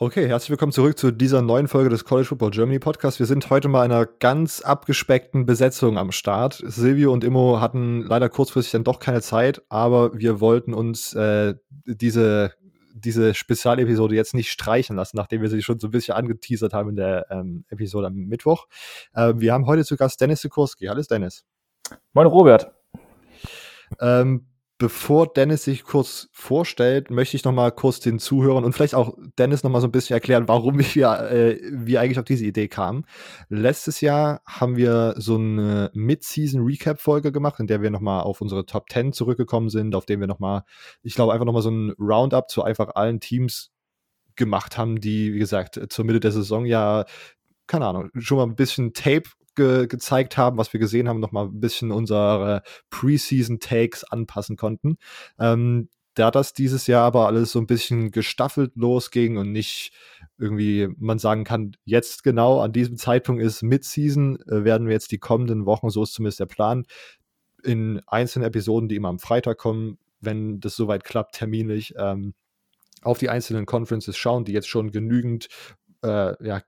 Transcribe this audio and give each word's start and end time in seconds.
Okay, 0.00 0.28
herzlich 0.28 0.50
willkommen 0.50 0.70
zurück 0.70 0.96
zu 0.96 1.10
dieser 1.10 1.42
neuen 1.42 1.66
Folge 1.66 1.90
des 1.90 2.04
College 2.04 2.28
Football 2.28 2.52
Germany 2.52 2.78
Podcast. 2.78 3.18
Wir 3.18 3.26
sind 3.26 3.50
heute 3.50 3.66
mal 3.66 3.84
in 3.84 3.90
einer 3.90 4.06
ganz 4.06 4.60
abgespeckten 4.60 5.44
Besetzung 5.44 5.98
am 5.98 6.12
Start. 6.12 6.62
Silvio 6.64 7.12
und 7.12 7.24
Immo 7.24 7.60
hatten 7.60 8.02
leider 8.02 8.28
kurzfristig 8.28 8.70
dann 8.70 8.84
doch 8.84 9.00
keine 9.00 9.22
Zeit, 9.22 9.60
aber 9.68 10.16
wir 10.16 10.38
wollten 10.38 10.72
uns 10.72 11.14
äh, 11.14 11.56
diese, 11.84 12.54
diese 12.94 13.34
Spezialepisode 13.34 14.14
jetzt 14.14 14.34
nicht 14.34 14.52
streichen 14.52 14.94
lassen, 14.94 15.16
nachdem 15.16 15.42
wir 15.42 15.50
sie 15.50 15.62
schon 15.62 15.80
so 15.80 15.88
ein 15.88 15.90
bisschen 15.90 16.14
angeteasert 16.14 16.74
haben 16.74 16.90
in 16.90 16.96
der 16.96 17.26
ähm, 17.30 17.64
Episode 17.68 18.06
am 18.06 18.14
Mittwoch. 18.14 18.68
Äh, 19.14 19.34
wir 19.38 19.52
haben 19.52 19.66
heute 19.66 19.84
zu 19.84 19.96
Gast 19.96 20.20
Dennis 20.20 20.42
Sikorski. 20.42 20.86
Hallo 20.86 21.02
Dennis. 21.02 21.44
Moin 22.12 22.28
Robert. 22.28 22.70
Ähm, 24.00 24.46
bevor 24.78 25.32
Dennis 25.32 25.64
sich 25.64 25.82
kurz 25.82 26.28
vorstellt, 26.32 27.10
möchte 27.10 27.36
ich 27.36 27.44
noch 27.44 27.52
mal 27.52 27.72
kurz 27.72 27.98
den 27.98 28.20
Zuhörern 28.20 28.64
und 28.64 28.72
vielleicht 28.72 28.94
auch 28.94 29.16
Dennis 29.36 29.64
noch 29.64 29.70
mal 29.70 29.80
so 29.80 29.88
ein 29.88 29.92
bisschen 29.92 30.14
erklären, 30.14 30.46
warum 30.46 30.78
wir, 30.94 31.30
äh, 31.30 31.60
wir 31.72 32.00
eigentlich 32.00 32.18
auf 32.18 32.24
diese 32.24 32.46
Idee 32.46 32.68
kamen. 32.68 33.04
Letztes 33.48 34.00
Jahr 34.00 34.40
haben 34.46 34.76
wir 34.76 35.14
so 35.18 35.34
eine 35.34 35.90
Mid-Season-Recap-Folge 35.94 37.32
gemacht, 37.32 37.58
in 37.58 37.66
der 37.66 37.82
wir 37.82 37.90
noch 37.90 38.00
mal 38.00 38.20
auf 38.22 38.40
unsere 38.40 38.66
Top 38.66 38.88
10 38.90 39.12
zurückgekommen 39.12 39.68
sind, 39.68 39.94
auf 39.96 40.06
dem 40.06 40.20
wir 40.20 40.28
noch 40.28 40.38
mal, 40.38 40.62
ich 41.02 41.14
glaube, 41.14 41.32
einfach 41.32 41.46
noch 41.46 41.52
mal 41.52 41.62
so 41.62 41.70
ein 41.70 41.92
Roundup 41.98 42.48
zu 42.48 42.62
einfach 42.62 42.94
allen 42.94 43.18
Teams 43.18 43.72
gemacht 44.36 44.78
haben, 44.78 45.00
die, 45.00 45.34
wie 45.34 45.40
gesagt, 45.40 45.80
zur 45.88 46.04
Mitte 46.04 46.20
der 46.20 46.30
Saison 46.30 46.64
ja 46.64 47.04
keine 47.68 47.86
Ahnung, 47.86 48.10
schon 48.16 48.38
mal 48.38 48.44
ein 48.44 48.56
bisschen 48.56 48.94
Tape 48.94 49.28
ge 49.58 49.86
gezeigt 49.86 50.38
haben, 50.38 50.56
was 50.56 50.72
wir 50.72 50.80
gesehen 50.80 51.08
haben, 51.08 51.20
noch 51.20 51.32
mal 51.32 51.46
ein 51.46 51.60
bisschen 51.60 51.92
unsere 51.92 52.62
Preseason-Takes 52.88 54.04
anpassen 54.04 54.56
konnten. 54.56 54.96
Ähm, 55.38 55.90
da 56.14 56.30
das 56.30 56.52
dieses 56.52 56.86
Jahr 56.86 57.04
aber 57.04 57.26
alles 57.26 57.52
so 57.52 57.60
ein 57.60 57.66
bisschen 57.66 58.10
gestaffelt 58.10 58.72
losging 58.74 59.36
und 59.36 59.52
nicht 59.52 59.92
irgendwie 60.38 60.88
man 60.96 61.18
sagen 61.18 61.44
kann, 61.44 61.76
jetzt 61.84 62.24
genau 62.24 62.60
an 62.60 62.72
diesem 62.72 62.96
Zeitpunkt 62.96 63.42
ist 63.42 63.62
Mid-Season, 63.62 64.40
äh, 64.48 64.64
werden 64.64 64.88
wir 64.88 64.94
jetzt 64.94 65.12
die 65.12 65.18
kommenden 65.18 65.66
Wochen, 65.66 65.90
so 65.90 66.02
ist 66.02 66.14
zumindest 66.14 66.40
der 66.40 66.46
Plan, 66.46 66.86
in 67.62 68.00
einzelnen 68.06 68.46
Episoden, 68.46 68.88
die 68.88 68.96
immer 68.96 69.08
am 69.08 69.18
Freitag 69.18 69.58
kommen, 69.58 69.98
wenn 70.20 70.60
das 70.60 70.76
soweit 70.76 71.04
klappt, 71.04 71.34
terminlich, 71.36 71.94
ähm, 71.96 72.34
auf 73.02 73.18
die 73.18 73.28
einzelnen 73.28 73.66
Conferences 73.66 74.16
schauen, 74.16 74.44
die 74.44 74.52
jetzt 74.52 74.68
schon 74.68 74.90
genügend 74.90 75.48
äh, 76.02 76.46
ja, 76.46 76.62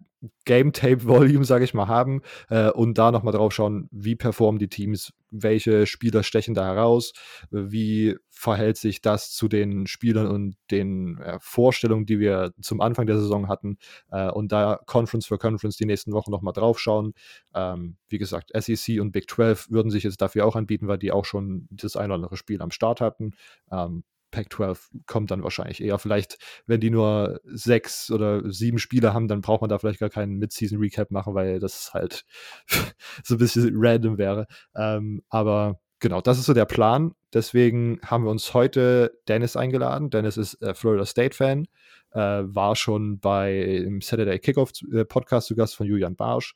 Game 0.45 0.73
Tape 0.73 1.05
Volume, 1.05 1.45
sage 1.45 1.65
ich 1.65 1.75
mal, 1.75 1.89
haben 1.89 2.23
äh, 2.49 2.71
und 2.71 2.99
da 2.99 3.11
nochmal 3.11 3.33
drauf 3.33 3.53
schauen, 3.53 3.89
wie 3.91 4.17
performen 4.17 4.59
die 4.59 4.69
Teams, 4.69 5.13
welche 5.31 5.87
Spieler 5.87 6.23
stechen 6.23 6.55
da 6.55 6.65
heraus, 6.67 7.13
wie 7.51 8.17
verhält 8.29 8.77
sich 8.77 9.01
das 9.01 9.33
zu 9.33 9.49
den 9.49 9.87
Spielern 9.87 10.27
und 10.27 10.57
den 10.71 11.19
äh, 11.19 11.39
Vorstellungen, 11.41 12.07
die 12.07 12.19
wir 12.19 12.53
zum 12.61 12.81
Anfang 12.81 13.07
der 13.07 13.19
Saison 13.19 13.49
hatten 13.49 13.79
äh, 14.11 14.31
und 14.31 14.53
da 14.53 14.81
Conference 14.87 15.27
für 15.27 15.39
Conference 15.39 15.77
die 15.77 15.87
nächsten 15.87 16.13
Wochen 16.13 16.31
nochmal 16.31 16.53
drauf 16.53 16.79
schauen. 16.79 17.15
Ähm, 17.55 17.97
wie 18.09 18.19
gesagt, 18.19 18.51
SEC 18.55 19.01
und 19.01 19.13
Big 19.13 19.31
12 19.31 19.71
würden 19.71 19.91
sich 19.91 20.05
jetzt 20.05 20.21
dafür 20.21 20.47
auch 20.47 20.57
anbieten, 20.57 20.89
weil 20.89 20.99
die 20.99 21.13
auch 21.13 21.25
schon 21.25 21.69
das 21.71 21.97
ein 21.97 22.07
oder 22.07 22.17
andere 22.17 22.37
Spiel 22.37 22.61
am 22.61 22.71
Start 22.71 23.01
hatten. 23.01 23.33
Ähm, 23.71 24.05
Pac-12 24.31 24.79
kommt 25.07 25.31
dann 25.31 25.43
wahrscheinlich 25.43 25.83
eher. 25.83 25.99
Vielleicht, 25.99 26.39
wenn 26.67 26.81
die 26.81 26.91
nur 26.91 27.41
sechs 27.45 28.11
oder 28.11 28.51
sieben 28.51 28.79
Spiele 28.79 29.15
haben, 29.15 29.29
dann 29.29 29.41
braucht 29.41 29.61
man 29.61 29.71
da 29.71 29.79
vielleicht 29.79 30.01
gar 30.01 30.11
keinen 30.11 30.39
Mid-Season-Recap 30.39 31.11
machen, 31.11 31.35
weil 31.35 31.59
das 31.59 31.93
halt 31.95 32.25
so 33.25 33.35
ein 33.35 33.39
bisschen 33.39 33.73
random 33.75 34.19
wäre. 34.19 34.47
Ähm, 34.75 35.23
aber 35.29 35.81
genau, 36.01 36.21
das 36.21 36.39
ist 36.39 36.47
so 36.47 36.55
der 36.55 36.65
Plan. 36.65 37.13
Deswegen 37.33 38.01
haben 38.05 38.25
wir 38.25 38.31
uns 38.31 38.55
heute 38.55 39.19
Dennis 39.29 39.57
eingeladen. 39.57 40.11
Dennis 40.11 40.37
ist 40.37 40.61
äh, 40.63 40.75
Florida 40.75 41.07
State-Fan, 41.07 41.67
äh, 42.13 42.19
war 42.19 42.75
schon 42.75 43.21
bei 43.21 43.61
im 43.61 44.01
Saturday 44.01 44.39
Kickoff 44.39 44.73
äh, 44.93 45.41
zu 45.41 45.55
Gast 45.55 45.77
von 45.77 45.87
Julian 45.87 46.17
Barsch 46.17 46.55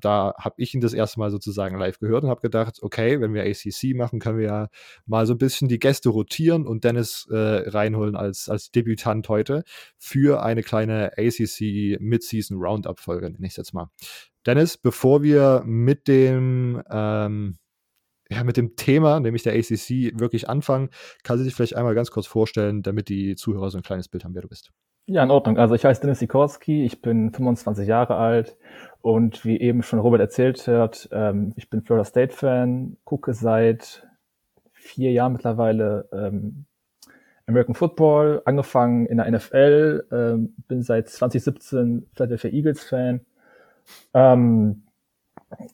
da 0.00 0.34
habe 0.38 0.54
ich 0.58 0.74
ihn 0.74 0.80
das 0.80 0.92
erste 0.92 1.18
Mal 1.18 1.30
sozusagen 1.30 1.78
live 1.78 1.98
gehört 1.98 2.24
und 2.24 2.30
habe 2.30 2.40
gedacht, 2.40 2.78
okay, 2.82 3.20
wenn 3.20 3.34
wir 3.34 3.42
ACC 3.42 3.94
machen, 3.96 4.18
können 4.18 4.38
wir 4.38 4.46
ja 4.46 4.68
mal 5.06 5.26
so 5.26 5.34
ein 5.34 5.38
bisschen 5.38 5.68
die 5.68 5.78
Gäste 5.78 6.08
rotieren 6.08 6.66
und 6.66 6.84
Dennis 6.84 7.26
äh, 7.30 7.68
reinholen 7.68 8.16
als, 8.16 8.48
als 8.48 8.70
Debütant 8.70 9.28
heute 9.28 9.64
für 9.98 10.42
eine 10.42 10.62
kleine 10.62 11.12
ACC 11.16 12.00
Mid-Season 12.00 12.58
Roundup-Folge, 12.58 13.30
nenne 13.30 13.46
ich 13.46 13.52
es 13.52 13.56
jetzt 13.56 13.74
mal. 13.74 13.90
Dennis, 14.46 14.76
bevor 14.76 15.22
wir 15.22 15.62
mit 15.64 16.08
dem 16.08 16.82
ähm, 16.90 17.58
ja, 18.28 18.42
mit 18.42 18.56
dem 18.56 18.76
Thema, 18.76 19.20
nämlich 19.20 19.44
der 19.44 19.54
ACC, 19.54 20.18
wirklich 20.18 20.48
anfangen, 20.48 20.90
kannst 21.22 21.40
du 21.40 21.44
dich 21.44 21.54
vielleicht 21.54 21.76
einmal 21.76 21.94
ganz 21.94 22.10
kurz 22.10 22.26
vorstellen, 22.26 22.82
damit 22.82 23.08
die 23.08 23.36
Zuhörer 23.36 23.70
so 23.70 23.78
ein 23.78 23.84
kleines 23.84 24.08
Bild 24.08 24.24
haben, 24.24 24.34
wer 24.34 24.42
du 24.42 24.48
bist. 24.48 24.72
Ja, 25.08 25.22
in 25.22 25.30
Ordnung. 25.30 25.56
Also 25.56 25.76
ich 25.76 25.84
heiße 25.84 26.00
Dennis 26.00 26.18
Sikorski, 26.18 26.84
ich 26.84 27.00
bin 27.00 27.32
25 27.32 27.86
Jahre 27.86 28.16
alt 28.16 28.56
und 29.02 29.44
wie 29.44 29.60
eben 29.60 29.82
schon 29.82 29.98
Robert 29.98 30.20
erzählt 30.20 30.66
hat, 30.68 31.08
ähm, 31.12 31.52
ich 31.56 31.70
bin 31.70 31.82
Florida 31.82 32.04
State 32.04 32.34
Fan, 32.34 32.96
gucke 33.04 33.34
seit 33.34 34.06
vier 34.72 35.12
Jahren 35.12 35.32
mittlerweile 35.32 36.08
ähm, 36.12 36.64
American 37.46 37.74
Football, 37.74 38.42
angefangen 38.44 39.06
in 39.06 39.18
der 39.18 39.30
NFL, 39.30 40.06
ähm, 40.10 40.54
bin 40.68 40.82
seit 40.82 41.08
2017 41.08 42.06
Philadelphia 42.14 42.50
Eagles 42.50 42.84
Fan. 42.84 43.20
Ähm, 44.14 44.82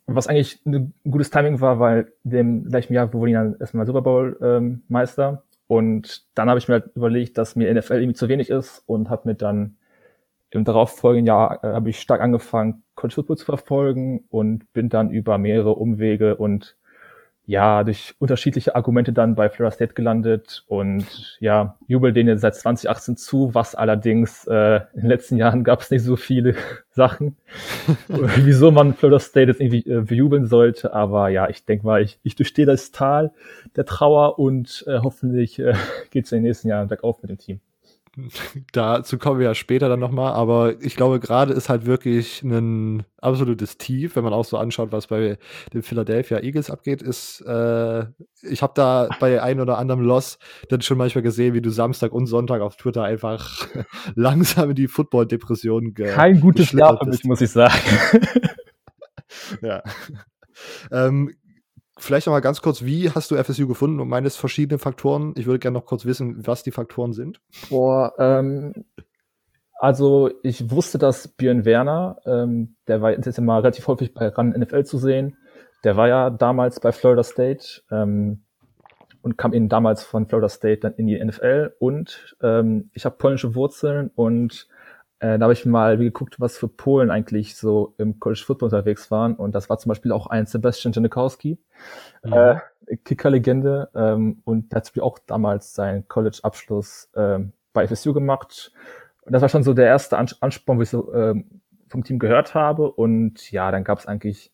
was 0.06 0.26
eigentlich 0.26 0.60
ein 0.66 0.92
gutes 1.04 1.30
Timing 1.30 1.60
war, 1.60 1.80
weil 1.80 2.12
dem 2.24 2.68
gleichen 2.68 2.92
Jahr 2.92 3.12
wurde 3.12 3.30
ich 3.30 3.36
dann 3.36 3.56
erstmal 3.58 3.86
Super 3.86 4.02
Bowl 4.02 4.38
ähm, 4.42 4.82
Meister 4.88 5.44
und 5.66 6.26
dann 6.34 6.50
habe 6.50 6.58
ich 6.58 6.68
mir 6.68 6.74
halt 6.74 6.94
überlegt, 6.94 7.38
dass 7.38 7.56
mir 7.56 7.72
NFL 7.72 7.94
irgendwie 7.94 8.14
zu 8.14 8.28
wenig 8.28 8.50
ist 8.50 8.82
und 8.86 9.08
habe 9.08 9.28
mir 9.28 9.34
dann 9.34 9.76
im 10.52 10.64
darauffolgenden 10.64 11.26
Jahr 11.26 11.64
äh, 11.64 11.68
habe 11.68 11.90
ich 11.90 12.00
stark 12.00 12.20
angefangen, 12.20 12.82
College 12.94 13.14
Football 13.14 13.38
zu 13.38 13.46
verfolgen 13.46 14.24
und 14.28 14.72
bin 14.72 14.88
dann 14.88 15.10
über 15.10 15.38
mehrere 15.38 15.74
Umwege 15.74 16.36
und 16.36 16.76
ja, 17.44 17.82
durch 17.82 18.14
unterschiedliche 18.20 18.76
Argumente 18.76 19.12
dann 19.12 19.34
bei 19.34 19.48
Florida 19.48 19.74
State 19.74 19.94
gelandet 19.94 20.62
und 20.68 21.36
ja, 21.40 21.76
jubel 21.88 22.12
denen 22.12 22.38
seit 22.38 22.54
2018 22.54 23.16
zu, 23.16 23.52
was 23.52 23.74
allerdings 23.74 24.46
äh, 24.46 24.80
in 24.94 25.00
den 25.00 25.08
letzten 25.08 25.36
Jahren 25.36 25.64
gab 25.64 25.80
es 25.80 25.90
nicht 25.90 26.04
so 26.04 26.14
viele 26.14 26.54
Sachen, 26.90 27.36
wieso 28.08 28.70
man 28.70 28.94
Florida 28.94 29.18
State 29.18 29.48
jetzt 29.50 29.60
irgendwie 29.60 29.90
äh, 29.90 30.02
bejubeln 30.02 30.46
sollte, 30.46 30.94
aber 30.94 31.30
ja, 31.30 31.48
ich 31.48 31.64
denke 31.64 31.84
mal, 31.84 32.02
ich, 32.02 32.20
ich 32.22 32.36
durchstehe 32.36 32.66
das 32.66 32.92
Tal 32.92 33.32
der 33.74 33.86
Trauer 33.86 34.38
und 34.38 34.84
äh, 34.86 34.98
hoffentlich 34.98 35.58
äh, 35.58 35.74
geht 36.10 36.26
es 36.26 36.32
in 36.32 36.38
den 36.38 36.44
nächsten 36.44 36.68
Jahren 36.68 36.88
bergauf 36.88 37.22
mit 37.22 37.30
dem 37.30 37.38
Team. 37.38 37.60
Dazu 38.72 39.18
kommen 39.18 39.38
wir 39.40 39.46
ja 39.46 39.54
später 39.54 39.88
dann 39.88 40.00
nochmal, 40.00 40.32
aber 40.34 40.80
ich 40.82 40.96
glaube, 40.96 41.18
gerade 41.18 41.52
ist 41.54 41.68
halt 41.68 41.86
wirklich 41.86 42.42
ein 42.42 43.04
absolutes 43.18 43.78
Tief, 43.78 44.16
wenn 44.16 44.24
man 44.24 44.32
auch 44.32 44.44
so 44.44 44.58
anschaut, 44.58 44.92
was 44.92 45.06
bei 45.06 45.38
den 45.72 45.82
Philadelphia 45.82 46.40
Eagles 46.40 46.70
abgeht, 46.70 47.00
ist, 47.00 47.40
äh, 47.42 48.04
ich 48.42 48.62
habe 48.62 48.72
da 48.74 49.08
bei 49.18 49.42
ein 49.42 49.60
oder 49.60 49.78
anderem 49.78 50.02
Loss 50.02 50.38
dann 50.68 50.82
schon 50.82 50.98
manchmal 50.98 51.22
gesehen, 51.22 51.54
wie 51.54 51.62
du 51.62 51.70
Samstag 51.70 52.12
und 52.12 52.26
Sonntag 52.26 52.60
auf 52.60 52.76
Twitter 52.76 53.02
einfach 53.02 53.66
langsam 54.14 54.70
in 54.70 54.76
die 54.76 54.88
Football-Depression 54.88 55.94
Kein 55.94 56.40
gutes 56.40 56.72
Jahr 56.72 56.98
für 56.98 57.08
mich, 57.08 57.24
muss 57.24 57.40
ich 57.40 57.50
sagen. 57.50 57.74
ja. 59.62 59.82
Ähm, 60.90 61.34
Vielleicht 61.98 62.26
noch 62.26 62.32
mal 62.32 62.40
ganz 62.40 62.62
kurz, 62.62 62.84
wie 62.84 63.10
hast 63.10 63.30
du 63.30 63.36
FSU 63.36 63.68
gefunden 63.68 64.00
und 64.00 64.08
meines 64.08 64.36
verschiedene 64.36 64.78
Faktoren? 64.78 65.34
Ich 65.36 65.46
würde 65.46 65.58
gerne 65.58 65.78
noch 65.78 65.84
kurz 65.84 66.04
wissen, 66.06 66.46
was 66.46 66.62
die 66.62 66.70
Faktoren 66.70 67.12
sind. 67.12 67.40
Boah, 67.68 68.14
ähm, 68.18 68.72
also 69.78 70.30
ich 70.42 70.70
wusste, 70.70 70.96
dass 70.96 71.28
Björn 71.28 71.64
Werner, 71.64 72.18
ähm, 72.24 72.76
der 72.86 73.02
war 73.02 73.10
jetzt 73.10 73.36
immer 73.36 73.58
relativ 73.58 73.88
häufig 73.88 74.14
bei 74.14 74.28
RAN 74.28 74.50
NFL 74.50 74.84
zu 74.84 74.96
sehen. 74.96 75.36
Der 75.84 75.96
war 75.96 76.08
ja 76.08 76.30
damals 76.30 76.80
bei 76.80 76.92
Florida 76.92 77.24
State 77.24 77.82
ähm, 77.90 78.44
und 79.22 79.36
kam 79.36 79.52
eben 79.52 79.68
damals 79.68 80.04
von 80.04 80.28
Florida 80.28 80.48
State 80.48 80.80
dann 80.82 80.94
in 80.94 81.08
die 81.08 81.22
NFL. 81.22 81.74
Und 81.78 82.36
ähm, 82.42 82.90
ich 82.94 83.04
habe 83.04 83.16
polnische 83.16 83.54
Wurzeln 83.54 84.10
und 84.14 84.68
äh, 85.22 85.38
da 85.38 85.44
habe 85.44 85.52
ich 85.52 85.64
mal 85.64 85.96
geguckt, 85.98 86.40
was 86.40 86.58
für 86.58 86.66
Polen 86.66 87.08
eigentlich 87.08 87.54
so 87.54 87.94
im 87.96 88.18
College 88.18 88.42
Football 88.44 88.70
unterwegs 88.70 89.08
waren. 89.12 89.36
Und 89.36 89.54
das 89.54 89.70
war 89.70 89.78
zum 89.78 89.90
Beispiel 89.90 90.10
auch 90.10 90.26
ein 90.26 90.46
Sebastian 90.46 90.92
Janikowski, 90.92 91.58
mhm. 92.24 92.32
äh, 92.32 92.56
Kickerlegende. 93.04 93.88
Ähm, 93.94 94.42
und 94.42 94.72
der 94.72 94.78
hat 94.78 95.00
auch 95.00 95.20
damals 95.20 95.74
seinen 95.74 96.08
College-Abschluss 96.08 97.08
ähm, 97.14 97.52
bei 97.72 97.86
FSU 97.86 98.12
gemacht. 98.12 98.72
Und 99.24 99.32
das 99.32 99.42
war 99.42 99.48
schon 99.48 99.62
so 99.62 99.74
der 99.74 99.86
erste 99.86 100.18
Ansporn, 100.18 100.78
wo 100.78 100.82
ich 100.82 100.90
so 100.90 101.14
ähm, 101.14 101.62
vom 101.88 102.02
Team 102.02 102.18
gehört 102.18 102.56
habe. 102.56 102.90
Und 102.90 103.52
ja, 103.52 103.70
dann 103.70 103.84
gab 103.84 104.00
es 104.00 104.06
eigentlich 104.06 104.52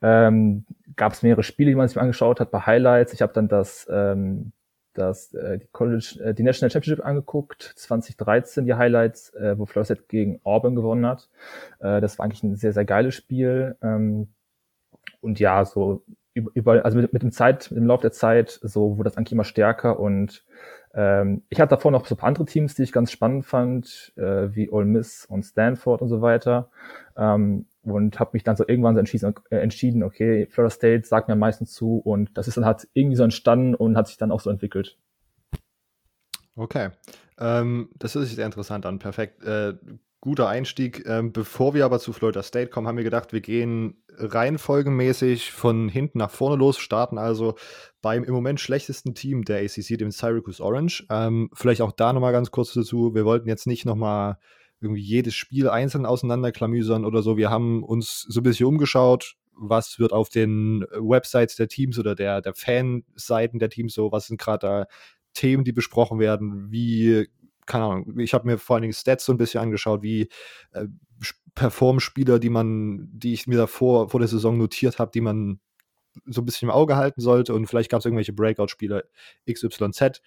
ähm, 0.00 0.64
gab 0.96 1.12
es 1.12 1.22
mehrere 1.22 1.42
Spiele, 1.42 1.68
die 1.70 1.76
man 1.76 1.88
sich 1.88 2.00
angeschaut 2.00 2.40
hat 2.40 2.50
bei 2.50 2.60
Highlights. 2.60 3.12
Ich 3.12 3.20
habe 3.20 3.34
dann 3.34 3.46
das 3.46 3.86
ähm, 3.90 4.52
das, 4.94 5.32
äh, 5.34 5.58
die 5.58 5.68
College, 5.72 6.18
äh, 6.22 6.34
die 6.34 6.42
National 6.42 6.70
Championship 6.70 7.04
angeguckt, 7.04 7.62
2013 7.76 8.64
die 8.66 8.74
Highlights, 8.74 9.30
äh, 9.34 9.58
wo 9.58 9.66
Florida 9.66 9.84
State 9.86 10.04
gegen 10.08 10.40
Auburn 10.44 10.74
gewonnen 10.74 11.06
hat. 11.06 11.28
Äh, 11.80 12.00
das 12.00 12.18
war 12.18 12.24
eigentlich 12.24 12.42
ein 12.42 12.56
sehr, 12.56 12.72
sehr 12.72 12.84
geiles 12.84 13.14
Spiel. 13.14 13.76
Ähm, 13.82 14.28
und 15.20 15.40
ja, 15.40 15.64
so 15.64 16.04
über, 16.34 16.84
also 16.84 16.98
mit, 16.98 17.12
mit 17.12 17.22
dem 17.22 17.30
Zeit, 17.32 17.70
mit 17.70 17.78
dem 17.78 17.86
Lauf 17.86 18.00
der 18.00 18.12
Zeit, 18.12 18.58
so 18.62 18.96
wurde 18.96 19.10
das 19.10 19.16
eigentlich 19.16 19.32
immer 19.32 19.44
stärker 19.44 19.98
und 20.00 20.44
Ähm, 20.94 21.42
ich 21.48 21.58
hatte 21.58 21.70
davor 21.70 21.90
noch 21.90 22.04
so 22.06 22.14
ein 22.14 22.18
paar 22.18 22.28
andere 22.28 22.44
Teams, 22.44 22.74
die 22.74 22.82
ich 22.82 22.92
ganz 22.92 23.10
spannend 23.10 23.46
fand, 23.46 24.12
äh, 24.16 24.54
wie 24.54 24.70
Ole 24.70 24.84
Miss 24.84 25.24
und 25.24 25.42
Stanford 25.42 26.02
und 26.02 26.08
so 26.08 26.20
weiter. 26.20 26.70
Ähm, 27.16 27.66
und 27.84 28.20
habe 28.20 28.30
mich 28.34 28.44
dann 28.44 28.56
so 28.56 28.64
irgendwann 28.66 28.94
so 28.94 29.00
entschieden, 29.00 29.34
äh, 29.50 29.56
entschieden, 29.56 30.02
okay, 30.02 30.46
Florida 30.50 30.70
State 30.70 31.06
sagt 31.06 31.28
mir 31.28 31.36
meistens 31.36 31.72
zu 31.72 31.98
und 31.98 32.36
das 32.36 32.48
ist 32.48 32.56
dann 32.56 32.66
halt 32.66 32.88
irgendwie 32.92 33.16
so 33.16 33.24
entstanden 33.24 33.74
und 33.74 33.96
hat 33.96 34.08
sich 34.08 34.16
dann 34.16 34.30
auch 34.30 34.40
so 34.40 34.50
entwickelt. 34.50 34.98
Okay, 36.54 36.90
ähm, 37.38 37.88
das 37.96 38.12
sich 38.12 38.34
sehr 38.34 38.46
interessant 38.46 38.86
an. 38.86 38.98
Perfekt. 38.98 39.42
Äh, 39.42 39.74
guter 40.22 40.48
Einstieg. 40.48 41.04
Ähm, 41.06 41.32
bevor 41.32 41.74
wir 41.74 41.84
aber 41.84 41.98
zu 41.98 42.12
Florida 42.12 42.42
State 42.42 42.70
kommen, 42.70 42.86
haben 42.86 42.96
wir 42.96 43.04
gedacht, 43.04 43.32
wir 43.32 43.40
gehen 43.40 44.02
reihenfolgenmäßig 44.16 45.50
von 45.50 45.88
hinten 45.88 46.18
nach 46.18 46.30
vorne 46.30 46.56
los, 46.56 46.78
starten 46.78 47.18
also 47.18 47.56
beim 48.02 48.22
im 48.22 48.32
Moment 48.32 48.60
schlechtesten 48.60 49.14
Team 49.14 49.44
der 49.44 49.62
ACC, 49.64 49.98
dem 49.98 50.10
Syracuse 50.10 50.62
Orange. 50.62 51.06
Ähm, 51.10 51.50
vielleicht 51.54 51.80
auch 51.80 51.92
da 51.92 52.12
nochmal 52.12 52.32
ganz 52.32 52.50
kurz 52.50 52.72
dazu. 52.72 53.14
Wir 53.14 53.24
wollten 53.24 53.48
jetzt 53.48 53.66
nicht 53.66 53.84
nochmal 53.84 54.38
irgendwie 54.82 55.02
jedes 55.02 55.34
Spiel 55.34 55.68
einzeln 55.68 56.06
auseinanderklamüsern 56.06 57.04
oder 57.04 57.22
so. 57.22 57.36
Wir 57.36 57.50
haben 57.50 57.82
uns 57.82 58.26
so 58.28 58.40
ein 58.40 58.44
bisschen 58.44 58.66
umgeschaut, 58.66 59.36
was 59.54 59.98
wird 59.98 60.12
auf 60.12 60.28
den 60.28 60.84
Websites 60.92 61.56
der 61.56 61.68
Teams 61.68 61.98
oder 61.98 62.14
der, 62.14 62.40
der 62.40 62.54
Fanseiten 62.54 63.58
der 63.58 63.70
Teams 63.70 63.94
so, 63.94 64.12
was 64.12 64.26
sind 64.26 64.40
gerade 64.40 64.66
da 64.66 64.86
Themen, 65.34 65.64
die 65.64 65.72
besprochen 65.72 66.18
werden, 66.18 66.70
wie 66.70 67.28
keine 67.66 67.84
Ahnung, 67.84 68.18
ich 68.18 68.34
habe 68.34 68.46
mir 68.46 68.58
vor 68.58 68.74
allen 68.74 68.82
Dingen 68.82 68.92
Stats 68.92 69.24
so 69.24 69.32
ein 69.32 69.38
bisschen 69.38 69.60
angeschaut, 69.60 70.02
wie 70.02 70.28
äh, 70.72 70.86
Perform-Spieler, 71.54 72.38
die 72.38 72.50
man, 72.50 73.08
die 73.12 73.32
ich 73.32 73.46
mir 73.46 73.58
davor 73.58 74.08
vor 74.08 74.20
der 74.20 74.28
Saison 74.28 74.58
notiert 74.58 74.98
habe, 74.98 75.10
die 75.12 75.20
man 75.20 75.60
so 76.26 76.42
ein 76.42 76.44
bisschen 76.44 76.68
im 76.68 76.74
Auge 76.74 76.96
halten 76.96 77.20
sollte 77.20 77.54
und 77.54 77.66
vielleicht 77.66 77.90
gab 77.90 78.00
es 78.00 78.04
irgendwelche 78.04 78.32
Breakout-Spieler 78.32 79.04
XYZ. 79.50 80.20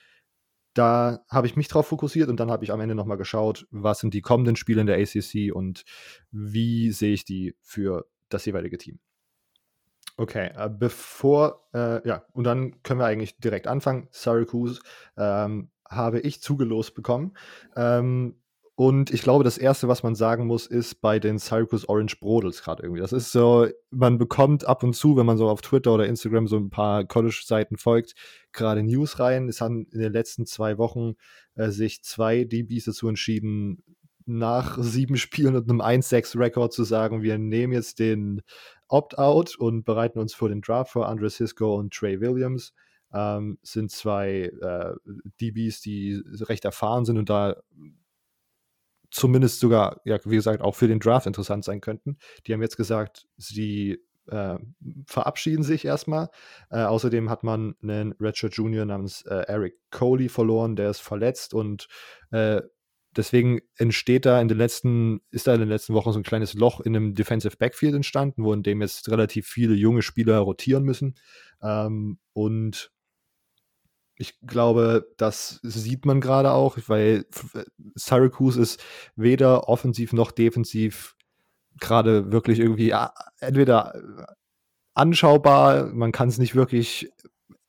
Da 0.75 1.23
habe 1.29 1.47
ich 1.47 1.55
mich 1.55 1.69
drauf 1.69 1.87
fokussiert 1.87 2.29
und 2.29 2.39
dann 2.39 2.51
habe 2.51 2.63
ich 2.63 2.71
am 2.71 2.81
Ende 2.81 2.95
nochmal 2.95 3.17
geschaut, 3.17 3.65
was 3.71 3.99
sind 3.99 4.13
die 4.13 4.21
kommenden 4.21 4.55
Spiele 4.55 4.81
in 4.81 4.87
der 4.87 4.97
ACC 4.97 5.51
und 5.51 5.85
wie 6.31 6.91
sehe 6.91 7.13
ich 7.13 7.25
die 7.25 7.55
für 7.61 8.05
das 8.29 8.45
jeweilige 8.45 8.77
Team. 8.77 8.99
Okay, 10.17 10.51
äh, 10.55 10.69
bevor, 10.69 11.67
äh, 11.73 12.07
ja, 12.07 12.25
und 12.33 12.43
dann 12.43 12.81
können 12.83 12.99
wir 12.99 13.05
eigentlich 13.05 13.37
direkt 13.37 13.67
anfangen. 13.67 14.07
Syracuse 14.11 14.81
ähm, 15.17 15.71
habe 15.89 16.19
ich 16.19 16.41
zugelost 16.41 16.93
bekommen. 16.93 17.35
Ähm, 17.75 18.35
und 18.77 19.11
ich 19.11 19.21
glaube, 19.21 19.45
das 19.45 19.57
Erste, 19.57 19.87
was 19.87 20.03
man 20.03 20.15
sagen 20.15 20.47
muss, 20.47 20.67
ist 20.67 20.99
bei 20.99 21.17
den 21.17 21.37
Syracuse 21.39 21.87
Orange 21.87 22.19
Brodels 22.19 22.61
gerade 22.61 22.83
irgendwie. 22.83 22.99
Das 22.99 23.13
ist 23.13 23.31
so, 23.31 23.67
man 23.89 24.17
bekommt 24.17 24.65
ab 24.65 24.83
und 24.83 24.93
zu, 24.93 25.15
wenn 25.15 25.25
man 25.25 25.37
so 25.37 25.47
auf 25.47 25.61
Twitter 25.61 25.93
oder 25.93 26.07
Instagram 26.07 26.47
so 26.47 26.57
ein 26.57 26.69
paar 26.69 27.05
College-Seiten 27.05 27.77
folgt, 27.77 28.15
gerade 28.51 28.83
News 28.83 29.19
rein. 29.19 29.47
Es 29.47 29.61
haben 29.61 29.87
in 29.91 29.99
den 29.99 30.11
letzten 30.11 30.45
zwei 30.45 30.77
Wochen 30.77 31.13
äh, 31.55 31.69
sich 31.69 32.03
zwei 32.03 32.43
DBs 32.43 32.83
dazu 32.83 33.07
entschieden, 33.07 33.81
nach 34.25 34.77
sieben 34.81 35.15
Spielen 35.17 35.55
und 35.55 35.69
einem 35.69 35.81
1-6-Rekord 35.81 36.73
zu 36.73 36.83
sagen, 36.83 37.21
wir 37.21 37.37
nehmen 37.37 37.71
jetzt 37.71 37.99
den 37.99 38.41
Opt-out 38.89 39.55
und 39.55 39.85
bereiten 39.85 40.19
uns 40.19 40.33
für 40.33 40.49
den 40.49 40.59
Draft 40.59 40.91
vor 40.91 41.07
Andre 41.07 41.29
Cisco 41.29 41.75
und 41.75 41.93
Trey 41.93 42.19
Williams 42.19 42.73
ähm, 43.13 43.57
sind 43.61 43.89
zwei 43.91 44.51
äh, 44.61 44.93
DBs, 45.39 45.79
die 45.79 46.21
recht 46.41 46.65
erfahren 46.65 47.05
sind 47.05 47.17
und 47.17 47.29
da 47.29 47.55
zumindest 49.15 49.61
sogar, 49.61 50.01
ja, 50.03 50.19
wie 50.25 50.35
gesagt, 50.35 50.61
auch 50.61 50.75
für 50.75 50.89
den 50.89 50.99
Draft 50.99 51.25
interessant 51.25 51.63
sein 51.63 51.79
könnten. 51.79 52.17
Die 52.45 52.53
haben 52.53 52.61
jetzt 52.61 52.75
gesagt, 52.75 53.27
sie 53.37 54.03
äh, 54.27 54.57
verabschieden 55.05 55.63
sich 55.63 55.85
erstmal. 55.85 56.29
Äh, 56.69 56.83
außerdem 56.83 57.29
hat 57.29 57.43
man 57.43 57.75
einen 57.81 58.11
Redshirt 58.19 58.55
Junior 58.55 58.85
namens 58.85 59.21
äh, 59.21 59.45
Eric 59.47 59.75
Coley 59.89 60.27
verloren, 60.27 60.75
der 60.75 60.89
ist 60.89 60.99
verletzt 60.99 61.53
und 61.53 61.87
äh, 62.31 62.61
deswegen 63.15 63.59
entsteht 63.77 64.25
da 64.25 64.41
in 64.41 64.49
den 64.49 64.57
letzten, 64.57 65.21
ist 65.31 65.47
da 65.47 65.53
in 65.53 65.61
den 65.61 65.69
letzten 65.69 65.93
Wochen 65.93 66.11
so 66.11 66.19
ein 66.19 66.23
kleines 66.23 66.53
Loch 66.53 66.81
in 66.81 66.93
einem 66.93 67.15
Defensive 67.15 67.55
Backfield 67.55 67.95
entstanden, 67.95 68.43
wo 68.43 68.51
in 68.51 68.63
dem 68.63 68.81
jetzt 68.81 69.09
relativ 69.09 69.47
viele 69.47 69.75
junge 69.75 70.01
Spieler 70.01 70.39
rotieren 70.39 70.83
müssen. 70.83 71.15
Ähm, 71.63 72.19
und 72.33 72.91
ich 74.17 74.39
glaube, 74.41 75.13
das 75.17 75.59
sieht 75.63 76.05
man 76.05 76.21
gerade 76.21 76.51
auch, 76.51 76.77
weil 76.87 77.25
Syracuse 77.95 78.61
ist 78.61 78.83
weder 79.15 79.67
offensiv 79.67 80.13
noch 80.13 80.31
defensiv 80.31 81.15
gerade 81.79 82.31
wirklich 82.31 82.59
irgendwie 82.59 82.93
entweder 83.39 84.27
anschaubar, 84.93 85.87
man 85.87 86.13
kann 86.13 86.29
es 86.29 86.37
nicht 86.37 86.55
wirklich 86.55 87.11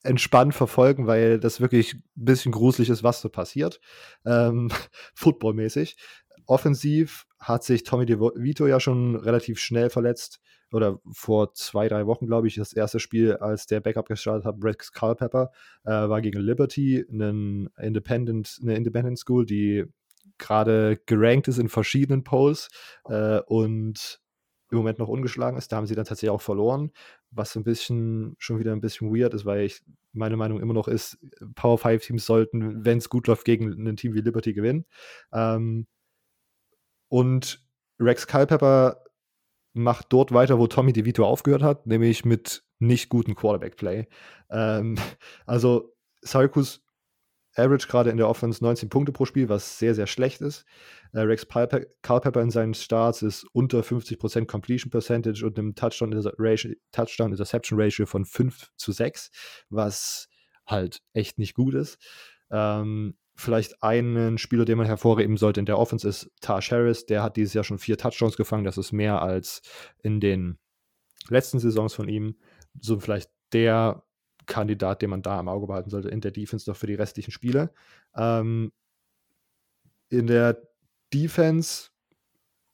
entspannt 0.04 0.54
verfolgen, 0.54 1.08
weil 1.08 1.40
das 1.40 1.60
wirklich 1.60 1.94
ein 1.94 2.02
bisschen 2.14 2.52
gruselig 2.52 2.88
ist, 2.90 3.02
was 3.02 3.20
so 3.20 3.28
passiert, 3.28 3.81
ähm, 4.25 4.70
footballmäßig. 5.14 5.96
Offensiv 6.46 7.26
hat 7.40 7.64
sich 7.64 7.82
Tommy 7.82 8.06
DeVito 8.06 8.69
ja 8.69 8.78
schon 8.78 9.16
relativ 9.16 9.58
schnell 9.58 9.90
verletzt 9.90 10.40
oder 10.76 11.00
vor 11.11 11.52
zwei, 11.55 11.88
drei 11.88 12.06
Wochen, 12.06 12.26
glaube 12.26 12.46
ich, 12.46 12.55
das 12.55 12.73
erste 12.73 13.00
Spiel, 13.00 13.37
als 13.37 13.67
der 13.67 13.81
Backup 13.81 14.08
gestartet 14.08 14.44
hat, 14.44 14.56
Rex 14.62 14.93
Culpepper, 14.93 15.50
äh, 15.84 15.90
war 15.90 16.20
gegen 16.20 16.40
Liberty, 16.40 17.05
einen 17.11 17.69
Independent, 17.78 18.58
eine 18.62 18.76
Independent 18.76 19.19
School, 19.19 19.46
die 19.46 19.84
gerade 20.38 21.00
gerankt 21.06 21.49
ist 21.49 21.58
in 21.58 21.69
verschiedenen 21.69 22.23
Polls 22.23 22.69
äh, 23.08 23.40
und 23.46 24.20
im 24.70 24.78
Moment 24.78 24.99
noch 24.99 25.08
ungeschlagen 25.08 25.56
ist. 25.56 25.73
Da 25.73 25.76
haben 25.76 25.87
sie 25.87 25.94
dann 25.94 26.05
tatsächlich 26.05 26.31
auch 26.31 26.40
verloren, 26.40 26.90
was 27.31 27.56
ein 27.56 27.64
bisschen 27.64 28.34
schon 28.38 28.58
wieder 28.58 28.73
ein 28.73 28.81
bisschen 28.81 29.14
weird 29.14 29.34
ist, 29.34 29.44
weil 29.44 29.64
ich 29.64 29.82
meine 30.12 30.37
Meinung 30.37 30.61
immer 30.61 30.75
noch 30.75 30.88
ist, 30.88 31.19
Power 31.55 31.78
5 31.78 32.05
Teams 32.05 32.26
sollten, 32.26 32.84
wenn 32.84 32.99
es 32.99 33.08
gut 33.08 33.26
läuft, 33.28 33.44
gegen 33.44 33.87
ein 33.87 33.96
Team 33.96 34.14
wie 34.14 34.20
Liberty 34.20 34.55
gewinnen. 34.55 34.87
Ähm, 35.32 35.87
und 37.08 37.64
Rex 38.00 38.26
Culpepper 38.26 39.02
macht 39.76 40.06
dort 40.11 40.32
weiter, 40.32 40.58
wo 40.58 40.67
Tommy 40.67 40.93
DeVito 40.93 41.25
aufgehört 41.25 41.62
hat, 41.62 41.87
nämlich 41.87 42.25
mit 42.25 42.64
nicht 42.78 43.08
guten 43.08 43.34
Quarterback-Play. 43.34 44.06
Ähm, 44.50 44.96
also 45.46 45.94
Syracuse 46.23 46.81
Average 47.56 47.87
gerade 47.88 48.11
in 48.11 48.19
der 48.19 48.28
Offense 48.28 48.62
19 48.62 48.90
Punkte 48.90 49.12
pro 49.12 49.25
Spiel, 49.25 49.49
was 49.49 49.78
sehr, 49.78 49.94
sehr 49.94 50.06
schlecht 50.06 50.43
ist. 50.43 50.67
Äh, 51.12 51.20
Rex 51.20 51.46
Culpepper 51.49 52.43
in 52.43 52.50
seinen 52.50 52.75
Starts 52.75 53.23
ist 53.23 53.44
unter 53.52 53.81
50% 53.81 54.46
Completion 54.46 54.90
Percentage 54.90 55.44
und 55.44 55.58
einem 55.58 55.75
Touchdown-Interception 55.75 56.78
Touchdown 56.93 57.81
Ratio 57.81 58.06
von 58.06 58.26
5 58.26 58.73
zu 58.76 58.93
6, 58.93 59.31
was 59.70 60.28
halt 60.67 61.00
echt 61.14 61.38
nicht 61.38 61.55
gut 61.55 61.75
ist. 61.75 61.99
Ähm, 62.50 63.17
vielleicht 63.37 63.83
einen 63.83 64.38
Spieler, 64.38 64.65
den 64.65 64.79
man 64.79 64.87
hervorheben 64.87 65.37
sollte 65.37 65.61
in 65.61 65.67
der 65.67 65.79
Offense, 65.79 66.09
ist 66.09 66.31
Tash 66.41 66.73
Harris. 66.73 67.06
Der 67.06 67.23
hat 67.23 67.37
dieses 67.37 67.55
Jahr 67.55 67.65
schon 67.65 67.79
vier 67.79 67.99
Touchdowns 67.99 68.37
gefangen. 68.37 68.65
Das 68.65 68.78
ist 68.78 68.93
mehr 68.93 69.23
als 69.23 69.62
in 70.02 70.21
den 70.21 70.59
letzten 71.28 71.59
Saisons 71.59 71.95
von 71.95 72.09
ihm. 72.09 72.37
So 72.81 72.99
vielleicht 72.99 73.31
der 73.52 74.02
Kandidat, 74.47 75.02
den 75.02 75.11
man 75.11 75.23
da 75.23 75.38
im 75.38 75.49
Auge 75.49 75.66
behalten 75.66 75.90
sollte 75.90 76.09
in 76.09 76.21
der 76.21 76.31
Defense 76.31 76.69
noch 76.69 76.76
für 76.76 76.87
die 76.87 76.95
restlichen 76.95 77.31
Spiele. 77.31 77.73
Ähm, 78.16 78.73
in 80.09 80.26
der 80.26 80.62
Defense, 81.12 81.90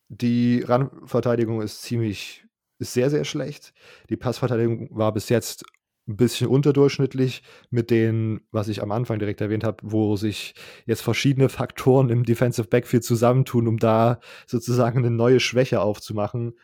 die 0.08 0.62
Randverteidigung 0.62 1.62
ist 1.62 1.82
ziemlich, 1.82 2.44
ist 2.78 2.92
sehr, 2.92 3.10
sehr 3.10 3.24
schlecht. 3.24 3.72
Die 4.10 4.16
Passverteidigung 4.16 4.88
war 4.90 5.12
bis 5.12 5.28
jetzt 5.28 5.64
ein 6.08 6.16
bisschen 6.16 6.48
unterdurchschnittlich 6.48 7.42
mit 7.70 7.90
den, 7.90 8.40
was 8.50 8.68
ich 8.68 8.82
am 8.82 8.90
Anfang 8.90 9.18
direkt 9.18 9.40
erwähnt 9.40 9.64
habe, 9.64 9.78
wo 9.82 10.16
sich 10.16 10.54
jetzt 10.86 11.02
verschiedene 11.02 11.48
Faktoren 11.50 12.10
im 12.10 12.24
Defensive 12.24 12.68
Backfield 12.68 13.04
zusammentun, 13.04 13.68
um 13.68 13.78
da 13.78 14.18
sozusagen 14.46 14.98
eine 14.98 15.10
neue 15.10 15.40
Schwäche 15.40 15.80
aufzumachen, 15.80 16.54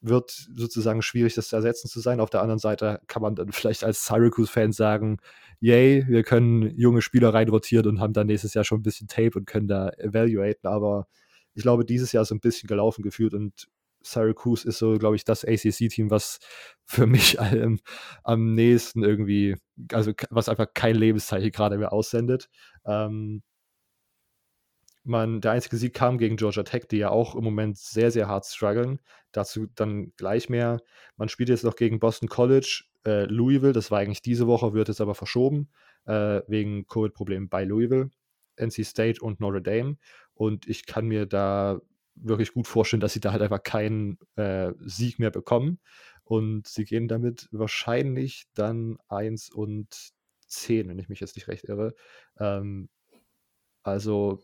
wird 0.00 0.30
sozusagen 0.30 1.02
schwierig, 1.02 1.34
das 1.34 1.48
zu 1.48 1.56
ersetzen 1.56 1.88
zu 1.88 2.00
sein. 2.00 2.20
Auf 2.20 2.30
der 2.30 2.40
anderen 2.40 2.58
Seite 2.58 3.00
kann 3.06 3.22
man 3.22 3.34
dann 3.34 3.52
vielleicht 3.52 3.84
als 3.84 4.06
Syracuse-Fan 4.06 4.72
sagen, 4.72 5.18
yay, 5.60 6.04
wir 6.08 6.22
können 6.22 6.74
junge 6.76 7.02
Spieler 7.02 7.34
reinrotieren 7.34 7.86
und 7.86 8.00
haben 8.00 8.14
dann 8.14 8.26
nächstes 8.26 8.54
Jahr 8.54 8.64
schon 8.64 8.80
ein 8.80 8.82
bisschen 8.82 9.08
Tape 9.08 9.38
und 9.38 9.46
können 9.46 9.68
da 9.68 9.90
evaluaten, 9.98 10.66
aber 10.66 11.06
ich 11.54 11.62
glaube, 11.62 11.84
dieses 11.84 12.12
Jahr 12.12 12.22
ist 12.22 12.30
ein 12.30 12.40
bisschen 12.40 12.68
gelaufen 12.68 13.02
gefühlt 13.02 13.34
und 13.34 13.68
Syracuse 14.02 14.66
ist 14.66 14.78
so, 14.78 14.98
glaube 14.98 15.16
ich, 15.16 15.24
das 15.24 15.44
ACC-Team, 15.44 16.10
was 16.10 16.38
für 16.84 17.06
mich 17.06 17.38
ähm, 17.52 17.80
am 18.24 18.54
nächsten 18.54 19.02
irgendwie, 19.02 19.56
also 19.92 20.12
was 20.30 20.48
einfach 20.48 20.68
kein 20.74 20.96
Lebenszeichen 20.96 21.50
gerade 21.50 21.78
mehr 21.78 21.92
aussendet. 21.92 22.48
Ähm, 22.84 23.42
man, 25.02 25.40
der 25.40 25.52
einzige 25.52 25.76
Sieg 25.76 25.94
kam 25.94 26.18
gegen 26.18 26.36
Georgia 26.36 26.62
Tech, 26.62 26.84
die 26.90 26.98
ja 26.98 27.10
auch 27.10 27.34
im 27.34 27.44
Moment 27.44 27.78
sehr, 27.78 28.10
sehr 28.10 28.28
hart 28.28 28.46
strugglen. 28.46 29.00
Dazu 29.32 29.66
dann 29.74 30.12
gleich 30.16 30.48
mehr. 30.48 30.80
Man 31.16 31.28
spielt 31.28 31.48
jetzt 31.48 31.64
noch 31.64 31.76
gegen 31.76 32.00
Boston 32.00 32.28
College, 32.28 32.84
äh, 33.06 33.24
Louisville, 33.24 33.72
das 33.72 33.90
war 33.90 34.00
eigentlich 34.00 34.22
diese 34.22 34.46
Woche, 34.46 34.74
wird 34.74 34.88
jetzt 34.88 35.00
aber 35.00 35.14
verschoben, 35.14 35.70
äh, 36.06 36.42
wegen 36.48 36.86
Covid-Problemen 36.86 37.48
bei 37.48 37.64
Louisville, 37.64 38.10
NC 38.56 38.84
State 38.84 39.20
und 39.22 39.40
Notre 39.40 39.62
Dame. 39.62 39.96
Und 40.34 40.66
ich 40.68 40.86
kann 40.86 41.06
mir 41.06 41.26
da 41.26 41.80
wirklich 42.14 42.52
gut 42.52 42.66
vorstellen, 42.66 43.00
dass 43.00 43.12
sie 43.12 43.20
da 43.20 43.32
halt 43.32 43.42
einfach 43.42 43.62
keinen 43.62 44.18
äh, 44.36 44.72
Sieg 44.80 45.18
mehr 45.18 45.30
bekommen. 45.30 45.80
Und 46.24 46.68
sie 46.68 46.84
gehen 46.84 47.08
damit 47.08 47.48
wahrscheinlich 47.50 48.46
dann 48.54 48.98
1 49.08 49.50
und 49.50 50.12
10, 50.46 50.88
wenn 50.88 50.98
ich 50.98 51.08
mich 51.08 51.20
jetzt 51.20 51.36
nicht 51.36 51.48
recht 51.48 51.64
irre. 51.64 51.94
Ähm, 52.38 52.88
also 53.82 54.40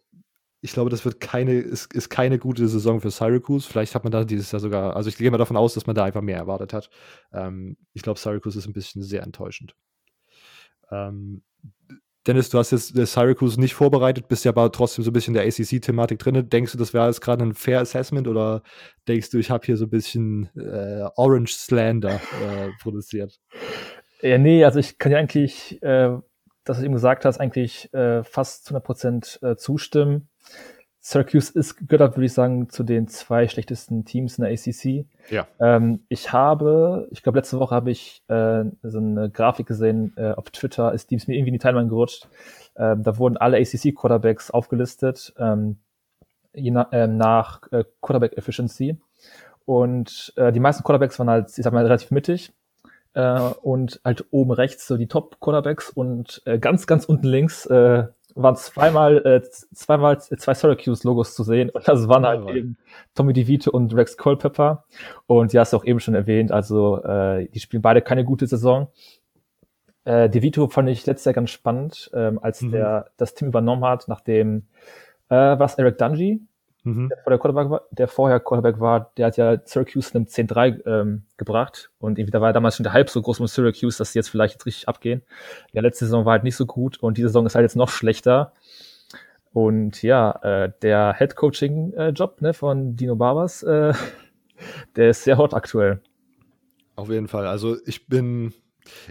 ich 0.60 0.72
glaube, 0.72 0.90
das 0.90 1.04
wird 1.04 1.20
keine, 1.20 1.52
ist, 1.52 1.92
ist 1.94 2.08
keine 2.08 2.38
gute 2.38 2.66
Saison 2.66 3.00
für 3.00 3.10
Syracuse. 3.10 3.68
Vielleicht 3.68 3.94
hat 3.94 4.04
man 4.04 4.10
da 4.10 4.24
dieses 4.24 4.50
Jahr 4.50 4.60
sogar, 4.60 4.96
also 4.96 5.08
ich 5.08 5.16
gehe 5.16 5.30
mal 5.30 5.38
davon 5.38 5.56
aus, 5.56 5.74
dass 5.74 5.86
man 5.86 5.94
da 5.94 6.04
einfach 6.04 6.22
mehr 6.22 6.38
erwartet 6.38 6.72
hat. 6.72 6.90
Ähm, 7.32 7.76
ich 7.92 8.02
glaube, 8.02 8.18
Syracuse 8.18 8.58
ist 8.58 8.66
ein 8.66 8.72
bisschen 8.72 9.02
sehr 9.02 9.22
enttäuschend. 9.22 9.76
Ähm, 10.90 11.42
Dennis, 12.26 12.48
du 12.48 12.58
hast 12.58 12.72
jetzt 12.72 12.96
Syracuse 12.96 13.60
nicht 13.60 13.74
vorbereitet, 13.74 14.26
bist 14.28 14.44
ja 14.44 14.50
aber 14.50 14.72
trotzdem 14.72 15.04
so 15.04 15.10
ein 15.10 15.12
bisschen 15.12 15.34
in 15.34 15.42
der 15.42 15.46
ACC-Thematik 15.46 16.18
drin. 16.18 16.48
Denkst 16.48 16.72
du, 16.72 16.78
das 16.78 16.92
wäre 16.92 17.06
jetzt 17.06 17.20
gerade 17.20 17.44
ein 17.44 17.54
Fair 17.54 17.80
Assessment 17.80 18.26
oder 18.26 18.62
denkst 19.06 19.30
du, 19.30 19.38
ich 19.38 19.50
habe 19.50 19.64
hier 19.64 19.76
so 19.76 19.84
ein 19.84 19.90
bisschen 19.90 20.50
äh, 20.56 21.08
Orange 21.16 21.52
Slander 21.52 22.14
äh, 22.14 22.70
produziert? 22.82 23.38
Ja, 24.22 24.38
nee, 24.38 24.64
also 24.64 24.80
ich 24.80 24.98
kann 24.98 25.12
ja 25.12 25.18
eigentlich, 25.18 25.80
äh, 25.82 26.18
das, 26.64 26.76
was 26.76 26.78
du 26.78 26.84
eben 26.84 26.94
gesagt 26.94 27.24
hast, 27.24 27.38
eigentlich 27.38 27.92
äh, 27.94 28.24
fast 28.24 28.64
zu 28.64 28.70
100 28.74 28.84
Prozent 28.84 29.38
äh, 29.42 29.56
zustimmen. 29.56 30.28
Syracuse 31.08 31.56
ist, 31.56 31.86
gehört, 31.86 32.16
würde 32.16 32.26
ich 32.26 32.32
sagen, 32.32 32.68
zu 32.68 32.82
den 32.82 33.06
zwei 33.06 33.46
schlechtesten 33.46 34.04
Teams 34.04 34.38
in 34.38 34.44
der 34.44 34.52
ACC. 34.52 35.06
Ja. 35.30 35.46
Ähm, 35.60 36.00
ich 36.08 36.32
habe, 36.32 37.06
ich 37.12 37.22
glaube, 37.22 37.38
letzte 37.38 37.60
Woche 37.60 37.76
habe 37.76 37.92
ich 37.92 38.24
äh, 38.26 38.64
so 38.82 38.98
eine 38.98 39.30
Grafik 39.30 39.68
gesehen 39.68 40.14
äh, 40.16 40.32
auf 40.32 40.50
Twitter, 40.50 40.92
ist 40.92 41.12
die 41.12 41.14
ist 41.14 41.28
mir 41.28 41.36
irgendwie 41.36 41.50
in 41.50 41.54
die 41.54 41.60
Timeline 41.60 41.88
gerutscht. 41.88 42.26
Ähm, 42.76 43.04
da 43.04 43.18
wurden 43.18 43.36
alle 43.36 43.58
ACC-Quarterbacks 43.58 44.50
aufgelistet, 44.50 45.32
ähm, 45.38 45.78
je 46.52 46.72
na, 46.72 46.88
äh, 46.90 47.06
nach 47.06 47.62
äh, 47.70 47.84
Quarterback 48.02 48.36
Efficiency. 48.36 48.98
Und 49.64 50.32
äh, 50.34 50.50
die 50.50 50.58
meisten 50.58 50.82
Quarterbacks 50.82 51.20
waren 51.20 51.30
halt, 51.30 51.56
ich 51.56 51.62
sag 51.62 51.72
mal, 51.72 51.84
relativ 51.84 52.10
mittig. 52.10 52.52
Äh, 53.14 53.38
und 53.62 54.00
halt 54.04 54.24
oben 54.32 54.50
rechts 54.50 54.88
so 54.88 54.96
die 54.96 55.06
Top-Quarterbacks 55.06 55.88
und 55.88 56.42
äh, 56.46 56.58
ganz, 56.58 56.88
ganz 56.88 57.04
unten 57.04 57.28
links 57.28 57.64
äh, 57.66 58.08
waren 58.36 58.56
zweimal, 58.56 59.18
äh, 59.26 59.42
zweimal 59.74 60.20
zwei 60.20 60.54
Syracuse-Logos 60.54 61.34
zu 61.34 61.42
sehen 61.42 61.70
und 61.70 61.86
das 61.88 62.08
waren 62.08 62.26
halt 62.26 62.44
ja, 62.46 62.54
eben 62.54 62.76
Tommy 63.14 63.32
DeVito 63.32 63.70
und 63.70 63.94
Rex 63.94 64.16
Culpepper 64.16 64.84
und 65.26 65.52
die 65.52 65.58
hast 65.58 65.72
du 65.72 65.78
auch 65.78 65.84
eben 65.84 66.00
schon 66.00 66.14
erwähnt, 66.14 66.52
also 66.52 67.02
äh, 67.02 67.48
die 67.48 67.60
spielen 67.60 67.82
beide 67.82 68.02
keine 68.02 68.24
gute 68.24 68.46
Saison. 68.46 68.88
Äh, 70.04 70.30
DeVito 70.30 70.68
fand 70.68 70.88
ich 70.88 71.04
letztes 71.06 71.24
Jahr 71.24 71.34
ganz 71.34 71.50
spannend, 71.50 72.10
ähm, 72.14 72.38
als 72.40 72.62
mhm. 72.62 72.70
der 72.72 73.10
das 73.16 73.34
Team 73.34 73.48
übernommen 73.48 73.84
hat, 73.84 74.06
nachdem 74.06 74.66
äh, 75.28 75.58
was 75.58 75.76
Eric 75.76 75.98
Dungy, 75.98 76.40
mhm. 76.86 77.08
der, 77.08 77.18
vorher 77.18 77.38
Quarterback 77.38 77.70
war, 77.70 77.82
der 77.90 78.08
vorher 78.08 78.40
Quarterback 78.40 78.80
war, 78.80 79.12
der 79.16 79.26
hat 79.26 79.36
ja 79.36 79.58
Syracuse 79.64 80.14
einem 80.14 80.24
10-3 80.24 80.86
ähm, 80.86 81.22
gebracht 81.36 81.90
und 81.98 82.18
da 82.18 82.40
war 82.40 82.52
damals 82.52 82.76
schon 82.76 82.84
der 82.84 82.92
Halb 82.92 83.10
so 83.10 83.20
groß 83.20 83.40
mit 83.40 83.50
Syracuse, 83.50 83.98
dass 83.98 84.12
sie 84.12 84.18
jetzt 84.18 84.28
vielleicht 84.28 84.54
jetzt 84.54 84.66
richtig 84.66 84.88
abgehen. 84.88 85.22
Ja, 85.72 85.82
letzte 85.82 86.06
Saison 86.06 86.24
war 86.24 86.32
halt 86.32 86.44
nicht 86.44 86.56
so 86.56 86.66
gut 86.66 86.98
und 86.98 87.18
diese 87.18 87.28
Saison 87.28 87.46
ist 87.46 87.54
halt 87.54 87.64
jetzt 87.64 87.76
noch 87.76 87.90
schlechter. 87.90 88.52
Und 89.52 90.02
ja, 90.02 90.32
äh, 90.42 90.72
der 90.82 91.14
Head-Coaching-Job 91.16 92.42
ne, 92.42 92.52
von 92.52 92.96
Dino 92.96 93.16
Barbers, 93.16 93.62
äh, 93.62 93.94
der 94.96 95.10
ist 95.10 95.24
sehr 95.24 95.38
hot 95.38 95.54
aktuell. 95.54 96.02
Auf 96.94 97.10
jeden 97.10 97.28
Fall. 97.28 97.46
Also 97.46 97.76
ich 97.86 98.06
bin, 98.06 98.52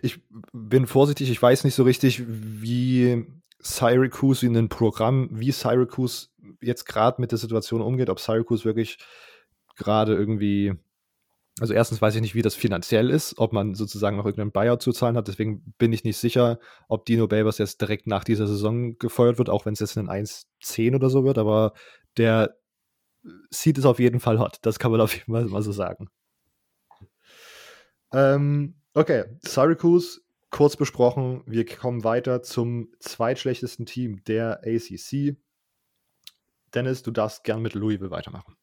ich 0.01 0.22
bin 0.53 0.88
vorsichtig, 0.88 1.32
ich 1.32 1.41
weiß 1.41 1.63
nicht 1.63 1.75
so 1.75 1.84
richtig, 1.84 2.24
wie 2.27 3.25
Syracuse 3.60 4.46
in 4.46 4.55
ein 4.55 4.70
Programm, 4.70 5.29
wie 5.32 5.51
Syracuse 5.51 6.27
jetzt 6.62 6.85
gerade 6.85 7.21
mit 7.21 7.31
der 7.31 7.38
Situation 7.38 7.81
umgeht, 7.81 8.09
ob 8.09 8.19
Syracuse 8.19 8.65
wirklich 8.65 8.97
gerade 9.75 10.13
irgendwie, 10.13 10.74
also 11.59 11.74
erstens 11.74 12.01
weiß 12.01 12.15
ich 12.15 12.21
nicht, 12.21 12.35
wie 12.35 12.41
das 12.41 12.55
finanziell 12.55 13.09
ist, 13.09 13.38
ob 13.38 13.53
man 13.53 13.75
sozusagen 13.75 14.17
noch 14.17 14.25
irgendeinen 14.25 14.51
Buyout 14.51 14.81
zu 14.81 14.91
zahlen 14.91 15.17
hat, 15.17 15.27
deswegen 15.27 15.74
bin 15.77 15.93
ich 15.93 16.03
nicht 16.03 16.17
sicher, 16.17 16.59
ob 16.88 17.05
Dino 17.05 17.27
Babers 17.27 17.57
jetzt 17.57 17.81
direkt 17.81 18.07
nach 18.07 18.24
dieser 18.24 18.47
Saison 18.47 18.97
gefeuert 18.97 19.38
wird, 19.38 19.50
auch 19.50 19.65
wenn 19.65 19.74
es 19.74 19.79
jetzt 19.79 19.97
ein 19.97 20.09
1-10 20.09 20.95
oder 20.95 21.09
so 21.09 21.24
wird, 21.25 21.38
aber 21.38 21.74
der 22.17 22.55
sieht 23.50 23.77
es 23.77 23.85
auf 23.85 24.00
jeden 24.00 24.19
Fall 24.19 24.39
hot, 24.39 24.59
das 24.62 24.79
kann 24.79 24.91
man 24.91 25.01
auf 25.01 25.13
jeden 25.13 25.33
Fall 25.33 25.45
mal 25.45 25.62
so 25.62 25.71
sagen. 25.71 26.09
Ähm, 28.13 28.75
okay, 28.93 29.25
Syracuse 29.41 30.21
kurz 30.55 30.77
besprochen. 30.77 31.43
Wir 31.45 31.65
kommen 31.65 32.05
weiter 32.05 32.41
zum 32.41 32.88
zweitschlechtesten 33.00 33.85
Team 33.85 34.24
der 34.24 34.62
ACC. 34.63 35.35
Dennis, 36.75 37.03
du 37.03 37.12
darfst 37.12 37.44
gern 37.44 37.62
mit 37.62 37.74
Louisville 37.74 38.12
weitermachen. 38.12 38.55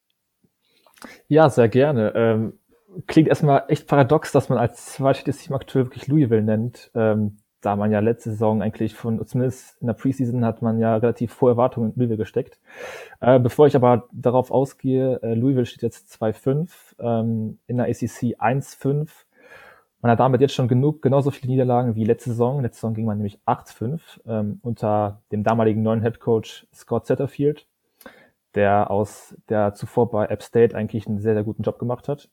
Ja, 1.27 1.49
sehr 1.49 1.67
gerne. 1.67 2.13
Ähm, 2.15 2.59
klingt 3.07 3.27
erstmal 3.27 3.65
echt 3.67 3.87
paradox, 3.87 4.31
dass 4.31 4.49
man 4.49 4.57
als 4.57 4.93
zweitschlechtestes 4.93 5.45
Team 5.45 5.55
aktuell 5.55 5.85
wirklich 5.85 6.07
Louisville 6.07 6.43
nennt, 6.43 6.91
ähm, 6.95 7.37
da 7.61 7.75
man 7.75 7.91
ja 7.91 7.99
letzte 7.99 8.31
Saison 8.31 8.61
eigentlich 8.61 8.93
von, 8.93 9.25
zumindest 9.25 9.81
in 9.81 9.87
der 9.87 9.93
Preseason 9.93 10.43
hat 10.45 10.61
man 10.61 10.79
ja 10.79 10.97
relativ 10.97 11.39
hohe 11.39 11.51
Erwartungen 11.51 11.91
in 11.91 11.95
Louisville 11.95 12.17
gesteckt. 12.17 12.59
Äh, 13.21 13.39
bevor 13.39 13.67
ich 13.67 13.75
aber 13.75 14.07
darauf 14.11 14.51
ausgehe, 14.51 15.21
äh, 15.23 15.33
Louisville 15.33 15.65
steht 15.65 15.81
jetzt 15.81 16.11
2-5, 16.11 16.95
ähm, 16.99 17.59
in 17.67 17.77
der 17.77 17.87
ACC 17.87 18.35
1-5. 18.37 19.09
Man 20.01 20.11
hat 20.11 20.19
damit 20.19 20.41
jetzt 20.41 20.53
schon 20.53 20.67
genug, 20.67 21.01
genauso 21.01 21.31
viele 21.31 21.51
Niederlagen 21.51 21.95
wie 21.95 22.03
letzte 22.03 22.31
Saison. 22.31 22.61
Letzte 22.61 22.81
Saison 22.81 22.93
ging 22.93 23.05
man 23.05 23.17
nämlich 23.17 23.39
8-5 23.45 24.01
ähm, 24.27 24.59
unter 24.61 25.21
dem 25.31 25.43
damaligen 25.43 25.81
neuen 25.81 26.01
Head 26.01 26.19
Coach 26.19 26.67
Scott 26.73 27.05
Setterfield 27.05 27.65
der 28.55 28.91
aus, 28.91 29.35
der 29.49 29.73
zuvor 29.73 30.09
bei 30.11 30.25
App 30.27 30.43
State 30.43 30.75
eigentlich 30.75 31.07
einen 31.07 31.19
sehr, 31.19 31.33
sehr 31.33 31.43
guten 31.43 31.63
Job 31.63 31.79
gemacht 31.79 32.07
hat. 32.07 32.29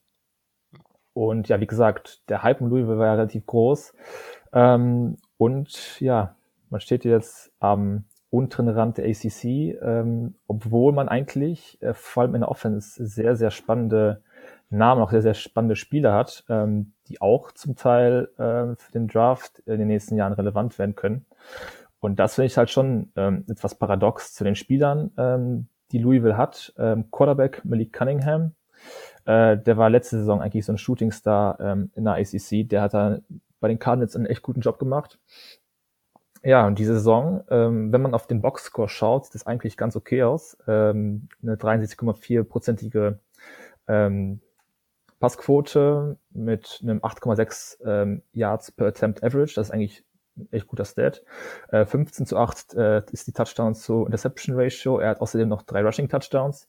Und 1.13 1.49
ja, 1.49 1.59
wie 1.59 1.67
gesagt, 1.67 2.27
der 2.29 2.43
Hype 2.43 2.61
um 2.61 2.69
Louisville 2.69 2.97
war 2.97 3.07
ja 3.07 3.13
relativ 3.15 3.45
groß. 3.45 3.93
Ähm, 4.53 5.17
und 5.37 5.99
ja, 5.99 6.35
man 6.69 6.79
steht 6.79 7.03
jetzt 7.03 7.51
am 7.59 8.05
unteren 8.29 8.69
Rand 8.69 8.97
der 8.97 9.05
ACC, 9.05 9.43
ähm, 9.81 10.35
obwohl 10.47 10.93
man 10.93 11.09
eigentlich 11.09 11.81
äh, 11.81 11.93
vor 11.93 12.23
allem 12.23 12.35
in 12.35 12.41
der 12.41 12.49
Offense 12.49 13.05
sehr, 13.05 13.35
sehr 13.35 13.51
spannende 13.51 14.21
Namen, 14.69 15.01
auch 15.01 15.11
sehr, 15.11 15.21
sehr 15.21 15.33
spannende 15.33 15.75
Spieler 15.75 16.13
hat, 16.13 16.45
ähm, 16.47 16.93
die 17.09 17.21
auch 17.21 17.51
zum 17.51 17.75
Teil 17.75 18.29
äh, 18.37 18.75
für 18.77 18.91
den 18.93 19.09
Draft 19.09 19.59
in 19.65 19.79
den 19.79 19.89
nächsten 19.89 20.15
Jahren 20.15 20.31
relevant 20.31 20.79
werden 20.79 20.95
können. 20.95 21.25
Und 21.99 22.19
das 22.19 22.35
finde 22.35 22.47
ich 22.47 22.57
halt 22.57 22.69
schon 22.69 23.11
ähm, 23.17 23.45
etwas 23.49 23.75
paradox 23.75 24.33
zu 24.33 24.45
den 24.45 24.55
Spielern, 24.55 25.11
ähm, 25.17 25.67
die 25.91 25.99
Louisville 25.99 26.37
hat. 26.37 26.73
Ähm, 26.77 27.11
Quarterback 27.11 27.63
Malik 27.65 27.93
Cunningham, 27.93 28.53
äh, 29.25 29.57
der 29.57 29.77
war 29.77 29.89
letzte 29.89 30.17
Saison 30.17 30.41
eigentlich 30.41 30.65
so 30.65 30.73
ein 30.73 30.77
Shootingstar 30.77 31.59
ähm, 31.59 31.91
in 31.95 32.05
der 32.05 32.13
ACC. 32.15 32.67
Der 32.67 32.81
hat 32.81 32.93
da 32.93 33.19
bei 33.59 33.67
den 33.67 33.79
Cardinals 33.79 34.15
einen 34.15 34.25
echt 34.25 34.41
guten 34.41 34.61
Job 34.61 34.79
gemacht. 34.79 35.19
Ja, 36.43 36.65
und 36.65 36.79
diese 36.79 36.95
Saison, 36.95 37.43
ähm, 37.49 37.91
wenn 37.91 38.01
man 38.01 38.15
auf 38.15 38.25
den 38.25 38.41
Boxscore 38.41 38.89
schaut, 38.89 39.25
sieht 39.25 39.35
das 39.35 39.45
eigentlich 39.45 39.77
ganz 39.77 39.95
okay 39.95 40.23
aus. 40.23 40.57
Ähm, 40.67 41.27
eine 41.43 41.55
63,4-prozentige 41.55 43.19
ähm, 43.87 44.41
Passquote 45.19 46.17
mit 46.31 46.79
einem 46.81 46.99
8,6 46.99 47.85
ähm, 47.85 48.23
Yards 48.33 48.71
per 48.71 48.87
Attempt 48.87 49.23
Average. 49.23 49.53
Das 49.53 49.67
ist 49.67 49.71
eigentlich 49.71 50.03
echt 50.51 50.67
guter 50.67 50.85
Stat. 50.85 51.23
Äh, 51.69 51.85
15 51.85 52.25
zu 52.25 52.37
8 52.37 52.73
äh, 52.73 53.01
ist 53.11 53.27
die 53.27 53.33
Touchdowns 53.33 53.81
zu 53.83 54.05
Interception 54.05 54.55
Ratio. 54.55 54.99
Er 54.99 55.09
hat 55.09 55.21
außerdem 55.21 55.47
noch 55.47 55.61
drei 55.61 55.81
Rushing 55.81 56.09
Touchdowns. 56.09 56.67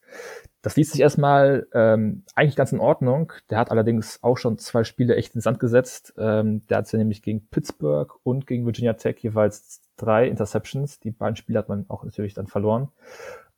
Das 0.63 0.77
liest 0.77 0.93
sich 0.93 1.01
erstmal 1.01 1.67
ähm, 1.73 2.25
eigentlich 2.35 2.57
ganz 2.57 2.73
in 2.73 2.81
Ordnung. 2.81 3.33
Der 3.51 3.59
hat 3.59 3.71
allerdings 3.71 4.23
auch 4.23 4.39
schon 4.39 4.59
zwei 4.59 4.85
Spiele 4.85 5.17
echt 5.17 5.35
in 5.35 5.41
Sand 5.41 5.59
gesetzt. 5.61 6.15
Ähm, 6.19 6.67
der 6.69 6.79
hat 6.79 6.93
ja 6.93 6.99
nämlich 6.99 7.23
gegen 7.23 7.47
Pittsburgh 7.49 8.15
und 8.23 8.47
gegen 8.47 8.65
Virginia 8.65 8.93
Tech 8.95 9.17
jeweils 9.21 9.81
drei 9.97 10.29
Interceptions. 10.29 11.01
Die 11.01 11.11
beiden 11.11 11.37
Spiele 11.37 11.59
hat 11.59 11.69
man 11.69 11.87
auch 11.89 12.05
natürlich 12.05 12.35
dann 12.35 12.47
verloren. 12.47 12.89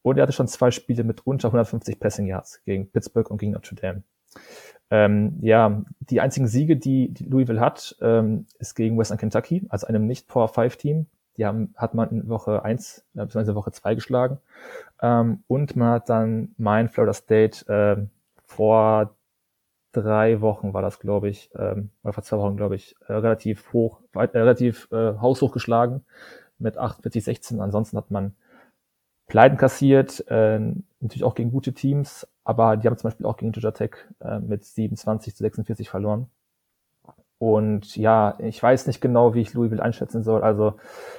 Und 0.02 0.18
er 0.18 0.22
hatte 0.24 0.32
schon 0.32 0.48
zwei 0.48 0.70
Spiele 0.70 1.02
mit 1.02 1.26
unter 1.26 1.48
150 1.48 1.98
Passing 1.98 2.26
Yards 2.26 2.62
gegen 2.64 2.90
Pittsburgh 2.90 3.30
und 3.30 3.38
gegen 3.38 3.52
Notre 3.52 3.74
Dame. 3.74 4.02
Ähm, 4.94 5.38
ja, 5.40 5.82
die 5.98 6.20
einzigen 6.20 6.46
Siege, 6.46 6.76
die, 6.76 7.12
die 7.12 7.24
Louisville 7.24 7.58
hat, 7.58 7.96
ähm, 8.00 8.46
ist 8.60 8.76
gegen 8.76 8.96
Western 8.96 9.18
Kentucky, 9.18 9.66
also 9.68 9.88
einem 9.88 10.06
nicht 10.06 10.28
Power 10.28 10.46
5 10.46 10.76
Team. 10.76 11.06
Die 11.36 11.44
haben, 11.44 11.74
hat 11.74 11.94
man 11.94 12.10
in 12.10 12.28
Woche 12.28 12.64
1 12.64 13.04
äh, 13.16 13.26
bzw. 13.26 13.56
Woche 13.56 13.72
2 13.72 13.96
geschlagen. 13.96 14.38
Ähm, 15.02 15.42
und 15.48 15.74
man 15.74 15.94
hat 15.94 16.08
dann 16.08 16.54
mein 16.58 16.88
Florida 16.88 17.12
State 17.12 17.66
äh, 17.66 18.06
vor 18.44 19.16
drei 19.90 20.40
Wochen 20.40 20.74
war 20.74 20.82
das, 20.82 21.00
glaube 21.00 21.28
ich, 21.28 21.50
ähm, 21.56 21.90
oder 22.04 22.12
vor 22.12 22.22
zwei 22.22 22.38
Wochen, 22.38 22.56
glaube 22.56 22.76
ich, 22.76 22.94
äh, 23.08 23.14
relativ 23.14 23.72
hoch, 23.72 24.00
äh, 24.14 24.20
relativ 24.20 24.86
äh, 24.92 25.14
haushoch 25.18 25.50
geschlagen 25.50 26.04
mit 26.60 26.78
48, 26.78 27.24
16. 27.24 27.60
Ansonsten 27.60 27.96
hat 27.96 28.12
man 28.12 28.36
Pleiten 29.26 29.56
kassiert, 29.56 30.24
äh, 30.28 30.60
natürlich 31.00 31.24
auch 31.24 31.34
gegen 31.34 31.50
gute 31.50 31.72
Teams, 31.72 32.28
aber 32.44 32.76
die 32.76 32.86
haben 32.86 32.96
zum 32.96 33.08
Beispiel 33.08 33.26
auch 33.26 33.36
gegen 33.36 33.52
Georgia 33.52 33.72
Tech 33.72 33.92
äh, 34.20 34.38
mit 34.38 34.64
27 34.64 35.34
zu 35.34 35.42
46 35.42 35.88
verloren. 35.90 36.28
Und 37.38 37.96
ja, 37.96 38.36
ich 38.38 38.62
weiß 38.62 38.86
nicht 38.86 39.00
genau, 39.00 39.34
wie 39.34 39.40
ich 39.42 39.52
Louisville 39.54 39.82
einschätzen 39.82 40.22
soll. 40.22 40.42
Also, 40.42 40.74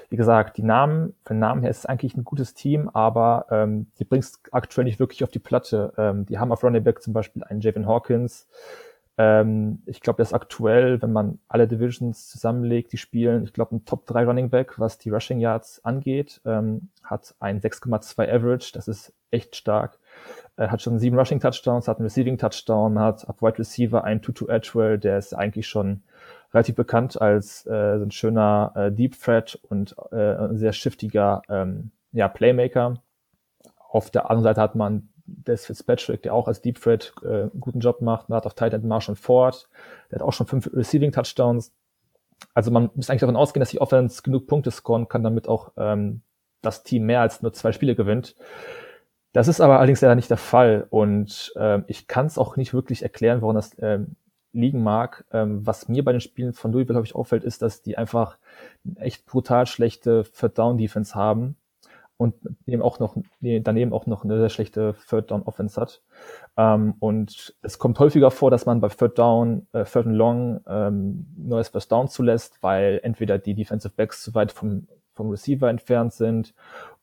wie 0.09 0.15
gesagt, 0.15 0.57
die 0.57 0.63
Namen, 0.63 1.13
von 1.23 1.37
Namen 1.39 1.61
her 1.61 1.69
ist 1.69 1.79
es 1.79 1.85
eigentlich 1.85 2.15
ein 2.15 2.23
gutes 2.23 2.53
Team, 2.53 2.89
aber 2.93 3.45
ähm, 3.51 3.87
die 3.99 4.05
bringt 4.05 4.23
es 4.23 4.41
aktuell 4.51 4.85
nicht 4.85 4.99
wirklich 4.99 5.23
auf 5.23 5.29
die 5.29 5.39
Platte. 5.39 5.93
Ähm, 5.97 6.25
die 6.25 6.39
haben 6.39 6.51
auf 6.51 6.63
Running 6.63 6.83
Back 6.83 7.03
zum 7.03 7.13
Beispiel 7.13 7.43
einen 7.43 7.61
Javon 7.61 7.85
Hawkins, 7.87 8.47
Ähm, 9.17 9.81
ich 9.85 10.01
glaube, 10.01 10.17
das 10.17 10.33
aktuell, 10.33 11.01
wenn 11.01 11.13
man 11.13 11.39
alle 11.47 11.67
Divisions 11.67 12.27
zusammenlegt, 12.29 12.91
die 12.93 12.97
spielen, 12.97 13.43
ich 13.45 13.53
glaube, 13.53 13.75
ein 13.75 13.85
Top 13.85 14.05
3 14.07 14.25
Running 14.25 14.49
Back, 14.49 14.79
was 14.79 14.97
die 14.97 15.09
Rushing 15.09 15.39
Yards 15.39 15.83
angeht, 15.85 16.41
ähm, 16.45 16.89
hat 17.03 17.35
ein 17.39 17.61
6,2 17.61 18.29
Average, 18.29 18.71
das 18.73 18.87
ist 18.89 19.13
echt 19.31 19.55
stark. 19.55 19.99
Er 20.57 20.71
hat 20.71 20.81
schon 20.81 20.99
sieben 20.99 21.17
Rushing 21.17 21.39
Touchdowns, 21.39 21.87
hat 21.87 21.97
einen 21.97 22.05
Receiving 22.05 22.37
Touchdown, 22.37 22.97
hat 22.99 23.27
ab 23.27 23.41
Wide 23.41 23.59
Receiver 23.59 24.03
einen 24.03 24.21
Tutu 24.21 24.47
Edgewell, 24.47 24.97
der 24.97 25.17
ist 25.17 25.33
eigentlich 25.33 25.67
schon 25.67 26.03
relativ 26.53 26.75
bekannt 26.75 27.21
als 27.21 27.65
äh, 27.65 27.97
so 27.97 28.05
ein 28.05 28.11
schöner 28.11 28.71
äh, 28.75 28.91
Deep 28.91 29.19
Threat 29.19 29.59
und 29.69 29.95
äh, 30.11 30.35
ein 30.35 30.57
sehr 30.57 30.71
shiftiger 30.71 31.41
ähm, 31.49 31.91
ja, 32.13 32.29
Playmaker. 32.29 33.01
Auf 33.89 34.09
der 34.09 34.29
anderen 34.29 34.43
Seite 34.43 34.61
hat 34.61 34.75
man 34.75 35.09
Des 35.25 35.65
Fitzpatrick, 35.65 36.21
der 36.23 36.33
auch 36.33 36.47
als 36.47 36.61
Deep 36.61 36.79
Threat 36.79 37.13
äh, 37.23 37.27
einen 37.27 37.59
guten 37.59 37.81
Job 37.81 38.01
macht. 38.01 38.29
Man 38.29 38.37
hat 38.37 38.45
auf 38.45 38.53
Tight 38.53 38.73
End 38.73 38.85
Marshall 38.85 39.15
Ford, 39.15 39.67
der 40.09 40.19
hat 40.19 40.25
auch 40.25 40.33
schon 40.33 40.47
fünf 40.47 40.69
Receiving 40.73 41.11
Touchdowns. 41.11 41.73
Also 42.53 42.71
man 42.71 42.89
muss 42.95 43.09
eigentlich 43.09 43.21
davon 43.21 43.35
ausgehen, 43.35 43.59
dass 43.59 43.71
die 43.71 43.81
Offense 43.81 44.21
genug 44.21 44.47
Punkte 44.47 44.71
scoren 44.71 45.09
kann, 45.09 45.23
damit 45.23 45.49
auch 45.49 45.73
ähm, 45.75 46.21
das 46.61 46.83
Team 46.83 47.05
mehr 47.05 47.21
als 47.21 47.41
nur 47.41 47.51
zwei 47.51 47.73
Spiele 47.73 47.95
gewinnt. 47.95 48.35
Das 49.35 49.49
ist 49.49 49.59
aber 49.59 49.79
allerdings 49.79 49.99
leider 49.99 50.15
nicht 50.15 50.29
der 50.29 50.37
Fall 50.37 50.87
und 50.89 51.51
äh, 51.57 51.81
ich 51.87 52.07
kann 52.07 52.25
es 52.25 52.37
auch 52.37 52.55
nicht 52.55 52.73
wirklich 52.73 53.03
erklären, 53.03 53.41
woran 53.41 53.57
das 53.57 53.73
äh, 53.79 53.99
liegen 54.53 54.81
mag. 54.81 55.25
Ähm, 55.33 55.67
was 55.67 55.89
mir 55.89 56.05
bei 56.05 56.13
den 56.13 56.21
Spielen 56.21 56.53
von 56.53 56.71
Louisville, 56.71 56.93
glaube 56.93 57.05
ich, 57.05 57.15
auffällt, 57.15 57.43
ist, 57.43 57.61
dass 57.61 57.81
die 57.81 57.97
einfach 57.97 58.37
echt 58.95 59.25
brutal 59.25 59.67
schlechte 59.67 60.23
Third-Down-Defense 60.23 61.15
haben 61.15 61.57
und 62.15 62.35
daneben 62.65 62.81
auch 62.81 62.99
noch, 62.99 63.17
daneben 63.41 63.91
auch 63.91 64.05
noch 64.05 64.23
eine 64.23 64.37
sehr 64.37 64.47
schlechte 64.47 64.95
Third 65.09 65.31
Down 65.31 65.43
Offense 65.43 65.81
hat. 65.81 66.01
Ähm, 66.55 66.93
und 66.99 67.57
es 67.61 67.77
kommt 67.77 67.99
häufiger 67.99 68.31
vor, 68.31 68.51
dass 68.51 68.65
man 68.65 68.79
bei 68.79 68.87
Third 68.87 69.19
Down, 69.19 69.67
äh, 69.73 69.83
Third 69.83 70.07
and 70.07 70.15
Long 70.15 70.61
ähm, 70.65 71.25
neues 71.35 71.67
First 71.67 71.91
Down 71.91 72.07
zulässt, 72.07 72.59
weil 72.61 73.01
entweder 73.03 73.37
die 73.37 73.53
Defensive 73.53 73.93
Backs 73.93 74.23
zu 74.23 74.33
weit 74.33 74.53
vom, 74.53 74.87
vom 75.13 75.29
Receiver 75.29 75.69
entfernt 75.69 76.13
sind 76.13 76.53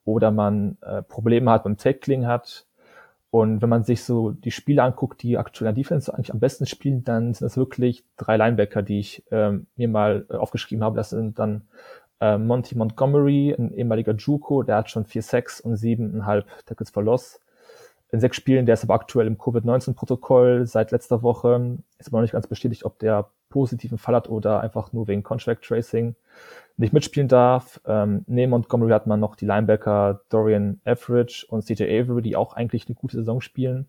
oder 0.04 0.30
man 0.30 0.76
äh, 0.82 1.02
Probleme 1.02 1.50
hat 1.50 1.64
beim 1.64 1.76
Tackling 1.76 2.26
hat. 2.26 2.66
Und 3.30 3.62
wenn 3.62 3.70
man 3.70 3.82
sich 3.82 4.04
so 4.04 4.30
die 4.30 4.50
Spiele 4.50 4.82
anguckt, 4.82 5.22
die 5.22 5.38
aktuell 5.38 5.72
der 5.72 5.82
Defense 5.82 6.12
eigentlich 6.12 6.32
am 6.32 6.40
besten 6.40 6.66
spielen, 6.66 7.02
dann 7.02 7.32
sind 7.32 7.46
das 7.46 7.56
wirklich 7.56 8.04
drei 8.18 8.36
Linebacker, 8.36 8.82
die 8.82 9.00
ich 9.00 9.24
ähm, 9.30 9.66
mir 9.76 9.88
mal 9.88 10.26
äh, 10.28 10.34
aufgeschrieben 10.34 10.84
habe. 10.84 10.96
Das 10.96 11.10
sind 11.10 11.38
dann 11.38 11.62
äh, 12.20 12.36
Monty 12.36 12.76
Montgomery, 12.76 13.54
ein 13.58 13.72
ehemaliger 13.72 14.14
Juco, 14.14 14.62
der 14.62 14.76
hat 14.76 14.90
schon 14.90 15.06
vier 15.06 15.22
Sacks 15.22 15.60
und 15.60 15.76
siebeneinhalb 15.76 16.46
Tackles 16.66 16.90
for 16.90 17.02
Loss 17.02 17.40
in 18.10 18.20
sechs 18.20 18.36
Spielen. 18.36 18.66
Der 18.66 18.74
ist 18.74 18.84
aber 18.84 18.94
aktuell 18.94 19.26
im 19.26 19.38
Covid-19-Protokoll 19.38 20.66
seit 20.66 20.90
letzter 20.90 21.22
Woche. 21.22 21.78
Ist 21.98 22.08
aber 22.08 22.18
noch 22.18 22.22
nicht 22.22 22.32
ganz 22.32 22.46
bestätigt, 22.46 22.84
ob 22.84 22.98
der 22.98 23.30
positiven 23.48 23.98
Fall 23.98 24.14
hat 24.14 24.28
oder 24.28 24.60
einfach 24.60 24.92
nur 24.92 25.08
wegen 25.08 25.22
Contract 25.22 25.64
Tracing 25.64 26.14
nicht 26.76 26.92
mitspielen 26.92 27.28
darf. 27.28 27.80
Ähm, 27.86 28.24
neben 28.26 28.50
Montgomery 28.50 28.90
hat 28.90 29.06
man 29.06 29.20
noch 29.20 29.36
die 29.36 29.46
Linebacker 29.46 30.22
Dorian 30.28 30.80
Average 30.84 31.46
und 31.48 31.62
CJ 31.64 31.84
Avery, 31.84 32.22
die 32.22 32.36
auch 32.36 32.54
eigentlich 32.54 32.86
eine 32.86 32.94
gute 32.94 33.16
Saison 33.16 33.40
spielen. 33.40 33.88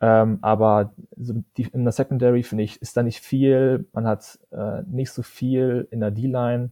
Ähm, 0.00 0.38
aber 0.42 0.92
die, 1.16 1.68
in 1.72 1.84
der 1.84 1.92
Secondary, 1.92 2.42
finde 2.42 2.64
ich, 2.64 2.80
ist 2.82 2.96
da 2.96 3.02
nicht 3.02 3.20
viel. 3.20 3.86
Man 3.92 4.06
hat 4.06 4.38
äh, 4.50 4.82
nicht 4.82 5.12
so 5.12 5.22
viel 5.22 5.88
in 5.90 6.00
der 6.00 6.10
D-Line. 6.10 6.70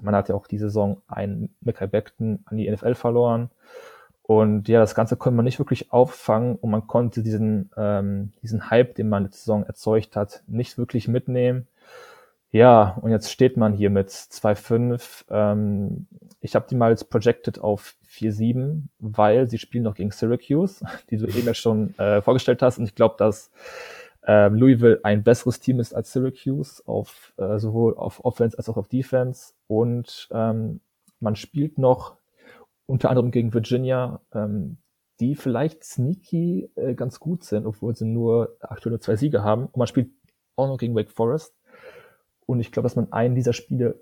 Man 0.00 0.14
hat 0.14 0.28
ja 0.28 0.34
auch 0.34 0.46
die 0.46 0.58
Saison 0.58 1.02
einen 1.06 1.54
Mackay 1.60 1.86
Beckton 1.86 2.40
an 2.44 2.56
die 2.56 2.70
NFL 2.70 2.94
verloren. 2.94 3.50
Und 4.22 4.66
ja, 4.68 4.80
das 4.80 4.96
Ganze 4.96 5.16
konnte 5.16 5.36
man 5.36 5.44
nicht 5.44 5.60
wirklich 5.60 5.92
auffangen 5.92 6.56
und 6.56 6.70
man 6.70 6.88
konnte 6.88 7.22
diesen, 7.22 7.70
ähm, 7.76 8.32
diesen 8.42 8.70
Hype, 8.70 8.96
den 8.96 9.08
man 9.08 9.22
letzte 9.22 9.38
Saison 9.38 9.62
erzeugt 9.62 10.16
hat, 10.16 10.42
nicht 10.48 10.78
wirklich 10.78 11.06
mitnehmen. 11.06 11.68
Ja, 12.52 12.96
und 13.02 13.10
jetzt 13.10 13.30
steht 13.30 13.56
man 13.56 13.74
hier 13.74 13.90
mit 13.90 14.08
2,5. 14.08 15.24
Ähm, 15.30 16.06
ich 16.40 16.54
habe 16.54 16.66
die 16.70 16.76
mal 16.76 16.90
jetzt 16.90 17.10
projected 17.10 17.58
auf 17.58 17.96
4,7, 18.08 18.84
weil 18.98 19.48
sie 19.48 19.58
spielen 19.58 19.84
noch 19.84 19.94
gegen 19.94 20.10
Syracuse, 20.10 20.84
die 21.10 21.16
du 21.16 21.26
eben 21.26 21.46
ja 21.46 21.54
schon 21.54 21.98
äh, 21.98 22.22
vorgestellt 22.22 22.62
hast. 22.62 22.78
Und 22.78 22.84
ich 22.84 22.94
glaube, 22.94 23.16
dass 23.18 23.50
äh, 24.26 24.48
Louisville 24.48 25.00
ein 25.02 25.22
besseres 25.22 25.60
Team 25.60 25.80
ist 25.80 25.94
als 25.94 26.12
Syracuse, 26.12 26.82
auf, 26.86 27.32
äh, 27.36 27.58
sowohl 27.58 27.96
auf 27.96 28.24
Offense 28.24 28.56
als 28.56 28.68
auch 28.68 28.76
auf 28.76 28.88
Defense. 28.88 29.54
Und 29.66 30.28
ähm, 30.30 30.80
man 31.20 31.36
spielt 31.36 31.78
noch 31.78 32.16
unter 32.86 33.10
anderem 33.10 33.32
gegen 33.32 33.52
Virginia, 33.52 34.20
ähm, 34.32 34.78
die 35.18 35.34
vielleicht 35.34 35.82
sneaky 35.82 36.70
äh, 36.76 36.94
ganz 36.94 37.18
gut 37.18 37.42
sind, 37.42 37.66
obwohl 37.66 37.96
sie 37.96 38.04
nur 38.04 38.56
aktuell 38.60 38.92
nur 38.92 39.00
zwei 39.00 39.16
Siege 39.16 39.42
haben. 39.42 39.66
Und 39.66 39.76
man 39.76 39.86
spielt 39.88 40.10
auch 40.56 40.68
noch 40.68 40.78
gegen 40.78 40.94
Wake 40.94 41.10
Forest. 41.10 41.54
Und 42.46 42.60
ich 42.60 42.72
glaube, 42.72 42.86
dass 42.86 42.96
man 42.96 43.12
einen 43.12 43.34
dieser 43.34 43.52
Spiele 43.52 44.00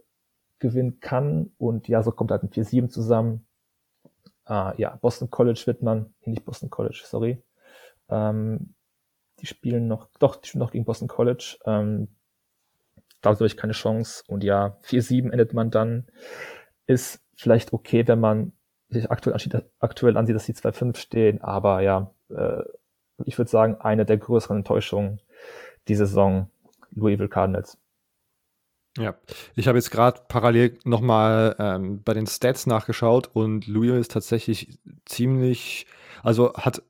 gewinnen 0.59 1.01
kann. 1.01 1.51
Und 1.59 1.89
ja, 1.89 2.03
so 2.03 2.13
kommt 2.13 2.31
halt 2.31 2.43
ein 2.43 2.51
4-7 2.51 2.89
zusammen. 2.89 3.47
Ah, 4.45 4.75
ja, 4.77 4.97
Boston 5.01 5.31
College 5.31 5.63
wird 5.67 5.83
man, 5.83 6.15
nicht 6.25 6.45
Boston 6.45 6.71
College, 6.71 7.03
sorry. 7.05 7.43
Ähm, 8.09 8.75
die 9.41 9.47
spielen 9.47 9.89
noch, 9.89 10.09
doch, 10.19 10.37
die 10.37 10.49
spielen 10.49 10.61
noch 10.61 10.71
gegen 10.71 10.85
Boston 10.85 11.09
College. 11.09 11.59
Ähm, 11.65 12.09
da 13.23 13.31
habe 13.31 13.47
ich 13.47 13.57
keine 13.57 13.73
Chance. 13.73 14.23
Und 14.29 14.45
ja, 14.45 14.77
4-7 14.85 15.31
endet 15.31 15.55
man 15.55 15.71
dann. 15.71 16.07
Ist 16.87 17.23
vielleicht 17.35 17.73
okay, 17.73 18.07
wenn 18.07 18.21
man 18.21 18.53
sich 18.91 19.11
aktuell 19.11 19.33
ansieht, 19.33 19.63
aktuell 19.81 20.17
ansieht 20.17 20.37
dass 20.37 20.45
die 20.45 20.55
2-5 20.55 20.97
stehen. 20.97 21.41
Aber 21.43 21.81
ja, 21.81 22.11
äh, 22.29 22.63
ich 23.25 23.39
würde 23.39 23.51
sagen, 23.51 23.77
eine 23.81 24.05
der 24.05 24.19
größeren 24.19 24.59
Enttäuschungen 24.59 25.21
die 25.89 25.95
Saison 25.95 26.51
Louisville 26.91 27.29
Cardinals. 27.29 27.79
Ja, 28.97 29.17
ich 29.57 29.67
habe 29.67 29.79
jetzt 29.79 29.91
gerade 29.91 30.21
parallel 30.29 30.79
nochmal 30.85 31.57
ähm, 31.59 32.03
bei 32.05 32.15
den 32.15 32.29
Stats 32.29 32.67
nachgeschaut 32.67 33.29
und 33.33 33.67
Louis 33.67 34.01
ist 34.01 34.13
tatsächlich 34.13 34.79
ziemlich, 35.05 35.87
also 36.23 36.53
hat 36.55 36.83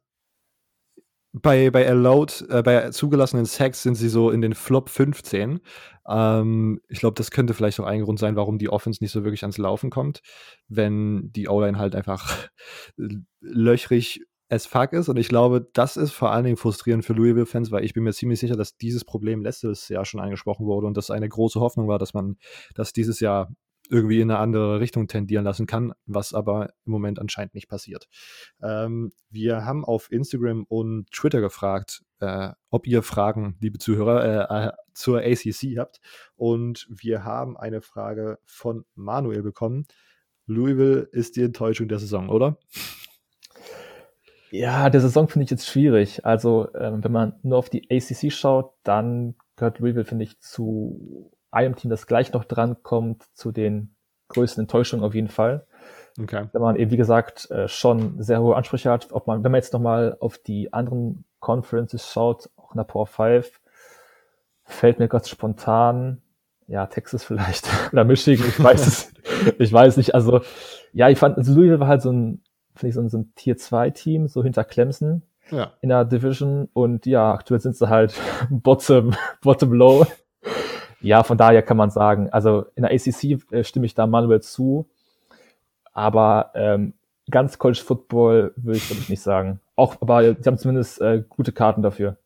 bei, 1.32 1.70
bei 1.70 1.88
Allowed, 1.88 2.46
äh, 2.48 2.62
bei 2.62 2.90
zugelassenen 2.90 3.46
Sacks 3.46 3.82
sind 3.82 3.96
sie 3.96 4.08
so 4.08 4.30
in 4.30 4.40
den 4.40 4.54
Flop 4.54 4.88
15. 4.88 5.60
Ähm, 6.06 6.80
ich 6.88 7.00
glaube, 7.00 7.14
das 7.16 7.30
könnte 7.30 7.54
vielleicht 7.54 7.80
auch 7.80 7.86
ein 7.86 8.02
Grund 8.02 8.18
sein, 8.20 8.36
warum 8.36 8.58
die 8.58 8.68
Offense 8.68 9.02
nicht 9.02 9.10
so 9.10 9.24
wirklich 9.24 9.42
ans 9.42 9.58
Laufen 9.58 9.90
kommt, 9.90 10.20
wenn 10.68 11.32
die 11.32 11.48
O-Line 11.48 11.78
halt 11.78 11.96
einfach 11.96 12.48
löchrig 13.40 14.20
as 14.54 14.66
fuck 14.66 14.92
ist. 14.92 15.08
Und 15.08 15.18
ich 15.18 15.28
glaube, 15.28 15.68
das 15.74 15.96
ist 15.96 16.12
vor 16.12 16.30
allen 16.30 16.44
Dingen 16.44 16.56
frustrierend 16.56 17.04
für 17.04 17.12
Louisville-Fans, 17.12 17.70
weil 17.70 17.84
ich 17.84 17.92
bin 17.92 18.04
mir 18.04 18.12
ziemlich 18.12 18.40
sicher, 18.40 18.56
dass 18.56 18.76
dieses 18.76 19.04
Problem 19.04 19.42
letztes 19.42 19.88
Jahr 19.88 20.04
schon 20.04 20.20
angesprochen 20.20 20.66
wurde 20.66 20.86
und 20.86 20.96
das 20.96 21.10
eine 21.10 21.28
große 21.28 21.60
Hoffnung 21.60 21.88
war, 21.88 21.98
dass 21.98 22.14
man 22.14 22.36
das 22.74 22.92
dieses 22.92 23.20
Jahr 23.20 23.50
irgendwie 23.90 24.20
in 24.20 24.30
eine 24.30 24.40
andere 24.40 24.80
Richtung 24.80 25.08
tendieren 25.08 25.44
lassen 25.44 25.66
kann, 25.66 25.92
was 26.06 26.32
aber 26.32 26.70
im 26.86 26.92
Moment 26.92 27.18
anscheinend 27.18 27.54
nicht 27.54 27.68
passiert. 27.68 28.08
Ähm, 28.62 29.12
wir 29.30 29.64
haben 29.64 29.84
auf 29.84 30.10
Instagram 30.10 30.64
und 30.64 31.10
Twitter 31.10 31.40
gefragt, 31.40 32.02
äh, 32.20 32.50
ob 32.70 32.86
ihr 32.86 33.02
Fragen, 33.02 33.56
liebe 33.60 33.78
Zuhörer, 33.78 34.48
äh, 34.50 34.68
äh, 34.68 34.72
zur 34.94 35.18
ACC 35.18 35.76
habt. 35.78 36.00
Und 36.36 36.86
wir 36.88 37.24
haben 37.24 37.56
eine 37.56 37.82
Frage 37.82 38.38
von 38.46 38.84
Manuel 38.94 39.42
bekommen. 39.42 39.86
Louisville 40.46 41.08
ist 41.12 41.36
die 41.36 41.42
Enttäuschung 41.42 41.88
der 41.88 41.98
Saison, 41.98 42.28
oder? 42.28 42.58
Ja, 44.54 44.88
der 44.88 45.00
Saison 45.00 45.26
finde 45.26 45.44
ich 45.44 45.50
jetzt 45.50 45.66
schwierig. 45.66 46.24
Also, 46.24 46.68
ähm, 46.76 47.02
wenn 47.02 47.10
man 47.10 47.34
nur 47.42 47.58
auf 47.58 47.70
die 47.70 47.90
ACC 47.90 48.30
schaut, 48.30 48.72
dann 48.84 49.34
gehört 49.56 49.80
Louisville, 49.80 50.04
finde 50.04 50.22
ich, 50.22 50.38
zu 50.38 51.32
einem 51.50 51.74
Team, 51.74 51.90
das 51.90 52.06
gleich 52.06 52.32
noch 52.32 52.44
drankommt, 52.44 53.24
zu 53.34 53.50
den 53.50 53.96
größten 54.28 54.62
Enttäuschungen 54.62 55.04
auf 55.04 55.12
jeden 55.12 55.28
Fall. 55.28 55.66
Okay. 56.20 56.46
Wenn 56.52 56.62
man 56.62 56.76
eben, 56.76 56.92
wie 56.92 56.96
gesagt, 56.96 57.50
äh, 57.50 57.66
schon 57.66 58.22
sehr 58.22 58.40
hohe 58.40 58.54
Ansprüche 58.54 58.92
hat, 58.92 59.08
ob 59.10 59.26
man, 59.26 59.42
wenn 59.42 59.50
man 59.50 59.58
jetzt 59.58 59.72
nochmal 59.72 60.16
auf 60.20 60.38
die 60.38 60.72
anderen 60.72 61.24
Conferences 61.40 62.08
schaut, 62.08 62.48
auch 62.54 62.70
in 62.74 62.76
der 62.76 62.84
Power 62.84 63.08
5, 63.08 63.60
fällt 64.62 65.00
mir 65.00 65.08
ganz 65.08 65.28
spontan, 65.28 66.22
ja, 66.68 66.86
Texas 66.86 67.24
vielleicht 67.24 67.68
oder 67.92 68.04
Michigan, 68.04 68.46
ich 68.46 68.62
weiß 68.62 68.86
es, 68.86 69.12
ich 69.58 69.72
weiß 69.72 69.96
nicht. 69.96 70.14
Also, 70.14 70.42
ja, 70.92 71.08
ich 71.08 71.18
fand, 71.18 71.38
also 71.38 71.54
Louisville 71.54 71.80
war 71.80 71.88
halt 71.88 72.02
so 72.02 72.12
ein 72.12 72.40
finde 72.74 72.88
ich, 72.88 72.94
so, 72.94 73.08
so 73.08 73.18
ein 73.18 73.32
Tier 73.34 73.56
2 73.56 73.90
Team, 73.90 74.28
so 74.28 74.42
hinter 74.42 74.64
Clemson 74.64 75.22
ja. 75.50 75.72
in 75.80 75.88
der 75.88 76.04
Division. 76.04 76.68
Und 76.72 77.06
ja, 77.06 77.32
aktuell 77.32 77.60
sind 77.60 77.76
sie 77.76 77.88
halt 77.88 78.14
bottom, 78.50 79.14
bottom 79.42 79.72
low. 79.72 80.06
Ja, 81.00 81.22
von 81.22 81.36
daher 81.36 81.62
kann 81.62 81.76
man 81.76 81.90
sagen, 81.90 82.30
also 82.30 82.66
in 82.76 82.82
der 82.82 82.92
ACC 82.92 83.52
äh, 83.52 83.64
stimme 83.64 83.86
ich 83.86 83.94
da 83.94 84.06
Manuel 84.06 84.40
zu. 84.40 84.88
Aber 85.92 86.50
ähm, 86.54 86.94
ganz 87.30 87.58
College 87.58 87.82
Football 87.84 88.52
würde 88.56 88.78
ich, 88.78 88.90
ich, 88.90 89.08
nicht 89.08 89.22
sagen. 89.22 89.60
Auch, 89.76 90.00
aber 90.00 90.22
sie 90.22 90.44
haben 90.46 90.58
zumindest 90.58 91.00
äh, 91.00 91.22
gute 91.28 91.52
Karten 91.52 91.82
dafür. 91.82 92.16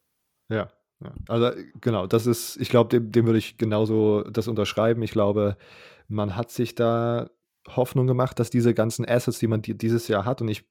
Ja, 0.48 0.68
ja. 1.02 1.12
Also 1.28 1.50
genau, 1.80 2.06
das 2.06 2.26
ist, 2.26 2.56
ich 2.56 2.70
glaube, 2.70 2.90
dem, 2.90 3.12
dem 3.12 3.26
würde 3.26 3.38
ich 3.38 3.58
genauso 3.58 4.22
das 4.22 4.48
unterschreiben. 4.48 5.02
Ich 5.02 5.12
glaube, 5.12 5.56
man 6.08 6.36
hat 6.36 6.50
sich 6.50 6.74
da 6.74 7.30
Hoffnung 7.76 8.06
gemacht, 8.06 8.38
dass 8.38 8.50
diese 8.50 8.74
ganzen 8.74 9.08
Assets, 9.08 9.38
die 9.38 9.46
man 9.46 9.62
dieses 9.62 10.08
Jahr 10.08 10.24
hat, 10.24 10.40
und 10.40 10.48
ich 10.48 10.64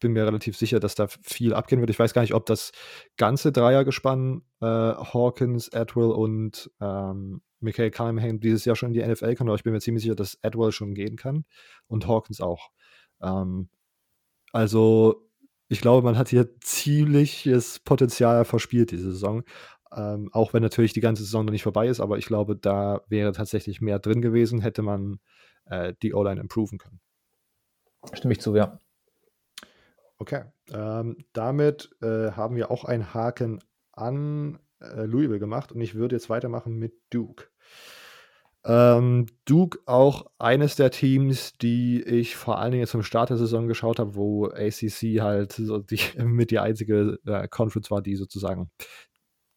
bin 0.00 0.12
mir 0.12 0.26
relativ 0.26 0.56
sicher, 0.56 0.80
dass 0.80 0.94
da 0.94 1.06
viel 1.08 1.54
abgehen 1.54 1.80
wird. 1.80 1.90
Ich 1.90 1.98
weiß 1.98 2.12
gar 2.12 2.22
nicht, 2.22 2.34
ob 2.34 2.46
das 2.46 2.72
ganze 3.16 3.52
Dreiergespann 3.52 4.42
äh, 4.60 4.66
Hawkins, 4.66 5.72
Atwell 5.72 6.10
und 6.10 6.70
ähm, 6.80 7.40
Michael 7.60 7.90
Cunningham 7.90 8.40
dieses 8.40 8.64
Jahr 8.64 8.76
schon 8.76 8.92
in 8.92 8.94
die 8.94 9.06
NFL 9.06 9.34
kann, 9.34 9.48
aber 9.48 9.56
ich 9.56 9.62
bin 9.62 9.72
mir 9.72 9.80
ziemlich 9.80 10.02
sicher, 10.02 10.14
dass 10.14 10.38
Atwell 10.42 10.72
schon 10.72 10.94
gehen 10.94 11.16
kann 11.16 11.44
und 11.86 12.06
Hawkins 12.06 12.40
auch. 12.40 12.70
Ähm, 13.22 13.68
also 14.52 15.28
ich 15.68 15.80
glaube, 15.80 16.04
man 16.04 16.18
hat 16.18 16.28
hier 16.28 16.60
ziemliches 16.60 17.80
Potenzial 17.80 18.44
verspielt 18.44 18.90
diese 18.90 19.12
Saison. 19.12 19.42
Ähm, 19.96 20.28
auch 20.32 20.52
wenn 20.52 20.62
natürlich 20.62 20.92
die 20.92 21.00
ganze 21.00 21.22
Saison 21.22 21.46
noch 21.46 21.52
nicht 21.52 21.62
vorbei 21.62 21.88
ist, 21.88 22.00
aber 22.00 22.18
ich 22.18 22.26
glaube, 22.26 22.56
da 22.56 23.00
wäre 23.08 23.32
tatsächlich 23.32 23.80
mehr 23.80 23.98
drin 23.98 24.20
gewesen, 24.20 24.60
hätte 24.60 24.82
man 24.82 25.18
äh, 25.66 25.94
die 26.02 26.14
O-Line 26.14 26.40
improven 26.40 26.78
können. 26.78 27.00
Stimme 28.12 28.32
ich 28.32 28.40
zu, 28.40 28.54
ja. 28.54 28.78
Okay. 30.18 30.44
Ähm, 30.72 31.18
damit 31.32 31.90
äh, 32.00 32.32
haben 32.32 32.56
wir 32.56 32.70
auch 32.70 32.84
einen 32.84 33.14
Haken 33.14 33.60
an 33.92 34.58
äh, 34.80 35.04
Louisville 35.04 35.38
gemacht 35.38 35.72
und 35.72 35.80
ich 35.80 35.94
würde 35.94 36.16
jetzt 36.16 36.30
weitermachen 36.30 36.78
mit 36.78 36.94
Duke. 37.10 37.46
Ähm, 38.66 39.26
Duke 39.44 39.78
auch 39.84 40.26
eines 40.38 40.76
der 40.76 40.90
Teams, 40.90 41.52
die 41.58 42.02
ich 42.02 42.36
vor 42.36 42.58
allen 42.58 42.72
Dingen 42.72 42.86
zum 42.86 43.02
Start 43.02 43.28
der 43.28 43.36
Saison 43.36 43.68
geschaut 43.68 43.98
habe, 43.98 44.14
wo 44.14 44.46
ACC 44.46 45.20
halt 45.20 45.52
so 45.52 45.78
die, 45.78 45.98
mit 46.24 46.50
die 46.50 46.58
einzige 46.58 47.18
äh, 47.26 47.46
Conference 47.48 47.90
war, 47.90 48.00
die 48.00 48.16
sozusagen 48.16 48.70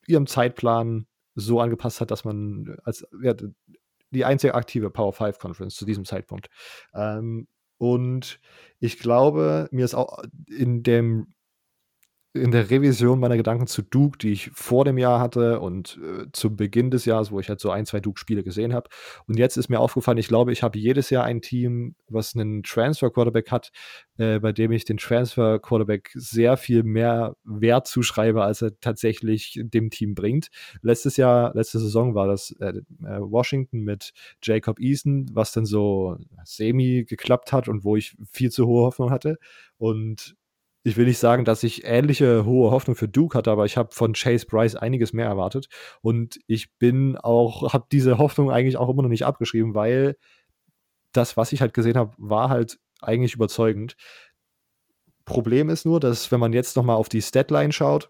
ihrem 0.08 0.28
Zeitplan 0.28 1.08
so 1.36 1.62
angepasst 1.62 2.02
hat, 2.02 2.12
dass 2.12 2.26
man 2.26 2.78
als 2.84 3.08
ja, 3.22 3.34
die 4.12 4.26
einzige 4.26 4.56
aktive 4.56 4.90
Power 4.90 5.14
5 5.14 5.40
Conference 5.40 5.76
zu 5.76 5.86
diesem 5.86 6.06
Zeitpunkt. 6.06 6.48
Ähm, 6.94 7.48
und 7.78 8.40
ich 8.80 9.00
glaube, 9.00 9.68
mir 9.72 9.86
ist 9.86 9.94
auch 9.94 10.24
in 10.48 10.84
dem 10.84 11.34
in 12.38 12.52
der 12.52 12.70
Revision 12.70 13.20
meiner 13.20 13.38
Gedanken 13.38 13.68
zu 13.68 13.82
Duke, 13.82 14.18
die 14.18 14.32
ich 14.32 14.50
vor 14.54 14.86
dem 14.86 14.98
Jahr 14.98 15.20
hatte 15.20 15.60
und 15.60 16.00
äh, 16.02 16.26
zu 16.32 16.56
Beginn 16.56 16.92
des 16.92 17.06
Jahres, 17.06 17.32
wo 17.32 17.40
ich 17.40 17.50
halt 17.50 17.60
so 17.60 17.70
ein, 17.70 17.86
zwei 17.86 18.00
Duke-Spiele 18.00 18.44
gesehen 18.44 18.74
habe. 18.74 18.90
Und 19.28 19.38
jetzt 19.38 19.58
ist 19.58 19.70
mir 19.70 19.80
aufgefallen, 19.80 20.18
ich 20.18 20.28
glaube, 20.28 20.52
ich 20.52 20.64
habe 20.64 20.80
jedes 20.80 21.10
Jahr 21.10 21.24
ein 21.24 21.42
Team, 21.42 21.96
was 22.08 22.36
einen 22.36 22.64
Transfer-Quarterback 22.64 23.52
hat, 23.52 23.72
äh, 24.18 24.40
bei 24.40 24.54
dem 24.54 24.72
ich 24.72 24.86
den 24.86 24.98
Transfer-Quarterback 24.98 26.12
sehr 26.14 26.58
viel 26.58 26.84
mehr 26.84 27.36
Wert 27.44 27.88
zuschreibe, 27.88 28.44
als 28.44 28.62
er 28.62 28.80
tatsächlich 28.80 29.60
dem 29.64 29.90
Team 29.90 30.16
bringt. 30.16 30.50
Letztes 30.82 31.18
Jahr, 31.18 31.54
letzte 31.54 31.80
Saison 31.80 32.16
war 32.16 32.28
das 32.28 32.52
äh, 32.60 32.74
äh 33.04 33.20
Washington 33.20 33.82
mit 33.82 34.14
Jacob 34.42 34.80
Eason, 34.80 35.28
was 35.34 35.52
dann 35.52 35.66
so 35.66 36.18
semi 36.44 37.06
geklappt 37.06 37.52
hat 37.52 37.68
und 37.68 37.84
wo 37.84 37.96
ich 37.96 38.16
viel 38.32 38.52
zu 38.52 38.68
hohe 38.68 38.86
Hoffnung 38.86 39.12
hatte. 39.12 39.38
Und 39.78 40.36
ich 40.88 40.96
will 40.96 41.06
nicht 41.06 41.18
sagen, 41.18 41.44
dass 41.44 41.64
ich 41.64 41.84
ähnliche 41.84 42.46
hohe 42.46 42.72
Hoffnung 42.72 42.96
für 42.96 43.10
Duke 43.10 43.38
hatte, 43.38 43.52
aber 43.52 43.66
ich 43.66 43.76
habe 43.76 43.94
von 43.94 44.14
Chase 44.14 44.46
Bryce 44.46 44.76
einiges 44.76 45.12
mehr 45.12 45.26
erwartet. 45.26 45.68
Und 46.02 46.40
ich 46.48 46.74
bin 46.78 47.18
auch, 47.18 47.74
habe 47.74 47.88
diese 47.92 48.18
Hoffnung 48.18 48.52
eigentlich 48.52 48.78
auch 48.78 48.88
immer 48.88 49.02
noch 49.04 49.10
nicht 49.10 49.26
abgeschrieben, 49.26 49.76
weil 49.76 50.16
das, 51.12 51.36
was 51.36 51.52
ich 51.52 51.60
halt 51.60 51.74
gesehen 51.74 51.98
habe, 51.98 52.14
war 52.18 52.48
halt 52.50 52.80
eigentlich 53.02 53.34
überzeugend. 53.34 53.98
Problem 55.26 55.70
ist 55.70 55.86
nur, 55.86 56.00
dass 56.00 56.32
wenn 56.32 56.40
man 56.40 56.54
jetzt 56.54 56.78
nochmal 56.78 56.96
auf 56.96 57.10
die 57.10 57.22
Statline 57.22 57.74
schaut, 57.74 58.10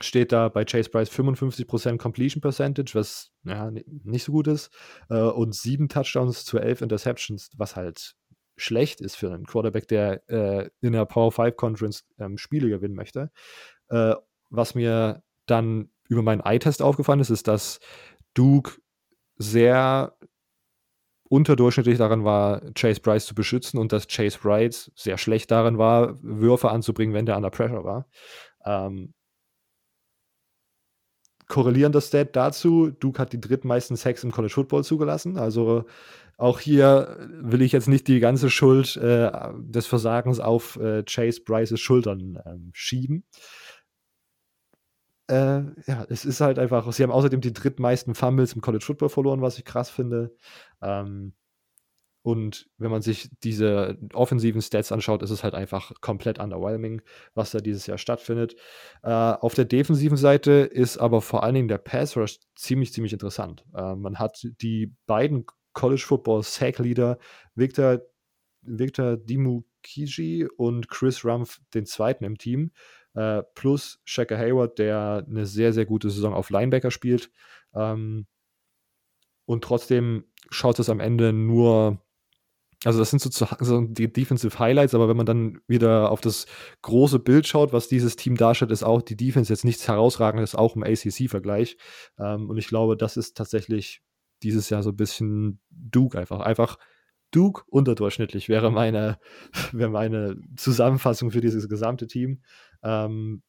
steht 0.00 0.32
da 0.32 0.48
bei 0.48 0.64
Chase 0.64 0.88
Bryce 0.88 1.10
55% 1.10 1.98
Completion 1.98 2.40
Percentage, 2.40 2.92
was 2.94 3.32
ja, 3.44 3.70
nicht 3.70 4.24
so 4.24 4.32
gut 4.32 4.46
ist, 4.46 4.70
äh, 5.10 5.20
und 5.20 5.54
sieben 5.54 5.90
Touchdowns 5.90 6.46
zu 6.46 6.58
elf 6.58 6.80
Interceptions, 6.80 7.50
was 7.58 7.76
halt 7.76 8.16
schlecht 8.62 9.00
ist 9.00 9.16
für 9.16 9.32
einen 9.32 9.46
Quarterback, 9.46 9.88
der 9.88 10.28
äh, 10.30 10.70
in 10.80 10.92
der 10.92 11.04
Power 11.04 11.32
5 11.32 11.56
Conference 11.56 12.04
ähm, 12.18 12.38
Spiele 12.38 12.68
gewinnen 12.68 12.94
möchte. 12.94 13.30
Äh, 13.88 14.14
was 14.50 14.74
mir 14.74 15.22
dann 15.46 15.90
über 16.08 16.22
meinen 16.22 16.40
Eye-Test 16.40 16.82
aufgefallen 16.82 17.20
ist, 17.20 17.30
ist, 17.30 17.48
dass 17.48 17.80
Duke 18.34 18.72
sehr 19.36 20.16
unterdurchschnittlich 21.32 21.96
daran 21.96 22.24
war, 22.24 22.60
Chase 22.74 23.00
Bryce 23.00 23.24
zu 23.24 23.34
beschützen 23.34 23.78
und 23.78 23.92
dass 23.92 24.06
Chase 24.06 24.38
Bryce 24.38 24.92
sehr 24.94 25.16
schlecht 25.16 25.50
darin 25.50 25.78
war, 25.78 26.22
Würfe 26.22 26.70
anzubringen, 26.70 27.14
wenn 27.14 27.24
der 27.24 27.36
under 27.36 27.48
pressure 27.50 27.84
war. 27.84 28.06
Ähm, 28.66 29.14
korrelierender 31.48 32.00
Stat 32.02 32.36
dazu, 32.36 32.90
Duke 32.90 33.18
hat 33.18 33.32
die 33.32 33.40
drittmeisten 33.40 33.96
Sacks 33.96 34.24
im 34.24 34.30
College 34.30 34.52
Football 34.52 34.84
zugelassen, 34.84 35.38
also 35.38 35.84
auch 36.36 36.60
hier 36.60 37.16
will 37.40 37.62
ich 37.62 37.72
jetzt 37.72 37.88
nicht 37.88 38.08
die 38.08 38.20
ganze 38.20 38.50
Schuld 38.50 38.96
äh, 38.96 39.30
des 39.58 39.86
Versagens 39.86 40.40
auf 40.40 40.76
äh, 40.76 41.02
Chase 41.04 41.42
Bryces 41.44 41.80
Schultern 41.80 42.40
ähm, 42.44 42.70
schieben. 42.72 43.24
Äh, 45.28 45.62
ja, 45.86 46.04
es 46.08 46.24
ist 46.24 46.40
halt 46.40 46.58
einfach, 46.58 46.92
sie 46.92 47.02
haben 47.02 47.12
außerdem 47.12 47.40
die 47.40 47.52
drittmeisten 47.52 48.14
Fumbles 48.14 48.54
im 48.54 48.60
College 48.60 48.84
Football 48.84 49.08
verloren, 49.08 49.40
was 49.40 49.58
ich 49.58 49.64
krass 49.64 49.88
finde. 49.88 50.34
Ähm, 50.82 51.34
und 52.24 52.70
wenn 52.78 52.90
man 52.90 53.02
sich 53.02 53.30
diese 53.42 53.98
offensiven 54.14 54.62
Stats 54.62 54.92
anschaut, 54.92 55.22
ist 55.22 55.30
es 55.30 55.42
halt 55.42 55.54
einfach 55.54 55.92
komplett 56.00 56.38
underwhelming, 56.38 57.02
was 57.34 57.50
da 57.50 57.58
dieses 57.58 57.86
Jahr 57.86 57.98
stattfindet. 57.98 58.54
Äh, 59.02 59.10
auf 59.10 59.54
der 59.54 59.64
defensiven 59.64 60.16
Seite 60.16 60.52
ist 60.52 60.98
aber 60.98 61.20
vor 61.20 61.42
allen 61.42 61.54
Dingen 61.54 61.68
der 61.68 61.78
Pass 61.78 62.16
Rush 62.16 62.38
ziemlich, 62.54 62.92
ziemlich 62.92 63.12
interessant. 63.12 63.64
Äh, 63.74 63.96
man 63.96 64.20
hat 64.20 64.46
die 64.60 64.94
beiden 65.06 65.46
College 65.72 66.02
Football 66.06 66.42
Sack 66.42 66.78
Leader 66.78 67.18
Victor, 67.54 68.00
Victor 68.62 69.16
Dimukiji 69.16 70.46
und 70.56 70.88
Chris 70.88 71.24
Rumpf 71.24 71.60
den 71.74 71.86
zweiten 71.86 72.24
im 72.24 72.38
Team. 72.38 72.72
Äh, 73.14 73.42
plus 73.54 74.00
Shaka 74.04 74.36
Hayward, 74.36 74.78
der 74.78 75.26
eine 75.28 75.44
sehr, 75.46 75.72
sehr 75.72 75.84
gute 75.84 76.10
Saison 76.10 76.32
auf 76.32 76.50
Linebacker 76.50 76.90
spielt. 76.90 77.30
Ähm, 77.74 78.26
und 79.44 79.64
trotzdem 79.64 80.24
schaut 80.50 80.78
es 80.78 80.88
am 80.88 81.00
Ende 81.00 81.32
nur, 81.32 82.02
also 82.84 82.98
das 82.98 83.10
sind 83.10 83.20
sozusagen 83.20 83.94
die 83.94 84.12
Defensive 84.12 84.58
Highlights, 84.58 84.94
aber 84.94 85.08
wenn 85.08 85.16
man 85.16 85.26
dann 85.26 85.60
wieder 85.66 86.10
auf 86.10 86.20
das 86.20 86.46
große 86.82 87.18
Bild 87.18 87.46
schaut, 87.46 87.72
was 87.72 87.88
dieses 87.88 88.16
Team 88.16 88.36
darstellt, 88.36 88.70
ist 88.70 88.82
auch 88.82 89.02
die 89.02 89.16
Defense 89.16 89.52
jetzt 89.52 89.64
nichts 89.64 89.86
herausragendes, 89.88 90.54
auch 90.54 90.76
im 90.76 90.82
ACC-Vergleich. 90.82 91.76
Ähm, 92.18 92.48
und 92.48 92.56
ich 92.56 92.68
glaube, 92.68 92.96
das 92.96 93.16
ist 93.16 93.36
tatsächlich 93.36 94.02
dieses 94.42 94.70
Jahr 94.70 94.82
so 94.82 94.90
ein 94.90 94.96
bisschen 94.96 95.60
Duke 95.70 96.18
einfach. 96.18 96.40
Einfach 96.40 96.78
Duke 97.30 97.62
unterdurchschnittlich 97.68 98.48
wäre 98.48 98.70
meine, 98.70 99.18
wäre 99.72 99.90
meine 99.90 100.36
Zusammenfassung 100.56 101.30
für 101.30 101.40
dieses 101.40 101.68
gesamte 101.68 102.06
Team. 102.06 102.42
Ähm, 102.82 103.42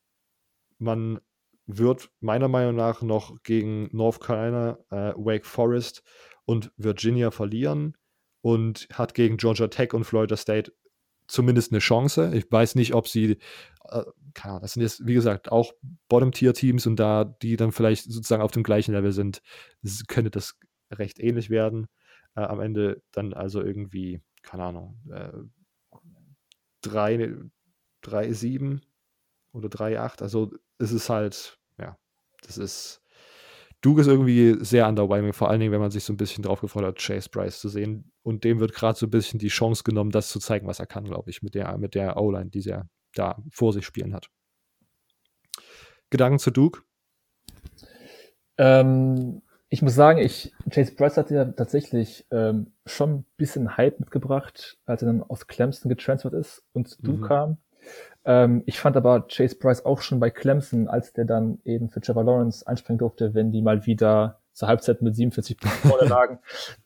man 0.77 1.19
wird 1.65 2.10
meiner 2.19 2.47
Meinung 2.47 2.75
nach 2.75 3.01
noch 3.01 3.41
gegen 3.43 3.89
North 3.95 4.19
Carolina, 4.19 4.79
äh, 4.89 5.13
Wake 5.15 5.45
Forest 5.45 6.03
und 6.45 6.71
Virginia 6.77 7.32
verlieren 7.32 7.95
und 8.41 8.88
hat 8.91 9.13
gegen 9.13 9.38
Georgia 9.38 9.67
Tech 9.67 9.93
und 9.93 10.03
Florida 10.03 10.36
State 10.36 10.73
zumindest 11.27 11.71
eine 11.71 11.79
Chance. 11.79 12.32
Ich 12.34 12.51
weiß 12.51 12.75
nicht, 12.75 12.93
ob 12.93 13.08
sie, 13.08 13.38
äh, 13.89 14.03
das 14.34 14.73
sind 14.73 14.82
jetzt, 14.82 15.06
wie 15.08 15.13
gesagt, 15.13 15.51
auch 15.51 15.73
Bottom-Tier-Teams 16.10 16.86
und 16.86 16.97
da 16.97 17.23
die 17.23 17.56
dann 17.56 17.71
vielleicht 17.71 18.12
sozusagen 18.12 18.41
auf 18.41 18.51
dem 18.51 18.63
gleichen 18.63 18.93
Level 18.93 19.13
sind, 19.13 19.41
könnte 20.08 20.32
das 20.32 20.60
recht 20.99 21.19
ähnlich 21.19 21.49
werden. 21.49 21.88
Äh, 22.36 22.41
am 22.41 22.60
Ende 22.60 23.01
dann 23.12 23.34
also 23.34 23.62
irgendwie, 23.62 24.21
keine 24.41 24.63
Ahnung, 24.63 24.99
äh, 25.12 25.32
3, 26.82 27.36
3, 28.01 28.34
7 28.34 28.82
oder 29.53 29.69
3, 29.69 29.99
8. 29.99 30.21
Also 30.21 30.51
es 30.77 30.91
ist 30.91 31.10
halt, 31.10 31.60
ja, 31.79 31.97
das 32.41 32.58
ist. 32.58 32.99
Duke 33.82 33.99
ist 33.99 34.08
irgendwie 34.08 34.63
sehr 34.63 34.88
underwhelming, 34.88 35.34
vor 35.34 35.49
allen 35.49 35.60
Dingen, 35.60 35.73
wenn 35.73 35.82
man 35.82 35.91
sich 35.91 36.06
so 36.06 36.13
ein 36.13 36.17
bisschen 36.17 36.41
drauf 36.41 36.62
gefreut 36.62 36.86
hat, 36.86 36.99
Chase 36.99 37.29
Bryce 37.29 37.60
zu 37.60 37.67
sehen. 37.67 38.13
Und 38.21 38.45
dem 38.45 38.62
wird 38.62 38.73
gerade 38.73 38.97
so 38.97 39.08
ein 39.08 39.10
bisschen 39.10 39.39
die 39.39 39.49
Chance 39.49 39.84
genommen, 39.84 40.12
das 40.12 40.29
zu 40.29 40.39
zeigen, 40.39 40.67
was 40.67 40.79
er 40.79 40.86
kann, 40.86 41.03
glaube 41.03 41.29
ich, 41.29 41.41
mit 41.41 41.53
der, 41.53 41.77
mit 41.77 41.93
der 41.93 42.15
O-Line, 42.15 42.49
die 42.49 42.65
er 42.69 42.88
da 43.13 43.38
vor 43.51 43.73
sich 43.73 43.86
spielen 43.86 44.13
hat. 44.13 44.29
Gedanken 46.10 46.39
zu 46.39 46.51
Duke? 46.51 46.82
Ähm, 48.58 49.41
ich 49.73 49.81
muss 49.81 49.95
sagen, 49.95 50.19
ich, 50.19 50.53
Chase 50.69 50.93
Bryce 50.93 51.17
hat 51.17 51.31
ja 51.31 51.45
tatsächlich 51.45 52.27
ähm, 52.29 52.73
schon 52.86 53.09
ein 53.09 53.25
bisschen 53.38 53.75
Hype 53.75 53.99
mitgebracht, 53.99 54.77
als 54.86 55.01
er 55.01 55.07
dann 55.07 55.23
aus 55.23 55.47
Clemson 55.47 55.89
getransfert 55.89 56.36
ist 56.36 56.63
und 56.73 56.89
zu 56.89 57.13
mhm. 57.13 57.21
kam. 57.21 57.57
Ähm, 58.23 58.62
ich 58.67 58.79
fand 58.79 58.95
aber 58.97 59.25
Chase 59.27 59.55
Bryce 59.55 59.83
auch 59.83 60.01
schon 60.01 60.19
bei 60.19 60.29
Clemson, 60.29 60.88
als 60.88 61.13
der 61.13 61.25
dann 61.25 61.57
eben 61.65 61.89
für 61.89 62.01
Trevor 62.01 62.23
Lawrence 62.23 62.67
einspringen 62.67 62.99
durfte, 62.99 63.33
wenn 63.33 63.51
die 63.51 63.63
mal 63.63 63.88
wieder 63.88 64.41
zur 64.51 64.67
Halbzeit 64.67 65.01
mit 65.01 65.15
47 65.15 65.57
Punkten 65.57 65.89
vorne 65.89 66.07
lagen, 66.07 66.38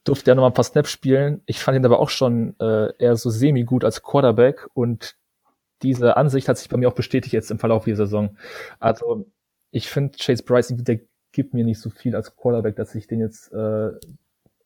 durfte 0.04 0.30
er 0.30 0.36
nochmal 0.36 0.52
ein 0.52 0.54
paar 0.54 0.64
Snaps 0.64 0.90
spielen. 0.90 1.42
Ich 1.44 1.60
fand 1.60 1.76
ihn 1.76 1.84
aber 1.84 2.00
auch 2.00 2.08
schon 2.08 2.58
äh, 2.58 2.96
eher 2.96 3.16
so 3.16 3.28
semi-gut 3.28 3.84
als 3.84 4.02
Quarterback 4.02 4.66
und 4.72 5.14
diese 5.82 6.16
Ansicht 6.16 6.48
hat 6.48 6.56
sich 6.56 6.70
bei 6.70 6.78
mir 6.78 6.88
auch 6.88 6.94
bestätigt 6.94 7.34
jetzt 7.34 7.50
im 7.50 7.58
Verlauf 7.58 7.84
dieser 7.84 8.06
Saison. 8.06 8.38
Also 8.80 9.26
ich 9.72 9.90
finde 9.90 10.16
Chase 10.18 10.42
Bryce 10.42 10.72
der 10.74 11.00
gibt 11.32 11.54
mir 11.54 11.64
nicht 11.64 11.80
so 11.80 11.90
viel 11.90 12.16
als 12.16 12.36
Quarterback, 12.36 12.76
dass 12.76 12.94
ich 12.94 13.06
den 13.06 13.20
jetzt 13.20 13.52
äh, 13.52 13.90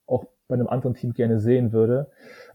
auch 0.06 0.26
bei 0.48 0.54
einem 0.54 0.68
anderen 0.68 0.94
Team 0.94 1.12
gerne 1.12 1.40
sehen 1.40 1.72
würde. 1.72 2.08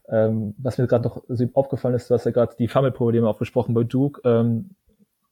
Ähm, 0.08 0.54
was 0.58 0.78
mir 0.78 0.86
gerade 0.86 1.04
noch 1.04 1.22
so 1.28 1.44
aufgefallen 1.54 1.94
ist, 1.94 2.10
hast 2.10 2.24
ja 2.24 2.30
gerade 2.30 2.54
die 2.58 2.68
Fumble-Probleme 2.68 3.28
aufgesprochen 3.28 3.74
bei 3.74 3.84
Duke. 3.84 4.20
Ähm, 4.24 4.70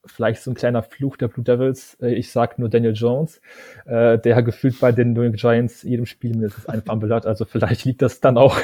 vielleicht 0.04 0.42
so 0.42 0.50
ein 0.50 0.54
kleiner 0.54 0.82
Fluch 0.82 1.16
der 1.16 1.28
Blue 1.28 1.44
Devils. 1.44 1.96
Äh, 2.00 2.14
ich 2.14 2.30
sag 2.30 2.58
nur 2.58 2.68
Daniel 2.68 2.94
Jones, 2.94 3.40
äh, 3.86 4.18
der 4.18 4.42
gefühlt 4.42 4.78
bei 4.80 4.92
den 4.92 5.12
New 5.12 5.22
York 5.22 5.36
Giants 5.36 5.82
jedem 5.82 6.06
Spiel 6.06 6.30
mindestens 6.32 6.66
ein 6.66 6.82
Fumble 6.82 7.14
hat. 7.14 7.26
Also 7.26 7.44
vielleicht 7.44 7.84
liegt 7.84 8.02
das 8.02 8.20
dann 8.20 8.38
auch, 8.38 8.56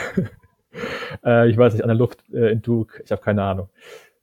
äh, 1.24 1.48
ich 1.48 1.56
weiß 1.56 1.74
nicht, 1.74 1.82
an 1.82 1.88
der 1.88 1.96
Luft 1.96 2.24
äh, 2.32 2.52
in 2.52 2.62
Duke. 2.62 3.02
Ich 3.04 3.12
habe 3.12 3.22
keine 3.22 3.42
Ahnung. 3.42 3.68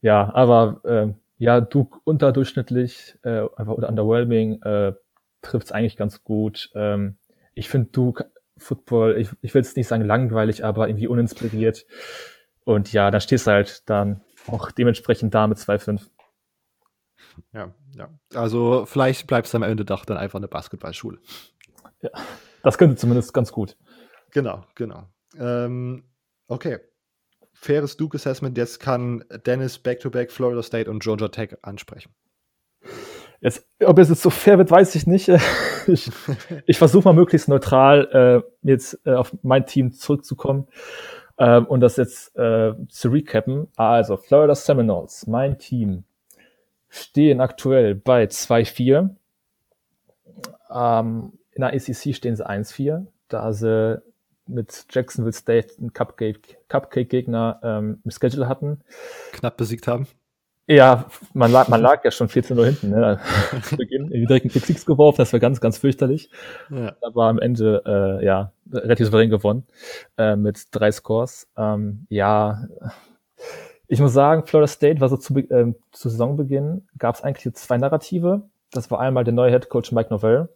Ja, 0.01 0.33
aber 0.33 0.81
äh, 0.83 1.13
ja, 1.37 1.61
Duke 1.61 1.99
unterdurchschnittlich, 2.03 3.17
äh, 3.23 3.41
einfach 3.55 3.73
oder 3.73 3.89
underwhelming, 3.89 4.61
äh, 4.61 4.93
trifft 5.41 5.67
es 5.67 5.71
eigentlich 5.71 5.97
ganz 5.97 6.23
gut. 6.23 6.69
Ähm, 6.75 7.17
ich 7.53 7.69
finde 7.69 7.89
Duke 7.91 8.31
Football, 8.57 9.17
ich, 9.17 9.29
ich 9.41 9.53
will 9.53 9.61
jetzt 9.61 9.77
nicht 9.77 9.87
sagen 9.87 10.03
langweilig, 10.03 10.65
aber 10.65 10.87
irgendwie 10.87 11.07
uninspiriert. 11.07 11.85
Und 12.65 12.91
ja, 12.93 13.09
da 13.11 13.19
stehst 13.19 13.47
du 13.47 13.51
halt 13.51 13.89
dann 13.89 14.21
auch 14.47 14.71
dementsprechend 14.71 15.33
da 15.33 15.47
mit 15.47 15.57
2-5. 15.57 16.01
Ja, 17.53 17.73
ja. 17.95 18.09
Also 18.33 18.85
vielleicht 18.85 19.27
bleibt 19.27 19.47
es 19.47 19.55
am 19.55 19.63
Ende 19.63 19.85
doch 19.85 20.05
dann 20.05 20.17
einfach 20.17 20.39
eine 20.39 20.47
Basketballschule. 20.47 21.19
Ja, 22.01 22.11
das 22.63 22.77
könnte 22.77 22.95
zumindest 22.95 23.33
ganz 23.33 23.51
gut. 23.51 23.77
Genau, 24.31 24.65
genau. 24.75 25.09
Ähm, 25.37 26.03
okay. 26.47 26.79
Faires 27.53 27.97
Duke 27.97 28.15
Assessment. 28.15 28.57
Jetzt 28.57 28.79
kann 28.79 29.25
Dennis 29.45 29.79
Back-to-Back 29.79 30.29
-back 30.29 30.33
Florida 30.33 30.63
State 30.63 30.89
und 30.89 31.03
Georgia 31.03 31.27
Tech 31.27 31.57
ansprechen. 31.61 32.13
Jetzt, 33.41 33.65
ob 33.83 33.97
es 33.99 34.09
jetzt 34.09 34.21
so 34.21 34.29
fair 34.29 34.57
wird, 34.57 34.69
weiß 34.69 34.95
ich 34.95 35.07
nicht. 35.07 35.29
ich, 35.87 36.11
ich 36.65 36.77
versuche 36.77 37.07
mal 37.07 37.13
möglichst 37.13 37.47
neutral 37.47 38.43
äh, 38.43 38.67
jetzt 38.67 38.99
äh, 39.05 39.13
auf 39.13 39.35
mein 39.43 39.65
Team 39.65 39.93
zurückzukommen 39.93 40.67
ähm, 41.37 41.65
und 41.65 41.79
das 41.79 41.97
jetzt 41.97 42.35
äh, 42.35 42.73
zu 42.89 43.09
recappen. 43.09 43.67
Also 43.75 44.17
Florida 44.17 44.55
Seminoles, 44.55 45.25
mein 45.27 45.57
Team 45.57 46.03
stehen 46.89 47.39
aktuell 47.39 47.95
bei 47.95 48.25
2-4. 48.25 49.09
Ähm, 50.71 51.33
in 51.51 51.61
der 51.61 51.73
ACC 51.73 52.15
stehen 52.15 52.35
sie 52.35 52.47
1-4, 52.47 53.05
da 53.27 53.53
sie 53.53 54.01
mit 54.47 54.85
Jacksonville 54.89 55.33
State 55.33 55.75
einen 55.79 55.93
Cupcake-Gegner 55.93 57.59
ähm, 57.63 58.01
im 58.03 58.11
Schedule 58.11 58.47
hatten. 58.47 58.81
Knapp 59.31 59.57
besiegt 59.57 59.87
haben. 59.87 60.07
Ja, 60.71 61.05
man 61.33 61.51
lag, 61.51 61.67
man 61.67 61.81
lag 61.81 62.05
ja 62.05 62.11
schon 62.11 62.29
14 62.29 62.55
Uhr 62.55 62.67
hinten, 62.67 62.91
ne, 62.91 63.19
zu 63.63 63.75
Beginn. 63.75 64.07
Direkt 64.11 64.45
einen 64.45 64.63
Six 64.63 64.85
geworfen, 64.85 65.17
das 65.17 65.33
war 65.33 65.39
ganz, 65.39 65.59
ganz 65.59 65.79
fürchterlich. 65.79 66.29
Ja. 66.69 66.95
Aber 67.01 67.23
am 67.25 67.39
Ende, 67.39 67.81
äh, 67.87 68.23
ja, 68.23 68.53
relativ 68.71 69.07
souverän 69.07 69.31
gewonnen, 69.31 69.65
äh, 70.17 70.35
mit 70.35 70.67
drei 70.69 70.91
Scores. 70.91 71.49
Ähm, 71.57 72.05
ja, 72.09 72.67
ich 73.87 73.99
muss 73.99 74.13
sagen, 74.13 74.45
Florida 74.45 74.67
State 74.67 75.01
war 75.01 75.09
so 75.09 75.17
zu, 75.17 75.35
äh, 75.39 75.73
zu 75.91 76.07
Saisonbeginn, 76.07 76.87
gab 76.99 77.15
es 77.15 77.23
eigentlich 77.23 77.51
zwei 77.55 77.79
Narrative. 77.79 78.43
Das 78.71 78.91
war 78.91 78.99
einmal 78.99 79.23
der 79.23 79.33
neue 79.33 79.49
Head 79.49 79.69
Coach 79.69 79.91
Mike 79.91 80.11
Novell 80.11 80.49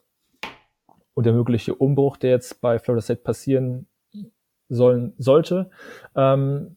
und 1.15 1.25
der 1.25 1.33
mögliche 1.33 1.73
Umbruch, 1.73 2.17
der 2.17 2.29
jetzt 2.29 2.61
bei 2.61 2.77
Florida 2.77 3.01
State 3.01 3.21
passieren 3.21 3.87
sollen 4.69 5.13
sollte. 5.17 5.71
Ähm, 6.15 6.75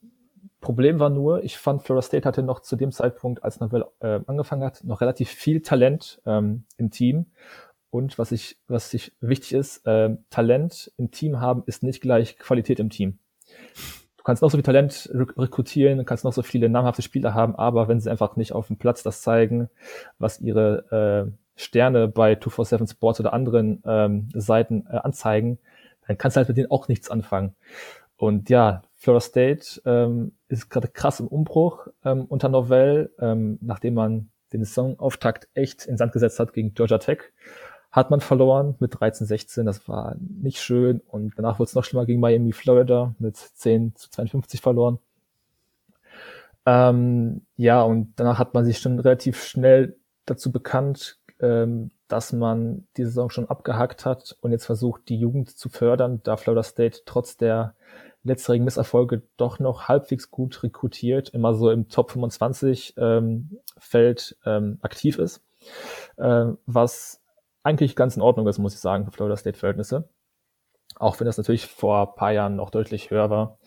Problem 0.59 0.99
war 0.99 1.09
nur, 1.09 1.43
ich 1.43 1.57
fand, 1.57 1.83
Florida 1.83 2.01
State 2.01 2.27
hatte 2.27 2.43
noch 2.43 2.61
zu 2.61 2.75
dem 2.75 2.91
Zeitpunkt, 2.91 3.43
als 3.43 3.59
Novell 3.59 3.85
äh, 3.99 4.19
angefangen 4.25 4.63
hat, 4.63 4.83
noch 4.83 5.01
relativ 5.01 5.29
viel 5.29 5.61
Talent 5.61 6.21
ähm, 6.25 6.65
im 6.77 6.89
Team. 6.89 7.27
Und 7.89 8.17
was 8.17 8.31
ich, 8.31 8.57
was 8.67 8.93
ich 8.93 9.13
wichtig 9.21 9.53
ist, 9.53 9.85
äh, 9.87 10.17
Talent 10.29 10.91
im 10.97 11.11
Team 11.11 11.39
haben 11.39 11.63
ist 11.65 11.83
nicht 11.83 12.01
gleich 12.01 12.37
Qualität 12.37 12.79
im 12.79 12.89
Team 12.89 13.19
kannst 14.27 14.41
noch 14.41 14.51
so 14.51 14.57
viel 14.57 14.63
Talent 14.63 15.09
rekrutieren, 15.13 16.03
kannst 16.03 16.25
noch 16.25 16.33
so 16.33 16.41
viele 16.41 16.67
namhafte 16.67 17.01
Spieler 17.01 17.33
haben, 17.33 17.55
aber 17.55 17.87
wenn 17.87 18.01
sie 18.01 18.11
einfach 18.11 18.35
nicht 18.35 18.51
auf 18.51 18.67
dem 18.67 18.75
Platz 18.75 19.01
das 19.01 19.21
zeigen, 19.21 19.69
was 20.19 20.41
ihre 20.41 21.31
äh, 21.31 21.31
Sterne 21.55 22.09
bei 22.09 22.35
247 22.35 22.97
Sports 22.97 23.21
oder 23.21 23.31
anderen 23.31 23.81
ähm, 23.85 24.27
Seiten 24.33 24.85
äh, 24.91 24.97
anzeigen, 24.97 25.59
dann 26.05 26.17
kannst 26.17 26.35
du 26.35 26.39
halt 26.39 26.49
mit 26.49 26.57
denen 26.57 26.71
auch 26.71 26.89
nichts 26.89 27.09
anfangen. 27.09 27.55
Und 28.17 28.49
ja, 28.49 28.81
Florida 29.07 29.21
State 29.21 29.81
ähm, 29.85 30.33
ist 30.49 30.69
gerade 30.69 30.89
krass 30.89 31.21
im 31.21 31.27
Umbruch 31.27 31.87
ähm, 32.03 32.25
unter 32.25 32.49
Novell, 32.49 33.09
ähm, 33.19 33.57
nachdem 33.61 33.93
man 33.93 34.31
den 34.51 34.65
Saisonauftakt 34.65 35.47
echt 35.53 35.85
in 35.85 35.95
Sand 35.95 36.11
gesetzt 36.11 36.41
hat 36.41 36.51
gegen 36.51 36.73
Georgia 36.73 36.97
Tech 36.97 37.19
hat 37.89 38.11
man 38.11 38.19
verloren 38.19 38.75
mit 38.79 38.99
13, 38.99 39.25
16. 39.25 39.65
Das 39.65 39.87
war 39.87 40.17
nicht 40.19 40.59
schön. 40.59 40.99
Und 41.07 41.35
danach 41.37 41.57
wurde 41.57 41.69
es 41.69 41.73
noch 41.73 41.85
schlimmer 41.85 42.05
gegen 42.05 42.19
Miami, 42.19 42.51
Florida 42.51 43.15
mit 43.17 43.37
10 43.37 43.95
zu 43.95 44.09
52 44.09 44.59
verloren. 44.59 44.99
Ähm, 46.65 47.45
ja, 47.55 47.81
und 47.83 48.11
danach 48.17 48.39
hat 48.39 48.53
man 48.53 48.65
sich 48.65 48.79
schon 48.79 48.99
relativ 48.99 49.41
schnell 49.41 49.95
dazu 50.25 50.51
bekannt, 50.51 51.17
ähm, 51.39 51.91
dass 52.09 52.33
man 52.33 52.85
die 52.97 53.05
Saison 53.05 53.29
schon 53.29 53.47
abgehakt 53.47 54.05
hat 54.05 54.35
und 54.41 54.51
jetzt 54.51 54.65
versucht, 54.65 55.07
die 55.07 55.17
Jugend 55.17 55.49
zu 55.49 55.69
fördern, 55.69 56.19
da 56.23 56.35
Florida 56.35 56.63
State 56.63 57.03
trotz 57.05 57.37
der 57.37 57.73
letztjährigen 58.23 58.65
Misserfolge 58.65 59.23
doch 59.37 59.59
noch 59.59 59.87
halbwegs 59.87 60.31
gut 60.31 60.63
rekrutiert, 60.63 61.29
immer 61.29 61.53
so 61.53 61.71
im 61.71 61.89
Top 61.89 62.11
25 62.11 62.95
ähm, 62.97 63.59
Feld 63.77 64.37
ähm, 64.45 64.79
aktiv 64.81 65.17
ist, 65.17 65.43
äh, 66.17 66.47
was 66.65 67.21
eigentlich 67.63 67.95
ganz 67.95 68.15
in 68.15 68.21
Ordnung 68.21 68.47
ist, 68.47 68.59
muss 68.59 68.73
ich 68.73 68.79
sagen, 68.79 69.05
für 69.05 69.11
Florida 69.11 69.37
State 69.37 69.57
Verhältnisse. 69.57 70.09
Auch 70.95 71.19
wenn 71.19 71.25
das 71.25 71.37
natürlich 71.37 71.67
vor 71.67 72.09
ein 72.09 72.15
paar 72.15 72.31
Jahren 72.31 72.55
noch 72.55 72.69
deutlich 72.69 73.11
höher 73.11 73.29
war. 73.29 73.59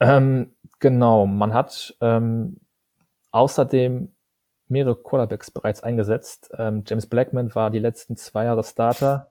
Ähm, 0.00 0.54
genau, 0.78 1.26
man 1.26 1.54
hat 1.54 1.96
ähm, 2.00 2.60
außerdem 3.30 4.14
mehrere 4.68 4.96
Quarterbacks 4.96 5.50
bereits 5.50 5.82
eingesetzt. 5.82 6.50
Ähm, 6.58 6.84
James 6.86 7.06
Blackman 7.06 7.54
war 7.54 7.70
die 7.70 7.78
letzten 7.78 8.16
zwei 8.16 8.44
Jahre 8.44 8.64
Starter, 8.64 9.30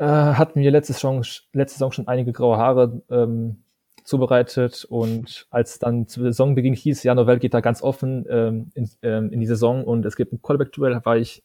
äh, 0.00 0.04
hat 0.04 0.56
mir 0.56 0.70
letzte 0.70 0.94
Saison, 0.94 1.22
letzte 1.52 1.78
Saison 1.78 1.92
schon 1.92 2.08
einige 2.08 2.32
graue 2.32 2.56
Haare 2.56 3.02
ähm, 3.10 3.62
zubereitet 4.02 4.86
und 4.88 5.46
als 5.50 5.78
dann 5.78 6.08
zu 6.08 6.22
Saisonbeginn 6.22 6.72
hieß, 6.72 7.02
ja, 7.02 7.14
Novell 7.14 7.38
geht 7.38 7.52
da 7.52 7.60
ganz 7.60 7.82
offen 7.82 8.24
ähm, 8.30 8.70
in, 8.74 8.88
ähm, 9.02 9.30
in 9.30 9.40
die 9.40 9.46
Saison 9.46 9.84
und 9.84 10.06
es 10.06 10.16
gibt 10.16 10.32
ein 10.32 10.40
Quarterback-Duell, 10.40 11.04
war 11.04 11.18
ich 11.18 11.44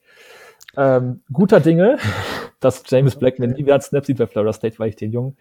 ähm, 0.77 1.21
guter 1.33 1.59
Dinge, 1.59 1.97
dass 2.61 2.83
James 2.87 3.17
Blackman 3.17 3.51
nie 3.51 3.63
mehr 3.63 3.81
Snap 3.81 4.05
sieht 4.05 4.19
bei 4.19 4.25
Florida 4.25 4.53
State, 4.53 4.79
weil 4.79 4.87
ich 4.87 4.95
den 4.95 5.11
Jungen, 5.11 5.35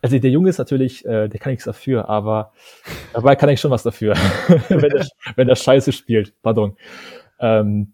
also 0.00 0.18
der 0.18 0.30
Junge 0.30 0.48
ist 0.48 0.56
natürlich, 0.56 1.04
äh, 1.04 1.28
der 1.28 1.38
kann 1.38 1.50
nichts 1.50 1.66
dafür, 1.66 2.08
aber 2.08 2.52
dabei 3.12 3.36
kann 3.36 3.50
ich 3.50 3.60
schon 3.60 3.72
was 3.72 3.82
dafür, 3.82 4.14
wenn, 4.70 4.88
der, 4.88 5.06
wenn 5.36 5.48
der 5.48 5.56
Scheiße 5.56 5.92
spielt, 5.92 6.32
pardon. 6.42 6.78
Ähm, 7.38 7.92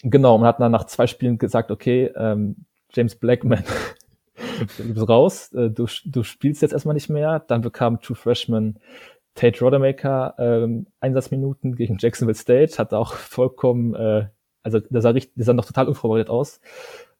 genau, 0.00 0.38
man 0.38 0.48
hat 0.48 0.60
dann 0.60 0.72
nach 0.72 0.84
zwei 0.84 1.06
Spielen 1.06 1.36
gesagt, 1.36 1.70
okay, 1.70 2.10
ähm, 2.16 2.64
James 2.96 3.14
Blackman, 3.16 3.64
du 4.78 4.94
bist 4.94 5.08
raus, 5.08 5.52
äh, 5.52 5.70
du, 5.70 5.86
du 6.04 6.22
spielst 6.22 6.62
jetzt 6.62 6.72
erstmal 6.72 6.94
nicht 6.94 7.10
mehr. 7.10 7.40
Dann 7.40 7.60
bekam 7.60 8.00
True 8.00 8.16
Freshman 8.16 8.78
Tate 9.34 9.62
Rodemaker 9.62 10.34
ähm, 10.38 10.86
Einsatzminuten 11.00 11.76
gegen 11.76 11.98
Jacksonville 11.98 12.36
State, 12.36 12.78
hat 12.78 12.94
auch 12.94 13.12
vollkommen 13.14 13.94
äh, 13.94 14.28
also 14.66 14.80
der 14.80 15.00
sah, 15.00 15.10
richtig, 15.10 15.34
der 15.36 15.44
sah 15.44 15.52
noch 15.52 15.64
total 15.64 15.86
unvorbereitet 15.86 16.28
aus. 16.28 16.60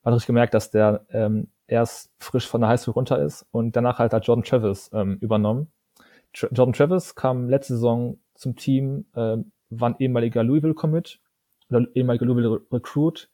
Man 0.02 0.12
hat 0.12 0.16
richtig 0.16 0.26
gemerkt, 0.26 0.52
dass 0.52 0.72
der 0.72 1.06
ähm, 1.10 1.46
erst 1.68 2.12
frisch 2.18 2.48
von 2.48 2.60
der 2.60 2.70
Highschool 2.70 2.94
runter 2.94 3.22
ist 3.22 3.46
und 3.52 3.76
danach 3.76 4.00
halt 4.00 4.12
hat 4.12 4.26
Jordan 4.26 4.42
Travis 4.42 4.90
ähm, 4.92 5.18
übernommen. 5.20 5.68
Tra 6.32 6.48
Jordan 6.50 6.72
Travis 6.72 7.14
kam 7.14 7.48
letzte 7.48 7.74
Saison 7.74 8.18
zum 8.34 8.56
Team, 8.56 9.06
äh, 9.14 9.36
war 9.70 9.90
ein 9.90 9.94
ehemaliger 10.00 10.42
Louisville-Commit 10.42 11.20
oder 11.70 11.86
ehemaliger 11.94 12.26
Louisville-Recruit, 12.26 13.30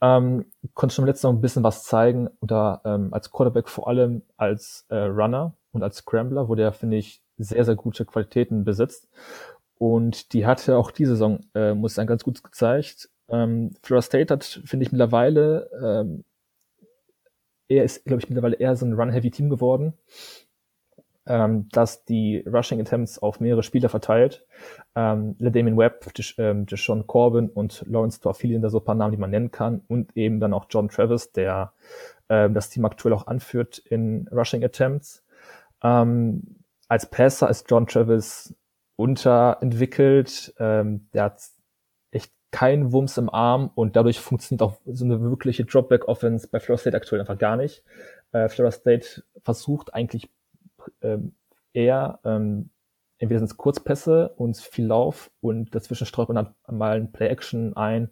ähm, 0.00 0.46
konnte 0.74 0.94
schon 0.94 1.06
letzte 1.06 1.22
Saison 1.22 1.36
ein 1.36 1.40
bisschen 1.40 1.62
was 1.62 1.84
zeigen 1.84 2.28
oder 2.40 2.80
ähm, 2.84 3.12
als 3.12 3.30
Quarterback 3.30 3.68
vor 3.68 3.88
allem 3.88 4.22
als 4.36 4.86
äh, 4.88 4.96
Runner 4.96 5.54
und 5.72 5.82
als 5.82 5.96
Scrambler, 5.98 6.48
wo 6.48 6.54
der, 6.54 6.72
finde 6.72 6.96
ich, 6.96 7.22
sehr, 7.36 7.64
sehr 7.64 7.74
gute 7.74 8.04
Qualitäten 8.04 8.64
besitzt. 8.64 9.08
Und 9.76 10.32
die 10.32 10.46
hatte 10.46 10.76
auch 10.76 10.90
diese 10.90 11.12
Saison, 11.12 11.40
äh, 11.54 11.74
muss 11.74 11.92
ich 11.92 11.96
sagen, 11.96 12.06
ganz 12.06 12.24
gut 12.24 12.42
gezeigt. 12.44 13.10
Ähm, 13.28 13.74
Florida 13.82 14.02
State 14.02 14.32
hat, 14.32 14.44
finde 14.44 14.84
ich, 14.84 14.92
mittlerweile, 14.92 15.70
ähm, 15.82 16.24
er 17.68 17.84
ist, 17.84 18.04
glaube 18.04 18.20
ich, 18.22 18.28
mittlerweile 18.28 18.56
eher 18.56 18.76
so 18.76 18.86
ein 18.86 18.92
Run-Heavy-Team 18.92 19.48
geworden, 19.48 19.94
ähm, 21.26 21.68
dass 21.70 22.04
die 22.04 22.44
Rushing 22.46 22.80
Attempts 22.80 23.18
auf 23.18 23.40
mehrere 23.40 23.62
Spieler 23.62 23.88
verteilt. 23.88 24.46
Ähm, 24.94 25.36
LeDamian 25.38 25.76
Webb, 25.76 26.06
ähm, 26.38 26.66
Deshaun 26.66 27.06
Corbin 27.06 27.48
und 27.48 27.84
Lawrence 27.88 28.20
Torfili 28.20 28.60
da 28.60 28.68
so 28.68 28.78
ein 28.78 28.84
paar 28.84 28.94
Namen, 28.94 29.12
die 29.12 29.18
man 29.18 29.30
nennen 29.30 29.50
kann. 29.50 29.82
Und 29.88 30.16
eben 30.16 30.40
dann 30.40 30.52
auch 30.52 30.66
John 30.68 30.88
Travis, 30.88 31.32
der 31.32 31.72
ähm, 32.28 32.54
das 32.54 32.70
Team 32.70 32.84
aktuell 32.84 33.14
auch 33.14 33.26
anführt 33.26 33.78
in 33.78 34.28
Rushing 34.30 34.64
Attempts. 34.64 35.24
Ähm, 35.82 36.56
als 36.88 37.06
Passer 37.06 37.48
ist 37.48 37.70
John 37.70 37.86
Travis 37.86 38.54
unterentwickelt. 38.96 40.54
Ähm, 40.58 41.08
der 41.12 41.24
hat 41.24 41.40
kein 42.54 42.92
Wumms 42.92 43.18
im 43.18 43.28
Arm 43.30 43.72
und 43.74 43.96
dadurch 43.96 44.20
funktioniert 44.20 44.62
auch 44.62 44.76
so 44.86 45.04
eine 45.04 45.20
wirkliche 45.20 45.64
Dropback-Offense 45.64 46.46
bei 46.52 46.60
Florida 46.60 46.82
State 46.82 46.96
aktuell 46.96 47.20
einfach 47.20 47.36
gar 47.36 47.56
nicht. 47.56 47.82
Äh, 48.30 48.48
Florida 48.48 48.70
State 48.70 49.24
versucht 49.42 49.92
eigentlich 49.92 50.30
ähm, 51.02 51.34
eher. 51.72 52.20
Ähm, 52.24 52.70
entweder 53.18 53.40
sind 53.40 53.50
es 53.50 53.56
Kurzpässe 53.56 54.30
und 54.36 54.56
viel 54.56 54.86
Lauf 54.86 55.30
und 55.40 55.74
dazwischen 55.74 56.06
streut 56.06 56.28
man 56.28 56.54
dann 56.66 56.76
mal 56.76 56.96
ein 56.96 57.12
Play-Action 57.12 57.76
ein 57.76 58.10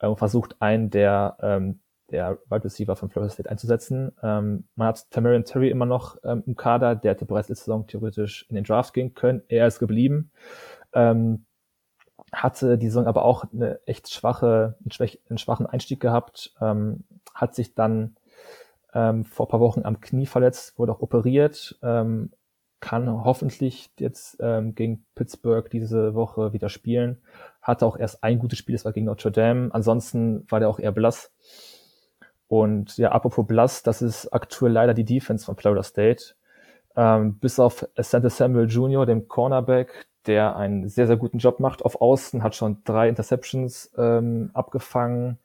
äh, 0.00 0.06
und 0.06 0.18
versucht 0.18 0.60
einen 0.60 0.90
der, 0.90 1.36
ähm, 1.40 1.80
der 2.10 2.38
Wide 2.48 2.64
Receiver 2.64 2.96
von 2.96 3.10
Florida 3.10 3.32
State 3.32 3.50
einzusetzen. 3.50 4.12
Ähm, 4.22 4.68
man 4.74 4.88
hat 4.88 5.10
Tamarian 5.10 5.44
Terry 5.44 5.70
immer 5.70 5.86
noch 5.86 6.16
ähm, 6.24 6.42
im 6.46 6.56
Kader, 6.56 6.94
der 6.94 7.12
hätte 7.12 7.26
bereits 7.26 7.48
letzte 7.48 7.66
Saison 7.66 7.86
theoretisch 7.86 8.46
in 8.48 8.56
den 8.56 8.64
Draft 8.64 8.94
gehen 8.94 9.14
können. 9.14 9.42
Er 9.48 9.66
ist 9.66 9.78
geblieben. 9.78 10.30
Ähm, 10.92 11.44
hatte 12.32 12.78
die 12.78 12.86
Saison 12.88 13.06
aber 13.06 13.24
auch 13.24 13.44
eine 13.52 13.80
echt 13.86 14.12
schwache, 14.12 14.76
einen, 14.80 14.90
schwach, 14.90 15.08
einen 15.28 15.38
schwachen 15.38 15.66
Einstieg 15.66 16.00
gehabt, 16.00 16.54
ähm, 16.60 17.04
hat 17.34 17.54
sich 17.54 17.74
dann 17.74 18.16
ähm, 18.98 19.24
vor 19.24 19.46
paar 19.48 19.60
Wochen 19.60 19.82
am 19.84 20.00
Knie 20.00 20.26
verletzt, 20.26 20.76
wurde 20.78 20.92
auch 20.92 21.00
operiert, 21.00 21.78
ähm, 21.82 22.32
kann 22.80 23.08
hoffentlich 23.24 23.90
jetzt 23.98 24.38
ähm, 24.40 24.74
gegen 24.74 25.04
Pittsburgh 25.14 25.68
diese 25.70 26.14
Woche 26.14 26.52
wieder 26.52 26.68
spielen. 26.68 27.18
Hatte 27.62 27.86
auch 27.86 27.96
erst 27.96 28.24
ein 28.24 28.38
gutes 28.38 28.58
Spiel, 28.58 28.74
das 28.74 28.84
war 28.84 28.92
gegen 28.92 29.06
Notre 29.06 29.30
Dame. 29.30 29.68
Ansonsten 29.72 30.46
war 30.48 30.60
der 30.60 30.68
auch 30.68 30.80
eher 30.80 30.92
blass. 30.92 31.32
Und 32.48 32.96
ja, 32.96 33.12
apropos 33.12 33.46
blass, 33.46 33.82
das 33.82 34.02
ist 34.02 34.32
aktuell 34.32 34.72
leider 34.72 34.94
die 34.94 35.04
Defense 35.04 35.44
von 35.44 35.56
Florida 35.56 35.82
State. 35.82 36.34
Ähm, 36.96 37.38
bis 37.38 37.60
auf 37.60 37.86
Santa 37.96 38.30
Samuel 38.30 38.68
Jr., 38.68 39.06
dem 39.06 39.28
Cornerback, 39.28 40.06
der 40.26 40.56
einen 40.56 40.88
sehr, 40.88 41.06
sehr 41.06 41.16
guten 41.16 41.38
Job 41.38 41.60
macht 41.60 41.84
auf 41.84 42.00
Außen, 42.00 42.42
hat 42.42 42.54
schon 42.56 42.82
drei 42.84 43.08
Interceptions 43.08 43.92
ähm, 43.96 44.50
abgefangen 44.54 45.38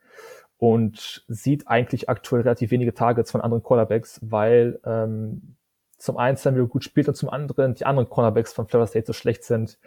und 0.64 1.26
sieht 1.28 1.68
eigentlich 1.68 2.08
aktuell 2.08 2.44
relativ 2.44 2.72
wenige 2.72 2.94
Targets 2.94 3.32
von 3.32 3.42
anderen 3.42 3.64
Cornerbacks, 3.64 4.22
weil 4.24 4.80
ähm, 4.86 5.58
zum 5.98 6.16
einen 6.16 6.38
Samuel 6.38 6.68
gut 6.68 6.86
spielt 6.86 7.10
und 7.10 7.16
zum 7.16 7.28
anderen 7.28 7.76
die 7.76 7.86
anderen 7.86 8.08
Cornerbacks 8.08 8.54
von 8.54 8.66
Florida 8.66 8.88
State 8.88 9.08
so 9.08 9.12
schlecht 9.12 9.44
sind, 9.44 9.78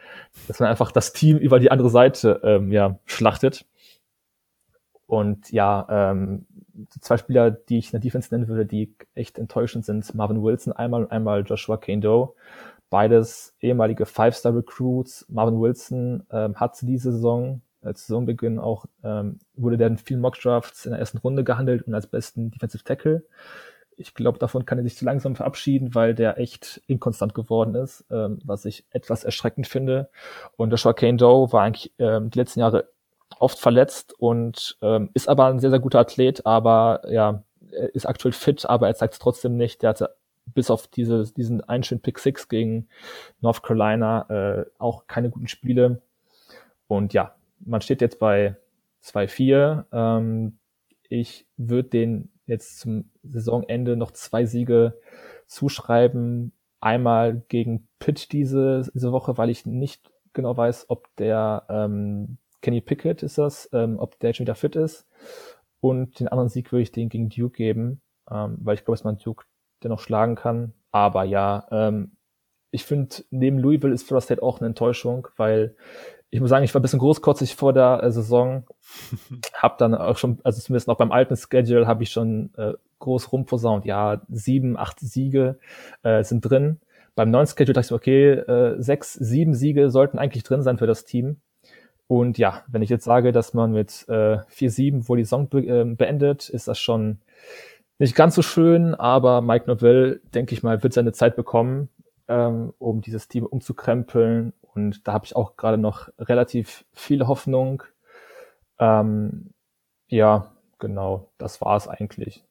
dass 0.48 0.60
man 0.60 0.68
einfach 0.68 0.92
das 0.92 1.14
Team 1.14 1.38
über 1.38 1.60
die 1.60 1.70
andere 1.70 1.88
Seite 1.88 2.42
ähm, 2.44 2.72
ja, 2.72 2.98
schlachtet. 3.06 3.64
Und 5.06 5.50
ja, 5.50 5.86
ähm, 5.88 6.44
zwei 7.00 7.16
Spieler, 7.16 7.52
die 7.52 7.78
ich 7.78 7.86
in 7.86 7.92
der 7.92 8.00
Defense 8.00 8.28
nennen 8.34 8.46
würde, 8.46 8.66
die 8.66 8.94
echt 9.14 9.38
enttäuschend 9.38 9.86
sind, 9.86 10.14
Marvin 10.14 10.42
Wilson 10.42 10.74
einmal 10.74 11.04
und 11.04 11.10
einmal 11.10 11.42
Joshua 11.46 11.78
Kane 11.78 12.02
Doe. 12.02 12.34
Beides 12.90 13.54
ehemalige 13.60 14.04
Five-Star-Recruits. 14.04 15.24
Marvin 15.30 15.58
Wilson 15.58 16.26
ähm, 16.30 16.56
hat 16.56 16.76
diese 16.82 17.12
Saison, 17.12 17.62
als 17.86 18.06
Saisonbeginn 18.06 18.58
auch, 18.58 18.86
ähm, 19.04 19.38
wurde 19.54 19.76
der 19.76 19.88
in 19.88 19.98
vielen 19.98 20.20
Mock-Drafts 20.20 20.86
in 20.86 20.92
der 20.92 21.00
ersten 21.00 21.18
Runde 21.18 21.44
gehandelt 21.44 21.82
und 21.86 21.94
als 21.94 22.06
besten 22.06 22.50
Defensive 22.50 22.84
Tackle 22.84 23.22
ich 23.96 24.14
glaube, 24.14 24.38
davon 24.38 24.66
kann 24.66 24.78
er 24.78 24.84
sich 24.84 24.96
zu 24.96 25.04
langsam 25.04 25.36
verabschieden, 25.36 25.94
weil 25.94 26.14
der 26.14 26.38
echt 26.38 26.82
inkonstant 26.86 27.34
geworden 27.34 27.74
ist, 27.74 28.04
ähm, 28.10 28.38
was 28.44 28.64
ich 28.64 28.84
etwas 28.90 29.24
erschreckend 29.24 29.66
finde. 29.66 30.10
Und 30.56 30.70
Joshua 30.70 30.92
Kane 30.92 31.16
Doe 31.16 31.52
war 31.52 31.62
eigentlich 31.62 31.92
ähm, 31.98 32.30
die 32.30 32.38
letzten 32.38 32.60
Jahre 32.60 32.90
oft 33.38 33.58
verletzt 33.58 34.14
und 34.18 34.76
ähm, 34.82 35.10
ist 35.14 35.28
aber 35.28 35.46
ein 35.46 35.58
sehr, 35.58 35.70
sehr 35.70 35.80
guter 35.80 36.00
Athlet, 36.00 36.46
aber 36.46 37.02
ja, 37.10 37.42
er 37.72 37.94
ist 37.94 38.06
aktuell 38.06 38.32
fit, 38.32 38.66
aber 38.66 38.86
er 38.86 38.94
zeigt 38.94 39.14
es 39.14 39.18
trotzdem 39.18 39.56
nicht. 39.56 39.82
Der 39.82 39.90
hatte 39.90 40.14
bis 40.54 40.70
auf 40.70 40.86
diese, 40.86 41.32
diesen 41.32 41.62
einen 41.62 41.82
schönen 41.82 42.00
Pick 42.00 42.18
Six 42.18 42.48
gegen 42.48 42.88
North 43.40 43.62
Carolina 43.62 44.26
äh, 44.28 44.66
auch 44.78 45.06
keine 45.06 45.30
guten 45.30 45.48
Spiele. 45.48 46.02
Und 46.86 47.14
ja, 47.14 47.34
man 47.60 47.80
steht 47.80 48.00
jetzt 48.00 48.18
bei 48.18 48.56
2-4. 49.04 49.84
Ähm, 49.92 50.58
ich 51.08 51.46
würde 51.56 51.88
den 51.88 52.30
jetzt 52.46 52.78
zum 52.78 53.10
Saisonende 53.22 53.96
noch 53.96 54.12
zwei 54.12 54.44
Siege 54.44 54.98
zuschreiben. 55.46 56.52
Einmal 56.80 57.42
gegen 57.48 57.88
Pitt 57.98 58.32
diese, 58.32 58.88
diese 58.94 59.12
Woche, 59.12 59.38
weil 59.38 59.50
ich 59.50 59.66
nicht 59.66 60.12
genau 60.32 60.56
weiß, 60.56 60.86
ob 60.88 61.14
der 61.16 61.64
ähm, 61.68 62.38
Kenny 62.62 62.80
Pickett 62.80 63.22
ist 63.22 63.38
das, 63.38 63.68
ähm, 63.72 63.98
ob 63.98 64.18
der 64.20 64.32
schon 64.34 64.44
wieder 64.44 64.54
fit 64.54 64.76
ist. 64.76 65.06
Und 65.80 66.20
den 66.20 66.28
anderen 66.28 66.48
Sieg 66.48 66.72
würde 66.72 66.82
ich 66.82 66.92
den 66.92 67.08
gegen 67.08 67.28
Duke 67.28 67.56
geben, 67.56 68.00
ähm, 68.30 68.58
weil 68.60 68.74
ich 68.74 68.84
glaube, 68.84 68.96
dass 68.96 69.04
man 69.04 69.18
Duke 69.18 69.44
dennoch 69.82 70.00
schlagen 70.00 70.34
kann. 70.34 70.72
Aber 70.90 71.24
ja, 71.24 71.66
ähm, 71.70 72.16
ich 72.70 72.84
finde, 72.84 73.24
neben 73.30 73.58
Louisville 73.58 73.94
ist 73.94 74.06
Florida 74.06 74.24
State 74.24 74.42
auch 74.42 74.60
eine 74.60 74.68
Enttäuschung, 74.68 75.28
weil 75.36 75.76
ich 76.30 76.40
muss 76.40 76.50
sagen, 76.50 76.64
ich 76.64 76.74
war 76.74 76.80
ein 76.80 76.82
bisschen 76.82 76.98
großkotzig 76.98 77.54
vor 77.54 77.72
der 77.72 78.02
äh, 78.02 78.10
Saison. 78.10 78.64
hab 79.54 79.78
dann 79.78 79.94
auch 79.94 80.18
schon, 80.18 80.38
also 80.42 80.60
zumindest 80.60 80.88
noch 80.88 80.96
beim 80.96 81.12
alten 81.12 81.36
Schedule 81.36 81.86
habe 81.86 82.02
ich 82.02 82.10
schon 82.10 82.50
äh, 82.56 82.72
groß 82.98 83.32
rumposaunt. 83.32 83.84
Ja, 83.84 84.22
sieben, 84.28 84.76
acht 84.76 85.00
Siege 85.00 85.58
äh, 86.02 86.22
sind 86.24 86.42
drin. 86.42 86.80
Beim 87.14 87.30
neuen 87.30 87.46
Schedule 87.46 87.72
dachte 87.72 87.86
ich, 87.86 87.92
okay, 87.92 88.32
äh, 88.32 88.80
sechs, 88.82 89.14
sieben 89.14 89.54
Siege 89.54 89.90
sollten 89.90 90.18
eigentlich 90.18 90.42
drin 90.42 90.62
sein 90.62 90.78
für 90.78 90.86
das 90.86 91.04
Team. 91.04 91.40
Und 92.08 92.38
ja, 92.38 92.62
wenn 92.68 92.82
ich 92.82 92.90
jetzt 92.90 93.04
sage, 93.04 93.32
dass 93.32 93.54
man 93.54 93.72
mit 93.72 94.04
äh, 94.08 94.38
4-7 94.38 95.08
wohl 95.08 95.16
die 95.18 95.24
Saison 95.24 95.48
be 95.48 95.60
äh, 95.60 95.84
beendet, 95.84 96.48
ist 96.48 96.68
das 96.68 96.78
schon 96.78 97.18
nicht 97.98 98.14
ganz 98.14 98.34
so 98.34 98.42
schön, 98.42 98.94
aber 98.94 99.40
Mike 99.40 99.66
Novell, 99.66 100.20
denke 100.34 100.54
ich 100.54 100.62
mal, 100.62 100.82
wird 100.82 100.92
seine 100.92 101.12
Zeit 101.12 101.34
bekommen, 101.34 101.88
ähm, 102.28 102.74
um 102.78 103.00
dieses 103.00 103.28
Team 103.28 103.46
umzukrempeln 103.46 104.52
und 104.76 105.06
da 105.08 105.12
habe 105.12 105.24
ich 105.24 105.34
auch 105.34 105.56
gerade 105.56 105.78
noch 105.78 106.08
relativ 106.18 106.84
viel 106.92 107.26
Hoffnung. 107.26 107.82
Ähm, 108.78 109.54
ja, 110.08 110.54
genau, 110.78 111.32
das 111.38 111.60
war 111.60 111.76
es 111.76 111.88
eigentlich. 111.88 112.44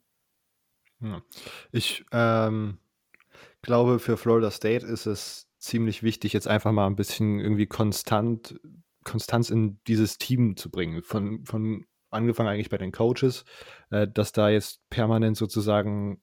Ich 1.71 2.05
ähm, 2.11 2.79
glaube, 3.61 3.99
für 3.99 4.17
Florida 4.17 4.51
State 4.51 4.85
ist 4.85 5.05
es 5.05 5.47
ziemlich 5.59 6.03
wichtig, 6.03 6.33
jetzt 6.33 6.47
einfach 6.47 6.71
mal 6.71 6.87
ein 6.87 6.95
bisschen 6.95 7.39
irgendwie 7.39 7.67
konstant, 7.67 8.59
Konstanz 9.03 9.49
in 9.49 9.79
dieses 9.87 10.17
Team 10.17 10.57
zu 10.57 10.69
bringen. 10.69 11.03
Von, 11.03 11.45
von 11.45 11.85
angefangen 12.09 12.49
eigentlich 12.49 12.69
bei 12.69 12.77
den 12.77 12.91
Coaches, 12.91 13.45
äh, 13.91 14.07
dass 14.07 14.31
da 14.31 14.49
jetzt 14.49 14.81
permanent 14.89 15.37
sozusagen 15.37 16.21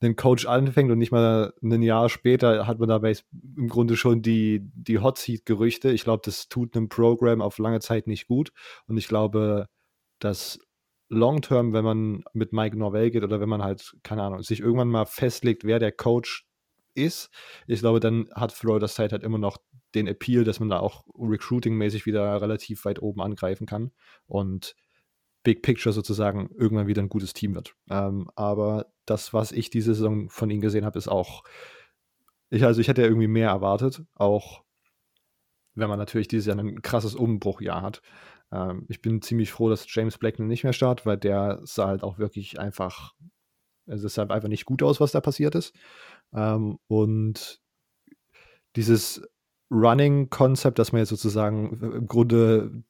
einen 0.00 0.16
Coach 0.16 0.46
anfängt 0.46 0.90
und 0.90 0.98
nicht 0.98 1.12
mal 1.12 1.52
ein 1.62 1.82
Jahr 1.82 2.08
später 2.08 2.66
hat 2.66 2.78
man 2.78 2.88
dabei 2.88 3.14
im 3.56 3.68
Grunde 3.68 3.96
schon 3.96 4.22
die, 4.22 4.60
die 4.74 4.98
Hot 4.98 5.18
Seat-Gerüchte. 5.18 5.90
Ich 5.90 6.04
glaube, 6.04 6.22
das 6.24 6.48
tut 6.48 6.76
einem 6.76 6.88
Programm 6.88 7.40
auf 7.40 7.58
lange 7.58 7.80
Zeit 7.80 8.06
nicht 8.06 8.26
gut. 8.26 8.52
Und 8.86 8.96
ich 8.96 9.08
glaube, 9.08 9.66
dass 10.18 10.58
long 11.08 11.42
term, 11.42 11.72
wenn 11.72 11.84
man 11.84 12.24
mit 12.32 12.52
Mike 12.52 12.76
Norvell 12.76 13.10
geht 13.10 13.24
oder 13.24 13.40
wenn 13.40 13.48
man 13.48 13.62
halt, 13.62 13.94
keine 14.02 14.22
Ahnung, 14.22 14.42
sich 14.42 14.60
irgendwann 14.60 14.88
mal 14.88 15.06
festlegt, 15.06 15.64
wer 15.64 15.78
der 15.78 15.92
Coach 15.92 16.46
ist, 16.94 17.30
ich 17.66 17.80
glaube, 17.80 18.00
dann 18.00 18.28
hat 18.34 18.52
Florida 18.52 18.88
State 18.88 19.12
halt 19.12 19.22
immer 19.22 19.38
noch 19.38 19.58
den 19.94 20.06
Appeal, 20.06 20.44
dass 20.44 20.60
man 20.60 20.68
da 20.68 20.80
auch 20.80 21.04
recruiting-mäßig 21.18 22.06
wieder 22.06 22.40
relativ 22.40 22.84
weit 22.84 23.00
oben 23.02 23.20
angreifen 23.20 23.66
kann. 23.66 23.92
Und 24.26 24.74
Big 25.44 25.62
Picture 25.62 25.92
sozusagen 25.92 26.50
irgendwann 26.56 26.88
wieder 26.88 27.02
ein 27.02 27.08
gutes 27.08 27.34
Team 27.34 27.54
wird. 27.54 27.76
Ähm, 27.88 28.28
aber 28.34 28.86
das, 29.06 29.32
was 29.32 29.52
ich 29.52 29.70
diese 29.70 29.94
Saison 29.94 30.28
von 30.30 30.50
ihnen 30.50 30.62
gesehen 30.62 30.84
habe, 30.84 30.98
ist 30.98 31.06
auch, 31.06 31.44
ich, 32.50 32.64
also 32.64 32.80
ich 32.80 32.88
hätte 32.88 33.02
ja 33.02 33.08
irgendwie 33.08 33.28
mehr 33.28 33.50
erwartet, 33.50 34.02
auch 34.14 34.64
wenn 35.74 35.88
man 35.88 35.98
natürlich 35.98 36.28
dieses 36.28 36.46
Jahr 36.46 36.58
ein 36.58 36.82
krasses 36.82 37.14
Umbruchjahr 37.14 37.82
hat. 37.82 38.00
Ähm, 38.50 38.86
ich 38.88 39.02
bin 39.02 39.22
ziemlich 39.22 39.52
froh, 39.52 39.68
dass 39.68 39.86
James 39.92 40.18
Blackman 40.18 40.48
nicht 40.48 40.64
mehr 40.64 40.72
startet, 40.72 41.06
weil 41.06 41.18
der 41.18 41.60
sah 41.64 41.86
halt 41.88 42.02
auch 42.02 42.18
wirklich 42.18 42.58
einfach, 42.58 43.14
also 43.86 44.06
es 44.06 44.14
sah 44.14 44.22
einfach 44.22 44.48
nicht 44.48 44.64
gut 44.64 44.82
aus, 44.82 45.00
was 45.00 45.12
da 45.12 45.20
passiert 45.20 45.54
ist. 45.54 45.74
Ähm, 46.32 46.78
und 46.86 47.60
dieses 48.76 49.22
Running-Konzept, 49.70 50.78
dass 50.78 50.92
man 50.92 51.00
jetzt 51.00 51.10
sozusagen 51.10 51.80
im 51.80 52.06
Grunde 52.06 52.82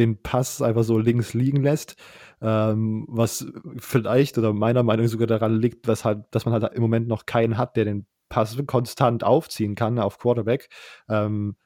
den 0.00 0.22
Pass 0.22 0.62
einfach 0.62 0.82
so 0.82 0.98
links 0.98 1.34
liegen 1.34 1.62
lässt, 1.62 1.96
ähm, 2.40 3.06
was 3.08 3.46
vielleicht 3.78 4.38
oder 4.38 4.52
meiner 4.52 4.82
Meinung 4.82 5.06
sogar 5.08 5.26
daran 5.26 5.60
liegt, 5.60 5.86
dass, 5.86 6.04
halt, 6.04 6.24
dass 6.32 6.46
man 6.46 6.54
halt 6.54 6.74
im 6.74 6.82
Moment 6.82 7.06
noch 7.06 7.26
keinen 7.26 7.56
hat, 7.58 7.76
der 7.76 7.84
den 7.84 8.06
Pass 8.28 8.56
konstant 8.66 9.24
aufziehen 9.24 9.74
kann 9.74 9.98
auf 9.98 10.18
Quarterback. 10.18 10.68
Ähm, 11.08 11.56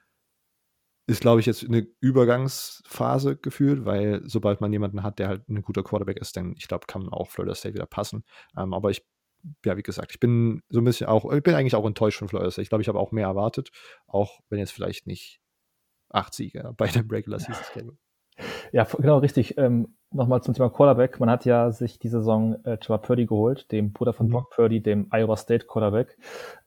ist, 1.06 1.20
glaube 1.20 1.40
ich, 1.40 1.46
jetzt 1.46 1.64
eine 1.64 1.86
Übergangsphase 2.00 3.36
gefühlt, 3.36 3.84
weil 3.84 4.22
sobald 4.24 4.62
man 4.62 4.72
jemanden 4.72 5.02
hat, 5.02 5.18
der 5.18 5.28
halt 5.28 5.48
ein 5.48 5.60
guter 5.60 5.82
Quarterback 5.82 6.18
ist, 6.18 6.36
dann, 6.36 6.54
ich 6.56 6.66
glaube, 6.66 6.86
kann 6.86 7.02
man 7.02 7.12
auch 7.12 7.28
Florida 7.28 7.54
State 7.54 7.74
wieder 7.74 7.86
passen. 7.86 8.24
Ähm, 8.56 8.72
aber 8.72 8.90
ich, 8.90 9.04
ja, 9.66 9.76
wie 9.76 9.82
gesagt, 9.82 10.12
ich 10.12 10.20
bin 10.20 10.62
so 10.70 10.80
ein 10.80 10.84
bisschen 10.84 11.06
auch, 11.06 11.30
ich 11.30 11.42
bin 11.42 11.54
eigentlich 11.54 11.74
auch 11.74 11.86
enttäuscht 11.86 12.18
von 12.18 12.28
Florida 12.28 12.50
State. 12.50 12.62
Ich 12.62 12.70
glaube, 12.70 12.80
ich 12.80 12.88
habe 12.88 12.98
auch 12.98 13.12
mehr 13.12 13.26
erwartet, 13.26 13.68
auch 14.06 14.40
wenn 14.48 14.58
jetzt 14.58 14.72
vielleicht 14.72 15.06
nicht 15.06 15.40
acht 16.08 16.32
Siege 16.32 16.72
bei 16.76 16.86
dem 16.86 17.10
Regular 17.10 17.38
Season 17.38 17.64
Schedule. 17.72 17.98
Ja, 18.72 18.84
genau, 18.98 19.18
richtig. 19.18 19.56
Ähm, 19.58 19.94
Nochmal 20.14 20.42
zum 20.44 20.54
Thema 20.54 20.70
Quarterback. 20.70 21.18
Man 21.18 21.28
hat 21.28 21.44
ja 21.44 21.72
sich 21.72 21.98
die 21.98 22.08
Saison 22.08 22.64
äh, 22.64 22.78
Trevor 22.78 23.02
Purdy 23.02 23.26
geholt, 23.26 23.70
dem 23.72 23.92
Bruder 23.92 24.12
von 24.12 24.28
mhm. 24.28 24.30
Brock 24.30 24.50
Purdy, 24.50 24.80
dem 24.80 25.08
Iowa 25.10 25.36
State 25.36 25.66
Quarterback. 25.66 26.16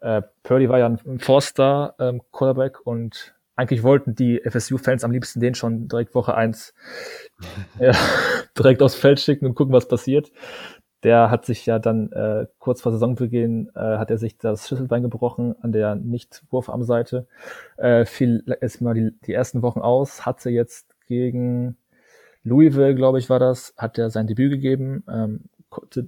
Äh, 0.01 0.21
Purdy 0.43 0.67
war 0.67 0.79
ja 0.79 0.85
ein 0.87 1.19
Four-Star 1.19 1.95
ähm, 1.97 2.21
Quarterback 2.33 2.85
und 2.85 3.35
eigentlich 3.55 3.83
wollten 3.83 4.15
die 4.15 4.41
FSU-Fans 4.43 5.05
am 5.05 5.11
liebsten 5.11 5.39
den 5.39 5.55
schon 5.55 5.87
direkt 5.87 6.13
Woche 6.13 6.35
eins 6.35 6.73
ja, 7.79 7.93
direkt 8.57 8.81
aufs 8.81 8.95
Feld 8.95 9.21
schicken 9.21 9.45
und 9.45 9.55
gucken, 9.55 9.73
was 9.73 9.87
passiert. 9.87 10.29
der 11.03 11.31
hat 11.31 11.45
sich 11.45 11.65
ja 11.65 11.79
dann 11.79 12.11
äh, 12.11 12.47
kurz 12.59 12.81
vor 12.81 12.91
Saisonbeginn 12.91 13.71
äh, 13.75 13.79
hat 13.79 14.11
er 14.11 14.17
sich 14.17 14.37
das 14.37 14.67
Schlüsselbein 14.67 15.03
gebrochen 15.03 15.55
an 15.61 15.71
der 15.71 15.95
Nicht-Wurfarmseite. 15.95 17.27
Äh, 17.77 18.03
fiel 18.03 18.43
erstmal 18.59 18.93
die, 18.93 19.11
die 19.25 19.33
ersten 19.33 19.61
Wochen 19.61 19.79
aus, 19.79 20.25
hatte 20.25 20.49
jetzt 20.49 20.86
gegen 21.07 21.77
Louisville, 22.43 22.95
glaube 22.95 23.19
ich, 23.19 23.29
war 23.29 23.39
das, 23.39 23.73
hat 23.77 23.97
er 23.97 24.09
sein 24.09 24.27
Debüt 24.27 24.51
gegeben. 24.51 25.03
Ähm, 25.09 25.41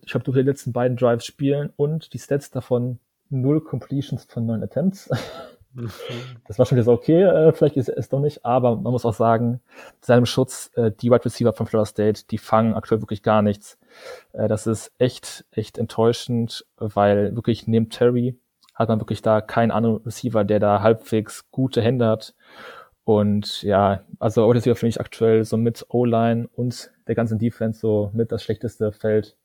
ich 0.06 0.14
habe 0.14 0.24
durch 0.24 0.38
die 0.38 0.44
letzten 0.44 0.72
beiden 0.72 0.98
Drives 0.98 1.26
spielen 1.26 1.72
und 1.76 2.14
die 2.14 2.20
Stats 2.20 2.50
davon 2.52 3.00
null 3.30 3.62
Completions 3.62 4.26
von 4.26 4.46
neun 4.46 4.64
Attempts. 4.64 5.10
Das 6.48 6.58
war 6.58 6.66
schon 6.66 6.78
wieder 6.78 6.86
so, 6.86 6.94
okay, 6.94 7.22
äh, 7.22 7.54
vielleicht 7.54 7.78
ist 7.78 7.90
es 7.90 8.10
doch 8.10 8.20
nicht, 8.20 8.44
aber 8.44 8.76
man 8.76 8.92
muss 8.92 9.06
auch 9.06 9.14
sagen, 9.14 9.62
seinem 10.02 10.26
Schutz, 10.26 10.72
äh, 10.76 10.92
die 10.92 11.12
Wide 11.12 11.24
Receiver 11.24 11.54
von 11.54 11.68
Florida 11.68 11.86
State, 11.86 12.24
die 12.32 12.40
fangen 12.40 12.74
aktuell 12.74 13.02
wirklich 13.02 13.22
gar 13.22 13.44
nichts. 13.44 13.78
Äh, 14.34 14.48
das 14.48 14.66
ist 14.66 14.92
echt, 14.98 15.46
echt 15.52 15.78
enttäuschend, 15.78 16.66
weil 16.78 17.36
wirklich 17.36 17.68
neben 17.68 17.90
Terry 17.90 18.40
hat 18.74 18.90
man 18.90 19.00
wirklich 19.00 19.22
da 19.22 19.42
keinen 19.42 19.72
anderen 19.72 19.98
Receiver, 19.98 20.44
der 20.44 20.60
da 20.60 20.82
halbwegs 20.82 21.52
gute 21.52 21.82
Hände 21.82 22.08
hat. 22.08 22.34
Und 23.10 23.64
ja, 23.64 24.04
also 24.20 24.48
Wide 24.48 24.58
Receiver 24.58 24.76
finde 24.76 24.90
ich 24.90 25.00
aktuell 25.00 25.44
so 25.44 25.58
mit 25.58 25.84
O-Line 25.90 26.48
und 26.54 26.92
der 27.08 27.16
ganzen 27.16 27.40
Defense 27.40 27.80
so 27.80 28.12
mit 28.14 28.32
das 28.32 28.44
schlechteste 28.44 28.92
Feld 28.92 29.36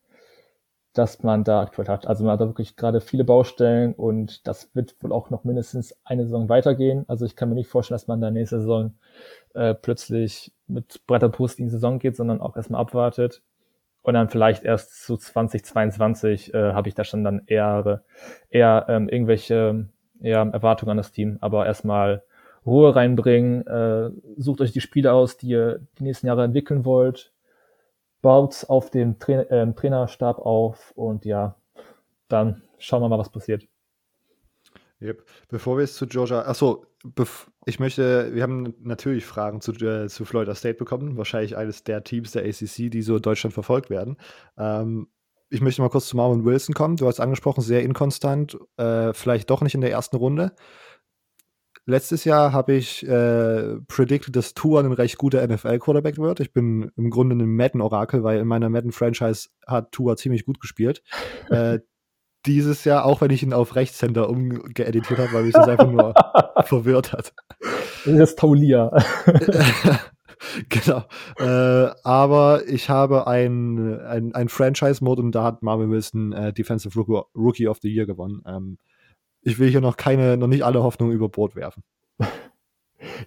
dass 0.92 1.24
man 1.24 1.42
da 1.42 1.62
aktuell 1.62 1.88
hat. 1.88 2.06
Also 2.06 2.22
man 2.22 2.34
hat 2.34 2.40
da 2.40 2.46
wirklich 2.46 2.76
gerade 2.76 3.00
viele 3.00 3.24
Baustellen 3.24 3.94
und 3.94 4.46
das 4.46 4.72
wird 4.76 4.94
wohl 5.00 5.12
auch 5.12 5.28
noch 5.30 5.42
mindestens 5.42 5.96
eine 6.04 6.24
Saison 6.24 6.48
weitergehen. 6.48 7.04
Also 7.08 7.24
ich 7.24 7.34
kann 7.34 7.48
mir 7.48 7.56
nicht 7.56 7.68
vorstellen, 7.68 7.96
dass 7.96 8.06
man 8.06 8.20
da 8.20 8.30
nächste 8.30 8.60
Saison 8.60 8.94
äh, 9.54 9.74
plötzlich 9.74 10.52
mit 10.68 11.04
breiter 11.08 11.28
Brust 11.28 11.58
in 11.58 11.64
die 11.64 11.72
Saison 11.72 11.98
geht, 11.98 12.14
sondern 12.14 12.40
auch 12.40 12.54
erstmal 12.54 12.80
abwartet. 12.80 13.42
Und 14.02 14.14
dann 14.14 14.28
vielleicht 14.28 14.62
erst 14.62 15.04
zu 15.04 15.16
2022 15.16 16.54
äh, 16.54 16.74
habe 16.74 16.88
ich 16.88 16.94
da 16.94 17.02
schon 17.02 17.24
dann 17.24 17.42
eher, 17.46 18.04
eher 18.50 18.86
ähm, 18.88 19.08
irgendwelche 19.08 19.88
ja, 20.20 20.48
Erwartungen 20.48 20.90
an 20.92 20.98
das 20.98 21.10
Team. 21.10 21.38
Aber 21.40 21.66
erstmal 21.66 22.22
Ruhe 22.66 22.94
reinbringen, 22.94 23.66
äh, 23.66 24.10
sucht 24.36 24.60
euch 24.60 24.72
die 24.72 24.80
Spiele 24.80 25.12
aus, 25.12 25.36
die 25.36 25.48
ihr 25.48 25.80
die 25.98 26.04
nächsten 26.04 26.26
Jahre 26.26 26.44
entwickeln 26.44 26.84
wollt, 26.84 27.32
baut 28.22 28.64
auf 28.68 28.90
dem 28.90 29.18
Tra 29.18 29.42
äh, 29.42 29.72
Trainerstab 29.72 30.38
auf 30.38 30.92
und 30.94 31.24
ja, 31.24 31.56
dann 32.28 32.62
schauen 32.78 33.02
wir 33.02 33.08
mal, 33.08 33.18
was 33.18 33.30
passiert. 33.30 33.66
Yep. 35.00 35.24
Bevor 35.48 35.76
wir 35.76 35.82
jetzt 35.82 35.96
zu 35.96 36.06
Georgia, 36.06 36.42
achso, 36.42 36.86
ich 37.66 37.78
möchte, 37.78 38.34
wir 38.34 38.42
haben 38.42 38.74
natürlich 38.80 39.26
Fragen 39.26 39.60
zu, 39.60 39.72
äh, 39.72 40.08
zu 40.08 40.24
Florida 40.24 40.54
State 40.54 40.78
bekommen, 40.78 41.18
wahrscheinlich 41.18 41.56
eines 41.56 41.84
der 41.84 42.04
Teams 42.04 42.32
der 42.32 42.44
ACC, 42.44 42.90
die 42.90 43.02
so 43.02 43.18
Deutschland 43.18 43.52
verfolgt 43.52 43.90
werden. 43.90 44.16
Ähm, 44.56 45.08
ich 45.50 45.60
möchte 45.60 45.82
mal 45.82 45.90
kurz 45.90 46.08
zu 46.08 46.16
Marvin 46.16 46.44
Wilson 46.44 46.74
kommen. 46.74 46.96
Du 46.96 47.06
hast 47.06 47.20
angesprochen, 47.20 47.60
sehr 47.60 47.82
inkonstant, 47.82 48.58
äh, 48.78 49.12
vielleicht 49.12 49.50
doch 49.50 49.60
nicht 49.60 49.74
in 49.74 49.82
der 49.82 49.90
ersten 49.90 50.16
Runde. 50.16 50.52
Letztes 51.86 52.24
Jahr 52.24 52.52
habe 52.52 52.72
ich 52.72 53.06
äh, 53.06 53.76
predicted, 53.88 54.34
dass 54.34 54.54
Tua 54.54 54.80
ein 54.80 54.92
recht 54.92 55.18
guter 55.18 55.46
NFL-Quarterback 55.46 56.16
wird. 56.16 56.40
Ich 56.40 56.52
bin 56.52 56.90
im 56.96 57.10
Grunde 57.10 57.36
ein 57.36 57.56
Madden-Orakel, 57.56 58.22
weil 58.22 58.38
in 58.38 58.46
meiner 58.46 58.70
Madden-Franchise 58.70 59.50
hat 59.66 59.92
Tua 59.92 60.16
ziemlich 60.16 60.46
gut 60.46 60.60
gespielt. 60.60 61.02
äh, 61.50 61.80
dieses 62.46 62.84
Jahr, 62.84 63.04
auch 63.04 63.20
wenn 63.20 63.30
ich 63.30 63.42
ihn 63.42 63.52
auf 63.52 63.74
Rechtshänder 63.74 64.28
umgeeditiert 64.28 65.18
habe, 65.18 65.32
weil 65.32 65.44
mich 65.44 65.54
das 65.54 65.68
einfach 65.68 65.90
nur 65.90 66.14
verwirrt 66.64 67.12
hat. 67.12 67.34
Das 68.04 68.30
ist 68.30 68.38
Taulia. 68.38 68.90
genau. 70.68 71.04
Äh, 71.38 71.90
aber 72.02 72.62
ich 72.66 72.88
habe 72.88 73.26
ein, 73.26 74.00
ein, 74.00 74.34
ein 74.34 74.48
Franchise-Mode 74.48 75.22
und 75.22 75.32
da 75.32 75.44
hat 75.44 75.62
Marvin 75.62 75.90
Wilson 75.90 76.32
äh, 76.32 76.52
Defensive 76.52 76.98
Rookie 77.34 77.68
of 77.68 77.78
the 77.82 77.92
Year 77.92 78.06
gewonnen. 78.06 78.42
Ähm, 78.46 78.78
ich 79.44 79.58
will 79.58 79.70
hier 79.70 79.80
noch 79.80 79.96
keine, 79.96 80.36
noch 80.36 80.48
nicht 80.48 80.64
alle 80.64 80.82
Hoffnungen 80.82 81.14
über 81.14 81.28
Bord 81.28 81.54
werfen. 81.54 81.82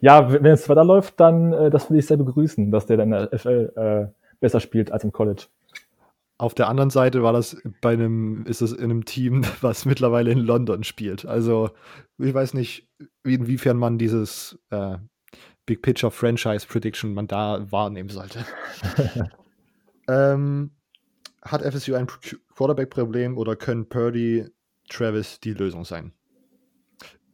Ja, 0.01 0.31
wenn 0.31 0.45
es 0.45 0.67
weiterläuft, 0.69 1.19
dann 1.19 1.53
äh, 1.53 1.69
das 1.69 1.87
würde 1.89 1.99
ich 1.99 2.07
sehr 2.07 2.17
begrüßen, 2.17 2.71
dass 2.71 2.87
der 2.87 2.97
dann 2.97 3.13
in 3.13 3.27
der 3.29 3.39
FL 3.39 3.71
äh, 3.75 4.07
besser 4.39 4.59
spielt 4.59 4.91
als 4.91 5.03
im 5.03 5.11
College. 5.11 5.45
Auf 6.39 6.55
der 6.55 6.67
anderen 6.67 6.89
Seite 6.89 7.21
war 7.21 7.31
das 7.31 7.61
bei 7.81 7.93
einem, 7.93 8.43
ist 8.47 8.61
es 8.61 8.71
in 8.71 8.85
einem 8.85 9.05
Team, 9.05 9.43
was 9.61 9.85
mittlerweile 9.85 10.31
in 10.31 10.39
London 10.39 10.83
spielt. 10.83 11.27
Also 11.27 11.69
ich 12.17 12.33
weiß 12.33 12.55
nicht, 12.55 12.89
inwiefern 13.23 13.77
man 13.77 13.99
dieses 13.99 14.57
äh, 14.71 14.97
Big 15.67 15.83
Picture 15.83 16.11
Franchise 16.11 16.65
Prediction 16.67 17.13
man 17.13 17.27
da 17.27 17.71
wahrnehmen 17.71 18.09
sollte. 18.09 18.45
ähm, 20.07 20.71
hat 21.43 21.61
FSU 21.61 21.93
ein 21.93 22.07
Quarterback-Problem 22.55 23.37
oder 23.37 23.55
können 23.55 23.87
Purdy 23.87 24.45
Travis 24.89 25.39
die 25.39 25.53
Lösung 25.53 25.85
sein. 25.85 26.13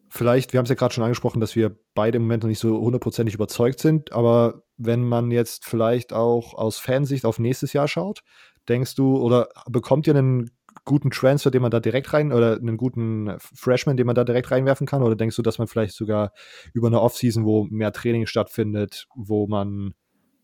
Vielleicht, 0.10 0.54
wir 0.54 0.60
haben 0.60 0.66
es 0.66 0.70
ja 0.70 0.76
gerade 0.76 0.94
schon 0.94 1.04
angesprochen, 1.04 1.40
dass 1.40 1.56
wir 1.56 1.76
beide 1.96 2.18
im 2.18 2.24
Moment 2.24 2.44
noch 2.44 2.48
nicht 2.48 2.60
so 2.60 2.80
hundertprozentig 2.80 3.34
überzeugt 3.34 3.80
sind, 3.80 4.12
aber 4.12 4.62
wenn 4.78 5.04
man 5.04 5.32
jetzt 5.32 5.66
vielleicht 5.66 6.14
auch 6.14 6.54
aus 6.54 6.78
Fansicht 6.78 7.26
auf 7.26 7.40
nächstes 7.40 7.74
Jahr 7.74 7.88
schaut, 7.88 8.22
denkst 8.70 8.94
du, 8.94 9.18
oder 9.18 9.50
bekommt 9.68 10.06
ihr 10.06 10.16
einen 10.16 10.52
guten 10.86 11.12
Transfer, 11.12 11.50
den 11.50 11.62
man 11.62 11.72
da 11.72 11.80
direkt 11.80 12.14
rein, 12.14 12.32
oder 12.32 12.58
einen 12.58 12.78
guten 12.78 13.36
Freshman, 13.40 13.98
den 13.98 14.06
man 14.06 14.16
da 14.16 14.24
direkt 14.24 14.52
reinwerfen 14.52 14.86
kann, 14.86 15.02
oder 15.02 15.16
denkst 15.16 15.36
du, 15.36 15.42
dass 15.42 15.58
man 15.58 15.68
vielleicht 15.68 15.96
sogar 15.96 16.32
über 16.74 16.88
eine 16.88 17.02
Offseason, 17.02 17.46
wo 17.46 17.66
mehr 17.66 17.92
Training 17.92 18.26
stattfindet, 18.26 19.08
wo 19.16 19.48
man 19.48 19.94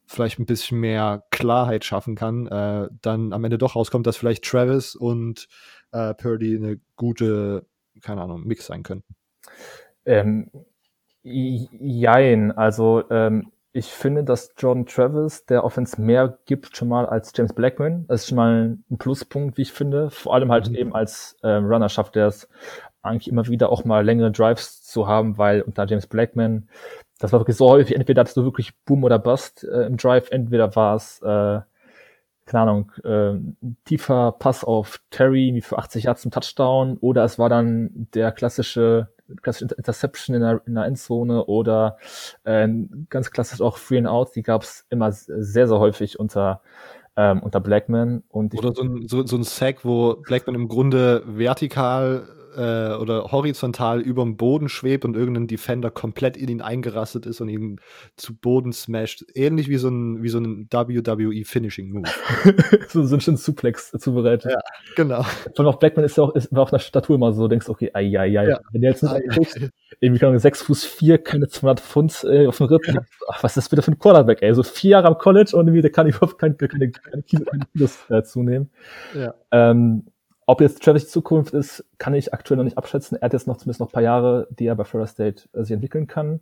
vielleicht 0.07 0.39
ein 0.39 0.47
bisschen 0.47 0.79
mehr 0.79 1.23
Klarheit 1.29 1.85
schaffen 1.85 2.15
kann, 2.15 2.47
äh, 2.47 2.87
dann 3.01 3.31
am 3.31 3.43
Ende 3.43 3.59
doch 3.59 3.75
rauskommt, 3.75 4.07
dass 4.07 4.17
vielleicht 4.17 4.43
Travis 4.43 4.95
und 4.95 5.47
äh, 5.91 6.13
Purdy 6.13 6.55
eine 6.55 6.79
gute, 6.95 7.65
keine 8.01 8.21
Ahnung, 8.21 8.45
Mix 8.45 8.67
sein 8.67 8.83
könnten? 8.83 9.15
Ähm, 10.05 10.49
jein, 11.23 12.51
also 12.51 13.03
ähm, 13.09 13.51
ich 13.71 13.87
finde, 13.87 14.23
dass 14.23 14.53
Jordan 14.57 14.85
Travis 14.85 15.45
der 15.45 15.63
Offense 15.63 16.01
mehr 16.01 16.39
gibt 16.45 16.75
schon 16.75 16.87
mal 16.87 17.05
als 17.05 17.31
James 17.35 17.53
Blackman. 17.53 18.05
Das 18.07 18.21
ist 18.21 18.27
schon 18.29 18.35
mal 18.37 18.77
ein 18.89 18.97
Pluspunkt, 18.97 19.57
wie 19.57 19.61
ich 19.61 19.71
finde. 19.71 20.09
Vor 20.09 20.33
allem 20.33 20.51
halt 20.51 20.69
mhm. 20.69 20.75
eben 20.75 20.95
als 20.95 21.37
ähm, 21.43 21.65
Runner 21.65 21.89
schafft 21.89 22.15
er 22.15 22.27
es 22.27 22.49
eigentlich 23.01 23.29
immer 23.29 23.47
wieder 23.47 23.71
auch 23.71 23.85
mal 23.85 24.03
längere 24.03 24.31
Drives 24.31 24.83
zu 24.83 25.07
haben, 25.07 25.37
weil 25.37 25.61
unter 25.61 25.85
James 25.85 26.07
Blackman, 26.07 26.67
das 27.19 27.31
war 27.31 27.39
wirklich 27.39 27.57
so 27.57 27.69
häufig, 27.69 27.95
entweder 27.95 28.21
hattest 28.21 28.37
du 28.37 28.43
wirklich 28.43 28.73
Boom 28.85 29.03
oder 29.03 29.19
Bust 29.19 29.63
äh, 29.63 29.85
im 29.85 29.97
Drive, 29.97 30.31
entweder 30.31 30.75
war 30.75 30.95
es 30.95 31.21
äh, 31.21 31.61
keine 32.49 32.63
Ahnung, 32.63 32.91
äh, 33.03 33.39
tiefer 33.85 34.33
Pass 34.33 34.63
auf 34.63 34.99
Terry 35.11 35.51
wie 35.53 35.61
für 35.61 35.77
80 35.77 36.03
Yards 36.03 36.23
zum 36.23 36.31
Touchdown 36.31 36.97
oder 36.97 37.23
es 37.23 37.39
war 37.39 37.47
dann 37.47 38.07
der 38.13 38.31
klassische, 38.31 39.09
klassische 39.41 39.75
Interception 39.75 40.35
in 40.35 40.41
der, 40.41 40.61
in 40.65 40.75
der 40.75 40.85
Endzone 40.85 41.45
oder 41.45 41.97
äh, 42.43 42.67
ganz 43.09 43.31
klassisch 43.31 43.61
auch 43.61 43.77
Free 43.77 43.99
and 43.99 44.07
Out, 44.07 44.35
die 44.35 44.43
gab 44.43 44.63
es 44.63 44.85
immer 44.89 45.11
sehr, 45.11 45.67
sehr 45.67 45.79
häufig 45.79 46.19
unter 46.19 46.61
ähm, 47.15 47.43
unter 47.43 47.59
Blackman. 47.59 48.23
Und 48.29 48.55
oder 48.55 48.73
so 48.73 48.81
ein, 48.81 49.07
so, 49.07 49.25
so 49.25 49.35
ein 49.35 49.43
Sack, 49.43 49.83
wo 49.83 50.15
Blackman 50.15 50.55
im 50.55 50.67
Grunde 50.69 51.23
vertikal 51.25 52.27
äh, 52.59 52.93
oder 52.95 53.31
horizontal 53.31 54.01
über 54.01 54.23
dem 54.23 54.35
Boden 54.35 54.67
schwebt 54.67 55.05
und 55.05 55.15
irgendein 55.15 55.47
Defender 55.47 55.89
komplett 55.89 56.35
in 56.35 56.49
ihn 56.49 56.61
eingerastet 56.61 57.25
ist 57.25 57.39
und 57.39 57.47
ihn 57.47 57.79
zu 58.17 58.35
Boden 58.35 58.73
smasht. 58.73 59.23
Ähnlich 59.33 59.69
wie 59.69 59.77
so 59.77 59.87
ein, 59.87 60.21
wie 60.21 60.29
so 60.29 60.39
ein 60.39 60.67
WWE 60.69 61.45
Finishing 61.45 61.91
Move. 61.91 62.09
so, 62.89 63.03
so 63.05 63.15
ein 63.15 63.21
schönes 63.21 63.45
Suplex 63.45 63.91
zubereitet. 63.91 64.51
Ja, 64.51 64.59
genau. 64.97 65.23
Von 65.55 65.67
auch 65.67 65.79
Blackman 65.79 66.03
ist 66.03 66.17
ja 66.17 66.23
auch, 66.23 66.35
ist, 66.35 66.53
war 66.53 66.63
auf 66.63 66.69
der 66.69 66.79
Statur 66.79 67.15
immer 67.15 67.31
so, 67.31 67.47
denkst, 67.47 67.69
okay, 67.69 67.91
ai, 67.93 68.19
ai, 68.19 68.39
ai. 68.39 68.49
Ja. 68.49 68.59
Wenn 68.73 68.81
der 68.81 68.91
jetzt 68.91 69.03
nicht 69.03 69.29
kriegst, 69.29 69.59
irgendwie 70.01 70.19
kann 70.19 70.37
6 70.37 70.61
Fuß 70.63 70.83
4, 70.83 71.19
keine 71.19 71.47
200 71.47 71.79
Pfund 71.79 72.25
äh, 72.25 72.45
auf 72.45 72.57
dem 72.57 72.67
Rippen. 72.67 72.95
Ja. 72.95 73.01
Ach, 73.29 73.41
was 73.41 73.51
ist 73.51 73.57
das 73.57 73.69
bitte 73.69 73.83
für 73.83 73.91
ein 73.91 73.99
Quarterback, 73.99 74.41
ey? 74.41 74.53
So 74.53 74.63
vier 74.63 74.91
Jahre 74.91 75.07
am 75.07 75.17
College 75.17 75.55
und 75.55 75.67
irgendwie, 75.67 75.81
der 75.81 75.91
kann 75.91 76.07
überhaupt 76.07 76.37
keine, 76.37 76.55
keine, 76.55 76.91
keine, 76.91 77.23
keine 77.23 77.23
Kilos 77.23 77.97
äh, 78.09 78.21
zunehmen. 78.23 78.69
Ja. 79.15 79.33
Ähm, 79.51 80.03
ob 80.49 80.61
jetzt 80.61 80.81
Travis 80.81 81.07
Zukunft 81.07 81.53
ist, 81.53 81.85
kann 81.99 82.15
ich 82.15 82.33
aktuell 82.33 82.57
noch 82.57 82.63
nicht 82.63 82.79
abschätzen. 82.79 83.19
Er 83.21 83.25
hat 83.25 83.33
jetzt 83.33 83.45
noch 83.45 83.57
zumindest 83.57 83.81
noch 83.81 83.89
ein 83.89 83.91
paar 83.91 84.01
Jahre, 84.01 84.47
die 84.49 84.65
er 84.65 84.73
bei 84.73 84.83
Florida 84.83 85.05
State 85.05 85.43
äh, 85.53 85.61
sich 85.61 85.73
entwickeln 85.73 86.07
kann. 86.07 86.39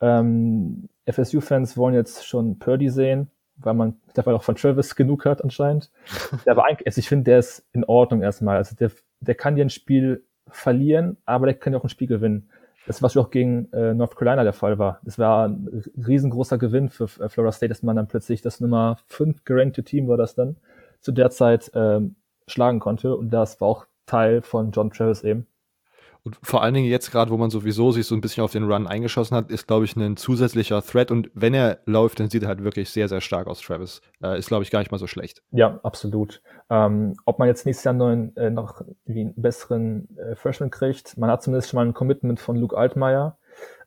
Ähm, 0.00 0.88
FSU-Fans 1.04 1.76
wollen 1.76 1.94
jetzt 1.94 2.26
schon 2.26 2.58
Purdy 2.58 2.88
sehen, 2.88 3.30
weil 3.56 3.74
man 3.74 4.00
dabei 4.14 4.32
auch 4.32 4.42
von 4.42 4.56
Travis 4.56 4.96
genug 4.96 5.26
hat 5.26 5.44
anscheinend. 5.44 5.90
der 6.46 6.56
war 6.56 6.64
eigentlich, 6.64 6.86
also 6.86 6.98
ich 6.98 7.10
finde, 7.10 7.24
der 7.24 7.40
ist 7.40 7.62
in 7.74 7.84
Ordnung 7.84 8.22
erstmal. 8.22 8.56
Also 8.56 8.74
der, 8.74 8.90
der 9.20 9.34
kann 9.34 9.54
dir 9.54 9.66
ein 9.66 9.70
Spiel 9.70 10.24
verlieren, 10.48 11.18
aber 11.26 11.44
der 11.44 11.54
kann 11.54 11.74
ja 11.74 11.78
auch 11.78 11.84
ein 11.84 11.90
Spiel 11.90 12.08
gewinnen. 12.08 12.48
Das 12.86 13.02
was 13.02 13.18
auch 13.18 13.28
gegen 13.28 13.70
äh, 13.74 13.92
North 13.92 14.16
Carolina 14.16 14.44
der 14.44 14.54
Fall 14.54 14.78
war. 14.78 14.98
Das 15.04 15.18
war 15.18 15.48
ein 15.48 15.84
riesengroßer 16.06 16.56
Gewinn 16.56 16.88
für 16.88 17.04
äh, 17.04 17.28
Florida 17.28 17.52
State, 17.52 17.68
dass 17.68 17.82
man 17.82 17.96
dann 17.96 18.08
plötzlich 18.08 18.40
das 18.40 18.60
Nummer 18.60 18.96
5 19.08 19.44
gerankte 19.44 19.84
Team 19.84 20.08
war 20.08 20.16
das 20.16 20.34
dann 20.34 20.56
zu 21.02 21.12
der 21.12 21.30
Zeit 21.30 21.70
ähm, 21.74 22.14
schlagen 22.52 22.80
konnte. 22.80 23.16
Und 23.16 23.30
das 23.30 23.60
war 23.60 23.68
auch 23.68 23.86
Teil 24.06 24.42
von 24.42 24.70
John 24.70 24.90
Travis 24.90 25.22
eben. 25.22 25.46
Und 26.24 26.38
vor 26.40 26.62
allen 26.62 26.74
Dingen 26.74 26.86
jetzt 26.86 27.10
gerade, 27.10 27.32
wo 27.32 27.36
man 27.36 27.50
sowieso 27.50 27.90
sich 27.90 28.06
so 28.06 28.14
ein 28.14 28.20
bisschen 28.20 28.44
auf 28.44 28.52
den 28.52 28.70
Run 28.70 28.86
eingeschossen 28.86 29.36
hat, 29.36 29.50
ist, 29.50 29.66
glaube 29.66 29.84
ich, 29.84 29.96
ein 29.96 30.16
zusätzlicher 30.16 30.80
Threat. 30.80 31.10
Und 31.10 31.30
wenn 31.34 31.52
er 31.52 31.80
läuft, 31.84 32.20
dann 32.20 32.30
sieht 32.30 32.42
er 32.42 32.48
halt 32.48 32.62
wirklich 32.62 32.90
sehr, 32.90 33.08
sehr 33.08 33.20
stark 33.20 33.48
aus, 33.48 33.60
Travis. 33.60 34.00
Äh, 34.22 34.38
ist, 34.38 34.46
glaube 34.46 34.62
ich, 34.62 34.70
gar 34.70 34.78
nicht 34.78 34.92
mal 34.92 34.98
so 34.98 35.08
schlecht. 35.08 35.42
Ja, 35.50 35.80
absolut. 35.82 36.40
Ähm, 36.70 37.16
ob 37.24 37.40
man 37.40 37.48
jetzt 37.48 37.66
nächstes 37.66 37.84
Jahr 37.84 37.94
neuen, 37.94 38.36
äh, 38.36 38.50
noch 38.50 38.82
wie 39.04 39.22
einen 39.22 39.34
besseren 39.34 40.16
äh, 40.16 40.36
Freshman 40.36 40.70
kriegt, 40.70 41.18
man 41.18 41.28
hat 41.28 41.42
zumindest 41.42 41.70
schon 41.70 41.78
mal 41.78 41.86
ein 41.86 41.94
Commitment 41.94 42.38
von 42.38 42.56
Luke 42.56 42.76
Altmaier. 42.76 43.36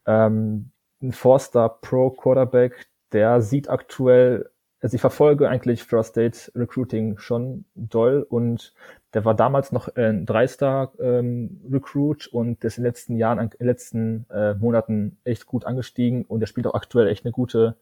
Ähm, 0.06 0.72
ein 1.02 1.14
Four-Star 1.14 1.80
Pro 1.80 2.10
Quarterback, 2.10 2.88
der 3.14 3.40
sieht 3.42 3.70
aktuell 3.70 4.50
also 4.86 4.94
ich 4.94 5.02
verfolge 5.02 5.50
eigentlich 5.50 5.84
First 5.84 6.10
State 6.10 6.52
Recruiting 6.54 7.18
schon 7.18 7.66
doll 7.74 8.24
und 8.30 8.72
der 9.16 9.26
war 9.26 9.34
damals 9.34 9.72
noch 9.72 9.88
ein 9.96 10.28
Dreistar 10.28 10.92
ähm, 11.00 11.60
Recruit 11.72 12.28
und 12.28 12.62
der 12.62 12.68
ist 12.68 12.78
in 12.78 12.84
den 12.84 12.90
letzten 12.90 13.16
Jahren, 13.16 13.40
in 13.40 13.50
den 13.50 13.66
letzten 13.66 14.26
äh, 14.30 14.54
Monaten 14.54 15.18
echt 15.24 15.48
gut 15.48 15.66
angestiegen 15.66 16.24
und 16.26 16.40
der 16.40 16.46
spielt 16.46 16.68
auch 16.68 16.76
aktuell 16.76 17.08
echt 17.08 17.26
eine 17.26 17.32
gute, 17.32 17.78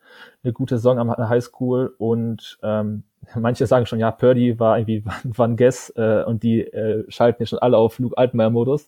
eine 0.45 0.53
gute 0.53 0.77
Saison 0.77 0.97
am 0.97 1.11
Highschool 1.11 1.93
und 1.97 2.57
ähm, 2.63 3.03
manche 3.35 3.67
sagen 3.67 3.85
schon, 3.85 3.99
ja, 3.99 4.09
Purdy 4.09 4.57
war 4.57 4.79
irgendwie 4.79 5.03
ein 5.37 5.57
Guess 5.57 5.91
äh, 5.97 6.23
und 6.23 6.41
die 6.41 6.61
äh, 6.61 7.03
schalten 7.11 7.43
ja 7.43 7.47
schon 7.47 7.59
alle 7.59 7.75
auf 7.75 7.99
Luke 7.99 8.17
Altmaier 8.17 8.49
Modus, 8.49 8.87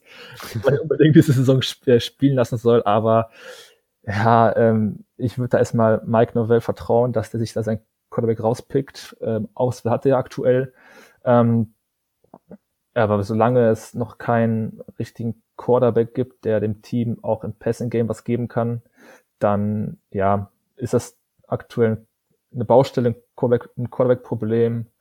weil 0.63 0.75
er 0.75 0.81
unbedingt 0.83 1.17
diese 1.17 1.33
Saison 1.33 1.59
sp 1.59 1.83
äh, 1.91 1.99
spielen 1.99 2.35
lassen 2.35 2.57
soll, 2.57 2.81
aber 2.83 3.29
ja, 4.07 4.55
ähm, 4.55 5.03
ich 5.17 5.37
würde 5.37 5.49
da 5.49 5.57
erstmal 5.57 6.01
Mike 6.05 6.31
Novell 6.35 6.61
vertrauen, 6.61 7.11
dass 7.11 7.31
der 7.31 7.41
sich 7.41 7.51
da 7.51 7.61
sein 7.61 7.81
Quarterback 8.09 8.41
rauspickt. 8.41 9.17
Ähm, 9.21 9.49
Auswahl 9.53 9.93
hat 9.93 10.05
er 10.05 10.17
aktuell. 10.17 10.73
Ähm, 11.23 11.73
aber 12.93 13.23
solange 13.23 13.69
es 13.69 13.93
noch 13.93 14.17
keinen 14.17 14.81
richtigen 14.97 15.41
Quarterback 15.57 16.13
gibt, 16.13 16.45
der 16.45 16.59
dem 16.59 16.81
Team 16.81 17.17
auch 17.23 17.43
im 17.43 17.53
Passing 17.53 17.89
Game 17.89 18.07
was 18.07 18.23
geben 18.23 18.47
kann, 18.47 18.81
dann 19.39 19.99
ja, 20.11 20.51
ist 20.75 20.93
das 20.93 21.17
aktuell 21.47 22.05
eine 22.53 22.65
Baustelle, 22.65 23.09
ein 23.09 23.15
Quarterback-Problem. 23.35 23.89
Quarterback 23.91 24.91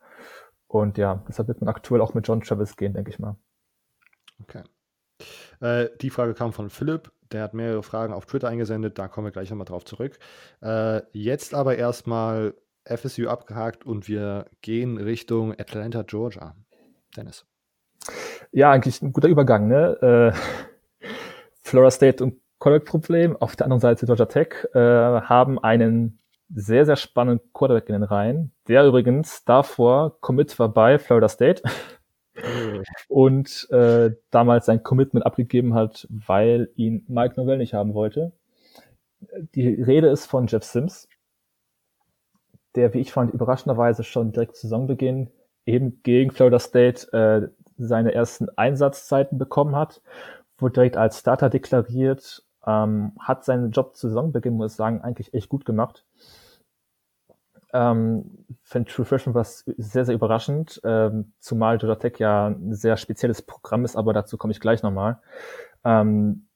und 0.74 0.98
ja, 0.98 1.22
deshalb 1.28 1.46
wird 1.46 1.60
man 1.60 1.68
aktuell 1.68 2.00
auch 2.00 2.14
mit 2.14 2.26
John 2.26 2.40
Travis 2.40 2.76
gehen, 2.76 2.94
denke 2.94 3.08
ich 3.08 3.20
mal. 3.20 3.36
Okay. 4.42 4.64
Äh, 5.60 5.88
die 6.00 6.10
Frage 6.10 6.34
kam 6.34 6.52
von 6.52 6.68
Philipp. 6.68 7.12
Der 7.30 7.44
hat 7.44 7.54
mehrere 7.54 7.84
Fragen 7.84 8.12
auf 8.12 8.26
Twitter 8.26 8.48
eingesendet. 8.48 8.98
Da 8.98 9.06
kommen 9.06 9.28
wir 9.28 9.30
gleich 9.30 9.50
nochmal 9.50 9.66
drauf 9.66 9.84
zurück. 9.84 10.18
Äh, 10.62 11.02
jetzt 11.12 11.54
aber 11.54 11.76
erstmal 11.76 12.54
FSU 12.84 13.28
abgehakt 13.28 13.84
und 13.86 14.08
wir 14.08 14.46
gehen 14.60 14.98
Richtung 14.98 15.52
Atlanta, 15.52 16.02
Georgia. 16.02 16.54
Dennis. 17.16 17.46
Ja, 18.52 18.70
eigentlich 18.70 19.00
ein 19.02 19.12
guter 19.12 19.28
Übergang, 19.28 19.68
ne? 19.68 20.32
Äh, 20.32 21.06
Florida 21.62 21.90
State 21.90 22.22
und 22.22 22.40
Quarterback-Problem. 22.58 23.36
Auf 23.36 23.56
der 23.56 23.66
anderen 23.66 23.80
Seite 23.80 24.06
Georgia 24.06 24.26
Tech 24.26 24.54
äh, 24.74 24.78
haben 24.78 25.58
einen 25.58 26.18
sehr, 26.54 26.84
sehr 26.86 26.96
spannenden 26.96 27.46
Quarterback 27.52 27.88
in 27.88 27.94
den 27.94 28.02
Reihen, 28.02 28.52
der 28.68 28.86
übrigens 28.86 29.44
davor 29.44 30.20
Commit 30.20 30.58
war 30.58 30.68
bei 30.68 30.98
Florida 30.98 31.28
State 31.28 31.62
und 33.08 33.68
äh, 33.70 34.12
damals 34.30 34.66
sein 34.66 34.82
Commitment 34.82 35.26
abgegeben 35.26 35.74
hat, 35.74 36.06
weil 36.10 36.70
ihn 36.76 37.04
Mike 37.08 37.34
Novell 37.36 37.58
nicht 37.58 37.74
haben 37.74 37.94
wollte. 37.94 38.32
Die 39.54 39.82
Rede 39.82 40.08
ist 40.08 40.26
von 40.26 40.46
Jeff 40.46 40.64
Sims, 40.64 41.08
der, 42.74 42.94
wie 42.94 43.00
ich 43.00 43.12
fand, 43.12 43.32
überraschenderweise 43.32 44.04
schon 44.04 44.32
direkt 44.32 44.56
Saisonbeginn 44.56 45.30
eben 45.66 46.02
gegen 46.02 46.30
Florida 46.30 46.58
State 46.58 47.12
äh, 47.12 47.48
seine 47.76 48.14
ersten 48.14 48.48
Einsatzzeiten 48.56 49.38
bekommen 49.38 49.76
hat, 49.76 50.02
wurde 50.58 50.74
direkt 50.74 50.96
als 50.96 51.18
Starter 51.18 51.50
deklariert, 51.50 52.44
ähm, 52.66 53.12
hat 53.20 53.44
seinen 53.44 53.70
Job 53.70 53.96
zu 53.96 54.08
Saisonbeginn, 54.08 54.54
muss 54.54 54.72
ich 54.72 54.76
sagen, 54.76 55.00
eigentlich 55.02 55.34
echt 55.34 55.48
gut 55.48 55.64
gemacht. 55.64 56.04
Ähm, 57.72 58.46
für 58.62 58.84
True 58.84 59.04
Freshman 59.04 59.34
war 59.34 59.42
es 59.42 59.64
sehr, 59.76 60.04
sehr 60.04 60.14
überraschend, 60.14 60.80
ähm, 60.84 61.32
zumal 61.40 61.78
Georgia 61.78 61.96
Tech 61.96 62.18
ja 62.18 62.46
ein 62.48 62.72
sehr 62.72 62.96
spezielles 62.96 63.42
Programm 63.42 63.84
ist, 63.84 63.96
aber 63.96 64.12
dazu 64.12 64.38
komme 64.38 64.52
ich 64.52 64.60
gleich 64.60 64.82
nochmal. 64.82 65.18
Ähm, 65.84 66.46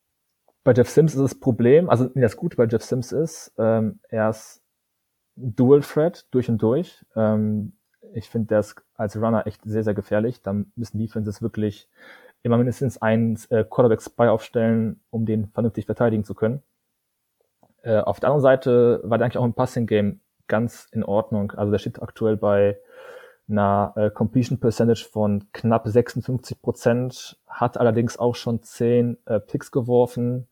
bei 0.62 0.72
Jeff 0.72 0.88
Sims 0.88 1.14
ist 1.14 1.22
das 1.22 1.34
Problem, 1.34 1.90
also 1.90 2.08
das 2.14 2.36
Gute 2.36 2.56
bei 2.56 2.66
Jeff 2.66 2.84
Sims 2.84 3.10
ist, 3.10 3.52
ähm, 3.58 3.98
er 4.10 4.30
ist 4.30 4.62
Dual 5.40 5.80
Threat 5.80 6.26
durch 6.30 6.48
und 6.48 6.60
durch. 6.62 7.04
Ähm, 7.14 7.72
ich 8.14 8.28
finde, 8.28 8.56
ist 8.56 8.76
als 8.94 9.16
Runner 9.16 9.46
echt 9.46 9.62
sehr, 9.64 9.84
sehr 9.84 9.94
gefährlich. 9.94 10.42
Da 10.42 10.54
müssen 10.74 10.98
Defenses 10.98 11.42
wirklich 11.42 11.88
immer 12.42 12.56
mindestens 12.56 13.00
einen 13.00 13.38
äh, 13.50 13.64
Quarterback 13.64 14.02
Spy 14.02 14.24
aufstellen, 14.24 15.00
um 15.10 15.26
den 15.26 15.48
vernünftig 15.48 15.86
verteidigen 15.86 16.24
zu 16.24 16.34
können. 16.34 16.62
Äh, 17.82 17.98
auf 17.98 18.20
der 18.20 18.30
anderen 18.30 18.42
Seite 18.42 19.00
war 19.04 19.18
der 19.18 19.26
eigentlich 19.26 19.38
auch 19.38 19.44
im 19.44 19.54
Passing 19.54 19.86
Game 19.86 20.20
ganz 20.46 20.88
in 20.92 21.04
Ordnung. 21.04 21.52
Also 21.52 21.70
der 21.70 21.78
steht 21.78 22.02
aktuell 22.02 22.36
bei 22.36 22.78
einer 23.48 23.92
äh, 23.96 24.10
Completion 24.10 24.58
Percentage 24.58 25.06
von 25.10 25.46
knapp 25.52 25.86
56 25.88 26.60
Prozent, 26.60 27.38
hat 27.46 27.78
allerdings 27.78 28.18
auch 28.18 28.34
schon 28.34 28.62
10 28.62 29.18
äh, 29.26 29.40
Picks 29.40 29.70
geworfen, 29.70 30.48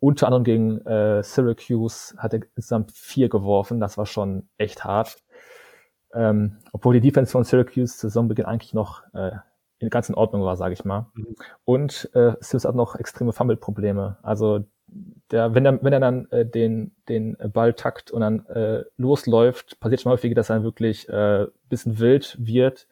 unter 0.00 0.26
anderem 0.26 0.44
gegen 0.44 0.80
äh, 0.86 1.22
Syracuse 1.22 2.16
hat 2.18 2.34
er 2.34 2.40
insgesamt 2.54 2.92
vier 2.92 3.28
geworfen. 3.28 3.80
Das 3.80 3.96
war 3.98 4.06
schon 4.06 4.48
echt 4.58 4.84
hart. 4.84 5.16
Ähm, 6.14 6.58
obwohl 6.72 6.94
die 6.94 7.00
Defense 7.00 7.32
von 7.32 7.44
Syracuse 7.44 7.98
zu 7.98 8.08
Saisonbeginn 8.08 8.46
eigentlich 8.46 8.74
noch 8.74 9.02
äh, 9.14 9.32
in 9.78 9.90
ganz 9.90 10.08
in 10.08 10.14
Ordnung 10.14 10.42
war, 10.42 10.56
sage 10.56 10.74
ich 10.74 10.84
mal. 10.84 11.06
Mhm. 11.14 11.36
Und 11.64 12.10
äh, 12.14 12.32
Sims 12.40 12.64
hat 12.64 12.74
noch 12.74 12.96
extreme 12.96 13.32
Fumble-Probleme. 13.32 14.18
Also 14.22 14.64
der, 15.30 15.54
wenn 15.54 15.66
er, 15.66 15.82
wenn 15.82 15.92
er 15.92 16.00
dann 16.00 16.30
äh, 16.30 16.46
den, 16.46 16.92
den 17.08 17.36
Ball 17.52 17.74
takt 17.74 18.10
und 18.10 18.20
dann 18.20 18.46
äh, 18.46 18.84
losläuft, 18.96 19.80
passiert 19.80 20.00
schon 20.00 20.12
häufig, 20.12 20.34
dass 20.34 20.50
er 20.50 20.62
wirklich 20.62 21.08
äh, 21.08 21.46
bisschen 21.68 21.98
wild 21.98 22.36
wird 22.38 22.86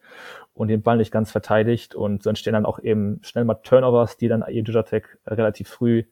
und 0.55 0.69
den 0.69 0.81
Ball 0.81 0.97
nicht 0.97 1.11
ganz 1.11 1.31
verteidigt 1.31 1.93
und 1.93 2.23
so 2.23 2.29
entstehen 2.29 2.53
dann 2.53 2.65
auch 2.65 2.79
eben 2.79 3.19
schnell 3.23 3.45
mal 3.45 3.55
Turnovers, 3.55 4.17
die 4.17 4.29
dann 4.29 4.43
eben 4.47 4.63
Georgia 4.63 4.83
Tech 4.83 5.03
relativ 5.27 5.69
früh 5.69 6.03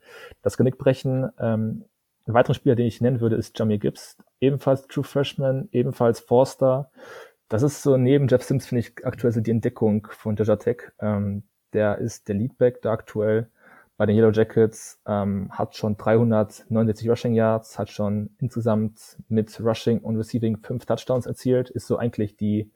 das 0.43 0.57
Genick 0.57 0.77
brechen. 0.77 1.31
Ähm, 1.39 1.85
ein 2.27 2.33
weiterer 2.33 2.53
Spieler, 2.53 2.75
den 2.75 2.85
ich 2.85 3.01
nennen 3.01 3.21
würde, 3.21 3.37
ist 3.37 3.57
Jamie 3.57 3.79
Gibbs, 3.79 4.17
ebenfalls 4.39 4.87
True 4.87 5.03
Freshman, 5.03 5.69
ebenfalls 5.71 6.19
Forster. 6.19 6.91
Das 7.49 7.63
ist 7.63 7.81
so 7.81 7.97
neben 7.97 8.27
Jeff 8.27 8.43
Sims, 8.43 8.67
finde 8.67 8.81
ich, 8.81 9.05
aktuell 9.05 9.33
so 9.33 9.41
die 9.41 9.51
Entdeckung 9.51 10.07
von 10.11 10.35
Georgia 10.35 10.57
Tech. 10.57 10.91
Ähm, 10.99 11.43
der 11.71 11.97
ist 11.97 12.27
der 12.27 12.35
Leadback 12.35 12.81
da 12.81 12.91
aktuell 12.91 13.49
bei 13.95 14.05
den 14.05 14.15
Yellow 14.15 14.31
Jackets, 14.31 14.99
ähm, 15.05 15.49
hat 15.51 15.75
schon 15.75 15.97
369 15.97 17.09
Rushing 17.09 17.33
Yards, 17.33 17.77
hat 17.77 17.89
schon 17.89 18.31
insgesamt 18.39 19.17
mit 19.29 19.59
Rushing 19.59 19.99
und 19.99 20.17
Receiving 20.17 20.57
fünf 20.57 20.85
Touchdowns 20.85 21.25
erzielt, 21.25 21.69
ist 21.69 21.87
so 21.87 21.97
eigentlich 21.97 22.35
die, 22.35 22.71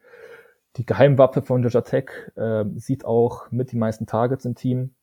die 0.76 0.86
Geheimwaffe 0.86 1.42
von 1.42 1.62
Georgia 1.62 1.82
Tech, 1.82 2.10
äh, 2.36 2.66
sieht 2.76 3.06
auch 3.06 3.50
mit 3.52 3.72
die 3.72 3.78
meisten 3.78 4.06
Targets 4.06 4.46
im 4.46 4.56
Team. 4.56 4.94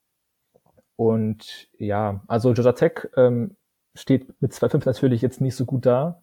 Und 0.97 1.69
ja, 1.79 2.23
also 2.29 2.53
Georgia 2.53 2.73
Tech 2.73 3.09
ähm, 3.17 3.57
steht 3.95 4.41
mit 4.41 4.53
2-5 4.53 4.87
natürlich 4.87 5.23
jetzt 5.23 5.41
nicht 5.41 5.57
so 5.57 5.65
gut 5.65 5.87
da. 5.87 6.23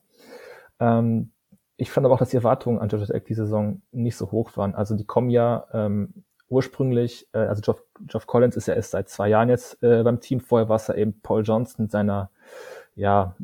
Ähm, 0.79 1.31
ich 1.75 1.91
fand 1.91 2.05
aber 2.05 2.15
auch, 2.15 2.19
dass 2.19 2.29
die 2.29 2.37
Erwartungen 2.37 2.79
an 2.79 2.87
Georgia 2.87 3.07
Tech 3.07 3.23
die 3.25 3.33
Saison 3.33 3.81
nicht 3.91 4.15
so 4.15 4.31
hoch 4.31 4.55
waren. 4.55 4.75
Also 4.75 4.95
die 4.95 5.05
kommen 5.05 5.29
ja 5.29 5.65
ähm, 5.73 6.23
ursprünglich, 6.47 7.27
äh, 7.33 7.39
also 7.39 7.61
Geoff, 7.61 7.83
Geoff 8.07 8.27
Collins 8.27 8.55
ist 8.55 8.67
ja 8.67 8.75
erst 8.75 8.91
seit 8.91 9.09
zwei 9.09 9.29
Jahren 9.29 9.49
jetzt 9.49 9.81
äh, 9.83 10.03
beim 10.03 10.19
Team. 10.19 10.39
Vorher 10.39 10.69
war 10.69 10.75
es 10.75 10.87
ja 10.87 10.93
eben 10.95 11.19
Paul 11.21 11.43
Johnson 11.43 11.85
mit 11.85 11.91
seiner 11.91 12.29
ja, 12.95 13.35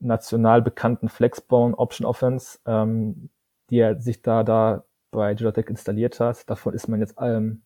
national 0.00 0.62
bekannten 0.62 1.08
Flexbone 1.08 1.78
Option 1.78 2.06
Offense, 2.06 2.58
ähm, 2.66 3.30
die 3.70 3.78
er 3.78 4.00
sich 4.00 4.22
da, 4.22 4.42
da 4.42 4.84
bei 5.14 5.34
Georgia 5.34 5.52
Tech 5.52 5.70
installiert 5.70 6.20
hat. 6.20 6.48
Davon 6.50 6.74
ist 6.74 6.88
man 6.88 7.00
jetzt 7.00 7.14
ähm, 7.18 7.62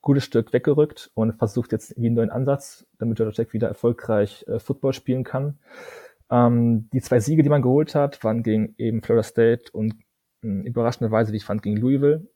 gutes 0.00 0.24
Stück 0.24 0.52
weggerückt 0.52 1.10
und 1.14 1.32
versucht 1.34 1.72
jetzt 1.72 1.94
wie 1.96 2.06
einen 2.06 2.16
neuen 2.16 2.30
Ansatz, 2.30 2.86
damit 2.98 3.16
Georgia 3.16 3.44
Tech 3.44 3.52
wieder 3.52 3.68
erfolgreich 3.68 4.44
äh, 4.48 4.58
Football 4.58 4.92
spielen 4.92 5.24
kann. 5.24 5.58
Ähm, 6.30 6.88
die 6.92 7.00
zwei 7.00 7.20
Siege, 7.20 7.42
die 7.42 7.48
man 7.48 7.62
geholt 7.62 7.94
hat, 7.94 8.22
waren 8.24 8.42
gegen 8.42 8.74
eben 8.78 9.02
Florida 9.02 9.22
State 9.22 9.70
und 9.72 9.94
äh, 10.42 10.48
überraschenderweise, 10.48 11.32
wie 11.32 11.36
ich 11.36 11.44
fand, 11.44 11.62
gegen 11.62 11.76
Louisville. 11.76 12.26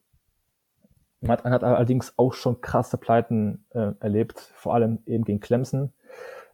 Man 1.19 1.31
hat, 1.31 1.43
man 1.43 1.53
hat 1.53 1.63
allerdings 1.63 2.13
auch 2.17 2.33
schon 2.33 2.61
krasse 2.61 2.97
Pleiten 2.97 3.65
äh, 3.71 3.91
erlebt, 3.99 4.39
vor 4.55 4.73
allem 4.73 4.99
eben 5.05 5.23
gegen 5.23 5.39
Clemson. 5.39 5.91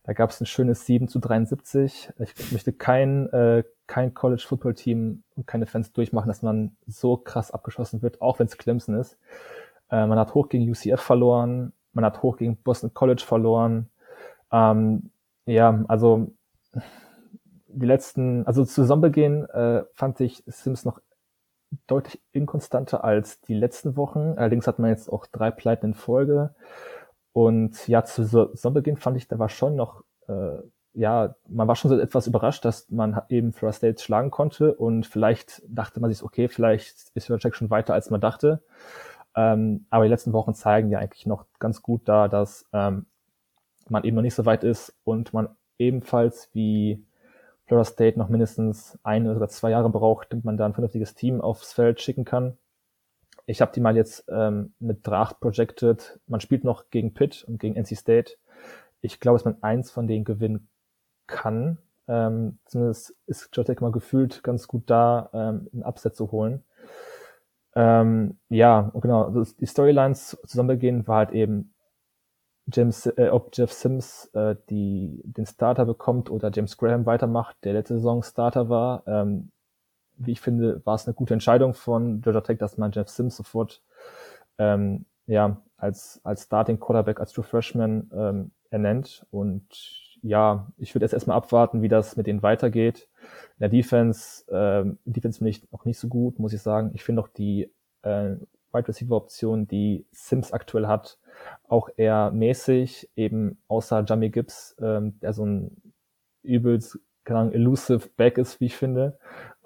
Da 0.04 0.14
gab 0.14 0.32
es 0.32 0.41
ein 0.41 0.45
schönes 0.45 0.86
7 0.86 1.08
zu 1.08 1.20
73. 1.20 2.12
Ich 2.20 2.51
möchte 2.51 2.74
kein, 2.74 3.32
äh, 3.32 3.64
kein 3.88 4.14
College 4.14 4.43
Football 4.45 4.74
Team 4.74 5.24
und 5.36 5.47
keine 5.47 5.66
Fans 5.66 5.93
durchmachen, 5.93 6.28
dass 6.28 6.41
man 6.41 6.76
so 6.86 7.16
krass 7.18 7.51
abgeschossen 7.51 8.01
wird, 8.01 8.22
auch 8.22 8.39
wenn 8.39 8.47
es 8.47 8.58
Clemson 8.58 8.95
ist. 8.95 9.18
Äh, 9.89 10.06
man 10.06 10.20
hat 10.20 10.34
hoch 10.34 10.49
gegen 10.49 10.70
UCF 10.70 10.99
verloren, 10.99 11.72
man 11.93 12.04
hat 12.04 12.22
hoch 12.22 12.38
gegen 12.38 12.58
Boston 12.58 12.93
College 12.93 13.24
verloren. 13.26 13.89
Ähm, 14.51 15.12
ja, 15.45 15.84
also 15.88 16.32
die 17.68 17.86
letzten, 17.86 18.45
also 18.45 18.66
zu 18.66 18.82
Saisonbeginn 18.82 19.45
äh, 19.45 19.84
fand 19.93 20.20
ich 20.20 20.43
Sims 20.47 20.86
noch 20.86 20.99
deutlich 21.88 22.22
inkonstanter 22.32 23.04
als 23.04 23.41
die 23.41 23.56
letzten 23.56 23.95
Wochen. 23.97 24.34
Allerdings 24.38 24.68
hat 24.68 24.80
man 24.80 24.89
jetzt 24.89 25.12
auch 25.12 25.26
drei 25.28 25.49
Pleiten 25.49 25.88
in 25.88 25.93
Folge. 25.93 26.54
Und 27.34 27.88
ja, 27.88 28.03
zu 28.03 28.23
Saisonbeginn 28.23 28.97
fand 28.97 29.17
ich, 29.17 29.27
da 29.27 29.39
war 29.39 29.49
schon 29.49 29.75
noch, 29.75 30.03
äh, 30.27 30.57
ja, 30.93 31.36
man 31.47 31.67
war 31.67 31.75
schon 31.75 31.89
so 31.89 31.99
etwas 31.99 32.27
überrascht, 32.27 32.63
dass 32.63 32.89
man 32.89 33.19
eben 33.29 33.51
Florida 33.51 33.75
State 33.75 34.03
schlagen 34.03 34.29
konnte 34.29 34.75
und 34.75 35.07
vielleicht 35.07 35.63
dachte 35.67 35.99
man 35.99 36.11
sich, 36.11 36.23
okay, 36.23 36.47
vielleicht 36.47 37.09
ist 37.15 37.29
Jack 37.29 37.55
schon 37.55 37.71
weiter, 37.71 37.95
als 37.95 38.11
man 38.11 38.21
dachte. 38.21 38.61
Ähm, 39.36 39.88
aber 39.89 40.03
die 40.03 40.11
letzten 40.11 40.34
Wochen 40.34 40.53
zeigen 40.53 40.91
ja 40.91 40.99
eigentlich 40.99 41.25
noch 41.25 41.45
ganz 41.57 41.81
gut 41.81 42.01
da, 42.05 42.27
dass 42.27 42.65
ähm, 42.71 43.07
man 43.89 44.03
eben 44.03 44.15
noch 44.15 44.21
nicht 44.21 44.36
so 44.36 44.45
weit 44.45 44.63
ist 44.63 44.95
und 45.03 45.34
man 45.34 45.49
ebenfalls 45.79 46.49
wie 46.53 47.03
Florida 47.65 47.86
State 47.86 48.19
noch 48.19 48.29
mindestens 48.29 48.99
ein 49.03 49.27
oder 49.27 49.47
zwei 49.47 49.71
Jahre 49.71 49.89
braucht, 49.89 50.31
damit 50.31 50.45
man 50.45 50.57
da 50.57 50.65
ein 50.65 50.73
vernünftiges 50.73 51.15
Team 51.15 51.41
aufs 51.41 51.73
Feld 51.73 52.01
schicken 52.01 52.25
kann. 52.25 52.57
Ich 53.46 53.62
habe 53.62 53.72
die 53.74 53.82
mal 53.82 53.96
jetzt 53.96 54.26
ähm, 54.30 54.74
mit 54.80 55.06
Dracht 55.06 55.39
projected. 55.39 56.20
Man 56.28 56.39
spielt 56.39 56.64
noch 56.64 56.89
gegen 56.89 57.14
Pitt 57.14 57.44
und 57.44 57.60
gegen 57.60 57.76
NC 57.76 57.98
State. 57.98 58.34
Ich 59.02 59.20
glaube, 59.20 59.38
dass 59.38 59.46
man 59.46 59.62
eins 59.62 59.91
von 59.91 60.08
denen 60.08 60.24
gewinnen 60.24 60.70
kann. 61.28 61.78
Ähm, 62.08 62.60
zumindest 62.66 63.16
ist 63.28 63.50
Jotec 63.54 63.82
mal 63.82 63.91
gefühlt 63.91 64.44
ganz 64.44 64.68
gut 64.68 64.84
da, 64.88 65.30
ähm, 65.34 65.70
ein 65.74 65.84
Upset 65.84 66.16
zu 66.16 66.32
holen. 66.32 66.64
Ähm, 67.76 68.38
ja, 68.50 68.91
genau. 68.96 69.30
Die 69.60 69.66
Storylines 69.66 70.38
zusammengehen 70.46 71.08
war 71.08 71.18
halt 71.18 71.32
eben 71.32 71.74
James, 72.72 73.08
äh, 73.08 73.30
ob 73.30 73.50
Jeff 73.54 73.74
Sims 73.74 74.30
äh, 74.34 74.56
die, 74.70 75.22
den 75.26 75.46
Starter 75.46 75.86
bekommt 75.86 76.30
oder 76.30 76.50
James 76.54 76.78
Graham 76.78 77.06
weitermacht, 77.06 77.58
der 77.64 77.74
letzte 77.74 77.96
Saison 77.96 78.24
Starter 78.24 78.70
war. 78.70 79.04
Ähm, 79.06 79.52
wie 80.18 80.32
ich 80.32 80.41
finde, 80.41 80.86
war 80.86 80.95
es 80.95 81.07
eine 81.07 81.14
gute 81.14 81.34
Entscheidung 81.34 81.74
von 81.74 82.22
Georgia 82.22 82.41
Tech, 82.41 82.57
dass 82.57 82.78
man 82.78 82.91
Jeff 82.91 83.09
Sims 83.09 83.36
sofort 83.36 83.82
ähm, 84.57 85.05
ja, 85.26 85.61
als, 85.78 86.22
als 86.24 86.43
Starting 86.43 86.80
Quarterback, 86.80 87.20
als 87.20 87.32
True 87.34 87.43
Freshman 87.43 88.09
ähm, 88.14 88.51
ernennt. 88.70 89.26
Und 89.32 89.66
ja, 90.22 90.72
ich 90.78 90.93
würde 90.95 91.05
jetzt 91.05 91.14
erstmal 91.14 91.38
abwarten, 91.38 91.82
wie 91.82 91.89
das 91.89 92.16
mit 92.16 92.28
denen 92.28 92.43
weitergeht. 92.43 93.09
In 93.57 93.59
der 93.59 93.70
Defense, 93.70 94.45
ähm, 94.49 94.97
Defense 95.05 95.39
finde 95.39 95.51
ich 95.51 95.72
noch 95.72 95.86
nicht 95.86 95.99
so 95.99 96.07
gut, 96.07 96.39
muss 96.39 96.53
ich 96.53 96.61
sagen. 96.61 96.91
Ich 96.93 97.03
finde 97.03 97.22
auch 97.22 97.28
die 97.28 97.72
äh, 98.03 98.36
Wide 98.72 98.88
Receiver 98.88 99.16
Option, 99.16 99.68
die 99.68 100.05
Sims 100.11 100.51
aktuell 100.51 100.88
hat, 100.88 101.20
auch 101.68 101.89
eher 101.95 102.32
mäßig, 102.32 103.09
eben 103.16 103.57
außer 103.68 104.03
Jamie 104.07 104.32
Gibbs, 104.32 104.76
ähm, 104.82 105.20
der 105.20 105.34
so 105.34 105.45
ein 105.45 105.93
übelst, 106.41 106.99
keine 107.24 107.39
Ahnung, 107.39 107.53
elusive 107.53 108.09
Back 108.18 108.38
ist, 108.38 108.59
wie 108.59 108.66
ich 108.66 108.76
finde, 108.76 109.18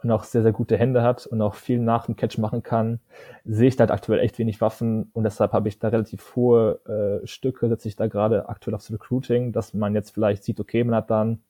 und 0.03 0.11
auch 0.11 0.23
sehr, 0.23 0.43
sehr 0.43 0.51
gute 0.51 0.77
Hände 0.77 1.01
hat 1.03 1.25
und 1.25 1.41
auch 1.41 1.55
viel 1.55 1.79
nach 1.79 2.05
dem 2.05 2.15
Catch 2.15 2.37
machen 2.37 2.63
kann, 2.63 2.99
sehe 3.45 3.67
ich 3.67 3.75
da 3.75 3.83
halt 3.83 3.91
aktuell 3.91 4.19
echt 4.19 4.37
wenig 4.39 4.61
Waffen 4.61 5.09
und 5.13 5.23
deshalb 5.23 5.53
habe 5.53 5.67
ich 5.67 5.79
da 5.79 5.87
relativ 5.89 6.35
hohe 6.35 7.21
äh, 7.23 7.27
Stücke, 7.27 7.67
setze 7.69 7.87
ich 7.87 7.95
da 7.95 8.07
gerade 8.07 8.49
aktuell 8.49 8.75
aufs 8.75 8.91
Recruiting, 8.91 9.51
dass 9.51 9.73
man 9.73 9.95
jetzt 9.95 10.11
vielleicht 10.11 10.43
sieht, 10.43 10.59
okay, 10.59 10.83
man 10.83 10.95
hat 10.95 11.09
dann 11.09 11.41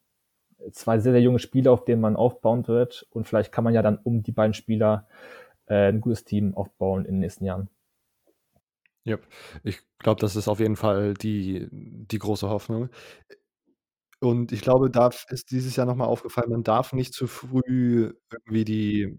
zwei 0.72 1.00
sehr, 1.00 1.12
sehr 1.12 1.22
junge 1.22 1.40
Spieler, 1.40 1.72
auf 1.72 1.86
denen 1.86 2.02
man 2.02 2.16
aufbauen 2.16 2.68
wird 2.68 3.08
und 3.12 3.28
vielleicht 3.28 3.52
kann 3.52 3.64
man 3.64 3.74
ja 3.74 3.82
dann 3.82 3.98
um 3.98 4.24
die 4.24 4.32
beiden 4.32 4.54
Spieler 4.54 5.08
äh, 5.68 5.90
ein 5.90 6.02
gutes 6.02 6.24
Team 6.24 6.56
aufbauen 6.56 7.06
in 7.06 7.16
den 7.16 7.20
nächsten 7.20 7.46
Jahren. 7.46 7.70
Ja, 9.04 9.18
ich 9.64 9.80
glaube, 10.00 10.20
das 10.20 10.36
ist 10.36 10.50
auf 10.50 10.60
jeden 10.60 10.76
Fall 10.76 11.14
die, 11.14 11.70
die 11.72 12.20
große 12.20 12.50
Hoffnung. 12.50 12.90
Und 14.20 14.52
ich 14.52 14.62
glaube, 14.62 14.90
da 14.90 15.10
ist 15.30 15.52
dieses 15.52 15.76
Jahr 15.76 15.86
nochmal 15.86 16.08
aufgefallen, 16.08 16.50
man 16.50 16.64
darf 16.64 16.94
nicht 16.94 17.14
zu 17.14 17.28
früh 17.28 18.14
irgendwie 18.32 18.66
die 18.66 19.18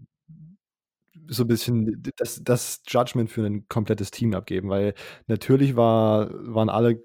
so 1.27 1.43
ein 1.43 1.47
bisschen 1.47 2.01
das 2.17 2.41
das 2.43 2.81
Judgment 2.87 3.29
für 3.29 3.45
ein 3.45 3.67
komplettes 3.67 4.11
Team 4.11 4.33
abgeben, 4.33 4.69
weil 4.69 4.93
natürlich 5.27 5.75
war 5.75 6.29
waren 6.31 6.69
alle 6.69 7.03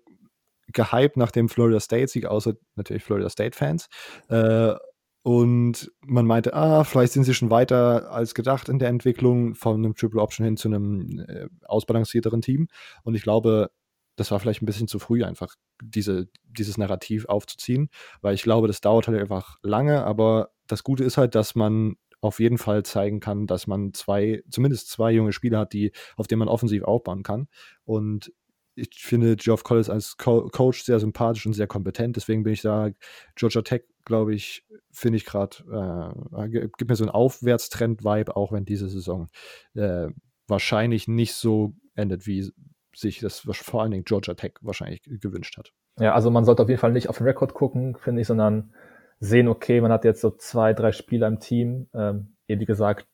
gehypt 0.68 1.16
nach 1.16 1.30
dem 1.30 1.48
Florida 1.48 1.80
State-Sieg, 1.80 2.26
außer 2.26 2.54
natürlich 2.76 3.04
Florida 3.04 3.28
State-Fans. 3.28 3.88
Äh, 4.28 4.74
und 5.22 5.90
man 6.02 6.26
meinte, 6.26 6.52
ah, 6.54 6.84
vielleicht 6.84 7.14
sind 7.14 7.24
sie 7.24 7.34
schon 7.34 7.50
weiter 7.50 8.10
als 8.10 8.34
gedacht 8.34 8.68
in 8.68 8.78
der 8.78 8.90
Entwicklung 8.90 9.54
von 9.54 9.76
einem 9.76 9.94
Triple 9.94 10.20
Option 10.20 10.44
hin 10.44 10.56
zu 10.58 10.68
einem 10.68 11.20
äh, 11.20 11.46
ausbalancierteren 11.64 12.42
Team. 12.42 12.68
Und 13.04 13.14
ich 13.14 13.22
glaube, 13.22 13.70
das 14.16 14.30
war 14.30 14.40
vielleicht 14.40 14.62
ein 14.62 14.66
bisschen 14.66 14.88
zu 14.88 14.98
früh, 14.98 15.24
einfach 15.24 15.54
diese, 15.82 16.28
dieses 16.44 16.78
Narrativ 16.78 17.26
aufzuziehen, 17.26 17.88
weil 18.20 18.34
ich 18.34 18.42
glaube, 18.42 18.66
das 18.66 18.80
dauert 18.80 19.08
halt 19.08 19.20
einfach 19.20 19.58
lange, 19.62 20.04
aber 20.04 20.50
das 20.66 20.84
Gute 20.84 21.04
ist 21.04 21.18
halt, 21.18 21.34
dass 21.34 21.54
man 21.54 21.96
auf 22.20 22.40
jeden 22.40 22.56
Fall 22.58 22.84
zeigen 22.84 23.20
kann, 23.20 23.46
dass 23.46 23.66
man 23.66 23.92
zwei, 23.92 24.42
zumindest 24.50 24.88
zwei 24.88 25.12
junge 25.12 25.32
Spieler 25.32 25.60
hat, 25.60 25.74
die, 25.74 25.92
auf 26.16 26.26
denen 26.26 26.38
man 26.38 26.48
offensiv 26.48 26.82
aufbauen 26.84 27.22
kann. 27.22 27.48
Und 27.84 28.32
ich 28.76 28.88
finde 28.94 29.36
Geoff 29.36 29.62
Collins 29.62 29.90
als 29.90 30.16
Co 30.16 30.48
Coach 30.48 30.84
sehr 30.84 30.98
sympathisch 30.98 31.46
und 31.46 31.52
sehr 31.52 31.66
kompetent. 31.66 32.16
Deswegen 32.16 32.42
bin 32.42 32.54
ich 32.54 32.62
da, 32.62 32.90
Georgia 33.36 33.62
Tech, 33.62 33.82
glaube 34.04 34.34
ich, 34.34 34.64
finde 34.90 35.18
ich 35.18 35.24
gerade, 35.24 36.14
äh, 36.34 36.48
gibt 36.50 36.88
mir 36.88 36.96
so 36.96 37.04
einen 37.04 37.10
Aufwärtstrend-Vibe, 37.10 38.34
auch 38.34 38.52
wenn 38.52 38.64
diese 38.64 38.88
Saison 38.88 39.28
äh, 39.74 40.08
wahrscheinlich 40.48 41.08
nicht 41.08 41.34
so 41.34 41.74
endet, 41.94 42.26
wie 42.26 42.50
sich 42.94 43.20
das 43.20 43.40
vor 43.40 43.82
allen 43.82 43.90
Dingen 43.90 44.04
Georgia 44.04 44.34
Tech 44.34 44.54
wahrscheinlich 44.60 45.02
gewünscht 45.04 45.56
hat. 45.58 45.72
Ja, 45.98 46.14
also 46.14 46.30
man 46.30 46.44
sollte 46.44 46.62
auf 46.62 46.68
jeden 46.68 46.80
Fall 46.80 46.92
nicht 46.92 47.08
auf 47.08 47.18
den 47.18 47.26
Rekord 47.26 47.54
gucken, 47.54 47.96
finde 47.96 48.22
ich, 48.22 48.26
sondern 48.26 48.72
sehen, 49.20 49.48
okay, 49.48 49.80
man 49.80 49.92
hat 49.92 50.04
jetzt 50.04 50.20
so 50.20 50.30
zwei, 50.30 50.72
drei 50.72 50.92
Spieler 50.92 51.28
im 51.28 51.40
Team, 51.40 51.88
ähm, 51.94 52.34
eben 52.48 52.60
wie 52.60 52.66
gesagt, 52.66 53.06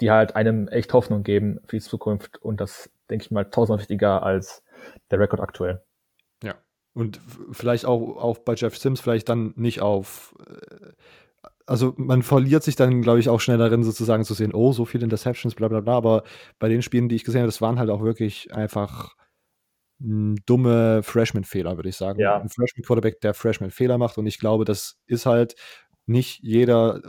die 0.00 0.10
halt 0.10 0.36
einem 0.36 0.68
echt 0.68 0.92
Hoffnung 0.92 1.22
geben 1.22 1.60
für 1.66 1.76
die 1.76 1.82
Zukunft 1.82 2.38
und 2.42 2.60
das, 2.60 2.90
denke 3.08 3.24
ich 3.24 3.30
mal, 3.30 3.44
tausendmal 3.44 3.78
wichtiger 3.78 4.22
als 4.22 4.62
der 5.10 5.20
Rekord 5.20 5.40
aktuell. 5.40 5.82
Ja. 6.42 6.54
Und 6.92 7.20
vielleicht 7.52 7.86
auch, 7.86 8.16
auch 8.16 8.38
bei 8.38 8.54
Jeff 8.54 8.76
Sims 8.76 9.00
vielleicht 9.00 9.28
dann 9.28 9.54
nicht 9.56 9.80
auf 9.80 10.34
äh, 10.46 10.92
also 11.66 11.94
man 11.96 12.22
verliert 12.22 12.62
sich 12.62 12.76
dann, 12.76 13.02
glaube 13.02 13.20
ich, 13.20 13.28
auch 13.28 13.40
schnell 13.40 13.58
darin, 13.58 13.82
sozusagen 13.82 14.24
zu 14.24 14.34
sehen, 14.34 14.54
oh, 14.54 14.72
so 14.72 14.84
viele 14.84 15.04
Interceptions, 15.04 15.54
bla 15.54 15.68
bla 15.68 15.80
bla. 15.80 15.96
Aber 15.96 16.22
bei 16.58 16.68
den 16.68 16.82
Spielen, 16.82 17.08
die 17.08 17.16
ich 17.16 17.24
gesehen 17.24 17.40
habe, 17.40 17.48
das 17.48 17.60
waren 17.60 17.78
halt 17.78 17.90
auch 17.90 18.02
wirklich 18.02 18.54
einfach 18.54 19.16
hm, 20.00 20.36
dumme 20.46 21.02
Freshman-Fehler, 21.02 21.76
würde 21.76 21.88
ich 21.88 21.96
sagen. 21.96 22.20
Ja. 22.20 22.40
Ein 22.40 22.48
Freshman-Quarterback, 22.48 23.20
der 23.20 23.34
Freshman-Fehler 23.34 23.98
macht. 23.98 24.16
Und 24.16 24.26
ich 24.26 24.38
glaube, 24.38 24.64
das 24.64 24.98
ist 25.06 25.26
halt 25.26 25.56
nicht 26.06 26.40
jeder, 26.42 27.02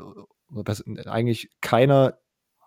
eigentlich 1.05 1.51
keiner 1.61 2.17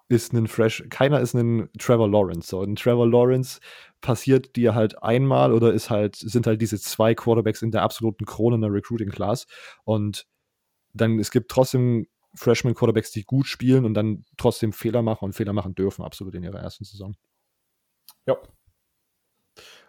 ist 0.08 0.32
ein 0.32 0.48
Fresh, 0.48 0.84
keiner 0.90 1.20
ist 1.20 1.34
ein 1.34 1.70
Trevor 1.78 2.08
Lawrence. 2.08 2.48
So, 2.48 2.62
ein 2.62 2.76
Trevor 2.76 3.08
Lawrence 3.08 3.60
passiert 4.00 4.56
dir 4.56 4.74
halt 4.74 5.02
einmal 5.02 5.52
oder 5.52 5.72
ist 5.72 5.88
halt, 5.88 6.16
sind 6.16 6.46
halt 6.46 6.60
diese 6.60 6.80
zwei 6.80 7.14
Quarterbacks 7.14 7.62
in 7.62 7.70
der 7.70 7.82
absoluten 7.82 8.26
Krone 8.26 8.56
einer 8.56 8.72
Recruiting 8.72 9.10
Class. 9.10 9.46
Und 9.84 10.26
dann, 10.92 11.18
es 11.18 11.30
gibt 11.30 11.50
trotzdem 11.50 12.06
Freshman 12.34 12.74
Quarterbacks, 12.74 13.10
die 13.10 13.24
gut 13.24 13.46
spielen 13.46 13.84
und 13.84 13.94
dann 13.94 14.24
trotzdem 14.36 14.72
Fehler 14.72 15.02
machen 15.02 15.24
und 15.26 15.32
Fehler 15.32 15.52
machen 15.52 15.74
dürfen, 15.74 16.04
absolut 16.04 16.34
in 16.34 16.44
ihrer 16.44 16.60
ersten 16.60 16.84
Saison. 16.84 17.16
Ja. 18.26 18.36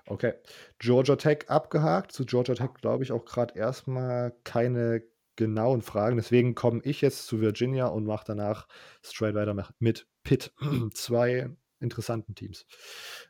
Okay. 0.08 0.34
Georgia 0.80 1.16
Tech 1.16 1.49
abgehakt. 1.49 2.12
Zu 2.12 2.26
Georgia 2.26 2.56
Tech 2.56 2.74
glaube 2.80 3.04
ich 3.04 3.12
auch 3.12 3.26
gerade 3.26 3.58
erstmal 3.58 4.36
keine 4.43 5.04
genauen 5.36 5.82
Fragen. 5.82 6.18
Deswegen 6.18 6.56
komme 6.56 6.82
ich 6.84 7.02
jetzt 7.02 7.28
zu 7.28 7.39
Virginia 7.39 7.88
und 7.88 8.06
mache 8.06 8.26
danach 8.28 8.68
straight 9.04 9.36
weiter 9.36 9.56
mit 9.80 10.08
Pitt. 10.24 10.54
Zwei 10.93 11.49
interessanten 11.80 12.36
Teams. 12.36 12.66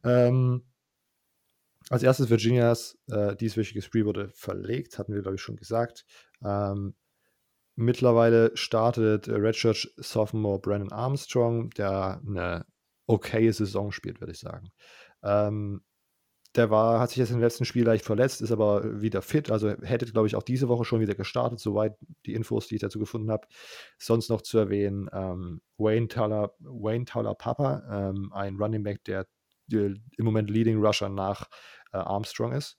Ähm, 0.03 0.65
als 1.89 2.03
erstes 2.03 2.29
Virginias 2.29 2.97
äh, 3.09 3.35
dieswöchige 3.35 3.81
Spree 3.81 4.05
wurde 4.05 4.29
verlegt, 4.33 4.97
hatten 4.97 5.13
wir, 5.13 5.21
glaube 5.21 5.35
ich, 5.35 5.41
schon 5.41 5.57
gesagt. 5.57 6.05
Ähm, 6.43 6.95
mittlerweile 7.75 8.55
startet 8.55 9.27
Redshirt 9.27 9.91
Sophomore 9.97 10.59
Brandon 10.59 10.91
Armstrong, 10.91 11.69
der 11.71 12.21
eine 12.25 12.65
okaye 13.07 13.51
Saison 13.51 13.91
spielt, 13.91 14.19
würde 14.19 14.33
ich 14.33 14.39
sagen. 14.39 14.71
Ähm, 15.23 15.81
der 16.55 16.69
war, 16.69 16.99
hat 16.99 17.09
sich 17.09 17.17
jetzt 17.17 17.31
im 17.31 17.39
letzten 17.39 17.63
Spiel 17.63 17.85
leicht 17.85 18.03
verletzt, 18.03 18.41
ist 18.41 18.51
aber 18.51 19.01
wieder 19.01 19.21
fit. 19.21 19.49
Also 19.51 19.69
hätte, 19.69 20.05
glaube 20.05 20.27
ich, 20.27 20.35
auch 20.35 20.43
diese 20.43 20.67
Woche 20.67 20.83
schon 20.83 20.99
wieder 20.99 21.15
gestartet, 21.15 21.59
soweit 21.59 21.95
die 22.25 22.33
Infos, 22.33 22.67
die 22.67 22.75
ich 22.75 22.81
dazu 22.81 22.99
gefunden 22.99 23.31
habe. 23.31 23.47
Sonst 23.97 24.29
noch 24.29 24.41
zu 24.41 24.57
erwähnen, 24.57 25.09
ähm, 25.13 25.61
Wayne 25.77 26.09
Taylor, 26.09 26.53
Wayne 26.59 27.05
Taylor 27.05 27.35
Papa, 27.35 27.83
ähm, 27.89 28.33
ein 28.33 28.57
Running 28.57 28.83
Back, 28.83 29.03
der, 29.05 29.27
der, 29.67 29.93
im 30.17 30.25
Moment 30.25 30.49
Leading 30.49 30.83
Rusher 30.83 31.07
nach 31.07 31.47
äh, 31.93 31.97
Armstrong 31.97 32.51
ist 32.51 32.77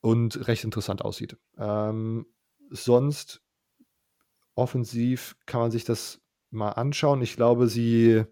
und 0.00 0.48
recht 0.48 0.64
interessant 0.64 1.02
aussieht. 1.02 1.36
Ähm, 1.58 2.26
sonst 2.70 3.42
offensiv 4.54 5.36
kann 5.46 5.60
man 5.60 5.70
sich 5.70 5.84
das 5.84 6.20
mal 6.50 6.70
anschauen. 6.70 7.22
Ich 7.22 7.36
glaube, 7.36 7.68
sie 7.68 8.24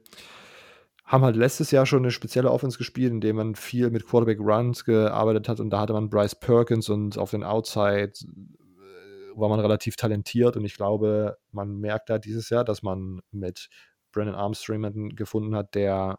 haben 1.04 1.24
halt 1.24 1.36
letztes 1.36 1.70
Jahr 1.70 1.84
schon 1.84 2.00
eine 2.00 2.10
spezielle 2.10 2.50
Offense 2.50 2.78
gespielt, 2.78 3.12
in 3.12 3.20
der 3.20 3.34
man 3.34 3.54
viel 3.54 3.90
mit 3.90 4.06
Quarterback 4.06 4.40
Runs 4.40 4.84
gearbeitet 4.84 5.48
hat 5.48 5.60
und 5.60 5.70
da 5.70 5.80
hatte 5.80 5.92
man 5.92 6.08
Bryce 6.08 6.34
Perkins 6.34 6.88
und 6.88 7.18
auf 7.18 7.30
den 7.30 7.44
Outside 7.44 8.12
äh, 8.14 9.36
war 9.36 9.50
man 9.50 9.60
relativ 9.60 9.96
talentiert 9.96 10.56
und 10.56 10.64
ich 10.64 10.76
glaube, 10.76 11.36
man 11.52 11.76
merkt 11.76 12.08
da 12.08 12.18
dieses 12.18 12.48
Jahr, 12.48 12.64
dass 12.64 12.82
man 12.82 13.20
mit 13.30 13.68
Brandon 14.12 14.34
Armstrong 14.34 15.10
gefunden 15.10 15.54
hat, 15.54 15.74
der 15.74 16.18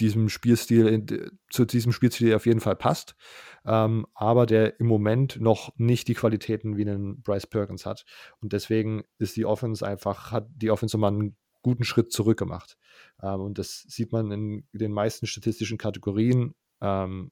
diesem 0.00 0.28
Spielstil, 0.28 1.30
zu 1.50 1.64
diesem 1.64 1.92
Spielstil 1.92 2.34
auf 2.34 2.46
jeden 2.46 2.60
Fall 2.60 2.76
passt, 2.76 3.16
ähm, 3.64 4.06
aber 4.14 4.46
der 4.46 4.78
im 4.80 4.86
Moment 4.86 5.40
noch 5.40 5.72
nicht 5.76 6.08
die 6.08 6.14
Qualitäten 6.14 6.76
wie 6.76 6.88
einen 6.88 7.22
Bryce 7.22 7.46
Perkins 7.46 7.86
hat. 7.86 8.04
Und 8.40 8.52
deswegen 8.52 9.04
ist 9.18 9.36
die 9.36 9.44
Offense 9.44 9.86
einfach, 9.86 10.32
hat 10.32 10.48
die 10.54 10.70
Offense 10.70 10.96
mal 10.98 11.08
einen 11.08 11.36
guten 11.62 11.84
Schritt 11.84 12.12
zurück 12.12 12.38
gemacht. 12.38 12.76
Ähm, 13.22 13.40
und 13.40 13.58
das 13.58 13.84
sieht 13.88 14.12
man 14.12 14.30
in 14.30 14.68
den 14.72 14.92
meisten 14.92 15.26
statistischen 15.26 15.78
Kategorien. 15.78 16.54
Ähm, 16.80 17.30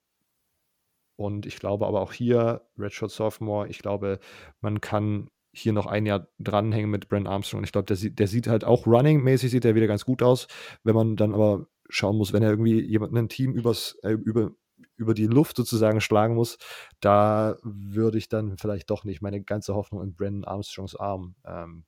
und 1.17 1.47
ich 1.47 1.57
glaube 1.57 1.87
aber 1.87 2.01
auch 2.01 2.12
hier, 2.12 2.67
Redshirt 2.77 3.11
Sophomore, 3.11 3.69
ich 3.69 3.79
glaube, 3.79 4.19
man 4.61 4.81
kann 4.81 5.29
hier 5.53 5.73
noch 5.73 5.87
ein 5.87 6.05
Jahr 6.05 6.29
dranhängen 6.39 6.91
mit 6.91 7.09
Brent 7.09 7.27
Armstrong. 7.27 7.64
Ich 7.64 7.73
glaube, 7.73 7.87
der, 7.87 8.11
der 8.11 8.27
sieht 8.27 8.47
halt 8.47 8.64
auch 8.64 8.87
running-mäßig 8.87 9.51
sieht 9.51 9.64
er 9.64 9.75
wieder 9.75 9.87
ganz 9.87 10.05
gut 10.05 10.23
aus. 10.23 10.49
Wenn 10.85 10.95
man 10.95 11.17
dann 11.17 11.33
aber 11.33 11.67
schauen 11.89 12.16
muss, 12.16 12.32
wenn 12.32 12.43
er 12.43 12.51
irgendwie 12.51 12.80
jemanden 12.80 13.16
ein 13.16 13.28
Team 13.28 13.53
übers, 13.55 13.99
äh, 14.03 14.12
über, 14.12 14.53
über 14.97 15.14
die 15.14 15.26
Luft 15.26 15.57
sozusagen 15.57 16.01
schlagen 16.01 16.34
muss, 16.34 16.59
da 17.01 17.57
würde 17.62 18.18
ich 18.18 18.28
dann 18.28 18.57
vielleicht 18.59 18.91
doch 18.91 19.05
nicht 19.05 19.22
meine 19.22 19.43
ganze 19.43 19.74
Hoffnung 19.74 20.03
in 20.03 20.14
Brandon 20.14 20.45
Armstrongs 20.45 20.97
Arm 20.97 21.34
ähm, 21.45 21.84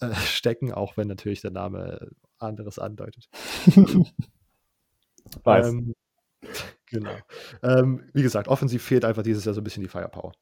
äh, 0.00 0.14
stecken, 0.26 0.72
auch 0.72 0.96
wenn 0.96 1.08
natürlich 1.08 1.40
der 1.40 1.52
Name 1.52 2.10
anderes 2.38 2.78
andeutet. 2.78 3.28
Weiß. 5.44 5.68
Ähm, 5.68 5.94
genau. 6.86 7.16
Ähm, 7.62 8.10
wie 8.12 8.22
gesagt, 8.22 8.48
offensiv 8.48 8.82
fehlt 8.82 9.04
einfach 9.04 9.22
dieses 9.22 9.44
Jahr 9.44 9.54
so 9.54 9.60
ein 9.60 9.64
bisschen 9.64 9.82
die 9.82 9.88
Firepower. 9.88 10.32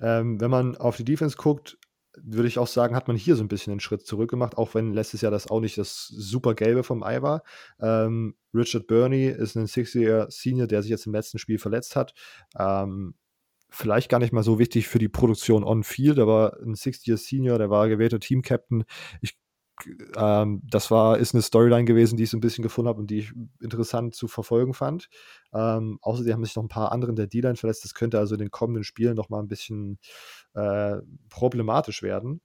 Ähm, 0.00 0.40
wenn 0.40 0.50
man 0.50 0.76
auf 0.76 0.96
die 0.96 1.04
Defense 1.04 1.36
guckt, 1.36 1.76
würde 2.16 2.48
ich 2.48 2.58
auch 2.58 2.66
sagen, 2.66 2.96
hat 2.96 3.08
man 3.08 3.16
hier 3.16 3.36
so 3.36 3.42
ein 3.44 3.48
bisschen 3.48 3.72
einen 3.72 3.80
Schritt 3.80 4.06
zurück 4.06 4.30
gemacht, 4.30 4.58
auch 4.58 4.74
wenn 4.74 4.92
letztes 4.92 5.20
Jahr 5.20 5.30
das 5.30 5.48
auch 5.48 5.60
nicht 5.60 5.78
das 5.78 6.06
super 6.06 6.54
Gelbe 6.54 6.82
vom 6.82 7.02
Ei 7.02 7.22
war. 7.22 7.42
Ähm, 7.80 8.34
Richard 8.54 8.86
Burney 8.86 9.26
ist 9.26 9.56
ein 9.56 9.66
Six-Year-Senior, 9.66 10.66
der 10.66 10.82
sich 10.82 10.90
jetzt 10.90 11.06
im 11.06 11.12
letzten 11.12 11.38
Spiel 11.38 11.58
verletzt 11.58 11.96
hat. 11.96 12.14
Ähm, 12.58 13.14
vielleicht 13.68 14.08
gar 14.08 14.18
nicht 14.18 14.32
mal 14.32 14.42
so 14.42 14.58
wichtig 14.58 14.88
für 14.88 14.98
die 14.98 15.08
Produktion 15.08 15.62
on-field, 15.62 16.18
aber 16.18 16.58
ein 16.62 16.74
Six-Year-Senior, 16.74 17.58
der 17.58 17.70
war 17.70 17.88
gewählter 17.88 18.18
Team-Captain. 18.18 18.84
Ich 19.20 19.38
ähm, 20.16 20.62
das 20.64 20.90
war, 20.90 21.18
ist 21.18 21.34
eine 21.34 21.42
Storyline 21.42 21.84
gewesen, 21.84 22.16
die 22.16 22.24
ich 22.24 22.30
so 22.30 22.36
ein 22.36 22.40
bisschen 22.40 22.62
gefunden 22.62 22.88
habe 22.88 23.00
und 23.00 23.10
die 23.10 23.18
ich 23.18 23.32
interessant 23.60 24.14
zu 24.14 24.28
verfolgen 24.28 24.74
fand. 24.74 25.08
Ähm, 25.52 25.98
außerdem 26.02 26.34
haben 26.34 26.44
sich 26.44 26.56
noch 26.56 26.64
ein 26.64 26.68
paar 26.68 26.92
andere 26.92 27.10
in 27.10 27.16
der 27.16 27.26
D-Line 27.26 27.56
verletzt. 27.56 27.84
Das 27.84 27.94
könnte 27.94 28.18
also 28.18 28.34
in 28.34 28.40
den 28.40 28.50
kommenden 28.50 28.84
Spielen 28.84 29.16
noch 29.16 29.28
mal 29.28 29.40
ein 29.40 29.48
bisschen 29.48 29.98
äh, 30.54 30.96
problematisch 31.28 32.02
werden. 32.02 32.40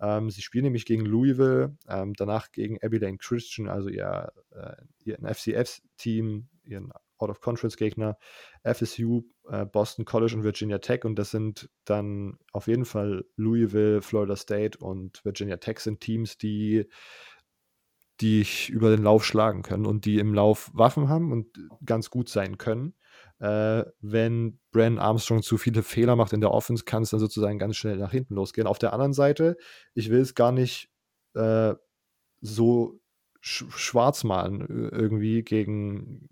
Ähm, 0.00 0.30
sie 0.30 0.42
spielen 0.42 0.64
nämlich 0.64 0.86
gegen 0.86 1.04
Louisville, 1.04 1.76
ähm, 1.88 2.14
danach 2.14 2.52
gegen 2.52 2.78
Abilene 2.82 3.18
Christian, 3.18 3.68
also 3.68 3.88
ihr, 3.88 4.32
äh, 4.50 4.76
ihr 5.04 5.18
FCF-Team, 5.22 6.48
ihren 6.64 6.90
Out-of-Conference-Gegner, 7.20 8.18
FSU, 8.64 9.22
äh, 9.48 9.64
Boston 9.66 10.04
College 10.04 10.36
und 10.36 10.44
Virginia 10.44 10.78
Tech. 10.78 11.04
Und 11.04 11.16
das 11.16 11.30
sind 11.30 11.70
dann 11.84 12.38
auf 12.52 12.66
jeden 12.66 12.84
Fall 12.84 13.24
Louisville, 13.36 14.02
Florida 14.02 14.36
State 14.36 14.78
und 14.78 15.24
Virginia 15.24 15.56
Tech 15.58 15.80
sind 15.80 16.00
Teams, 16.00 16.38
die 16.38 16.86
ich 18.20 18.68
über 18.68 18.90
den 18.90 19.02
Lauf 19.02 19.24
schlagen 19.24 19.62
können 19.62 19.86
und 19.86 20.04
die 20.04 20.18
im 20.18 20.34
Lauf 20.34 20.70
Waffen 20.74 21.08
haben 21.08 21.32
und 21.32 21.46
ganz 21.84 22.10
gut 22.10 22.28
sein 22.28 22.58
können. 22.58 22.94
Äh, 23.38 23.84
wenn 24.00 24.58
Brandon 24.70 24.98
Armstrong 24.98 25.42
zu 25.42 25.56
viele 25.56 25.82
Fehler 25.82 26.14
macht 26.16 26.34
in 26.34 26.42
der 26.42 26.52
Offense, 26.52 26.84
kann 26.84 27.02
es 27.02 27.10
dann 27.10 27.20
sozusagen 27.20 27.58
ganz 27.58 27.76
schnell 27.76 27.96
nach 27.96 28.10
hinten 28.10 28.34
losgehen. 28.34 28.66
Auf 28.66 28.78
der 28.78 28.92
anderen 28.92 29.14
Seite, 29.14 29.56
ich 29.94 30.10
will 30.10 30.20
es 30.20 30.34
gar 30.34 30.52
nicht 30.52 30.90
äh, 31.34 31.74
so 32.42 33.00
sch 33.40 33.64
schwarz 33.70 34.24
malen 34.24 34.60
äh, 34.60 34.94
irgendwie 34.94 35.42
gegen, 35.42 36.28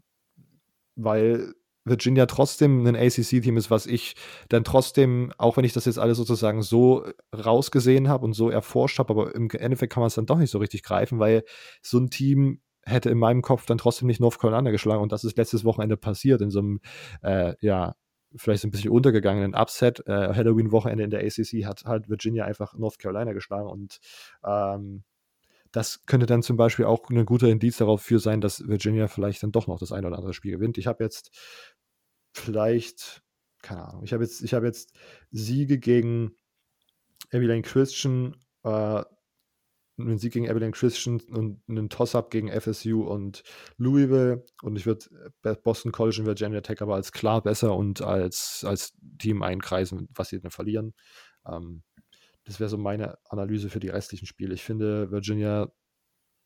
weil 0.99 1.55
Virginia 1.85 2.27
trotzdem 2.27 2.87
ein 2.87 2.97
ACC-Team 2.97 3.57
ist, 3.57 3.71
was 3.71 3.87
ich 3.87 4.15
dann 4.49 4.65
trotzdem, 4.65 5.33
auch 5.39 5.57
wenn 5.57 5.65
ich 5.65 5.73
das 5.73 5.87
jetzt 5.87 5.99
alles 5.99 6.19
sozusagen 6.19 6.63
so 6.63 7.07
rausgesehen 7.35 8.09
habe 8.09 8.25
und 8.25 8.35
so 8.35 8.51
erforscht 8.51 8.99
habe, 8.99 9.13
aber 9.13 9.35
im 9.35 9.49
Endeffekt 9.51 9.93
kann 9.93 10.03
man 10.03 10.09
es 10.09 10.15
dann 10.15 10.27
doch 10.27 10.39
nicht 10.39 10.51
so 10.51 10.59
richtig 10.59 10.83
greifen, 10.83 11.19
weil 11.19 11.45
so 11.83 11.99
ein 11.99 12.11
Team 12.11 12.61
hätte 12.85 13.11
in 13.11 13.19
meinem 13.19 13.43
Kopf 13.43 13.67
dann 13.67 13.79
trotzdem 13.79 14.09
nicht 14.09 14.21
North 14.21 14.39
Carolina 14.39 14.71
geschlagen 14.71 15.03
und 15.03 15.13
das 15.13 15.25
ist 15.25 15.37
letztes 15.37 15.65
Wochenende 15.65 15.97
passiert 15.97 16.41
in 16.41 16.51
so 16.51 16.61
einem, 16.61 16.81
äh, 17.23 17.55
ja, 17.61 17.95
vielleicht 18.37 18.63
so 18.63 18.69
ein 18.69 18.71
bisschen 18.71 18.91
untergegangenen 18.91 19.55
Upset. 19.55 20.07
Äh, 20.07 20.35
Halloween-Wochenende 20.35 21.05
in 21.05 21.11
der 21.11 21.21
ACC 21.21 21.65
hat 21.65 21.85
halt 21.85 22.09
Virginia 22.09 22.45
einfach 22.45 22.75
North 22.75 22.99
Carolina 22.99 23.33
geschlagen 23.33 23.69
und 23.69 23.99
ähm, 24.45 25.05
das 25.73 26.07
könnte 26.07 26.27
dann 26.27 26.43
zum 26.43 26.57
Beispiel 26.57 26.85
auch 26.85 27.09
ein 27.11 27.27
guter 27.27 27.49
Indiz 27.49 27.79
darauf 27.79 28.03
für 28.03 28.19
sein, 28.19 28.41
dass 28.41 28.67
Virginia 28.67 29.09
vielleicht 29.09 29.43
dann 29.43 29.53
doch 29.53 29.67
noch 29.67 29.79
das 29.79 29.93
ein 29.93 30.05
oder 30.05 30.17
andere 30.17 30.35
Spiel 30.35 30.53
gewinnt. 30.53 30.79
Ich 30.79 30.87
habe 30.87 31.05
jetzt 31.05 31.31
vielleicht, 32.33 33.23
keine 33.63 33.87
Ahnung, 33.87 34.05
ich 34.05 34.13
habe 34.13 34.25
jetzt, 34.25 34.43
ich 34.43 34.53
jetzt 34.53 34.93
Siege 35.31 35.79
gegen 35.79 36.33
Abilene 37.33 37.63
Christian, 37.63 38.37
äh, 38.65 39.03
einen 39.99 40.19
Sieg 40.19 40.33
gegen 40.33 40.49
Abilene 40.49 40.73
Christian 40.73 41.21
und 41.21 41.61
einen 41.69 41.89
Toss-Up 41.89 42.31
gegen 42.31 42.49
FSU 42.49 43.03
und 43.03 43.43
Louisville 43.77 44.45
und 44.63 44.77
ich 44.77 44.87
würde 44.87 45.07
äh, 45.43 45.55
Boston 45.57 45.93
College 45.93 46.21
und 46.21 46.27
Virginia 46.27 46.61
Tech 46.61 46.81
aber 46.81 46.95
als 46.95 47.13
klar 47.13 47.43
besser 47.43 47.75
und 47.75 48.01
als, 48.01 48.65
als 48.67 48.95
Team 49.19 49.43
einkreisen, 49.43 50.09
was 50.15 50.29
sie 50.29 50.41
dann 50.41 50.51
verlieren. 50.51 50.95
Ähm, 51.47 51.83
das 52.49 52.61
wäre 52.61 52.71
so 52.71 52.79
meine 52.79 53.19
Analyse 53.29 53.69
für 53.69 53.79
die 53.79 53.91
restlichen 53.91 54.25
Spiele. 54.25 54.55
Ich 54.55 54.65
finde, 54.65 55.11
Virginia 55.11 55.71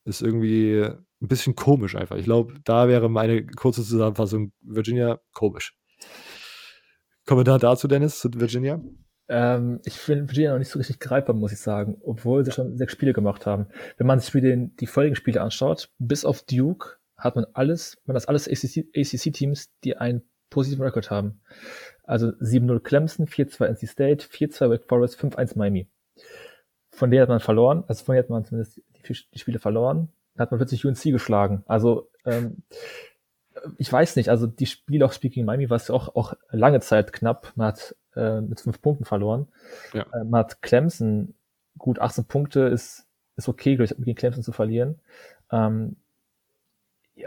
ist 0.03 0.21
irgendwie 0.21 0.83
ein 0.83 1.27
bisschen 1.27 1.55
komisch 1.55 1.95
einfach. 1.95 2.17
Ich 2.17 2.25
glaube, 2.25 2.55
da 2.65 2.89
wäre 2.89 3.09
meine 3.09 3.45
kurze 3.45 3.83
Zusammenfassung 3.83 4.51
Virginia 4.61 5.21
komisch. 5.31 5.77
Kommentar 7.25 7.57
dazu, 7.57 7.87
Dennis, 7.87 8.19
zu 8.19 8.29
Virginia? 8.33 8.83
Ähm, 9.29 9.79
ich 9.85 9.93
finde 9.93 10.27
Virginia 10.27 10.51
noch 10.51 10.59
nicht 10.59 10.67
so 10.67 10.77
richtig 10.77 10.99
greifbar, 10.99 11.37
muss 11.37 11.53
ich 11.53 11.61
sagen, 11.61 11.97
obwohl 12.01 12.43
sie 12.43 12.51
schon 12.51 12.77
sechs 12.77 12.91
Spiele 12.91 13.13
gemacht 13.13 13.45
haben. 13.45 13.67
Wenn 13.95 14.05
man 14.05 14.19
sich 14.19 14.29
den, 14.33 14.75
die 14.75 14.87
folgenden 14.87 15.15
Spiele 15.15 15.39
anschaut, 15.39 15.89
bis 15.99 16.25
auf 16.25 16.43
Duke 16.43 16.97
hat 17.15 17.37
man 17.37 17.45
alles, 17.53 17.97
man 18.03 18.15
das 18.15 18.25
alles 18.25 18.49
ACC-Teams, 18.49 19.71
die 19.85 19.95
einen 19.95 20.23
positiven 20.49 20.83
Rekord 20.83 21.09
haben. 21.09 21.39
Also 22.03 22.27
7-0 22.27 22.79
Clemson, 22.81 23.27
4-2 23.27 23.65
NC 23.65 23.87
State, 23.87 24.27
4-2 24.27 24.69
Wake 24.69 24.83
Forest, 24.83 25.19
5-1 25.19 25.57
Miami. 25.57 25.87
Von 26.91 27.09
denen 27.09 27.21
hat 27.21 27.29
man 27.29 27.39
verloren, 27.39 27.83
also 27.87 28.03
von 28.03 28.13
denen 28.13 28.23
hat 28.23 28.29
man 28.29 28.45
zumindest 28.45 28.77
die, 28.77 29.13
die 29.33 29.39
Spiele 29.39 29.59
verloren, 29.59 30.09
hat 30.37 30.51
man 30.51 30.59
plötzlich 30.59 30.85
UNC 30.85 31.03
geschlagen. 31.03 31.63
Also 31.67 32.09
ähm, 32.25 32.63
ich 33.77 33.91
weiß 33.91 34.15
nicht, 34.15 34.29
also 34.29 34.47
die 34.47 34.65
Spiele 34.65 35.05
auch 35.05 35.13
Speaking 35.13 35.45
Miami 35.45 35.69
war 35.69 35.77
es 35.77 35.89
auch, 35.89 36.15
auch 36.15 36.33
lange 36.51 36.79
Zeit 36.81 37.13
knapp. 37.13 37.53
Man 37.55 37.67
hat 37.67 37.95
äh, 38.15 38.41
mit 38.41 38.59
fünf 38.59 38.81
Punkten 38.81 39.05
verloren. 39.05 39.47
Ja. 39.93 40.05
Äh, 40.13 40.23
man 40.23 40.39
hat 40.39 40.61
Clemson, 40.61 41.35
gut, 41.77 41.99
18 41.99 42.25
Punkte 42.25 42.61
ist, 42.61 43.07
ist 43.35 43.47
okay, 43.47 43.75
gegen 43.75 44.15
Clemson 44.15 44.43
zu 44.43 44.51
verlieren. 44.51 44.99
Ähm, 45.51 45.97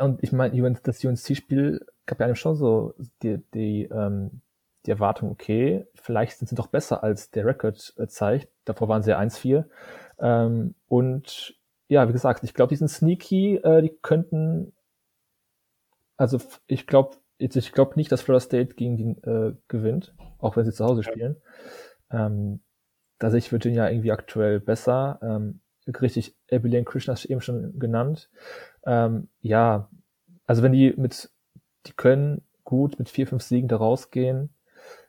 und 0.01 0.22
ich 0.22 0.33
meine, 0.33 0.79
das 0.83 1.05
UNC-Spiel 1.05 1.87
gab 2.07 2.20
ja 2.20 2.27
einem 2.27 2.35
schon 2.35 2.57
so 2.57 2.95
die, 3.22 3.41
die, 3.55 3.85
ähm, 3.85 4.41
die 4.87 4.91
Erwartung, 4.91 5.30
okay, 5.30 5.87
vielleicht 5.95 6.39
sind 6.39 6.49
sie 6.49 6.55
doch 6.55 6.68
besser 6.68 7.03
als 7.03 7.30
der 7.30 7.45
Record 7.45 7.95
äh, 7.99 8.07
zeigt. 8.07 8.49
Davor 8.64 8.89
waren 8.89 9.03
sie 9.03 9.11
ja 9.11 9.18
1-4. 9.18 9.64
Ähm, 10.18 10.74
und 10.89 11.57
ja, 11.89 12.09
wie 12.09 12.12
gesagt, 12.12 12.43
ich 12.45 12.55
glaube, 12.55 12.70
die 12.70 12.76
sind 12.76 12.89
sneaky, 12.89 13.57
äh, 13.57 13.82
die 13.82 13.97
könnten 14.03 14.72
also 16.16 16.39
ich 16.66 16.87
glaube, 16.87 17.16
ich 17.39 17.72
glaube 17.72 17.93
nicht, 17.97 18.11
dass 18.11 18.22
Florida 18.22 18.41
State 18.41 18.74
gegen 18.74 18.97
die 18.97 19.28
äh, 19.28 19.55
gewinnt, 19.68 20.14
auch 20.39 20.57
wenn 20.57 20.64
sie 20.64 20.72
zu 20.72 20.84
Hause 20.84 21.03
spielen. 21.03 21.37
Ähm, 22.11 22.61
da 23.18 23.30
sehe 23.30 23.39
ich 23.39 23.53
Virginia 23.53 23.89
irgendwie 23.91 24.12
aktuell 24.12 24.61
besser. 24.61 25.18
Ähm, 25.22 25.61
richtig, 26.01 26.34
Abilene 26.51 26.84
Krishna 26.84 27.12
hast 27.12 27.24
du 27.24 27.28
eben 27.28 27.41
schon 27.41 27.78
genannt. 27.78 28.30
Ähm, 28.87 29.28
ja, 29.41 29.91
also 30.47 30.62
wenn 30.62 30.72
die 30.72 30.95
mit, 30.97 31.30
die 31.87 31.93
können 31.93 32.43
gut 32.64 32.99
mit 32.99 33.09
vier, 33.09 33.26
fünf 33.26 33.43
Siegen 33.43 33.68
da 33.68 33.76
rausgehen. 33.76 34.51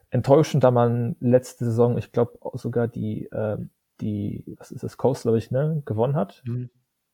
Enttäuschend, 0.09 0.63
da 0.63 0.71
man 0.71 1.15
letzte 1.19 1.65
Saison, 1.65 1.97
ich 1.97 2.11
glaube 2.11 2.39
sogar 2.53 2.87
die, 2.87 3.25
äh, 3.25 3.57
die, 3.99 4.55
was 4.57 4.71
ist 4.71 4.83
das, 4.83 4.97
Coast, 4.97 5.23
glaube 5.23 5.37
ich, 5.37 5.51
ne, 5.51 5.81
gewonnen 5.85 6.15
hat. 6.15 6.43
Mhm. 6.45 6.69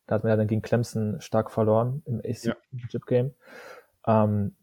Da 0.06 0.16
hat 0.16 0.24
man 0.24 0.32
ja 0.32 0.38
dann 0.38 0.48
gegen 0.48 0.62
Clemson 0.62 1.20
stark 1.22 1.50
verloren 1.50 2.04
im 2.06 2.20
AC 2.20 2.54
Championship 2.72 3.04
ja. 3.04 3.08
Game. 3.08 3.34
Ähm, 4.06 4.56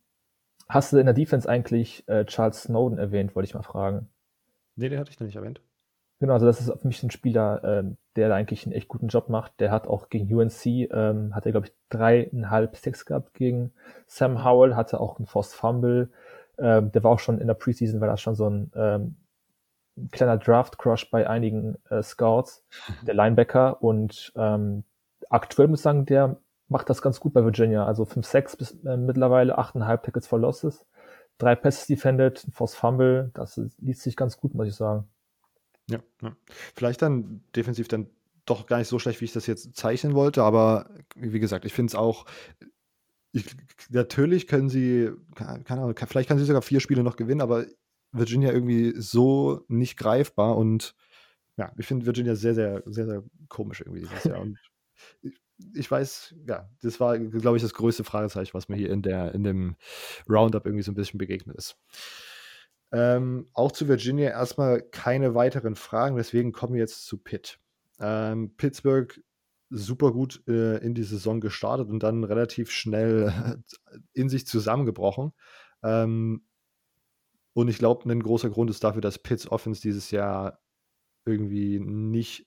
hast 0.69 0.93
du 0.93 0.99
in 0.99 1.07
der 1.07 1.15
Defense 1.15 1.49
eigentlich 1.49 2.07
äh, 2.09 2.25
Charles 2.25 2.63
Snowden 2.63 2.99
erwähnt, 2.99 3.35
wollte 3.35 3.47
ich 3.47 3.55
mal 3.55 3.63
fragen. 3.63 4.09
Nee, 4.77 4.89
den 4.89 4.99
hatte 4.99 5.11
ich 5.11 5.19
noch 5.19 5.27
nicht 5.27 5.37
erwähnt. 5.37 5.61
Genau, 6.21 6.35
also 6.35 6.45
das 6.45 6.61
ist 6.61 6.71
für 6.81 6.87
mich 6.87 7.03
ein 7.03 7.11
Spieler, 7.11 7.63
ähm, 7.65 7.97
der 8.15 8.29
da 8.29 8.35
eigentlich 8.35 8.67
einen 8.67 8.75
echt 8.75 8.89
guten 8.89 9.09
Job 9.09 9.31
macht. 9.31 9.59
Der 9.59 9.71
hat 9.71 9.89
auch 9.89 10.11
gegen 10.11 10.33
UNC, 10.33 10.67
ähm, 10.67 11.35
hat 11.35 11.47
er 11.47 11.53
glaube 11.53 11.69
ich 11.69 11.73
dreieinhalb 11.89 12.77
Six 12.77 13.07
gehabt 13.07 13.33
gegen 13.33 13.73
Sam 14.07 14.45
Howell, 14.45 14.77
hatte 14.77 15.01
auch 15.01 15.19
einen 15.19 15.27
Forced 15.27 15.55
Fumble. 15.55 16.11
Ähm, 16.61 16.93
der 16.93 17.03
war 17.05 17.13
auch 17.13 17.19
schon 17.19 17.39
in 17.39 17.47
der 17.47 17.55
Preseason, 17.55 18.01
war 18.01 18.09
das 18.09 18.21
schon 18.21 18.35
so 18.35 18.49
ein 18.49 18.71
ähm, 18.75 19.17
kleiner 20.11 20.37
Draft-Crush 20.37 21.11
bei 21.11 21.29
einigen 21.29 21.77
äh, 21.89 22.03
Scouts, 22.03 22.65
der 23.07 23.15
Linebacker. 23.15 23.83
Und 23.83 24.33
ähm, 24.37 24.85
aktuell 25.29 25.69
muss 25.69 25.81
ich 25.81 25.85
sagen, 25.85 26.07
der 26.07 26.37
macht 26.69 26.89
das 26.89 27.03
ganz 27.03 27.21
gut 27.21 27.33
bei 27.33 27.45
Virginia. 27.45 27.87
Also 27.87 28.05
5-6 28.05 28.59
bis 28.59 28.85
äh, 28.85 28.97
mittlerweile, 28.97 29.59
8,5 29.59 30.03
Tickets 30.03 30.27
for 30.27 30.39
Losses, 30.39 30.87
drei 31.39 31.55
Passes 31.55 31.87
defended, 31.87 32.47
Force 32.53 32.75
Fumble, 32.75 33.31
das 33.35 33.61
liest 33.79 34.03
sich 34.03 34.17
ganz 34.17 34.37
gut, 34.37 34.55
muss 34.55 34.69
ich 34.69 34.75
sagen. 34.75 35.09
Ja, 35.89 35.99
ja. 36.23 36.33
Vielleicht 36.75 37.03
dann 37.03 37.43
defensiv 37.57 37.89
dann 37.89 38.09
doch 38.47 38.67
gar 38.67 38.79
nicht 38.79 38.89
so 38.89 38.99
schlecht, 38.99 39.21
wie 39.21 39.27
ich 39.27 39.33
das 39.33 39.47
jetzt 39.47 39.77
zeichnen 39.77 40.15
wollte, 40.15 40.43
aber 40.43 40.87
wie 41.15 41.41
gesagt, 41.41 41.65
ich 41.65 41.73
finde 41.73 41.91
es 41.91 41.95
auch, 41.95 42.27
ich, 43.33 43.45
natürlich 43.91 44.47
können 44.47 44.69
sie, 44.69 45.11
keine 45.35 45.65
Ahnung, 45.69 45.95
vielleicht 46.09 46.29
kann 46.29 46.39
sie 46.39 46.45
sogar 46.45 46.63
vier 46.63 46.81
Spiele 46.81 47.03
noch 47.03 47.17
gewinnen, 47.17 47.41
aber 47.41 47.65
Virginia 48.13 48.53
irgendwie 48.53 48.93
so 48.97 49.65
nicht 49.69 49.97
greifbar 49.97 50.57
und 50.57 50.95
ja, 51.57 51.73
ich 51.77 51.87
finde 51.87 52.07
Virginia 52.07 52.35
sehr, 52.35 52.55
sehr, 52.55 52.83
sehr, 52.87 53.07
sehr 53.07 53.23
komisch 53.49 53.81
irgendwie 53.81 54.01
dieses 54.01 54.25
Jahr. 54.25 54.41
Und 54.41 54.59
ich, 55.21 55.41
ich 55.75 55.91
weiß, 55.91 56.35
ja, 56.47 56.69
das 56.81 57.01
war, 57.01 57.19
glaube 57.19 57.57
ich, 57.57 57.63
das 57.63 57.75
größte 57.75 58.03
Fragezeichen, 58.03 58.55
was 58.55 58.69
mir 58.69 58.77
hier 58.77 58.91
in, 58.91 59.03
der, 59.03 59.35
in 59.35 59.45
dem 59.45 59.77
Roundup 60.29 60.65
irgendwie 60.65 60.83
so 60.83 60.91
ein 60.91 60.95
bisschen 60.95 61.19
begegnet 61.19 61.57
ist. 61.57 61.77
Ähm, 62.93 63.47
auch 63.53 63.73
zu 63.73 63.89
Virginia 63.89 64.31
erstmal 64.31 64.83
keine 64.83 65.35
weiteren 65.35 65.77
Fragen, 65.77 66.17
deswegen 66.17 66.53
kommen 66.53 66.75
wir 66.75 66.81
jetzt 66.81 67.07
zu 67.07 67.19
Pitt. 67.19 67.59
Ähm, 68.01 68.57
Pittsburgh 68.57 69.21
super 69.71 70.13
gut 70.13 70.43
äh, 70.49 70.79
in 70.79 70.95
die 70.95 71.05
Saison 71.05 71.41
gestartet 71.41 71.89
und 71.89 72.03
dann 72.03 72.25
relativ 72.25 72.71
schnell 72.71 73.63
in 74.13 74.29
sich 74.29 74.47
zusammengebrochen. 74.47 75.33
Ähm, 75.83 76.45
und 77.53 77.69
ich 77.69 77.79
glaube, 77.79 78.11
ein 78.11 78.23
großer 78.23 78.51
Grund 78.51 78.71
ist 78.71 78.85
dafür, 78.85 79.01
dass 79.01 79.19
Pitts 79.19 79.51
Offense 79.51 79.81
dieses 79.81 80.11
Jahr 80.11 80.61
irgendwie 81.25 81.79
nicht 81.81 82.47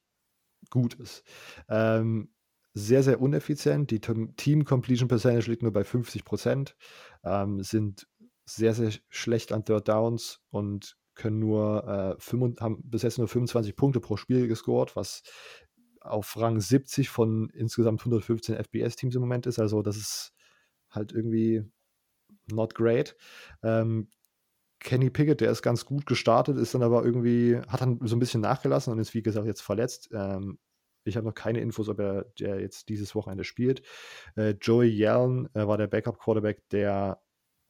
gut 0.70 0.94
ist. 0.96 1.24
Ähm, 1.70 2.34
sehr, 2.74 3.04
sehr 3.04 3.22
uneffizient. 3.22 3.92
Die 3.92 4.00
Team 4.02 4.66
Completion 4.66 5.08
Percentage 5.08 5.50
liegt 5.50 5.62
nur 5.62 5.74
bei 5.74 5.84
50 5.84 6.26
Prozent, 6.26 6.76
ähm, 7.24 7.62
sind 7.62 8.08
sehr, 8.46 8.74
sehr 8.74 8.92
schlecht 9.10 9.52
an 9.52 9.64
Third 9.64 9.88
Downs 9.88 10.42
und 10.50 10.98
können 11.16 11.40
nur, 11.40 11.88
äh, 11.88 12.20
5, 12.20 12.60
haben 12.60 12.82
bis 12.84 13.04
jetzt 13.04 13.20
nur 13.20 13.28
25 13.28 13.76
Punkte 13.76 14.00
pro 14.00 14.18
Spiel 14.18 14.48
gescored, 14.48 14.96
was 14.96 15.22
auf 16.04 16.38
Rang 16.38 16.60
70 16.60 17.10
von 17.10 17.50
insgesamt 17.50 18.02
115 18.02 18.56
FBS-Teams 18.56 19.16
im 19.16 19.22
Moment 19.22 19.46
ist. 19.46 19.60
Also 19.60 19.82
das 19.82 19.98
ist 19.98 20.34
halt 20.90 21.12
irgendwie 21.12 21.64
not 22.52 22.76
great. 22.76 23.16
Ähm, 23.64 24.10
Kenny 24.80 25.10
Pickett, 25.10 25.42
der 25.42 25.52
ist 25.52 25.62
ganz 25.62 25.86
gut 25.86 26.06
gestartet, 26.06 26.58
ist 26.58 26.74
dann 26.74 26.84
aber 26.84 27.06
irgendwie, 27.06 27.58
hat 27.70 27.82
dann 27.82 28.00
so 28.04 28.16
ein 28.16 28.20
bisschen 28.20 28.42
nachgelassen 28.42 28.92
und 28.92 29.00
ist 29.00 29.14
wie 29.14 29.24
gesagt 29.24 29.48
jetzt 29.48 29.62
verletzt. 29.62 30.10
Ähm, 30.14 30.60
ich 31.06 31.16
habe 31.16 31.26
noch 31.26 31.34
keine 31.34 31.62
Infos, 31.62 31.90
ob 31.90 32.00
er 32.00 32.26
der 32.40 32.60
jetzt 32.60 32.90
dieses 32.90 33.16
Wochenende 33.16 33.44
spielt. 33.44 33.82
Äh, 34.36 34.56
Joey 34.62 34.90
Yellen 34.90 35.50
äh, 35.54 35.68
war 35.68 35.78
der 35.78 35.88
Backup-Quarterback, 35.88 36.68
der 36.70 37.22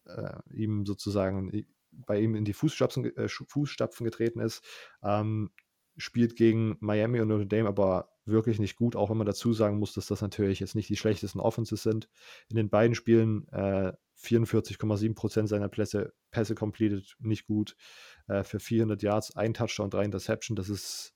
äh, 0.05 0.33
ihm 0.51 0.85
sozusagen 0.85 1.65
bei 1.91 2.19
ihm 2.19 2.35
in 2.35 2.45
die 2.45 2.53
Fußstapfen, 2.53 3.15
äh, 3.15 3.27
Fußstapfen 3.27 4.03
getreten 4.03 4.39
ist. 4.39 4.63
Ähm, 5.03 5.51
spielt 5.97 6.35
gegen 6.35 6.77
Miami 6.79 7.19
und 7.19 7.27
Notre 7.27 7.47
Dame 7.47 7.67
aber 7.67 8.09
wirklich 8.25 8.59
nicht 8.59 8.75
gut, 8.75 8.95
auch 8.95 9.09
wenn 9.09 9.17
man 9.17 9.27
dazu 9.27 9.53
sagen 9.53 9.79
muss, 9.79 9.93
dass 9.93 10.07
das 10.07 10.21
natürlich 10.21 10.59
jetzt 10.59 10.75
nicht 10.75 10.89
die 10.89 10.95
schlechtesten 10.95 11.39
Offenses 11.39 11.83
sind. 11.83 12.07
In 12.49 12.55
den 12.55 12.69
beiden 12.69 12.95
Spielen 12.95 13.47
äh, 13.49 13.93
44,7% 14.21 15.47
seiner 15.47 15.67
Pässe, 15.67 16.13
Pässe 16.31 16.55
completed, 16.55 17.15
nicht 17.19 17.45
gut. 17.45 17.75
Äh, 18.27 18.43
für 18.43 18.59
400 18.59 19.01
Yards, 19.01 19.35
ein 19.35 19.53
Touchdown, 19.53 19.89
drei 19.89 20.05
Interception, 20.05 20.55
das 20.55 20.69
ist, 20.69 21.13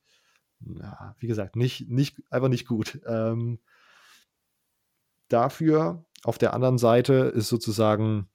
ja, 0.59 1.15
wie 1.19 1.27
gesagt, 1.27 1.55
nicht, 1.55 1.89
nicht, 1.89 2.21
einfach 2.29 2.49
nicht 2.49 2.67
gut. 2.67 2.99
Ähm, 3.05 3.59
dafür 5.29 6.05
auf 6.23 6.37
der 6.37 6.53
anderen 6.53 6.77
Seite 6.77 7.13
ist 7.13 7.47
sozusagen 7.47 8.27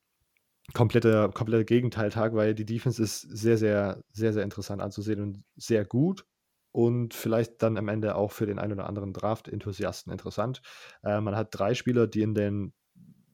kompletter 0.73 1.29
komplette 1.31 1.65
Gegenteiltag, 1.65 2.35
weil 2.35 2.55
die 2.55 2.65
Defense 2.65 3.03
ist 3.03 3.21
sehr, 3.21 3.59
sehr, 3.59 4.03
sehr, 4.13 4.33
sehr 4.33 4.45
interessant 4.45 4.81
anzusehen 4.81 5.21
und 5.21 5.43
sehr 5.57 5.85
gut 5.85 6.25
und 6.73 7.15
vielleicht 7.15 7.63
dann 7.63 7.77
am 7.77 7.89
Ende 7.89 8.17
auch 8.17 8.33
für 8.33 8.47
den 8.47 8.59
einen 8.59 8.73
oder 8.73 8.87
anderen 8.87 9.13
Draft-Enthusiasten 9.13 10.11
interessant. 10.11 10.63
Äh, 11.05 11.21
man 11.21 11.37
hat 11.37 11.49
drei 11.53 11.75
Spieler, 11.75 12.07
die 12.07 12.23
in 12.23 12.35
den 12.35 12.73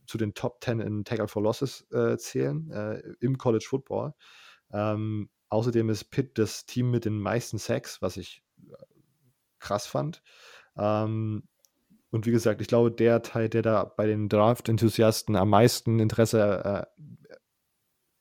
zu 0.06 0.18
den 0.18 0.34
Top 0.34 0.64
10 0.64 0.80
in 0.80 1.04
Tackle 1.04 1.28
for 1.28 1.42
Losses 1.42 1.86
äh, 1.92 2.16
zählen 2.16 2.70
äh, 2.70 3.02
im 3.20 3.36
College 3.36 3.66
Football. 3.68 4.14
Ähm, 4.72 5.28
außerdem 5.50 5.90
ist 5.90 6.10
Pitt 6.10 6.38
das 6.38 6.66
Team 6.66 6.90
mit 6.90 7.04
den 7.04 7.20
meisten 7.20 7.58
Sacks, 7.58 8.00
was 8.02 8.16
ich 8.16 8.42
äh, 8.70 8.74
krass 9.58 9.86
fand. 9.86 10.22
Ähm, 10.76 11.46
und 12.10 12.26
wie 12.26 12.30
gesagt, 12.30 12.62
ich 12.62 12.68
glaube, 12.68 12.90
der 12.90 13.20
Teil, 13.20 13.50
der 13.50 13.60
da 13.60 13.84
bei 13.84 14.06
den 14.06 14.30
Draft-Enthusiasten 14.30 15.36
am 15.36 15.50
meisten 15.50 16.00
Interesse 16.00 16.86
äh, 16.88 17.02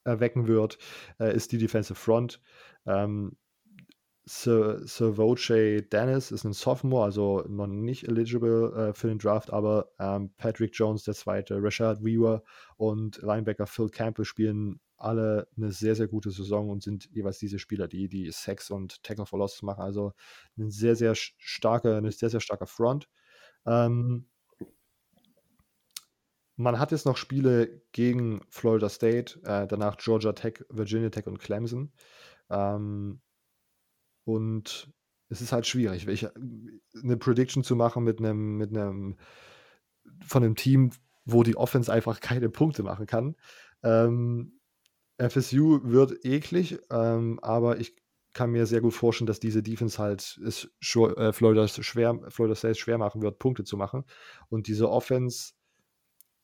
erwecken 0.04 0.46
wird, 0.46 0.78
äh, 1.18 1.34
ist 1.34 1.52
die 1.52 1.58
Defensive 1.58 1.98
Front. 1.98 2.42
Ähm, 2.86 3.36
Sir, 4.28 4.86
Sir 4.86 5.16
Voce 5.16 5.48
Dennis 5.90 6.30
ist 6.30 6.44
ein 6.44 6.52
Sophomore, 6.52 7.04
also 7.04 7.44
noch 7.48 7.66
nicht 7.66 8.06
eligible 8.06 8.90
äh, 8.90 8.92
für 8.92 9.08
den 9.08 9.18
Draft, 9.18 9.50
aber 9.50 9.90
ähm, 9.98 10.30
Patrick 10.36 10.72
Jones, 10.74 11.04
der 11.04 11.14
zweite, 11.14 11.62
Rashad 11.62 12.04
Weaver 12.04 12.42
und 12.76 13.22
Linebacker 13.22 13.66
Phil 13.66 13.88
Campbell 13.88 14.26
spielen 14.26 14.80
alle 14.98 15.48
eine 15.56 15.72
sehr, 15.72 15.94
sehr 15.94 16.08
gute 16.08 16.30
Saison 16.30 16.68
und 16.68 16.82
sind 16.82 17.08
jeweils 17.10 17.38
diese 17.38 17.58
Spieler, 17.58 17.88
die 17.88 18.08
die 18.08 18.30
Sex 18.30 18.70
und 18.70 19.02
Tackle 19.02 19.24
for 19.24 19.38
Loss 19.38 19.62
machen. 19.62 19.80
Also 19.80 20.12
ein 20.58 20.70
sehr, 20.70 20.94
sehr 20.94 21.14
starker, 21.14 21.96
eine 21.96 22.12
sehr, 22.12 22.28
sehr 22.28 22.40
starker 22.40 22.66
Front. 22.66 23.08
Ähm, 23.64 24.26
man 26.56 26.78
hat 26.78 26.90
jetzt 26.92 27.06
noch 27.06 27.16
Spiele 27.16 27.80
gegen 27.92 28.42
Florida 28.50 28.90
State, 28.90 29.40
äh, 29.44 29.66
danach 29.66 29.96
Georgia 29.96 30.32
Tech, 30.32 30.64
Virginia 30.68 31.08
Tech 31.08 31.26
und 31.26 31.38
Clemson. 31.38 31.92
Ähm, 32.50 33.20
und 34.28 34.92
es 35.30 35.40
ist 35.40 35.52
halt 35.52 35.66
schwierig, 35.66 36.06
welche, 36.06 36.32
eine 37.02 37.16
Prediction 37.16 37.64
zu 37.64 37.76
machen 37.76 38.04
mit 38.04 38.18
einem, 38.18 38.58
mit 38.58 38.76
einem, 38.76 39.16
von 40.26 40.44
einem 40.44 40.54
Team, 40.54 40.90
wo 41.24 41.42
die 41.42 41.56
Offense 41.56 41.90
einfach 41.90 42.20
keine 42.20 42.50
Punkte 42.50 42.82
machen 42.82 43.06
kann. 43.06 43.36
Ähm, 43.82 44.60
FSU 45.18 45.80
wird 45.82 46.24
eklig, 46.26 46.78
ähm, 46.90 47.40
aber 47.40 47.80
ich 47.80 47.96
kann 48.34 48.50
mir 48.50 48.66
sehr 48.66 48.82
gut 48.82 48.92
vorstellen, 48.92 49.26
dass 49.26 49.40
diese 49.40 49.62
Defense 49.62 49.98
halt 49.98 50.38
es 50.46 50.64
äh, 50.94 51.32
Florida, 51.32 51.66
schwer, 51.66 52.20
Florida 52.28 52.54
State 52.54 52.76
schwer 52.76 52.98
machen 52.98 53.22
wird, 53.22 53.38
Punkte 53.38 53.64
zu 53.64 53.78
machen. 53.78 54.04
Und 54.50 54.66
diese 54.66 54.90
Offense 54.90 55.52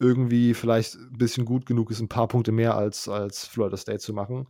irgendwie 0.00 0.54
vielleicht 0.54 0.94
ein 0.94 1.18
bisschen 1.18 1.44
gut 1.44 1.66
genug 1.66 1.90
ist, 1.90 2.00
ein 2.00 2.08
paar 2.08 2.28
Punkte 2.28 2.50
mehr 2.50 2.76
als, 2.76 3.08
als 3.08 3.46
Florida 3.46 3.76
State 3.76 4.00
zu 4.00 4.14
machen 4.14 4.48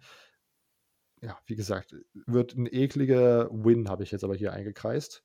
ja, 1.21 1.39
wie 1.47 1.57
gesagt, 1.57 1.95
wird 2.27 2.55
ein 2.55 2.67
ekliger 2.67 3.49
Win, 3.51 3.89
habe 3.89 4.03
ich 4.03 4.11
jetzt 4.11 4.25
aber 4.25 4.35
hier 4.35 4.53
eingekreist. 4.53 5.25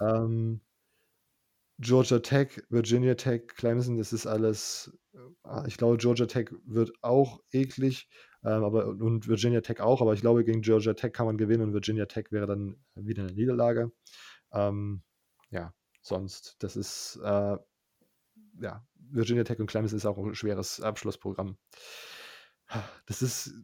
Ähm, 0.00 0.60
Georgia 1.78 2.18
Tech, 2.18 2.62
Virginia 2.68 3.14
Tech, 3.14 3.46
Clemson, 3.56 3.96
das 3.96 4.12
ist 4.12 4.26
alles, 4.26 4.92
äh, 5.44 5.66
ich 5.66 5.78
glaube, 5.78 5.96
Georgia 5.96 6.26
Tech 6.26 6.50
wird 6.66 6.92
auch 7.00 7.40
eklig, 7.52 8.08
ähm, 8.44 8.64
aber 8.64 8.88
und 8.88 9.28
Virginia 9.28 9.62
Tech 9.62 9.80
auch, 9.80 10.02
aber 10.02 10.12
ich 10.12 10.20
glaube, 10.20 10.44
gegen 10.44 10.60
Georgia 10.60 10.92
Tech 10.92 11.12
kann 11.12 11.26
man 11.26 11.38
gewinnen 11.38 11.62
und 11.62 11.72
Virginia 11.72 12.04
Tech 12.04 12.26
wäre 12.32 12.46
dann 12.46 12.76
wieder 12.94 13.22
eine 13.22 13.32
Niederlage. 13.32 13.92
Ähm, 14.52 15.02
ja, 15.50 15.72
sonst, 16.02 16.56
das 16.58 16.76
ist, 16.76 17.18
äh, 17.22 17.56
ja, 18.60 18.86
Virginia 18.94 19.44
Tech 19.44 19.58
und 19.58 19.66
Clemson 19.66 19.96
ist 19.96 20.06
auch 20.06 20.18
ein 20.18 20.34
schweres 20.34 20.80
Abschlussprogramm. 20.80 21.56
Das 23.06 23.22
ist 23.22 23.54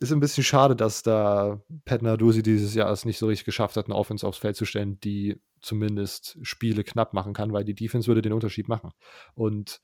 ist 0.00 0.12
ein 0.12 0.20
bisschen 0.20 0.44
schade, 0.44 0.76
dass 0.76 1.02
da 1.02 1.60
Pat 1.84 2.02
Narduzzi 2.02 2.42
dieses 2.42 2.74
Jahr 2.74 2.90
es 2.90 3.04
nicht 3.04 3.18
so 3.18 3.26
richtig 3.26 3.44
geschafft 3.44 3.76
hat, 3.76 3.86
eine 3.86 3.94
Offense 3.94 4.26
aufs 4.26 4.38
Feld 4.38 4.56
zu 4.56 4.64
stellen, 4.64 5.00
die 5.00 5.40
zumindest 5.60 6.38
Spiele 6.42 6.84
knapp 6.84 7.14
machen 7.14 7.32
kann, 7.32 7.52
weil 7.52 7.64
die 7.64 7.74
Defense 7.74 8.06
würde 8.06 8.22
den 8.22 8.32
Unterschied 8.32 8.68
machen. 8.68 8.90
Und 9.34 9.80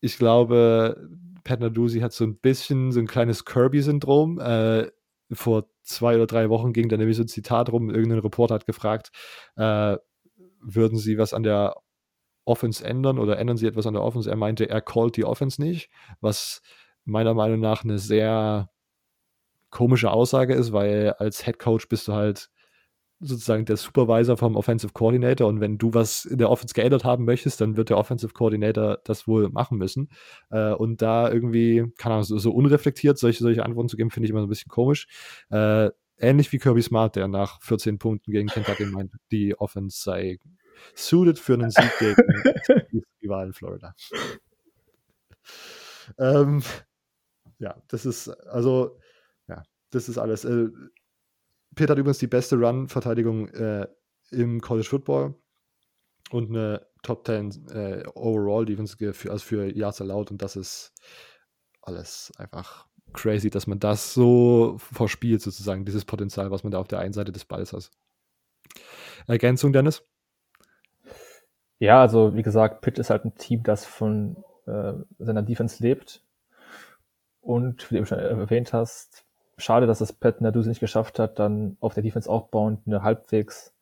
ich 0.00 0.18
glaube, 0.18 1.08
Pat 1.44 1.60
Narduzzi 1.60 2.00
hat 2.00 2.12
so 2.12 2.24
ein 2.24 2.36
bisschen 2.36 2.92
so 2.92 3.00
ein 3.00 3.06
kleines 3.06 3.44
Kirby-Syndrom. 3.44 4.38
Äh, 4.40 4.90
vor 5.32 5.68
zwei 5.82 6.16
oder 6.16 6.26
drei 6.26 6.50
Wochen 6.50 6.72
ging 6.72 6.88
da 6.88 6.96
nämlich 6.96 7.16
so 7.16 7.22
ein 7.22 7.28
Zitat 7.28 7.70
rum, 7.70 7.90
irgendein 7.90 8.20
Reporter 8.20 8.54
hat 8.54 8.66
gefragt, 8.66 9.10
äh, 9.56 9.96
würden 10.60 10.98
sie 10.98 11.18
was 11.18 11.32
an 11.32 11.42
der 11.42 11.76
Offense 12.44 12.84
ändern 12.84 13.18
oder 13.18 13.38
ändern 13.38 13.56
sie 13.56 13.66
etwas 13.66 13.86
an 13.86 13.94
der 13.94 14.02
Offense? 14.02 14.30
Er 14.30 14.36
meinte, 14.36 14.68
er 14.68 14.80
callt 14.80 15.16
die 15.16 15.24
Offense 15.24 15.60
nicht, 15.60 15.90
was 16.20 16.62
meiner 17.04 17.34
Meinung 17.34 17.60
nach 17.60 17.84
eine 17.84 17.98
sehr 17.98 18.70
komische 19.76 20.10
Aussage 20.10 20.54
ist, 20.54 20.72
weil 20.72 21.10
als 21.18 21.44
Head 21.44 21.58
Coach 21.58 21.86
bist 21.88 22.08
du 22.08 22.14
halt 22.14 22.48
sozusagen 23.20 23.66
der 23.66 23.76
Supervisor 23.76 24.38
vom 24.38 24.56
Offensive 24.56 24.94
Coordinator 24.94 25.46
und 25.48 25.60
wenn 25.60 25.76
du 25.76 25.92
was 25.92 26.24
in 26.24 26.38
der 26.38 26.50
Offense 26.50 26.72
geändert 26.72 27.04
haben 27.04 27.26
möchtest, 27.26 27.60
dann 27.60 27.76
wird 27.76 27.90
der 27.90 27.98
Offensive 27.98 28.32
Coordinator 28.32 29.00
das 29.04 29.28
wohl 29.28 29.50
machen 29.50 29.76
müssen. 29.76 30.08
Äh, 30.50 30.72
und 30.72 31.02
da 31.02 31.30
irgendwie, 31.30 31.92
keine 31.98 32.14
Ahnung, 32.14 32.24
so, 32.24 32.38
so, 32.38 32.52
unreflektiert 32.52 33.18
solche, 33.18 33.42
solche 33.42 33.66
Antworten 33.66 33.90
zu 33.90 33.98
geben, 33.98 34.10
finde 34.10 34.26
ich 34.26 34.30
immer 34.30 34.40
so 34.40 34.46
ein 34.46 34.50
bisschen 34.50 34.70
komisch. 34.70 35.08
Äh, 35.50 35.90
ähnlich 36.18 36.50
wie 36.52 36.58
Kirby 36.58 36.80
Smart, 36.80 37.16
der 37.16 37.28
nach 37.28 37.60
14 37.60 37.98
Punkten 37.98 38.32
gegen 38.32 38.48
Kentucky 38.48 38.86
meint, 38.86 39.12
die 39.30 39.58
Offense 39.58 40.02
sei 40.02 40.38
suited 40.94 41.38
für 41.38 41.54
einen 41.54 41.70
Sieg 41.70 41.90
gegen 41.98 42.16
die 42.92 43.02
Rivalen 43.22 43.52
Florida. 43.52 43.94
ähm, 46.18 46.62
ja, 47.58 47.76
das 47.88 48.06
ist, 48.06 48.28
also, 48.28 48.98
das 49.90 50.08
ist 50.08 50.18
alles. 50.18 50.44
Äh, 50.44 50.68
Pitt 51.74 51.90
hat 51.90 51.98
übrigens 51.98 52.18
die 52.18 52.26
beste 52.26 52.56
Run-Verteidigung 52.56 53.48
äh, 53.48 53.86
im 54.30 54.60
College 54.60 54.88
Football 54.88 55.34
und 56.30 56.50
eine 56.50 56.86
Top 57.02 57.26
10 57.26 57.68
äh, 57.70 58.02
Overall 58.14 58.64
Defense 58.64 58.96
für, 58.96 59.30
also 59.30 59.44
für 59.44 59.76
Yards 59.76 60.00
allowed 60.00 60.30
und 60.30 60.42
das 60.42 60.56
ist 60.56 60.92
alles 61.82 62.32
einfach 62.38 62.88
crazy, 63.12 63.50
dass 63.50 63.66
man 63.66 63.78
das 63.78 64.14
so 64.14 64.76
verspielt, 64.78 65.40
sozusagen, 65.40 65.84
dieses 65.84 66.04
Potenzial, 66.04 66.50
was 66.50 66.64
man 66.64 66.72
da 66.72 66.78
auf 66.78 66.88
der 66.88 66.98
einen 66.98 67.12
Seite 67.12 67.32
des 67.32 67.44
Balls 67.44 67.72
hat. 67.72 67.90
Ergänzung, 69.26 69.72
Dennis? 69.72 70.02
Ja, 71.78 72.00
also 72.00 72.34
wie 72.34 72.42
gesagt, 72.42 72.80
Pitt 72.80 72.98
ist 72.98 73.10
halt 73.10 73.24
ein 73.24 73.34
Team, 73.34 73.62
das 73.62 73.84
von 73.84 74.42
äh, 74.66 74.94
seiner 75.18 75.42
Defense 75.42 75.82
lebt. 75.82 76.22
Und 77.40 77.90
wie 77.92 77.98
du 77.98 78.06
schon 78.06 78.18
erwähnt 78.18 78.72
hast, 78.72 79.25
schade, 79.58 79.86
dass 79.86 80.00
es 80.00 80.12
Pat 80.12 80.40
Narduzzi 80.40 80.68
nicht 80.68 80.80
geschafft 80.80 81.18
hat, 81.18 81.38
dann 81.38 81.76
auf 81.80 81.94
der 81.94 82.02
Defense 82.02 82.28
aufbauend 82.28 82.80
eine 82.86 83.02
halbwegs 83.02 83.74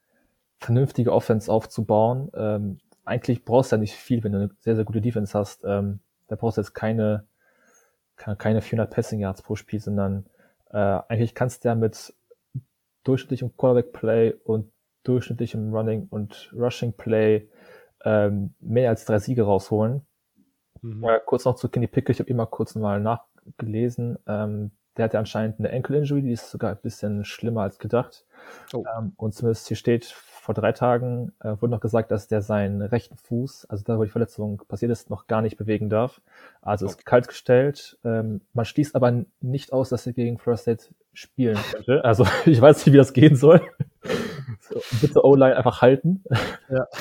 vernünftige 0.58 1.12
Offense 1.12 1.52
aufzubauen. 1.52 2.30
Ähm, 2.34 2.78
eigentlich 3.04 3.44
brauchst 3.44 3.72
du 3.72 3.76
ja 3.76 3.80
nicht 3.80 3.94
viel, 3.94 4.24
wenn 4.24 4.32
du 4.32 4.38
eine 4.38 4.50
sehr, 4.60 4.76
sehr 4.76 4.84
gute 4.84 5.00
Defense 5.00 5.38
hast. 5.38 5.62
Ähm, 5.64 6.00
da 6.28 6.36
brauchst 6.36 6.56
du 6.56 6.62
jetzt 6.62 6.74
keine, 6.74 7.26
keine 8.16 8.62
400 8.62 8.90
Passing 8.90 9.20
Yards 9.20 9.42
pro 9.42 9.56
Spiel, 9.56 9.80
sondern 9.80 10.26
äh, 10.70 10.78
eigentlich 10.78 11.34
kannst 11.34 11.64
du 11.64 11.68
ja 11.68 11.74
mit 11.74 12.14
durchschnittlichem 13.04 13.56
Quarterback 13.56 13.92
Play 13.92 14.34
und 14.44 14.72
durchschnittlichem 15.02 15.74
Running 15.74 16.06
und 16.08 16.50
Rushing 16.56 16.94
Play 16.94 17.48
ähm, 18.04 18.54
mehr 18.60 18.88
als 18.90 19.04
drei 19.04 19.18
Siege 19.18 19.42
rausholen. 19.42 20.02
Mhm. 20.80 21.04
Äh, 21.04 21.20
kurz 21.24 21.44
noch 21.44 21.56
zu 21.56 21.68
Kenny 21.68 21.86
Pickett, 21.86 22.16
ich 22.16 22.20
habe 22.20 22.30
immer 22.30 22.46
kurz 22.46 22.74
mal 22.74 23.00
nachgelesen. 23.00 24.18
Ähm, 24.26 24.70
der 24.96 25.06
hatte 25.06 25.18
anscheinend 25.18 25.58
eine 25.58 25.72
Ankle 25.72 25.98
Injury, 25.98 26.22
die 26.22 26.32
ist 26.32 26.50
sogar 26.50 26.70
ein 26.70 26.80
bisschen 26.80 27.24
schlimmer 27.24 27.62
als 27.62 27.78
gedacht. 27.78 28.24
Oh. 28.72 28.84
Ähm, 28.96 29.12
und 29.16 29.34
zumindest 29.34 29.68
hier 29.68 29.76
steht, 29.76 30.04
vor 30.44 30.54
drei 30.54 30.72
Tagen 30.72 31.32
äh, 31.40 31.56
wurde 31.60 31.70
noch 31.70 31.80
gesagt, 31.80 32.10
dass 32.10 32.28
der 32.28 32.42
seinen 32.42 32.82
rechten 32.82 33.16
Fuß, 33.16 33.64
also 33.70 33.82
da 33.82 33.98
wo 33.98 34.04
die 34.04 34.10
Verletzung 34.10 34.62
passiert 34.68 34.92
ist, 34.92 35.08
noch 35.08 35.26
gar 35.26 35.40
nicht 35.40 35.56
bewegen 35.56 35.88
darf. 35.88 36.20
Also 36.60 36.84
okay. 36.84 36.96
ist 36.98 37.06
kalt 37.06 37.28
gestellt. 37.28 37.98
Ähm, 38.04 38.42
man 38.52 38.66
schließt 38.66 38.94
aber 38.94 39.24
nicht 39.40 39.72
aus, 39.72 39.88
dass 39.88 40.06
er 40.06 40.12
gegen 40.12 40.38
Florida 40.38 40.60
State 40.60 40.84
spielen 41.14 41.56
könnte. 41.72 42.04
Also 42.04 42.26
ich 42.44 42.60
weiß 42.60 42.84
nicht, 42.84 42.92
wie 42.92 42.98
das 42.98 43.14
gehen 43.14 43.36
soll. 43.36 43.62
so, 44.60 44.82
bitte 45.00 45.24
O-Line 45.24 45.56
einfach 45.56 45.82
halten. 45.82 46.22
Ja. 46.68 46.86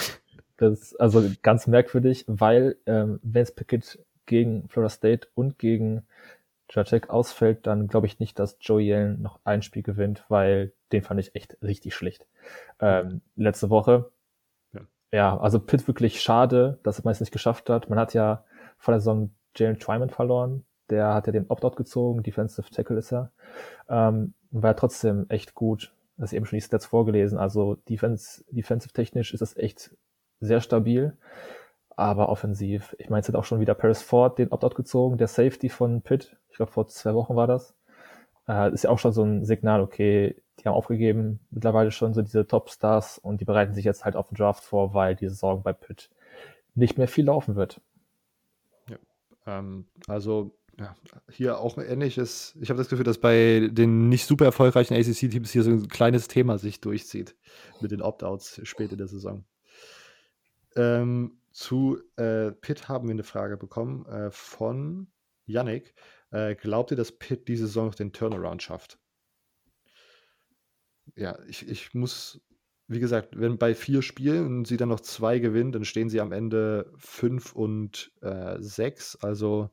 Das 0.57 0.79
ist 0.79 1.01
also 1.01 1.29
ganz 1.41 1.65
merkwürdig, 1.65 2.25
weil 2.27 2.77
ähm, 2.85 3.19
Vance 3.23 3.53
Pickett 3.53 3.99
gegen 4.27 4.69
Florida 4.69 4.89
State 4.89 5.27
und 5.33 5.57
gegen 5.57 6.03
Jacek 6.73 7.09
ausfällt, 7.09 7.67
dann 7.67 7.87
glaube 7.87 8.07
ich 8.07 8.19
nicht, 8.19 8.39
dass 8.39 8.57
Joey 8.59 8.93
Allen 8.93 9.21
noch 9.21 9.39
ein 9.43 9.61
Spiel 9.61 9.83
gewinnt, 9.83 10.25
weil 10.29 10.73
den 10.91 11.03
fand 11.03 11.19
ich 11.19 11.35
echt 11.35 11.57
richtig 11.61 11.93
schlecht. 11.93 12.25
Ähm, 12.79 13.21
letzte 13.35 13.69
Woche. 13.69 14.11
Ja. 14.73 14.81
ja, 15.11 15.37
also 15.37 15.59
Pitt 15.59 15.87
wirklich 15.87 16.21
schade, 16.21 16.79
dass 16.83 16.99
er 16.99 17.05
meist 17.05 17.21
nicht 17.21 17.31
geschafft 17.31 17.69
hat. 17.69 17.89
Man 17.89 17.99
hat 17.99 18.13
ja 18.13 18.43
vor 18.77 18.93
der 18.93 18.99
Saison 18.99 19.31
Jalen 19.55 19.79
Twyman 19.79 20.09
verloren. 20.09 20.65
Der 20.89 21.13
hat 21.13 21.27
ja 21.27 21.33
den 21.33 21.47
Opt-out 21.47 21.75
gezogen, 21.75 22.23
Defensive 22.23 22.69
Tackle 22.69 22.97
ist 22.97 23.13
er. 23.13 23.31
Ähm, 23.87 24.33
war 24.51 24.71
ja 24.71 24.73
trotzdem 24.75 25.25
echt 25.29 25.53
gut. 25.53 25.93
Das 26.17 26.31
ist 26.31 26.37
eben 26.37 26.45
schon 26.45 26.57
die 26.57 26.61
Stats 26.61 26.85
vorgelesen. 26.85 27.37
Also 27.37 27.75
Defense, 27.89 28.43
defensive 28.49 28.93
technisch 28.93 29.33
ist 29.33 29.41
das 29.41 29.57
echt 29.57 29.95
sehr 30.39 30.61
stabil. 30.61 31.17
Aber 31.95 32.29
offensiv, 32.29 32.95
ich 32.97 33.09
meine, 33.09 33.21
es 33.21 33.27
hat 33.27 33.35
auch 33.35 33.43
schon 33.43 33.59
wieder 33.59 33.75
Paris 33.75 34.01
Ford 34.01 34.39
den 34.39 34.51
Opt-out 34.51 34.75
gezogen, 34.75 35.17
der 35.17 35.27
Safety 35.27 35.69
von 35.69 36.01
Pitt. 36.01 36.37
Ich 36.49 36.57
glaube, 36.57 36.71
vor 36.71 36.87
zwei 36.87 37.13
Wochen 37.13 37.35
war 37.35 37.47
das. 37.47 37.75
Äh, 38.47 38.73
ist 38.73 38.83
ja 38.83 38.89
auch 38.89 38.99
schon 38.99 39.13
so 39.13 39.23
ein 39.23 39.45
Signal, 39.45 39.81
okay, 39.81 40.35
die 40.59 40.65
haben 40.65 40.75
aufgegeben, 40.75 41.39
mittlerweile 41.49 41.91
schon 41.91 42.13
so 42.13 42.21
diese 42.21 42.45
Top-Stars 42.45 43.17
und 43.17 43.41
die 43.41 43.45
bereiten 43.45 43.73
sich 43.73 43.85
jetzt 43.85 44.05
halt 44.05 44.15
auf 44.15 44.27
den 44.27 44.35
Draft 44.35 44.63
vor, 44.63 44.93
weil 44.93 45.15
die 45.15 45.27
Saison 45.29 45.63
bei 45.63 45.73
Pitt 45.73 46.09
nicht 46.75 46.97
mehr 46.97 47.07
viel 47.07 47.25
laufen 47.25 47.55
wird. 47.55 47.81
Ja, 48.89 48.97
ähm, 49.45 49.87
also 50.07 50.55
ja, 50.79 50.95
hier 51.29 51.59
auch 51.59 51.77
ein 51.77 51.85
ähnliches. 51.85 52.55
Ich 52.59 52.69
habe 52.69 52.79
das 52.79 52.89
Gefühl, 52.89 53.05
dass 53.05 53.19
bei 53.19 53.69
den 53.71 54.09
nicht 54.09 54.25
super 54.25 54.45
erfolgreichen 54.45 54.95
ACC-Teams 54.95 55.51
hier 55.51 55.63
so 55.63 55.69
ein 55.69 55.87
kleines 55.87 56.27
Thema 56.27 56.57
sich 56.57 56.81
durchzieht 56.81 57.35
mit 57.79 57.91
den 57.91 58.01
Opt-outs 58.01 58.61
später 58.63 58.93
in 58.93 58.97
der 58.97 59.07
Saison. 59.07 59.43
Ähm, 60.75 61.37
zu 61.53 62.01
äh, 62.17 62.51
Pitt 62.51 62.89
haben 62.89 63.07
wir 63.07 63.13
eine 63.13 63.23
Frage 63.23 63.57
bekommen 63.57 64.05
äh, 64.07 64.31
von 64.31 65.07
Yannick. 65.45 65.93
Äh, 66.31 66.55
glaubt 66.55 66.91
ihr, 66.91 66.97
dass 66.97 67.11
Pitt 67.11 67.47
diese 67.47 67.67
Saison 67.67 67.87
noch 67.87 67.95
den 67.95 68.11
Turnaround 68.11 68.61
schafft? 68.61 68.99
Ja, 71.15 71.37
ich, 71.47 71.67
ich 71.67 71.93
muss, 71.93 72.41
wie 72.87 72.99
gesagt, 72.99 73.39
wenn 73.39 73.59
bei 73.59 73.75
vier 73.75 74.01
Spielen 74.01 74.47
und 74.47 74.67
sie 74.67 74.77
dann 74.77 74.89
noch 74.89 75.01
zwei 75.01 75.37
gewinnen, 75.39 75.71
dann 75.71 75.85
stehen 75.85 76.09
sie 76.09 76.21
am 76.21 76.31
Ende 76.31 76.91
fünf 76.97 77.53
und 77.53 78.11
äh, 78.21 78.57
sechs. 78.59 79.15
Also 79.17 79.69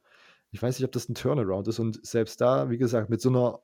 ich 0.51 0.61
weiß 0.63 0.79
nicht, 0.79 0.85
ob 0.85 0.93
das 0.93 1.09
ein 1.09 1.15
Turnaround 1.15 1.67
ist. 1.69 1.79
Und 1.79 2.05
selbst 2.05 2.41
da, 2.41 2.69
wie 2.69 2.79
gesagt, 2.79 3.09
mit 3.09 3.23
so 3.23 3.31
einer, 3.31 3.61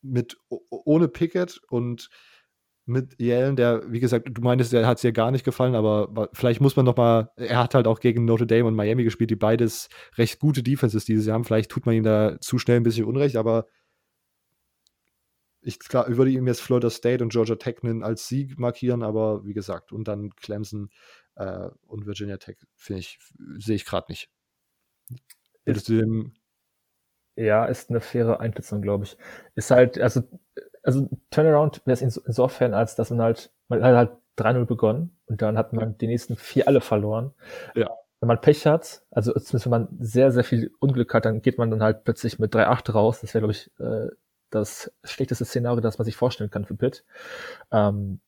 mit 0.00 0.36
ohne 0.48 1.08
Pickett 1.08 1.60
und 1.70 2.08
mit 2.88 3.20
Yellen, 3.20 3.56
der, 3.56 3.90
wie 3.92 4.00
gesagt, 4.00 4.28
du 4.30 4.42
meintest, 4.42 4.72
der 4.72 4.86
hat 4.86 4.98
es 4.98 5.02
dir 5.02 5.12
gar 5.12 5.30
nicht 5.30 5.44
gefallen, 5.44 5.74
aber 5.74 6.30
vielleicht 6.32 6.60
muss 6.60 6.76
man 6.76 6.84
noch 6.84 6.96
mal, 6.96 7.30
er 7.36 7.58
hat 7.58 7.74
halt 7.74 7.86
auch 7.86 8.00
gegen 8.00 8.24
Notre 8.24 8.46
Dame 8.46 8.66
und 8.66 8.74
Miami 8.74 9.04
gespielt, 9.04 9.30
die 9.30 9.36
beides 9.36 9.88
recht 10.16 10.38
gute 10.38 10.62
Defenses 10.62 11.04
dieses 11.04 11.26
Jahr 11.26 11.34
haben. 11.34 11.44
Vielleicht 11.44 11.70
tut 11.70 11.86
man 11.86 11.94
ihm 11.94 12.04
da 12.04 12.40
zu 12.40 12.58
schnell 12.58 12.78
ein 12.78 12.82
bisschen 12.82 13.04
Unrecht, 13.04 13.36
aber 13.36 13.66
ich 15.60 15.78
klar, 15.78 16.06
würde 16.08 16.30
ihm 16.30 16.46
jetzt 16.46 16.62
Florida 16.62 16.88
State 16.88 17.22
und 17.22 17.30
Georgia 17.30 17.56
Tech 17.56 17.76
als 18.02 18.28
Sieg 18.28 18.58
markieren, 18.58 19.02
aber 19.02 19.44
wie 19.44 19.54
gesagt, 19.54 19.92
und 19.92 20.08
dann 20.08 20.30
Clemson 20.36 20.90
äh, 21.34 21.68
und 21.86 22.06
Virginia 22.06 22.38
Tech, 22.38 22.56
finde 22.74 23.00
ich, 23.00 23.18
sehe 23.58 23.76
ich 23.76 23.84
gerade 23.84 24.06
nicht. 24.10 24.30
Dem 25.66 26.32
ja, 27.36 27.66
ist 27.66 27.90
eine 27.90 28.00
faire 28.00 28.40
Einschätzung, 28.40 28.82
glaube 28.82 29.04
ich. 29.04 29.16
Ist 29.54 29.70
halt, 29.70 29.98
also 29.98 30.22
also 30.88 31.06
Turnaround 31.30 31.82
wäre 31.84 31.92
es 31.92 32.00
insofern, 32.00 32.72
als 32.72 32.96
dass 32.96 33.10
man 33.10 33.20
halt, 33.20 33.52
man 33.68 33.82
hat 33.82 33.94
halt 33.94 34.10
3-0 34.38 34.64
begonnen 34.64 35.18
und 35.26 35.42
dann 35.42 35.58
hat 35.58 35.74
man 35.74 35.98
die 35.98 36.06
nächsten 36.06 36.34
vier 36.34 36.66
alle 36.66 36.80
verloren. 36.80 37.34
Ja. 37.74 37.90
Wenn 38.20 38.28
man 38.28 38.40
Pech 38.40 38.66
hat, 38.66 39.02
also 39.10 39.32
zumindest 39.32 39.66
wenn 39.66 39.70
man 39.70 39.88
sehr, 40.00 40.32
sehr 40.32 40.44
viel 40.44 40.72
Unglück 40.80 41.12
hat, 41.12 41.26
dann 41.26 41.42
geht 41.42 41.58
man 41.58 41.70
dann 41.70 41.82
halt 41.82 42.04
plötzlich 42.04 42.38
mit 42.38 42.54
3-8 42.54 42.92
raus. 42.92 43.20
Das 43.20 43.34
wäre, 43.34 43.42
glaube 43.42 43.52
ich, 43.52 43.70
äh, 43.78 44.08
das 44.48 44.90
schlechteste 45.04 45.44
Szenario, 45.44 45.82
das 45.82 45.98
man 45.98 46.06
sich 46.06 46.16
vorstellen 46.16 46.50
kann 46.50 46.64
für 46.64 46.74
Pitt. 46.74 47.04
Ähm, 47.70 48.20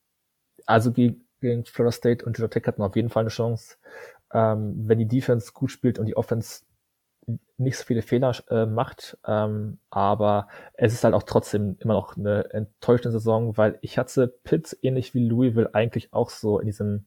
also 0.67 0.91
gegen, 0.91 1.27
gegen 1.39 1.65
Florida 1.65 1.91
State 1.91 2.23
und 2.23 2.35
Georgia 2.35 2.59
Tech 2.59 2.67
hat 2.67 2.77
man 2.77 2.89
auf 2.89 2.95
jeden 2.95 3.09
Fall 3.09 3.21
eine 3.21 3.31
Chance. 3.31 3.77
Ähm, 4.31 4.87
wenn 4.87 4.99
die 4.99 5.07
Defense 5.07 5.51
gut 5.51 5.71
spielt 5.71 5.97
und 5.97 6.05
die 6.05 6.15
Offense 6.15 6.61
nicht 7.57 7.77
so 7.77 7.83
viele 7.83 8.01
Fehler 8.01 8.35
äh, 8.49 8.65
macht, 8.65 9.17
ähm, 9.25 9.77
aber 9.89 10.47
es 10.73 10.93
ist 10.93 11.03
halt 11.03 11.13
auch 11.13 11.23
trotzdem 11.23 11.77
immer 11.79 11.93
noch 11.93 12.17
eine 12.17 12.51
enttäuschende 12.53 13.11
Saison, 13.11 13.57
weil 13.57 13.77
ich 13.81 13.97
hatte 13.97 14.27
Pitt 14.27 14.77
ähnlich 14.81 15.13
wie 15.13 15.27
Louisville 15.27 15.73
eigentlich 15.73 16.11
auch 16.13 16.29
so 16.29 16.59
in 16.59 16.65
diesem 16.65 17.05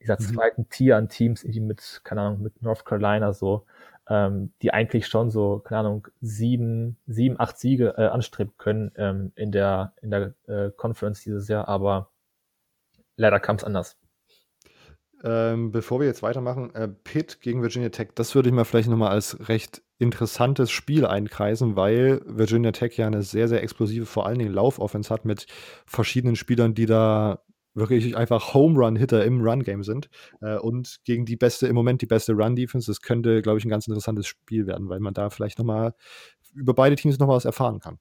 dieser 0.00 0.16
mhm. 0.20 0.34
zweiten 0.34 0.68
Tier 0.68 0.96
an 0.96 1.08
Teams, 1.08 1.42
irgendwie 1.42 1.60
mit, 1.60 2.00
keine 2.04 2.20
Ahnung, 2.22 2.42
mit 2.42 2.62
North 2.62 2.84
Carolina 2.84 3.32
so, 3.32 3.64
ähm, 4.08 4.52
die 4.62 4.72
eigentlich 4.72 5.06
schon 5.06 5.30
so, 5.30 5.58
keine 5.58 5.80
Ahnung, 5.80 6.08
sieben, 6.20 6.96
sieben, 7.06 7.40
acht 7.40 7.58
Siege 7.58 7.94
äh, 7.96 8.06
anstreben 8.06 8.52
können 8.58 8.92
ähm, 8.96 9.32
in 9.34 9.52
der 9.52 9.92
in 10.00 10.10
der 10.10 10.34
äh, 10.46 10.70
Conference 10.76 11.22
dieses 11.22 11.48
Jahr, 11.48 11.68
aber 11.68 12.10
leider 13.16 13.40
kam 13.40 13.56
es 13.56 13.64
anders. 13.64 13.96
Ähm, 15.28 15.72
bevor 15.72 15.98
wir 15.98 16.06
jetzt 16.06 16.22
weitermachen, 16.22 16.72
äh, 16.76 16.86
Pitt 16.86 17.40
gegen 17.40 17.60
Virginia 17.60 17.88
Tech, 17.88 18.10
das 18.14 18.36
würde 18.36 18.48
ich 18.48 18.54
mal 18.54 18.64
vielleicht 18.64 18.88
nochmal 18.88 19.10
als 19.10 19.48
recht 19.48 19.82
interessantes 19.98 20.70
Spiel 20.70 21.04
einkreisen, 21.04 21.74
weil 21.74 22.20
Virginia 22.24 22.70
Tech 22.70 22.96
ja 22.96 23.08
eine 23.08 23.24
sehr, 23.24 23.48
sehr 23.48 23.60
explosive, 23.60 24.06
vor 24.06 24.26
allen 24.26 24.38
Dingen 24.38 24.52
Laufoffense 24.52 25.12
hat 25.12 25.24
mit 25.24 25.46
verschiedenen 25.84 26.36
Spielern, 26.36 26.74
die 26.74 26.86
da 26.86 27.42
wirklich 27.74 28.16
einfach 28.16 28.54
Home 28.54 28.78
Run 28.78 28.94
Hitter 28.94 29.24
im 29.24 29.40
Run 29.40 29.64
Game 29.64 29.82
sind 29.82 30.08
äh, 30.42 30.58
und 30.58 30.98
gegen 31.04 31.26
die 31.26 31.36
beste 31.36 31.66
im 31.66 31.74
Moment 31.74 32.02
die 32.02 32.06
beste 32.06 32.32
Run 32.32 32.54
Defense. 32.54 32.88
Das 32.88 33.00
könnte, 33.00 33.42
glaube 33.42 33.58
ich, 33.58 33.64
ein 33.64 33.70
ganz 33.70 33.88
interessantes 33.88 34.28
Spiel 34.28 34.68
werden, 34.68 34.88
weil 34.88 35.00
man 35.00 35.12
da 35.12 35.28
vielleicht 35.30 35.58
nochmal 35.58 35.92
über 36.54 36.72
beide 36.72 36.94
Teams 36.94 37.18
noch 37.18 37.26
was 37.26 37.44
erfahren 37.44 37.80
kann, 37.80 37.98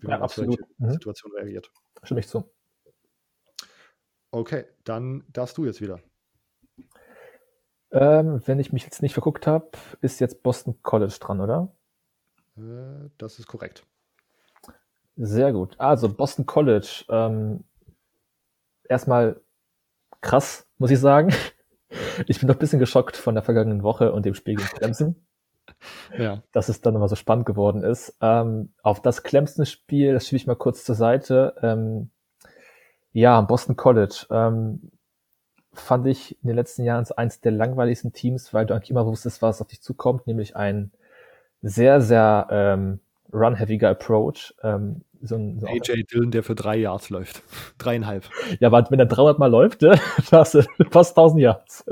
wie 0.00 0.08
ja, 0.08 0.14
man 0.14 0.22
absolut. 0.24 0.50
auf 0.50 0.56
solche 0.58 0.72
mhm. 0.78 0.92
Situationen 0.92 1.38
reagiert. 1.38 1.70
Stimme 2.02 2.20
ich 2.20 2.28
zu. 2.28 2.44
Okay, 4.30 4.66
dann 4.84 5.24
darfst 5.32 5.56
du 5.56 5.64
jetzt 5.64 5.80
wieder. 5.80 6.00
Ähm, 7.96 8.42
wenn 8.44 8.60
ich 8.60 8.72
mich 8.72 8.84
jetzt 8.84 9.00
nicht 9.00 9.14
verguckt 9.14 9.46
habe, 9.46 9.70
ist 10.02 10.20
jetzt 10.20 10.42
Boston 10.42 10.76
College 10.82 11.16
dran, 11.18 11.40
oder? 11.40 11.68
Äh, 12.58 13.08
das 13.18 13.38
ist 13.38 13.46
korrekt. 13.46 13.86
Sehr 15.16 15.52
gut. 15.52 15.74
Also 15.78 16.12
Boston 16.12 16.44
College. 16.44 17.04
Ähm, 17.08 17.64
erstmal 18.84 19.40
krass, 20.20 20.66
muss 20.78 20.90
ich 20.90 21.00
sagen. 21.00 21.32
Ich 22.26 22.40
bin 22.40 22.48
doch 22.48 22.56
ein 22.56 22.58
bisschen 22.58 22.80
geschockt 22.80 23.16
von 23.16 23.36
der 23.36 23.44
vergangenen 23.44 23.84
Woche 23.84 24.12
und 24.12 24.26
dem 24.26 24.34
Spiel 24.34 24.56
gegen 24.56 24.68
Clemson. 24.68 25.16
Ja. 26.18 26.42
Dass 26.52 26.68
es 26.68 26.80
dann 26.80 26.94
nochmal 26.94 27.08
so 27.08 27.16
spannend 27.16 27.46
geworden 27.46 27.82
ist. 27.82 28.16
Ähm, 28.20 28.72
auf 28.82 29.00
das 29.02 29.22
Clemson-Spiel, 29.22 30.12
das 30.12 30.26
schiebe 30.26 30.36
ich 30.36 30.46
mal 30.46 30.56
kurz 30.56 30.84
zur 30.84 30.94
Seite. 30.94 31.54
Ähm, 31.62 32.10
ja, 33.12 33.40
Boston 33.40 33.76
College. 33.76 34.26
Ähm, 34.30 34.90
fand 35.76 36.06
ich 36.06 36.36
in 36.42 36.48
den 36.48 36.56
letzten 36.56 36.84
Jahren 36.84 37.06
eins 37.16 37.40
der 37.40 37.52
langweiligsten 37.52 38.12
Teams, 38.12 38.52
weil 38.54 38.66
du 38.66 38.74
eigentlich 38.74 38.90
immer 38.90 39.06
wusstest, 39.06 39.42
was 39.42 39.60
auf 39.60 39.68
dich 39.68 39.82
zukommt, 39.82 40.26
nämlich 40.26 40.56
ein 40.56 40.90
sehr, 41.62 42.00
sehr 42.00 42.46
ähm, 42.50 43.00
run-heaviger 43.32 43.90
Approach. 43.90 44.54
Ähm, 44.62 45.02
so 45.22 45.36
ein, 45.36 45.58
so 45.58 45.66
AJ 45.66 46.04
Dillon, 46.04 46.30
der 46.30 46.42
für 46.42 46.54
drei 46.54 46.76
Yards 46.76 47.10
läuft. 47.10 47.42
Dreieinhalb. 47.78 48.24
Ja, 48.60 48.68
aber 48.68 48.90
wenn 48.90 48.98
er 48.98 49.06
300 49.06 49.38
Mal 49.38 49.50
läuft, 49.50 49.82
ne, 49.82 49.98
hast 50.32 50.54
du 50.54 50.62
fast 50.90 51.16
1000 51.16 51.40
Yards. 51.40 51.84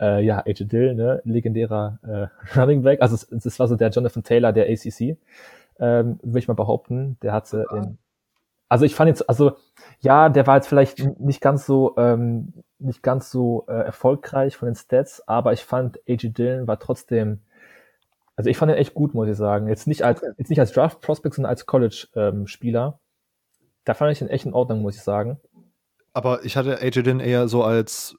Äh, 0.00 0.24
ja, 0.24 0.38
AJ 0.38 0.64
Dillon, 0.64 0.96
ne, 0.96 1.20
legendärer 1.24 1.98
äh, 2.02 2.58
Running 2.58 2.82
Back. 2.82 3.02
Also 3.02 3.14
es, 3.14 3.44
es 3.44 3.58
war 3.58 3.68
so 3.68 3.76
der 3.76 3.90
Jonathan 3.90 4.22
Taylor 4.22 4.52
der 4.52 4.66
ACC, 4.66 5.18
ähm, 5.78 6.18
würde 6.22 6.38
ich 6.38 6.48
mal 6.48 6.54
behaupten. 6.54 7.18
Der 7.22 7.32
hatte 7.32 7.66
ja. 7.70 7.76
in, 7.76 7.98
also 8.70 8.86
ich 8.86 8.94
fand 8.94 9.08
jetzt, 9.08 9.28
also 9.28 9.52
ja, 10.00 10.30
der 10.30 10.46
war 10.46 10.56
jetzt 10.56 10.68
vielleicht 10.68 10.98
nicht 11.20 11.42
ganz 11.42 11.66
so 11.66 11.94
ähm, 11.98 12.54
nicht 12.78 13.02
ganz 13.02 13.30
so 13.30 13.66
äh, 13.68 13.72
erfolgreich 13.72 14.56
von 14.56 14.66
den 14.66 14.74
Stats, 14.74 15.28
aber 15.28 15.52
ich 15.52 15.64
fand 15.64 16.00
AJ 16.08 16.30
Dillon 16.30 16.66
war 16.66 16.78
trotzdem 16.78 17.40
also 18.40 18.48
ich 18.48 18.56
fand 18.56 18.72
ihn 18.72 18.78
echt 18.78 18.94
gut, 18.94 19.12
muss 19.12 19.28
ich 19.28 19.36
sagen. 19.36 19.68
Jetzt 19.68 19.86
nicht 19.86 20.02
als, 20.02 20.22
okay. 20.22 20.32
jetzt 20.38 20.48
nicht 20.48 20.60
als 20.60 20.72
Draft 20.72 21.02
Prospect, 21.02 21.34
sondern 21.34 21.50
als 21.50 21.66
College-Spieler. 21.66 22.86
Ähm, 22.86 23.62
da 23.84 23.92
fand 23.92 24.12
ich 24.12 24.22
ihn 24.22 24.28
echt 24.28 24.46
in 24.46 24.54
Ordnung, 24.54 24.80
muss 24.80 24.96
ich 24.96 25.02
sagen. 25.02 25.38
Aber 26.14 26.42
ich 26.42 26.56
hatte 26.56 26.80
AJ 26.80 27.02
Dillon 27.02 27.20
eher 27.20 27.48
so 27.48 27.62
als 27.62 28.16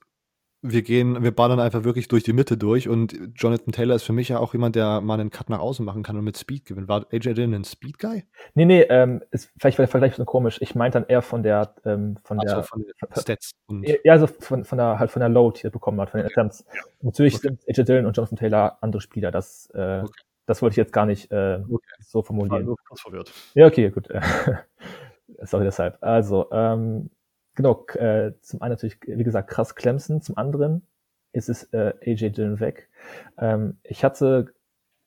wir 0.63 0.83
gehen, 0.83 1.23
wir 1.23 1.31
ballern 1.31 1.59
einfach 1.59 1.83
wirklich 1.83 2.07
durch 2.07 2.23
die 2.23 2.33
Mitte 2.33 2.55
durch 2.55 2.87
und 2.87 3.17
Jonathan 3.35 3.71
Taylor 3.71 3.95
ist 3.95 4.03
für 4.03 4.13
mich 4.13 4.29
ja 4.29 4.37
auch 4.37 4.53
jemand, 4.53 4.75
der 4.75 5.01
mal 5.01 5.19
einen 5.19 5.31
Cut 5.31 5.49
nach 5.49 5.59
außen 5.59 5.83
machen 5.83 6.03
kann 6.03 6.17
und 6.17 6.23
mit 6.23 6.37
Speed 6.37 6.65
gewinnt. 6.65 6.87
War 6.87 7.07
AJ 7.11 7.33
Dillon 7.33 7.53
ein 7.55 7.63
Speed 7.63 7.97
Guy? 7.97 8.25
Nee, 8.53 8.65
nee, 8.65 8.81
ähm, 8.83 9.23
ist, 9.31 9.51
vielleicht 9.57 9.79
war 9.79 9.85
der 9.85 9.91
Vergleich 9.91 10.15
so 10.15 10.23
komisch. 10.23 10.59
Ich 10.61 10.75
meinte 10.75 10.99
dann 10.99 11.09
eher 11.09 11.23
von 11.23 11.41
der, 11.41 11.73
ähm, 11.83 12.17
von 12.23 12.37
Ach 12.39 12.43
der, 12.43 12.63
von 12.63 12.83
den 12.83 12.93
Stats. 13.19 13.51
Und 13.65 13.87
ja, 13.87 14.13
also 14.13 14.27
von, 14.27 14.63
von 14.63 14.77
der, 14.77 14.99
halt 14.99 15.09
von 15.09 15.19
der 15.19 15.29
Load, 15.29 15.59
die 15.59 15.67
er 15.67 15.71
bekommen 15.71 15.99
hat, 15.99 16.11
von 16.11 16.19
den 16.19 16.25
okay. 16.25 16.33
Attempts. 16.33 16.63
Natürlich 17.01 17.35
okay. 17.35 17.47
sind 17.47 17.61
AJ 17.67 17.85
Dillon 17.85 18.05
und 18.05 18.15
Jonathan 18.15 18.37
Taylor 18.37 18.77
andere 18.81 19.01
Spieler, 19.01 19.31
das, 19.31 19.67
äh, 19.73 20.01
okay. 20.03 20.21
das 20.45 20.61
wollte 20.61 20.73
ich 20.73 20.77
jetzt 20.77 20.93
gar 20.93 21.07
nicht, 21.07 21.31
äh, 21.31 21.59
so 22.01 22.21
formulieren. 22.21 22.61
Ich 22.61 22.67
war 22.67 22.75
kurz 22.87 23.01
verwirrt. 23.01 23.31
Ja, 23.55 23.65
okay, 23.65 23.89
gut. 23.89 24.09
Sorry 25.41 25.63
deshalb. 25.63 25.97
Also, 26.01 26.51
ähm, 26.51 27.09
genau, 27.55 27.85
äh, 27.95 28.33
zum 28.41 28.61
einen 28.61 28.73
natürlich, 28.73 28.97
wie 29.05 29.23
gesagt, 29.23 29.49
krass 29.49 29.75
Clemson, 29.75 30.21
zum 30.21 30.37
anderen 30.37 30.85
ist 31.33 31.49
es 31.49 31.63
äh, 31.73 31.93
AJ 32.05 32.31
Dillon 32.31 32.59
weg. 32.59 32.89
Ähm, 33.37 33.77
ich 33.83 34.03
hatte, 34.03 34.53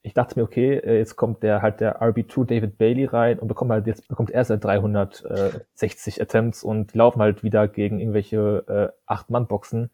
ich 0.02 0.14
dachte 0.14 0.38
mir, 0.38 0.44
okay, 0.44 0.76
äh, 0.76 0.98
jetzt 0.98 1.16
kommt 1.16 1.42
der 1.42 1.62
halt 1.62 1.80
der 1.80 2.02
RB2 2.02 2.46
David 2.46 2.78
Bailey 2.78 3.04
rein 3.04 3.38
und 3.38 3.48
bekommt 3.48 3.70
halt, 3.70 3.86
jetzt 3.86 4.08
bekommt 4.08 4.30
er 4.30 4.44
seit 4.44 4.64
360 4.64 6.20
Attempts 6.20 6.62
und 6.62 6.94
laufen 6.94 7.20
halt 7.20 7.42
wieder 7.42 7.68
gegen 7.68 8.00
irgendwelche 8.00 8.64
äh, 8.68 8.96
Acht-Mann-Boxen. 9.06 9.90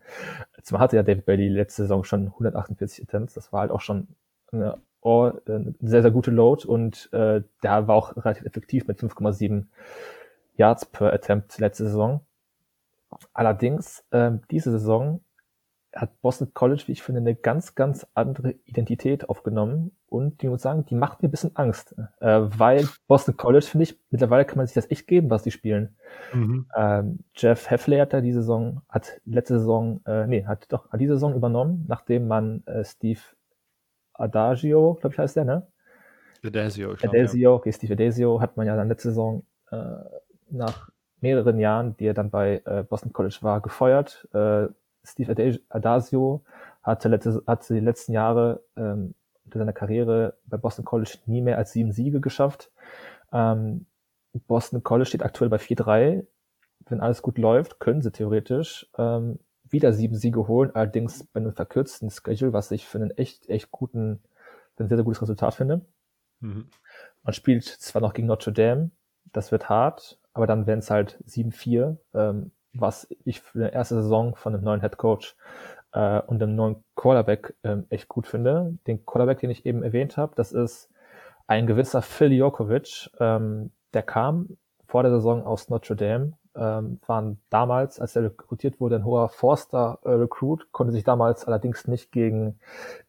Zwar 0.63 0.81
hatte 0.81 0.97
ja 0.97 1.03
David 1.03 1.27
Bailey 1.27 1.49
letzte 1.49 1.83
Saison 1.83 2.05
schon 2.05 2.27
148 2.29 3.05
Attempts, 3.05 3.35
das 3.35 3.53
war 3.53 3.63
halt 3.63 3.71
auch 3.71 3.81
schon 3.81 4.09
eine, 4.53 4.79
oh, 5.01 5.33
eine 5.47 5.75
sehr, 5.81 6.03
sehr 6.03 6.11
gute 6.11 6.31
Load 6.31 6.67
und 6.67 7.09
äh, 7.13 7.43
der 7.63 7.89
war 7.89 7.97
auch 7.97 8.17
relativ 8.17 8.45
effektiv 8.45 8.87
mit 8.87 8.99
5,7 8.99 9.67
Yards 10.57 10.87
per 10.87 11.13
Attempt 11.13 11.59
letzte 11.59 11.85
Saison. 11.85 12.21
Allerdings, 13.33 14.05
ähm, 14.13 14.41
diese 14.51 14.71
Saison 14.71 15.21
hat 15.95 16.21
Boston 16.21 16.55
College, 16.55 16.85
wie 16.87 16.93
ich 16.93 17.03
finde, 17.03 17.21
eine 17.21 17.35
ganz, 17.35 17.75
ganz 17.75 18.07
andere 18.15 18.53
Identität 18.65 19.29
aufgenommen. 19.29 19.93
Und 20.07 20.43
die 20.43 20.49
muss 20.49 20.63
sagen, 20.63 20.85
die 20.87 20.95
macht 20.95 21.23
mir 21.23 21.29
ein 21.29 21.33
bisschen 21.33 21.57
Angst. 21.57 21.95
Äh, 22.21 22.41
weil 22.59 22.89
Boston 23.09 23.37
College, 23.37 23.67
finde 23.67 23.85
ich, 23.85 23.99
mittlerweile 24.11 24.45
kann 24.45 24.59
man 24.59 24.67
sich 24.67 24.75
das 24.75 24.91
echt 24.91 25.07
geben, 25.07 25.31
was 25.31 25.43
die 25.43 25.51
spielen. 25.51 25.97
Mhm. 26.33 26.67
Ähm, 26.77 27.19
Jeff 27.35 27.69
Heffley 27.69 27.99
hat 27.99 28.13
da 28.13 28.21
diese 28.21 28.41
Saison, 28.41 28.83
hat 28.89 29.21
letzte 29.25 29.59
Saison, 29.59 30.01
äh, 30.07 30.27
nee, 30.27 30.45
hat 30.45 30.67
doch 30.73 30.91
hat 30.91 31.01
diese 31.01 31.15
Saison 31.15 31.35
übernommen, 31.35 31.85
nachdem 31.89 32.29
man 32.29 32.63
äh, 32.67 32.85
Steve 32.85 33.21
Adagio, 34.13 34.95
glaube 35.01 35.15
ich 35.15 35.19
heißt 35.19 35.37
der, 35.37 35.45
ne? 35.45 35.67
Adesio, 36.45 36.93
ich 36.93 37.01
glaub, 37.01 37.13
Adesio, 37.13 37.51
ja. 37.51 37.57
okay, 37.57 37.73
Steve 37.73 37.95
Adesio 37.95 38.41
hat 38.41 38.57
man 38.57 38.67
ja 38.67 38.77
dann 38.77 38.89
letzte 38.89 39.09
Saison 39.09 39.43
äh, 39.71 39.77
nach 40.51 40.91
mehreren 41.23 41.59
Jahren, 41.59 41.97
die 41.97 42.07
er 42.07 42.15
dann 42.15 42.31
bei 42.31 42.63
äh, 42.65 42.83
Boston 42.83 43.13
College 43.13 43.39
war, 43.43 43.61
gefeuert. 43.61 44.29
Äh, 44.33 44.69
Steve 45.05 45.61
Adasio 45.69 46.43
hatte, 46.83 47.09
letzte, 47.09 47.43
hatte 47.47 47.75
die 47.75 47.81
letzten 47.81 48.13
Jahre 48.13 48.63
ähm, 48.77 49.15
unter 49.45 49.59
seiner 49.59 49.73
Karriere 49.73 50.35
bei 50.47 50.57
Boston 50.57 50.85
College 50.85 51.19
nie 51.27 51.41
mehr 51.41 51.59
als 51.59 51.73
sieben 51.73 51.93
Siege 51.93 52.21
geschafft. 52.21 52.71
Ähm, 53.33 53.87
Boston 54.47 54.83
College 54.83 55.09
steht 55.09 55.23
aktuell 55.23 55.51
bei 55.51 55.57
4-3. 55.57 56.25
Wenn 56.89 57.01
alles 57.01 57.23
gut 57.23 57.39
läuft, 57.39 57.81
können 57.81 58.01
sie 58.03 58.13
theoretisch 58.13 58.89
ähm, 58.97 59.39
wieder 59.69 59.93
sieben 59.93 60.17
Siege 60.17 60.49
holen, 60.49 60.71
allerdings 60.75 61.25
bei 61.25 61.41
einem 61.41 61.53
verkürzten 61.53 62.11
Schedule, 62.11 62.53
was 62.53 62.71
ich 62.71 62.87
für 62.87 62.99
einen 62.99 63.11
echt, 63.13 63.49
echt 63.49 63.71
guten, 63.71 64.21
für 64.77 64.85
ein 64.85 64.89
sehr, 64.89 64.99
sehr 64.99 65.05
gutes 65.05 65.23
Resultat 65.23 65.55
finde. 65.55 65.83
Mhm. 66.41 66.69
Man 67.23 67.33
spielt 67.33 67.65
zwar 67.65 68.03
noch 68.03 68.15
gegen 68.15 68.29
Notre 68.29 68.53
Dame, 68.53 68.91
das 69.33 69.53
wird 69.53 69.69
hart, 69.69 70.19
aber 70.33 70.47
dann 70.47 70.67
wären 70.67 70.81
es 70.81 70.91
halt 70.91 71.23
7-4, 71.27 71.97
ähm, 72.15 72.53
was 72.73 73.09
ich 73.25 73.41
für 73.41 73.59
eine 73.59 73.73
erste 73.73 73.97
Saison 73.97 74.35
von 74.37 74.55
einem 74.55 74.65
neuen 74.65 74.81
Head 74.81 74.97
Coach 74.97 75.37
äh, 75.93 76.21
und 76.23 76.43
einem 76.43 76.55
neuen 76.55 76.85
Quarterback 76.95 77.55
ähm, 77.65 77.87
echt 77.89 78.09
gut 78.09 78.27
finde. 78.27 78.79
Den 78.87 79.05
Quarterback, 79.05 79.41
den 79.41 79.51
ich 79.51 79.67
eben 79.67 79.83
erwähnt 79.83 80.17
habe, 80.17 80.33
das 80.37 80.53
ist 80.53 80.89
ein 81.47 81.67
gewisser 81.67 82.03
Phil 82.03 82.33
Jokovic. 82.33 83.11
Ähm, 83.19 83.73
der 83.93 84.03
kam 84.03 84.57
vor 84.87 85.03
der 85.03 85.13
Saison 85.13 85.45
aus 85.45 85.69
Notre 85.69 85.97
Dame, 85.97 86.35
ähm, 86.55 87.01
waren 87.07 87.41
damals, 87.51 88.01
als 88.01 88.17
er 88.17 88.25
rekrutiert 88.25 88.81
wurde, 88.81 88.97
ein 88.97 89.05
hoher 89.05 89.29
Forster-Recruit, 89.29 90.63
äh, 90.63 90.67
konnte 90.73 90.93
sich 90.93 91.05
damals 91.05 91.47
allerdings 91.47 91.87
nicht 91.87 92.13
gegen 92.13 92.59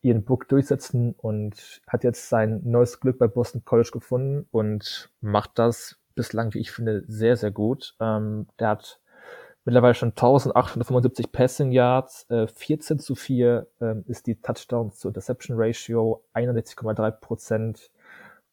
Ian 0.01 0.23
Book 0.23 0.47
durchsetzen 0.47 1.13
und 1.17 1.81
hat 1.87 2.03
jetzt 2.03 2.29
sein 2.29 2.61
neues 2.63 2.99
Glück 2.99 3.17
bei 3.17 3.27
Boston 3.27 3.63
College 3.65 3.89
gefunden 3.91 4.47
und 4.51 5.11
macht 5.21 5.57
das 5.57 6.00
bislang, 6.15 6.53
wie 6.53 6.59
ich 6.59 6.71
finde, 6.71 7.03
sehr, 7.07 7.35
sehr 7.35 7.51
gut. 7.51 7.95
Ähm, 7.99 8.47
der 8.59 8.69
hat 8.69 8.99
mittlerweile 9.65 9.93
schon 9.93 10.09
1875 10.09 11.31
Passing 11.31 11.71
Yards, 11.71 12.29
äh, 12.29 12.47
14 12.47 12.99
zu 12.99 13.15
4 13.15 13.67
ähm, 13.79 14.03
ist 14.07 14.27
die 14.27 14.41
Touchdowns 14.41 14.99
zu 14.99 15.07
Interception 15.07 15.57
Ratio, 15.59 16.23
61,3 16.33 17.11
Prozent 17.11 17.91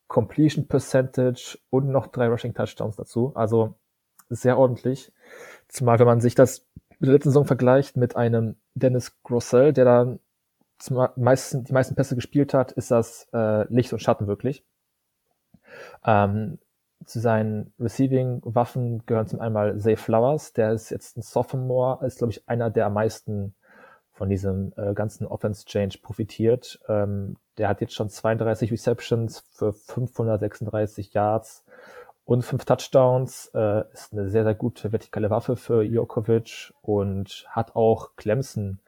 Completion 0.07 0.67
Percentage 0.67 1.59
und 1.71 1.89
noch 1.89 2.07
drei 2.09 2.29
Rushing 2.29 2.55
Touchdowns 2.55 2.97
dazu. 2.97 3.33
Also 3.35 3.75
sehr 4.29 4.59
ordentlich. 4.59 5.13
Zumal 5.69 5.99
wenn 5.99 6.07
man 6.07 6.21
sich 6.21 6.35
das 6.35 6.67
mit 6.99 7.09
der 7.09 7.15
letzten 7.15 7.31
Saison 7.31 7.45
vergleicht 7.45 7.97
mit 7.97 8.17
einem 8.17 8.57
Dennis 8.75 9.23
Grossell, 9.23 9.73
der 9.73 9.85
da 9.85 10.19
zum 10.79 11.09
meisten, 11.17 11.65
die 11.65 11.73
meisten 11.73 11.95
Pässe 11.95 12.15
gespielt 12.15 12.55
hat, 12.55 12.73
ist 12.73 12.91
das 12.91 13.29
äh, 13.33 13.73
Licht 13.73 13.93
und 13.93 13.99
Schatten 14.01 14.27
wirklich. 14.27 14.65
Ähm, 16.05 16.59
zu 17.05 17.21
seinen 17.21 17.73
Receiving-Waffen 17.79 19.05
gehören 19.07 19.27
zum 19.27 19.41
einmal 19.41 19.79
Zay 19.79 19.97
Flowers, 19.97 20.53
der 20.53 20.73
ist 20.73 20.91
jetzt 20.91 21.17
ein 21.17 21.23
Sophomore, 21.23 22.05
ist, 22.07 22.19
glaube 22.19 22.33
ich, 22.33 22.49
einer, 22.49 22.71
der 22.71 22.87
am 22.87 22.95
meisten 22.95 23.55
von 24.13 24.29
diesem 24.29 24.73
äh, 24.77 24.95
ganzen 24.95 25.27
Offense-Change 25.27 25.99
profitiert. 26.03 26.81
Ähm, 26.89 27.37
der 27.57 27.69
hat 27.69 27.81
jetzt 27.81 27.95
schon 27.95 28.11
32 28.11 28.73
Receptions 28.73 29.45
für 29.53 29.73
536 29.73 31.15
Yards 31.15 31.65
und 32.25 32.43
fünf 32.43 32.65
Touchdowns. 32.65 33.51
Äh, 33.55 33.85
ist 33.93 34.12
eine 34.12 34.29
sehr, 34.29 34.45
sehr 34.45 34.55
gute 34.55 34.93
vertikale 34.93 35.31
Waffe 35.31 35.57
für 35.57 35.83
Jokovic 35.83 36.75
und 36.83 37.47
hat 37.49 37.77
auch 37.77 38.16
Clemson 38.16 38.81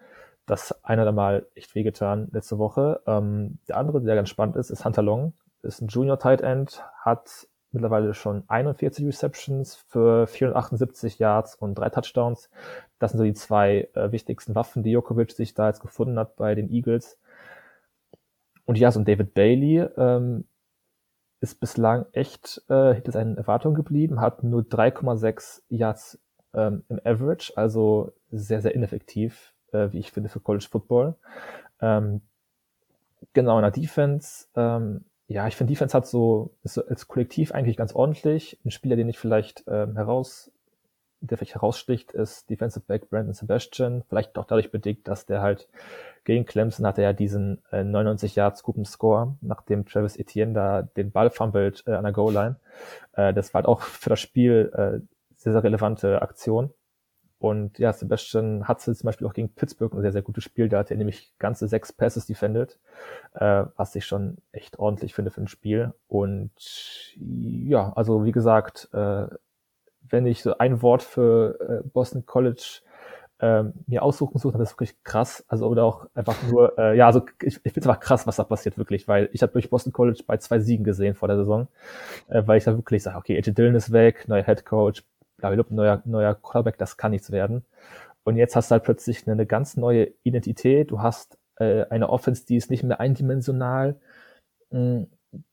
das 0.46 0.84
ein 0.84 0.98
oder 0.98 1.12
Mal 1.12 1.46
echt 1.54 1.76
wehgetan 1.76 2.28
letzte 2.32 2.58
Woche. 2.58 3.00
Ähm, 3.06 3.58
der 3.68 3.76
andere, 3.76 4.02
der 4.02 4.16
ganz 4.16 4.28
spannend 4.28 4.56
ist, 4.56 4.70
ist 4.70 4.84
Hunter 4.84 5.02
Long. 5.02 5.32
Ist 5.62 5.80
ein 5.80 5.88
Junior 5.88 6.18
Tight 6.18 6.40
End, 6.40 6.82
hat 7.02 7.46
mittlerweile 7.72 8.14
schon 8.14 8.44
41 8.48 9.06
Receptions 9.06 9.76
für 9.88 10.26
478 10.26 11.18
Yards 11.18 11.54
und 11.54 11.74
drei 11.74 11.90
Touchdowns. 11.90 12.50
Das 12.98 13.12
sind 13.12 13.18
so 13.18 13.24
die 13.24 13.34
zwei 13.34 13.88
äh, 13.94 14.12
wichtigsten 14.12 14.54
Waffen, 14.54 14.82
die 14.82 14.90
Jokovic 14.90 15.32
sich 15.32 15.54
da 15.54 15.68
jetzt 15.68 15.80
gefunden 15.80 16.18
hat 16.18 16.36
bei 16.36 16.54
den 16.54 16.70
Eagles. 16.70 17.18
Und 18.64 18.78
ja, 18.78 18.90
so 18.92 19.00
ein 19.00 19.04
David 19.04 19.34
Bailey 19.34 19.86
ähm, 19.96 20.44
ist 21.40 21.60
bislang 21.60 22.06
echt 22.12 22.62
äh, 22.68 22.94
hinter 22.94 23.12
seinen 23.12 23.36
Erwartungen 23.36 23.74
geblieben, 23.74 24.20
hat 24.20 24.44
nur 24.44 24.62
3,6 24.62 25.62
Yards 25.68 26.18
ähm, 26.54 26.84
im 26.88 27.00
Average, 27.04 27.52
also 27.56 28.12
sehr, 28.30 28.60
sehr 28.60 28.74
ineffektiv, 28.74 29.54
äh, 29.72 29.88
wie 29.92 29.98
ich 29.98 30.12
finde, 30.12 30.28
für 30.28 30.40
College 30.40 30.66
Football. 30.70 31.14
Ähm, 31.80 32.20
genau, 33.32 33.56
in 33.58 33.62
der 33.62 33.70
Defense 33.70 34.46
ähm, 34.54 35.04
ja, 35.30 35.46
ich 35.46 35.54
finde, 35.54 35.72
Defense 35.72 35.96
hat 35.96 36.08
so, 36.08 36.56
ist 36.64 36.74
so 36.74 36.84
als 36.84 37.06
Kollektiv 37.06 37.52
eigentlich 37.52 37.76
ganz 37.76 37.94
ordentlich. 37.94 38.58
Ein 38.64 38.72
Spieler, 38.72 38.96
den 38.96 39.08
ich 39.08 39.16
vielleicht 39.16 39.62
ähm, 39.68 39.94
heraus, 39.94 40.50
der 41.20 41.38
vielleicht 41.38 41.54
heraussticht, 41.54 42.10
ist 42.10 42.50
Defensive 42.50 42.84
Back 42.84 43.08
Brandon 43.10 43.32
Sebastian. 43.32 44.02
Vielleicht 44.08 44.36
auch 44.36 44.44
dadurch 44.44 44.72
bedingt, 44.72 45.06
dass 45.06 45.26
der 45.26 45.40
halt 45.40 45.68
gegen 46.24 46.46
Clemson 46.46 46.84
hatte 46.84 47.02
ja 47.02 47.12
diesen 47.12 47.62
äh, 47.70 47.84
99 47.84 48.34
Yards 48.34 48.58
Scoop 48.58 48.84
Score, 48.84 49.36
nachdem 49.40 49.86
Travis 49.86 50.16
Etienne 50.16 50.52
da 50.52 50.82
den 50.82 51.12
Ball 51.12 51.30
fummelt 51.30 51.84
äh, 51.86 51.92
an 51.92 52.02
der 52.02 52.12
Goal-Line. 52.12 52.56
Äh, 53.12 53.32
das 53.32 53.54
war 53.54 53.60
halt 53.60 53.68
auch 53.68 53.82
für 53.82 54.10
das 54.10 54.18
Spiel 54.18 54.72
äh, 54.74 54.98
sehr, 55.36 55.52
sehr 55.52 55.62
relevante 55.62 56.22
Aktion. 56.22 56.74
Und 57.40 57.78
ja, 57.78 57.92
Sebastian 57.92 58.68
Hutzel 58.68 58.94
zum 58.94 59.06
Beispiel 59.06 59.26
auch 59.26 59.32
gegen 59.32 59.48
Pittsburgh 59.48 59.94
ein 59.94 60.02
sehr, 60.02 60.12
sehr 60.12 60.20
gutes 60.20 60.44
Spiel. 60.44 60.68
Da 60.68 60.78
hat 60.78 60.90
er 60.90 60.98
nämlich 60.98 61.32
ganze 61.38 61.68
sechs 61.68 61.90
Passes 61.90 62.26
defended, 62.26 62.78
äh, 63.32 63.64
was 63.76 63.96
ich 63.96 64.04
schon 64.04 64.36
echt 64.52 64.78
ordentlich 64.78 65.14
finde 65.14 65.30
für 65.30 65.40
ein 65.40 65.48
Spiel. 65.48 65.94
Und 66.06 66.52
ja, 67.16 67.94
also 67.94 68.26
wie 68.26 68.32
gesagt, 68.32 68.90
äh, 68.92 69.26
wenn 70.02 70.26
ich 70.26 70.42
so 70.42 70.58
ein 70.58 70.82
Wort 70.82 71.02
für 71.02 71.58
äh, 71.82 71.88
Boston 71.88 72.26
College 72.26 72.82
ähm, 73.40 73.72
mir 73.86 74.02
aussuchen 74.02 74.38
suche, 74.38 74.52
dann 74.52 74.62
ist 74.62 74.72
wirklich 74.72 75.02
krass. 75.02 75.42
Also 75.48 75.66
oder 75.66 75.84
auch 75.84 76.06
einfach 76.14 76.36
nur, 76.50 76.78
äh, 76.78 76.94
ja, 76.94 77.06
also 77.06 77.22
ich, 77.42 77.56
ich 77.56 77.72
finde 77.72 77.80
es 77.80 77.86
einfach 77.86 78.00
krass, 78.00 78.26
was 78.26 78.36
da 78.36 78.44
passiert 78.44 78.76
wirklich, 78.76 79.08
weil 79.08 79.30
ich 79.32 79.40
habe 79.40 79.52
durch 79.52 79.70
Boston 79.70 79.94
College 79.94 80.22
bei 80.26 80.36
zwei 80.36 80.58
Siegen 80.60 80.84
gesehen 80.84 81.14
vor 81.14 81.28
der 81.28 81.38
Saison, 81.38 81.68
äh, 82.28 82.42
weil 82.44 82.58
ich 82.58 82.64
da 82.64 82.76
wirklich 82.76 83.02
sage, 83.02 83.16
okay, 83.16 83.38
AJ 83.38 83.52
Dillon 83.52 83.74
ist 83.74 83.92
weg, 83.92 84.28
neuer 84.28 84.44
Head 84.44 84.66
Coach, 84.66 85.04
blablabla, 85.40 85.74
neuer, 85.74 86.02
neuer 86.04 86.34
Quarterback, 86.34 86.78
das 86.78 86.96
kann 86.96 87.12
nichts 87.12 87.30
werden. 87.30 87.64
Und 88.24 88.36
jetzt 88.36 88.56
hast 88.56 88.70
du 88.70 88.72
halt 88.72 88.84
plötzlich 88.84 89.26
eine, 89.26 89.32
eine 89.32 89.46
ganz 89.46 89.76
neue 89.76 90.12
Identität. 90.22 90.90
Du 90.90 91.00
hast 91.00 91.38
äh, 91.56 91.84
eine 91.90 92.10
Offense, 92.10 92.46
die 92.46 92.56
ist 92.56 92.70
nicht 92.70 92.82
mehr 92.82 93.00
eindimensional. 93.00 93.96
Mh, 94.70 95.06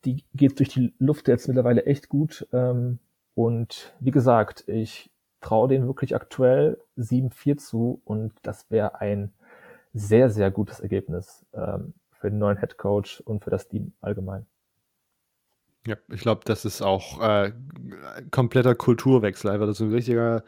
die 0.05 0.23
geht 0.33 0.59
durch 0.59 0.69
die 0.69 0.93
Luft 0.99 1.27
jetzt 1.27 1.47
mittlerweile 1.47 1.85
echt 1.85 2.09
gut. 2.09 2.47
Ähm, 2.51 2.99
und 3.35 3.93
wie 3.99 4.11
gesagt, 4.11 4.67
ich 4.67 5.11
traue 5.41 5.67
denen 5.67 5.87
wirklich 5.87 6.15
aktuell 6.15 6.79
7-4 6.97 7.57
zu 7.57 8.01
und 8.05 8.33
das 8.41 8.69
wäre 8.71 8.99
ein 8.99 9.33
sehr, 9.93 10.29
sehr 10.29 10.51
gutes 10.51 10.79
Ergebnis 10.79 11.45
ähm, 11.53 11.93
für 12.11 12.29
den 12.29 12.39
neuen 12.39 12.59
Head 12.59 12.77
Coach 12.77 13.21
und 13.21 13.43
für 13.43 13.51
das 13.51 13.67
Team 13.67 13.93
allgemein. 14.01 14.45
Ja, 15.87 15.95
ich 16.09 16.19
glaube, 16.19 16.41
das 16.43 16.65
ist 16.65 16.81
auch 16.81 17.21
äh, 17.21 17.53
kompletter 18.29 18.75
Kulturwechsel. 18.75 19.49
Einfach 19.49 19.67
das 19.67 19.77
ist 19.77 19.87
ein 19.87 19.93
richtiger, 19.93 20.43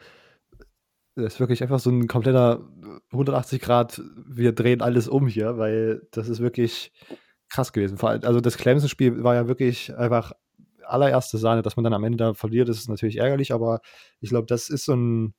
das 1.14 1.34
ist 1.34 1.40
wirklich 1.40 1.62
einfach 1.62 1.80
so 1.80 1.88
ein 1.88 2.08
kompletter 2.08 2.68
180 3.10 3.62
Grad, 3.62 4.02
wir 4.28 4.52
drehen 4.52 4.82
alles 4.82 5.08
um 5.08 5.26
hier, 5.26 5.56
weil 5.56 6.06
das 6.10 6.28
ist 6.28 6.40
wirklich 6.40 6.92
krass 7.48 7.72
gewesen. 7.72 7.98
Also 8.02 8.42
das 8.42 8.58
Clemson-Spiel 8.58 9.24
war 9.24 9.34
ja 9.34 9.48
wirklich 9.48 9.96
einfach 9.96 10.32
allererste 10.84 11.38
Sahne, 11.38 11.62
dass 11.62 11.76
man 11.76 11.84
dann 11.84 11.94
am 11.94 12.04
Ende 12.04 12.18
da 12.18 12.34
verliert, 12.34 12.68
ist 12.68 12.90
natürlich 12.90 13.16
ärgerlich, 13.16 13.54
aber 13.54 13.80
ich 14.20 14.28
glaube, 14.28 14.46
das 14.46 14.68
ist 14.68 14.84
so 14.84 14.94
ein, 14.94 15.32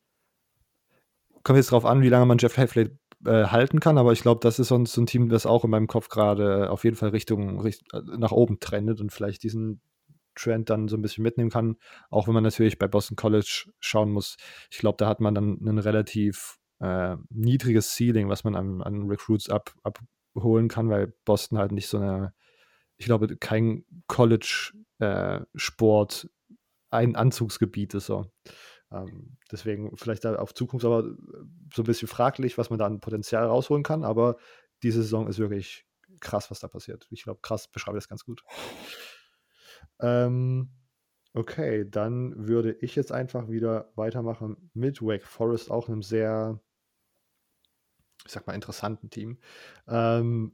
kommt 1.43 1.57
jetzt 1.57 1.71
drauf 1.71 1.85
an, 1.85 2.01
wie 2.01 2.09
lange 2.09 2.25
man 2.25 2.39
Jeff 2.39 2.57
Heffley 2.57 2.89
äh, 3.23 3.45
halten 3.45 3.79
kann, 3.79 3.99
aber 3.99 4.13
ich 4.13 4.23
glaube, 4.23 4.39
das 4.41 4.57
ist 4.57 4.69
sonst 4.69 4.93
so 4.93 5.01
ein 5.01 5.05
Team, 5.05 5.29
das 5.29 5.45
auch 5.45 5.63
in 5.63 5.69
meinem 5.69 5.85
Kopf 5.85 6.09
gerade 6.09 6.71
auf 6.71 6.85
jeden 6.85 6.95
Fall 6.95 7.09
Richtung, 7.09 7.59
Richtung 7.59 7.85
nach 8.17 8.31
oben 8.31 8.59
trendet 8.59 8.99
und 8.99 9.11
vielleicht 9.11 9.43
diesen 9.43 9.79
Trend 10.35 10.69
dann 10.69 10.87
so 10.87 10.97
ein 10.97 11.01
bisschen 11.01 11.23
mitnehmen 11.23 11.49
kann, 11.49 11.77
auch 12.09 12.27
wenn 12.27 12.33
man 12.33 12.43
natürlich 12.43 12.77
bei 12.77 12.87
Boston 12.87 13.15
College 13.15 13.71
schauen 13.79 14.11
muss. 14.11 14.37
Ich 14.69 14.79
glaube, 14.79 14.97
da 14.97 15.07
hat 15.07 15.19
man 15.19 15.35
dann 15.35 15.57
ein 15.61 15.79
relativ 15.79 16.59
äh, 16.79 17.15
niedriges 17.29 17.95
Ceiling, 17.95 18.29
was 18.29 18.43
man 18.43 18.55
an, 18.55 18.81
an 18.81 19.07
Recruits 19.07 19.49
ab, 19.49 19.73
abholen 19.83 20.67
kann, 20.67 20.89
weil 20.89 21.13
Boston 21.25 21.57
halt 21.57 21.71
nicht 21.71 21.87
so 21.87 21.97
eine, 21.97 22.33
ich 22.97 23.05
glaube, 23.05 23.35
kein 23.37 23.85
College-Sport 24.07 26.23
äh, 26.23 26.27
ein 26.91 27.15
Anzugsgebiet 27.15 27.93
ist 27.93 28.07
so. 28.07 28.29
Ähm, 28.91 29.37
deswegen 29.51 29.95
vielleicht 29.95 30.25
da 30.25 30.35
auf 30.35 30.53
Zukunft 30.53 30.85
aber 30.85 31.03
so 31.73 31.83
ein 31.83 31.85
bisschen 31.85 32.07
fraglich, 32.07 32.57
was 32.57 32.69
man 32.69 32.79
da 32.79 32.85
an 32.85 32.99
Potenzial 32.99 33.45
rausholen 33.45 33.83
kann, 33.83 34.03
aber 34.03 34.37
diese 34.83 35.01
Saison 35.01 35.27
ist 35.27 35.39
wirklich 35.39 35.85
krass, 36.19 36.51
was 36.51 36.59
da 36.59 36.67
passiert. 36.67 37.07
Ich 37.09 37.23
glaube, 37.23 37.39
krass 37.41 37.69
beschreibe 37.69 37.97
das 37.97 38.09
ganz 38.09 38.25
gut. 38.25 38.43
Ähm, 40.01 40.69
okay, 41.33 41.85
dann 41.89 42.47
würde 42.47 42.73
ich 42.81 42.95
jetzt 42.95 43.11
einfach 43.11 43.49
wieder 43.49 43.91
weitermachen 43.95 44.69
mit 44.73 45.01
Wake 45.01 45.25
Forest, 45.25 45.71
auch 45.71 45.87
einem 45.87 46.01
sehr, 46.03 46.59
ich 48.25 48.31
sag 48.31 48.47
mal, 48.47 48.53
interessanten 48.53 49.09
Team. 49.09 49.37
Ähm, 49.87 50.53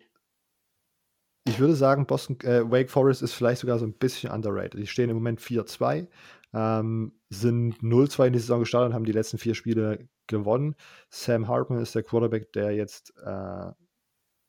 ich 1.45 1.59
würde 1.59 1.75
sagen, 1.75 2.05
Boston, 2.05 2.39
äh, 2.41 2.69
Wake 2.69 2.89
Forest 2.89 3.21
ist 3.21 3.33
vielleicht 3.33 3.61
sogar 3.61 3.79
so 3.79 3.85
ein 3.85 3.93
bisschen 3.93 4.31
underrated. 4.31 4.81
Die 4.81 4.87
stehen 4.87 5.09
im 5.09 5.15
Moment 5.15 5.39
4-2, 5.39 6.07
ähm, 6.53 7.13
sind 7.29 7.81
0-2 7.81 8.27
in 8.27 8.33
die 8.33 8.39
Saison 8.39 8.59
gestartet 8.59 8.89
und 8.89 8.95
haben 8.95 9.05
die 9.05 9.13
letzten 9.13 9.37
vier 9.37 9.55
Spiele 9.55 10.09
gewonnen. 10.27 10.75
Sam 11.09 11.47
Hartman 11.47 11.81
ist 11.81 11.95
der 11.95 12.03
Quarterback, 12.03 12.51
der 12.51 12.71
jetzt 12.71 13.13
äh, 13.25 13.71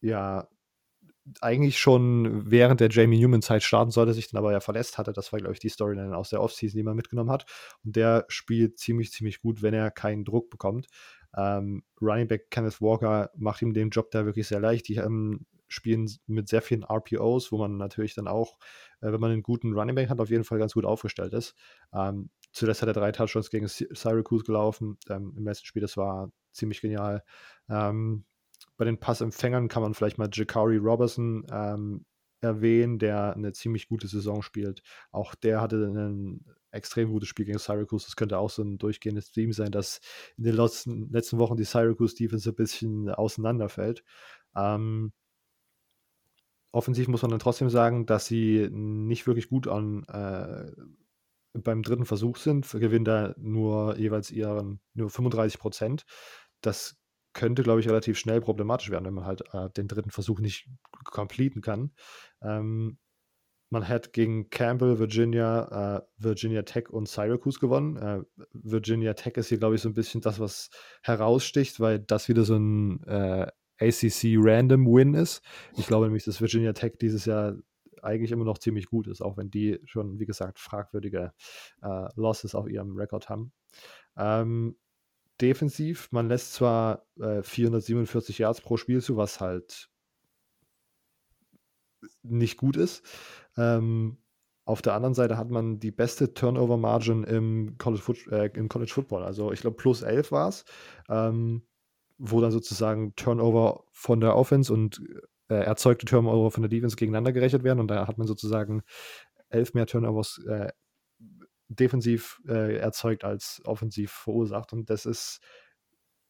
ja 0.00 0.48
eigentlich 1.40 1.78
schon 1.78 2.50
während 2.50 2.80
der 2.80 2.90
Jamie 2.90 3.18
Newman-Zeit 3.18 3.62
starten 3.62 3.90
sollte, 3.90 4.14
sich 4.14 4.30
dann 4.30 4.38
aber 4.38 4.52
ja 4.52 4.60
verletzt 4.60 4.98
hatte. 4.98 5.12
Das 5.12 5.32
war, 5.32 5.38
glaube 5.38 5.54
ich, 5.54 5.60
die 5.60 5.68
Storyline 5.68 6.16
aus 6.16 6.30
der 6.30 6.42
Offseason, 6.42 6.76
die 6.76 6.84
man 6.84 6.96
mitgenommen 6.96 7.30
hat. 7.30 7.46
Und 7.84 7.96
der 7.96 8.24
spielt 8.28 8.78
ziemlich, 8.78 9.12
ziemlich 9.12 9.40
gut, 9.40 9.62
wenn 9.62 9.74
er 9.74 9.90
keinen 9.90 10.24
Druck 10.24 10.50
bekommt. 10.50 10.86
Ähm, 11.36 11.82
Running 12.00 12.28
Back 12.28 12.50
Kenneth 12.50 12.80
Walker 12.80 13.30
macht 13.36 13.62
ihm 13.62 13.74
den 13.74 13.90
Job 13.90 14.10
da 14.10 14.24
wirklich 14.24 14.48
sehr 14.48 14.60
leicht. 14.60 14.88
Die 14.88 14.96
ähm, 14.96 15.46
spielen 15.68 16.10
mit 16.26 16.48
sehr 16.48 16.62
vielen 16.62 16.84
RPOs, 16.84 17.52
wo 17.52 17.58
man 17.58 17.76
natürlich 17.76 18.14
dann 18.14 18.26
auch, 18.26 18.58
äh, 19.00 19.12
wenn 19.12 19.20
man 19.20 19.30
einen 19.30 19.42
guten 19.42 19.74
Running 19.74 19.94
Back 19.94 20.08
hat, 20.08 20.20
auf 20.20 20.30
jeden 20.30 20.44
Fall 20.44 20.58
ganz 20.58 20.74
gut 20.74 20.84
aufgestellt 20.84 21.34
ist. 21.34 21.54
Ähm, 21.92 22.30
zuletzt 22.52 22.82
hat 22.82 22.88
er 22.88 22.94
drei 22.94 23.12
Touchdowns 23.12 23.50
gegen 23.50 23.68
Syracuse 23.68 24.44
gelaufen 24.44 24.98
ähm, 25.08 25.34
im 25.36 25.44
letzten 25.44 25.66
Spiel. 25.66 25.82
Das 25.82 25.96
war 25.96 26.30
ziemlich 26.52 26.80
genial. 26.80 27.22
Ähm, 27.68 28.24
bei 28.78 28.84
den 28.84 28.98
Passempfängern 28.98 29.68
kann 29.68 29.82
man 29.82 29.92
vielleicht 29.92 30.16
mal 30.16 30.30
Jakari 30.32 30.76
Robertson 30.78 31.44
ähm, 31.50 32.06
erwähnen, 32.40 32.98
der 32.98 33.34
eine 33.34 33.52
ziemlich 33.52 33.88
gute 33.88 34.06
Saison 34.06 34.40
spielt. 34.40 34.82
Auch 35.10 35.34
der 35.34 35.60
hatte 35.60 35.76
ein 35.76 36.44
extrem 36.70 37.10
gutes 37.10 37.28
Spiel 37.28 37.44
gegen 37.44 37.58
Syracuse. 37.58 38.06
Das 38.06 38.16
könnte 38.16 38.38
auch 38.38 38.50
so 38.50 38.62
ein 38.62 38.78
durchgehendes 38.78 39.32
Theme 39.32 39.52
sein, 39.52 39.72
dass 39.72 40.00
in 40.36 40.44
den 40.44 40.54
letzten, 40.54 41.10
letzten 41.10 41.38
Wochen 41.38 41.56
die 41.56 41.64
Syracuse 41.64 42.14
Defense 42.14 42.48
ein 42.48 42.54
bisschen 42.54 43.10
auseinanderfällt. 43.10 44.04
Ähm, 44.54 45.12
offensiv 46.70 47.08
muss 47.08 47.22
man 47.22 47.32
dann 47.32 47.40
trotzdem 47.40 47.70
sagen, 47.70 48.06
dass 48.06 48.26
sie 48.26 48.68
nicht 48.70 49.26
wirklich 49.26 49.48
gut 49.48 49.66
an 49.66 50.04
äh, 50.04 50.70
beim 51.54 51.82
dritten 51.82 52.04
Versuch 52.04 52.36
sind, 52.36 52.70
gewinnen 52.70 53.04
da 53.04 53.34
nur 53.38 53.98
jeweils 53.98 54.30
ihren 54.30 54.80
nur 54.94 55.10
35 55.10 55.58
Prozent. 55.58 56.04
Das 56.60 56.96
könnte, 57.38 57.62
glaube 57.62 57.78
ich, 57.78 57.88
relativ 57.88 58.18
schnell 58.18 58.40
problematisch 58.40 58.90
werden, 58.90 59.04
wenn 59.04 59.14
man 59.14 59.24
halt 59.24 59.42
äh, 59.54 59.70
den 59.70 59.86
dritten 59.86 60.10
Versuch 60.10 60.40
nicht 60.40 60.68
completen 61.04 61.60
kann. 61.60 61.92
Ähm, 62.42 62.98
man 63.70 63.86
hat 63.86 64.12
gegen 64.12 64.50
Campbell, 64.50 64.98
Virginia, 64.98 65.98
äh, 65.98 66.02
Virginia 66.16 66.62
Tech 66.62 66.90
und 66.90 67.08
Syracuse 67.08 67.60
gewonnen. 67.60 67.96
Äh, 67.96 68.22
Virginia 68.52 69.14
Tech 69.14 69.34
ist 69.36 69.50
hier, 69.50 69.58
glaube 69.58 69.76
ich, 69.76 69.82
so 69.82 69.88
ein 69.88 69.94
bisschen 69.94 70.20
das, 70.20 70.40
was 70.40 70.70
heraussticht, 71.02 71.78
weil 71.78 72.00
das 72.00 72.28
wieder 72.28 72.42
so 72.42 72.56
ein 72.56 73.04
äh, 73.04 73.46
ACC 73.78 74.34
Random 74.36 74.84
Win 74.86 75.14
ist. 75.14 75.40
Ich 75.76 75.86
glaube 75.86 76.06
nämlich, 76.06 76.24
dass 76.24 76.40
Virginia 76.40 76.72
Tech 76.72 76.94
dieses 77.00 77.24
Jahr 77.24 77.54
eigentlich 78.02 78.32
immer 78.32 78.44
noch 78.44 78.58
ziemlich 78.58 78.86
gut 78.86 79.06
ist, 79.06 79.20
auch 79.22 79.36
wenn 79.36 79.50
die 79.50 79.78
schon, 79.84 80.18
wie 80.18 80.26
gesagt, 80.26 80.58
fragwürdige 80.58 81.32
äh, 81.82 82.08
Losses 82.16 82.56
auf 82.56 82.68
ihrem 82.68 82.96
Rekord 82.96 83.28
haben. 83.28 83.52
Ähm, 84.16 84.76
defensiv. 85.40 86.08
Man 86.12 86.28
lässt 86.28 86.54
zwar 86.54 87.06
äh, 87.20 87.42
447 87.42 88.38
Yards 88.38 88.60
pro 88.60 88.76
Spiel 88.76 89.02
zu, 89.02 89.16
was 89.16 89.40
halt 89.40 89.88
nicht 92.22 92.56
gut 92.56 92.76
ist. 92.76 93.04
Ähm, 93.56 94.18
auf 94.64 94.82
der 94.82 94.92
anderen 94.92 95.14
Seite 95.14 95.38
hat 95.38 95.50
man 95.50 95.80
die 95.80 95.90
beste 95.90 96.34
Turnover-Margin 96.34 97.24
im 97.24 97.76
äh, 98.30 98.50
im 98.54 98.68
College 98.68 98.92
Football. 98.92 99.24
Also 99.24 99.50
ich 99.50 99.60
glaube, 99.60 99.76
plus 99.76 100.02
11 100.02 100.30
war 100.30 100.48
es, 100.48 100.64
ähm, 101.08 101.62
wo 102.18 102.40
dann 102.40 102.50
sozusagen 102.50 103.14
Turnover 103.16 103.84
von 103.92 104.20
der 104.20 104.36
Offense 104.36 104.72
und 104.72 105.00
äh, 105.48 105.54
erzeugte 105.54 106.04
Turnover 106.04 106.50
von 106.50 106.62
der 106.62 106.68
Defense 106.68 106.96
gegeneinander 106.96 107.32
gerechnet 107.32 107.64
werden. 107.64 107.80
Und 107.80 107.88
da 107.88 108.06
hat 108.06 108.18
man 108.18 108.26
sozusagen 108.26 108.82
elf 109.48 109.72
mehr 109.72 109.86
Turnovers 109.86 110.38
äh, 110.46 110.68
defensiv 111.68 112.40
äh, 112.46 112.76
erzeugt 112.76 113.24
als 113.24 113.60
offensiv 113.64 114.10
verursacht. 114.12 114.72
Und 114.72 114.90
das 114.90 115.06
ist 115.06 115.40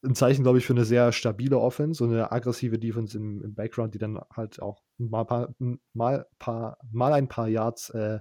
ein 0.04 0.14
Zeichen, 0.14 0.42
glaube 0.42 0.58
ich, 0.58 0.66
für 0.66 0.72
eine 0.72 0.84
sehr 0.84 1.12
stabile 1.12 1.58
Offense 1.58 2.02
und 2.02 2.12
eine 2.12 2.30
aggressive 2.30 2.78
Defense 2.78 3.16
im, 3.16 3.42
im 3.42 3.54
Background, 3.54 3.94
die 3.94 3.98
dann 3.98 4.20
halt 4.34 4.60
auch 4.62 4.82
mal, 4.96 5.24
paar, 5.24 5.54
mal, 5.92 6.26
paar, 6.38 6.78
mal 6.92 7.12
ein 7.12 7.28
paar 7.28 7.48
Yards 7.48 7.90
äh, 7.90 8.20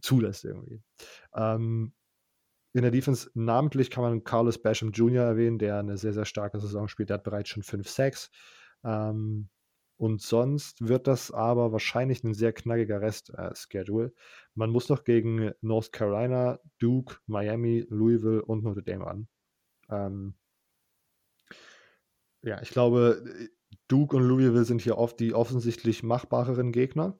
zulässt 0.00 0.44
irgendwie. 0.44 0.82
Ähm, 1.34 1.92
in 2.72 2.82
der 2.82 2.90
Defense 2.90 3.30
namentlich 3.34 3.90
kann 3.90 4.04
man 4.04 4.24
Carlos 4.24 4.60
Basham 4.60 4.90
Jr. 4.90 5.24
erwähnen, 5.24 5.58
der 5.58 5.78
eine 5.78 5.96
sehr, 5.96 6.12
sehr 6.12 6.26
starke 6.26 6.60
Saison 6.60 6.88
spielt. 6.88 7.08
Der 7.08 7.14
hat 7.14 7.24
bereits 7.24 7.48
schon 7.48 7.62
5 7.62 7.88
Sacks. 7.88 8.30
Ähm, 8.84 9.48
und 9.96 10.20
sonst 10.20 10.86
wird 10.86 11.06
das 11.06 11.30
aber 11.30 11.72
wahrscheinlich 11.72 12.22
ein 12.22 12.34
sehr 12.34 12.52
knackiger 12.52 13.00
Rest-Schedule. 13.00 14.06
Äh, 14.06 14.10
Man 14.54 14.70
muss 14.70 14.88
noch 14.88 15.04
gegen 15.04 15.52
North 15.60 15.92
Carolina, 15.92 16.58
Duke, 16.78 17.16
Miami, 17.26 17.86
Louisville 17.88 18.44
und 18.44 18.62
Notre 18.64 18.82
Dame 18.82 19.06
an. 19.06 19.28
Ähm, 19.88 20.34
ja, 22.42 22.60
ich 22.60 22.70
glaube, 22.70 23.22
Duke 23.88 24.16
und 24.16 24.24
Louisville 24.24 24.64
sind 24.64 24.82
hier 24.82 24.98
oft 24.98 25.18
die 25.18 25.34
offensichtlich 25.34 26.02
machbareren 26.02 26.72
Gegner. 26.72 27.18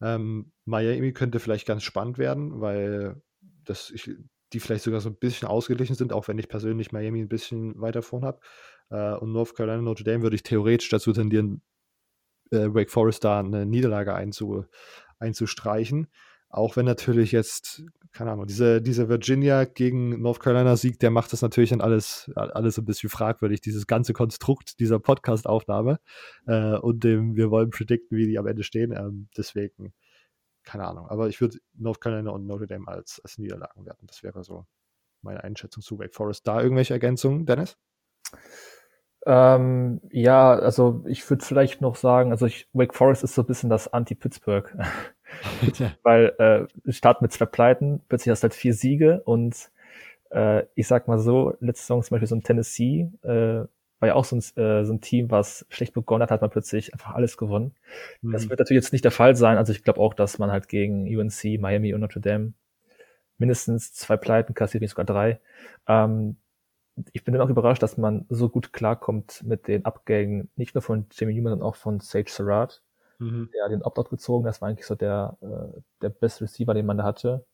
Ähm, 0.00 0.52
Miami 0.64 1.12
könnte 1.12 1.40
vielleicht 1.40 1.66
ganz 1.66 1.82
spannend 1.82 2.18
werden, 2.18 2.60
weil 2.60 3.22
das, 3.64 3.90
ich, 3.90 4.10
die 4.52 4.60
vielleicht 4.60 4.84
sogar 4.84 5.00
so 5.00 5.10
ein 5.10 5.16
bisschen 5.16 5.48
ausgeglichen 5.48 5.94
sind, 5.94 6.12
auch 6.12 6.28
wenn 6.28 6.38
ich 6.38 6.48
persönlich 6.48 6.92
Miami 6.92 7.20
ein 7.20 7.28
bisschen 7.28 7.80
weiter 7.80 8.02
vorn 8.02 8.24
habe. 8.24 8.40
Äh, 8.90 9.14
und 9.14 9.32
North 9.32 9.54
Carolina, 9.54 9.82
Notre 9.82 10.04
Dame 10.04 10.22
würde 10.22 10.36
ich 10.36 10.42
theoretisch 10.42 10.88
dazu 10.88 11.12
tendieren, 11.12 11.62
äh, 12.50 12.74
Wake 12.74 12.90
Forest 12.90 13.24
da 13.24 13.40
eine 13.40 13.66
Niederlage 13.66 14.14
einzu, 14.14 14.64
einzustreichen. 15.18 16.08
Auch 16.48 16.76
wenn 16.76 16.86
natürlich 16.86 17.32
jetzt, 17.32 17.82
keine 18.12 18.30
Ahnung, 18.30 18.46
diese, 18.46 18.80
diese 18.80 19.08
Virginia 19.08 19.64
gegen 19.64 20.22
North 20.22 20.38
Carolina 20.38 20.76
Sieg, 20.76 21.00
der 21.00 21.10
macht 21.10 21.32
das 21.32 21.42
natürlich 21.42 21.70
dann 21.70 21.80
alles, 21.80 22.30
alles 22.36 22.78
ein 22.78 22.84
bisschen 22.84 23.10
fragwürdig, 23.10 23.60
dieses 23.60 23.88
ganze 23.88 24.12
Konstrukt 24.12 24.78
dieser 24.78 25.00
Podcast-Aufnahme 25.00 25.98
äh, 26.46 26.76
und 26.76 27.02
dem, 27.02 27.34
wir 27.34 27.50
wollen 27.50 27.70
predikten, 27.70 28.16
wie 28.16 28.28
die 28.28 28.38
am 28.38 28.46
Ende 28.46 28.62
stehen. 28.62 28.92
Ähm, 28.92 29.28
deswegen, 29.36 29.94
keine 30.62 30.86
Ahnung. 30.86 31.08
Aber 31.08 31.28
ich 31.28 31.40
würde 31.40 31.58
North 31.74 32.00
Carolina 32.00 32.30
und 32.30 32.46
Notre 32.46 32.68
Dame 32.68 32.86
als, 32.86 33.20
als 33.24 33.36
Niederlagen 33.38 33.84
werten. 33.84 34.06
Das 34.06 34.22
wäre 34.22 34.44
so 34.44 34.64
meine 35.22 35.42
Einschätzung 35.42 35.82
zu 35.82 35.98
Wake 35.98 36.14
Forest. 36.14 36.46
Da 36.46 36.62
irgendwelche 36.62 36.94
Ergänzungen, 36.94 37.46
Dennis? 37.46 37.76
Ähm, 39.26 40.00
ja, 40.10 40.52
also 40.54 41.02
ich 41.06 41.28
würde 41.28 41.44
vielleicht 41.44 41.80
noch 41.80 41.96
sagen, 41.96 42.30
also 42.30 42.46
ich, 42.46 42.68
Wake 42.72 42.94
Forest 42.94 43.24
ist 43.24 43.34
so 43.34 43.42
ein 43.42 43.46
bisschen 43.46 43.70
das 43.70 43.92
Anti-Pittsburgh. 43.92 44.76
Weil 46.02 46.68
äh, 46.86 46.92
Start 46.92 47.22
mit 47.22 47.32
zwei 47.32 47.46
Pleiten, 47.46 48.00
plötzlich 48.08 48.30
hast 48.30 48.42
du 48.42 48.46
halt 48.46 48.54
vier 48.54 48.74
Siege 48.74 49.22
und 49.24 49.70
äh, 50.30 50.64
ich 50.74 50.86
sag 50.86 51.08
mal 51.08 51.18
so, 51.18 51.56
letzte 51.60 51.82
Saison 51.82 52.02
zum 52.02 52.14
Beispiel 52.14 52.28
so 52.28 52.36
ein 52.36 52.42
Tennessee, 52.42 53.10
äh, 53.22 53.64
war 54.00 54.08
ja 54.08 54.14
auch 54.14 54.24
so 54.24 54.36
ein, 54.36 54.62
äh, 54.62 54.84
so 54.84 54.92
ein 54.92 55.00
Team, 55.00 55.30
was 55.30 55.64
schlecht 55.70 55.94
begonnen 55.94 56.22
hat, 56.22 56.30
hat 56.30 56.42
man 56.42 56.50
plötzlich 56.50 56.92
einfach 56.92 57.14
alles 57.14 57.36
gewonnen. 57.36 57.72
Mhm. 58.20 58.32
Das 58.32 58.48
wird 58.48 58.58
natürlich 58.58 58.82
jetzt 58.82 58.92
nicht 58.92 59.04
der 59.04 59.12
Fall 59.12 59.34
sein. 59.36 59.56
Also 59.56 59.72
ich 59.72 59.82
glaube 59.82 60.00
auch, 60.00 60.14
dass 60.14 60.38
man 60.38 60.50
halt 60.50 60.68
gegen 60.68 61.04
UNC, 61.06 61.58
Miami 61.58 61.94
und 61.94 62.00
Notre 62.00 62.20
Dame 62.20 62.52
mindestens 63.38 63.94
zwei 63.94 64.16
Pleiten 64.16 64.54
kassiert, 64.54 64.82
nicht 64.82 64.90
sogar 64.90 65.06
drei. 65.06 65.40
Ähm, 65.88 66.36
ich 67.12 67.24
bin 67.24 67.34
dann 67.34 67.42
auch 67.42 67.50
überrascht, 67.50 67.82
dass 67.82 67.96
man 67.96 68.26
so 68.28 68.48
gut 68.48 68.72
klarkommt 68.72 69.42
mit 69.44 69.68
den 69.68 69.84
Abgängen, 69.84 70.50
nicht 70.56 70.74
nur 70.74 70.82
von 70.82 71.06
Jamie 71.10 71.34
Newman, 71.34 71.52
sondern 71.52 71.68
auch 71.68 71.76
von 71.76 72.00
Sage 72.00 72.30
Surratt, 72.30 72.82
mhm. 73.18 73.50
der 73.54 73.68
den 73.68 73.82
Opt-out 73.82 74.10
gezogen 74.10 74.44
Das 74.44 74.60
war 74.60 74.68
eigentlich 74.68 74.86
so 74.86 74.94
der, 74.94 75.36
äh, 75.40 75.80
der 76.02 76.10
beste 76.10 76.44
Receiver, 76.44 76.74
den 76.74 76.86
man 76.86 76.98
da 76.98 77.04
hatte 77.04 77.44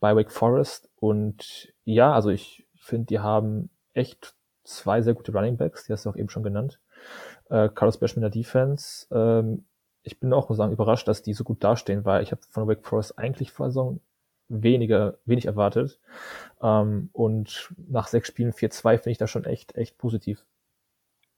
bei 0.00 0.14
Wake 0.16 0.32
Forest. 0.32 0.90
Und 0.96 1.72
ja, 1.84 2.12
also 2.12 2.30
ich 2.30 2.66
finde, 2.76 3.06
die 3.06 3.20
haben 3.20 3.70
echt 3.94 4.34
zwei 4.64 5.00
sehr 5.00 5.14
gute 5.14 5.32
Running 5.32 5.56
Backs, 5.56 5.84
die 5.84 5.92
hast 5.92 6.04
du 6.04 6.10
auch 6.10 6.16
eben 6.16 6.28
schon 6.28 6.42
genannt. 6.42 6.80
Äh, 7.50 7.68
Carlos 7.68 7.98
Basham 7.98 8.16
in 8.16 8.22
der 8.22 8.30
Defense. 8.30 9.06
Ähm, 9.10 9.64
ich 10.02 10.18
bin 10.18 10.32
auch, 10.32 10.48
muss 10.48 10.58
sagen, 10.58 10.72
überrascht, 10.72 11.06
dass 11.06 11.22
die 11.22 11.34
so 11.34 11.44
gut 11.44 11.62
dastehen, 11.62 12.04
weil 12.04 12.22
ich 12.22 12.32
habe 12.32 12.42
von 12.50 12.66
Wake 12.66 12.84
Forest 12.84 13.18
eigentlich 13.18 13.52
vor 13.52 13.66
Saison 13.66 14.00
weniger, 14.48 15.18
wenig 15.24 15.46
erwartet. 15.46 16.00
Ähm, 16.60 17.10
und 17.12 17.74
nach 17.76 18.08
sechs 18.08 18.28
Spielen 18.28 18.52
4-2 18.52 18.98
finde 18.98 19.10
ich 19.10 19.18
das 19.18 19.30
schon 19.30 19.44
echt, 19.44 19.76
echt 19.76 19.98
positiv. 19.98 20.44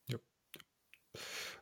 Ja. 0.09 0.19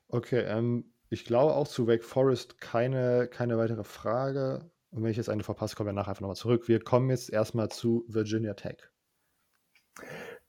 Okay, 0.08 0.40
ähm, 0.40 0.92
ich 1.10 1.24
glaube 1.24 1.54
auch 1.54 1.68
zu 1.68 1.86
Wake 1.86 2.04
Forest 2.04 2.60
keine, 2.60 3.28
keine 3.28 3.58
weitere 3.58 3.84
Frage. 3.84 4.70
Und 4.90 5.02
wenn 5.02 5.10
ich 5.10 5.16
jetzt 5.16 5.30
eine 5.30 5.42
verpasse, 5.42 5.76
kommen 5.76 5.88
wir 5.88 5.92
nachher 5.92 6.10
einfach 6.10 6.20
nochmal 6.22 6.36
zurück. 6.36 6.68
Wir 6.68 6.80
kommen 6.80 7.10
jetzt 7.10 7.30
erstmal 7.30 7.70
zu 7.70 8.04
Virginia 8.08 8.54
Tech. 8.54 8.90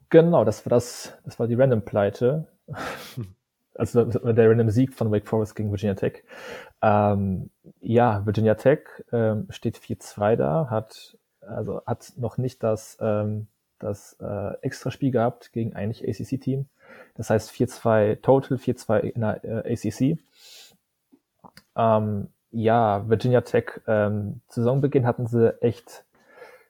Genau, 0.09 0.45
das 0.45 0.65
war 0.65 0.69
das, 0.69 1.13
das 1.23 1.39
war 1.39 1.47
die 1.47 1.55
Random-Pleite. 1.55 2.47
also 3.75 4.05
der 4.05 4.49
Random 4.49 4.69
Sieg 4.69 4.93
von 4.93 5.11
Wake 5.11 5.27
Forest 5.27 5.55
gegen 5.55 5.71
Virginia 5.71 5.95
Tech. 5.95 6.23
Ähm, 6.81 7.49
ja, 7.79 8.25
Virginia 8.25 8.55
Tech 8.55 8.81
ähm, 9.11 9.47
steht 9.49 9.77
4-2 9.77 10.35
da, 10.35 10.67
hat 10.69 11.17
also 11.41 11.81
hat 11.85 12.13
noch 12.17 12.37
nicht 12.37 12.63
das 12.63 12.97
ähm, 13.01 13.47
das 13.79 14.15
äh, 14.21 14.53
Extraspiel 14.61 15.11
gehabt 15.11 15.51
gegen 15.51 15.75
eigentlich 15.75 16.07
ACC-Team. 16.07 16.67
Das 17.15 17.29
heißt 17.29 17.51
4-2 17.51 18.21
Total, 18.21 18.57
4-2 18.57 18.99
in 18.99 19.21
der 19.21 19.43
äh, 19.43 19.73
ACC. 19.73 20.19
Ähm, 21.75 22.29
ja, 22.51 23.09
Virginia 23.09 23.41
Tech, 23.41 23.81
ähm, 23.87 24.41
Saisonbeginn 24.47 25.05
hatten 25.05 25.27
sie 25.27 25.59
echt 25.61 26.05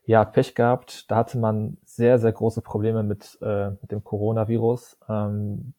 ja, 0.05 0.25
Pech 0.25 0.55
gehabt. 0.55 1.09
Da 1.11 1.17
hatte 1.17 1.38
man 1.38 1.77
sehr, 1.85 2.19
sehr 2.19 2.31
große 2.31 2.61
Probleme 2.61 3.03
mit, 3.03 3.38
äh, 3.41 3.69
mit 3.69 3.91
dem 3.91 4.03
Coronavirus. 4.03 4.97
Ähm, 5.09 5.73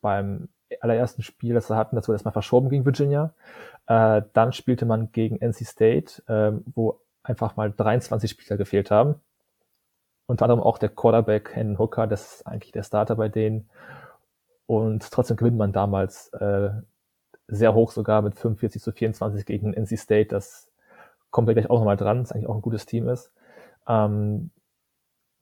beim 0.00 0.48
allerersten 0.80 1.22
Spiel, 1.22 1.54
das 1.54 1.66
sie 1.66 1.76
hatten, 1.76 1.96
das 1.96 2.08
wurde 2.08 2.16
erstmal 2.16 2.32
verschoben 2.32 2.68
gegen 2.68 2.84
Virginia. 2.84 3.34
Äh, 3.86 4.22
dann 4.32 4.52
spielte 4.52 4.86
man 4.86 5.12
gegen 5.12 5.36
NC 5.40 5.64
State, 5.64 6.22
äh, 6.28 6.52
wo 6.74 7.00
einfach 7.22 7.56
mal 7.56 7.72
23 7.72 8.30
Spieler 8.30 8.56
gefehlt 8.56 8.90
haben. 8.90 9.16
Unter 10.26 10.44
anderem 10.44 10.62
auch 10.62 10.78
der 10.78 10.90
Quarterback 10.90 11.54
Hendon 11.54 11.78
Hooker, 11.78 12.06
das 12.06 12.34
ist 12.34 12.46
eigentlich 12.46 12.72
der 12.72 12.84
Starter 12.84 13.16
bei 13.16 13.28
denen. 13.28 13.68
Und 14.66 15.10
trotzdem 15.10 15.36
gewinnt 15.36 15.58
man 15.58 15.72
damals 15.72 16.28
äh, 16.34 16.70
sehr 17.48 17.74
hoch 17.74 17.90
sogar 17.90 18.22
mit 18.22 18.36
45 18.38 18.80
zu 18.80 18.92
24 18.92 19.44
gegen 19.44 19.72
NC 19.72 19.98
State. 19.98 20.28
Das 20.28 20.70
kommt 21.30 21.48
ja 21.48 21.54
gleich 21.54 21.68
auch 21.68 21.78
nochmal 21.78 21.96
dran, 21.96 22.20
das 22.20 22.32
eigentlich 22.32 22.48
auch 22.48 22.54
ein 22.54 22.62
gutes 22.62 22.86
Team 22.86 23.08
ist. 23.08 23.32
Ähm, 23.88 24.50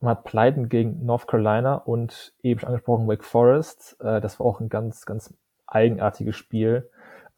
man 0.00 0.10
hat 0.10 0.24
Pleiten 0.24 0.68
gegen 0.68 1.04
North 1.04 1.26
Carolina 1.26 1.74
und 1.74 2.32
eben 2.42 2.60
schon 2.60 2.68
angesprochen 2.68 3.08
Wake 3.08 3.24
Forest. 3.24 3.96
Äh, 4.00 4.20
das 4.20 4.38
war 4.38 4.46
auch 4.46 4.60
ein 4.60 4.68
ganz, 4.68 5.06
ganz 5.06 5.34
eigenartiges 5.66 6.36
Spiel 6.36 6.90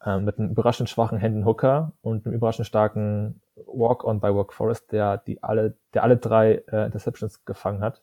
äh, 0.05 0.19
mit 0.19 0.37
einem 0.37 0.51
überraschend 0.51 0.89
schwachen 0.89 1.17
Hendon 1.17 1.45
Hooker 1.45 1.93
und 2.01 2.25
einem 2.25 2.35
überraschend 2.35 2.67
starken 2.67 3.41
Walk-on 3.55 4.19
bei 4.19 4.33
Wake 4.33 4.53
Forest, 4.53 4.91
der 4.91 5.17
die 5.17 5.41
alle, 5.43 5.75
der 5.93 6.03
alle 6.03 6.17
drei 6.17 6.63
äh, 6.71 6.85
Interceptions 6.85 7.45
gefangen 7.45 7.81
hat. 7.81 8.01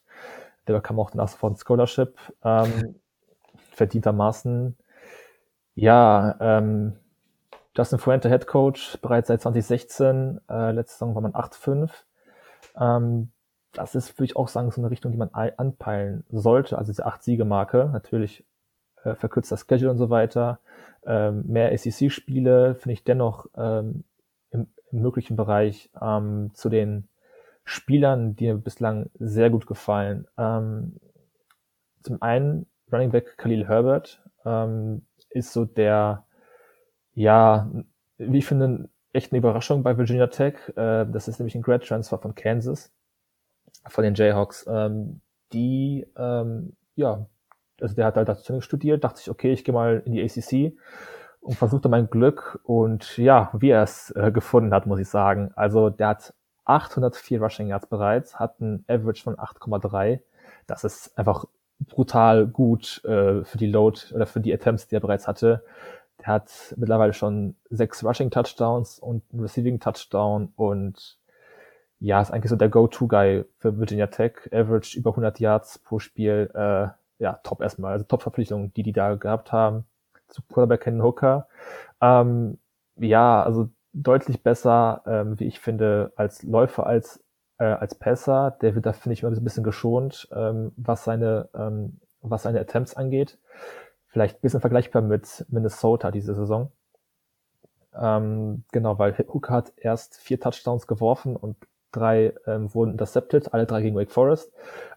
Der 0.66 0.74
bekam 0.74 0.98
auch 1.00 1.10
danach 1.10 1.42
ein 1.42 1.56
Scholarship. 1.56 2.16
Ähm, 2.44 2.96
verdientermaßen. 3.72 4.76
Ja, 5.74 6.36
ähm, 6.40 6.96
Justin 7.76 8.00
Fuente 8.00 8.28
Head 8.28 8.48
Coach 8.48 8.98
bereits 9.00 9.28
seit 9.28 9.40
2016. 9.40 10.40
Äh, 10.50 10.72
letzte 10.72 10.94
Saison 10.94 11.14
war 11.14 11.22
man 11.22 11.32
8-5. 11.32 11.90
Ähm, 12.76 13.30
das 13.72 13.94
ist, 13.94 14.18
würde 14.18 14.26
ich 14.26 14.36
auch 14.36 14.48
sagen, 14.48 14.70
so 14.70 14.80
eine 14.80 14.90
Richtung, 14.90 15.12
die 15.12 15.18
man 15.18 15.30
anpeilen 15.30 16.24
sollte. 16.30 16.78
Also 16.78 16.92
diese 16.92 17.06
acht 17.06 17.22
Siege-Marke, 17.22 17.90
natürlich 17.92 18.44
äh, 19.04 19.14
verkürzter 19.14 19.56
Schedule 19.56 19.90
und 19.90 19.98
so 19.98 20.10
weiter. 20.10 20.60
Ähm, 21.06 21.44
mehr 21.46 21.76
SEC-Spiele 21.76 22.74
finde 22.74 22.92
ich 22.94 23.04
dennoch 23.04 23.46
ähm, 23.56 24.04
im, 24.50 24.68
im, 24.90 25.02
möglichen 25.02 25.36
Bereich 25.36 25.90
ähm, 26.00 26.50
zu 26.54 26.68
den 26.68 27.08
Spielern, 27.64 28.34
die 28.34 28.46
mir 28.46 28.56
bislang 28.56 29.10
sehr 29.18 29.50
gut 29.50 29.66
gefallen. 29.66 30.26
Ähm, 30.36 30.98
zum 32.02 32.22
einen 32.22 32.66
Running 32.90 33.10
Back 33.10 33.36
Khalil 33.36 33.68
Herbert 33.68 34.22
ähm, 34.44 35.02
ist 35.30 35.52
so 35.52 35.64
der, 35.64 36.24
ja, 37.12 37.70
wie 38.16 38.38
ich 38.38 38.46
finde, 38.46 38.88
echt 39.12 39.32
eine 39.32 39.38
Überraschung 39.38 39.82
bei 39.82 39.96
Virginia 39.96 40.28
Tech. 40.28 40.54
Äh, 40.76 41.06
das 41.06 41.28
ist 41.28 41.38
nämlich 41.38 41.54
ein 41.54 41.62
Grad 41.62 41.86
Transfer 41.86 42.18
von 42.18 42.34
Kansas, 42.34 42.92
von 43.88 44.04
den 44.04 44.14
Jayhawks. 44.14 44.66
Ähm, 44.68 45.20
die, 45.52 46.06
ähm, 46.16 46.76
ja, 46.94 47.26
also 47.80 47.94
der 47.94 48.06
hat 48.06 48.16
halt 48.16 48.28
dazu 48.28 48.60
studiert, 48.60 49.04
dachte 49.04 49.18
sich, 49.18 49.30
okay, 49.30 49.52
ich 49.52 49.64
gehe 49.64 49.72
mal 49.72 50.02
in 50.04 50.12
die 50.12 50.22
ACC 50.22 50.76
und 51.40 51.56
versuchte 51.56 51.88
mein 51.88 52.10
Glück 52.10 52.60
und 52.64 53.16
ja, 53.16 53.50
wie 53.52 53.70
er 53.70 53.82
es 53.82 54.10
äh, 54.16 54.30
gefunden 54.32 54.74
hat, 54.74 54.86
muss 54.86 55.00
ich 55.00 55.08
sagen. 55.08 55.52
Also 55.54 55.90
der 55.90 56.08
hat 56.08 56.34
804 56.64 57.40
Rushing 57.40 57.68
Yards 57.68 57.86
bereits, 57.86 58.38
hat 58.38 58.60
ein 58.60 58.84
Average 58.88 59.22
von 59.22 59.36
8,3. 59.36 60.20
Das 60.66 60.84
ist 60.84 61.16
einfach 61.16 61.46
brutal 61.80 62.46
gut 62.46 63.02
äh, 63.04 63.44
für 63.44 63.58
die 63.58 63.66
Load 63.66 64.00
oder 64.12 64.26
für 64.26 64.40
die 64.40 64.52
Attempts, 64.52 64.88
die 64.88 64.96
er 64.96 65.00
bereits 65.00 65.28
hatte. 65.28 65.64
Der 66.20 66.26
hat 66.26 66.74
mittlerweile 66.76 67.12
schon 67.12 67.54
sechs 67.70 68.04
Rushing 68.04 68.30
Touchdowns 68.30 68.98
und 68.98 69.22
einen 69.32 69.40
Receiving 69.40 69.78
Touchdown 69.78 70.52
und 70.56 71.17
ja, 72.00 72.20
ist 72.20 72.30
eigentlich 72.30 72.50
so 72.50 72.56
der 72.56 72.68
Go-To-Guy 72.68 73.44
für 73.58 73.78
Virginia 73.78 74.06
Tech. 74.06 74.48
Average 74.52 74.98
über 74.98 75.10
100 75.10 75.40
Yards 75.40 75.78
pro 75.78 75.98
Spiel. 75.98 76.50
Äh, 76.54 76.88
ja, 77.18 77.40
top 77.42 77.60
erstmal. 77.60 77.92
Also 77.92 78.04
Top-Verpflichtungen, 78.04 78.72
die 78.74 78.84
die 78.84 78.92
da 78.92 79.16
gehabt 79.16 79.52
haben. 79.52 79.84
Zu 80.28 80.42
Quarterback 80.42 80.82
Ken 80.82 81.02
Hooker. 81.02 81.48
Ähm, 82.00 82.58
ja, 82.96 83.42
also 83.42 83.68
deutlich 83.92 84.42
besser, 84.42 85.02
ähm, 85.06 85.40
wie 85.40 85.46
ich 85.46 85.58
finde, 85.60 86.12
als 86.16 86.42
Läufer, 86.44 86.86
als, 86.86 87.24
äh, 87.58 87.64
als 87.64 87.96
Passer. 87.96 88.56
Der 88.62 88.74
wird 88.74 88.86
da, 88.86 88.92
finde 88.92 89.14
ich, 89.14 89.22
immer 89.22 89.34
ein 89.34 89.44
bisschen 89.44 89.64
geschont, 89.64 90.28
ähm, 90.32 90.72
was 90.76 91.04
seine, 91.04 91.48
ähm, 91.54 92.00
was 92.20 92.44
seine 92.44 92.60
Attempts 92.60 92.94
angeht. 92.94 93.38
Vielleicht 94.06 94.38
ein 94.38 94.40
bisschen 94.42 94.60
vergleichbar 94.60 95.02
mit 95.02 95.46
Minnesota 95.48 96.10
diese 96.12 96.34
Saison. 96.34 96.70
Ähm, 97.94 98.64
genau, 98.70 98.98
weil 98.98 99.16
Hooker 99.18 99.54
hat 99.54 99.72
erst 99.76 100.16
vier 100.18 100.38
Touchdowns 100.38 100.86
geworfen 100.86 101.34
und 101.34 101.56
drei 101.92 102.34
ähm, 102.46 102.72
wurden 102.74 102.92
intercepted, 102.92 103.52
alle 103.54 103.66
drei 103.66 103.82
gegen 103.82 103.96
Wake 103.96 104.10
Forest, 104.10 104.52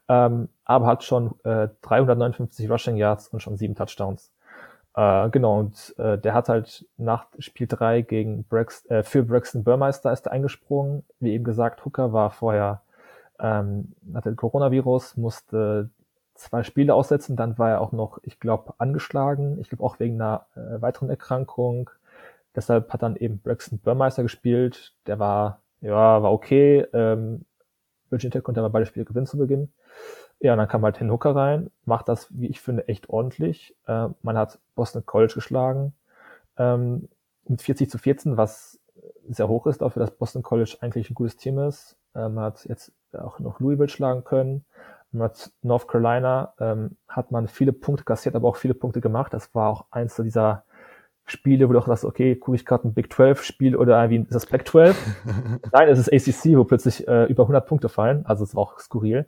ähm, 0.07 0.49
aber 0.65 0.87
hat 0.87 1.03
schon 1.03 1.35
äh, 1.43 1.69
359 1.81 2.69
Rushing 2.69 2.97
Yards 2.97 3.27
und 3.29 3.41
schon 3.41 3.57
sieben 3.57 3.75
Touchdowns. 3.75 4.31
Äh, 4.95 5.29
genau, 5.29 5.59
und 5.59 5.95
äh, 5.97 6.17
der 6.17 6.33
hat 6.33 6.49
halt 6.49 6.85
nach 6.97 7.27
Spiel 7.39 7.67
3 7.67 8.01
gegen 8.01 8.43
Brex, 8.43 8.85
äh, 8.87 9.03
für 9.03 9.23
Braxton 9.23 9.63
Burmeister 9.63 10.11
ist 10.11 10.25
er 10.27 10.33
eingesprungen. 10.33 11.03
Wie 11.19 11.31
eben 11.33 11.45
gesagt, 11.45 11.85
Hooker 11.85 12.11
war 12.11 12.29
vorher, 12.31 12.81
ähm, 13.39 13.93
hatte 14.13 14.35
Coronavirus, 14.35 15.17
musste 15.17 15.89
zwei 16.35 16.63
Spiele 16.63 16.93
aussetzen, 16.93 17.35
dann 17.35 17.57
war 17.57 17.69
er 17.69 17.81
auch 17.81 17.91
noch, 17.91 18.19
ich 18.23 18.39
glaube, 18.39 18.73
angeschlagen, 18.79 19.59
ich 19.61 19.69
glaube 19.69 19.83
auch 19.83 19.99
wegen 19.99 20.15
einer 20.15 20.47
äh, 20.55 20.81
weiteren 20.81 21.09
Erkrankung. 21.09 21.89
Deshalb 22.55 22.91
hat 22.91 23.01
dann 23.01 23.15
eben 23.15 23.39
Braxton 23.39 23.79
Burmeister 23.79 24.23
gespielt, 24.23 24.93
der 25.07 25.19
war, 25.19 25.60
ja, 25.81 26.23
war 26.23 26.31
okay, 26.31 26.85
ähm, 26.93 27.45
Virginia 28.09 28.31
Tech 28.31 28.43
konnte 28.43 28.59
aber 28.59 28.69
beide 28.69 28.85
Spiele 28.85 29.05
gewinnen 29.05 29.25
zu 29.25 29.37
Beginn. 29.37 29.71
Ja, 30.39 30.53
und 30.53 30.57
dann 30.57 30.67
kam 30.67 30.83
halt 30.83 30.99
Hen 30.99 31.11
Hooker 31.11 31.35
rein, 31.35 31.69
macht 31.85 32.09
das, 32.09 32.27
wie 32.31 32.47
ich 32.47 32.61
finde, 32.61 32.87
echt 32.87 33.09
ordentlich. 33.09 33.75
Äh, 33.87 34.09
man 34.21 34.37
hat 34.37 34.59
Boston 34.75 35.05
College 35.05 35.33
geschlagen 35.35 35.93
ähm, 36.57 37.09
mit 37.47 37.61
40 37.61 37.89
zu 37.89 37.97
14, 37.97 38.37
was 38.37 38.79
sehr 39.27 39.47
hoch 39.47 39.67
ist 39.67 39.81
dafür, 39.81 40.01
dass 40.01 40.11
Boston 40.11 40.43
College 40.43 40.77
eigentlich 40.81 41.09
ein 41.09 41.15
gutes 41.15 41.37
Team 41.37 41.59
ist. 41.59 41.95
Äh, 42.15 42.29
man 42.29 42.45
hat 42.45 42.65
jetzt 42.65 42.91
auch 43.13 43.39
noch 43.39 43.59
Louisville 43.59 43.89
schlagen 43.89 44.23
können. 44.23 44.65
Man 45.11 45.25
hat 45.25 45.51
North 45.61 45.87
Carolina 45.87 46.53
ähm, 46.59 46.97
hat 47.07 47.31
man 47.31 47.47
viele 47.47 47.73
Punkte 47.73 48.03
kassiert, 48.03 48.35
aber 48.35 48.47
auch 48.47 48.55
viele 48.55 48.73
Punkte 48.73 49.01
gemacht. 49.01 49.33
Das 49.33 49.53
war 49.53 49.69
auch 49.69 49.85
eins 49.91 50.15
dieser 50.15 50.63
Spiele, 51.25 51.69
wo 51.69 51.73
du 51.73 51.79
auch 51.79 51.87
sagst, 51.87 52.05
okay, 52.05 52.35
gucke 52.35 52.55
ich 52.55 52.65
gerade 52.65 52.87
ein 52.87 52.93
Big 52.93 53.11
12 53.13 53.43
Spiel 53.43 53.75
oder 53.75 54.09
wie 54.09 54.17
ist 54.17 54.35
das 54.35 54.45
Pac 54.45 54.67
12? 54.67 54.97
Nein, 55.71 55.87
es 55.89 56.07
ist 56.07 56.11
ACC, 56.11 56.57
wo 56.57 56.63
plötzlich 56.63 57.07
äh, 57.07 57.25
über 57.25 57.43
100 57.43 57.65
Punkte 57.65 57.89
fallen. 57.89 58.25
Also 58.25 58.43
es 58.43 58.55
war 58.55 58.63
auch 58.63 58.79
skurril 58.79 59.27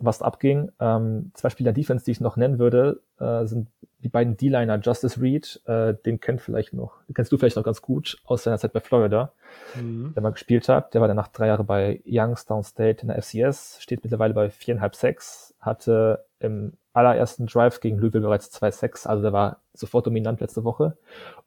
was 0.00 0.22
abging. 0.22 0.70
Ähm, 0.80 1.30
zwei 1.34 1.50
Spieler 1.50 1.72
Defense, 1.72 2.04
die 2.04 2.12
ich 2.12 2.20
noch 2.20 2.36
nennen 2.36 2.58
würde, 2.58 3.00
äh, 3.18 3.44
sind 3.46 3.68
die 4.04 4.08
beiden 4.08 4.36
D-Liner 4.36 4.78
Justice 4.80 5.20
Reed, 5.20 5.62
äh, 5.66 5.94
den 6.04 6.20
kennt 6.20 6.42
vielleicht 6.42 6.74
noch, 6.74 7.02
den 7.08 7.14
kennst 7.14 7.32
du 7.32 7.38
vielleicht 7.38 7.56
noch 7.56 7.64
ganz 7.64 7.80
gut 7.80 8.18
aus 8.26 8.42
seiner 8.42 8.58
Zeit 8.58 8.74
bei 8.74 8.80
Florida, 8.80 9.32
mhm. 9.74 10.12
der 10.14 10.22
mal 10.22 10.32
gespielt 10.32 10.68
hat. 10.68 10.92
Der 10.92 11.00
war 11.00 11.08
danach 11.08 11.28
drei 11.28 11.46
Jahre 11.46 11.64
bei 11.64 12.02
Youngstown 12.06 12.62
State 12.62 13.00
in 13.02 13.08
der 13.08 13.22
FCS, 13.22 13.78
steht 13.80 14.04
mittlerweile 14.04 14.34
bei 14.34 14.50
viereinhalb 14.50 14.94
Sacks, 14.94 15.54
hatte 15.58 16.24
im 16.38 16.74
allerersten 16.92 17.46
Drive 17.46 17.80
gegen 17.80 17.98
Louisville 17.98 18.22
bereits 18.22 18.50
zwei 18.50 18.70
Sacks, 18.70 19.06
also 19.06 19.22
der 19.22 19.32
war 19.32 19.60
sofort 19.72 20.06
dominant 20.06 20.40
letzte 20.40 20.64
Woche. 20.64 20.96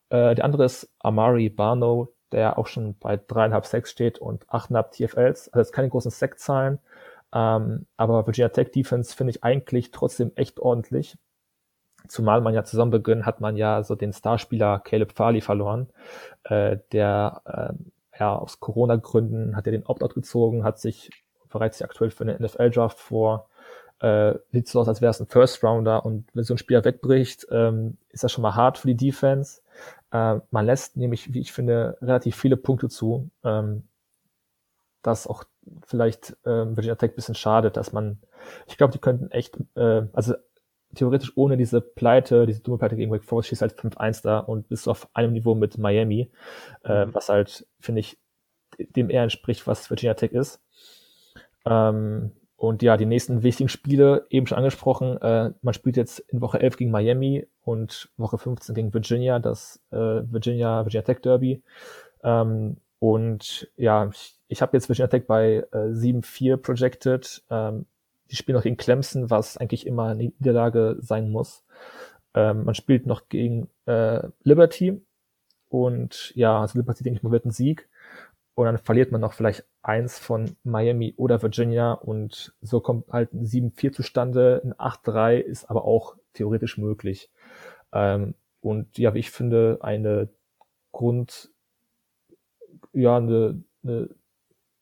Äh, 0.10 0.34
der 0.34 0.44
andere 0.44 0.66
ist 0.66 0.90
Amari 1.00 1.50
Barno, 1.50 2.10
der 2.32 2.58
auch 2.58 2.68
schon 2.68 2.96
bei 3.00 3.18
dreieinhalb 3.18 3.66
Sacks 3.68 3.92
steht 3.92 4.18
und 4.18 4.46
achteinhalb 4.50 4.92
TFLs, 4.92 5.50
also 5.50 5.60
jetzt 5.60 5.74
keine 5.74 5.90
großen 5.90 6.12
Sackzahlen, 6.12 6.80
ähm, 7.38 7.86
aber 7.98 8.26
Virginia 8.26 8.50
Tech 8.50 8.72
Defense 8.72 9.16
finde 9.16 9.30
ich 9.30 9.44
eigentlich 9.44 9.92
trotzdem 9.92 10.32
echt 10.36 10.60
ordentlich. 10.60 11.20
Zumal 12.08 12.42
man 12.42 12.56
ja 12.56 12.64
zusammen 12.64 12.90
begonnen 12.90 13.28
hat 13.28 13.42
man 13.42 13.58
ja 13.58 13.84
so 13.84 13.94
den 13.94 14.12
Starspieler 14.12 14.80
Caleb 14.80 15.12
Farley 15.12 15.42
verloren, 15.42 15.88
äh, 16.46 16.78
der 16.92 17.42
äh, 17.46 18.20
ja 18.20 18.36
aus 18.36 18.60
Corona-Gründen 18.60 19.56
hat 19.56 19.68
er 19.68 19.72
den 19.72 19.86
Opt-out 19.86 20.16
gezogen, 20.16 20.64
hat 20.64 20.80
sich 20.80 21.12
bereits 21.50 21.80
aktuell 21.84 22.10
für 22.10 22.24
eine 22.24 22.40
NFL-Draft 22.40 22.98
vor. 22.98 23.50
Äh, 24.00 24.36
sieht 24.52 24.68
so 24.68 24.80
aus, 24.80 24.88
als 24.88 25.02
wäre 25.02 25.12
es 25.12 25.20
ein 25.20 25.28
First-Rounder 25.28 26.06
und 26.06 26.28
wenn 26.34 26.44
so 26.44 26.56
ein 26.56 26.60
Spieler 26.60 26.86
wegbricht, 26.86 27.46
ähm, 27.52 27.98
ist 28.10 28.24
das 28.24 28.32
schon 28.32 28.42
mal 28.42 28.56
hart 28.56 28.80
für 28.80 28.88
die 28.88 28.98
Defense. 28.98 29.62
Äh, 30.12 30.40
man 30.50 30.66
lässt 30.66 30.98
nämlich, 30.98 31.34
wie 31.34 31.42
ich 31.42 31.52
finde, 31.52 31.98
relativ 32.02 32.36
viele 32.36 32.58
Punkte 32.58 32.90
zu. 32.90 33.30
Ähm, 33.44 33.84
das 35.04 35.28
auch 35.28 35.44
vielleicht 35.86 36.32
äh, 36.44 36.66
Virginia 36.76 36.96
Tech 36.96 37.16
bisschen 37.16 37.36
schade, 37.36 37.72
dass 37.72 37.94
man, 37.94 38.20
ich 38.68 38.78
glaube, 38.78 38.94
die 38.94 39.00
könnten 39.00 39.32
echt, 39.32 39.58
äh, 39.76 40.04
also 40.14 40.36
theoretisch 40.96 41.34
ohne 41.36 41.58
diese 41.58 41.82
Pleite, 41.82 42.46
diese 42.46 42.62
dumme 42.62 42.78
Pleite 42.78 42.96
gegen 42.96 43.12
Wake 43.12 43.24
Forest 43.24 43.50
schießt 43.50 43.62
halt 43.62 43.74
5-1 43.74 44.24
da 44.24 44.40
und 44.40 44.70
bist 44.70 44.88
auf 44.88 45.10
einem 45.14 45.34
Niveau 45.34 45.56
mit 45.56 45.78
Miami, 45.78 46.32
äh, 46.84 47.06
mhm. 47.06 47.14
was 47.14 47.30
halt, 47.30 47.68
finde 47.80 48.00
ich, 48.00 48.18
dem 48.78 49.10
eher 49.10 49.24
entspricht, 49.24 49.68
was 49.68 49.90
Virginia 49.90 50.14
Tech 50.14 50.32
ist. 50.32 50.62
Ähm, 51.66 52.32
und 52.56 52.82
ja, 52.82 52.98
die 52.98 53.06
nächsten 53.06 53.44
wichtigen 53.44 53.70
Spiele, 53.70 54.26
eben 54.32 54.48
schon 54.48 54.58
angesprochen, 54.58 55.22
äh, 55.22 55.52
man 55.62 55.74
spielt 55.76 55.96
jetzt 55.96 56.20
in 56.20 56.42
Woche 56.42 56.60
11 56.60 56.78
gegen 56.78 56.92
Miami 56.92 57.48
und 57.62 58.10
Woche 58.18 58.40
15 58.40 58.74
gegen 58.74 58.94
Virginia, 58.94 59.38
das 59.38 59.80
äh, 59.92 59.98
Virginia, 59.98 60.84
Virginia 60.84 61.04
Tech 61.04 61.20
Derby. 61.22 61.62
Ähm, 62.24 62.78
und 63.00 63.70
ja, 63.76 64.08
ich, 64.08 64.38
ich 64.48 64.62
habe 64.62 64.76
jetzt 64.76 64.90
Virginia 64.90 65.08
Tech 65.08 65.28
bei 65.28 65.66
äh, 65.72 65.78
7-4 65.78 66.58
projected. 66.58 67.44
Ähm, 67.50 67.86
die 68.30 68.36
spielen 68.36 68.56
noch 68.56 68.64
gegen 68.64 68.78
Clemson, 68.78 69.30
was 69.30 69.58
eigentlich 69.58 69.86
immer 69.86 70.06
eine 70.06 70.32
Niederlage 70.40 70.98
sein 71.00 71.30
muss. 71.30 71.64
Ähm, 72.34 72.66
man 72.66 72.76
spielt 72.76 73.06
noch 73.06 73.30
gegen 73.30 73.70
äh, 73.86 74.28
Liberty. 74.44 75.02
Und 75.70 76.34
ja, 76.36 76.62
also 76.62 76.80
Liberty, 76.80 77.04
denke 77.04 77.18
ich 77.18 77.24
mal, 77.24 77.32
wird 77.32 77.46
ein 77.46 77.52
Sieg. 77.52 77.88
Und 78.56 78.66
dann 78.66 78.80
verliert 78.80 79.12
man 79.12 79.22
noch 79.22 79.34
vielleicht 79.34 79.66
eins 79.84 80.18
von 80.18 80.56
Miami 80.64 81.14
oder 81.18 81.44
Virginia 81.44 81.92
und 81.92 82.56
so 82.62 82.80
kommt 82.80 83.08
halt 83.12 83.32
ein 83.34 83.46
7-4 83.46 83.92
zustande. 83.92 84.62
Ein 84.64 84.74
8-3 84.74 85.38
ist 85.38 85.70
aber 85.70 85.86
auch 85.86 86.16
theoretisch 86.34 86.78
möglich. 86.80 87.30
Ähm, 87.94 88.34
und 88.60 88.98
ja, 88.98 89.14
wie 89.14 89.20
ich 89.20 89.30
finde, 89.30 89.78
eine 89.82 90.30
Grund, 90.92 91.52
ja, 92.94 93.18
eine, 93.18 93.62
eine 93.84 94.10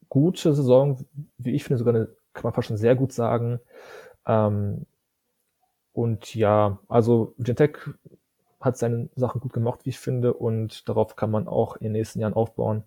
gute 0.10 0.54
Saison, 0.54 1.06
wie 1.38 1.52
ich 1.52 1.64
finde, 1.64 1.78
sogar 1.78 1.96
eine, 1.96 2.08
kann 2.34 2.44
man 2.44 2.54
fast 2.54 2.68
schon 2.68 2.78
sehr 2.78 2.96
gut 2.96 3.14
sagen. 3.14 3.60
Ähm, 4.26 4.86
und 5.94 6.36
ja, 6.36 6.80
also 6.88 7.34
Virginia 7.38 7.68
Tech 7.68 7.78
hat 8.60 8.78
seine 8.78 9.10
Sachen 9.16 9.42
gut 9.42 9.54
gemacht, 9.54 9.82
wie 9.84 9.92
ich 9.92 10.00
finde, 10.00 10.34
und 10.34 10.88
darauf 10.90 11.16
kann 11.16 11.32
man 11.32 11.48
auch 11.48 11.78
in 11.78 11.84
den 11.84 11.94
nächsten 11.94 12.20
Jahren 12.20 12.34
aufbauen. 12.34 12.84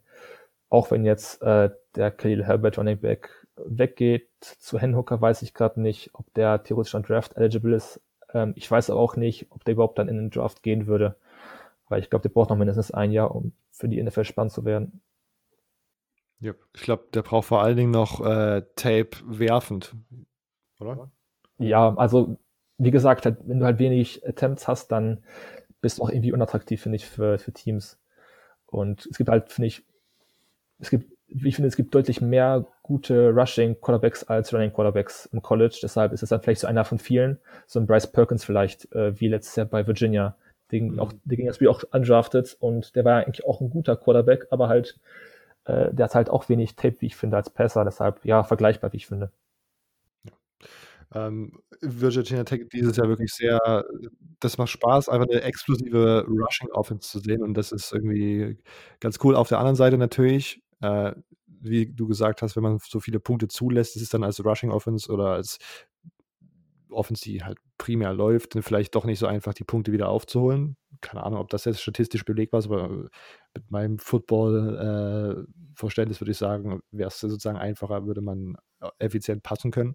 Auch 0.68 0.90
wenn 0.90 1.04
jetzt 1.04 1.40
äh, 1.42 1.70
der 1.94 2.10
Khalil 2.10 2.44
Herbert 2.44 2.78
Running 2.78 2.98
Back 2.98 3.30
weggeht 3.56 4.28
zu 4.40 4.78
Henhooker, 4.78 5.20
weiß 5.20 5.42
ich 5.42 5.54
gerade 5.54 5.80
nicht, 5.80 6.10
ob 6.12 6.32
der 6.34 6.62
theoretisch 6.62 6.94
an 6.94 7.02
Draft 7.02 7.36
eligible 7.36 7.74
ist. 7.74 8.00
Ähm, 8.34 8.52
ich 8.56 8.70
weiß 8.70 8.90
aber 8.90 9.00
auch 9.00 9.16
nicht, 9.16 9.46
ob 9.50 9.64
der 9.64 9.74
überhaupt 9.74 9.98
dann 9.98 10.08
in 10.08 10.16
den 10.16 10.30
Draft 10.30 10.62
gehen 10.62 10.86
würde, 10.86 11.16
weil 11.88 12.00
ich 12.00 12.10
glaube, 12.10 12.22
der 12.22 12.30
braucht 12.30 12.50
noch 12.50 12.56
mindestens 12.56 12.90
ein 12.90 13.12
Jahr, 13.12 13.34
um 13.34 13.52
für 13.70 13.88
die 13.88 14.02
NFL 14.02 14.24
spannend 14.24 14.52
zu 14.52 14.64
werden. 14.64 15.00
Ja, 16.40 16.52
ich 16.74 16.82
glaube, 16.82 17.04
der 17.12 17.22
braucht 17.22 17.48
vor 17.48 17.62
allen 17.62 17.76
Dingen 17.76 17.90
noch 17.90 18.24
äh, 18.24 18.62
Tape 18.76 19.10
werfend, 19.26 19.94
oder? 20.78 21.10
Ja, 21.58 21.94
also 21.96 22.38
wie 22.78 22.92
gesagt, 22.92 23.24
halt, 23.24 23.38
wenn 23.44 23.58
du 23.58 23.66
halt 23.66 23.80
wenig 23.80 24.26
Attempts 24.26 24.68
hast, 24.68 24.92
dann 24.92 25.24
bist 25.80 25.98
du 25.98 26.02
auch 26.02 26.10
irgendwie 26.10 26.32
unattraktiv, 26.32 26.80
finde 26.80 26.96
ich, 26.96 27.06
für, 27.06 27.38
für 27.38 27.52
Teams. 27.52 27.98
Und 28.66 29.06
es 29.06 29.18
gibt 29.18 29.30
halt, 29.30 29.50
finde 29.50 29.66
ich, 29.66 29.84
es 30.78 30.90
gibt, 30.90 31.12
wie 31.26 31.48
ich 31.48 31.56
finde, 31.56 31.68
es 31.68 31.76
gibt 31.76 31.94
deutlich 31.94 32.20
mehr 32.20 32.66
gute 32.82 33.30
Rushing 33.30 33.80
Quarterbacks 33.80 34.24
als 34.24 34.52
Running 34.54 34.72
Quarterbacks 34.72 35.26
im 35.26 35.42
College. 35.42 35.78
Deshalb 35.82 36.12
ist 36.12 36.22
es 36.22 36.28
dann 36.28 36.40
vielleicht 36.40 36.60
so 36.60 36.66
einer 36.66 36.84
von 36.84 36.98
vielen, 36.98 37.38
so 37.66 37.80
ein 37.80 37.86
Bryce 37.86 38.06
Perkins 38.06 38.44
vielleicht, 38.44 38.92
äh, 38.92 39.18
wie 39.20 39.28
letztes 39.28 39.56
Jahr 39.56 39.66
bei 39.66 39.86
Virginia. 39.86 40.36
Den, 40.70 40.92
mhm. 40.92 41.00
auch, 41.00 41.12
der 41.24 41.36
ging 41.36 41.46
das 41.46 41.56
Spiel 41.56 41.68
auch 41.68 41.82
undrafted 41.90 42.56
und 42.60 42.94
der 42.94 43.04
war 43.04 43.24
eigentlich 43.24 43.44
auch 43.44 43.60
ein 43.60 43.70
guter 43.70 43.96
Quarterback, 43.96 44.46
aber 44.50 44.68
halt 44.68 45.00
äh, 45.68 45.92
der 45.92 46.04
hat 46.04 46.14
halt 46.14 46.30
auch 46.30 46.48
wenig 46.48 46.74
Tape, 46.76 46.96
wie 47.00 47.06
ich 47.06 47.16
finde, 47.16 47.36
als 47.36 47.50
Passer. 47.50 47.84
Deshalb, 47.84 48.24
ja, 48.24 48.42
vergleichbar, 48.42 48.92
wie 48.92 48.96
ich 48.96 49.06
finde. 49.06 49.30
Ähm, 51.14 51.62
Virginia 51.80 52.44
Tech 52.44 52.68
dieses 52.72 52.96
Jahr 52.96 53.08
wirklich 53.08 53.32
sehr, 53.32 53.84
das 54.40 54.58
macht 54.58 54.70
Spaß, 54.70 55.08
einfach 55.08 55.28
eine 55.28 55.42
explosive 55.42 56.26
Rushing 56.28 56.70
Offense 56.72 57.08
zu 57.08 57.18
sehen 57.20 57.42
und 57.42 57.54
das 57.54 57.72
ist 57.72 57.92
irgendwie 57.92 58.58
ganz 59.00 59.18
cool. 59.24 59.34
Auf 59.34 59.48
der 59.48 59.58
anderen 59.58 59.76
Seite 59.76 59.96
natürlich, 59.96 60.62
äh, 60.82 61.12
wie 61.46 61.86
du 61.86 62.06
gesagt 62.06 62.42
hast, 62.42 62.56
wenn 62.56 62.62
man 62.62 62.78
so 62.78 63.00
viele 63.00 63.20
Punkte 63.20 63.48
zulässt, 63.48 63.96
ist 63.96 64.02
es 64.02 64.10
dann 64.10 64.22
als 64.22 64.44
Rushing 64.44 64.70
Offense 64.70 65.10
oder 65.10 65.30
als 65.30 65.58
Offense, 66.90 67.22
die 67.22 67.42
halt 67.42 67.58
primär 67.78 68.12
läuft, 68.12 68.54
vielleicht 68.60 68.94
doch 68.94 69.04
nicht 69.04 69.18
so 69.18 69.26
einfach, 69.26 69.54
die 69.54 69.64
Punkte 69.64 69.92
wieder 69.92 70.08
aufzuholen. 70.08 70.76
Keine 71.00 71.24
Ahnung, 71.24 71.40
ob 71.40 71.48
das 71.50 71.64
jetzt 71.64 71.80
statistisch 71.80 72.24
belegbar 72.24 72.60
ist, 72.60 72.66
aber 72.66 73.08
mit 73.54 73.70
meinem 73.70 73.98
Football-Verständnis 73.98 76.18
äh, 76.18 76.20
würde 76.20 76.32
ich 76.32 76.38
sagen, 76.38 76.80
wäre 76.90 77.08
es 77.08 77.20
sozusagen 77.20 77.58
einfacher, 77.58 78.06
würde 78.06 78.20
man 78.20 78.56
äh, 78.80 78.88
effizient 78.98 79.42
passen 79.42 79.70
können. 79.70 79.94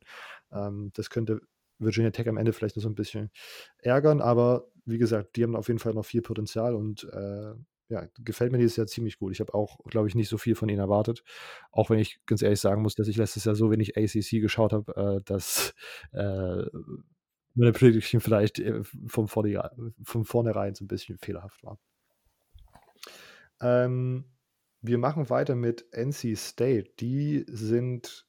Ähm, 0.52 0.92
das 0.94 1.10
könnte 1.10 1.42
Virginia 1.80 2.12
Tech 2.12 2.30
am 2.30 2.38
Ende 2.38 2.54
vielleicht 2.54 2.76
noch 2.76 2.84
so 2.84 2.90
ein 2.90 2.96
bisschen 2.96 3.32
ärgern, 3.80 4.22
aber 4.22 4.68
wie 4.86 4.98
gesagt, 4.98 5.36
die 5.36 5.44
haben 5.44 5.56
auf 5.56 5.68
jeden 5.68 5.80
Fall 5.80 5.94
noch 5.94 6.06
viel 6.06 6.22
Potenzial 6.22 6.76
und 6.76 7.04
äh, 7.06 7.54
ja, 7.90 8.08
gefällt 8.20 8.52
mir 8.52 8.58
dieses 8.58 8.78
Jahr 8.78 8.88
ziemlich 8.88 9.20
gut. 9.20 9.34
Ich 9.34 9.40
habe 9.40 9.54
auch, 9.54 9.80
glaube 9.86 10.08
ich, 10.08 10.16
nicht 10.16 10.30
so 10.30 10.38
viel 10.38 10.56
von 10.56 10.70
ihnen 10.70 10.80
erwartet. 10.80 11.24
Auch 11.72 11.90
wenn 11.90 12.00
ich 12.00 12.20
ganz 12.26 12.42
ehrlich 12.42 12.60
sagen 12.60 12.82
muss, 12.82 12.96
dass 12.96 13.08
ich 13.08 13.18
letztes 13.18 13.46
Jahr 13.46 13.56
so 13.56 13.72
wenig 13.72 13.98
ACC 13.98 14.42
geschaut 14.42 14.74
habe, 14.74 15.20
äh, 15.20 15.24
dass 15.26 15.74
äh, 16.12 16.64
meine 17.56 17.72
Prediction 17.72 18.22
vielleicht 18.22 18.60
äh, 18.60 18.84
vom, 19.08 19.28
von 19.28 20.26
vornherein 20.26 20.76
so 20.76 20.86
ein 20.86 20.88
bisschen 20.88 21.18
fehlerhaft 21.18 21.64
war. 21.64 21.78
Ähm, 23.62 24.26
wir 24.82 24.98
machen 24.98 25.30
weiter 25.30 25.56
mit 25.56 25.86
NC 25.92 26.38
State. 26.38 26.92
Die 27.00 27.46
sind, 27.48 28.28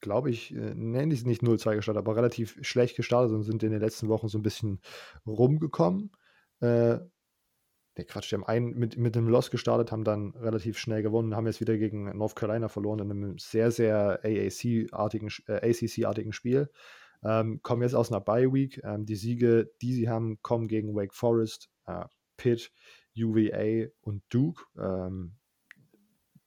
glaube 0.00 0.30
ich, 0.30 0.54
äh, 0.54 0.74
nenne 0.74 1.12
ich 1.12 1.20
es 1.20 1.26
nicht 1.26 1.42
0-2 1.42 1.76
gestartet, 1.76 1.98
aber 1.98 2.16
relativ 2.16 2.58
schlecht 2.62 2.96
gestartet 2.96 3.34
und 3.34 3.42
sind 3.42 3.62
in 3.62 3.72
den 3.72 3.80
letzten 3.80 4.08
Wochen 4.08 4.28
so 4.28 4.38
ein 4.38 4.42
bisschen 4.42 4.80
rumgekommen. 5.26 6.12
Äh, 6.60 7.00
ne, 7.96 8.04
Quatsch, 8.04 8.30
die 8.30 8.36
haben 8.36 8.44
einen 8.44 8.78
mit, 8.78 8.96
mit 8.96 9.16
einem 9.16 9.28
Loss 9.28 9.50
gestartet, 9.50 9.92
haben 9.92 10.04
dann 10.04 10.30
relativ 10.36 10.78
schnell 10.78 11.02
gewonnen, 11.02 11.34
haben 11.34 11.46
jetzt 11.46 11.60
wieder 11.60 11.76
gegen 11.76 12.16
North 12.16 12.36
Carolina 12.36 12.68
verloren 12.68 13.00
in 13.00 13.10
einem 13.10 13.38
sehr, 13.38 13.70
sehr 13.70 14.20
AAC-artigen, 14.24 15.30
äh, 15.46 15.70
ACC-artigen 15.70 16.32
Spiel. 16.32 16.70
Ähm, 17.22 17.60
kommen 17.62 17.82
jetzt 17.82 17.94
aus 17.94 18.10
einer 18.10 18.20
Bye-Week. 18.20 18.80
Ähm, 18.84 19.04
die 19.04 19.16
Siege, 19.16 19.70
die 19.82 19.92
sie 19.92 20.08
haben, 20.08 20.40
kommen 20.42 20.68
gegen 20.68 20.94
Wake 20.94 21.14
Forest, 21.14 21.70
äh, 21.86 22.04
Pitt, 22.36 22.72
UVA 23.16 23.88
und 24.00 24.22
Duke. 24.30 24.64
Ähm, 24.78 25.36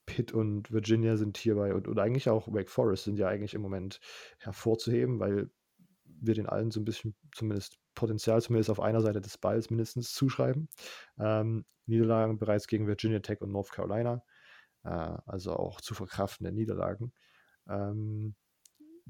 Pitt 0.06 0.34
und 0.34 0.72
Virginia 0.72 1.16
sind 1.16 1.38
hierbei 1.38 1.74
und, 1.74 1.88
und 1.88 2.00
eigentlich 2.00 2.30
auch 2.30 2.52
Wake 2.52 2.70
Forest 2.70 3.06
sind 3.06 3.18
ja 3.18 3.28
eigentlich 3.28 3.54
im 3.54 3.62
Moment 3.62 4.00
hervorzuheben, 4.40 5.20
weil 5.20 5.50
wir 6.26 6.34
den 6.34 6.48
allen 6.48 6.72
so 6.72 6.80
ein 6.80 6.86
bisschen 6.86 7.16
zumindest 7.34 7.78
Potenzial 7.96 8.42
zumindest 8.42 8.70
auf 8.70 8.80
einer 8.80 9.02
Seite 9.02 9.22
des 9.22 9.38
Balls 9.38 9.70
mindestens 9.70 10.14
zuschreiben. 10.14 10.70
Ähm, 11.20 11.66
Niederlagen 11.86 12.40
bereits 12.40 12.68
gegen 12.68 12.88
Virginia 12.88 13.20
Tech 13.20 13.42
und 13.42 13.52
North 13.52 13.72
Carolina, 13.72 14.24
äh, 14.84 14.90
also 14.90 15.54
auch 15.54 15.82
zu 15.82 15.94
verkraftende 15.94 16.52
Niederlagen. 16.52 17.14
Ähm, 17.68 18.36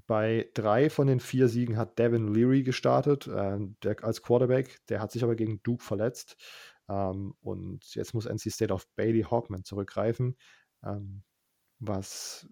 bei 0.08 0.50
drei 0.56 0.90
von 0.90 1.08
den 1.08 1.20
vier 1.20 1.48
Siegen 1.48 1.78
hat 1.78 2.00
Devin 2.00 2.34
Leary 2.34 2.64
gestartet, 2.64 3.28
äh, 3.28 3.60
der, 3.84 4.04
als 4.04 4.22
Quarterback. 4.22 4.80
Der 4.90 5.00
hat 5.02 5.12
sich 5.12 5.24
aber 5.24 5.36
gegen 5.36 5.62
Duke 5.64 5.84
verletzt. 5.84 6.36
Ähm, 6.90 7.36
und 7.42 7.94
jetzt 7.96 8.14
muss 8.14 8.26
NC 8.26 8.52
State 8.52 8.74
auf 8.74 8.88
Bailey 8.96 9.24
Hawkman 9.24 9.64
zurückgreifen, 9.64 10.36
ähm, 10.84 11.24
was 11.80 12.48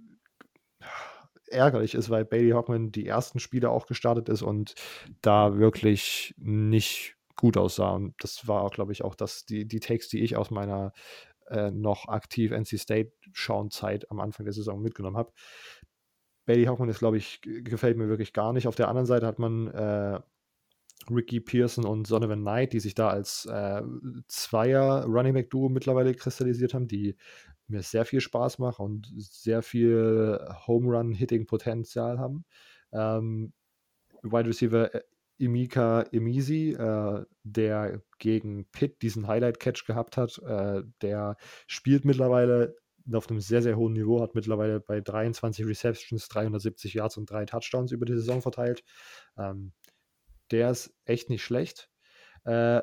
ärgerlich 1.52 1.96
ist, 1.96 2.10
weil 2.10 2.26
Bailey 2.26 2.52
Hawkman 2.52 2.92
die 2.92 3.08
ersten 3.08 3.40
Spiele 3.40 3.70
auch 3.70 3.88
gestartet 3.88 4.30
ist 4.30 4.42
und 4.42 4.76
da 5.22 5.58
wirklich 5.58 6.34
nicht 6.38 7.16
gut 7.36 7.58
aussah. 7.58 7.92
Und 7.92 8.14
das 8.20 8.48
war, 8.48 8.70
glaube 8.70 8.92
ich, 8.92 9.04
auch 9.04 9.16
das, 9.16 9.46
die, 9.46 9.68
die 9.68 9.80
Takes, 9.80 10.10
die 10.10 10.22
ich 10.22 10.38
aus 10.38 10.52
meiner 10.52 10.94
äh, 11.50 11.72
noch 11.72 12.08
aktiv 12.08 12.52
NC 12.52 12.80
State 12.80 13.12
schauen 13.34 13.72
Zeit 13.72 14.10
am 14.12 14.20
Anfang 14.20 14.46
der 14.46 14.54
Saison 14.54 14.82
mitgenommen 14.82 15.18
habe. 15.18 15.34
Bailey 16.46 16.66
Hawkman 16.66 16.90
ist, 16.90 17.00
glaube 17.00 17.18
ich, 17.18 17.42
gefällt 17.42 17.98
mir 17.98 18.10
wirklich 18.10 18.34
gar 18.34 18.54
nicht. 18.54 18.68
Auf 18.68 18.76
der 18.76 18.88
anderen 18.88 19.06
Seite 19.06 19.28
hat 19.28 19.40
man 19.40 19.68
äh, 19.68 20.20
Ricky 21.10 21.40
Pearson 21.40 21.86
und 21.86 22.10
Donovan 22.10 22.42
Knight, 22.42 22.74
die 22.74 22.80
sich 22.80 22.94
da 22.94 23.10
als 23.10 23.46
äh, 23.46 23.82
Zweier 24.28 25.06
Running 25.06 25.34
Back 25.34 25.50
Duo 25.50 25.70
mittlerweile 25.70 26.14
kristallisiert 26.14 26.74
haben, 26.74 26.88
die 26.88 27.16
mir 27.72 27.82
sehr 27.82 28.06
viel 28.06 28.22
Spaß 28.22 28.60
machen 28.60 28.86
und 28.86 29.12
sehr 29.18 29.62
viel 29.62 30.40
Home 30.68 30.96
Run 30.96 31.14
Hitting 31.14 31.46
Potenzial 31.46 32.20
haben. 32.20 32.46
Ähm, 32.92 33.54
Wide 34.24 34.50
Receiver 34.50 34.94
äh, 34.94 35.02
Emika 35.40 36.04
Emisi, 36.12 36.74
äh, 36.74 37.26
der 37.44 38.02
gegen 38.20 38.66
Pitt 38.72 39.02
diesen 39.02 39.28
Highlight 39.28 39.60
Catch 39.60 39.86
gehabt 39.86 40.18
hat, 40.18 40.38
äh, 40.40 40.84
der 41.02 41.36
spielt 41.66 42.06
mittlerweile 42.06 42.76
auf 43.12 43.28
einem 43.30 43.40
sehr, 43.40 43.64
sehr 43.64 43.76
hohen 43.76 43.94
Niveau, 43.94 44.22
hat 44.22 44.36
mittlerweile 44.36 44.80
bei 44.80 45.02
23 45.02 45.66
Receptions 45.66 46.28
370 46.28 46.94
Yards 46.94 47.18
und 47.18 47.32
drei 47.32 47.46
Touchdowns 47.46 47.92
über 47.92 48.06
die 48.06 48.14
Saison 48.14 48.44
verteilt. 48.44 48.84
Ähm, 49.38 49.74
der 50.52 50.70
ist 50.70 50.94
echt 51.06 51.30
nicht 51.30 51.44
schlecht. 51.44 51.90
Äh, 52.44 52.82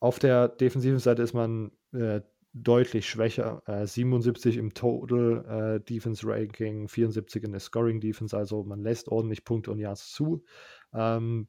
auf 0.00 0.18
der 0.18 0.48
defensiven 0.48 0.98
Seite 0.98 1.22
ist 1.22 1.34
man 1.34 1.72
äh, 1.92 2.22
deutlich 2.52 3.08
schwächer. 3.08 3.62
Äh, 3.66 3.86
77 3.86 4.56
im 4.56 4.74
Total 4.74 5.76
äh, 5.78 5.84
Defense 5.84 6.26
Ranking, 6.26 6.88
74 6.88 7.44
in 7.44 7.52
der 7.52 7.60
Scoring 7.60 8.00
Defense, 8.00 8.36
also 8.36 8.62
man 8.64 8.82
lässt 8.82 9.08
ordentlich 9.08 9.44
Punkte 9.44 9.70
und 9.70 9.78
Yards 9.78 10.12
zu. 10.12 10.44
Ähm, 10.92 11.48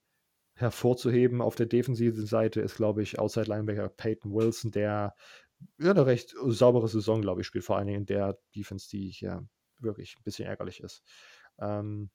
hervorzuheben 0.56 1.42
auf 1.42 1.56
der 1.56 1.66
defensiven 1.66 2.26
Seite 2.26 2.62
ist, 2.62 2.76
glaube 2.76 3.02
ich, 3.02 3.20
Outside 3.20 3.48
Linebacker 3.48 3.90
Peyton 3.90 4.34
Wilson, 4.34 4.72
der 4.72 5.16
ja, 5.80 5.92
eine 5.92 6.06
recht 6.06 6.36
saubere 6.46 6.88
Saison, 6.88 7.22
glaube 7.22 7.42
ich, 7.42 7.48
spielt, 7.48 7.64
vor 7.64 7.78
allen 7.78 7.88
Dingen 7.88 8.02
in 8.02 8.06
der 8.06 8.38
Defense, 8.56 8.90
die 8.90 9.10
hier 9.10 9.48
wirklich 9.80 10.16
ein 10.18 10.24
bisschen 10.24 10.48
ärgerlich 10.48 10.82
ist. 10.82 11.04
Ähm, 11.60 12.10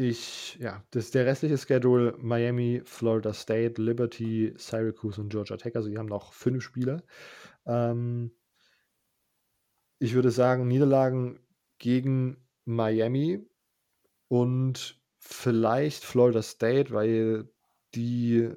ich, 0.00 0.56
ja, 0.60 0.82
das, 0.90 1.10
der 1.10 1.26
restliche 1.26 1.58
Schedule: 1.58 2.14
Miami, 2.18 2.82
Florida 2.84 3.34
State, 3.34 3.80
Liberty, 3.80 4.54
Syracuse 4.56 5.20
und 5.20 5.28
Georgia 5.28 5.56
Tech. 5.56 5.76
Also, 5.76 5.90
die 5.90 5.98
haben 5.98 6.06
noch 6.06 6.32
fünf 6.32 6.62
Spiele. 6.64 7.02
Ähm, 7.66 8.32
ich 9.98 10.14
würde 10.14 10.30
sagen, 10.30 10.66
Niederlagen 10.66 11.38
gegen 11.78 12.38
Miami 12.64 13.46
und 14.28 14.98
vielleicht 15.18 16.04
Florida 16.04 16.42
State, 16.42 16.92
weil 16.92 17.50
die 17.94 18.48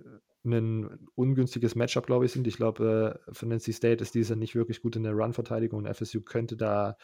ein 0.45 1.07
ungünstiges 1.15 1.76
Matchup, 1.76 2.06
glaube 2.06 2.26
ich, 2.26 2.32
sind. 2.32 2.48
Ich 2.48 2.57
glaube, 2.57 3.22
äh, 3.28 3.34
für 3.34 3.45
NC 3.45 3.74
State 3.74 4.02
ist 4.02 4.15
dieser 4.15 4.36
nicht 4.36 4.56
wirklich 4.56 4.82
gut 4.82 4.95
in 4.95 5.03
der 5.03 5.14
Run-Verteidigung 5.14 5.80
und 5.80 5.94
FSU 5.94 6.22
könnte 6.22 6.56
da, 6.56 6.98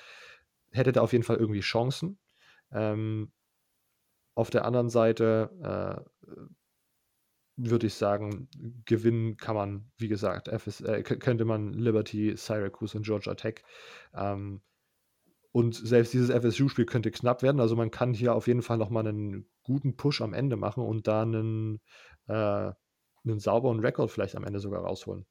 hätte 0.71 0.91
da 0.93 1.01
auf 1.01 1.11
jeden 1.13 1.23
Fall 1.23 1.37
irgendwie 1.37 1.61
Chancen. 1.61 2.19
Ähm, 2.71 3.31
auf 4.39 4.49
der 4.49 4.63
anderen 4.63 4.87
Seite 4.89 5.49
äh, 5.61 6.35
würde 7.57 7.87
ich 7.87 7.93
sagen, 7.95 8.47
gewinnen 8.85 9.35
kann 9.35 9.53
man, 9.53 9.91
wie 9.97 10.07
gesagt, 10.07 10.47
FS, 10.47 10.79
äh, 10.79 11.03
könnte 11.03 11.43
man 11.43 11.73
Liberty, 11.73 12.37
Syracuse 12.37 12.97
und 12.97 13.05
Georgia 13.05 13.35
Tech. 13.35 13.63
Ähm, 14.13 14.61
und 15.51 15.75
selbst 15.75 16.13
dieses 16.13 16.29
FSU-Spiel 16.29 16.85
könnte 16.85 17.11
knapp 17.11 17.43
werden. 17.43 17.59
Also 17.59 17.75
man 17.75 17.91
kann 17.91 18.13
hier 18.13 18.33
auf 18.33 18.47
jeden 18.47 18.61
Fall 18.61 18.77
nochmal 18.77 19.05
einen 19.05 19.49
guten 19.63 19.97
Push 19.97 20.21
am 20.21 20.33
Ende 20.33 20.55
machen 20.55 20.85
und 20.85 21.07
da 21.07 21.23
einen, 21.23 21.81
äh, 22.27 22.71
einen 23.25 23.39
sauberen 23.39 23.81
Rekord 23.81 24.09
vielleicht 24.09 24.37
am 24.37 24.45
Ende 24.45 24.61
sogar 24.61 24.83
rausholen. 24.83 25.25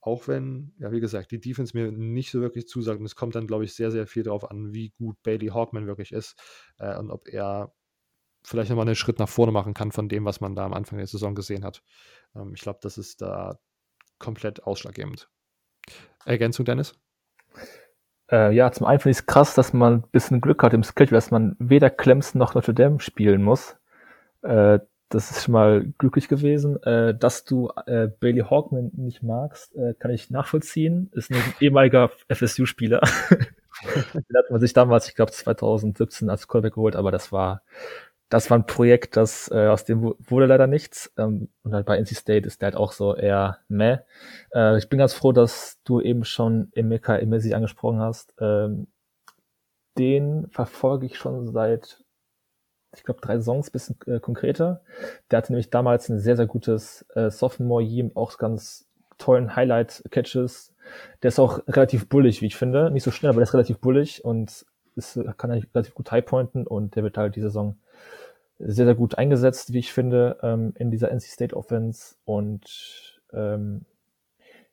Auch 0.00 0.26
wenn, 0.26 0.74
ja, 0.80 0.90
wie 0.90 1.00
gesagt, 1.00 1.30
die 1.30 1.40
Defense 1.40 1.76
mir 1.76 1.92
nicht 1.92 2.32
so 2.32 2.40
wirklich 2.40 2.66
zusagt. 2.66 2.98
Und 2.98 3.06
es 3.06 3.14
kommt 3.14 3.36
dann, 3.36 3.46
glaube 3.46 3.64
ich, 3.64 3.74
sehr, 3.74 3.92
sehr 3.92 4.08
viel 4.08 4.24
darauf 4.24 4.50
an, 4.50 4.74
wie 4.74 4.90
gut 4.98 5.22
Bailey 5.22 5.48
Hawkman 5.48 5.86
wirklich 5.86 6.10
ist 6.10 6.36
äh, 6.78 6.98
und 6.98 7.12
ob 7.12 7.28
er 7.28 7.72
vielleicht 8.44 8.70
nochmal 8.70 8.86
einen 8.86 8.94
Schritt 8.94 9.18
nach 9.18 9.28
vorne 9.28 9.52
machen 9.52 9.74
kann 9.74 9.92
von 9.92 10.08
dem, 10.08 10.24
was 10.24 10.40
man 10.40 10.54
da 10.54 10.64
am 10.64 10.74
Anfang 10.74 10.98
der 10.98 11.06
Saison 11.06 11.34
gesehen 11.34 11.64
hat. 11.64 11.82
Ähm, 12.36 12.52
ich 12.54 12.60
glaube, 12.60 12.78
das 12.82 12.98
ist 12.98 13.22
da 13.22 13.58
komplett 14.18 14.62
ausschlaggebend. 14.64 15.28
Ergänzung, 16.24 16.64
Dennis? 16.64 16.94
Äh, 18.30 18.54
ja, 18.54 18.70
zum 18.72 18.86
einen 18.86 19.00
finde 19.00 19.12
ich 19.12 19.18
es 19.18 19.26
krass, 19.26 19.54
dass 19.54 19.72
man 19.72 19.94
ein 19.94 20.10
bisschen 20.10 20.40
Glück 20.40 20.62
hat 20.62 20.72
im 20.72 20.82
Schedule, 20.82 21.16
dass 21.16 21.30
man 21.30 21.56
weder 21.58 21.90
Clemson 21.90 22.38
noch 22.38 22.54
Notre 22.54 22.74
Dame 22.74 23.00
spielen 23.00 23.42
muss. 23.42 23.76
Äh, 24.42 24.78
das 25.10 25.30
ist 25.30 25.44
schon 25.44 25.52
mal 25.52 25.92
glücklich 25.98 26.28
gewesen. 26.28 26.82
Äh, 26.82 27.16
dass 27.16 27.44
du 27.44 27.70
äh, 27.86 28.08
Bailey 28.08 28.44
Hawkman 28.48 28.90
nicht 28.94 29.22
magst, 29.22 29.74
äh, 29.76 29.94
kann 29.94 30.10
ich 30.10 30.30
nachvollziehen. 30.30 31.10
Ist 31.12 31.30
ein 31.30 31.36
ehemaliger 31.60 32.10
FSU-Spieler. 32.28 33.00
Den 34.14 34.36
hat 34.36 34.50
man 34.50 34.60
sich 34.60 34.72
damals, 34.72 35.08
ich 35.08 35.14
glaube 35.14 35.32
2017 35.32 36.30
als 36.30 36.48
Callback 36.48 36.74
geholt, 36.74 36.96
aber 36.96 37.10
das 37.10 37.32
war 37.32 37.62
das 38.34 38.50
war 38.50 38.58
ein 38.58 38.66
Projekt, 38.66 39.16
das 39.16 39.48
äh, 39.52 39.68
aus 39.68 39.84
dem 39.84 40.12
wurde 40.18 40.46
leider 40.46 40.66
nichts. 40.66 41.12
Ähm, 41.16 41.50
und 41.62 41.72
halt 41.72 41.86
bei 41.86 41.96
NC 41.96 42.16
State 42.16 42.48
ist 42.48 42.60
der 42.60 42.66
halt 42.72 42.76
auch 42.76 42.90
so 42.90 43.14
eher 43.14 43.58
meh. 43.68 43.98
Äh, 44.52 44.76
ich 44.76 44.88
bin 44.88 44.98
ganz 44.98 45.14
froh, 45.14 45.30
dass 45.30 45.78
du 45.84 46.00
eben 46.00 46.24
schon 46.24 46.68
Emeka 46.72 47.16
Emesi 47.16 47.54
angesprochen 47.54 48.00
hast. 48.00 48.34
Ähm, 48.40 48.88
den 49.96 50.48
verfolge 50.50 51.06
ich 51.06 51.16
schon 51.16 51.46
seit, 51.52 52.02
ich 52.96 53.04
glaube, 53.04 53.20
drei 53.20 53.40
Songs, 53.40 53.70
bisschen 53.70 53.96
äh, 54.06 54.18
konkreter. 54.18 54.80
Der 55.30 55.36
hatte 55.36 55.52
nämlich 55.52 55.70
damals 55.70 56.08
ein 56.08 56.18
sehr, 56.18 56.34
sehr 56.34 56.46
gutes 56.46 57.06
äh, 57.14 57.30
Sophomore-Year, 57.30 58.10
auch 58.16 58.36
ganz 58.36 58.88
tollen 59.16 59.54
Highlight-Catches. 59.54 60.74
Der 61.22 61.28
ist 61.28 61.38
auch 61.38 61.60
relativ 61.68 62.08
bullig, 62.08 62.42
wie 62.42 62.46
ich 62.46 62.56
finde. 62.56 62.90
Nicht 62.90 63.04
so 63.04 63.12
schnell, 63.12 63.30
aber 63.30 63.38
der 63.38 63.44
ist 63.44 63.54
relativ 63.54 63.78
bullig 63.78 64.24
und 64.24 64.66
ist, 64.96 65.20
kann 65.36 65.52
relativ 65.52 65.94
gut 65.94 66.10
highpointen 66.10 66.66
und 66.66 66.96
der 66.96 67.04
wird 67.04 67.16
halt 67.16 67.36
die 67.36 67.40
Saison 67.40 67.78
sehr, 68.58 68.84
sehr 68.84 68.94
gut 68.94 69.16
eingesetzt, 69.18 69.72
wie 69.72 69.78
ich 69.78 69.92
finde, 69.92 70.38
ähm, 70.42 70.72
in 70.76 70.90
dieser 70.90 71.10
NC 71.10 71.22
State 71.22 71.56
Offense. 71.56 72.16
Und 72.24 73.20
ähm, 73.32 73.84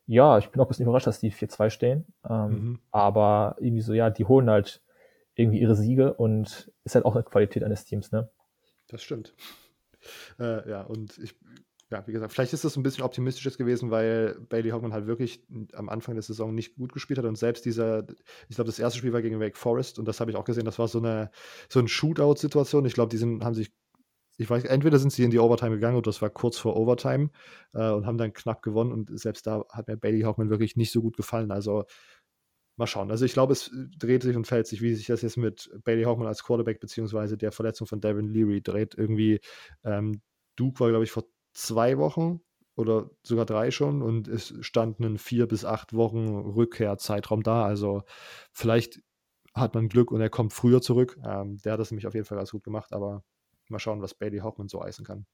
ja, 0.06 0.38
ich 0.38 0.50
bin 0.50 0.60
auch 0.60 0.66
ein 0.66 0.68
bisschen 0.68 0.84
überrascht, 0.84 1.06
dass 1.06 1.20
die 1.20 1.32
4-2 1.32 1.70
stehen. 1.70 2.06
Ähm, 2.28 2.48
mhm. 2.48 2.78
Aber 2.90 3.56
irgendwie 3.58 3.82
so, 3.82 3.92
ja, 3.92 4.10
die 4.10 4.24
holen 4.24 4.50
halt 4.50 4.82
irgendwie 5.34 5.60
ihre 5.60 5.74
Siege 5.74 6.14
und 6.14 6.70
ist 6.84 6.94
halt 6.94 7.04
auch 7.04 7.14
eine 7.14 7.24
Qualität 7.24 7.64
eines 7.64 7.84
Teams, 7.84 8.12
ne? 8.12 8.28
Das 8.88 9.02
stimmt. 9.02 9.34
Äh, 10.38 10.68
ja, 10.68 10.82
und 10.82 11.18
ich 11.18 11.36
ja, 11.92 12.06
wie 12.06 12.12
gesagt, 12.12 12.32
vielleicht 12.32 12.54
ist 12.54 12.64
das 12.64 12.76
ein 12.76 12.82
bisschen 12.82 13.04
optimistisches 13.04 13.58
gewesen, 13.58 13.90
weil 13.90 14.36
Bailey 14.48 14.70
Hockman 14.70 14.92
halt 14.92 15.06
wirklich 15.06 15.44
am 15.74 15.88
Anfang 15.88 16.14
der 16.14 16.22
Saison 16.22 16.54
nicht 16.54 16.74
gut 16.74 16.92
gespielt 16.92 17.18
hat 17.18 17.26
und 17.26 17.36
selbst 17.36 17.64
dieser, 17.66 18.06
ich 18.48 18.56
glaube, 18.56 18.68
das 18.68 18.78
erste 18.78 18.98
Spiel 18.98 19.12
war 19.12 19.22
gegen 19.22 19.40
Wake 19.40 19.58
Forest 19.58 19.98
und 19.98 20.08
das 20.08 20.18
habe 20.18 20.30
ich 20.30 20.36
auch 20.36 20.44
gesehen, 20.44 20.64
das 20.64 20.78
war 20.78 20.88
so 20.88 20.98
eine, 20.98 21.30
so 21.68 21.78
eine 21.78 21.88
Shootout-Situation. 21.88 22.86
Ich 22.86 22.94
glaube, 22.94 23.10
die 23.10 23.18
sind, 23.18 23.44
haben 23.44 23.54
sich 23.54 23.72
ich 24.38 24.48
weiß, 24.48 24.64
entweder 24.64 24.98
sind 24.98 25.12
sie 25.12 25.22
in 25.24 25.30
die 25.30 25.38
Overtime 25.38 25.72
gegangen 25.72 25.96
oder 25.96 26.08
das 26.08 26.22
war 26.22 26.30
kurz 26.30 26.56
vor 26.56 26.76
Overtime 26.76 27.28
äh, 27.74 27.90
und 27.90 28.06
haben 28.06 28.16
dann 28.16 28.32
knapp 28.32 28.62
gewonnen 28.62 28.90
und 28.90 29.20
selbst 29.20 29.46
da 29.46 29.64
hat 29.70 29.88
mir 29.88 29.98
Bailey 29.98 30.22
Hockman 30.22 30.48
wirklich 30.48 30.74
nicht 30.74 30.90
so 30.90 31.02
gut 31.02 31.16
gefallen. 31.18 31.50
Also 31.50 31.84
mal 32.76 32.86
schauen. 32.86 33.10
Also 33.10 33.26
ich 33.26 33.34
glaube, 33.34 33.52
es 33.52 33.70
dreht 33.98 34.22
sich 34.22 34.34
und 34.34 34.46
fällt 34.46 34.66
sich, 34.66 34.80
wie 34.80 34.94
sich 34.94 35.06
das 35.06 35.20
jetzt 35.20 35.36
mit 35.36 35.70
Bailey 35.84 36.04
Hockman 36.04 36.26
als 36.26 36.42
Quarterback 36.42 36.80
beziehungsweise 36.80 37.36
der 37.36 37.52
Verletzung 37.52 37.86
von 37.86 38.00
Devin 38.00 38.28
Leary 38.32 38.62
dreht. 38.62 38.94
Irgendwie, 38.96 39.40
ähm, 39.84 40.22
Duke 40.56 40.80
war, 40.80 40.88
glaube 40.88 41.04
ich, 41.04 41.10
vor 41.10 41.24
zwei 41.52 41.98
Wochen 41.98 42.40
oder 42.74 43.10
sogar 43.22 43.44
drei 43.44 43.70
schon 43.70 44.02
und 44.02 44.28
es 44.28 44.54
stand 44.60 45.00
ein 45.00 45.18
vier 45.18 45.46
bis 45.46 45.64
acht 45.64 45.92
Wochen 45.92 46.28
Rückkehrzeitraum 46.28 47.42
da. 47.42 47.64
Also 47.64 48.02
vielleicht 48.52 49.02
hat 49.54 49.74
man 49.74 49.88
Glück 49.88 50.10
und 50.10 50.20
er 50.20 50.30
kommt 50.30 50.52
früher 50.52 50.80
zurück. 50.80 51.18
Ähm, 51.24 51.58
der 51.58 51.74
hat 51.74 51.80
das 51.80 51.90
nämlich 51.90 52.06
auf 52.06 52.14
jeden 52.14 52.26
Fall 52.26 52.38
ganz 52.38 52.52
gut 52.52 52.64
gemacht, 52.64 52.92
aber 52.92 53.22
mal 53.68 53.78
schauen, 53.78 54.02
was 54.02 54.14
Bailey 54.14 54.38
Hoffman 54.38 54.68
so 54.68 54.80
eisen 54.80 55.04
kann. 55.04 55.26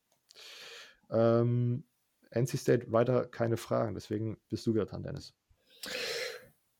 Ähm, 1.10 1.84
NC 2.30 2.58
State 2.58 2.92
weiter 2.92 3.26
keine 3.26 3.56
Fragen, 3.56 3.94
deswegen 3.94 4.38
bist 4.48 4.66
du 4.66 4.74
wieder 4.74 4.86
dran, 4.86 5.02
Dennis. 5.02 5.34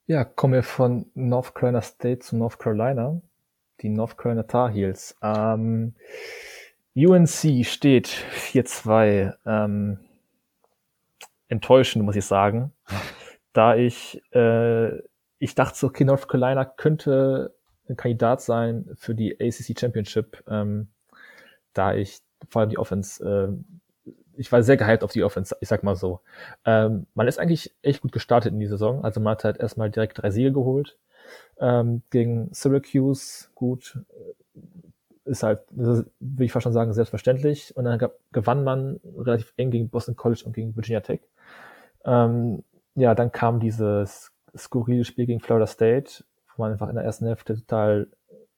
Ja, 0.07 0.25
kommen 0.25 0.55
wir 0.55 0.63
von 0.63 1.11
North 1.15 1.55
Carolina 1.55 1.83
State 1.83 2.21
zu 2.21 2.37
North 2.37 2.59
Carolina. 2.59 3.21
Die 3.81 3.91
North 3.91 4.17
Carolina 4.17 4.45
Tar 4.45 4.71
Heels. 4.71 5.15
Ähm, 5.23 5.95
UNC 7.07 7.65
steht 7.65 8.09
4-2. 8.09 9.35
Ähm, 9.47 9.99
enttäuschend, 11.49 12.05
muss 12.05 12.17
ich 12.17 12.25
sagen. 12.25 12.73
Da 13.53 13.77
ich, 13.77 14.23
äh, 14.33 14.99
ich 15.39 15.55
dachte 15.55 15.79
so, 15.79 15.87
okay, 15.89 16.05
North 16.05 16.29
Carolina 16.29 16.65
könnte 16.65 17.55
ein 17.89 17.97
Kandidat 17.97 18.43
sein 18.43 18.91
für 18.95 19.15
die 19.15 19.41
ACC 19.41 19.79
Championship, 19.79 20.45
ähm, 20.49 20.89
da 21.73 21.95
ich 21.95 22.21
vor 22.51 22.61
allem 22.61 22.71
die 22.71 22.79
Offense, 22.79 23.25
äh, 23.25 24.11
ich 24.37 24.53
war 24.53 24.63
sehr 24.63 24.77
gehypt 24.77 25.03
auf 25.03 25.13
die 25.13 25.25
Offense, 25.25 25.57
ich 25.61 25.69
sag 25.69 25.83
mal 25.83 25.97
so. 25.97 26.21
Ähm, 26.65 27.07
man 27.15 27.27
ist 27.27 27.39
eigentlich 27.39 27.75
echt 27.83 28.03
gut 28.03 28.13
gestartet 28.13 28.53
in 28.53 28.61
die 28.61 28.67
Saison, 28.67 29.05
also 29.05 29.21
man 29.21 29.33
hat 29.33 29.45
halt 29.45 29.59
erstmal 29.59 29.91
direkt 29.91 30.19
drei 30.19 30.31
Siege 30.31 30.53
geholt, 30.53 30.99
ähm, 31.59 32.03
gegen 32.11 32.53
Syracuse, 32.53 33.49
gut, 33.55 33.99
ist 35.29 35.43
halt, 35.43 35.61
will 35.71 36.07
ich 36.39 36.53
fast 36.53 36.65
schon 36.65 36.73
sagen, 36.73 36.93
selbstverständlich. 36.93 37.77
Und 37.77 37.85
dann 37.85 38.01
gewann 38.33 38.65
man 38.65 39.01
relativ 39.17 39.53
eng 39.57 39.71
gegen 39.71 39.89
Boston 39.89 40.17
College 40.17 40.43
und 40.45 40.55
gegen 40.55 40.75
Virginia 40.75 41.01
Tech. 41.01 41.21
Ähm, 42.05 42.65
ja, 42.95 43.15
dann 43.15 43.33
kam 43.33 43.61
dieses 43.61 44.33
skurrile 44.57 45.05
Spiel 45.05 45.27
gegen 45.27 45.41
Florida 45.41 45.67
State, 45.67 46.25
wo 46.57 46.63
man 46.63 46.73
einfach 46.73 46.89
in 46.89 46.97
der 46.97 47.05
ersten 47.05 47.27
Hälfte 47.27 47.55
total 47.55 48.09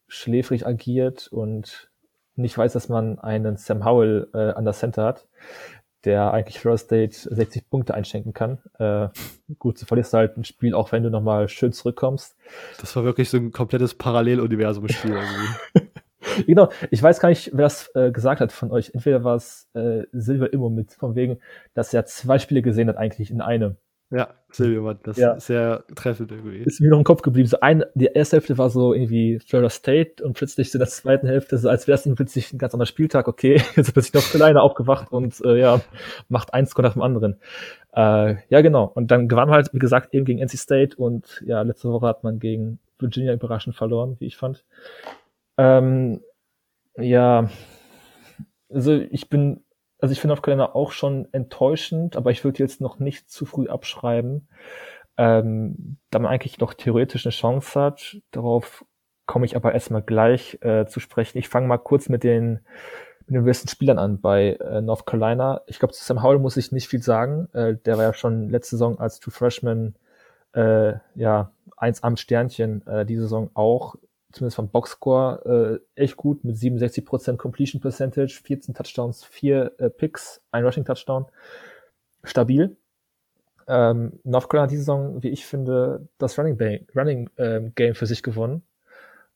schläfrig 0.09 0.67
agiert 0.67 1.29
und 1.29 1.91
nicht 2.37 2.57
weiß, 2.57 2.73
dass 2.73 2.89
man 2.89 3.19
einen 3.19 3.57
Sam 3.57 3.85
Howell 3.85 4.29
äh, 4.35 4.53
an 4.53 4.65
der 4.65 4.73
Center 4.73 5.05
hat, 5.05 5.29
der 6.05 6.33
eigentlich 6.33 6.59
Florida 6.59 6.79
State 6.79 7.35
60 7.35 7.69
Punkte 7.69 7.95
einschenken 7.95 8.33
kann. 8.33 8.59
Äh, 8.79 9.09
gut, 9.59 9.81
du 9.81 9.87
verlierst 9.87 10.15
halt 10.15 10.37
ein 10.37 10.45
Spiel, 10.45 10.75
auch 10.75 10.93
wenn 10.93 11.03
du 11.03 11.11
nochmal 11.11 11.49
schön 11.49 11.73
zurückkommst. 11.73 12.37
Das 12.81 12.97
war 12.97 13.05
wirklich 13.05 13.29
so 13.29 13.37
ein 13.37 13.53
komplettes 13.53 13.95
Paralleluniversum-Spiel 13.95 15.11
irgendwie. 15.75 15.90
genau, 16.47 16.71
ich 16.91 17.03
weiß 17.03 17.21
gar 17.21 17.29
nicht, 17.29 17.51
wer 17.53 17.65
das 17.65 17.91
äh, 17.95 18.11
gesagt 18.11 18.41
hat 18.41 18.53
von 18.53 18.71
euch. 18.71 18.91
Entweder 18.95 19.25
war 19.25 19.37
es 19.37 19.69
äh, 19.75 20.05
Silver 20.13 20.53
Immo 20.53 20.71
mit, 20.71 20.93
von 20.93 21.15
wegen, 21.15 21.39
dass 21.75 21.95
er 21.95 22.07
zwei 22.07 22.39
Spiele 22.39 22.63
gesehen 22.63 22.89
hat 22.89 22.97
eigentlich 22.97 23.31
in 23.31 23.41
einem. 23.41 23.77
Ja, 24.13 24.35
Silvio 24.51 24.85
war 24.85 24.95
das 24.95 25.17
ja. 25.19 25.39
sehr 25.39 25.85
treffend 25.95 26.33
irgendwie. 26.33 26.59
Ist 26.59 26.81
mir 26.81 26.91
noch 26.91 26.99
im 26.99 27.05
Kopf 27.05 27.23
geblieben. 27.23 27.47
So 27.47 27.61
ein, 27.61 27.85
die 27.95 28.07
erste 28.07 28.37
Hälfte 28.37 28.59
war 28.59 28.69
so 28.69 28.93
irgendwie 28.93 29.39
Florida 29.39 29.71
State 29.71 30.25
und 30.25 30.33
plötzlich 30.33 30.75
in 30.75 30.81
der 30.81 30.89
zweiten 30.89 31.29
Hälfte, 31.29 31.57
so 31.59 31.69
als 31.69 31.87
wäre 31.87 31.97
es 31.97 32.15
plötzlich 32.17 32.53
ein 32.53 32.59
ganz 32.59 32.75
anderer 32.75 32.87
Spieltag. 32.87 33.29
Okay, 33.29 33.63
jetzt 33.77 33.97
ist 33.97 34.15
noch 34.15 34.35
alleine 34.35 34.63
aufgewacht 34.63 35.13
und 35.13 35.41
äh, 35.45 35.61
ja, 35.61 35.81
macht 36.29 36.53
eins 36.55 36.77
nach 36.77 36.95
dem 36.95 37.03
anderen. 37.03 37.37
Äh, 37.95 38.37
ja, 38.49 38.61
genau. 38.63 38.91
Und 38.93 39.13
dann 39.13 39.29
gewann 39.29 39.49
man 39.49 39.55
halt, 39.55 39.73
wie 39.73 39.79
gesagt, 39.79 40.13
eben 40.13 40.25
gegen 40.25 40.41
NC 40.41 40.59
State 40.59 40.97
und 40.97 41.43
ja, 41.47 41.63
letzte 41.63 41.89
Woche 41.91 42.09
hat 42.09 42.25
man 42.25 42.41
gegen 42.41 42.81
Virginia 42.99 43.33
überraschend 43.33 43.77
verloren, 43.77 44.17
wie 44.19 44.27
ich 44.27 44.37
fand. 44.37 44.65
Ähm, 45.61 46.23
ja, 46.97 47.51
also 48.71 48.95
ich 48.95 49.29
bin 49.29 49.65
also 50.01 50.13
ich 50.13 50.21
finde 50.21 50.33
auf 50.33 50.43
Kalender 50.43 50.75
auch 50.75 50.93
schon 50.93 51.29
enttäuschend, 51.33 52.17
aber 52.17 52.31
ich 52.31 52.45
würde 52.45 52.59
jetzt 52.59 52.81
noch 52.81 52.99
nicht 52.99 53.31
zu 53.31 53.45
früh 53.45 53.69
abschreiben, 53.69 54.49
ähm, 55.17 55.99
da 56.11 56.19
man 56.19 56.33
eigentlich 56.33 56.59
noch 56.59 56.75
theoretisch 56.75 57.27
eine 57.27 57.33
Chance 57.33 57.79
hat. 57.79 58.17
Darauf 58.31 58.85
komme 59.27 59.45
ich 59.45 59.57
aber 59.57 59.75
erstmal 59.75 60.03
gleich 60.03 60.59
äh, 60.63 60.87
zu 60.87 61.01
sprechen. 61.01 61.39
Ich 61.39 61.49
fange 61.49 61.67
mal 61.67 61.79
kurz 61.79 62.09
mit 62.09 62.25
den, 62.25 62.61
mit 63.27 63.37
den 63.37 63.45
besten 63.45 63.69
Spielern 63.69 63.99
an 63.99 64.21
bei 64.21 64.55
äh, 64.55 64.81
North 64.81 65.07
Carolina. 65.07 65.61
Ich 65.67 65.79
glaube, 65.79 65.93
zu 65.93 66.03
Sam 66.03 66.23
Howell 66.23 66.39
muss 66.39 66.57
ich 66.57 66.73
nicht 66.73 66.89
viel 66.89 67.03
sagen. 67.03 67.49
Äh, 67.53 67.77
der 67.85 67.99
war 67.99 68.05
ja 68.05 68.15
schon 68.15 68.49
letzte 68.49 68.77
Saison 68.77 68.99
als 68.99 69.21
True 69.21 69.33
Freshman 69.33 69.95
äh, 70.55 70.95
ja 71.15 71.53
eins 71.77 72.03
am 72.03 72.17
Sternchen, 72.17 72.87
äh, 72.87 73.05
die 73.05 73.17
Saison 73.17 73.51
auch 73.55 73.97
zumindest 74.33 74.57
vom 74.57 74.69
Boxscore, 74.69 75.81
äh, 75.97 76.03
echt 76.03 76.17
gut 76.17 76.45
mit 76.45 76.57
67% 76.57 77.37
Completion 77.37 77.81
Percentage, 77.81 78.41
14 78.43 78.75
Touchdowns, 78.75 79.25
4 79.25 79.73
äh, 79.79 79.91
Picks, 79.91 80.43
ein 80.51 80.65
Rushing 80.65 80.85
Touchdown. 80.85 81.27
Stabil. 82.23 82.77
Ähm, 83.67 84.21
North 84.25 84.49
Carolina 84.49 84.69
diese 84.69 84.83
Saison, 84.83 85.23
wie 85.23 85.29
ich 85.29 85.47
finde, 85.47 86.09
das 86.19 86.39
Running, 86.39 86.57
Bay, 86.57 86.87
Running 86.95 87.31
ähm, 87.39 87.73
Game 87.75 87.95
für 87.95 88.07
sich 88.07 88.23
gewonnen 88.23 88.63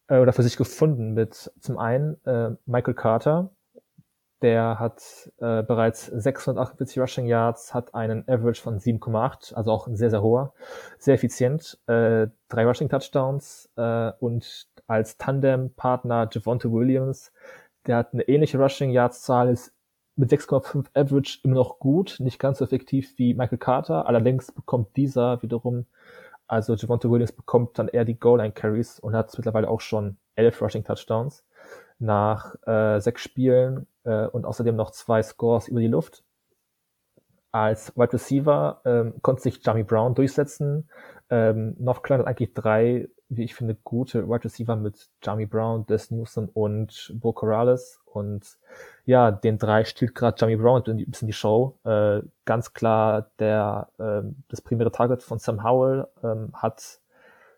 äh, 0.08 0.18
oder 0.18 0.32
für 0.32 0.42
sich 0.42 0.56
gefunden 0.56 1.14
mit 1.14 1.52
zum 1.60 1.78
einen 1.78 2.16
äh, 2.24 2.50
Michael 2.66 2.94
Carter, 2.94 3.50
der 4.42 4.78
hat 4.78 5.30
äh, 5.38 5.62
bereits 5.62 6.06
648 6.06 6.98
Rushing 6.98 7.26
Yards, 7.26 7.72
hat 7.72 7.94
einen 7.94 8.28
Average 8.28 8.60
von 8.60 8.78
7,8, 8.78 9.54
also 9.54 9.70
auch 9.70 9.86
ein 9.86 9.96
sehr, 9.96 10.10
sehr 10.10 10.22
hoher, 10.22 10.52
sehr 10.98 11.14
effizient, 11.14 11.78
äh, 11.86 12.26
drei 12.48 12.66
Rushing 12.66 12.88
Touchdowns 12.88 13.70
äh, 13.76 14.12
und 14.20 14.66
als 14.86 15.16
Tandem-Partner 15.18 16.28
Javonte 16.30 16.72
Williams. 16.72 17.32
Der 17.86 17.96
hat 17.98 18.12
eine 18.12 18.22
ähnliche 18.28 18.58
Rushing 18.58 18.90
Yards 18.90 19.22
Zahl, 19.22 19.48
ist 19.48 19.74
mit 20.16 20.30
6,5 20.30 20.86
Average 20.94 21.40
immer 21.42 21.56
noch 21.56 21.78
gut, 21.78 22.16
nicht 22.20 22.38
ganz 22.38 22.58
so 22.58 22.64
effektiv 22.64 23.18
wie 23.18 23.34
Michael 23.34 23.58
Carter. 23.58 24.06
Allerdings 24.06 24.52
bekommt 24.52 24.96
dieser 24.96 25.42
wiederum, 25.42 25.86
also 26.46 26.74
Javonte 26.74 27.10
Williams 27.10 27.32
bekommt 27.32 27.78
dann 27.78 27.88
eher 27.88 28.04
die 28.04 28.18
Goal 28.18 28.38
Line 28.38 28.52
Carries 28.52 29.00
und 29.00 29.14
hat 29.14 29.36
mittlerweile 29.36 29.68
auch 29.68 29.80
schon 29.80 30.18
elf 30.36 30.60
Rushing 30.62 30.84
Touchdowns 30.84 31.44
nach 31.98 32.54
äh, 32.66 33.00
sechs 33.00 33.22
Spielen 33.22 33.86
äh, 34.04 34.26
und 34.26 34.44
außerdem 34.44 34.76
noch 34.76 34.90
zwei 34.90 35.22
Scores 35.22 35.68
über 35.68 35.80
die 35.80 35.88
Luft. 35.88 36.22
Als 37.50 37.96
Wide 37.96 38.12
Receiver 38.12 38.80
ähm, 38.84 39.14
konnte 39.22 39.42
sich 39.42 39.64
Jamie 39.64 39.84
Brown 39.84 40.14
durchsetzen. 40.14 40.88
Ähm, 41.30 41.74
North 41.78 42.02
Carolina 42.02 42.28
hat 42.28 42.36
eigentlich 42.36 42.54
drei 42.54 43.08
wie 43.36 43.44
ich 43.44 43.54
finde, 43.54 43.76
gute 43.84 44.28
Wide 44.28 44.44
Receiver 44.44 44.76
mit 44.76 45.08
Jamie 45.22 45.46
Brown, 45.46 45.86
Des 45.86 46.10
Newsom 46.10 46.48
und 46.52 47.12
Bo 47.14 47.32
Corrales. 47.32 48.00
Und 48.06 48.58
ja, 49.04 49.30
den 49.30 49.58
drei 49.58 49.84
stiehlt 49.84 50.14
gerade 50.14 50.36
Jamie 50.38 50.56
Brown 50.56 50.82
ein 50.86 51.04
bisschen 51.10 51.26
die 51.26 51.32
Show. 51.32 51.78
Äh, 51.84 52.22
ganz 52.44 52.72
klar, 52.72 53.30
der 53.38 53.88
äh, 53.98 54.22
das 54.48 54.60
primäre 54.60 54.92
Target 54.92 55.22
von 55.22 55.38
Sam 55.38 55.64
Howell 55.64 56.06
ähm, 56.22 56.50
hat 56.54 57.00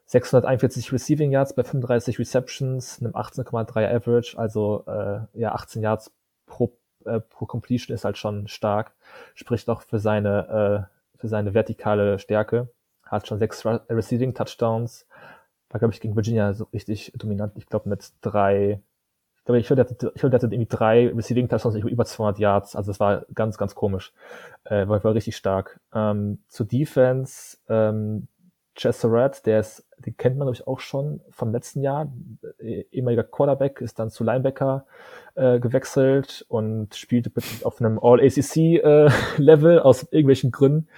641 0.07 0.93
Receiving 0.93 1.33
Yards 1.33 1.55
bei 1.55 1.65
35 1.65 2.19
Receptions, 2.19 3.01
einem 3.01 3.13
18,3 3.13 3.95
Average, 3.95 4.39
also 4.39 4.85
äh, 4.87 5.21
ja 5.35 5.53
18 5.53 5.83
Yards 5.83 6.13
pro, 6.47 6.73
äh, 7.05 7.19
pro 7.19 7.47
Completion 7.47 7.93
ist 7.95 8.05
halt 8.05 8.17
schon 8.17 8.47
stark, 8.47 8.93
spricht 9.35 9.69
auch 9.69 9.83
für 9.83 9.99
seine 9.99 10.87
äh, 10.89 11.19
für 11.19 11.29
seine 11.29 11.55
vertikale 11.55 12.19
Stärke. 12.19 12.69
Hat 13.07 13.27
schon 13.27 13.39
sechs 13.39 13.65
Receiving 13.65 14.35
Touchdowns, 14.35 15.07
war, 15.71 15.79
glaube 15.79 15.95
ich, 15.95 16.01
gegen 16.01 16.17
Virginia 16.17 16.53
so 16.55 16.65
richtig 16.73 17.13
dominant. 17.17 17.53
Ich 17.57 17.67
glaube, 17.67 17.89
mit 17.89 18.13
drei, 18.21 18.81
ich 19.39 19.45
glaube, 19.45 19.59
ich 19.59 19.71
hatte, 19.71 20.13
ich 20.15 20.23
hatte 20.23 20.47
irgendwie 20.47 20.67
drei 20.67 21.09
Receiving 21.09 21.49
Touchdowns, 21.49 21.77
über 21.77 22.05
200 22.05 22.39
Yards. 22.39 22.77
Also 22.77 22.91
es 22.91 23.01
war 23.01 23.25
ganz, 23.35 23.59
ganz 23.59 23.75
komisch. 23.75 24.13
Äh, 24.65 24.89
war, 24.89 25.03
war 25.03 25.15
richtig 25.15 25.37
stark. 25.37 25.81
Ähm, 25.95 26.39
zur 26.49 26.67
Defense, 26.67 27.59
ähm, 27.69 28.29
Chesserat, 28.77 29.47
der 29.47 29.61
ist, 29.61 29.87
den 29.99 30.17
kennt 30.17 30.37
man, 30.37 30.47
glaube 30.47 30.57
ich, 30.57 30.67
auch 30.67 30.81
schon 30.81 31.21
vom 31.31 31.51
letzten 31.53 31.81
Jahr. 31.81 32.13
Äh, 32.59 32.85
ehemaliger 32.93 33.25
Quarterback, 33.25 33.81
ist 33.81 33.99
dann 33.99 34.11
zu 34.11 34.23
Linebacker 34.23 34.87
äh, 35.35 35.59
gewechselt 35.59 36.45
und 36.49 36.95
spielte 36.95 37.33
auf 37.65 37.81
einem 37.81 37.99
All-ACC-Level 37.99 39.79
äh, 39.79 39.81
aus 39.81 40.03
irgendwelchen 40.05 40.51
Gründen. 40.51 40.89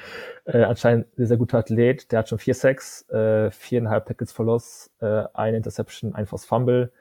Äh, 0.45 0.65
anscheinend 0.65 1.07
sehr, 1.17 1.27
sehr 1.29 1.37
guter 1.37 1.59
Athlet. 1.59 2.11
Der 2.11 2.21
hat 2.21 2.29
schon 2.29 2.39
vier 2.39 2.55
Sacks, 2.55 3.09
äh, 3.11 3.51
viereinhalb 3.51 4.07
Tackles 4.07 4.33
for 4.33 4.45
Loss, 4.45 4.91
äh, 5.01 5.25
eine 5.33 5.57
Interception, 5.57 6.15
ein 6.15 6.27
Force 6.27 6.45
Fumble. 6.45 6.93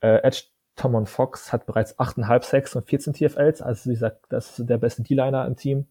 Äh, 0.00 0.18
Edge 0.22 0.44
Tomon 0.76 1.06
Fox 1.06 1.52
hat 1.52 1.66
bereits 1.66 1.98
achteinhalb 2.00 2.44
Sacks 2.44 2.74
und 2.74 2.84
14 2.84 3.12
TFLs. 3.12 3.62
Also 3.62 3.90
wie 3.90 3.94
gesagt, 3.94 4.26
das 4.28 4.58
ist 4.58 4.68
der 4.68 4.78
beste 4.78 5.02
D-Liner 5.02 5.46
im 5.46 5.56
Team. 5.56 5.86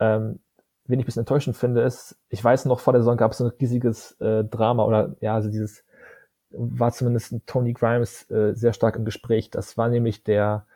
Ähm, 0.00 0.40
wen 0.86 0.98
ich 0.98 1.04
ein 1.04 1.06
bisschen 1.06 1.20
enttäuschend 1.22 1.56
finde, 1.56 1.82
ist, 1.82 2.16
ich 2.28 2.42
weiß 2.42 2.64
noch, 2.66 2.80
vor 2.80 2.92
der 2.92 3.02
Saison 3.02 3.16
gab 3.16 3.32
es 3.32 3.40
ein 3.40 3.52
riesiges 3.60 4.12
äh, 4.20 4.44
Drama 4.44 4.84
oder 4.84 5.14
ja, 5.20 5.34
also 5.34 5.50
dieses 5.50 5.84
war 6.50 6.92
zumindest 6.92 7.34
Tony 7.46 7.72
Grimes 7.72 8.30
äh, 8.30 8.54
sehr 8.54 8.72
stark 8.74 8.96
im 8.96 9.04
Gespräch. 9.04 9.50
Das 9.50 9.76
war 9.78 9.88
nämlich 9.88 10.22
der 10.24 10.66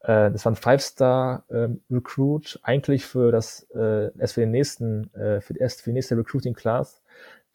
Äh, 0.00 0.30
das 0.30 0.44
war 0.44 0.52
ein 0.52 0.56
Five-Star-Recruit, 0.56 2.54
ähm, 2.56 2.60
eigentlich 2.62 3.06
für 3.06 3.32
das, 3.32 3.66
äh, 3.74 4.10
erst 4.18 4.34
für 4.34 4.40
den 4.40 4.50
nächsten, 4.52 5.12
äh, 5.14 5.40
für, 5.40 5.56
erst 5.58 5.82
für 5.82 5.90
die 5.90 5.94
nächste 5.94 6.16
Recruiting-Class. 6.16 7.02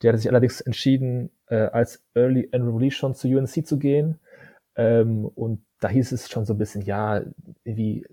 Der 0.02 0.12
hat 0.14 0.20
sich 0.20 0.30
allerdings 0.30 0.62
entschieden, 0.62 1.32
äh, 1.48 1.56
als 1.72 2.04
Early 2.16 2.50
Enrollee 2.52 2.92
schon 2.92 3.14
zu 3.16 3.28
UNC 3.28 3.66
zu 3.66 3.78
gehen. 3.78 4.20
Ähm, 4.76 5.26
und 5.36 5.64
da 5.80 5.90
hieß 5.90 6.12
es 6.12 6.30
schon 6.30 6.46
so 6.46 6.54
ein 6.54 6.58
bisschen, 6.58 6.82
ja, 6.84 7.22
wie 7.64 8.06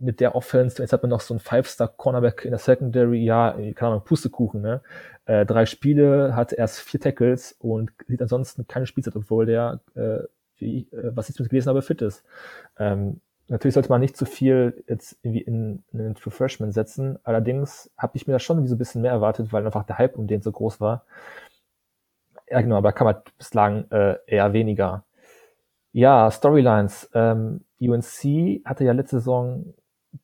mit 0.00 0.20
der 0.20 0.34
Offense, 0.34 0.82
jetzt 0.82 0.92
hat 0.92 1.02
man 1.02 1.10
noch 1.10 1.20
so 1.20 1.34
einen 1.34 1.40
Five-Star-Cornerback 1.40 2.44
in 2.44 2.50
der 2.50 2.58
Secondary, 2.58 3.22
ja, 3.22 3.52
keine 3.52 3.92
Ahnung, 3.92 4.04
Pustekuchen, 4.04 4.60
ne? 4.62 4.80
Äh, 5.26 5.46
drei 5.46 5.66
Spiele, 5.66 6.34
hat 6.34 6.52
erst 6.52 6.80
vier 6.80 7.00
Tackles 7.00 7.54
und 7.58 7.92
sieht 8.08 8.22
ansonsten 8.22 8.66
keine 8.66 8.86
Spielzeit, 8.86 9.14
obwohl 9.16 9.46
der, 9.46 9.80
äh, 9.94 10.20
wie, 10.56 10.88
äh, 10.92 11.12
was 11.14 11.28
ich 11.28 11.36
gelesen 11.36 11.68
habe, 11.68 11.82
fit 11.82 12.02
ist. 12.02 12.24
Ähm, 12.78 13.20
natürlich 13.48 13.74
sollte 13.74 13.90
man 13.90 14.00
nicht 14.00 14.16
zu 14.16 14.24
viel 14.24 14.82
jetzt 14.88 15.18
irgendwie 15.22 15.42
in, 15.42 15.84
in 15.92 15.98
den 15.98 16.14
True 16.14 16.32
Freshman 16.32 16.72
setzen. 16.72 17.18
Allerdings 17.22 17.90
habe 17.98 18.16
ich 18.16 18.26
mir 18.26 18.32
da 18.32 18.38
schon 18.38 18.56
irgendwie 18.56 18.70
so 18.70 18.76
ein 18.76 18.78
bisschen 18.78 19.02
mehr 19.02 19.12
erwartet, 19.12 19.52
weil 19.52 19.64
einfach 19.66 19.84
der 19.84 19.98
Hype 19.98 20.16
um 20.16 20.26
den 20.26 20.42
so 20.42 20.52
groß 20.52 20.80
war. 20.80 21.04
Ja, 22.48 22.60
genau, 22.60 22.76
aber 22.76 22.92
kann 22.92 23.04
man 23.04 23.16
bislang 23.38 23.90
äh, 23.90 24.16
eher 24.26 24.52
weniger. 24.52 25.04
Ja, 25.92 26.30
Storylines. 26.30 27.10
Ähm, 27.14 27.64
UNC 27.80 28.64
hatte 28.64 28.84
ja 28.84 28.92
letzte 28.92 29.18
Saison 29.18 29.74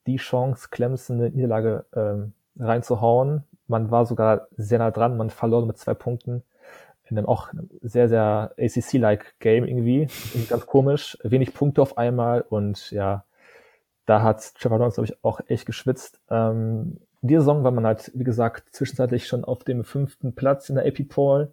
die 0.06 0.16
Chance, 0.16 0.68
Clemson 0.70 1.20
eine 1.20 1.30
Niederlage 1.30 1.84
ähm, 1.94 2.32
reinzuhauen. 2.58 3.44
Man 3.68 3.90
war 3.90 4.06
sogar 4.06 4.48
sehr 4.56 4.78
nah 4.78 4.90
dran, 4.90 5.16
man 5.16 5.30
verlor 5.30 5.64
mit 5.66 5.78
zwei 5.78 5.94
Punkten 5.94 6.42
in 7.08 7.18
einem 7.18 7.26
auch 7.26 7.50
sehr, 7.82 8.08
sehr 8.08 8.52
ACC-like 8.58 9.38
Game 9.38 9.64
irgendwie. 9.64 10.08
Ganz 10.48 10.66
komisch. 10.66 11.16
Wenig 11.22 11.54
Punkte 11.54 11.82
auf 11.82 11.98
einmal 11.98 12.40
und 12.40 12.90
ja, 12.90 13.24
da 14.06 14.22
hat 14.22 14.54
Trevor 14.56 14.78
Lawrence, 14.78 14.96
glaube 14.96 15.10
ich, 15.10 15.24
auch 15.24 15.40
echt 15.48 15.66
geschwitzt. 15.66 16.20
Ähm, 16.30 16.98
in 17.22 17.28
dieser 17.28 17.40
Saison 17.40 17.64
war 17.64 17.70
man 17.70 17.86
halt, 17.86 18.12
wie 18.14 18.24
gesagt, 18.24 18.74
zwischenzeitlich 18.74 19.26
schon 19.26 19.44
auf 19.44 19.64
dem 19.64 19.84
fünften 19.84 20.34
Platz 20.34 20.68
in 20.68 20.76
der 20.76 20.86
AP 20.86 21.08
Poll. 21.08 21.52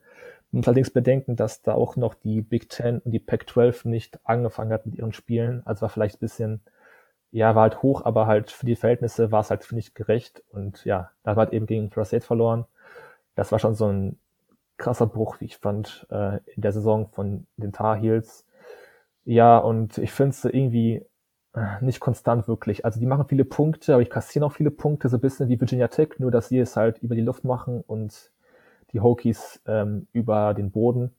Man 0.52 0.60
muss 0.60 0.68
allerdings 0.68 0.92
bedenken, 0.92 1.36
dass 1.36 1.64
da 1.64 1.74
auch 1.74 1.96
noch 1.96 2.14
die 2.14 2.42
Big 2.42 2.70
Ten 2.70 3.00
und 3.00 3.12
die 3.12 3.20
Pac-12 3.20 3.88
nicht 3.88 4.20
angefangen 4.24 4.72
hat 4.72 4.86
mit 4.86 4.96
ihren 4.96 5.14
Spielen. 5.14 5.64
Also 5.66 5.82
war 5.82 5.90
vielleicht 5.90 6.18
ein 6.18 6.20
bisschen, 6.20 6.62
ja, 7.34 7.56
war 7.56 7.64
halt 7.64 7.82
hoch, 7.82 8.06
aber 8.06 8.28
halt 8.28 8.52
für 8.52 8.68
die 8.68 8.76
Verhältnisse 8.76 9.32
war 9.32 9.42
es 9.42 9.50
halt, 9.50 9.70
ich, 9.74 9.96
gerecht. 9.96 10.44
Und 10.52 10.86
ja, 10.86 11.12
da 11.24 11.36
war 11.36 11.46
halt 11.46 11.54
eben 11.54 11.66
gegen 11.66 11.90
State 11.92 12.22
verloren. 12.22 12.66
Das 13.36 13.52
war 13.52 13.58
schon 13.60 13.74
so 13.74 13.88
ein 13.88 14.20
krasser 14.78 15.08
Bruch, 15.08 15.42
wie 15.42 15.46
ich 15.46 15.58
fand, 15.58 16.06
äh, 16.12 16.38
in 16.56 16.62
der 16.62 16.72
Saison 16.74 17.10
von 17.10 17.48
den 17.58 17.74
Tar 17.74 17.98
Heels. 17.98 18.46
Ja, 19.26 19.58
und 19.58 19.98
ich 19.98 20.12
finde 20.12 20.32
es 20.32 20.46
irgendwie 20.46 21.06
äh, 21.56 21.84
nicht 21.84 22.00
konstant 22.00 22.48
wirklich. 22.48 22.86
Also 22.86 23.00
die 23.00 23.08
machen 23.08 23.26
viele 23.28 23.46
Punkte, 23.46 23.94
aber 23.94 24.04
ich 24.04 24.12
kassieren 24.12 24.48
auch 24.48 24.54
viele 24.54 24.72
Punkte, 24.72 25.10
so 25.10 25.18
ein 25.18 25.22
bisschen 25.22 25.50
wie 25.50 25.60
Virginia 25.60 25.88
Tech, 25.88 26.20
nur 26.20 26.30
dass 26.32 26.50
sie 26.50 26.60
es 26.60 26.76
halt 26.76 27.00
über 27.00 27.16
die 27.16 27.22
Luft 27.22 27.46
machen 27.46 27.82
und 27.88 28.32
die 28.92 29.02
Hokies 29.02 29.60
ähm, 29.66 30.08
über 30.14 30.54
den 30.54 30.70
Boden. 30.72 31.16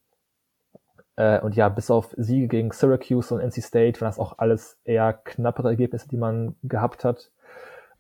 Äh, 1.16 1.41
und 1.41 1.57
ja, 1.57 1.69
bis 1.69 1.91
auf 1.91 2.15
Siege 2.16 2.49
gegen 2.49 2.73
Syracuse 2.73 3.35
und 3.35 3.41
NC 3.41 3.62
State 3.62 4.01
waren 4.01 4.09
das 4.09 4.19
auch 4.19 4.39
alles 4.39 4.78
eher 4.85 5.12
knappere 5.12 5.69
Ergebnisse, 5.69 6.09
die 6.09 6.16
man 6.16 6.57
gehabt 6.62 7.05
hat. 7.05 7.31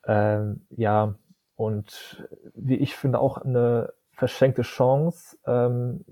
Ähm, 0.06 0.66
ja, 0.70 1.14
und 1.56 2.26
wie 2.54 2.76
ich 2.76 2.96
finde 2.96 3.20
auch 3.20 3.38
eine 3.38 3.92
verschenkte 4.12 4.62
Chance, 4.62 5.38
ähm, 5.46 6.04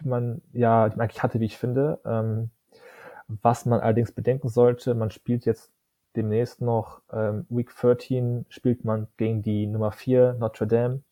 die 0.00 0.08
man 0.08 0.42
ja, 0.52 0.88
die 0.88 0.96
man 0.96 1.04
eigentlich 1.04 1.22
hatte, 1.22 1.40
wie 1.40 1.46
ich 1.46 1.58
finde. 1.58 2.00
Ähm, 2.04 2.50
was 3.28 3.66
man 3.66 3.80
allerdings 3.80 4.12
bedenken 4.12 4.48
sollte, 4.48 4.94
man 4.94 5.10
spielt 5.10 5.44
jetzt 5.46 5.72
demnächst 6.16 6.60
noch 6.60 7.02
ähm, 7.12 7.46
Week 7.48 7.70
13 7.74 8.46
spielt 8.48 8.84
man 8.84 9.08
gegen 9.16 9.42
die 9.42 9.66
Nummer 9.66 9.92
4 9.92 10.34
Notre 10.38 10.66
Dame. 10.66 11.02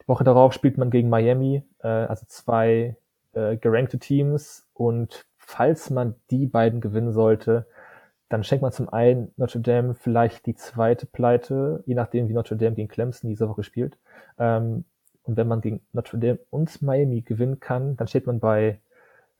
Die 0.00 0.08
Woche 0.08 0.24
darauf 0.24 0.52
spielt 0.52 0.78
man 0.78 0.90
gegen 0.90 1.08
Miami, 1.08 1.64
äh, 1.80 1.88
also 1.88 2.24
zwei 2.26 2.96
äh, 3.34 3.56
gerankte 3.56 3.98
Teams 3.98 4.66
und 4.74 5.26
falls 5.36 5.90
man 5.90 6.14
die 6.30 6.46
beiden 6.46 6.80
gewinnen 6.80 7.12
sollte, 7.12 7.66
dann 8.28 8.44
schenkt 8.44 8.62
man 8.62 8.72
zum 8.72 8.88
einen 8.88 9.32
Notre 9.36 9.60
Dame 9.60 9.94
vielleicht 9.94 10.46
die 10.46 10.54
zweite 10.54 11.04
Pleite, 11.04 11.82
je 11.84 11.94
nachdem 11.94 12.28
wie 12.28 12.32
Notre 12.32 12.56
Dame 12.56 12.74
gegen 12.74 12.88
Clemson 12.88 13.28
diese 13.28 13.48
Woche 13.48 13.62
spielt. 13.62 13.98
Ähm, 14.38 14.84
und 15.22 15.36
wenn 15.36 15.48
man 15.48 15.60
gegen 15.60 15.82
Notre 15.92 16.18
Dame 16.18 16.38
und 16.50 16.80
Miami 16.80 17.20
gewinnen 17.20 17.60
kann, 17.60 17.96
dann 17.96 18.08
steht 18.08 18.26
man 18.26 18.40
bei 18.40 18.80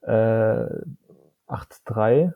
äh, 0.02 0.66
8-3, 1.48 2.34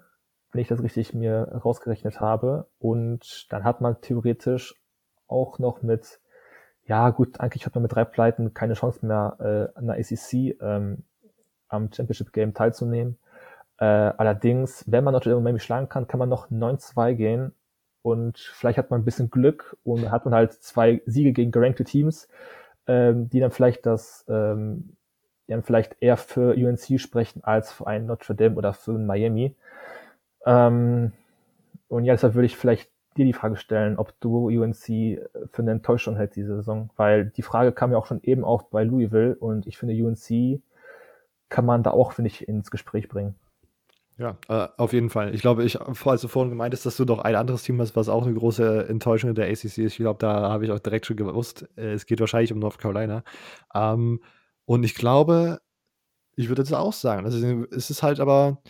wenn 0.52 0.60
ich 0.60 0.68
das 0.68 0.82
richtig 0.82 1.12
mir 1.12 1.60
rausgerechnet 1.64 2.20
habe. 2.20 2.66
Und 2.78 3.46
dann 3.52 3.64
hat 3.64 3.80
man 3.80 4.00
theoretisch 4.00 4.74
auch 5.28 5.58
noch 5.58 5.82
mit, 5.82 6.20
ja 6.86 7.10
gut, 7.10 7.40
eigentlich 7.40 7.66
hat 7.66 7.74
man 7.74 7.82
mit 7.82 7.94
drei 7.94 8.04
Pleiten 8.04 8.54
keine 8.54 8.74
Chance 8.74 9.04
mehr, 9.04 9.36
äh, 9.74 9.78
an 9.78 9.86
der 9.86 9.96
ACC 9.96 10.56
ähm, 10.60 11.04
am 11.68 11.92
Championship 11.92 12.32
Game 12.32 12.54
teilzunehmen. 12.54 13.18
Äh, 13.78 13.84
allerdings, 13.84 14.84
wenn 14.86 15.04
man 15.04 15.12
Notre 15.12 15.30
Dame 15.30 15.42
Miami 15.42 15.60
schlagen 15.60 15.88
kann, 15.88 16.08
kann 16.08 16.18
man 16.18 16.28
noch 16.28 16.50
9-2 16.50 17.14
gehen 17.14 17.52
und 18.02 18.38
vielleicht 18.38 18.78
hat 18.78 18.90
man 18.90 19.00
ein 19.00 19.04
bisschen 19.04 19.30
Glück 19.30 19.76
und 19.84 20.10
hat 20.10 20.24
man 20.24 20.34
halt 20.34 20.52
zwei 20.52 21.02
Siege 21.06 21.32
gegen 21.32 21.50
gerankte 21.50 21.84
Teams 21.84 22.28
ähm, 22.86 23.28
die 23.28 23.40
dann 23.40 23.50
vielleicht 23.50 23.86
das, 23.86 24.24
ähm, 24.28 24.96
die 25.46 25.52
dann 25.52 25.62
vielleicht 25.62 25.96
eher 26.00 26.16
für 26.16 26.54
UNC 26.54 27.00
sprechen 27.00 27.42
als 27.44 27.72
für 27.72 27.86
einen 27.86 28.06
Notre 28.06 28.34
Dame 28.34 28.56
oder 28.56 28.72
für 28.72 28.92
einen 28.92 29.06
Miami. 29.06 29.54
Ähm, 30.44 31.12
und 31.88 32.04
ja, 32.04 32.14
deshalb 32.14 32.34
würde 32.34 32.46
ich 32.46 32.56
vielleicht 32.56 32.90
dir 33.16 33.24
die 33.24 33.32
Frage 33.32 33.56
stellen, 33.56 33.96
ob 33.98 34.12
du 34.20 34.48
UNC 34.48 34.84
für 34.86 35.62
eine 35.62 35.70
Enttäuschung 35.70 36.16
hältst 36.16 36.36
diese 36.36 36.56
Saison, 36.56 36.90
weil 36.96 37.26
die 37.26 37.42
Frage 37.42 37.72
kam 37.72 37.92
ja 37.92 37.98
auch 37.98 38.06
schon 38.06 38.22
eben 38.22 38.44
auch 38.44 38.62
bei 38.62 38.84
Louisville 38.84 39.36
und 39.36 39.66
ich 39.66 39.78
finde 39.78 39.94
UNC 39.94 40.60
kann 41.48 41.64
man 41.64 41.82
da 41.82 41.90
auch, 41.90 42.12
finde 42.12 42.30
ich, 42.30 42.46
ins 42.48 42.70
Gespräch 42.70 43.08
bringen. 43.08 43.34
Ja, 44.18 44.38
äh, 44.48 44.68
auf 44.78 44.94
jeden 44.94 45.10
Fall. 45.10 45.34
Ich 45.34 45.42
glaube, 45.42 45.62
ich, 45.64 45.78
als 45.78 46.20
du 46.22 46.28
vorhin 46.28 46.50
gemeint 46.50 46.72
hast, 46.72 46.86
dass 46.86 46.96
du 46.96 47.04
doch 47.04 47.18
ein 47.18 47.34
anderes 47.34 47.62
Team 47.64 47.80
hast, 47.80 47.96
was 47.96 48.08
auch 48.08 48.24
eine 48.24 48.34
große 48.34 48.88
Enttäuschung 48.88 49.34
der 49.34 49.46
ACC 49.46 49.64
ist. 49.64 49.78
Ich 49.78 49.96
glaube, 49.96 50.18
da 50.18 50.48
habe 50.48 50.64
ich 50.64 50.70
auch 50.70 50.78
direkt 50.78 51.04
schon 51.06 51.16
gewusst, 51.16 51.68
äh, 51.76 51.92
es 51.92 52.06
geht 52.06 52.20
wahrscheinlich 52.20 52.52
um 52.52 52.58
North 52.58 52.78
Carolina. 52.78 53.24
Ähm, 53.74 54.22
und 54.64 54.84
ich 54.84 54.94
glaube, 54.94 55.60
ich 56.34 56.48
würde 56.48 56.62
das 56.62 56.72
auch 56.72 56.94
sagen. 56.94 57.26
Also, 57.26 57.64
es 57.70 57.90
ist 57.90 58.02
halt 58.02 58.20
aber, 58.20 58.62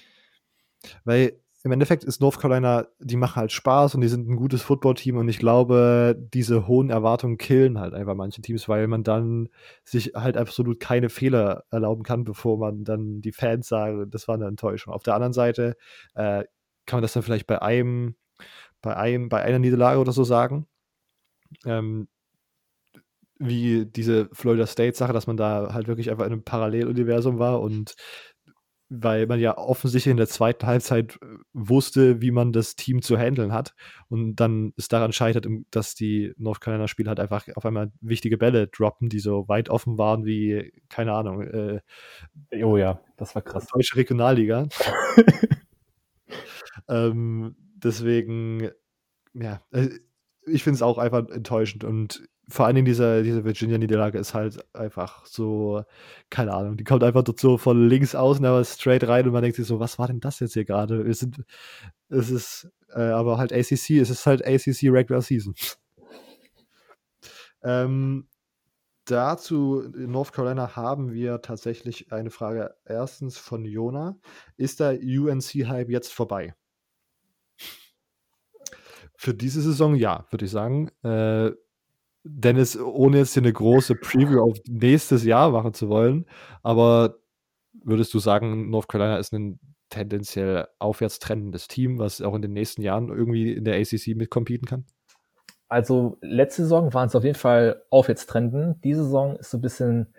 weil 1.05 1.41
im 1.67 1.73
Endeffekt 1.73 2.05
ist 2.05 2.21
North 2.21 2.39
Carolina, 2.39 2.87
die 3.01 3.17
machen 3.17 3.35
halt 3.35 3.51
Spaß 3.51 3.97
und 3.97 4.01
die 4.01 4.07
sind 4.07 4.29
ein 4.29 4.37
gutes 4.37 4.63
Footballteam 4.63 5.17
und 5.17 5.29
ich 5.29 5.41
glaube, 5.41 6.17
diese 6.33 6.69
hohen 6.69 6.91
Erwartungen 6.91 7.39
killen 7.39 7.81
halt 7.81 7.93
einfach 7.93 8.15
manche 8.15 8.41
Teams, 8.41 8.69
weil 8.69 8.87
man 8.87 9.03
dann 9.03 9.49
sich 9.83 10.13
halt 10.15 10.37
absolut 10.37 10.79
keine 10.79 11.09
Fehler 11.09 11.65
erlauben 11.73 12.05
kann, 12.05 12.23
bevor 12.23 12.57
man 12.57 12.85
dann 12.85 13.21
die 13.21 13.33
Fans 13.33 13.67
sagen, 13.67 14.09
das 14.09 14.29
war 14.29 14.37
eine 14.37 14.47
Enttäuschung. 14.47 14.95
Auf 14.95 15.03
der 15.03 15.15
anderen 15.15 15.33
Seite 15.33 15.77
äh, 16.15 16.45
kann 16.87 16.99
man 16.99 17.03
das 17.03 17.15
dann 17.15 17.25
vielleicht 17.25 17.49
bei 17.49 17.61
einem, 17.61 18.15
bei 18.81 18.97
einem, 18.97 19.29
bei 19.29 19.43
einer 19.43 19.59
Niederlage 19.59 19.99
oder 19.99 20.13
so 20.13 20.23
sagen. 20.23 20.69
Ähm, 21.65 22.07
wie 23.41 23.87
diese 23.87 24.29
Florida 24.33 24.67
State 24.67 24.97
Sache, 24.97 25.13
dass 25.13 25.27
man 25.27 25.37
da 25.37 25.75
halt 25.75 25.89
wirklich 25.89 26.13
einfach 26.13 26.27
in 26.27 26.33
einem 26.33 26.45
Paralleluniversum 26.45 27.41
war 27.41 27.61
und 27.61 27.97
weil 28.89 29.27
man 29.27 29.41
ja 29.41 29.59
offensichtlich 29.59 30.11
in 30.11 30.17
der 30.17 30.29
zweiten 30.29 30.67
Halbzeit 30.67 31.19
äh, 31.23 31.27
wusste, 31.53 32.21
wie 32.21 32.31
man 32.31 32.53
das 32.53 32.77
Team 32.77 33.03
zu 33.03 33.19
handeln 33.19 33.53
hat. 33.53 33.75
Und 34.09 34.37
dann 34.37 34.73
ist 34.77 34.93
daran 34.93 35.13
scheitert, 35.13 35.47
dass 35.71 35.95
die 35.95 36.33
North 36.37 36.61
Carolina 36.61 36.87
Spieler 36.89 37.11
halt 37.11 37.21
einfach 37.21 37.47
auf 37.57 37.67
einmal 37.67 37.91
wichtige 38.01 38.39
Bälle 38.39 38.69
droppen, 38.69 39.09
die 39.09 39.19
so 39.19 39.49
weit 39.49 39.69
offen 39.69 39.99
waren 39.99 40.25
wie, 40.25 40.73
keine 40.89 41.13
Ahnung. 41.13 41.43
Äh, 41.43 41.81
oh 42.63 42.77
ja, 42.77 43.01
das 43.17 43.35
war 43.35 43.43
krass. 43.43 43.67
Deutsche 43.67 43.97
Regionalliga. 43.97 44.69
ähm, 46.89 47.57
deswegen, 47.77 48.71
ja, 49.35 49.63
äh, 49.73 49.89
ich 50.47 50.63
finde 50.63 50.77
es 50.77 50.83
auch 50.83 50.99
einfach 50.99 51.29
enttäuschend 51.29 51.85
und 51.85 52.29
vor 52.49 52.67
allen 52.67 52.77
Dingen 52.77 52.85
diese, 52.85 53.25
diese 53.25 53.45
Virginia-Niederlage 53.45 54.19
ist 54.19 54.33
halt 54.33 54.65
einfach 54.75 55.27
so, 55.27 55.83
keine 56.31 56.55
Ahnung, 56.55 56.77
die 56.77 56.85
kommt 56.85 57.03
einfach 57.03 57.25
dort 57.25 57.41
so 57.41 57.59
von 57.59 57.89
links 57.89 58.15
außen, 58.15 58.45
aber 58.45 58.65
straight 58.65 59.07
rein 59.09 59.27
und 59.27 59.33
man 59.33 59.43
denkt 59.43 59.57
sich 59.57 59.67
so, 59.67 59.81
was 59.81 59.99
war 59.99 60.07
denn 60.07 60.21
das 60.21 60.39
jetzt 60.39 60.53
hier 60.53 60.65
gerade? 60.65 61.03
Es, 61.03 61.19
sind, 61.19 61.45
es 62.09 62.31
ist 62.31 62.71
äh, 62.91 63.01
aber 63.01 63.39
halt 63.39 63.53
ACC, 63.53 63.99
es 64.01 64.11
ist 64.11 64.27
halt 64.27 64.47
ACC 64.47 64.85
Regular 64.85 65.23
Season. 65.23 65.55
ähm, 67.65 68.29
dazu 69.07 69.81
in 69.81 70.13
North 70.13 70.33
Carolina 70.33 70.77
haben 70.77 71.13
wir 71.13 71.43
tatsächlich 71.43 72.13
eine 72.13 72.31
Frage 72.31 72.77
erstens 72.85 73.39
von 73.39 73.65
Jona. 73.65 74.17
Ist 74.57 74.79
der 74.79 75.01
UNC-Hype 75.01 75.91
jetzt 75.91 76.13
vorbei? 76.13 76.55
Für 79.17 79.35
diese 79.35 79.63
Saison 79.63 79.95
ja, 79.95 80.27
würde 80.31 80.45
ich 80.45 80.51
sagen. 80.51 80.91
Äh, 81.03 81.53
Dennis, 82.25 82.79
ohne 82.79 83.19
jetzt 83.19 83.35
hier 83.35 83.43
eine 83.43 83.53
große 83.53 83.95
Preview 83.95 84.43
auf 84.43 84.59
nächstes 84.67 85.25
Jahr 85.25 85.51
machen 85.51 85.75
zu 85.75 85.89
wollen, 85.89 86.27
aber 86.63 87.19
würdest 87.85 88.13
du 88.15 88.19
sagen, 88.19 88.69
North 88.69 88.89
Carolina 88.89 89.19
ist 89.19 89.33
ein 89.33 89.61
tendenziell 89.91 90.67
aufwärts 90.79 91.21
trendendes 91.21 91.69
Team, 91.69 91.99
was 91.99 92.21
auch 92.21 92.35
in 92.35 92.43
den 92.43 92.53
nächsten 92.53 92.83
Jahren 92.83 93.09
irgendwie 93.09 93.53
in 93.53 93.65
der 93.65 93.77
ACC 93.77 94.17
mitcompeten 94.17 94.67
kann? 94.67 94.85
Also 95.69 96.19
letzte 96.21 96.63
Saison 96.63 96.93
waren 96.95 97.09
es 97.09 97.15
auf 97.15 97.25
jeden 97.25 97.39
Fall 97.39 97.83
aufwärts 97.91 98.27
trenden. 98.27 98.81
Diese 98.83 99.05
Saison 99.05 99.37
ist 99.37 99.51
so 99.51 99.59
ein 99.59 99.63
bisschen, 99.63 100.15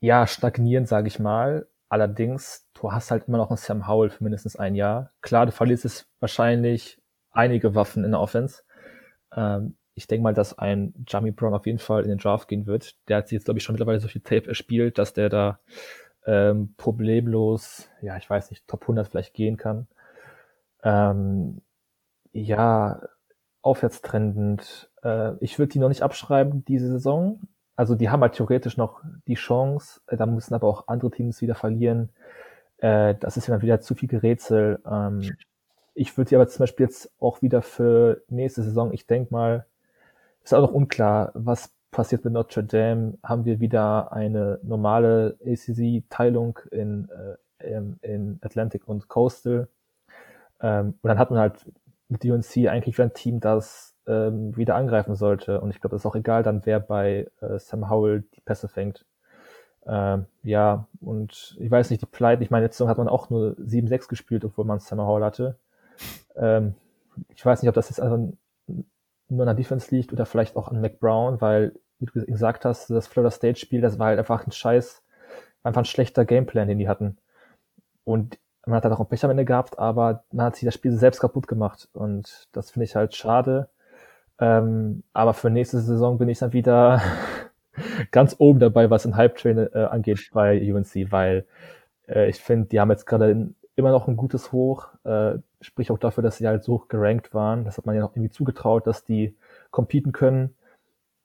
ja, 0.00 0.26
stagnierend, 0.26 0.88
sage 0.88 1.08
ich 1.08 1.18
mal. 1.18 1.68
Allerdings, 1.88 2.68
du 2.74 2.92
hast 2.92 3.10
halt 3.10 3.26
immer 3.26 3.38
noch 3.38 3.50
einen 3.50 3.56
Sam 3.56 3.88
Howell 3.88 4.10
für 4.10 4.22
mindestens 4.22 4.56
ein 4.56 4.76
Jahr. 4.76 5.12
Klar, 5.22 5.46
du 5.46 5.52
verlierst 5.52 5.84
es 5.84 6.06
wahrscheinlich 6.20 6.99
einige 7.32 7.74
Waffen 7.74 8.04
in 8.04 8.12
der 8.12 8.20
Offense. 8.20 8.62
Ähm, 9.34 9.76
ich 9.94 10.06
denke 10.06 10.22
mal, 10.22 10.34
dass 10.34 10.58
ein 10.58 10.94
Jamie 11.06 11.30
Brown 11.30 11.54
auf 11.54 11.66
jeden 11.66 11.78
Fall 11.78 12.02
in 12.02 12.08
den 12.08 12.18
Draft 12.18 12.48
gehen 12.48 12.66
wird. 12.66 12.96
Der 13.08 13.18
hat 13.18 13.28
sich 13.28 13.36
jetzt, 13.36 13.44
glaube 13.44 13.58
ich, 13.58 13.64
schon 13.64 13.74
mittlerweile 13.74 14.00
so 14.00 14.08
viel 14.08 14.22
Tape 14.22 14.48
erspielt, 14.48 14.98
dass 14.98 15.12
der 15.12 15.28
da 15.28 15.60
ähm, 16.26 16.74
problemlos, 16.76 17.88
ja, 18.00 18.16
ich 18.16 18.28
weiß 18.28 18.50
nicht, 18.50 18.66
Top 18.68 18.82
100 18.82 19.08
vielleicht 19.08 19.34
gehen 19.34 19.56
kann. 19.56 19.88
Ähm, 20.82 21.60
ja, 22.32 23.02
aufwärtstrendend. 23.62 24.90
Äh, 25.02 25.32
ich 25.40 25.58
würde 25.58 25.72
die 25.72 25.78
noch 25.78 25.88
nicht 25.88 26.02
abschreiben, 26.02 26.64
diese 26.64 26.88
Saison. 26.88 27.40
Also 27.76 27.94
die 27.94 28.10
haben 28.10 28.20
halt 28.20 28.34
theoretisch 28.34 28.76
noch 28.76 29.02
die 29.26 29.34
Chance, 29.34 30.00
da 30.06 30.26
müssen 30.26 30.54
aber 30.54 30.68
auch 30.68 30.88
andere 30.88 31.10
Teams 31.10 31.40
wieder 31.40 31.54
verlieren. 31.54 32.10
Äh, 32.78 33.14
das 33.14 33.36
ist 33.36 33.46
ja 33.46 33.54
dann 33.54 33.62
wieder 33.62 33.80
zu 33.80 33.94
viel 33.94 34.08
Gerätsel. 34.08 34.80
Ähm, 34.86 35.36
ich 35.94 36.16
würde 36.16 36.30
die 36.30 36.36
aber 36.36 36.48
zum 36.48 36.60
Beispiel 36.60 36.86
jetzt 36.86 37.12
auch 37.20 37.42
wieder 37.42 37.62
für 37.62 38.22
nächste 38.28 38.62
Saison, 38.62 38.92
ich 38.92 39.06
denke 39.06 39.32
mal, 39.32 39.66
ist 40.42 40.54
auch 40.54 40.62
noch 40.62 40.72
unklar, 40.72 41.32
was 41.34 41.70
passiert 41.90 42.24
mit 42.24 42.32
Notre 42.32 42.64
Dame. 42.64 43.18
Haben 43.22 43.44
wir 43.44 43.60
wieder 43.60 44.12
eine 44.12 44.58
normale 44.62 45.36
ACC-Teilung 45.44 46.58
in, 46.70 47.08
äh, 47.58 47.82
in 48.02 48.38
Atlantic 48.42 48.88
und 48.88 49.08
Coastal? 49.08 49.68
Ähm, 50.62 50.94
und 51.02 51.08
dann 51.08 51.18
hat 51.18 51.30
man 51.30 51.40
halt 51.40 51.66
mit 52.08 52.24
UNC 52.24 52.68
eigentlich 52.68 52.96
wieder 52.98 53.08
ein 53.08 53.14
Team, 53.14 53.40
das 53.40 53.94
ähm, 54.06 54.56
wieder 54.56 54.74
angreifen 54.76 55.14
sollte. 55.14 55.60
Und 55.60 55.70
ich 55.70 55.80
glaube, 55.80 55.96
es 55.96 56.02
ist 56.02 56.06
auch 56.06 56.16
egal 56.16 56.42
dann, 56.42 56.64
wer 56.66 56.80
bei 56.80 57.28
äh, 57.40 57.58
Sam 57.58 57.88
Howell 57.90 58.24
die 58.34 58.40
Pässe 58.40 58.68
fängt. 58.68 59.04
Ähm, 59.86 60.26
ja, 60.42 60.86
und 61.00 61.56
ich 61.58 61.70
weiß 61.70 61.90
nicht, 61.90 62.02
die 62.02 62.06
Pleite, 62.06 62.42
ich 62.42 62.50
meine, 62.50 62.66
letzte 62.66 62.78
Saison 62.78 62.90
hat 62.90 62.98
man 62.98 63.08
auch 63.08 63.30
nur 63.30 63.52
7-6 63.58 64.08
gespielt, 64.08 64.44
obwohl 64.44 64.64
man 64.64 64.80
Sam 64.80 65.00
Howell 65.00 65.24
hatte. 65.24 65.56
Ähm, 66.36 66.74
ich 67.34 67.44
weiß 67.44 67.62
nicht, 67.62 67.68
ob 67.68 67.74
das 67.74 67.88
jetzt 67.88 68.00
also 68.00 68.32
nur 69.28 69.42
an 69.42 69.46
der 69.46 69.54
Defense 69.54 69.94
liegt 69.94 70.12
oder 70.12 70.26
vielleicht 70.26 70.56
auch 70.56 70.68
an 70.68 70.80
Mac 70.80 70.98
Brown, 71.00 71.40
weil, 71.40 71.72
wie 71.98 72.06
du 72.06 72.26
gesagt 72.26 72.64
hast, 72.64 72.90
das 72.90 73.06
Florida 73.06 73.30
State 73.30 73.58
Spiel, 73.58 73.80
das 73.80 73.98
war 73.98 74.08
halt 74.08 74.18
einfach 74.18 74.46
ein 74.46 74.52
scheiß, 74.52 75.02
einfach 75.62 75.82
ein 75.82 75.86
schlechter 75.86 76.24
Gameplan, 76.24 76.68
den 76.68 76.78
die 76.78 76.88
hatten. 76.88 77.18
Und 78.04 78.38
man 78.66 78.76
hat 78.76 78.84
halt 78.84 78.94
auch 78.94 79.00
ein 79.00 79.06
Pech 79.06 79.24
am 79.24 79.30
Ende 79.30 79.44
gehabt, 79.44 79.78
aber 79.78 80.24
man 80.32 80.46
hat 80.46 80.56
sich 80.56 80.64
das 80.64 80.74
Spiel 80.74 80.92
selbst 80.92 81.20
kaputt 81.20 81.46
gemacht. 81.48 81.88
Und 81.92 82.48
das 82.52 82.70
finde 82.70 82.84
ich 82.84 82.96
halt 82.96 83.14
schade. 83.14 83.68
Ähm, 84.38 85.02
aber 85.12 85.34
für 85.34 85.50
nächste 85.50 85.80
Saison 85.80 86.18
bin 86.18 86.28
ich 86.28 86.38
dann 86.38 86.52
wieder 86.52 87.02
ganz 88.10 88.36
oben 88.38 88.58
dabei, 88.58 88.90
was 88.90 89.06
ein 89.06 89.16
Hype-Train 89.16 89.58
äh, 89.72 89.88
angeht 89.90 90.30
bei 90.32 90.72
UNC, 90.72 91.10
weil 91.10 91.44
äh, 92.08 92.28
ich 92.28 92.40
finde, 92.40 92.68
die 92.68 92.80
haben 92.80 92.90
jetzt 92.90 93.06
gerade 93.06 93.50
immer 93.76 93.90
noch 93.90 94.08
ein 94.08 94.16
gutes 94.16 94.52
Hoch, 94.52 94.88
äh, 95.04 95.38
sprich 95.60 95.90
auch 95.90 95.98
dafür, 95.98 96.22
dass 96.22 96.36
sie 96.36 96.46
halt 96.46 96.64
so 96.64 96.74
hoch 96.74 96.88
gerankt 96.88 97.34
waren. 97.34 97.64
Das 97.64 97.78
hat 97.78 97.86
man 97.86 97.94
ja 97.94 98.00
noch 98.00 98.14
irgendwie 98.14 98.30
zugetraut, 98.30 98.86
dass 98.86 99.04
die 99.04 99.36
competen 99.70 100.12
können. 100.12 100.54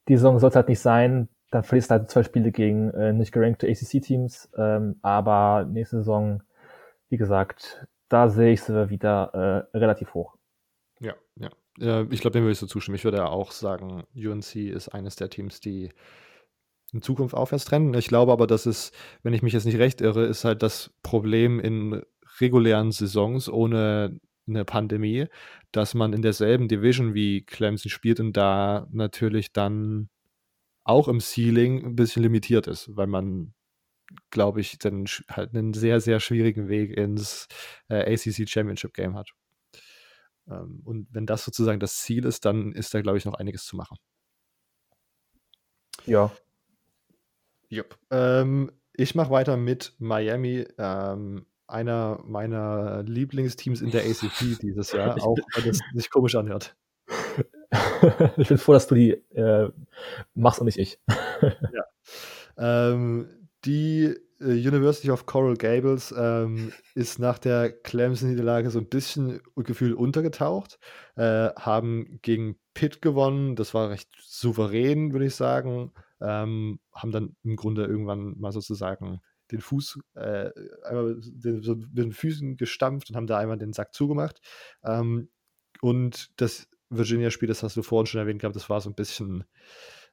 Die 0.08 0.18
Saison 0.18 0.40
sollte 0.40 0.58
halt 0.58 0.70
nicht 0.70 0.82
sein, 0.82 1.30
dann 1.52 1.64
verlierst 1.64 1.90
du 1.90 1.96
halt 1.96 2.10
zwei 2.10 2.24
Spiele 2.24 2.52
gegen 2.52 2.92
äh, 2.92 3.14
nicht 3.14 3.32
gerankte 3.32 3.68
ACC-Teams, 3.68 4.50
ähm, 4.58 4.98
aber 5.02 5.66
nächste 5.66 5.98
Saison 5.98 6.42
wie 7.10 7.18
gesagt, 7.18 7.88
da 8.10 8.30
sehe 8.30 8.54
ich 8.54 8.62
sie 8.62 8.90
wieder 8.90 9.68
äh, 9.74 9.78
relativ 9.78 10.14
hoch. 10.14 10.36
Ja, 11.00 11.14
ja. 11.36 11.50
Äh, 11.80 12.06
ich 12.12 12.22
glaube, 12.22 12.34
dem 12.34 12.44
würde 12.44 12.54
ich 12.54 12.60
so 12.60 12.68
zustimmen. 12.68 12.96
Ich 12.96 13.04
würde 13.04 13.18
ja 13.18 13.28
auch 13.28 13.52
sagen, 13.52 14.04
UNC 14.16 14.56
ist 14.56 14.90
eines 14.90 15.16
der 15.16 15.30
Teams, 15.30 15.60
die 15.60 15.92
in 16.94 17.02
Zukunft 17.02 17.36
aufwärts 17.36 17.66
trennen. 17.66 17.94
Ich 17.94 18.08
glaube 18.08 18.32
aber, 18.32 18.48
dass 18.48 18.66
es, 18.66 18.92
wenn 19.24 19.34
ich 19.34 19.42
mich 19.42 19.54
jetzt 19.54 19.66
nicht 19.66 19.80
recht 19.80 20.02
irre, 20.02 20.26
ist 20.26 20.46
halt 20.46 20.64
das 20.64 20.94
Problem 21.04 21.60
in 21.60 22.04
regulären 22.40 22.92
Saisons 22.92 23.50
ohne 23.50 24.20
eine 24.48 24.66
Pandemie, 24.66 25.28
dass 25.72 25.94
man 25.94 26.14
in 26.14 26.22
derselben 26.22 26.68
Division 26.68 27.14
wie 27.14 27.44
Clemson 27.44 27.90
spielt 27.90 28.20
und 28.20 28.34
da 28.34 28.88
natürlich 28.92 29.52
dann 29.52 30.10
auch 30.84 31.08
im 31.08 31.20
Ceiling 31.20 31.84
ein 31.84 31.96
bisschen 31.96 32.22
limitiert 32.22 32.68
ist, 32.68 32.96
weil 32.96 33.08
man 33.08 33.56
glaube 34.30 34.62
ich, 34.62 34.78
dann 34.78 35.06
halt 35.30 35.56
einen 35.56 35.74
sehr, 35.74 36.00
sehr 36.00 36.20
schwierigen 36.20 36.68
Weg 36.68 36.96
ins 36.96 37.48
äh, 37.90 38.14
ACC 38.14 38.48
Championship 38.48 38.94
Game 38.94 39.16
hat. 39.16 39.32
Ähm, 40.48 40.82
und 40.84 41.08
wenn 41.12 41.26
das 41.26 41.46
sozusagen 41.46 41.80
das 41.80 41.98
Ziel 42.00 42.26
ist, 42.26 42.46
dann 42.46 42.72
ist 42.74 42.94
da, 42.94 43.02
glaube 43.02 43.18
ich, 43.18 43.26
noch 43.26 43.34
einiges 43.36 43.66
zu 43.66 43.76
machen. 43.76 43.98
Ja. 46.06 46.32
Jupp. 47.70 47.98
Ähm, 48.12 48.72
ich 48.94 49.16
mache 49.16 49.32
weiter 49.32 49.58
mit 49.58 49.96
Miami, 49.98 50.66
ähm, 50.78 51.46
einer 51.68 52.20
meiner 52.26 53.04
Lieblingsteams 53.04 53.82
in 53.82 53.92
der 53.92 54.02
ACC 54.06 54.60
dieses 54.62 54.92
Jahr, 54.92 55.22
auch 55.24 55.38
wenn 55.56 55.70
es 55.70 55.80
sich 55.94 56.10
komisch 56.10 56.36
anhört. 56.36 56.76
ich 58.38 58.48
bin 58.48 58.58
froh, 58.58 58.74
dass 58.74 58.88
du 58.88 58.96
die 58.96 59.12
äh, 59.12 59.70
machst 60.34 60.60
und 60.60 60.66
nicht 60.66 60.80
ich. 60.80 61.00
ja. 61.42 61.84
Ähm, 62.58 63.28
die 63.66 64.16
äh, 64.40 64.46
University 64.46 65.12
of 65.12 65.26
Coral 65.26 65.56
Gables 65.56 66.14
ähm, 66.18 66.72
ist 66.94 67.20
nach 67.20 67.40
der 67.40 67.72
Clemson-Niederlage 67.72 68.70
so 68.70 68.80
ein 68.80 68.90
bisschen 68.90 69.42
Gefühl 69.56 69.94
untergetaucht, 69.94 70.80
äh, 71.16 71.50
haben 71.56 72.20
gegen 72.22 72.58
Pitt 72.74 73.02
gewonnen, 73.02 73.56
das 73.56 73.74
war 73.74 73.90
recht 73.90 74.10
souverän, 74.22 75.14
würde 75.14 75.26
ich 75.26 75.36
sagen, 75.36 75.92
ähm, 76.22 76.80
haben 76.94 77.12
dann 77.12 77.36
im 77.44 77.56
Grunde 77.56 77.86
irgendwann 77.86 78.38
mal 78.38 78.52
sozusagen 78.52 79.20
den 79.52 79.62
Fuß 79.62 80.00
äh, 80.16 80.50
einmal 80.84 81.18
den, 81.20 81.62
so 81.62 81.76
mit 81.76 81.98
den 81.98 82.12
Füßen 82.12 82.58
gestampft 82.58 83.10
und 83.10 83.16
haben 83.16 83.28
da 83.28 83.38
einmal 83.38 83.58
den 83.58 83.74
Sack 83.74 83.94
zugemacht. 83.94 84.42
Ähm, 84.84 85.30
und 85.82 86.32
das 86.40 86.68
Virginia-Spiel, 86.90 87.48
das 87.48 87.64
hast 87.64 87.78
du 87.78 87.84
vorhin 87.84 88.06
schon 88.06 88.20
erwähnt 88.20 88.42
gehabt, 88.42 88.56
das 88.56 88.70
war 88.70 88.82
so 88.82 88.90
ein 88.90 88.96
bisschen 88.96 89.44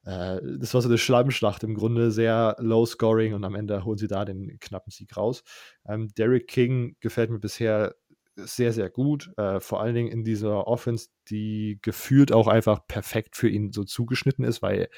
äh, 0.05 0.39
das 0.59 0.73
war 0.73 0.81
so 0.81 0.89
eine 0.89 0.97
Schlammschlacht 0.97 1.63
im 1.63 1.75
Grunde, 1.75 2.11
sehr 2.11 2.55
low 2.59 2.85
scoring 2.85 3.33
und 3.33 3.43
am 3.43 3.55
Ende 3.55 3.85
holen 3.85 3.97
sie 3.97 4.07
da 4.07 4.25
den 4.25 4.59
knappen 4.59 4.91
Sieg 4.91 5.15
raus. 5.15 5.43
Ähm, 5.87 6.09
Derek 6.17 6.47
King 6.47 6.95
gefällt 6.99 7.29
mir 7.29 7.39
bisher 7.39 7.95
sehr, 8.35 8.73
sehr 8.73 8.89
gut. 8.89 9.31
Äh, 9.37 9.59
vor 9.59 9.81
allen 9.81 9.95
Dingen 9.95 10.11
in 10.11 10.23
dieser 10.23 10.67
Offense, 10.67 11.09
die 11.29 11.79
gefühlt 11.81 12.31
auch 12.31 12.47
einfach 12.47 12.85
perfekt 12.87 13.35
für 13.35 13.47
ihn 13.49 13.71
so 13.71 13.83
zugeschnitten 13.83 14.43
ist, 14.43 14.61
weil 14.61 14.89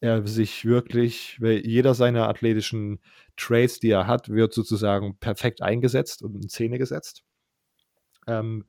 er 0.00 0.26
sich 0.26 0.64
wirklich, 0.64 1.40
weil 1.40 1.66
jeder 1.66 1.94
seiner 1.94 2.28
athletischen 2.28 3.00
Traits, 3.36 3.80
die 3.80 3.90
er 3.90 4.06
hat, 4.06 4.28
wird 4.28 4.52
sozusagen 4.52 5.16
perfekt 5.18 5.62
eingesetzt 5.62 6.22
und 6.22 6.34
in 6.34 6.48
Szene 6.48 6.78
gesetzt. 6.78 7.22
Ähm, 8.26 8.64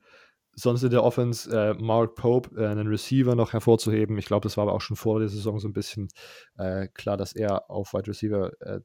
sonst 0.55 0.83
in 0.83 0.91
der 0.91 1.03
Offense 1.03 1.49
äh, 1.49 1.73
Mark 1.81 2.15
Pope, 2.15 2.59
äh, 2.59 2.67
einen 2.67 2.87
Receiver 2.87 3.35
noch 3.35 3.53
hervorzuheben. 3.53 4.17
Ich 4.17 4.25
glaube, 4.25 4.43
das 4.43 4.57
war 4.57 4.63
aber 4.63 4.73
auch 4.73 4.81
schon 4.81 4.97
vor 4.97 5.19
der 5.19 5.29
Saison 5.29 5.59
so 5.59 5.67
ein 5.67 5.73
bisschen 5.73 6.09
äh, 6.57 6.87
klar, 6.93 7.17
dass 7.17 7.33
er 7.33 7.69
auf 7.69 7.93
Wide 7.93 8.07
Receiver 8.07 8.51
äh, 8.61 8.81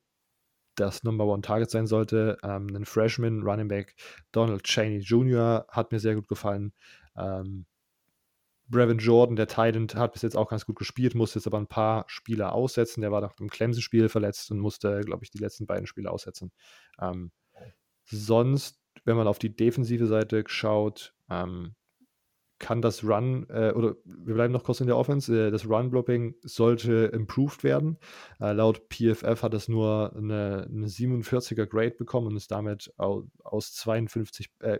das 0.76 1.02
Number 1.02 1.24
One 1.26 1.42
Target 1.42 1.70
sein 1.70 1.86
sollte. 1.86 2.38
Ähm, 2.42 2.68
ein 2.74 2.84
Freshman 2.84 3.42
Running 3.42 3.68
Back 3.68 3.94
Donald 4.32 4.62
Cheney 4.64 4.98
Jr. 4.98 5.66
hat 5.68 5.90
mir 5.90 5.98
sehr 5.98 6.14
gut 6.14 6.28
gefallen. 6.28 6.72
Ähm, 7.16 7.66
Brevin 8.68 8.98
Jordan, 8.98 9.36
der 9.36 9.46
Titan, 9.46 9.88
hat 9.94 10.12
bis 10.12 10.22
jetzt 10.22 10.36
auch 10.36 10.48
ganz 10.48 10.66
gut 10.66 10.76
gespielt, 10.76 11.14
musste 11.14 11.38
jetzt 11.38 11.46
aber 11.46 11.58
ein 11.58 11.68
paar 11.68 12.04
Spiele 12.08 12.52
aussetzen. 12.52 13.00
Der 13.00 13.12
war 13.12 13.20
nach 13.20 13.34
dem 13.34 13.48
Clemson-Spiel 13.48 14.08
verletzt 14.08 14.50
und 14.50 14.58
musste, 14.58 15.00
glaube 15.02 15.24
ich, 15.24 15.30
die 15.30 15.38
letzten 15.38 15.66
beiden 15.66 15.86
Spiele 15.86 16.10
aussetzen. 16.10 16.52
Ähm, 17.00 17.30
sonst, 18.04 18.80
wenn 19.04 19.16
man 19.16 19.28
auf 19.28 19.38
die 19.38 19.54
defensive 19.54 20.06
Seite 20.06 20.44
schaut, 20.46 21.14
ähm, 21.30 21.74
kann 22.58 22.80
das 22.80 23.04
Run, 23.04 23.46
äh, 23.50 23.72
oder 23.72 23.96
wir 24.04 24.34
bleiben 24.34 24.52
noch 24.52 24.64
kurz 24.64 24.80
in 24.80 24.86
der 24.86 24.96
Offense, 24.96 25.48
äh, 25.48 25.50
das 25.50 25.68
Run-Blocking 25.68 26.36
sollte 26.42 27.10
improved 27.12 27.64
werden. 27.64 27.98
Äh, 28.40 28.52
laut 28.52 28.88
PFF 28.88 29.42
hat 29.42 29.54
es 29.54 29.68
nur 29.68 30.14
eine, 30.16 30.66
eine 30.68 30.86
47er 30.86 31.66
Grade 31.66 31.96
bekommen 31.98 32.28
und 32.28 32.36
ist 32.36 32.50
damit 32.50 32.92
aus, 32.96 33.24
aus 33.44 33.74
52, 33.74 34.50
äh, 34.60 34.78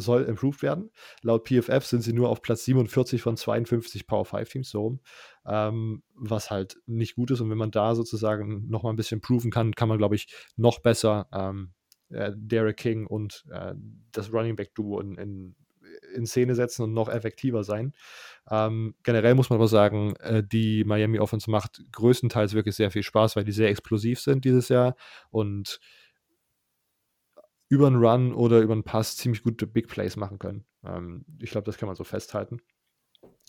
soll 0.00 0.24
improved 0.24 0.62
werden. 0.62 0.90
Laut 1.22 1.48
PFF 1.48 1.84
sind 1.84 2.02
sie 2.02 2.12
nur 2.12 2.28
auf 2.28 2.42
Platz 2.42 2.64
47 2.64 3.22
von 3.22 3.36
52 3.36 4.06
Power 4.06 4.24
5 4.24 4.48
Teams 4.48 4.70
so 4.70 4.82
rum, 4.82 5.00
ähm, 5.46 6.02
was 6.14 6.50
halt 6.50 6.78
nicht 6.86 7.16
gut 7.16 7.30
ist. 7.30 7.40
Und 7.40 7.50
wenn 7.50 7.58
man 7.58 7.70
da 7.70 7.94
sozusagen 7.94 8.68
noch 8.68 8.82
mal 8.82 8.90
ein 8.90 8.96
bisschen 8.96 9.20
proven 9.20 9.50
kann, 9.50 9.74
kann 9.74 9.88
man, 9.88 9.98
glaube 9.98 10.14
ich, 10.14 10.28
noch 10.56 10.80
besser 10.80 11.28
ähm, 11.32 11.72
äh, 12.10 12.32
Derek 12.34 12.76
King 12.76 13.06
und 13.06 13.44
äh, 13.50 13.74
das 14.12 14.32
Running 14.32 14.56
Back 14.56 14.74
Duo 14.74 15.00
in, 15.00 15.16
in, 15.16 15.54
in, 16.14 16.26
Szene 16.26 16.54
setzen 16.54 16.82
und 16.82 16.94
noch 16.94 17.08
effektiver 17.08 17.64
sein. 17.64 17.92
Ähm, 18.50 18.94
generell 19.02 19.34
muss 19.34 19.50
man 19.50 19.58
aber 19.58 19.68
sagen, 19.68 20.16
äh, 20.16 20.42
die 20.42 20.84
Miami 20.84 21.18
Offense 21.18 21.50
macht 21.50 21.82
größtenteils 21.92 22.54
wirklich 22.54 22.76
sehr 22.76 22.90
viel 22.90 23.02
Spaß, 23.02 23.36
weil 23.36 23.44
die 23.44 23.52
sehr 23.52 23.68
explosiv 23.68 24.20
sind 24.20 24.44
dieses 24.44 24.68
Jahr 24.68 24.96
und 25.30 25.80
über 27.68 27.86
einen 27.86 28.02
Run 28.02 28.32
oder 28.32 28.60
über 28.60 28.72
einen 28.72 28.84
Pass 28.84 29.16
ziemlich 29.16 29.42
gute 29.42 29.66
Big 29.66 29.88
Plays 29.88 30.16
machen 30.16 30.38
können. 30.38 30.64
Ähm, 30.84 31.24
ich 31.40 31.50
glaube, 31.50 31.66
das 31.66 31.78
kann 31.78 31.86
man 31.86 31.96
so 31.96 32.04
festhalten. 32.04 32.60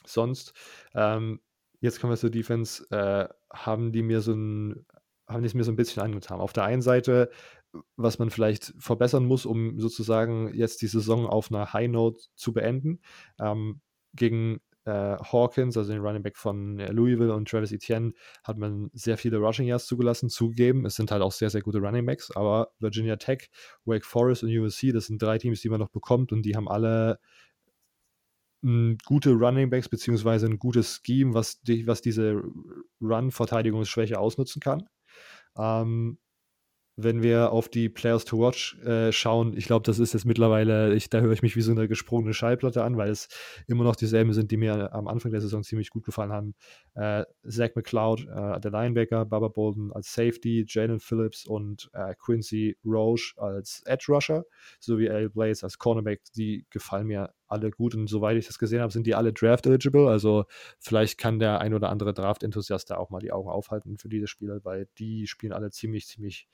Sonst, 0.05 0.53
ähm, 0.93 1.39
jetzt 1.79 1.99
kommen 1.99 2.11
wir 2.13 2.17
zur 2.17 2.29
Defense, 2.29 2.85
äh, 2.91 3.27
haben 3.53 3.91
die 3.91 4.01
mir 4.01 4.21
so 4.21 4.33
ein, 4.33 4.85
haben 5.27 5.41
die 5.41 5.47
es 5.47 5.53
mir 5.53 5.63
so 5.63 5.71
ein 5.71 5.77
bisschen 5.77 6.03
angetan. 6.03 6.39
Auf 6.39 6.53
der 6.53 6.63
einen 6.63 6.81
Seite, 6.81 7.29
was 7.95 8.19
man 8.19 8.29
vielleicht 8.29 8.73
verbessern 8.79 9.25
muss, 9.25 9.45
um 9.45 9.79
sozusagen 9.79 10.53
jetzt 10.53 10.81
die 10.81 10.87
Saison 10.87 11.27
auf 11.27 11.51
einer 11.51 11.71
High 11.73 11.89
Note 11.89 12.19
zu 12.35 12.53
beenden. 12.53 13.01
Ähm, 13.39 13.81
gegen 14.13 14.59
äh, 14.85 14.91
Hawkins, 14.91 15.77
also 15.77 15.91
den 15.91 16.01
Running 16.01 16.23
Back 16.23 16.37
von 16.37 16.79
äh, 16.79 16.91
Louisville 16.91 17.33
und 17.33 17.47
Travis 17.47 17.71
Etienne, 17.71 18.13
hat 18.43 18.57
man 18.57 18.89
sehr 18.93 19.17
viele 19.17 19.37
Rushing 19.37 19.67
Yards 19.67 19.85
zugelassen, 19.85 20.29
zugeben. 20.29 20.85
Es 20.85 20.95
sind 20.95 21.11
halt 21.11 21.21
auch 21.21 21.31
sehr, 21.31 21.49
sehr 21.49 21.61
gute 21.61 21.79
Running 21.79 22.05
Backs, 22.05 22.31
aber 22.35 22.71
Virginia 22.79 23.15
Tech, 23.17 23.49
Wake 23.85 24.05
Forest 24.05 24.43
und 24.43 24.49
USC, 24.49 24.91
das 24.91 25.07
sind 25.07 25.21
drei 25.21 25.37
Teams, 25.37 25.61
die 25.61 25.69
man 25.69 25.79
noch 25.79 25.89
bekommt 25.89 26.31
und 26.31 26.43
die 26.43 26.55
haben 26.55 26.67
alle 26.67 27.19
gute 28.61 29.31
Running 29.31 29.69
Backs 29.69 29.87
beziehungsweise 29.87 30.45
ein 30.45 30.59
gutes 30.59 31.01
Scheme, 31.05 31.33
was, 31.33 31.61
die, 31.61 31.87
was 31.87 32.01
diese 32.01 32.41
Run-Verteidigungsschwäche 32.99 34.19
ausnutzen 34.19 34.59
kann. 34.59 34.89
Ähm, 35.57 36.17
wenn 37.03 37.23
wir 37.23 37.51
auf 37.51 37.69
die 37.69 37.89
Players 37.89 38.25
to 38.25 38.39
Watch 38.39 38.77
äh, 38.83 39.11
schauen, 39.11 39.55
ich 39.55 39.65
glaube, 39.65 39.83
das 39.85 39.99
ist 39.99 40.13
jetzt 40.13 40.25
mittlerweile, 40.25 40.93
ich, 40.93 41.09
da 41.09 41.19
höre 41.19 41.31
ich 41.31 41.41
mich 41.41 41.55
wie 41.55 41.61
so 41.61 41.71
eine 41.71 41.87
gesprungene 41.87 42.33
Schallplatte 42.33 42.83
an, 42.83 42.97
weil 42.97 43.09
es 43.09 43.27
immer 43.67 43.83
noch 43.83 43.95
dieselben 43.95 44.33
sind, 44.33 44.51
die 44.51 44.57
mir 44.57 44.93
am 44.93 45.07
Anfang 45.07 45.31
der 45.31 45.41
Saison 45.41 45.63
ziemlich 45.63 45.89
gut 45.89 46.05
gefallen 46.05 46.31
haben. 46.31 46.55
Äh, 46.95 47.25
Zach 47.47 47.69
McCloud, 47.75 48.27
äh, 48.27 48.59
der 48.59 48.71
Linebacker, 48.71 49.25
Baba 49.25 49.47
Bolden 49.47 49.91
als 49.91 50.13
Safety, 50.13 50.65
Jalen 50.67 50.99
Phillips 50.99 51.45
und 51.45 51.89
äh, 51.93 52.15
Quincy 52.15 52.77
Roche 52.85 53.33
als 53.37 53.81
Edge 53.85 54.05
Rusher, 54.09 54.43
sowie 54.79 55.09
Al 55.09 55.29
Blaze 55.29 55.63
als 55.63 55.77
Cornerback, 55.77 56.21
die 56.35 56.65
gefallen 56.69 57.07
mir 57.07 57.33
alle 57.49 57.71
gut 57.71 57.95
und 57.95 58.07
soweit 58.07 58.37
ich 58.37 58.47
das 58.47 58.59
gesehen 58.59 58.81
habe, 58.81 58.93
sind 58.93 59.07
die 59.07 59.15
alle 59.15 59.33
Draft 59.33 59.65
eligible. 59.65 60.07
Also 60.07 60.45
vielleicht 60.79 61.17
kann 61.17 61.39
der 61.39 61.59
ein 61.59 61.73
oder 61.73 61.89
andere 61.89 62.13
Draft-Enthusiast 62.13 62.91
da 62.91 62.97
auch 62.97 63.09
mal 63.09 63.19
die 63.19 63.31
Augen 63.31 63.49
aufhalten 63.49 63.97
für 63.97 64.09
diese 64.09 64.27
Spieler, 64.27 64.59
weil 64.63 64.87
die 64.99 65.27
spielen 65.27 65.51
alle 65.51 65.71
ziemlich, 65.71 66.07
ziemlich 66.07 66.47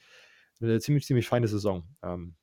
eine 0.62 0.80
ziemlich, 0.80 1.06
ziemlich 1.06 1.28
feine 1.28 1.48
Saison. 1.48 1.88
Ähm, 2.04 2.36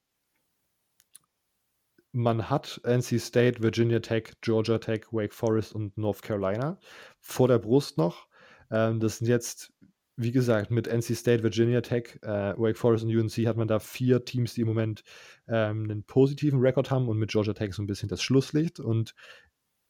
man 2.12 2.50
hat 2.50 2.80
NC 2.84 3.18
State, 3.18 3.62
Virginia 3.62 4.00
Tech, 4.00 4.34
Georgia 4.42 4.78
Tech, 4.78 5.06
Wake 5.12 5.32
Forest 5.32 5.74
und 5.74 5.96
North 5.96 6.22
Carolina 6.22 6.78
vor 7.20 7.48
der 7.48 7.58
Brust 7.58 7.96
noch. 7.96 8.28
Ähm, 8.70 9.00
das 9.00 9.18
sind 9.18 9.28
jetzt, 9.28 9.72
wie 10.16 10.30
gesagt, 10.30 10.70
mit 10.70 10.86
NC 10.86 11.16
State, 11.16 11.42
Virginia 11.42 11.80
Tech, 11.80 12.18
äh, 12.22 12.54
Wake 12.58 12.76
Forest 12.76 13.04
und 13.04 13.16
UNC 13.16 13.46
hat 13.46 13.56
man 13.56 13.66
da 13.66 13.78
vier 13.78 14.24
Teams, 14.24 14.54
die 14.54 14.60
im 14.60 14.68
Moment 14.68 15.04
ähm, 15.48 15.84
einen 15.84 16.04
positiven 16.04 16.60
Rekord 16.60 16.90
haben 16.90 17.08
und 17.08 17.18
mit 17.18 17.30
Georgia 17.30 17.54
Tech 17.54 17.72
so 17.72 17.82
ein 17.82 17.86
bisschen 17.86 18.10
das 18.10 18.22
Schlusslicht. 18.22 18.78
Und 18.78 19.14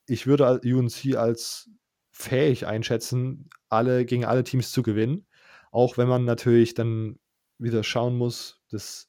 ich 0.07 0.27
würde 0.27 0.61
UNC 0.65 1.17
als 1.17 1.71
fähig 2.13 2.67
einschätzen, 2.67 3.51
alle 3.69 4.05
gegen 4.05 4.25
alle 4.25 4.45
Teams 4.45 4.71
zu 4.71 4.83
gewinnen. 4.83 5.27
Auch 5.73 5.97
wenn 5.97 6.09
man 6.09 6.25
natürlich 6.25 6.75
dann 6.75 7.19
wieder 7.63 7.83
schauen 7.83 8.17
muss. 8.17 8.61
Das 8.71 9.09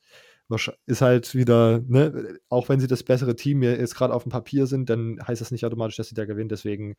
ist 0.86 1.02
halt 1.02 1.34
wieder, 1.36 1.80
ne, 1.88 2.40
auch 2.50 2.70
wenn 2.70 2.80
sie 2.80 2.88
das 2.88 3.04
bessere 3.04 3.36
Team 3.36 3.64
jetzt 3.64 3.96
gerade 3.96 4.14
auf 4.14 4.24
dem 4.24 4.32
Papier 4.32 4.68
sind, 4.68 4.90
dann 4.90 5.20
heißt 5.26 5.42
das 5.42 5.52
nicht 5.52 5.66
automatisch, 5.66 5.96
dass 5.96 6.10
sie 6.10 6.16
da 6.16 6.26
gewinnen. 6.26 6.50
Deswegen 6.50 6.96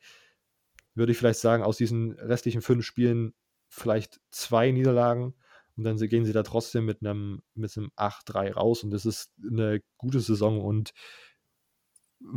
würde 0.94 1.12
ich 1.12 1.18
vielleicht 1.18 1.40
sagen, 1.40 1.62
aus 1.62 1.76
diesen 1.76 2.12
restlichen 2.12 2.62
fünf 2.62 2.84
Spielen 2.84 3.34
vielleicht 3.68 4.20
zwei 4.30 4.70
Niederlagen 4.70 5.34
und 5.76 5.84
dann 5.84 5.96
gehen 5.96 6.24
sie 6.24 6.32
da 6.32 6.42
trotzdem 6.42 6.84
mit 6.84 7.00
einem, 7.00 7.42
mit 7.54 7.76
einem 7.76 7.90
8-3 7.96 8.52
raus 8.52 8.84
und 8.84 8.90
das 8.90 9.04
ist 9.04 9.32
eine 9.42 9.80
gute 9.98 10.20
Saison 10.20 10.60
und 10.60 10.92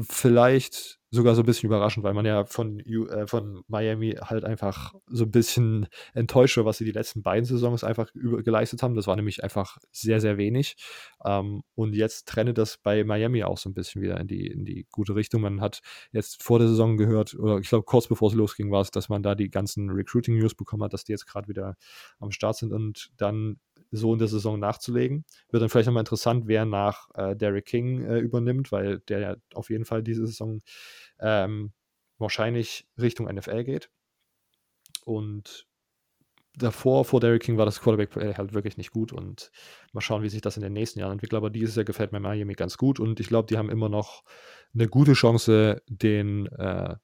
vielleicht 0.02 1.00
sogar 1.10 1.36
so 1.36 1.42
ein 1.42 1.46
bisschen 1.46 1.68
überraschend, 1.68 2.04
weil 2.04 2.14
man 2.14 2.26
ja 2.26 2.46
von, 2.46 2.80
äh, 2.80 3.28
von 3.28 3.64
Miami 3.68 4.18
halt 4.22 4.44
einfach 4.44 4.94
so 5.08 5.24
ein 5.24 5.32
bisschen 5.32 5.88
enttäuscht 6.14 6.58
war, 6.58 6.66
was 6.66 6.78
sie 6.78 6.86
die 6.86 6.92
letzten 6.92 7.24
beiden 7.24 7.46
Saisons 7.46 7.84
einfach 7.84 8.12
geleistet 8.14 8.84
haben. 8.84 8.96
Das 8.96 9.08
war 9.08 9.16
nämlich 9.16 9.44
einfach 9.44 9.78
sehr, 9.92 10.20
sehr 10.20 10.38
wenig. 10.38 10.76
Ähm, 11.24 11.64
und 11.76 11.96
jetzt 11.96 12.28
trennt 12.28 12.58
das 12.58 12.78
bei 12.78 13.04
Miami 13.04 13.44
auch 13.44 13.58
so 13.58 13.70
ein 13.70 13.74
bisschen 13.74 14.02
wieder 14.02 14.20
in 14.20 14.28
die, 14.28 14.48
in 14.48 14.66
die 14.66 14.86
gute 14.92 15.16
Richtung. 15.16 15.42
Man 15.42 15.62
hat 15.62 15.82
jetzt 16.12 16.44
vor 16.44 16.60
der 16.60 16.68
Saison 16.68 16.98
gehört, 16.98 17.36
oder 17.36 17.60
ich 17.60 17.70
glaube 17.70 17.86
kurz 17.86 18.08
bevor 18.08 18.30
es 18.30 18.36
losging, 18.36 18.72
war 18.72 18.82
es, 18.82 18.92
dass 18.92 19.10
man 19.10 19.24
da 19.24 19.36
die 19.36 19.50
ganzen 19.50 19.90
Recruiting-News 19.90 20.56
bekommen 20.56 20.84
hat, 20.84 20.94
dass 20.94 21.06
die 21.06 21.14
jetzt 21.14 21.26
gerade 21.26 21.48
wieder 21.48 21.76
am 22.20 22.32
Start 22.32 22.58
sind 22.58 22.74
und 22.74 23.12
dann 23.18 23.60
so 23.92 24.14
in 24.14 24.20
der 24.20 24.28
Saison 24.28 24.60
nachzulegen. 24.60 25.26
Wird 25.50 25.62
dann 25.62 25.70
vielleicht 25.70 25.88
nochmal 25.88 26.02
interessant, 26.02 26.48
wer 26.48 26.66
nach 26.66 27.10
äh, 27.14 27.36
Derek 27.36 27.66
King 27.66 28.04
äh, 28.04 28.20
übernimmt, 28.20 28.72
weil 28.72 29.00
der 29.00 29.20
ja 29.20 29.36
auf 29.54 29.70
jeden 29.70 29.86
Fall 29.86 30.04
diese 30.04 30.26
Saison 30.26 30.62
ähm, 31.20 31.74
wahrscheinlich 32.18 32.88
Richtung 32.98 33.28
NFL 33.28 33.64
geht. 33.64 33.90
Und 35.06 35.68
davor, 36.56 37.06
vor 37.06 37.20
Derek 37.20 37.44
King, 37.44 37.58
war 37.58 37.66
das 37.66 37.80
Quarterback-Play 37.82 38.34
halt 38.36 38.54
wirklich 38.54 38.78
nicht 38.78 38.92
gut 38.92 39.14
und 39.14 39.52
mal 39.94 40.02
schauen, 40.02 40.24
wie 40.24 40.30
sich 40.30 40.42
das 40.42 40.58
in 40.58 40.64
den 40.64 40.74
nächsten 40.74 41.00
Jahren 41.00 41.14
entwickelt. 41.14 41.38
Aber 41.38 41.50
dieses 41.50 41.76
Jahr 41.76 41.86
gefällt 41.86 42.12
mir 42.12 42.20
Miami 42.20 42.54
ganz 42.54 42.78
gut 42.78 43.00
und 43.00 43.20
ich 43.20 43.28
glaube, 43.28 43.48
die 43.48 43.58
haben 43.58 43.70
immer 43.70 43.90
noch 43.90 44.24
eine 44.74 44.88
gute 44.88 45.14
Chance, 45.14 45.82
den 45.88 46.48
äh, 46.48 46.96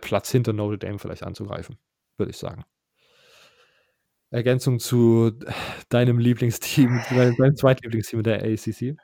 Platz 0.00 0.30
hinter 0.30 0.52
Notre 0.52 0.78
Dame 0.78 0.98
vielleicht 0.98 1.22
anzugreifen, 1.22 1.78
würde 2.16 2.30
ich 2.30 2.38
sagen. 2.38 2.64
Ergänzung 4.30 4.78
zu 4.78 5.32
deinem 5.88 6.18
Lieblingsteam, 6.18 7.00
deinem 7.38 7.56
Zweitlieblingsteam 7.56 8.22
der 8.22 8.42
ACC? 8.42 8.96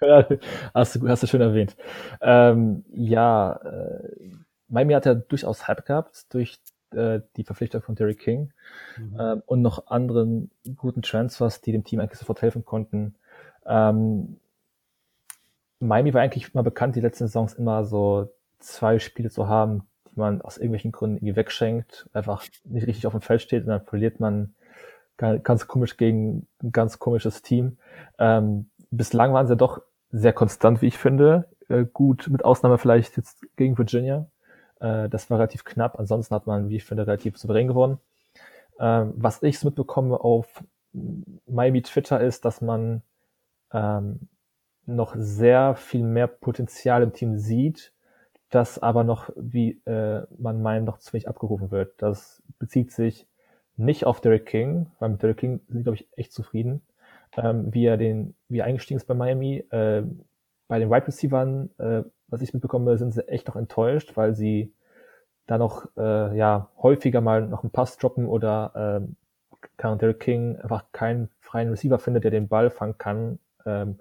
Hast, 0.73 0.97
du, 0.97 1.09
hast 1.09 1.23
du 1.23 1.27
schön 1.27 1.41
erwähnt. 1.41 1.77
Ähm, 2.21 2.85
ja, 2.93 3.53
äh, 3.65 4.09
Miami 4.69 4.95
hat 4.95 5.07
ja 5.07 5.15
durchaus 5.15 5.67
Hype 5.67 5.85
gehabt 5.85 6.33
durch 6.33 6.59
äh, 6.93 7.21
die 7.37 7.45
Verpflichtung 7.45 7.83
von 7.83 7.95
Derek 7.95 8.21
King 8.21 8.53
mhm. 8.97 9.19
äh, 9.19 9.37
und 9.47 9.63
noch 9.63 9.89
anderen 9.89 10.51
guten 10.77 11.03
Transfers, 11.03 11.61
die 11.61 11.73
dem 11.73 11.85
Team 11.85 12.01
eigentlich 12.01 12.19
sofort 12.19 12.43
helfen 12.43 12.65
konnten. 12.65 13.17
Ähm, 13.67 14.39
Miami 15.81 16.15
war 16.15 16.23
eigentlich 16.23 16.55
immer 16.55 16.63
bekannt, 16.63 16.97
die 16.97 17.01
letzten 17.01 17.27
Saisons 17.27 17.55
immer 17.55 17.85
so 17.85 18.33
zwei 18.59 18.99
Spiele 18.99 19.31
zu 19.31 19.49
haben, 19.49 19.83
die 20.11 20.19
man 20.19 20.41
aus 20.41 20.57
irgendwelchen 20.57 20.93
Gründen 20.93 21.17
irgendwie 21.17 21.37
wegschenkt, 21.37 22.09
einfach 22.13 22.45
nicht 22.65 22.87
richtig 22.87 23.07
auf 23.07 23.13
dem 23.13 23.21
Feld 23.21 23.43
steht 23.43 23.65
und 23.65 23.69
dann 23.69 23.85
verliert 23.85 24.21
man 24.21 24.55
ganz 25.17 25.67
komisch 25.67 25.97
gegen 25.97 26.47
ein 26.63 26.73
ganz 26.73 26.99
komisches 26.99 27.43
Team. 27.43 27.79
Ähm, 28.19 28.71
bislang 28.91 29.33
waren 29.33 29.47
sie 29.47 29.57
doch 29.57 29.81
sehr 30.11 30.33
konstant, 30.33 30.83
wie 30.83 30.87
ich 30.87 30.99
finde. 30.99 31.49
Äh, 31.69 31.85
gut, 31.85 32.29
mit 32.31 32.45
Ausnahme 32.45 32.79
vielleicht 32.79 33.17
jetzt 33.17 33.45
gegen 33.57 33.77
Virginia. 33.79 34.27
Äh, 34.81 35.09
das 35.09 35.31
war 35.31 35.39
relativ 35.39 35.65
knapp. 35.65 35.99
Ansonsten 35.99 36.35
hat 36.35 36.47
man, 36.47 36.69
wie 36.69 36.77
ich 36.77 36.85
finde, 36.85 37.07
relativ 37.07 37.39
souverän 37.39 37.69
gewonnen. 37.69 37.99
Ähm, 38.79 39.15
was 39.17 39.43
ich 39.43 39.59
so 39.59 39.69
mitbekomme 39.69 40.19
auf 40.21 40.63
Miami 41.47 41.83
Twitter 41.83 42.21
ist, 42.21 42.45
dass 42.45 42.61
man 42.61 43.03
ähm, 43.73 44.29
noch 44.87 45.15
sehr 45.17 45.75
viel 45.75 46.03
mehr 46.03 46.27
Potenzial 46.27 47.03
im 47.03 47.13
Team 47.13 47.39
sieht, 47.39 47.93
das 48.51 48.79
aber 48.79 49.03
noch, 49.03 49.31
wie 49.37 49.83
äh, 49.87 50.27
man 50.39 50.63
meint, 50.63 50.87
noch 50.87 50.99
wenig 51.13 51.29
abgerufen 51.29 51.71
wird. 51.71 52.01
Das 52.01 52.43
bezieht 52.59 52.93
sich 52.93 53.27
nicht 53.77 54.07
auf 54.07 54.21
Derek 54.21 54.47
King, 54.47 54.87
weil 54.99 55.11
mit 55.11 55.23
Derek 55.23 55.39
King 55.39 55.61
sind, 55.69 55.83
glaube 55.83 55.97
ich, 55.97 56.09
echt 56.17 56.33
zufrieden, 56.33 56.83
ähm, 57.37 57.73
wie 57.73 57.85
er 57.85 57.97
den, 57.97 58.35
wie 58.49 58.59
er 58.59 58.65
eingestiegen 58.65 58.97
ist 58.97 59.07
bei 59.07 59.15
Miami. 59.15 59.65
Äh, 59.71 60.03
bei 60.69 60.79
den 60.79 60.91
Wide 60.91 61.07
Receivers, 61.07 61.69
äh, 61.79 62.03
was 62.29 62.43
ich 62.43 62.53
mitbekomme, 62.53 62.99
sind 62.99 63.13
sie 63.13 63.29
echt 63.29 63.49
noch 63.49 63.57
enttäuscht, 63.57 64.17
weil 64.17 64.35
sie 64.35 64.73
da 65.47 65.59
noch 65.59 65.87
äh, 65.97 66.37
ja 66.37 66.71
häufiger 66.83 67.21
mal 67.21 67.47
noch 67.47 67.63
einen 67.63 67.71
Pass 67.71 67.99
droppen 67.99 68.27
oder 68.27 69.07
äh, 69.07 69.97
Derek 69.97 70.21
King 70.21 70.57
einfach 70.57 70.85
keinen 70.93 71.29
freien 71.41 71.71
Receiver 71.71 71.99
findet, 71.99 72.25
der 72.25 72.31
den 72.31 72.49
Ball 72.49 72.71
fangen 72.71 72.99
kann. 72.99 73.39
Ähm, 73.65 74.01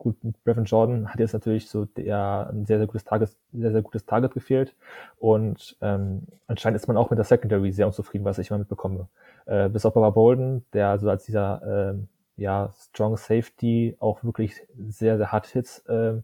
gut, 0.00 0.16
Brevin 0.44 0.64
Jordan 0.64 1.08
hat 1.08 1.20
jetzt 1.20 1.34
natürlich 1.34 1.68
so 1.68 1.84
der 1.84 2.48
ein 2.50 2.64
sehr, 2.64 2.78
sehr 2.78 2.86
gutes 2.86 3.04
Target, 3.04 3.36
sehr, 3.52 3.70
sehr 3.70 3.82
gutes 3.82 4.06
Target 4.06 4.32
gefehlt. 4.32 4.74
Und 5.18 5.76
ähm, 5.82 6.22
anscheinend 6.48 6.76
ist 6.76 6.88
man 6.88 6.96
auch 6.96 7.10
mit 7.10 7.18
der 7.18 7.24
Secondary 7.24 7.70
sehr 7.70 7.86
unzufrieden, 7.86 8.24
was 8.24 8.38
ich 8.38 8.50
immer 8.50 8.58
mitbekomme. 8.58 9.08
Äh, 9.46 9.68
bis 9.68 9.84
auf 9.84 9.94
Baba 9.94 10.10
Bolden, 10.10 10.64
der 10.72 10.88
also 10.88 11.08
als 11.10 11.24
dieser 11.26 11.92
äh, 11.92 11.94
ja, 12.36 12.72
Strong 12.74 13.18
Safety 13.18 13.96
auch 14.00 14.24
wirklich 14.24 14.66
sehr, 14.88 15.18
sehr 15.18 15.30
hart 15.30 15.46
Hits 15.46 15.80
äh, 15.80 16.14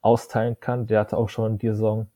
austeilen 0.00 0.56
kann. 0.60 0.86
Der 0.86 1.00
hatte 1.00 1.16
auch 1.16 1.28
schon 1.28 1.58
die 1.58 1.68
Saison 1.68 2.06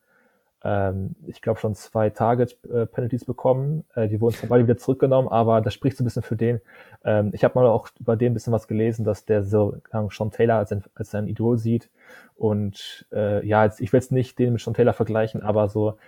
ähm, 0.65 1.15
ich 1.27 1.41
glaube, 1.41 1.61
schon 1.61 1.75
zwei 1.75 2.11
Target-Penalties 2.11 3.25
bekommen. 3.25 3.85
Äh, 3.95 4.09
die 4.09 4.21
wurden 4.21 4.35
zwar 4.35 4.49
beide 4.49 4.65
wieder 4.65 4.77
zurückgenommen, 4.77 5.29
aber 5.29 5.61
das 5.61 5.75
spricht 5.75 5.97
so 5.97 6.03
ein 6.03 6.07
bisschen 6.07 6.23
für 6.23 6.37
den. 6.37 6.61
Ähm, 7.05 7.31
ich 7.33 7.45
habe 7.45 7.59
mal 7.59 7.67
auch 7.67 7.89
über 8.01 8.17
den 8.17 8.33
ein 8.33 8.35
bisschen 8.35 8.53
was 8.53 8.67
gelesen, 8.67 9.05
dass 9.05 9.25
der 9.25 9.45
so 9.45 9.75
äh, 9.93 10.09
Sean 10.11 10.31
Taylor 10.31 10.57
als, 10.57 10.73
ein, 10.73 10.83
als 10.95 11.11
sein 11.11 11.29
Idol 11.29 11.59
sieht. 11.59 11.91
Und 12.35 13.07
äh, 13.13 13.47
ja, 13.47 13.65
jetzt, 13.65 13.81
ich 13.81 13.93
will 13.93 14.01
jetzt 14.01 14.13
nicht 14.13 14.39
den 14.39 14.53
mit 14.53 14.63
Sean 14.63 14.75
Taylor 14.75 14.93
vergleichen, 14.93 15.43
aber 15.43 15.69
so, 15.69 15.99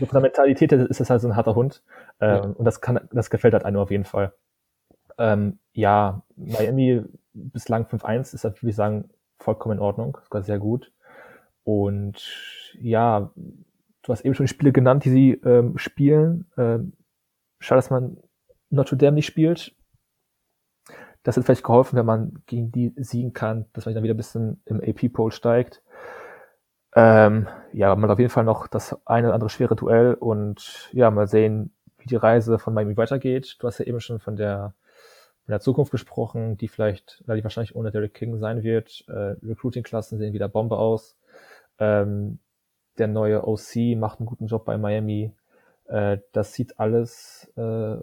so 0.00 0.06
von 0.06 0.14
der 0.16 0.22
Mentalität 0.22 0.72
ist 0.72 1.00
es 1.00 1.10
halt 1.10 1.20
so 1.20 1.28
ein 1.28 1.36
harter 1.36 1.54
Hund. 1.54 1.82
Ähm, 2.20 2.28
ja. 2.28 2.40
Und 2.40 2.64
das 2.64 2.80
kann, 2.80 3.00
das 3.12 3.30
gefällt 3.30 3.54
halt 3.54 3.64
einem 3.64 3.78
auf 3.78 3.90
jeden 3.90 4.04
Fall. 4.04 4.32
Ähm, 5.18 5.58
ja, 5.72 6.22
Miami 6.36 7.02
bislang 7.32 7.84
5-1 7.84 8.34
ist 8.34 8.44
halt, 8.44 8.60
würde 8.60 8.70
ich 8.70 8.76
sagen, 8.76 9.10
vollkommen 9.38 9.78
in 9.78 9.82
Ordnung, 9.82 10.18
sogar 10.24 10.42
sehr 10.42 10.58
gut. 10.58 10.92
Und 11.64 12.22
ja, 12.80 13.30
du 14.04 14.12
hast 14.12 14.24
eben 14.24 14.34
schon 14.34 14.46
Spiele 14.46 14.72
genannt, 14.72 15.04
die 15.04 15.10
sie 15.10 15.32
ähm, 15.44 15.76
spielen. 15.76 16.46
Ähm, 16.56 16.92
schade, 17.58 17.78
dass 17.78 17.90
man 17.90 18.18
Notre 18.70 18.96
Dame 18.96 19.16
nicht 19.16 19.26
spielt. 19.26 19.74
Das 21.22 21.36
hätte 21.36 21.44
vielleicht 21.44 21.64
geholfen, 21.64 21.96
wenn 21.96 22.06
man 22.06 22.42
gegen 22.46 22.70
die 22.70 22.92
siegen 22.96 23.32
kann, 23.32 23.64
dass 23.72 23.86
man 23.86 23.94
dann 23.94 24.04
wieder 24.04 24.14
ein 24.14 24.18
bisschen 24.18 24.60
im 24.66 24.80
AP-Poll 24.80 25.32
steigt. 25.32 25.82
Ähm, 26.94 27.48
ja, 27.72 27.94
man 27.96 28.04
hat 28.04 28.10
auf 28.10 28.18
jeden 28.18 28.30
Fall 28.30 28.44
noch 28.44 28.66
das 28.66 28.94
eine 29.06 29.28
oder 29.28 29.34
andere 29.34 29.50
schwere 29.50 29.74
Duell 29.74 30.14
und 30.14 30.90
ja, 30.92 31.10
mal 31.10 31.26
sehen, 31.26 31.74
wie 31.98 32.06
die 32.06 32.16
Reise 32.16 32.58
von 32.58 32.74
Miami 32.74 32.96
weitergeht. 32.96 33.56
Du 33.58 33.66
hast 33.66 33.78
ja 33.78 33.86
eben 33.86 34.00
schon 34.00 34.20
von 34.20 34.36
der, 34.36 34.74
von 35.44 35.52
der 35.52 35.60
Zukunft 35.60 35.90
gesprochen, 35.90 36.58
die 36.58 36.68
vielleicht, 36.68 37.22
oder 37.24 37.36
die 37.36 37.42
wahrscheinlich 37.42 37.74
ohne 37.74 37.90
Derek 37.90 38.12
King 38.12 38.38
sein 38.38 38.62
wird. 38.62 39.04
Äh, 39.08 39.36
Recruiting-Klassen 39.42 40.18
sehen 40.18 40.34
wieder 40.34 40.48
Bombe 40.48 40.76
aus. 40.76 41.16
Ähm, 41.78 42.38
der 42.98 43.08
neue 43.08 43.46
OC 43.46 43.96
macht 43.96 44.20
einen 44.20 44.26
guten 44.26 44.46
Job 44.46 44.64
bei 44.64 44.78
Miami. 44.78 45.32
Äh, 45.86 46.18
das 46.32 46.52
sieht 46.52 46.78
alles 46.78 47.50
äh, 47.56 47.96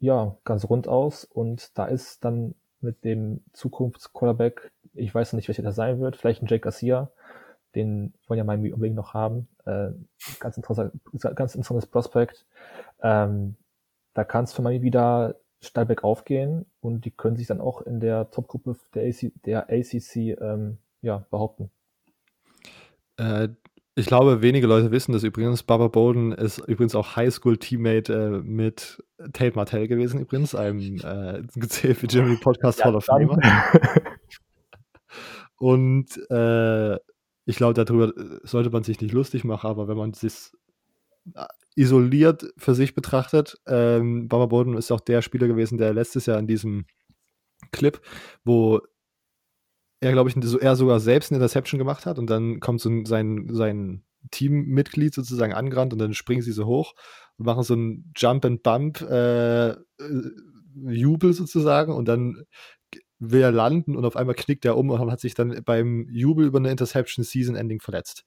ja 0.00 0.36
ganz 0.44 0.68
rund 0.68 0.88
aus 0.88 1.24
und 1.24 1.76
da 1.78 1.86
ist 1.86 2.24
dann 2.24 2.54
mit 2.80 3.04
dem 3.04 3.42
Zukunfts-Quarterback, 3.52 4.70
ich 4.92 5.14
weiß 5.14 5.32
nicht, 5.32 5.48
welcher 5.48 5.62
das 5.62 5.76
sein 5.76 6.00
wird, 6.00 6.16
vielleicht 6.16 6.42
ein 6.42 6.46
Jake 6.46 6.60
Garcia, 6.60 7.10
den 7.74 8.12
wollen 8.28 8.38
ja 8.38 8.44
Miami 8.44 8.72
unbedingt 8.72 8.96
noch 8.96 9.14
haben. 9.14 9.48
Äh, 9.64 9.90
ganz, 10.38 10.56
interessant, 10.56 10.92
ganz 11.34 11.54
interessantes 11.54 11.86
Prospect. 11.86 12.44
Ähm, 13.02 13.56
da 14.12 14.22
kann 14.24 14.44
es 14.44 14.52
für 14.52 14.62
Miami 14.62 14.82
wieder 14.82 15.36
steil 15.60 15.86
bergauf 15.86 16.24
gehen 16.24 16.66
und 16.80 17.04
die 17.04 17.10
können 17.10 17.36
sich 17.36 17.46
dann 17.46 17.60
auch 17.60 17.80
in 17.82 17.98
der 17.98 18.30
Topgruppe 18.30 18.76
der, 18.94 19.08
AC, 19.08 19.32
der 19.44 19.70
ACC 19.70 20.38
ähm, 20.40 20.78
ja, 21.00 21.24
behaupten. 21.30 21.70
Äh, 23.16 23.48
ich 23.96 24.06
glaube, 24.06 24.42
wenige 24.42 24.66
Leute 24.66 24.90
wissen 24.90 25.12
das 25.12 25.22
übrigens. 25.22 25.62
Baba 25.62 25.88
Bolden 25.88 26.32
ist 26.32 26.58
übrigens 26.58 26.94
auch 26.94 27.14
Highschool-Teammate 27.14 28.12
äh, 28.12 28.28
mit 28.42 29.02
Tate 29.32 29.54
Martell 29.54 29.86
gewesen, 29.86 30.20
übrigens, 30.20 30.54
einem 30.54 30.96
äh, 30.96 31.42
für 31.94 32.06
Jimmy 32.06 32.36
Podcast 32.36 32.80
ja, 32.80 32.86
Hall 32.86 32.96
of 32.96 33.04
Famer. 33.04 33.38
Und 35.58 36.08
äh, 36.30 36.94
ich 37.46 37.56
glaube, 37.56 37.74
darüber 37.74 38.12
sollte 38.42 38.70
man 38.70 38.82
sich 38.82 39.00
nicht 39.00 39.12
lustig 39.12 39.44
machen, 39.44 39.70
aber 39.70 39.86
wenn 39.86 39.96
man 39.96 40.12
sich 40.12 40.50
äh, 41.34 41.46
isoliert 41.76 42.52
für 42.56 42.74
sich 42.74 42.94
betrachtet, 42.94 43.60
ähm, 43.66 44.26
Baba 44.28 44.46
Bolden 44.46 44.76
ist 44.76 44.90
auch 44.90 45.00
der 45.00 45.22
Spieler 45.22 45.46
gewesen, 45.46 45.78
der 45.78 45.94
letztes 45.94 46.26
Jahr 46.26 46.38
in 46.40 46.48
diesem 46.48 46.86
Clip, 47.70 48.00
wo 48.44 48.80
er, 50.04 50.12
glaube 50.12 50.28
ich, 50.28 50.36
so, 50.42 50.58
er 50.58 50.76
sogar 50.76 51.00
selbst 51.00 51.30
eine 51.30 51.38
Interception 51.38 51.78
gemacht 51.78 52.06
hat 52.06 52.18
und 52.18 52.28
dann 52.28 52.60
kommt 52.60 52.80
so 52.80 53.04
sein, 53.04 53.48
sein 53.50 54.04
Teammitglied 54.30 55.14
sozusagen 55.14 55.54
angerannt 55.54 55.92
und 55.92 55.98
dann 55.98 56.14
springen 56.14 56.42
sie 56.42 56.52
so 56.52 56.66
hoch 56.66 56.94
und 57.38 57.46
machen 57.46 57.62
so 57.62 57.74
einen 57.74 58.12
Jump 58.16 58.44
and 58.44 58.62
Bump 58.62 59.00
äh, 59.00 59.70
äh, 59.70 59.76
Jubel 60.86 61.32
sozusagen 61.32 61.92
und 61.92 62.06
dann 62.06 62.44
will 63.18 63.40
er 63.40 63.52
landen 63.52 63.96
und 63.96 64.04
auf 64.04 64.16
einmal 64.16 64.34
knickt 64.34 64.64
er 64.64 64.76
um 64.76 64.90
und 64.90 65.10
hat 65.10 65.20
sich 65.20 65.34
dann 65.34 65.62
beim 65.64 66.06
Jubel 66.10 66.46
über 66.46 66.58
eine 66.58 66.70
Interception 66.70 67.24
Season 67.24 67.56
Ending 67.56 67.80
verletzt. 67.80 68.24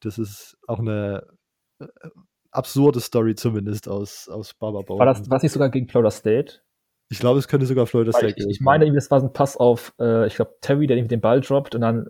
Das 0.00 0.18
ist 0.18 0.56
auch 0.68 0.78
eine 0.78 1.26
äh, 1.80 1.86
absurde 2.50 3.00
Story 3.00 3.34
zumindest 3.34 3.88
aus, 3.88 4.28
aus 4.28 4.54
Baba 4.54 4.86
War 4.88 5.06
das, 5.06 5.28
war 5.28 5.42
nicht 5.42 5.52
sogar 5.52 5.70
gegen 5.70 5.88
Florida 5.88 6.10
State? 6.10 6.60
Ich 7.08 7.18
glaube, 7.18 7.38
es 7.38 7.48
könnte 7.48 7.66
sogar 7.66 7.86
Florida 7.86 8.12
State 8.12 8.34
Ich, 8.36 8.46
ich 8.48 8.60
meine, 8.60 8.90
das 8.92 9.10
war 9.10 9.20
so 9.20 9.26
ein 9.26 9.32
Pass 9.32 9.56
auf, 9.56 9.94
äh, 10.00 10.26
ich 10.26 10.34
glaube, 10.34 10.56
Terry, 10.60 10.86
der 10.86 11.00
den 11.00 11.20
Ball 11.20 11.40
droppt 11.40 11.74
und 11.74 11.80
dann 11.80 12.08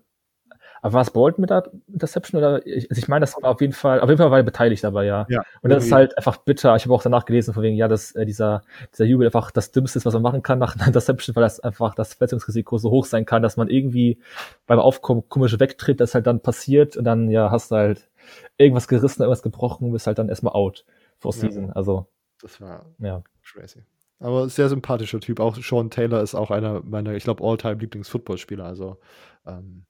aber 0.86 0.92
war 0.92 1.02
es 1.02 1.10
Bolton 1.10 1.40
mit 1.40 1.50
der 1.50 1.68
Interception 1.92 2.38
oder 2.38 2.64
ich, 2.64 2.88
also 2.88 3.00
ich 3.00 3.08
meine, 3.08 3.24
das 3.24 3.34
war 3.42 3.50
auf 3.50 3.60
jeden 3.60 3.72
Fall, 3.72 4.00
auf 4.00 4.08
jeden 4.08 4.18
Fall 4.18 4.30
war 4.30 4.38
er 4.38 4.44
beteiligt 4.44 4.84
dabei, 4.84 5.04
ja. 5.04 5.26
ja 5.28 5.42
und 5.62 5.70
das 5.70 5.84
ist 5.84 5.92
halt 5.92 6.16
einfach 6.16 6.36
bitter. 6.36 6.76
Ich 6.76 6.84
habe 6.84 6.94
auch 6.94 7.02
danach 7.02 7.24
gelesen, 7.24 7.54
von 7.54 7.64
wegen, 7.64 7.76
ja, 7.76 7.88
dass 7.88 8.12
äh, 8.12 8.24
dieser, 8.24 8.62
dieser 8.92 9.04
Jubel 9.04 9.26
einfach 9.26 9.50
das 9.50 9.72
Dümmste 9.72 9.98
ist, 9.98 10.06
was 10.06 10.14
man 10.14 10.22
machen 10.22 10.42
kann 10.42 10.60
nach 10.60 10.76
einer 10.76 10.86
Interception, 10.86 11.34
weil 11.34 11.42
das 11.42 11.58
einfach 11.58 11.96
das 11.96 12.14
Verletzungsrisiko 12.14 12.78
so 12.78 12.90
hoch 12.90 13.04
sein 13.04 13.24
kann, 13.26 13.42
dass 13.42 13.56
man 13.56 13.68
irgendwie 13.68 14.20
beim 14.66 14.78
Aufkommen 14.78 15.28
komisch 15.28 15.58
wegtritt, 15.58 16.00
das 16.00 16.14
halt 16.14 16.26
dann 16.28 16.40
passiert 16.40 16.96
und 16.96 17.04
dann, 17.04 17.30
ja, 17.30 17.50
hast 17.50 17.72
du 17.72 17.76
halt 17.76 18.08
irgendwas 18.56 18.86
gerissen, 18.86 19.22
irgendwas 19.22 19.42
gebrochen, 19.42 19.90
bist 19.90 20.06
halt 20.06 20.18
dann 20.18 20.28
erstmal 20.28 20.54
out 20.54 20.84
for 21.18 21.32
season. 21.32 21.68
Ja. 21.68 21.72
Also. 21.72 22.06
Das 22.40 22.60
war 22.60 22.84
ja. 23.00 23.22
crazy. 23.42 23.82
Aber 24.18 24.48
sehr 24.48 24.68
sympathischer 24.68 25.20
Typ. 25.20 25.40
Auch 25.40 25.56
Sean 25.56 25.90
Taylor 25.90 26.22
ist 26.22 26.34
auch 26.34 26.50
einer 26.50 26.82
meiner, 26.82 27.14
ich 27.14 27.24
glaube, 27.24 27.44
all-time 27.44 27.74
Lieblings-Footballspieler. 27.74 28.64
Also 28.64 28.98
ähm, 29.46 29.84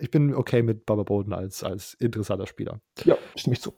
ich 0.00 0.10
bin 0.10 0.34
okay 0.34 0.62
mit 0.62 0.86
Baba 0.86 1.04
Bolden 1.04 1.32
als, 1.32 1.62
als 1.62 1.94
interessanter 1.94 2.46
Spieler. 2.46 2.80
Ja, 3.04 3.16
stimme 3.36 3.54
ich 3.54 3.60
zu. 3.60 3.74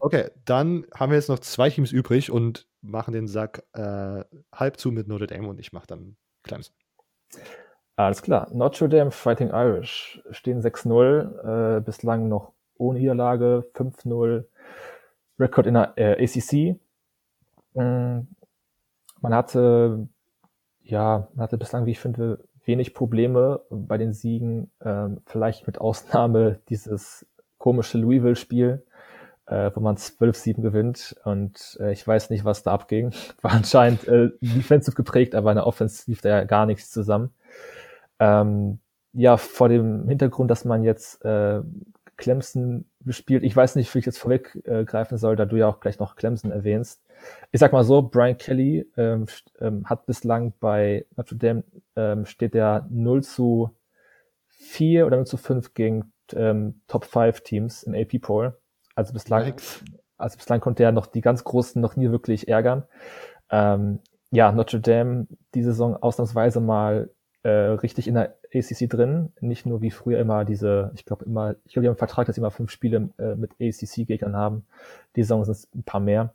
Okay, 0.00 0.30
dann 0.44 0.86
haben 0.94 1.10
wir 1.10 1.16
jetzt 1.16 1.28
noch 1.28 1.38
zwei 1.38 1.70
Teams 1.70 1.92
übrig 1.92 2.30
und 2.30 2.66
machen 2.80 3.12
den 3.12 3.28
Sack 3.28 3.62
äh, 3.72 4.24
halb 4.52 4.78
zu 4.78 4.90
mit 4.90 5.08
Notre 5.08 5.26
Dame 5.26 5.48
und 5.48 5.60
ich 5.60 5.72
mache 5.72 5.86
dann 5.86 6.16
Clemson. 6.42 6.74
Alles 7.96 8.22
klar. 8.22 8.48
Notre 8.52 8.88
Dame 8.88 9.10
Fighting 9.10 9.50
Irish 9.50 10.22
stehen 10.30 10.62
6-0, 10.62 11.76
äh, 11.76 11.80
bislang 11.80 12.28
noch 12.28 12.52
ohne 12.76 12.98
Niederlage, 12.98 13.66
5-0 13.74 14.44
Rekord 15.38 15.66
in 15.66 15.74
der 15.74 15.92
äh, 15.96 16.24
ACC. 16.24 16.80
Mm, 17.74 18.26
man 19.20 19.34
hatte, 19.34 20.08
ja, 20.82 21.28
man 21.34 21.44
hatte 21.44 21.58
bislang, 21.58 21.86
wie 21.86 21.92
ich 21.92 22.00
finde, 22.00 22.44
wenig 22.64 22.94
Probleme 22.94 23.62
bei 23.70 23.98
den 23.98 24.12
Siegen, 24.12 24.70
ähm, 24.84 25.20
vielleicht 25.26 25.66
mit 25.66 25.80
Ausnahme 25.80 26.60
dieses 26.68 27.26
komische 27.58 27.98
Louisville-Spiel, 27.98 28.84
äh, 29.46 29.70
wo 29.74 29.80
man 29.80 29.96
12-7 29.96 30.62
gewinnt 30.62 31.16
und 31.24 31.78
äh, 31.80 31.92
ich 31.92 32.06
weiß 32.06 32.30
nicht, 32.30 32.44
was 32.44 32.62
da 32.62 32.72
abging. 32.72 33.12
War 33.42 33.52
anscheinend 33.52 34.06
äh, 34.08 34.30
defensive 34.40 34.94
geprägt, 34.94 35.34
aber 35.34 35.50
in 35.50 35.56
der 35.56 35.66
Offense 35.66 36.04
lief 36.10 36.20
da 36.20 36.28
ja 36.28 36.44
gar 36.44 36.66
nichts 36.66 36.90
zusammen. 36.90 37.30
Ähm, 38.18 38.78
ja, 39.12 39.36
vor 39.36 39.68
dem 39.68 40.08
Hintergrund, 40.08 40.50
dass 40.50 40.64
man 40.64 40.84
jetzt 40.84 41.24
äh, 41.24 41.62
Clemson 42.16 42.84
bespielt, 43.00 43.42
ich 43.42 43.56
weiß 43.56 43.76
nicht, 43.76 43.92
wie 43.94 43.98
ich 43.98 44.06
jetzt 44.06 44.18
vorweggreifen 44.18 45.18
soll, 45.18 45.36
da 45.36 45.46
du 45.46 45.56
ja 45.56 45.66
auch 45.66 45.80
gleich 45.80 45.98
noch 45.98 46.16
Clemson 46.16 46.52
erwähnst, 46.52 47.02
ich 47.52 47.60
sag 47.60 47.72
mal 47.72 47.84
so, 47.84 48.02
Brian 48.02 48.36
Kelly 48.36 48.86
ähm, 48.96 49.26
ähm, 49.60 49.84
hat 49.86 50.06
bislang 50.06 50.52
bei 50.60 51.06
Notre 51.16 51.36
Dame 51.36 51.64
ähm, 51.96 52.26
steht 52.26 52.54
der 52.54 52.86
0 52.90 53.22
zu 53.22 53.70
4 54.48 55.06
oder 55.06 55.16
0 55.16 55.26
zu 55.26 55.36
5 55.36 55.74
gegen 55.74 56.12
ähm, 56.34 56.80
Top 56.86 57.04
5 57.04 57.40
Teams 57.40 57.82
im 57.82 57.94
AP 57.94 58.20
Poll. 58.20 58.56
Also 58.94 59.12
bislang, 59.12 59.54
also 60.16 60.36
bislang 60.36 60.60
konnte 60.60 60.82
er 60.82 60.92
noch 60.92 61.06
die 61.06 61.20
ganz 61.20 61.44
Großen 61.44 61.80
noch 61.80 61.96
nie 61.96 62.10
wirklich 62.10 62.48
ärgern. 62.48 62.84
Ähm, 63.50 64.00
ja, 64.30 64.52
Notre 64.52 64.80
Dame 64.80 65.26
die 65.54 65.62
Saison 65.62 65.96
ausnahmsweise 65.96 66.60
mal 66.60 67.10
äh, 67.42 67.48
richtig 67.48 68.06
in 68.06 68.14
der 68.14 68.36
ACC 68.54 68.88
drin, 68.88 69.32
nicht 69.40 69.64
nur 69.64 69.80
wie 69.80 69.90
früher 69.90 70.18
immer 70.18 70.44
diese, 70.44 70.90
ich 70.94 71.04
glaube 71.04 71.24
immer, 71.24 71.56
ich 71.64 71.72
glaube, 71.72 71.82
die 71.82 71.88
haben 71.88 71.92
einen 71.92 71.96
Vertrag, 71.96 72.26
dass 72.26 72.34
sie 72.34 72.40
immer 72.40 72.50
fünf 72.50 72.70
Spiele 72.70 73.10
äh, 73.18 73.34
mit 73.34 73.52
ACC-Gegnern 73.60 74.36
haben. 74.36 74.66
Die 75.16 75.22
Saison 75.22 75.44
sind 75.44 75.52
es 75.52 75.68
ein 75.74 75.82
paar 75.82 76.00
mehr. 76.00 76.34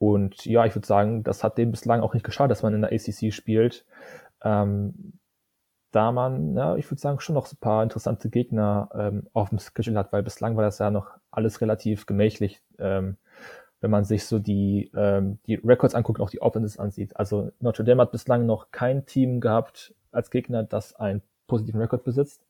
Und 0.00 0.46
ja, 0.46 0.64
ich 0.64 0.74
würde 0.74 0.86
sagen, 0.86 1.24
das 1.24 1.44
hat 1.44 1.58
dem 1.58 1.72
bislang 1.72 2.00
auch 2.00 2.14
nicht 2.14 2.24
geschadet, 2.24 2.52
dass 2.52 2.62
man 2.62 2.72
in 2.72 2.80
der 2.80 2.90
ACC 2.90 3.34
spielt. 3.34 3.84
Ähm, 4.42 5.12
da 5.90 6.10
man, 6.10 6.56
ja, 6.56 6.76
ich 6.76 6.90
würde 6.90 7.02
sagen, 7.02 7.20
schon 7.20 7.34
noch 7.34 7.52
ein 7.52 7.58
paar 7.60 7.82
interessante 7.82 8.30
Gegner 8.30 8.88
ähm, 8.94 9.26
auf 9.34 9.50
dem 9.50 9.58
Schedule 9.58 9.98
hat, 9.98 10.10
weil 10.10 10.22
bislang 10.22 10.56
war 10.56 10.64
das 10.64 10.78
ja 10.78 10.90
noch 10.90 11.10
alles 11.30 11.60
relativ 11.60 12.06
gemächlich, 12.06 12.62
ähm, 12.78 13.18
wenn 13.82 13.90
man 13.90 14.04
sich 14.04 14.24
so 14.24 14.38
die, 14.38 14.90
ähm, 14.94 15.38
die 15.46 15.56
Records 15.56 15.94
anguckt 15.94 16.18
und 16.18 16.24
auch 16.24 16.30
die 16.30 16.40
Offenses 16.40 16.78
ansieht. 16.78 17.14
Also 17.18 17.50
Notre 17.60 17.84
Dame 17.84 18.00
hat 18.00 18.10
bislang 18.10 18.46
noch 18.46 18.70
kein 18.70 19.04
Team 19.04 19.40
gehabt 19.40 19.94
als 20.12 20.30
Gegner, 20.30 20.62
das 20.62 20.96
einen 20.96 21.20
positiven 21.46 21.78
Rekord 21.82 22.04
besitzt. 22.04 22.46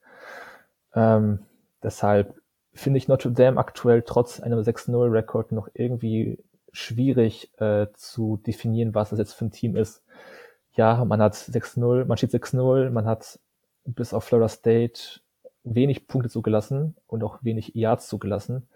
Ähm, 0.95 1.41
deshalb 1.83 2.41
finde 2.75 2.99
ich 2.99 3.09
Notre 3.09 3.33
Dame 3.33 3.59
aktuell 3.59 4.03
trotz 4.03 4.39
einem 4.39 4.61
6-0-Rekord 4.61 5.51
noch 5.51 5.69
irgendwie 5.75 6.39
schwierig 6.73 7.51
äh, 7.61 7.87
zu 7.95 8.41
definieren, 8.47 8.95
was 8.95 9.11
das 9.11 9.19
jetzt 9.19 9.35
für 9.35 9.47
ein 9.47 9.51
Team 9.51 9.77
ist. 9.77 10.03
Ja, 10.75 11.05
man 11.05 11.21
hat 11.21 11.35
6-0, 11.35 12.05
man 12.05 12.17
steht 12.17 12.31
6-0, 12.31 12.91
man 12.91 13.07
hat 13.07 13.39
bis 13.85 14.15
auf 14.15 14.25
Florida 14.25 14.49
State 14.49 15.21
wenig 15.65 16.07
Punkte 16.07 16.31
zugelassen 16.31 16.97
und 17.07 17.23
auch 17.23 17.39
wenig 17.43 17.75
Yards 17.75 18.09
zugelassen. 18.09 18.67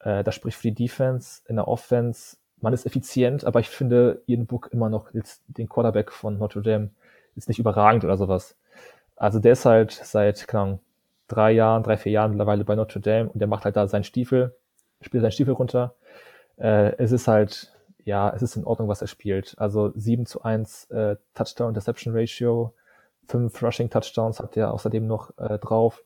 Äh, 0.00 0.24
das 0.24 0.34
spricht 0.34 0.58
für 0.58 0.68
die 0.68 0.84
Defense. 0.84 1.42
In 1.48 1.56
der 1.56 1.68
Offense, 1.68 2.36
man 2.60 2.72
ist 2.72 2.86
effizient, 2.86 3.44
aber 3.44 3.60
ich 3.60 3.68
finde 3.68 4.22
Ian 4.26 4.46
Book 4.46 4.70
immer 4.72 4.88
noch 4.88 5.12
jetzt 5.14 5.42
den 5.46 5.68
Quarterback 5.68 6.12
von 6.12 6.38
Notre 6.38 6.62
Dame 6.62 6.90
ist 7.34 7.48
nicht 7.48 7.58
überragend 7.58 8.04
oder 8.04 8.16
sowas. 8.16 8.56
Also 9.16 9.38
der 9.38 9.52
ist 9.52 9.64
halt 9.64 9.92
seit, 9.92 10.46
keine 10.48 10.62
Ahnung, 10.62 10.80
drei 11.28 11.52
Jahren, 11.52 11.82
drei, 11.82 11.96
vier 11.96 12.12
Jahren 12.12 12.32
mittlerweile 12.32 12.64
bei 12.64 12.74
Notre 12.74 13.00
Dame 13.00 13.30
und 13.30 13.38
der 13.40 13.48
macht 13.48 13.64
halt 13.64 13.76
da 13.76 13.86
seinen 13.88 14.04
Stiefel, 14.04 14.54
spielt 15.00 15.22
seinen 15.22 15.32
Stiefel 15.32 15.54
runter 15.54 15.94
äh, 16.56 16.96
es 16.96 17.12
ist 17.12 17.28
halt, 17.28 17.72
ja, 18.04 18.30
es 18.30 18.42
ist 18.42 18.56
in 18.56 18.64
Ordnung, 18.64 18.88
was 18.88 19.00
er 19.00 19.08
spielt. 19.08 19.54
Also 19.58 19.92
7 19.94 20.26
zu 20.26 20.42
1 20.42 20.90
äh, 20.90 21.16
Touchdown-Interception-Ratio, 21.34 22.74
fünf 23.26 23.62
Rushing 23.62 23.90
Touchdowns 23.90 24.40
hat 24.40 24.56
er 24.56 24.72
außerdem 24.72 25.06
noch 25.06 25.36
äh, 25.38 25.58
drauf 25.58 26.02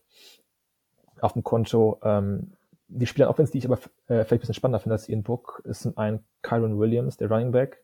auf 1.19 1.33
dem 1.33 1.43
Konto. 1.43 1.99
Ähm, 2.03 2.53
die 2.87 3.07
Spieler 3.07 3.29
Offense, 3.29 3.51
die 3.51 3.57
ich 3.57 3.65
aber 3.65 3.77
äh, 4.07 4.23
vielleicht 4.23 4.31
ein 4.31 4.39
bisschen 4.39 4.53
spannender 4.53 4.79
finde 4.79 4.93
als 4.95 5.09
Ian 5.09 5.23
Book, 5.23 5.61
ist 5.65 5.81
zum 5.81 5.97
einen 5.97 6.23
Kyron 6.41 6.79
Williams, 6.79 7.17
der 7.17 7.29
Running 7.29 7.51
Back. 7.51 7.83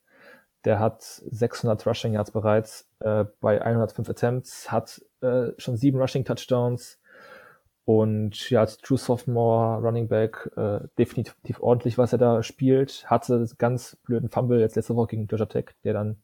Der 0.65 0.79
hat 0.79 1.01
600 1.01 1.85
Rushing 1.85 2.13
Yards 2.13 2.31
bereits 2.31 2.87
äh, 2.99 3.25
bei 3.41 3.61
105 3.61 4.09
Attempts, 4.09 4.71
hat 4.71 5.01
äh, 5.21 5.51
schon 5.57 5.75
sieben 5.75 5.99
Rushing 5.99 6.23
Touchdowns 6.23 6.99
und 7.85 8.49
ja, 8.49 8.61
als 8.61 8.77
True 8.77 8.97
Sophomore 8.97 9.81
Running 9.81 10.07
Back 10.07 10.49
äh, 10.55 10.79
definitiv 10.97 11.61
ordentlich, 11.61 11.97
was 11.97 12.13
er 12.13 12.17
da 12.17 12.41
spielt. 12.41 13.09
Hatte 13.09 13.45
ganz 13.57 13.97
blöden 14.05 14.29
Fumble 14.29 14.59
jetzt 14.59 14.75
letzte 14.75 14.95
Woche 14.95 15.07
gegen 15.07 15.27
Georgia 15.27 15.47
Tech, 15.47 15.65
der 15.83 15.93
dann 15.93 16.17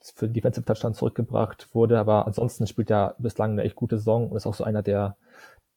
für 0.00 0.26
den 0.26 0.32
Defensive 0.32 0.64
Touchdown 0.64 0.94
zurückgebracht 0.94 1.74
wurde. 1.74 1.98
Aber 1.98 2.26
ansonsten 2.26 2.66
spielt 2.66 2.90
er 2.90 3.16
bislang 3.18 3.52
eine 3.52 3.64
echt 3.64 3.76
gute 3.76 3.98
Saison 3.98 4.30
und 4.30 4.36
ist 4.36 4.46
auch 4.46 4.54
so 4.54 4.64
einer 4.64 4.82
der, 4.82 5.16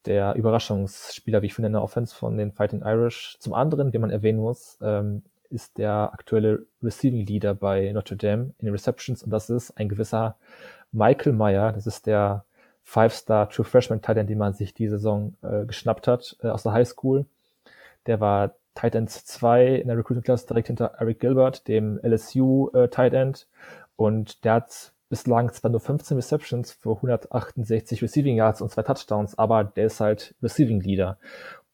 der 0.06 0.34
Überraschungsspieler, 0.34 1.42
wie 1.42 1.46
ich 1.46 1.54
finde, 1.54 1.66
in 1.66 1.74
der 1.74 1.82
Offense 1.82 2.14
von 2.14 2.38
den 2.38 2.52
Fighting 2.52 2.80
Irish. 2.82 3.36
Zum 3.38 3.52
anderen, 3.52 3.90
den 3.90 4.00
man 4.00 4.10
erwähnen 4.10 4.38
muss, 4.38 4.78
ähm, 4.80 5.22
ist 5.50 5.76
der 5.76 6.10
aktuelle 6.14 6.64
Receiving 6.82 7.26
Leader 7.26 7.54
bei 7.54 7.92
Notre 7.92 8.16
Dame 8.16 8.54
in 8.58 8.64
den 8.64 8.72
Receptions 8.72 9.22
und 9.22 9.30
das 9.30 9.50
ist 9.50 9.76
ein 9.76 9.90
gewisser 9.90 10.36
Michael 10.90 11.34
Meyer. 11.34 11.72
Das 11.72 11.86
ist 11.86 12.06
der 12.06 12.46
Five-Star 12.82 13.48
True 13.48 13.64
Freshman 13.64 14.02
Tight 14.02 14.16
End, 14.16 14.30
den 14.30 14.38
man 14.38 14.54
sich 14.54 14.74
die 14.74 14.88
Saison 14.88 15.34
äh, 15.42 15.64
geschnappt 15.64 16.08
hat 16.08 16.36
äh, 16.42 16.48
aus 16.48 16.62
der 16.64 16.72
High 16.72 16.88
School. 16.88 17.26
Der 18.06 18.20
war 18.20 18.54
Tight 18.74 18.94
End 18.94 19.10
2 19.10 19.76
in 19.76 19.88
der 19.88 19.96
Recruiting 19.96 20.24
Class 20.24 20.46
direkt 20.46 20.68
hinter 20.68 20.94
Eric 20.98 21.20
Gilbert, 21.20 21.68
dem 21.68 22.00
LSU 22.02 22.70
äh, 22.70 22.88
Tight 22.88 23.12
End. 23.12 23.46
Und 23.96 24.44
der 24.44 24.54
hat 24.54 24.92
bislang 25.08 25.52
zwar 25.52 25.70
nur 25.70 25.80
15 25.80 26.16
Receptions 26.16 26.72
für 26.72 26.96
168 26.96 28.02
Receiving 28.02 28.36
Yards 28.36 28.62
und 28.62 28.70
zwei 28.70 28.82
Touchdowns, 28.82 29.38
aber 29.38 29.62
der 29.62 29.86
ist 29.86 30.00
halt 30.00 30.34
Receiving 30.42 30.80
Leader. 30.80 31.18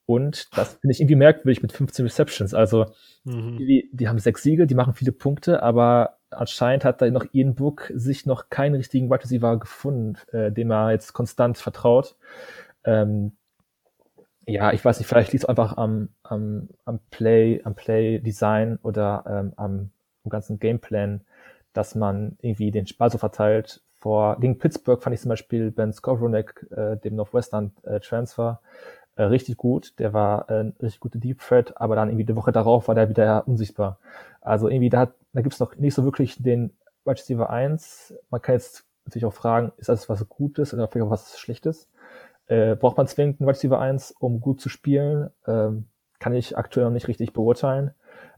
Und 0.06 0.48
das 0.56 0.74
finde 0.74 0.93
ich 0.93 1.01
irgendwie 1.01 1.16
merkwürdig 1.16 1.62
mit 1.62 1.70
15 1.70 2.06
Receptions. 2.06 2.52
Also 2.52 2.86
mhm. 3.24 3.59
die, 3.59 3.90
die 3.93 4.09
haben 4.09 4.18
sechs 4.18 4.43
Siege, 4.43 4.66
die 4.66 4.74
machen 4.74 4.94
viele 4.94 5.12
Punkte, 5.12 5.62
aber 5.62 6.18
anscheinend 6.30 6.84
hat 6.84 7.00
da 7.02 7.10
noch 7.10 7.26
Ian 7.32 7.55
Book 7.55 7.92
sich 7.94 8.26
noch 8.26 8.50
keinen 8.50 8.74
richtigen 8.74 9.10
Wide 9.10 9.24
Receiver 9.24 9.59
gefunden, 9.59 10.16
äh, 10.32 10.52
dem 10.52 10.70
er 10.70 10.92
jetzt 10.92 11.12
konstant 11.12 11.59
vertraut. 11.59 12.16
Ähm, 12.84 13.32
ja, 14.46 14.72
ich 14.72 14.84
weiß 14.84 14.98
nicht, 14.98 15.09
vielleicht 15.09 15.32
liegt 15.32 15.44
es 15.44 15.48
einfach 15.48 15.76
am, 15.76 16.09
am, 16.22 16.70
am 16.84 17.00
Play, 17.10 17.60
am 17.64 17.74
Play 17.74 18.18
Design 18.18 18.78
oder 18.82 19.24
ähm, 19.28 19.52
am, 19.56 19.90
ganzen 20.30 20.59
Gameplan, 20.59 21.22
dass 21.72 21.94
man 21.94 22.36
irgendwie 22.42 22.70
den 22.70 22.86
Ball 22.98 23.10
so 23.10 23.16
verteilt. 23.18 23.82
Vor 24.00 24.38
gegen 24.40 24.59
Pittsburgh 24.59 25.02
fand 25.02 25.14
ich 25.14 25.20
zum 25.20 25.30
Beispiel 25.30 25.70
Ben 25.70 25.92
Skowronek, 25.92 26.66
äh, 26.70 26.96
dem 26.96 27.16
Northwestern 27.16 27.72
äh, 27.82 27.98
Transfer, 28.00 28.60
äh, 29.16 29.24
richtig 29.24 29.56
gut. 29.56 29.98
Der 29.98 30.12
war 30.12 30.48
äh, 30.50 30.60
ein 30.60 30.74
richtig 30.80 31.00
guter 31.00 31.18
Deep 31.18 31.40
Threat, 31.40 31.80
aber 31.80 31.96
dann 31.96 32.09
irgendwie 32.09 32.24
die 32.24 32.36
Woche 32.36 32.52
darauf 32.52 32.88
war 32.88 32.94
der 32.94 33.09
wieder 33.09 33.48
unsichtbar. 33.48 33.98
Also 34.40 34.68
irgendwie 34.68 34.90
da, 34.90 35.12
da 35.32 35.42
gibt 35.42 35.55
es 35.55 35.60
noch 35.60 35.76
nicht 35.76 35.94
so 35.94 36.05
wirklich 36.05 36.42
den 36.42 36.70
Wide 37.05 37.18
Receiver 37.20 37.50
1. 37.50 38.14
Man 38.30 38.42
kann 38.42 38.55
jetzt 38.55 38.84
natürlich 39.05 39.24
auch 39.24 39.32
fragen, 39.32 39.72
ist 39.76 39.88
das 39.88 40.09
was 40.09 40.28
Gutes 40.28 40.74
oder 40.74 40.88
vielleicht 40.88 41.06
auch 41.06 41.10
was 41.10 41.38
Schlechtes? 41.38 41.88
Äh, 42.46 42.76
braucht 42.76 42.96
man 42.96 43.06
zwingend 43.06 43.40
einen 43.40 43.48
Wide 43.48 43.56
Receiver 43.56 43.80
1, 43.80 44.12
um 44.18 44.40
gut 44.40 44.60
zu 44.60 44.68
spielen? 44.68 45.30
Ähm, 45.46 45.86
kann 46.18 46.34
ich 46.34 46.56
aktuell 46.56 46.86
noch 46.86 46.92
nicht 46.92 47.09
richtig 47.09 47.32
beurteilen. 47.32 47.92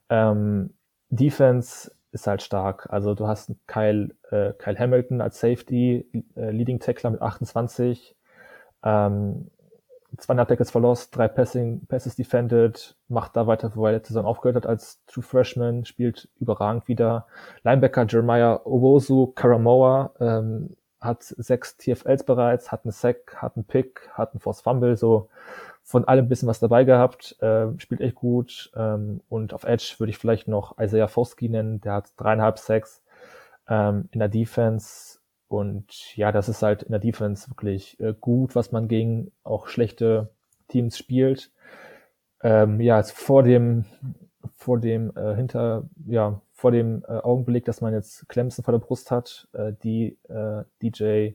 Ähm, 0.09 0.75
Defense 1.09 1.93
ist 2.13 2.27
halt 2.27 2.43
stark. 2.43 2.89
Also 2.91 3.15
du 3.15 3.27
hast 3.27 3.53
Kyle, 3.67 4.15
äh, 4.31 4.53
Kyle 4.59 4.79
Hamilton 4.79 5.21
als 5.21 5.41
Safety, 5.41 6.25
äh, 6.37 6.51
Leading 6.51 6.81
Tackler 6.81 7.11
mit 7.11 7.23
28. 7.23 8.17
Ähm, 8.83 9.51
zweieinhalb 10.17 10.49
Tackles 10.49 10.71
verlost, 10.71 11.17
drei 11.17 11.29
Passing, 11.29 11.87
Passes 11.87 12.17
defended, 12.17 12.97
macht 13.09 13.37
da 13.37 13.47
weiter, 13.47 13.73
wo 13.75 13.87
er 13.87 13.93
letzte 13.93 14.13
Saison 14.13 14.27
aufgehört 14.27 14.57
hat 14.57 14.67
als 14.67 15.05
True 15.07 15.23
Freshman, 15.23 15.85
spielt 15.85 16.29
überragend 16.39 16.89
wieder. 16.89 17.27
Linebacker 17.63 18.07
Jeremiah 18.07 18.61
Owosu 18.65 19.29
Karamoa 19.29 20.13
ähm, 20.21 20.77
hat 21.01 21.23
sechs 21.23 21.77
TFLs 21.77 22.25
bereits, 22.25 22.73
hat 22.73 22.85
einen 22.85 22.93
Sack, 22.93 23.37
hat 23.37 23.57
einen 23.57 23.65
Pick, 23.65 24.11
hat 24.13 24.33
einen 24.33 24.41
Force 24.41 24.61
Fumble, 24.61 24.97
so 24.97 25.29
von 25.83 26.05
allem 26.05 26.29
bisschen 26.29 26.49
was 26.49 26.61
dabei 26.61 26.85
gehabt, 26.85 27.37
äh, 27.41 27.69
spielt 27.79 28.01
echt 28.01 28.17
gut. 28.17 28.71
Ähm, 28.77 29.23
und 29.29 29.55
auf 29.55 29.65
Edge 29.65 29.95
würde 29.99 30.11
ich 30.11 30.19
vielleicht 30.19 30.47
noch 30.47 30.79
Isaiah 30.79 31.09
Foskey 31.09 31.49
nennen, 31.49 31.81
der 31.81 31.95
hat 31.95 32.13
dreieinhalb 32.17 32.59
Sacks 32.59 33.03
ähm, 33.69 34.09
in 34.11 34.19
der 34.19 34.29
Defense 34.29 35.20
und 35.51 36.17
ja, 36.17 36.31
das 36.31 36.49
ist 36.49 36.63
halt 36.63 36.85
in 36.85 36.93
der 36.93 37.01
Defense 37.01 37.51
wirklich 37.51 37.99
äh, 37.99 38.15
gut, 38.19 38.55
was 38.55 38.71
man 38.71 38.87
gegen 38.87 39.33
auch 39.43 39.67
schlechte 39.67 40.31
Teams 40.69 40.97
spielt. 40.97 41.51
Ähm, 42.41 42.81
ja, 42.81 42.95
also 42.95 43.13
vor 43.17 43.43
dem, 43.43 43.85
vor 44.55 44.79
dem 44.79 45.11
äh, 45.17 45.35
hinter, 45.35 45.89
ja, 46.07 46.41
vor 46.53 46.71
dem 46.71 47.03
äh, 47.09 47.15
Augenblick, 47.15 47.65
dass 47.65 47.81
man 47.81 47.93
jetzt 47.93 48.29
Clemson 48.29 48.65
vor 48.65 48.71
der 48.71 48.79
Brust 48.79 49.11
hat, 49.11 49.49
äh, 49.53 49.73
die 49.83 50.17
äh, 50.29 50.63
DJ 50.83 51.33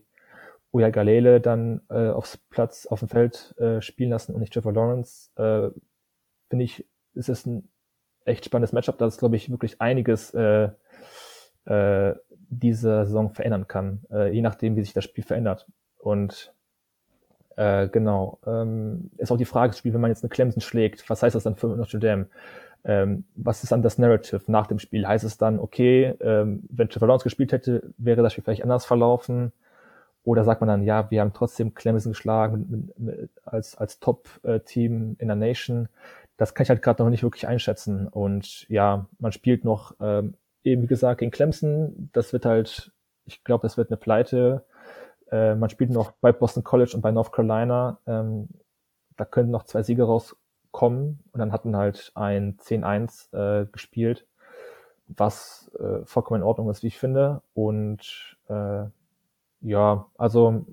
Oya 0.72 0.92
Galele 0.92 1.42
dann 1.42 1.82
äh, 1.90 2.08
aufs 2.08 2.38
Platz, 2.38 2.86
auf 2.86 3.00
dem 3.00 3.10
Feld 3.10 3.54
äh, 3.58 3.82
spielen 3.82 4.12
lassen 4.12 4.34
und 4.34 4.40
nicht 4.40 4.54
Trevor 4.54 4.72
Lawrence, 4.72 5.30
äh, 5.36 5.78
finde 6.50 6.64
ich, 6.64 6.88
ist 7.16 7.28
es 7.28 7.46
ein 7.46 7.68
echt 8.24 8.46
spannendes 8.46 8.72
Matchup, 8.72 8.98
da 8.98 9.08
ist, 9.08 9.20
glaube 9.20 9.36
ich, 9.36 9.50
wirklich 9.52 9.82
einiges 9.82 10.34
äh, 10.34 10.70
äh, 11.66 12.16
diese 12.50 13.06
Saison 13.06 13.30
verändern 13.30 13.68
kann, 13.68 14.02
äh, 14.12 14.32
je 14.32 14.42
nachdem, 14.42 14.76
wie 14.76 14.84
sich 14.84 14.94
das 14.94 15.04
Spiel 15.04 15.24
verändert. 15.24 15.68
Und 15.98 16.54
äh, 17.56 17.88
genau, 17.90 18.40
ähm, 18.46 19.12
ist 19.18 19.32
auch 19.32 19.38
die 19.38 19.46
Frage, 19.46 19.74
Spiel, 19.74 19.94
wenn 19.94 20.02
man 20.02 20.12
jetzt 20.12 20.24
eine 20.24 20.30
Clemson 20.30 20.62
schlägt, 20.62 21.10
was 21.10 21.24
heißt 21.24 21.36
das 21.36 21.44
dann 21.44 21.56
für 21.56 21.68
Notre 21.68 22.00
Dame? 22.00 22.28
Ähm, 22.84 23.26
was 23.36 23.64
ist 23.64 23.72
dann 23.72 23.82
das 23.82 23.98
Narrative 23.98 24.44
nach 24.48 24.68
dem 24.68 24.78
Spiel? 24.80 25.08
Heißt 25.08 25.24
es 25.24 25.38
dann, 25.38 25.60
okay, 25.60 26.14
ähm, 26.20 26.64
wenn 26.70 26.90
Trevor 26.90 27.08
Lawrence 27.08 27.24
gespielt 27.24 27.52
hätte, 27.52 27.94
wäre 27.98 28.22
das 28.22 28.34
Spiel 28.34 28.44
vielleicht 28.44 28.64
anders 28.64 28.86
verlaufen? 28.86 29.52
Oder 30.24 30.44
sagt 30.44 30.62
man 30.62 30.68
dann, 30.68 30.84
ja, 30.84 31.10
wir 31.12 31.22
haben 31.22 31.34
trotzdem 31.34 31.74
Clemson 31.74 32.12
geschlagen 32.12 32.66
mit, 32.70 33.00
mit, 33.00 33.30
als, 33.44 33.76
als 33.76 34.00
Top-Team 34.00 35.16
in 35.20 35.28
der 35.28 35.36
Nation? 35.36 35.88
Das 36.38 36.54
kann 36.54 36.64
ich 36.64 36.70
halt 36.70 36.82
gerade 36.82 37.02
noch 37.02 37.10
nicht 37.10 37.24
wirklich 37.24 37.48
einschätzen. 37.48 38.08
Und 38.08 38.68
ja, 38.70 39.08
man 39.20 39.32
spielt 39.32 39.64
noch 39.64 39.96
ähm, 40.02 40.36
eben 40.66 40.84
wie 40.84 40.88
gesagt 40.88 41.20
gegen 41.20 41.32
Clemson, 41.32 42.10
das 42.14 42.34
wird 42.34 42.46
halt, 42.46 42.92
ich 43.26 43.44
glaube, 43.44 43.64
das 43.64 43.78
wird 43.78 43.90
eine 43.90 43.98
Pleite. 43.98 44.66
Äh, 45.32 45.56
man 45.56 45.70
spielt 45.70 45.92
noch 45.92 46.12
bei 46.12 46.32
Boston 46.32 46.64
College 46.64 46.92
und 46.96 47.02
bei 47.02 47.12
North 47.12 47.32
Carolina. 47.32 48.00
Ähm, 48.06 48.50
da 49.16 49.26
könnten 49.26 49.52
noch 49.52 49.64
zwei 49.64 49.84
Siege 49.84 50.04
rauskommen 50.04 51.20
und 51.32 51.40
dann 51.40 51.52
hat 51.52 51.66
man 51.66 51.76
halt 51.76 52.12
ein 52.16 52.58
10-1 52.58 53.34
äh, 53.34 53.66
gespielt, 53.68 54.28
was 55.08 55.72
äh, 55.80 56.06
vollkommen 56.06 56.42
in 56.42 56.48
Ordnung 56.48 56.70
ist, 56.70 56.84
wie 56.84 56.88
ich 56.88 57.00
finde. 57.00 57.42
Und 57.54 58.38
äh, 58.50 58.86
ja, 59.62 60.06
also 60.18 60.66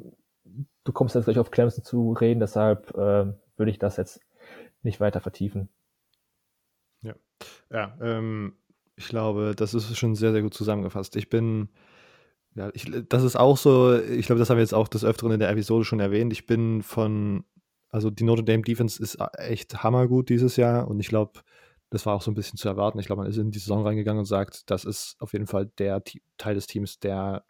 du 0.85 0.93
kommst 0.93 1.15
jetzt 1.15 1.25
gleich 1.25 1.39
auf 1.39 1.51
Clemson 1.51 1.85
zu 1.85 2.13
reden, 2.13 2.41
deshalb 2.41 2.91
äh, 2.91 3.33
würde 3.57 3.71
ich 3.71 3.79
das 3.79 3.97
jetzt 3.97 4.21
nicht 4.83 5.01
weiter 5.01 5.21
vertiefen. 5.21 5.69
Ja, 7.03 7.15
ja 7.71 7.97
ähm, 8.01 8.57
ich 9.03 9.09
glaube, 9.09 9.55
das 9.57 9.75
ist 9.75 9.97
schon 9.99 10.15
sehr, 10.15 10.33
sehr 10.33 10.43
gut 10.43 10.55
zusammengefasst. 10.55 11.17
Ich 11.17 11.29
bin, 11.29 11.69
ja, 12.55 12.71
ich, 12.75 12.91
das 13.09 13.25
ist 13.25 13.37
auch 13.37 13.57
so, 13.57 13.99
ich 13.99 14.27
glaube, 14.27 14.39
das 14.39 14.49
haben 14.49 14.57
wir 14.59 14.63
jetzt 14.63 14.75
auch 14.75 14.89
des 14.89 15.05
Öfteren 15.05 15.33
in 15.33 15.41
der 15.41 15.51
Episode 15.51 15.85
schon 15.85 16.01
erwähnt. 16.01 16.33
Ich 16.33 16.47
bin 16.47 16.83
von, 16.83 17.45
also 17.91 18.11
die 18.11 18.25
Notre 18.25 18.45
Dame 18.45 18.63
Defense 18.63 19.03
ist 19.03 19.19
echt 19.39 19.83
hammergut 19.83 20.29
dieses 20.29 20.57
Jahr 20.57 20.89
und 20.89 21.01
ich 21.01 21.09
glaube, 21.09 21.41
das 21.91 22.07
war 22.07 22.15
auch 22.15 22.23
so 22.23 22.31
ein 22.31 22.35
bisschen 22.35 22.59
zu 22.59 22.69
erwarten. 22.69 22.99
Ich 23.01 23.07
glaube, 23.07 23.23
man 23.23 23.31
ist 23.31 23.37
in 23.37 23.51
die 23.51 23.59
Saison 23.59 23.85
reingegangen 23.85 24.21
und 24.21 24.27
sagt, 24.27 24.71
das 24.71 24.85
ist 24.85 25.17
auf 25.19 25.33
jeden 25.33 25.47
Fall 25.47 25.67
der 25.79 26.03
Teil 26.39 26.55
des 26.55 26.67
Teams, 26.67 27.01
der 27.01 27.45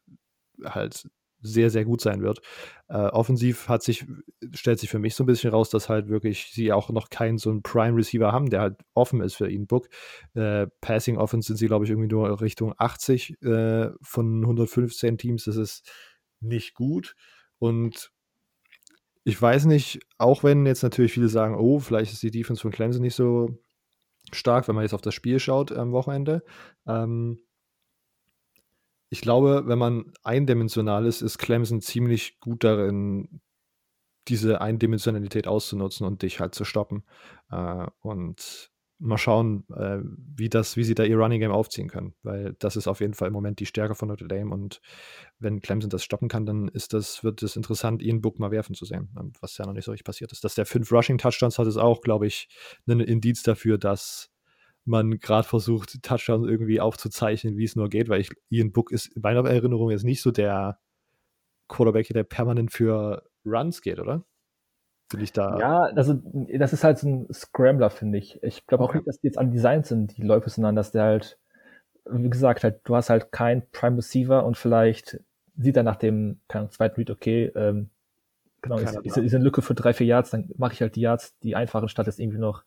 halt 0.64 1.08
sehr, 1.42 1.70
sehr 1.70 1.84
gut 1.84 2.00
sein 2.00 2.22
wird. 2.22 2.40
Äh, 2.88 3.08
offensiv 3.08 3.68
hat 3.68 3.82
sich, 3.82 4.06
stellt 4.52 4.78
sich 4.78 4.88
für 4.88 4.98
mich 4.98 5.14
so 5.14 5.24
ein 5.24 5.26
bisschen 5.26 5.50
raus, 5.50 5.70
dass 5.70 5.88
halt 5.88 6.08
wirklich 6.08 6.50
sie 6.52 6.72
auch 6.72 6.90
noch 6.90 7.10
keinen 7.10 7.38
so 7.38 7.50
einen 7.50 7.62
Prime 7.62 7.96
Receiver 7.96 8.32
haben, 8.32 8.48
der 8.48 8.60
halt 8.60 8.76
offen 8.94 9.20
ist 9.20 9.34
für 9.34 9.50
ihn. 9.50 9.66
Book. 9.66 9.88
Äh, 10.34 10.68
Passing 10.80 11.18
Offense 11.18 11.48
sind 11.48 11.56
sie, 11.56 11.66
glaube 11.66 11.84
ich, 11.84 11.90
irgendwie 11.90 12.08
nur 12.08 12.40
Richtung 12.40 12.74
80 12.76 13.42
äh, 13.42 13.90
von 14.00 14.42
115 14.42 15.18
Teams. 15.18 15.44
Das 15.44 15.56
ist 15.56 15.90
nicht 16.40 16.74
gut. 16.74 17.14
Und 17.58 18.12
ich 19.24 19.40
weiß 19.40 19.66
nicht, 19.66 20.00
auch 20.18 20.42
wenn 20.42 20.66
jetzt 20.66 20.82
natürlich 20.82 21.12
viele 21.12 21.28
sagen, 21.28 21.56
oh, 21.56 21.78
vielleicht 21.78 22.12
ist 22.12 22.22
die 22.22 22.30
Defense 22.30 22.62
von 22.62 22.72
Clemson 22.72 23.02
nicht 23.02 23.14
so 23.14 23.48
stark, 24.32 24.68
wenn 24.68 24.74
man 24.74 24.82
jetzt 24.82 24.94
auf 24.94 25.00
das 25.00 25.14
Spiel 25.14 25.38
schaut 25.38 25.72
am 25.72 25.92
Wochenende. 25.92 26.42
Ähm, 26.86 27.38
ich 29.12 29.20
glaube, 29.20 29.64
wenn 29.66 29.78
man 29.78 30.10
eindimensional 30.22 31.04
ist, 31.04 31.20
ist 31.20 31.36
Clemson 31.36 31.82
ziemlich 31.82 32.40
gut 32.40 32.64
darin, 32.64 33.42
diese 34.26 34.62
Eindimensionalität 34.62 35.46
auszunutzen 35.46 36.06
und 36.06 36.22
dich 36.22 36.40
halt 36.40 36.54
zu 36.54 36.64
stoppen. 36.64 37.04
Äh, 37.50 37.88
und 38.00 38.70
mal 38.98 39.18
schauen, 39.18 39.66
äh, 39.76 39.98
wie, 40.02 40.48
das, 40.48 40.78
wie 40.78 40.84
sie 40.84 40.94
da 40.94 41.04
ihr 41.04 41.18
Running 41.18 41.40
Game 41.40 41.52
aufziehen 41.52 41.88
können, 41.88 42.14
weil 42.22 42.56
das 42.58 42.74
ist 42.76 42.88
auf 42.88 43.00
jeden 43.00 43.12
Fall 43.12 43.28
im 43.28 43.34
Moment 43.34 43.60
die 43.60 43.66
Stärke 43.66 43.94
von 43.94 44.08
Notre 44.08 44.28
Dame 44.28 44.50
und 44.50 44.80
wenn 45.38 45.60
Clemson 45.60 45.90
das 45.90 46.04
stoppen 46.04 46.28
kann, 46.28 46.46
dann 46.46 46.68
ist 46.68 46.94
das, 46.94 47.22
wird 47.22 47.42
es 47.42 47.54
interessant, 47.54 48.00
Ian 48.00 48.22
Book 48.22 48.38
mal 48.38 48.50
werfen 48.50 48.74
zu 48.74 48.86
sehen, 48.86 49.10
was 49.42 49.58
ja 49.58 49.66
noch 49.66 49.74
nicht 49.74 49.84
so 49.84 49.90
richtig 49.90 50.06
passiert 50.06 50.32
ist. 50.32 50.42
Dass 50.42 50.54
der 50.54 50.64
fünf 50.64 50.90
Rushing 50.90 51.18
Touchdowns 51.18 51.58
hat, 51.58 51.66
ist 51.66 51.76
auch, 51.76 52.00
glaube 52.00 52.26
ich, 52.26 52.48
ein 52.88 53.00
Indiz 53.00 53.42
dafür, 53.42 53.76
dass 53.76 54.31
man 54.84 55.18
gerade 55.18 55.46
versucht, 55.46 56.02
Touchdowns 56.02 56.46
irgendwie 56.46 56.80
aufzuzeichnen, 56.80 57.56
wie 57.56 57.64
es 57.64 57.76
nur 57.76 57.88
geht, 57.88 58.08
weil 58.08 58.20
ich, 58.20 58.30
Ian 58.50 58.72
Book 58.72 58.90
ist 58.90 59.06
in 59.14 59.22
meiner 59.22 59.48
Erinnerung 59.48 59.90
jetzt 59.90 60.04
nicht 60.04 60.22
so 60.22 60.30
der 60.30 60.78
Quarterback, 61.68 62.08
der 62.08 62.24
permanent 62.24 62.72
für 62.72 63.22
Runs 63.44 63.82
geht, 63.82 63.98
oder? 63.98 64.24
Finde 65.10 65.24
ich 65.24 65.32
da. 65.32 65.58
Ja, 65.58 65.80
also 65.94 66.14
das 66.54 66.72
ist 66.72 66.84
halt 66.84 66.98
so 66.98 67.08
ein 67.08 67.32
Scrambler, 67.32 67.90
finde 67.90 68.18
ich. 68.18 68.42
Ich 68.42 68.66
glaube 68.66 68.84
auch 68.84 68.94
nicht, 68.94 69.06
dass 69.06 69.20
die 69.20 69.26
jetzt 69.26 69.38
an 69.38 69.50
Design 69.50 69.84
sind, 69.84 70.16
die 70.16 70.22
Läufe, 70.22 70.50
sondern 70.50 70.74
dass 70.74 70.90
der 70.90 71.02
halt, 71.04 71.38
wie 72.10 72.30
gesagt, 72.30 72.64
halt, 72.64 72.80
du 72.84 72.96
hast 72.96 73.10
halt 73.10 73.30
kein 73.30 73.68
Prime 73.70 73.98
Receiver 73.98 74.44
und 74.44 74.56
vielleicht 74.56 75.20
sieht 75.56 75.76
er 75.76 75.82
nach 75.82 75.96
dem 75.96 76.40
keine 76.48 76.70
zweiten 76.70 76.96
Read, 76.96 77.10
okay, 77.10 77.52
ähm, 77.54 77.90
genau, 78.62 78.78
ist, 78.78 78.96
ist, 78.96 79.16
ist 79.16 79.34
eine 79.34 79.44
Lücke 79.44 79.60
für 79.62 79.74
drei, 79.74 79.92
vier 79.92 80.06
Yards, 80.06 80.30
dann 80.30 80.50
mache 80.56 80.72
ich 80.72 80.80
halt 80.80 80.96
die 80.96 81.02
Yards, 81.02 81.38
die 81.40 81.54
einfachen, 81.56 81.88
statt 81.88 82.06
jetzt 82.06 82.18
irgendwie 82.18 82.38
noch 82.38 82.64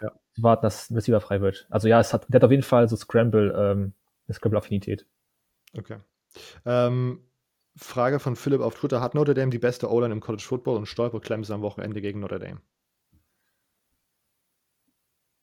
ja. 0.00 0.12
zu 0.34 0.42
warten, 0.42 0.62
dass 0.62 0.90
ein 0.90 0.94
Receiver 0.94 1.20
frei 1.20 1.40
wird. 1.40 1.66
Also 1.70 1.88
ja, 1.88 1.98
es 1.98 2.12
hat, 2.12 2.26
der 2.28 2.38
hat 2.38 2.44
auf 2.44 2.50
jeden 2.50 2.62
Fall 2.62 2.88
so 2.88 2.96
Scramble, 2.96 3.52
ähm, 3.56 3.94
eine 4.26 4.34
Scramble-Affinität. 4.34 5.06
Okay. 5.76 5.96
Ähm, 6.64 7.24
Frage 7.76 8.18
von 8.18 8.36
Philipp 8.36 8.60
auf 8.60 8.74
Twitter: 8.74 9.00
Hat 9.00 9.14
Notre 9.14 9.34
Dame 9.34 9.50
die 9.50 9.58
beste 9.58 9.90
O-Line 9.90 10.12
im 10.12 10.20
College 10.20 10.44
Football 10.44 10.76
und 10.76 10.86
stolpert 10.86 11.24
Clemson 11.24 11.54
am 11.54 11.62
Wochenende 11.62 12.00
gegen 12.00 12.20
Notre 12.20 12.38
Dame? 12.38 12.60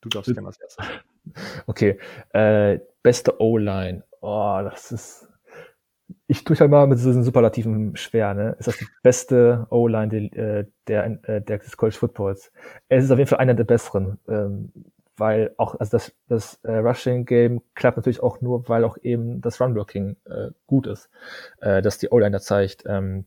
Du 0.02 0.10
darfst 0.10 0.32
gerne 0.34 0.48
als 0.48 0.60
erstes. 0.60 0.86
Okay, 1.66 2.00
äh, 2.34 2.80
beste 3.02 3.42
O-Line. 3.42 4.04
Oh, 4.22 4.60
das 4.64 4.92
ist. 4.92 5.28
Ich 6.28 6.44
tue 6.44 6.56
halt 6.58 6.70
mal 6.70 6.88
mit 6.88 7.00
diesen 7.00 7.24
Superlativen 7.24 7.96
schwer, 7.96 8.34
ne? 8.34 8.56
Ist 8.60 8.68
das 8.68 8.78
die 8.78 8.88
beste 9.02 9.66
O-Line 9.70 10.30
der, 10.30 10.68
der, 10.88 11.10
der, 11.40 11.58
des 11.58 11.78
College 11.78 11.98
Footballs? 11.98 12.52
Es 12.90 13.04
ist 13.04 13.12
auf 13.12 13.18
jeden 13.18 13.30
Fall 13.30 13.40
einer 13.40 13.56
der 13.56 13.64
besseren. 13.64 14.20
Ähm, 14.28 14.72
weil 15.18 15.54
auch 15.58 15.80
also 15.80 15.92
das, 15.92 16.14
das 16.28 16.60
äh, 16.64 16.78
Rushing 16.78 17.26
Game 17.26 17.62
klappt 17.74 17.98
natürlich 17.98 18.22
auch 18.22 18.42
nur, 18.42 18.68
weil 18.68 18.84
auch 18.84 18.98
eben 19.02 19.42
das 19.42 19.62
Run 19.62 19.74
Blocking 19.74 20.18
äh, 20.26 20.50
gut 20.68 20.88
ist, 20.88 21.10
äh, 21.62 21.82
dass 21.82 21.98
die 21.98 22.10
O-Line 22.10 22.32
da 22.32 22.40
zeigt. 22.40 22.84
Ähm, 22.86 23.26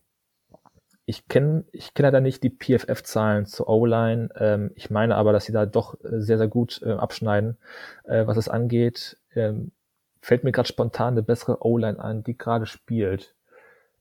ich 1.07 1.27
kenne 1.29 1.65
ich 1.73 1.95
kenne 1.95 2.11
da 2.13 2.21
nicht 2.21 2.43
die 2.43 2.51
PFF-Zahlen 2.51 3.47
zur 3.47 3.69
O-Line. 3.69 4.29
Ähm, 4.37 4.71
ich 4.75 4.91
meine 4.91 5.17
aber, 5.17 5.33
dass 5.33 5.47
sie 5.47 5.53
da 5.53 5.65
doch 5.65 5.95
äh, 6.05 6.21
sehr 6.21 6.37
sehr 6.39 6.49
gut 6.49 6.83
äh, 6.85 6.93
abschneiden, 6.93 7.57
äh, 8.05 8.27
was 8.27 8.37
es 8.37 8.49
angeht. 8.49 9.17
Ähm, 9.35 9.73
fällt 10.21 10.45
mir 10.45 10.53
gerade 10.53 10.69
spontan 10.69 11.15
eine 11.15 11.23
bessere 11.23 11.65
O-Line 11.65 11.99
an, 11.99 12.25
die 12.25 12.37
gerade 12.37 12.67
spielt. 12.67 13.35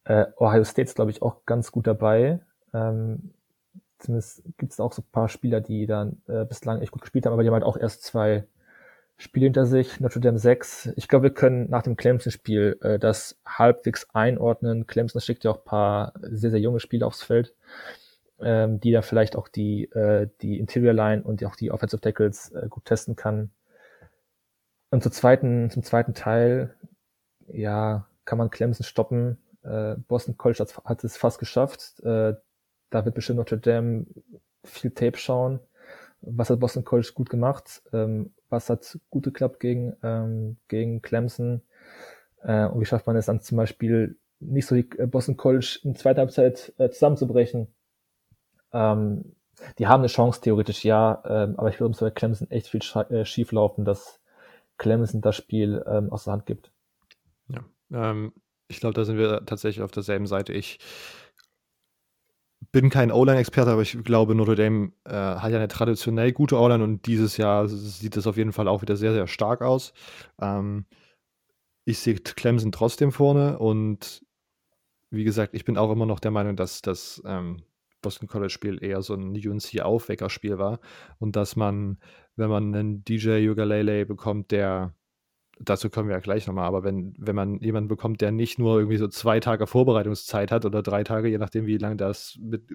Äh, 0.03 0.26
Ohio 0.38 0.64
State 0.64 0.88
ist 0.88 0.95
glaube 0.95 1.11
ich 1.11 1.22
auch 1.22 1.45
ganz 1.45 1.72
gut 1.72 1.88
dabei. 1.88 2.39
Ähm, 2.73 3.31
zumindest 3.99 4.44
gibt 4.57 4.72
es 4.72 4.80
auch 4.80 4.94
so 4.94 5.02
ein 5.02 5.11
paar 5.11 5.30
Spieler, 5.30 5.61
die 5.61 5.85
dann 5.85 6.22
äh, 6.27 6.45
bislang 6.45 6.81
echt 6.81 6.91
gut 6.91 7.02
gespielt 7.02 7.26
haben, 7.26 7.34
aber 7.34 7.44
die 7.44 7.49
haben 7.49 7.56
halt 7.56 7.64
auch 7.64 7.77
erst 7.77 8.03
zwei 8.03 8.45
Spiele 9.18 9.45
hinter 9.45 9.65
sich, 9.65 9.99
Notre 9.99 10.19
Dame 10.19 10.38
6. 10.38 10.91
Ich 10.95 11.07
glaube, 11.07 11.23
wir 11.23 11.34
können 11.34 11.69
nach 11.72 11.81
dem 11.81 11.95
Clemson-Spiel 11.98 12.77
äh, 12.81 12.99
das 12.99 13.39
halbwegs 13.45 14.07
einordnen. 14.14 14.85
Clemson 14.85 15.22
schickt 15.22 15.44
ja 15.44 15.52
auch 15.52 15.64
paar 15.64 16.14
sehr, 16.22 16.52
sehr 16.52 16.60
junge 16.60 16.80
Spieler 16.80 17.07
aufs 17.07 17.23
Feld, 17.23 17.56
ähm, 18.39 18.80
die 18.80 18.91
da 18.91 19.02
vielleicht 19.02 19.35
auch 19.35 19.48
die, 19.48 19.85
äh, 19.85 20.30
die 20.41 20.60
Interior 20.60 20.94
Line 20.94 21.23
und 21.23 21.44
auch 21.45 21.56
die 21.56 21.72
Offensive 21.72 21.99
Tackles 21.99 22.52
äh, 22.52 22.68
gut 22.69 22.85
testen 22.85 23.15
kann. 23.15 23.49
Und 24.97 25.03
zum 25.03 25.11
zweiten, 25.11 25.69
zum 25.69 25.83
zweiten 25.83 26.15
Teil, 26.15 26.73
ja, 27.49 28.07
kann 28.25 28.39
man 28.39 28.49
Clemson 28.49 28.83
stoppen. 28.83 29.37
Äh, 29.61 29.93
Boston 30.07 30.39
College 30.39 30.57
hat, 30.57 30.75
hat 30.85 31.03
es 31.03 31.17
fast 31.17 31.37
geschafft. 31.37 31.99
Äh, 31.99 32.33
da 32.89 33.05
wird 33.05 33.13
bestimmt 33.13 33.37
Notre 33.37 33.59
Dame 33.59 34.07
viel 34.63 34.89
Tape 34.89 35.19
schauen. 35.19 35.59
Was 36.21 36.49
hat 36.49 36.59
Boston 36.59 36.83
College 36.83 37.11
gut 37.13 37.29
gemacht? 37.29 37.83
Ähm, 37.93 38.33
was 38.49 38.71
hat 38.71 38.97
gut 39.11 39.25
geklappt 39.25 39.59
gegen, 39.59 39.95
ähm, 40.01 40.57
gegen 40.67 41.03
Clemson? 41.03 41.61
Äh, 42.41 42.65
und 42.65 42.81
wie 42.81 42.85
schafft 42.85 43.05
man 43.05 43.17
es 43.17 43.27
dann 43.27 43.41
zum 43.41 43.57
Beispiel 43.57 44.17
nicht 44.39 44.65
so 44.65 44.73
die 44.73 44.89
äh, 44.97 45.05
Boston 45.05 45.37
College 45.37 45.81
in 45.83 45.95
zweiter 45.95 46.21
Halbzeit 46.21 46.73
äh, 46.79 46.89
zusammenzubrechen? 46.89 47.67
Ähm, 48.73 49.35
die 49.77 49.85
haben 49.85 50.01
eine 50.01 50.07
Chance 50.07 50.41
theoretisch, 50.41 50.83
ja, 50.83 51.21
ähm, 51.23 51.53
aber 51.59 51.69
ich 51.69 51.77
glaube, 51.77 51.93
es 51.93 51.99
bei 51.99 52.09
Clemson 52.09 52.49
echt 52.49 52.69
viel 52.69 52.81
äh, 53.11 53.25
schief 53.25 53.51
laufen, 53.51 53.85
dass 53.85 54.19
Clemson 54.77 55.21
das 55.21 55.35
Spiel 55.35 55.83
ähm, 55.87 56.11
aus 56.11 56.25
der 56.25 56.33
Hand 56.33 56.45
gibt. 56.45 56.71
Ja, 57.49 57.63
ähm, 57.91 58.33
ich 58.67 58.79
glaube, 58.79 58.93
da 58.93 59.05
sind 59.05 59.17
wir 59.17 59.45
tatsächlich 59.45 59.83
auf 59.83 59.91
derselben 59.91 60.27
Seite. 60.27 60.53
Ich 60.53 60.79
bin 62.71 62.89
kein 62.89 63.11
O-Line-Experte, 63.11 63.71
aber 63.71 63.81
ich 63.81 64.03
glaube, 64.03 64.35
Notre 64.35 64.55
Dame 64.55 64.91
äh, 65.05 65.11
hat 65.13 65.51
ja 65.51 65.57
eine 65.57 65.67
traditionell 65.67 66.33
gute 66.33 66.57
O-Line 66.57 66.83
und 66.83 67.05
dieses 67.05 67.37
Jahr 67.37 67.67
sieht 67.67 68.17
es 68.17 68.27
auf 68.27 68.37
jeden 68.37 68.51
Fall 68.51 68.67
auch 68.67 68.81
wieder 68.81 68.97
sehr, 68.97 69.13
sehr 69.13 69.27
stark 69.27 69.61
aus. 69.61 69.93
Ähm, 70.41 70.85
ich 71.85 71.99
sehe 71.99 72.15
Clemson 72.15 72.71
trotzdem 72.71 73.11
vorne 73.11 73.59
und 73.59 74.25
wie 75.09 75.23
gesagt, 75.23 75.53
ich 75.53 75.63
bin 75.63 75.77
auch 75.77 75.91
immer 75.91 76.05
noch 76.05 76.19
der 76.19 76.31
Meinung, 76.31 76.57
dass 76.57 76.81
das 76.81 77.21
ähm, 77.25 77.63
Boston 78.01 78.27
College-Spiel 78.27 78.83
eher 78.83 79.01
so 79.01 79.13
ein 79.13 79.31
UNC-Aufweckerspiel 79.35 80.57
war 80.57 80.79
und 81.19 81.35
dass 81.35 81.55
man, 81.55 81.97
wenn 82.38 82.49
man 82.49 82.73
einen 82.73 83.03
DJ 83.03 83.49
Ugalele 83.49 84.05
bekommt, 84.05 84.51
der 84.51 84.93
dazu 85.59 85.89
kommen 85.89 86.09
wir 86.09 86.15
ja 86.15 86.22
gleich 86.22 86.47
nochmal, 86.47 86.65
aber 86.65 86.84
wenn, 86.84 87.15
wenn 87.18 87.35
man 87.35 87.59
jemanden 87.59 87.88
bekommt, 87.88 88.22
der 88.22 88.31
nicht 88.31 88.59
nur 88.59 88.77
irgendwie 88.77 88.97
so 88.97 89.07
zwei 89.07 89.39
Tage 89.39 89.68
Vorbereitungszeit 89.68 90.51
hat 90.51 90.65
oder 90.65 90.84
drei 90.84 91.03
Tage, 91.03 91.30
je 91.30 91.38
nachdem, 91.38 91.65
wie 91.65 91.77
lange 91.77 91.95
das 91.95 92.38
mit 92.39 92.69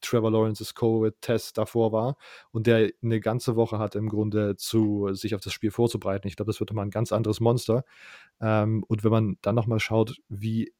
Trevor 0.00 0.30
Lawrence's 0.30 0.74
Covid-Test 0.74 1.56
davor 1.58 1.92
war 1.92 2.16
und 2.50 2.66
der 2.66 2.90
eine 3.02 3.20
ganze 3.20 3.56
Woche 3.56 3.78
hat 3.78 3.94
im 3.94 4.08
Grunde 4.08 4.56
zu 4.56 5.12
sich 5.14 5.34
auf 5.34 5.40
das 5.40 5.52
Spiel 5.52 5.70
vorzubereiten. 5.70 6.26
Ich 6.28 6.36
glaube, 6.36 6.50
das 6.50 6.60
wird 6.60 6.70
immer 6.70 6.82
ein 6.82 6.90
ganz 6.90 7.12
anderes 7.12 7.40
Monster. 7.40 7.84
Ähm, 8.40 8.84
und 8.88 9.04
wenn 9.04 9.10
man 9.12 9.38
dann 9.42 9.54
nochmal 9.54 9.80
schaut, 9.80 10.16
wie 10.28 10.72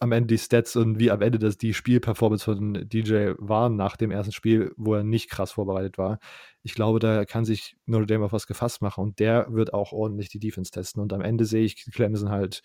am 0.00 0.12
Ende 0.12 0.28
die 0.28 0.38
Stats 0.38 0.76
und 0.76 0.98
wie 0.98 1.10
am 1.10 1.22
Ende 1.22 1.38
das 1.38 1.58
die 1.58 1.74
Spielperformance 1.74 2.44
von 2.44 2.88
DJ 2.88 3.32
waren 3.38 3.76
nach 3.76 3.96
dem 3.96 4.10
ersten 4.10 4.32
Spiel, 4.32 4.72
wo 4.76 4.94
er 4.94 5.04
nicht 5.04 5.30
krass 5.30 5.52
vorbereitet 5.52 5.98
war. 5.98 6.18
Ich 6.62 6.74
glaube, 6.74 6.98
da 6.98 7.24
kann 7.24 7.44
sich 7.44 7.76
Notre 7.86 8.06
Dame 8.06 8.24
auf 8.24 8.32
was 8.32 8.46
gefasst 8.46 8.82
machen 8.82 9.02
und 9.02 9.18
der 9.18 9.52
wird 9.52 9.74
auch 9.74 9.92
ordentlich 9.92 10.28
die 10.28 10.38
Defense 10.38 10.70
testen. 10.70 11.02
Und 11.02 11.12
am 11.12 11.20
Ende 11.20 11.44
sehe 11.44 11.64
ich 11.64 11.90
Clemson 11.92 12.30
halt 12.30 12.62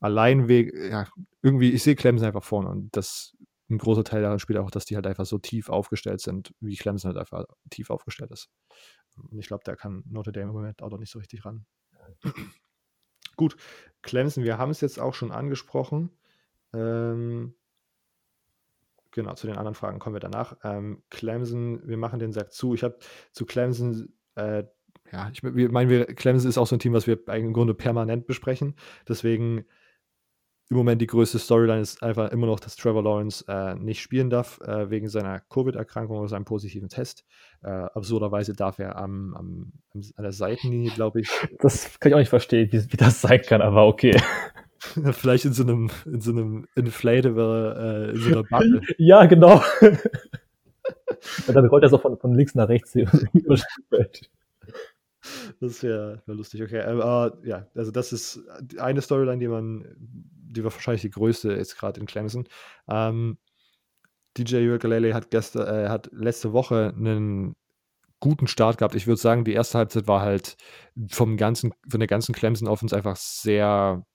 allein 0.00 0.48
wegen, 0.48 0.90
ja, 0.90 1.06
irgendwie, 1.42 1.70
ich 1.70 1.82
sehe 1.82 1.96
Clemson 1.96 2.26
einfach 2.26 2.44
vorne 2.44 2.70
und 2.70 2.96
das 2.96 3.36
ein 3.68 3.78
großer 3.78 4.04
Teil 4.04 4.22
daran 4.22 4.40
spielt 4.40 4.58
auch, 4.58 4.70
dass 4.70 4.84
die 4.84 4.96
halt 4.96 5.06
einfach 5.06 5.26
so 5.26 5.38
tief 5.38 5.68
aufgestellt 5.68 6.20
sind, 6.20 6.52
wie 6.60 6.76
Clemson 6.76 7.10
halt 7.10 7.18
einfach 7.18 7.44
tief 7.70 7.90
aufgestellt 7.90 8.32
ist. 8.32 8.48
Und 9.16 9.38
ich 9.38 9.46
glaube, 9.46 9.62
da 9.64 9.76
kann 9.76 10.02
Notre 10.06 10.32
Dame 10.32 10.48
im 10.48 10.56
Moment 10.56 10.82
auch 10.82 10.90
noch 10.90 10.98
nicht 10.98 11.10
so 11.10 11.18
richtig 11.18 11.44
ran. 11.44 11.66
Gut, 13.36 13.56
Clemson, 14.02 14.44
wir 14.44 14.58
haben 14.58 14.70
es 14.70 14.80
jetzt 14.80 14.98
auch 14.98 15.14
schon 15.14 15.30
angesprochen. 15.30 16.10
Ähm, 16.72 17.54
genau, 19.10 19.34
zu 19.34 19.46
den 19.46 19.56
anderen 19.56 19.74
Fragen 19.74 19.98
kommen 19.98 20.14
wir 20.14 20.20
danach. 20.20 20.56
Ähm, 20.64 21.02
Clemson, 21.10 21.86
wir 21.86 21.96
machen 21.96 22.18
den 22.18 22.32
Sack 22.32 22.52
zu. 22.52 22.74
Ich 22.74 22.82
habe 22.82 22.98
zu 23.32 23.46
Clemson, 23.46 24.12
äh, 24.36 24.64
ja, 25.12 25.30
ich 25.32 25.42
meine, 25.42 26.06
Clemson 26.06 26.48
ist 26.48 26.58
auch 26.58 26.66
so 26.66 26.76
ein 26.76 26.80
Team, 26.80 26.92
was 26.92 27.06
wir 27.06 27.26
im 27.28 27.52
Grunde 27.52 27.74
permanent 27.74 28.26
besprechen. 28.26 28.76
Deswegen 29.08 29.64
im 30.70 30.76
Moment 30.76 31.02
die 31.02 31.08
größte 31.08 31.40
Storyline 31.40 31.80
ist 31.80 32.00
einfach 32.00 32.30
immer 32.30 32.46
noch, 32.46 32.60
dass 32.60 32.76
Trevor 32.76 33.02
Lawrence 33.02 33.44
äh, 33.48 33.74
nicht 33.74 34.00
spielen 34.00 34.30
darf, 34.30 34.60
äh, 34.60 34.88
wegen 34.88 35.08
seiner 35.08 35.40
Covid-Erkrankung 35.40 36.18
oder 36.18 36.28
seinem 36.28 36.44
positiven 36.44 36.88
Test. 36.88 37.24
Äh, 37.62 37.70
absurderweise 37.70 38.54
darf 38.54 38.78
er 38.78 38.94
am, 38.94 39.34
am, 39.34 39.72
an 39.92 40.22
der 40.22 40.30
Seitenlinie, 40.30 40.92
glaube 40.92 41.22
ich. 41.22 41.28
Das 41.58 41.98
kann 41.98 42.10
ich 42.10 42.14
auch 42.14 42.20
nicht 42.20 42.28
verstehen, 42.28 42.70
wie, 42.70 42.92
wie 42.92 42.96
das 42.96 43.20
sein 43.20 43.42
kann, 43.42 43.60
aber 43.62 43.86
okay. 43.86 44.16
Vielleicht 45.12 45.44
in 45.44 45.52
so 45.52 45.62
einem, 45.62 45.90
in 46.06 46.20
so 46.20 46.30
einem 46.30 46.66
Inflatable, 46.74 48.10
äh, 48.10 48.10
in 48.14 48.20
so 48.20 48.28
einer 48.30 48.42
Bubble. 48.44 48.80
ja, 48.98 49.26
genau. 49.26 49.62
Und 51.46 51.54
dann 51.54 51.66
rollt 51.66 51.82
er 51.82 51.90
so 51.90 51.98
von, 51.98 52.18
von 52.18 52.34
links 52.34 52.54
nach 52.54 52.68
rechts 52.68 52.94
Das 55.60 55.82
wäre 55.82 56.22
wär 56.24 56.34
lustig, 56.34 56.62
okay. 56.62 56.80
Aber 56.80 57.38
äh, 57.44 57.48
ja, 57.48 57.66
also 57.74 57.90
das 57.90 58.12
ist 58.12 58.40
eine 58.78 59.02
Storyline, 59.02 59.38
die 59.38 59.48
man, 59.48 59.84
die 59.98 60.64
war 60.64 60.72
wahrscheinlich 60.72 61.02
die 61.02 61.10
größte 61.10 61.52
jetzt 61.52 61.78
gerade 61.78 62.00
in 62.00 62.06
Clemson. 62.06 62.48
Ähm, 62.88 63.36
DJ 64.38 64.68
Ugalele 64.70 65.12
hat 65.12 65.30
gestern, 65.30 65.66
äh, 65.66 65.88
hat 65.88 66.08
letzte 66.12 66.54
Woche 66.54 66.94
einen 66.96 67.54
guten 68.20 68.46
Start 68.46 68.78
gehabt. 68.78 68.94
Ich 68.94 69.06
würde 69.06 69.20
sagen, 69.20 69.44
die 69.44 69.52
erste 69.52 69.76
Halbzeit 69.76 70.06
war 70.08 70.22
halt 70.22 70.56
vom 71.10 71.36
ganzen, 71.36 71.72
von 71.88 72.00
der 72.00 72.06
ganzen 72.06 72.34
Clemson 72.34 72.68
Offense 72.68 72.96
einfach 72.96 73.16
sehr 73.16 74.06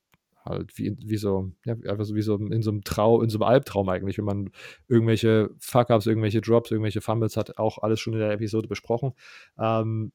halt 0.46 0.76
wie, 0.78 0.96
wie 0.98 1.16
so, 1.16 1.50
ja, 1.64 1.74
einfach 1.74 2.04
so 2.04 2.14
wie 2.14 2.22
so 2.22 2.36
in 2.36 2.62
so 2.62 2.70
einem 2.70 2.82
Trau, 2.84 3.22
in 3.22 3.28
so 3.28 3.38
einem 3.38 3.48
Albtraum 3.50 3.88
eigentlich, 3.88 4.18
wenn 4.18 4.24
man 4.24 4.50
irgendwelche 4.88 5.50
Fuck-Ups, 5.58 6.06
irgendwelche 6.06 6.40
Drops, 6.40 6.70
irgendwelche 6.70 7.00
Fumbles 7.00 7.36
hat, 7.36 7.58
auch 7.58 7.78
alles 7.78 8.00
schon 8.00 8.14
in 8.14 8.20
der 8.20 8.32
Episode 8.32 8.68
besprochen. 8.68 9.12
Ähm, 9.58 10.12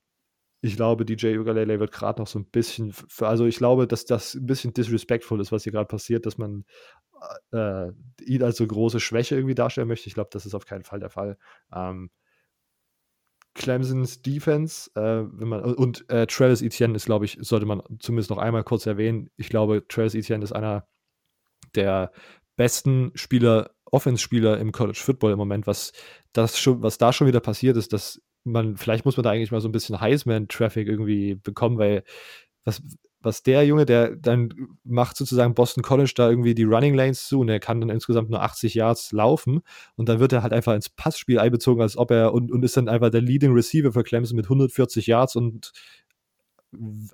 ich 0.64 0.76
glaube, 0.76 1.06
DJ 1.06 1.38
Ugalele 1.38 1.80
wird 1.80 1.92
gerade 1.92 2.22
noch 2.22 2.28
so 2.28 2.38
ein 2.38 2.46
bisschen, 2.46 2.94
für, 2.94 3.28
also 3.28 3.46
ich 3.46 3.58
glaube, 3.58 3.88
dass 3.88 4.06
das 4.06 4.36
ein 4.36 4.46
bisschen 4.46 4.74
disrespectful 4.74 5.42
ist, 5.42 5.52
was 5.52 5.64
hier 5.64 5.72
gerade 5.72 5.88
passiert, 5.88 6.28
dass 6.28 6.38
man 6.38 6.66
äh, 7.52 7.88
ihn 8.24 8.44
als 8.44 8.58
so 8.58 8.68
große 8.68 9.00
Schwäche 9.00 9.36
irgendwie 9.36 9.56
darstellen 9.56 9.88
möchte. 9.88 10.08
Ich 10.08 10.14
glaube, 10.14 10.30
das 10.32 10.46
ist 10.46 10.54
auf 10.54 10.66
keinen 10.66 10.84
Fall 10.84 11.00
der 11.00 11.10
Fall. 11.10 11.38
Ähm, 11.74 12.12
Clemsons 13.54 14.22
Defense, 14.22 14.90
äh, 14.96 15.26
wenn 15.32 15.48
man, 15.48 15.62
und 15.62 16.10
äh, 16.10 16.26
Travis 16.26 16.62
Etienne 16.62 16.96
ist, 16.96 17.06
glaube 17.06 17.26
ich, 17.26 17.38
sollte 17.42 17.66
man 17.66 17.82
zumindest 18.00 18.30
noch 18.30 18.38
einmal 18.38 18.64
kurz 18.64 18.86
erwähnen. 18.86 19.30
Ich 19.36 19.50
glaube, 19.50 19.86
Travis 19.88 20.16
Etienne 20.16 20.44
ist 20.44 20.54
einer 20.54 20.88
der 21.76 22.12
besten 22.56 23.12
Spieler, 23.16 23.72
Offense-Spieler 23.86 24.58
im 24.60 24.72
College 24.72 25.00
Football 25.02 25.34
im 25.34 25.38
Moment, 25.38 25.68
was 25.68 25.92
das 26.34 26.60
schon, 26.60 26.82
was 26.82 26.98
da 26.98 27.12
schon 27.12 27.28
wieder 27.28 27.42
passiert 27.42 27.76
ist, 27.76 27.92
dass 27.92 28.22
man, 28.44 28.78
vielleicht 28.78 29.06
muss 29.06 29.18
man 29.18 29.24
da 29.24 29.32
eigentlich 29.32 29.52
mal 29.52 29.62
so 29.62 29.68
ein 29.68 29.74
bisschen 29.74 30.00
Heisman-Traffic 30.00 30.88
irgendwie 30.88 31.36
bekommen, 31.36 31.78
weil 31.78 32.04
was, 32.64 32.82
was 33.22 33.44
der 33.44 33.66
Junge, 33.66 33.86
der 33.86 34.16
dann 34.16 34.54
macht 34.84 35.18
sozusagen 35.18 35.54
Boston 35.54 35.84
College 35.84 36.14
da 36.16 36.30
irgendwie 36.30 36.56
die 36.56 36.64
Running 36.64 36.96
Lanes 36.96 37.28
zu 37.28 37.40
und 37.40 37.50
er 37.50 37.60
kann 37.60 37.80
dann 37.80 37.90
insgesamt 37.90 38.30
nur 38.30 38.42
80 38.42 38.74
Yards 38.74 39.12
laufen 39.12 39.62
und 39.96 40.10
dann 40.10 40.20
wird 40.20 40.34
er 40.34 40.44
halt 40.44 40.54
einfach 40.54 40.74
ins 40.74 40.90
Passspiel 40.90 41.40
einbezogen, 41.40 41.82
als 41.82 41.98
ob 41.98 42.12
er 42.12 42.34
und, 42.34 42.52
und 42.52 42.64
ist 42.64 42.78
dann 42.78 42.90
einfach 42.90 43.10
der 43.10 43.22
Leading 43.22 43.54
Receiver 43.54 43.92
für 43.92 44.04
Clemson 44.04 44.36
mit 44.36 44.46
140 44.46 45.08
Yards 45.08 45.36
und 45.36 45.72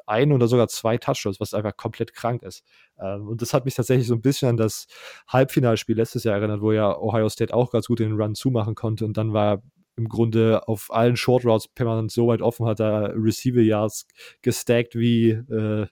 ein 0.05 0.31
oder 0.31 0.47
sogar 0.47 0.67
zwei 0.67 0.97
Touchdowns, 0.97 1.39
was 1.39 1.53
einfach 1.53 1.75
komplett 1.75 2.13
krank 2.13 2.43
ist. 2.43 2.63
Ähm, 2.99 3.27
und 3.27 3.41
das 3.41 3.53
hat 3.53 3.65
mich 3.65 3.75
tatsächlich 3.75 4.07
so 4.07 4.13
ein 4.13 4.21
bisschen 4.21 4.49
an 4.49 4.57
das 4.57 4.88
Halbfinalspiel 5.27 5.95
letztes 5.95 6.23
Jahr 6.23 6.35
erinnert, 6.35 6.61
wo 6.61 6.71
ja 6.71 6.95
Ohio 6.97 7.27
State 7.29 7.53
auch 7.53 7.71
ganz 7.71 7.88
gut 7.88 7.99
den 7.99 8.13
Run 8.13 8.35
zumachen 8.35 8.75
konnte 8.75 9.05
und 9.05 9.17
dann 9.17 9.34
war 9.34 9.63
im 9.97 10.07
Grunde 10.07 10.67
auf 10.67 10.93
allen 10.93 11.17
Short 11.17 11.43
Routes 11.43 11.67
permanent 11.69 12.11
so 12.11 12.27
weit 12.27 12.41
offen 12.41 12.67
hat, 12.67 12.79
da 12.79 13.07
Receiver 13.15 13.61
Yards 13.61 14.05
gestackt 14.43 14.95
wie 14.95 15.31
äh, 15.31 15.88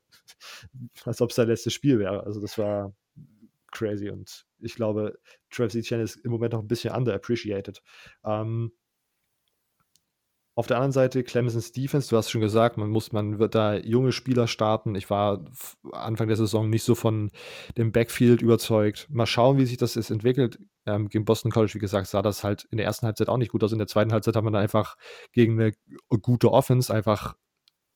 als 1.03 1.21
ob 1.21 1.29
es 1.29 1.35
sein 1.35 1.47
letztes 1.47 1.73
Spiel 1.73 1.99
wäre. 1.99 2.23
Also 2.23 2.41
das 2.41 2.57
war 2.57 2.93
crazy 3.71 4.09
und 4.09 4.45
ich 4.59 4.75
glaube, 4.75 5.19
Travis 5.49 5.75
Etienne 5.75 6.03
ist 6.03 6.15
im 6.17 6.31
Moment 6.31 6.53
noch 6.53 6.61
ein 6.61 6.67
bisschen 6.67 6.95
underappreciated. 6.95 7.81
Ähm, 8.23 8.71
auf 10.57 10.67
der 10.67 10.77
anderen 10.77 10.93
Seite 10.93 11.21
Clemson's 11.23 11.73
Defense, 11.73 12.09
du 12.09 12.15
hast 12.15 12.29
schon 12.31 12.39
gesagt, 12.39 12.77
man 12.77 12.89
muss, 12.89 13.11
man 13.11 13.39
wird 13.39 13.55
da 13.55 13.75
junge 13.75 14.13
Spieler 14.13 14.47
starten. 14.47 14.95
Ich 14.95 15.09
war 15.09 15.43
Anfang 15.91 16.29
der 16.29 16.37
Saison 16.37 16.69
nicht 16.69 16.83
so 16.83 16.95
von 16.95 17.29
dem 17.77 17.91
Backfield 17.91 18.41
überzeugt. 18.41 19.07
Mal 19.09 19.25
schauen, 19.25 19.57
wie 19.57 19.65
sich 19.65 19.75
das 19.75 19.95
jetzt 19.95 20.11
entwickelt. 20.11 20.59
Ähm, 20.85 21.09
gegen 21.09 21.25
Boston 21.25 21.51
College, 21.51 21.73
wie 21.73 21.79
gesagt, 21.79 22.07
sah 22.07 22.21
das 22.21 22.45
halt 22.45 22.69
in 22.71 22.77
der 22.77 22.85
ersten 22.85 23.05
Halbzeit 23.05 23.27
auch 23.27 23.37
nicht 23.37 23.51
gut 23.51 23.65
aus. 23.65 23.73
In 23.73 23.79
der 23.79 23.87
zweiten 23.87 24.13
Halbzeit 24.13 24.37
hat 24.37 24.45
man 24.45 24.53
dann 24.53 24.61
einfach 24.61 24.95
gegen 25.33 25.59
eine 25.59 25.73
gute 26.21 26.49
Offense 26.49 26.93
einfach 26.93 27.35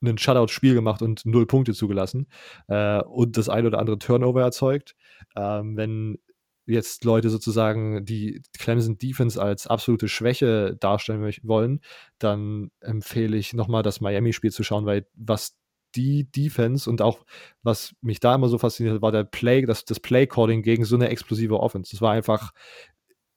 ein 0.02 0.18
Shutout-Spiel 0.18 0.74
gemacht 0.74 1.02
und 1.02 1.26
null 1.26 1.46
Punkte 1.46 1.74
zugelassen 1.74 2.28
äh, 2.68 3.02
und 3.02 3.38
das 3.38 3.50
ein 3.50 3.66
oder 3.66 3.80
andere 3.80 4.00
Turnover 4.00 4.42
erzeugt. 4.42 4.96
Ähm, 5.36 5.76
wenn 5.78 6.18
jetzt 6.66 7.04
Leute 7.04 7.30
sozusagen 7.30 8.06
die 8.06 8.42
Clemson 8.58 8.98
Defense 8.98 9.42
als 9.42 9.68
absolute 9.68 10.08
Schwäche 10.08 10.78
darstellen 10.80 11.34
wollen, 11.44 11.82
dann 12.20 12.72
empfehle 12.80 13.38
ich 13.38 13.54
nochmal 13.54 13.84
das 13.84 14.02
Miami-Spiel 14.02 14.52
zu 14.52 14.64
schauen, 14.64 14.86
weil 14.86 15.08
was 15.16 15.58
die 15.96 16.30
Defense 16.32 16.90
und 16.90 17.02
auch 17.02 17.26
was 17.64 17.96
mich 18.02 18.20
da 18.20 18.36
immer 18.36 18.48
so 18.48 18.60
fasziniert 18.60 18.96
hat, 18.96 19.02
war 19.02 19.12
der 19.12 19.24
Play, 19.24 19.66
das, 19.66 19.86
das 19.86 20.00
Play-Calling 20.00 20.62
gegen 20.62 20.86
so 20.86 20.96
eine 20.96 21.10
explosive 21.10 21.60
Offense. 21.60 21.92
Das 21.92 22.02
war 22.02 22.12
einfach, 22.14 22.52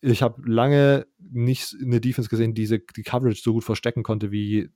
ich 0.02 0.22
habe 0.22 0.43
lange 0.51 1.06
nicht 1.18 1.74
eine 1.80 2.01
Defense 2.01 2.28
gesehen, 2.28 2.55
die 2.55 2.62
diese, 2.62 2.80
die 2.80 3.02
Coverage 3.02 3.40
so 3.43 3.55
gut 3.55 3.64
verstecken 3.64 4.02
konnte 4.02 4.30
wie 4.30 4.68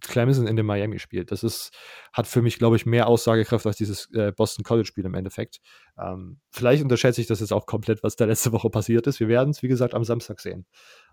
Clemson 0.00 0.46
in 0.46 0.56
dem 0.56 0.66
Miami-Spiel. 0.66 1.24
Das 1.24 1.42
ist, 1.42 1.72
hat 2.12 2.26
für 2.26 2.42
mich, 2.42 2.58
glaube 2.58 2.76
ich, 2.76 2.86
mehr 2.86 3.06
Aussagekraft 3.06 3.66
als 3.66 3.76
dieses 3.76 4.10
äh, 4.12 4.32
Boston 4.32 4.64
College-Spiel 4.64 5.04
im 5.04 5.14
Endeffekt. 5.14 5.60
Ähm, 5.98 6.40
vielleicht 6.50 6.82
unterschätze 6.82 7.20
ich 7.20 7.26
das 7.26 7.40
jetzt 7.40 7.52
auch 7.52 7.66
komplett, 7.66 8.02
was 8.02 8.16
da 8.16 8.24
letzte 8.24 8.52
Woche 8.52 8.70
passiert 8.70 9.06
ist. 9.06 9.20
Wir 9.20 9.28
werden 9.28 9.50
es, 9.50 9.62
wie 9.62 9.68
gesagt, 9.68 9.94
am 9.94 10.04
Samstag 10.04 10.40
sehen. 10.40 10.66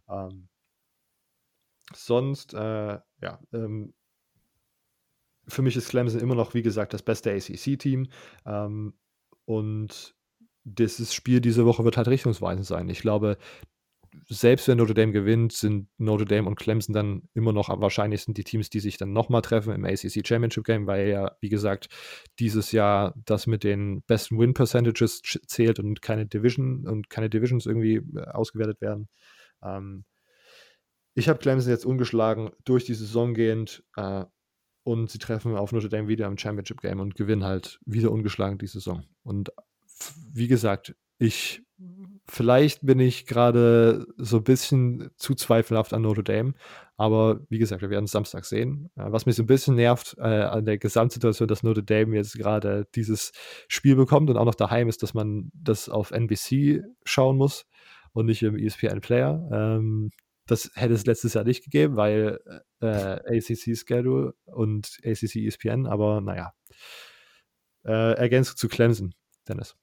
Ähm, 0.09 0.49
sonst, 1.93 2.53
äh, 2.53 2.99
ja, 3.21 3.39
ähm, 3.53 3.93
für 5.47 5.61
mich 5.61 5.77
ist 5.77 5.89
Clemson 5.89 6.19
immer 6.19 6.35
noch, 6.35 6.53
wie 6.53 6.61
gesagt, 6.61 6.93
das 6.93 7.01
beste 7.01 7.31
ACC-Team. 7.31 8.09
Ähm, 8.45 8.93
und 9.45 10.15
dieses 10.65 11.13
Spiel 11.13 11.39
diese 11.39 11.65
Woche 11.65 11.85
wird 11.85 11.95
halt 11.95 12.09
richtungsweisend 12.09 12.65
sein. 12.65 12.89
Ich 12.89 12.99
glaube, 12.99 13.37
selbst 14.27 14.67
wenn 14.67 14.77
Notre 14.77 14.93
Dame 14.93 15.11
gewinnt, 15.11 15.53
sind 15.53 15.89
Notre 15.97 16.25
Dame 16.25 16.47
und 16.47 16.55
Clemson 16.55 16.93
dann 16.93 17.29
immer 17.33 17.53
noch 17.53 17.69
am 17.69 17.81
wahrscheinlichsten 17.81 18.33
die 18.33 18.43
Teams, 18.43 18.69
die 18.69 18.79
sich 18.79 18.97
dann 18.97 19.13
nochmal 19.13 19.41
treffen 19.41 19.73
im 19.73 19.85
ACC 19.85 20.25
Championship 20.25 20.63
Game, 20.63 20.87
weil 20.87 21.07
ja, 21.07 21.35
wie 21.41 21.49
gesagt, 21.49 21.89
dieses 22.39 22.71
Jahr 22.71 23.13
das 23.25 23.47
mit 23.47 23.63
den 23.63 24.01
besten 24.03 24.37
Win 24.39 24.53
Percentages 24.53 25.21
zählt 25.21 25.79
und 25.79 26.01
keine 26.01 26.25
Division 26.25 26.87
und 26.87 27.09
keine 27.09 27.29
Divisions 27.29 27.65
irgendwie 27.65 27.95
äh, 27.95 28.27
ausgewertet 28.27 28.81
werden. 28.81 29.07
Ähm, 29.63 30.05
ich 31.13 31.29
habe 31.29 31.39
Clemson 31.39 31.71
jetzt 31.71 31.85
ungeschlagen 31.85 32.51
durch 32.63 32.85
die 32.85 32.93
Saison 32.93 33.33
gehend 33.33 33.83
äh, 33.95 34.25
und 34.83 35.09
sie 35.09 35.17
treffen 35.17 35.55
auf 35.55 35.71
Notre 35.71 35.89
Dame 35.89 36.07
wieder 36.07 36.27
im 36.27 36.37
Championship 36.37 36.81
Game 36.81 36.99
und 36.99 37.15
gewinnen 37.15 37.43
halt 37.43 37.79
wieder 37.85 38.11
ungeschlagen 38.11 38.57
die 38.57 38.67
Saison. 38.67 39.03
Und 39.23 39.51
wie 40.31 40.47
gesagt, 40.47 40.95
ich 41.17 41.61
vielleicht 42.29 42.85
bin 42.85 42.99
ich 42.99 43.25
gerade 43.25 44.05
so 44.17 44.37
ein 44.37 44.43
bisschen 44.43 45.09
zu 45.15 45.33
zweifelhaft 45.35 45.93
an 45.93 46.01
Notre 46.01 46.23
Dame, 46.23 46.53
aber 46.97 47.39
wie 47.49 47.59
gesagt, 47.59 47.81
wir 47.81 47.89
werden 47.89 48.05
es 48.05 48.11
Samstag 48.11 48.45
sehen. 48.45 48.89
Was 48.95 49.25
mich 49.25 49.35
so 49.35 49.43
ein 49.43 49.47
bisschen 49.47 49.75
nervt 49.75 50.15
äh, 50.17 50.23
an 50.23 50.65
der 50.65 50.77
Gesamtsituation, 50.77 51.47
dass 51.47 51.63
Notre 51.63 51.83
Dame 51.83 52.15
jetzt 52.15 52.37
gerade 52.37 52.87
dieses 52.95 53.31
Spiel 53.67 53.95
bekommt 53.95 54.29
und 54.29 54.37
auch 54.37 54.45
noch 54.45 54.55
daheim 54.55 54.89
ist, 54.89 55.03
dass 55.03 55.13
man 55.13 55.51
das 55.53 55.89
auf 55.89 56.11
NBC 56.11 56.83
schauen 57.03 57.37
muss 57.37 57.65
und 58.13 58.25
nicht 58.25 58.43
im 58.43 58.57
ESPN 58.57 58.99
Player. 58.99 59.47
Ähm, 59.51 60.11
das 60.47 60.71
hätte 60.75 60.93
es 60.93 61.05
letztes 61.05 61.33
Jahr 61.33 61.43
nicht 61.43 61.63
gegeben, 61.63 61.97
weil 61.97 62.39
äh, 62.81 62.87
ACC 62.87 63.77
Schedule 63.77 64.33
und 64.45 64.97
ACC 65.03 65.35
ESPN, 65.35 65.85
aber 65.85 66.21
naja. 66.21 66.53
Äh, 67.85 68.13
Ergänzung 68.13 68.57
zu 68.57 68.67
Clemson, 68.67 69.13
Dennis. 69.47 69.75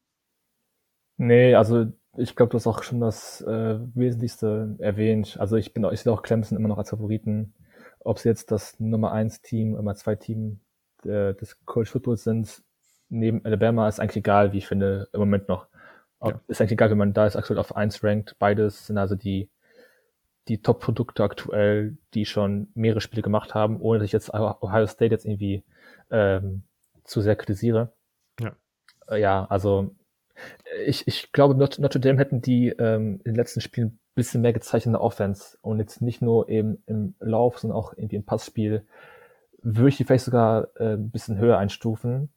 Nee, 1.17 1.55
also 1.55 1.87
ich 2.17 2.37
glaube, 2.37 2.51
du 2.51 2.57
hast 2.57 2.67
auch 2.67 2.83
schon 2.83 3.01
das 3.01 3.41
äh, 3.43 3.79
Wesentlichste 3.95 4.77
erwähnt. 4.79 5.37
Also 5.39 5.57
ich 5.57 5.73
bin 5.73 5.85
ich 5.93 6.01
sehe 6.01 6.13
auch 6.13 6.23
Clemson 6.23 6.59
immer 6.59 6.69
noch 6.69 6.79
als 6.79 6.91
Favoriten. 6.91 7.55
Ob 8.01 8.19
sie 8.19 8.29
jetzt 8.29 8.51
das 8.51 8.79
Nummer 8.79 9.13
1 9.13 9.43
Team, 9.43 9.73
Nummer 9.73 9.95
2 9.95 10.17
Team 10.17 10.61
äh, 11.05 11.35
des 11.35 11.65
College 11.65 11.91
Footballs 11.91 12.25
sind, 12.25 12.63
neben 13.09 13.45
Alabama 13.45 13.89
ist 13.89 14.01
eigentlich 14.01 14.19
egal, 14.19 14.53
wie 14.53 14.59
ich 14.59 14.67
finde, 14.67 15.09
im 15.13 15.21
Moment 15.21 15.49
noch. 15.49 15.67
Ja. 16.23 16.41
Ist 16.49 16.61
eigentlich 16.61 16.73
egal, 16.73 16.91
wenn 16.91 16.99
man 16.99 17.13
da 17.13 17.27
ist 17.27 17.37
aktuell 17.37 17.59
auf 17.59 17.77
1 17.77 18.03
rankt. 18.05 18.37
Beides 18.39 18.87
sind 18.87 18.99
also 18.99 19.15
die, 19.15 19.49
die 20.49 20.63
Top-Produkte 20.63 21.23
aktuell, 21.23 21.97
die 22.15 22.27
schon 22.27 22.69
mehrere 22.75 23.01
Spiele 23.01 23.23
gemacht 23.23 23.55
haben, 23.55 23.81
ohne 23.81 23.99
dass 23.99 24.07
ich 24.07 24.13
jetzt 24.13 24.33
Ohio 24.33 24.87
State 24.87 25.13
jetzt 25.13 25.27
irgendwie 25.27 25.65
ähm, 26.11 26.63
zu 27.05 27.21
sehr 27.21 27.37
kritisiere. 27.37 27.93
Ja. 28.41 28.57
Äh, 29.09 29.21
ja, 29.21 29.47
also 29.47 29.95
ich, 30.87 31.07
ich 31.07 31.33
glaube, 31.33 31.55
Notre 31.55 32.01
Dame 32.01 32.19
hätten 32.19 32.41
die 32.41 32.69
ähm, 32.71 33.21
in 33.25 33.33
den 33.33 33.35
letzten 33.35 33.61
Spielen 33.61 33.89
ein 33.89 33.99
bisschen 34.15 34.43
mehr 34.43 34.53
gezeichnete 34.53 35.01
Offense 35.01 35.59
und 35.63 35.79
jetzt 35.79 36.03
nicht 36.03 36.23
nur 36.23 36.49
eben 36.49 36.83
im 36.87 37.15
Lauf, 37.21 37.59
sondern 37.59 37.79
auch 37.79 37.93
irgendwie 37.97 38.17
im 38.17 38.25
Passspiel. 38.25 38.85
Würde 39.63 39.89
ich 39.89 39.97
die 39.97 40.05
vielleicht 40.05 40.25
sogar 40.25 40.69
äh, 40.77 40.95
ein 40.95 41.11
bisschen 41.11 41.39
höher 41.39 41.59
einstufen. 41.59 42.29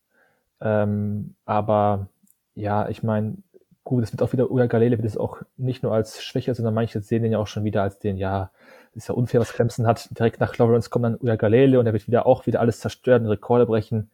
Ähm, 0.61 1.35
aber 1.45 2.07
ja, 2.55 2.89
ich 2.89 3.03
meine, 3.03 3.37
gut, 3.83 4.03
es 4.03 4.11
wird 4.11 4.21
auch 4.21 4.33
wieder, 4.33 4.51
Uya 4.51 4.65
Galele 4.65 4.97
wird 4.97 5.07
es 5.07 5.17
auch 5.17 5.41
nicht 5.57 5.83
nur 5.83 5.93
als 5.93 6.23
Schwäche, 6.23 6.53
sondern 6.55 6.73
manche 6.73 7.01
sehen 7.01 7.23
den 7.23 7.31
ja 7.31 7.39
auch 7.39 7.47
schon 7.47 7.63
wieder 7.63 7.83
als 7.83 7.99
den, 7.99 8.17
ja, 8.17 8.51
ist 8.93 9.09
ja 9.09 9.13
unfair, 9.15 9.39
was 9.39 9.53
Clemson 9.53 9.85
hat. 9.85 10.09
Direkt 10.17 10.39
nach 10.39 10.57
Lawrence 10.57 10.89
kommt 10.89 11.05
dann 11.05 11.17
Uya 11.21 11.35
Galele 11.35 11.79
und 11.79 11.85
er 11.85 11.93
wird 11.93 12.07
wieder 12.07 12.25
auch 12.25 12.47
wieder 12.47 12.59
alles 12.59 12.79
zerstören, 12.79 13.27
Rekorde 13.27 13.65
brechen. 13.65 14.09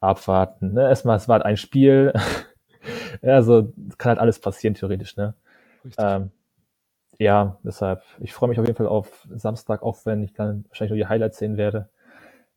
Abwarten. 0.00 0.74
Ne? 0.74 0.82
Erstmal, 0.88 1.16
es 1.16 1.28
war 1.28 1.34
halt 1.34 1.44
ein 1.44 1.56
Spiel. 1.56 2.12
also 3.22 3.72
kann 3.98 4.10
halt 4.10 4.18
alles 4.20 4.38
passieren, 4.40 4.74
theoretisch, 4.74 5.16
ne? 5.16 5.34
Ähm, 5.98 6.30
ja, 7.18 7.58
deshalb, 7.64 8.02
ich 8.20 8.32
freue 8.32 8.48
mich 8.48 8.60
auf 8.60 8.66
jeden 8.66 8.76
Fall 8.76 8.86
auf 8.86 9.26
Samstag, 9.34 9.82
auch 9.82 9.98
wenn 10.04 10.22
ich 10.22 10.34
dann 10.34 10.64
wahrscheinlich 10.68 10.90
nur 10.90 10.98
die 10.98 11.08
Highlights 11.08 11.38
sehen 11.38 11.56
werde. 11.56 11.88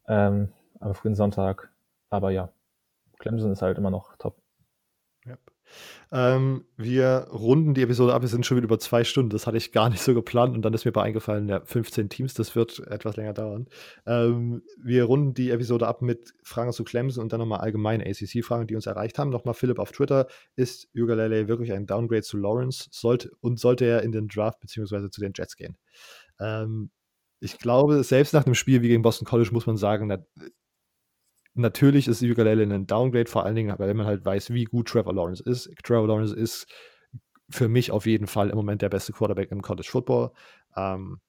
Ähm, 0.07 0.49
am 0.79 0.93
frühen 0.95 1.15
Sonntag. 1.15 1.71
Aber 2.09 2.31
ja, 2.31 2.49
Clemson 3.19 3.51
ist 3.51 3.61
halt 3.61 3.77
immer 3.77 3.91
noch 3.91 4.15
top. 4.17 4.40
Ähm, 6.11 6.65
wir 6.75 7.27
runden 7.31 7.73
die 7.73 7.83
Episode 7.83 8.13
ab. 8.13 8.21
Wir 8.21 8.29
sind 8.29 8.45
schon 8.45 8.57
wieder 8.57 8.65
über 8.65 8.79
zwei 8.79 9.03
Stunden. 9.03 9.29
Das 9.29 9.47
hatte 9.47 9.57
ich 9.57 9.71
gar 9.71 9.89
nicht 9.89 10.01
so 10.01 10.13
geplant. 10.13 10.55
Und 10.55 10.63
dann 10.63 10.73
ist 10.73 10.83
mir 10.85 10.91
bei 10.91 11.03
eingefallen, 11.03 11.47
ja, 11.47 11.61
15 11.63 12.09
Teams, 12.09 12.33
das 12.33 12.55
wird 12.55 12.79
etwas 12.87 13.15
länger 13.15 13.33
dauern. 13.33 13.67
Ähm, 14.05 14.61
wir 14.77 15.05
runden 15.05 15.33
die 15.33 15.51
Episode 15.51 15.87
ab 15.87 16.01
mit 16.01 16.33
Fragen 16.43 16.73
zu 16.73 16.83
Clemson 16.83 17.23
und 17.23 17.31
dann 17.31 17.39
nochmal 17.39 17.61
allgemeine 17.61 18.05
ACC-Fragen, 18.05 18.67
die 18.67 18.75
uns 18.75 18.85
erreicht 18.85 19.19
haben. 19.19 19.29
Nochmal 19.29 19.53
Philipp 19.53 19.79
auf 19.79 19.91
Twitter. 19.91 20.27
Ist 20.55 20.89
Ugalele 20.95 21.47
wirklich 21.47 21.71
ein 21.71 21.85
Downgrade 21.85 22.23
zu 22.23 22.37
Lawrence? 22.37 22.87
Sollte, 22.91 23.31
und 23.39 23.59
sollte 23.59 23.85
er 23.85 24.03
in 24.03 24.11
den 24.11 24.27
Draft 24.27 24.59
beziehungsweise 24.59 25.09
zu 25.09 25.21
den 25.21 25.31
Jets 25.35 25.55
gehen? 25.55 25.77
Ähm, 26.39 26.91
ich 27.39 27.57
glaube, 27.57 28.03
selbst 28.03 28.33
nach 28.33 28.45
einem 28.45 28.55
Spiel 28.55 28.81
wie 28.83 28.87
gegen 28.87 29.01
Boston 29.01 29.27
College 29.27 29.49
muss 29.51 29.65
man 29.65 29.75
sagen, 29.75 30.07
natürlich 31.53 32.07
ist 32.07 32.21
Ukulele 32.21 32.63
ein 32.63 32.87
Downgrade, 32.87 33.29
vor 33.29 33.45
allen 33.45 33.55
Dingen, 33.55 33.75
wenn 33.77 33.97
man 33.97 34.05
halt 34.05 34.25
weiß, 34.25 34.51
wie 34.51 34.65
gut 34.65 34.87
Trevor 34.87 35.13
Lawrence 35.13 35.43
ist. 35.43 35.69
Trevor 35.83 36.07
Lawrence 36.07 36.35
ist 36.35 36.67
für 37.49 37.67
mich 37.67 37.91
auf 37.91 38.05
jeden 38.05 38.27
Fall 38.27 38.49
im 38.49 38.55
Moment 38.55 38.81
der 38.81 38.89
beste 38.89 39.13
Quarterback 39.13 39.51
im 39.51 39.61
College 39.61 39.87
Football. 39.89 40.31
Ähm, 40.75 41.19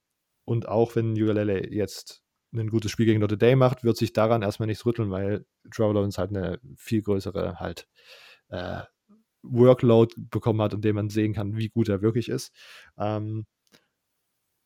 und 0.45 0.69
auch 0.69 0.95
wenn 0.97 1.13
Ukulele 1.13 1.73
jetzt 1.73 2.23
ein 2.55 2.69
gutes 2.69 2.91
Spiel 2.91 3.07
gegen 3.07 3.21
Notre 3.21 3.39
Dame 3.39 3.57
macht, 3.57 3.83
wird 3.85 3.97
sich 3.97 4.13
daran 4.13 4.43
erstmal 4.43 4.67
nichts 4.67 4.85
rütteln, 4.85 5.11
weil 5.11 5.47
Trevor 5.71 5.95
Lawrence 5.95 6.19
halt 6.19 6.31
eine 6.31 6.61
viel 6.77 7.03
größere 7.03 7.59
halt 7.59 7.89
äh, 8.49 8.83
Workload 9.43 10.15
bekommen 10.31 10.61
hat, 10.61 10.75
in 10.75 10.83
dem 10.83 10.97
man 10.97 11.09
sehen 11.09 11.33
kann, 11.33 11.57
wie 11.57 11.69
gut 11.69 11.89
er 11.89 12.03
wirklich 12.03 12.29
ist. 12.29 12.53
Ähm, 12.99 13.47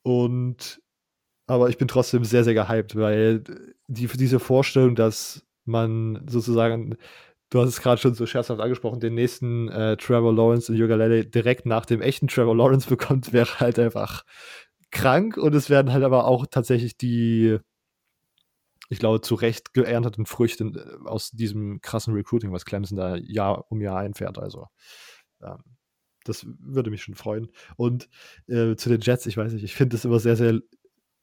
und 0.02 0.80
aber 1.48 1.68
ich 1.68 1.78
bin 1.78 1.88
trotzdem 1.88 2.24
sehr, 2.24 2.42
sehr 2.42 2.54
gehypt, 2.54 2.96
weil 2.96 3.44
die, 3.86 4.08
diese 4.08 4.40
Vorstellung, 4.40 4.96
dass 4.96 5.45
man 5.66 6.24
sozusagen, 6.28 6.96
du 7.50 7.60
hast 7.60 7.68
es 7.68 7.80
gerade 7.80 8.00
schon 8.00 8.14
so 8.14 8.26
scherzhaft 8.26 8.60
angesprochen, 8.60 9.00
den 9.00 9.14
nächsten 9.14 9.68
äh, 9.68 9.96
Trevor 9.96 10.34
Lawrence 10.34 10.72
und 10.72 10.78
Yogalele 10.78 11.26
direkt 11.26 11.66
nach 11.66 11.86
dem 11.86 12.00
echten 12.00 12.28
Trevor 12.28 12.56
Lawrence 12.56 12.88
bekommt, 12.88 13.32
wäre 13.32 13.60
halt 13.60 13.78
einfach 13.78 14.24
krank 14.90 15.36
und 15.36 15.54
es 15.54 15.70
werden 15.70 15.92
halt 15.92 16.04
aber 16.04 16.26
auch 16.26 16.46
tatsächlich 16.46 16.96
die, 16.96 17.58
ich 18.88 18.98
glaube, 18.98 19.20
zu 19.20 19.34
Recht 19.34 19.74
geernteten 19.74 20.26
Früchte 20.26 20.64
äh, 20.64 21.08
aus 21.08 21.30
diesem 21.30 21.80
krassen 21.80 22.14
Recruiting, 22.14 22.52
was 22.52 22.64
Clemson 22.64 22.96
da 22.96 23.16
Jahr 23.16 23.70
um 23.70 23.80
Jahr 23.80 23.98
einfährt. 23.98 24.38
Also, 24.38 24.66
ähm, 25.42 25.62
das 26.24 26.46
würde 26.58 26.90
mich 26.90 27.02
schon 27.02 27.14
freuen. 27.14 27.50
Und 27.76 28.08
äh, 28.48 28.74
zu 28.76 28.88
den 28.88 29.00
Jets, 29.00 29.26
ich 29.26 29.36
weiß 29.36 29.52
nicht, 29.52 29.64
ich 29.64 29.74
finde 29.74 29.96
es 29.96 30.04
immer 30.04 30.18
sehr, 30.18 30.36
sehr 30.36 30.60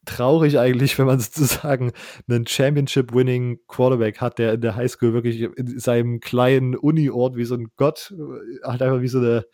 traurig 0.06 0.60
eigentlich, 0.60 0.98
wenn 0.98 1.06
man 1.06 1.20
sozusagen 1.20 1.92
einen 2.28 2.48
Championship-winning 2.48 3.60
Quarterback 3.68 4.22
hat, 4.22 4.40
der 4.40 4.54
in 4.54 4.62
der 4.62 4.76
Highschool 4.76 5.14
wirklich 5.14 5.42
in 5.42 5.80
seinem 5.80 6.20
kleinen 6.20 6.76
Uni-Ort 6.76 7.36
wie 7.36 7.46
so 7.46 7.56
ein 7.56 7.68
Gott, 7.76 8.14
äh, 8.18 8.68
halt 8.68 8.82
einfach 8.82 9.02
wie 9.02 9.08
so 9.08 9.20
eine 9.20 9.46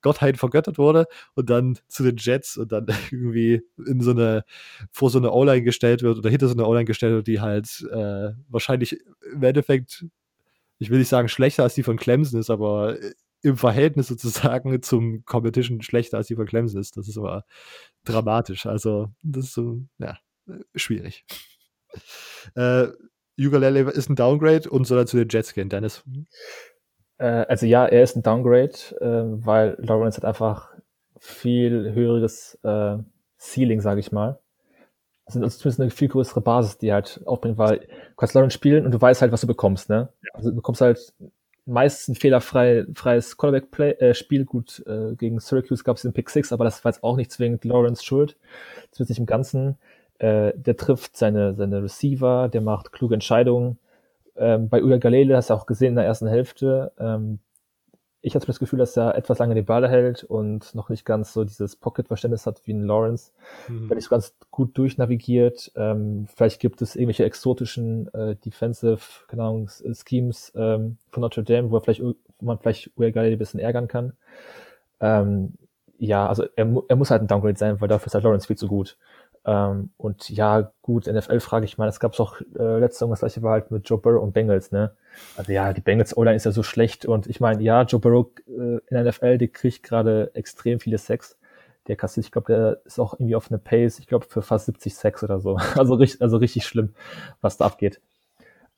Gottheit 0.00 0.36
vergöttert 0.36 0.78
wurde 0.78 1.06
und 1.34 1.50
dann 1.50 1.78
zu 1.88 2.04
den 2.04 2.16
Jets 2.16 2.56
und 2.56 2.70
dann 2.72 2.86
irgendwie 3.10 3.62
in 3.86 4.00
so 4.00 4.12
eine, 4.12 4.44
vor 4.92 5.10
so 5.10 5.18
eine 5.18 5.32
O-Line 5.32 5.62
gestellt 5.62 6.02
wird 6.02 6.18
oder 6.18 6.30
hinter 6.30 6.48
so 6.48 6.54
eine 6.54 6.66
O-Line 6.66 6.84
gestellt 6.84 7.14
wird, 7.14 7.26
die 7.26 7.40
halt 7.40 7.84
äh, 7.90 8.30
wahrscheinlich 8.48 8.98
im 9.32 9.42
Endeffekt, 9.42 10.06
ich 10.78 10.90
will 10.90 10.98
nicht 10.98 11.08
sagen 11.08 11.28
schlechter 11.28 11.64
als 11.64 11.74
die 11.74 11.82
von 11.82 11.96
Clemson 11.96 12.38
ist, 12.38 12.50
aber 12.50 12.96
im 13.42 13.56
Verhältnis 13.56 14.08
sozusagen 14.08 14.82
zum 14.82 15.24
Competition 15.24 15.82
schlechter 15.82 16.18
als 16.18 16.26
die 16.26 16.36
von 16.36 16.46
Clemson 16.46 16.80
ist. 16.80 16.96
Das 16.96 17.08
ist 17.08 17.18
aber 17.18 17.44
dramatisch. 18.04 18.66
Also, 18.66 19.08
das 19.22 19.46
ist 19.46 19.54
so, 19.54 19.82
ja, 19.98 20.18
schwierig. 20.74 21.24
äh, 22.54 22.88
Ugalele 23.38 23.90
ist 23.90 24.10
ein 24.10 24.16
Downgrade 24.16 24.68
und 24.68 24.86
soll 24.86 24.98
er 24.98 25.06
zu 25.06 25.16
den 25.16 25.28
Jets 25.28 25.54
gehen, 25.54 25.68
Dennis? 25.68 26.02
Äh, 27.18 27.46
also 27.48 27.66
ja, 27.66 27.86
er 27.86 28.02
ist 28.02 28.16
ein 28.16 28.22
Downgrade, 28.22 28.72
äh, 29.00 29.46
weil 29.46 29.76
Lawrence 29.78 30.16
hat 30.16 30.24
einfach 30.24 30.72
viel 31.18 31.92
höheres 31.92 32.58
äh, 32.62 32.98
Ceiling, 33.38 33.80
sage 33.80 34.00
ich 34.00 34.12
mal. 34.12 34.40
Also 35.24 35.40
zumindest 35.40 35.80
eine 35.80 35.90
viel 35.90 36.08
größere 36.08 36.40
Basis, 36.40 36.78
die 36.78 36.92
halt 36.92 37.20
aufbringt, 37.26 37.58
weil 37.58 37.80
du 37.80 38.16
kannst 38.16 38.34
Lawrence 38.34 38.54
spielen 38.54 38.86
und 38.86 38.92
du 38.92 39.00
weißt 39.00 39.20
halt, 39.20 39.30
was 39.30 39.42
du 39.42 39.46
bekommst, 39.46 39.90
ne? 39.90 40.08
Ja. 40.22 40.30
Also 40.34 40.50
du 40.50 40.56
bekommst 40.56 40.80
halt 40.80 41.12
meist 41.68 42.08
ein 42.08 42.14
fehlerfrei, 42.14 42.86
freies 42.94 43.36
Quarterback-Spiel. 43.36 44.40
Äh, 44.40 44.44
Gut, 44.44 44.82
äh, 44.86 45.14
gegen 45.14 45.38
Syracuse 45.38 45.84
gab 45.84 45.96
es 45.96 46.02
den 46.02 46.12
Pick 46.12 46.30
Six, 46.30 46.52
aber 46.52 46.64
das 46.64 46.84
war 46.84 46.92
jetzt 46.92 47.04
auch 47.04 47.16
nicht 47.16 47.30
zwingend 47.30 47.64
Lawrence 47.64 48.04
Schuld. 48.04 48.36
Zumindest 48.90 49.10
nicht 49.10 49.18
im 49.18 49.26
Ganzen. 49.26 49.76
Äh, 50.18 50.52
der 50.56 50.76
trifft 50.76 51.16
seine, 51.16 51.54
seine 51.54 51.82
Receiver, 51.82 52.48
der 52.48 52.60
macht 52.60 52.92
kluge 52.92 53.14
Entscheidungen. 53.14 53.78
Ähm, 54.36 54.68
bei 54.68 54.82
Uya 54.82 54.98
Galele 54.98 55.36
hast 55.36 55.50
du 55.50 55.54
auch 55.54 55.66
gesehen 55.66 55.90
in 55.90 55.96
der 55.96 56.06
ersten 56.06 56.26
Hälfte, 56.26 56.92
ähm, 56.98 57.38
ich 58.20 58.34
hatte 58.34 58.46
das 58.46 58.58
Gefühl, 58.58 58.80
dass 58.80 58.96
er 58.96 59.14
etwas 59.14 59.38
lange 59.38 59.54
den 59.54 59.64
Ball 59.64 59.88
hält 59.88 60.24
und 60.24 60.74
noch 60.74 60.88
nicht 60.88 61.04
ganz 61.04 61.32
so 61.32 61.44
dieses 61.44 61.76
Pocket-Verständnis 61.76 62.46
hat 62.46 62.60
wie 62.64 62.72
ein 62.72 62.82
Lawrence, 62.82 63.32
mhm. 63.68 63.88
wenn 63.88 63.96
nicht 63.96 64.06
so 64.06 64.10
ganz 64.10 64.34
gut 64.50 64.76
durchnavigiert. 64.76 65.70
Ähm, 65.76 66.26
vielleicht 66.34 66.60
gibt 66.60 66.82
es 66.82 66.96
irgendwelche 66.96 67.24
exotischen 67.24 68.12
äh, 68.14 68.34
Defensive, 68.36 69.00
keine 69.28 69.44
Ahnung, 69.44 69.68
Schemes 69.68 70.52
ähm, 70.56 70.98
von 71.10 71.20
Notre 71.20 71.44
Dame, 71.44 71.70
wo, 71.70 71.76
er 71.76 71.80
vielleicht, 71.80 72.02
wo 72.02 72.16
man 72.40 72.58
vielleicht 72.58 72.90
Uegale 72.98 73.30
ein 73.30 73.38
bisschen 73.38 73.60
ärgern 73.60 73.86
kann. 73.86 74.14
Ähm, 75.00 75.54
ja, 75.98 76.28
also 76.28 76.44
er, 76.56 76.82
er 76.88 76.96
muss 76.96 77.10
halt 77.10 77.22
ein 77.22 77.28
Downgrade 77.28 77.58
sein, 77.58 77.80
weil 77.80 77.88
dafür 77.88 78.06
ist 78.06 78.14
halt 78.14 78.24
Lawrence 78.24 78.46
viel 78.46 78.56
zu 78.56 78.68
gut. 78.68 78.96
Ähm, 79.44 79.90
und 79.96 80.28
ja, 80.30 80.72
gut, 80.82 81.06
NFL-Frage, 81.06 81.64
ich 81.64 81.78
meine, 81.78 81.88
es 81.88 82.00
gab 82.00 82.18
auch 82.20 82.40
äh, 82.58 82.78
letzte 82.78 82.98
Saison 82.98 83.10
das 83.10 83.20
gleiche 83.20 83.42
war 83.42 83.52
halt 83.52 83.70
mit 83.70 83.88
Joe 83.88 83.98
Burrow 83.98 84.22
und 84.22 84.32
Bengals, 84.32 84.72
ne? 84.72 84.92
Also 85.36 85.52
ja, 85.52 85.72
die 85.72 85.80
Bengals 85.80 86.16
O-Line 86.16 86.36
ist 86.36 86.44
ja 86.44 86.52
so 86.52 86.62
schlecht 86.62 87.06
und 87.06 87.26
ich 87.26 87.40
meine, 87.40 87.62
ja, 87.62 87.82
Joe 87.82 88.00
Burrow 88.00 88.26
äh, 88.46 88.50
in 88.50 88.80
der 88.90 89.04
NFL, 89.04 89.38
der 89.38 89.48
kriegt 89.48 89.82
gerade 89.82 90.30
extrem 90.34 90.80
viele 90.80 90.98
Sex. 90.98 91.38
Der 91.86 91.96
kassiert, 91.96 92.26
ich 92.26 92.32
glaube, 92.32 92.52
der 92.52 92.80
ist 92.84 92.98
auch 92.98 93.14
irgendwie 93.14 93.36
auf 93.36 93.50
eine 93.50 93.58
Pace, 93.58 93.98
ich 93.98 94.06
glaube, 94.06 94.26
für 94.28 94.42
fast 94.42 94.66
70 94.66 94.94
Sex 94.94 95.22
oder 95.24 95.40
so. 95.40 95.58
Also 95.76 95.94
richtig, 95.94 96.20
also 96.20 96.36
richtig 96.36 96.66
schlimm, 96.66 96.94
was 97.40 97.56
da 97.56 97.66
abgeht. 97.66 98.00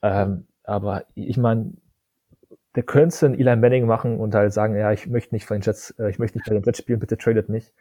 Ähm, 0.03 0.47
aber 0.63 1.05
ich 1.15 1.37
meine, 1.37 1.73
der 2.77 2.85
könnte 2.85 3.27
einen 3.27 3.35
Eli 3.35 3.57
Manning 3.57 3.87
machen 3.87 4.21
und 4.21 4.35
halt 4.35 4.53
sagen, 4.53 4.77
ja, 4.77 4.93
ich 4.93 5.09
möchte 5.09 5.35
nicht 5.35 5.47
von 5.47 5.57
den 5.57 5.63
Jets, 5.63 5.91
äh, 5.99 6.11
ich 6.11 6.19
möchte 6.19 6.39
nicht 6.39 6.47
bei 6.49 6.55
den 6.55 6.63
Jets 6.63 6.79
spielen, 6.79 7.01
bitte 7.01 7.19
tradet 7.19 7.49
mich. 7.49 7.73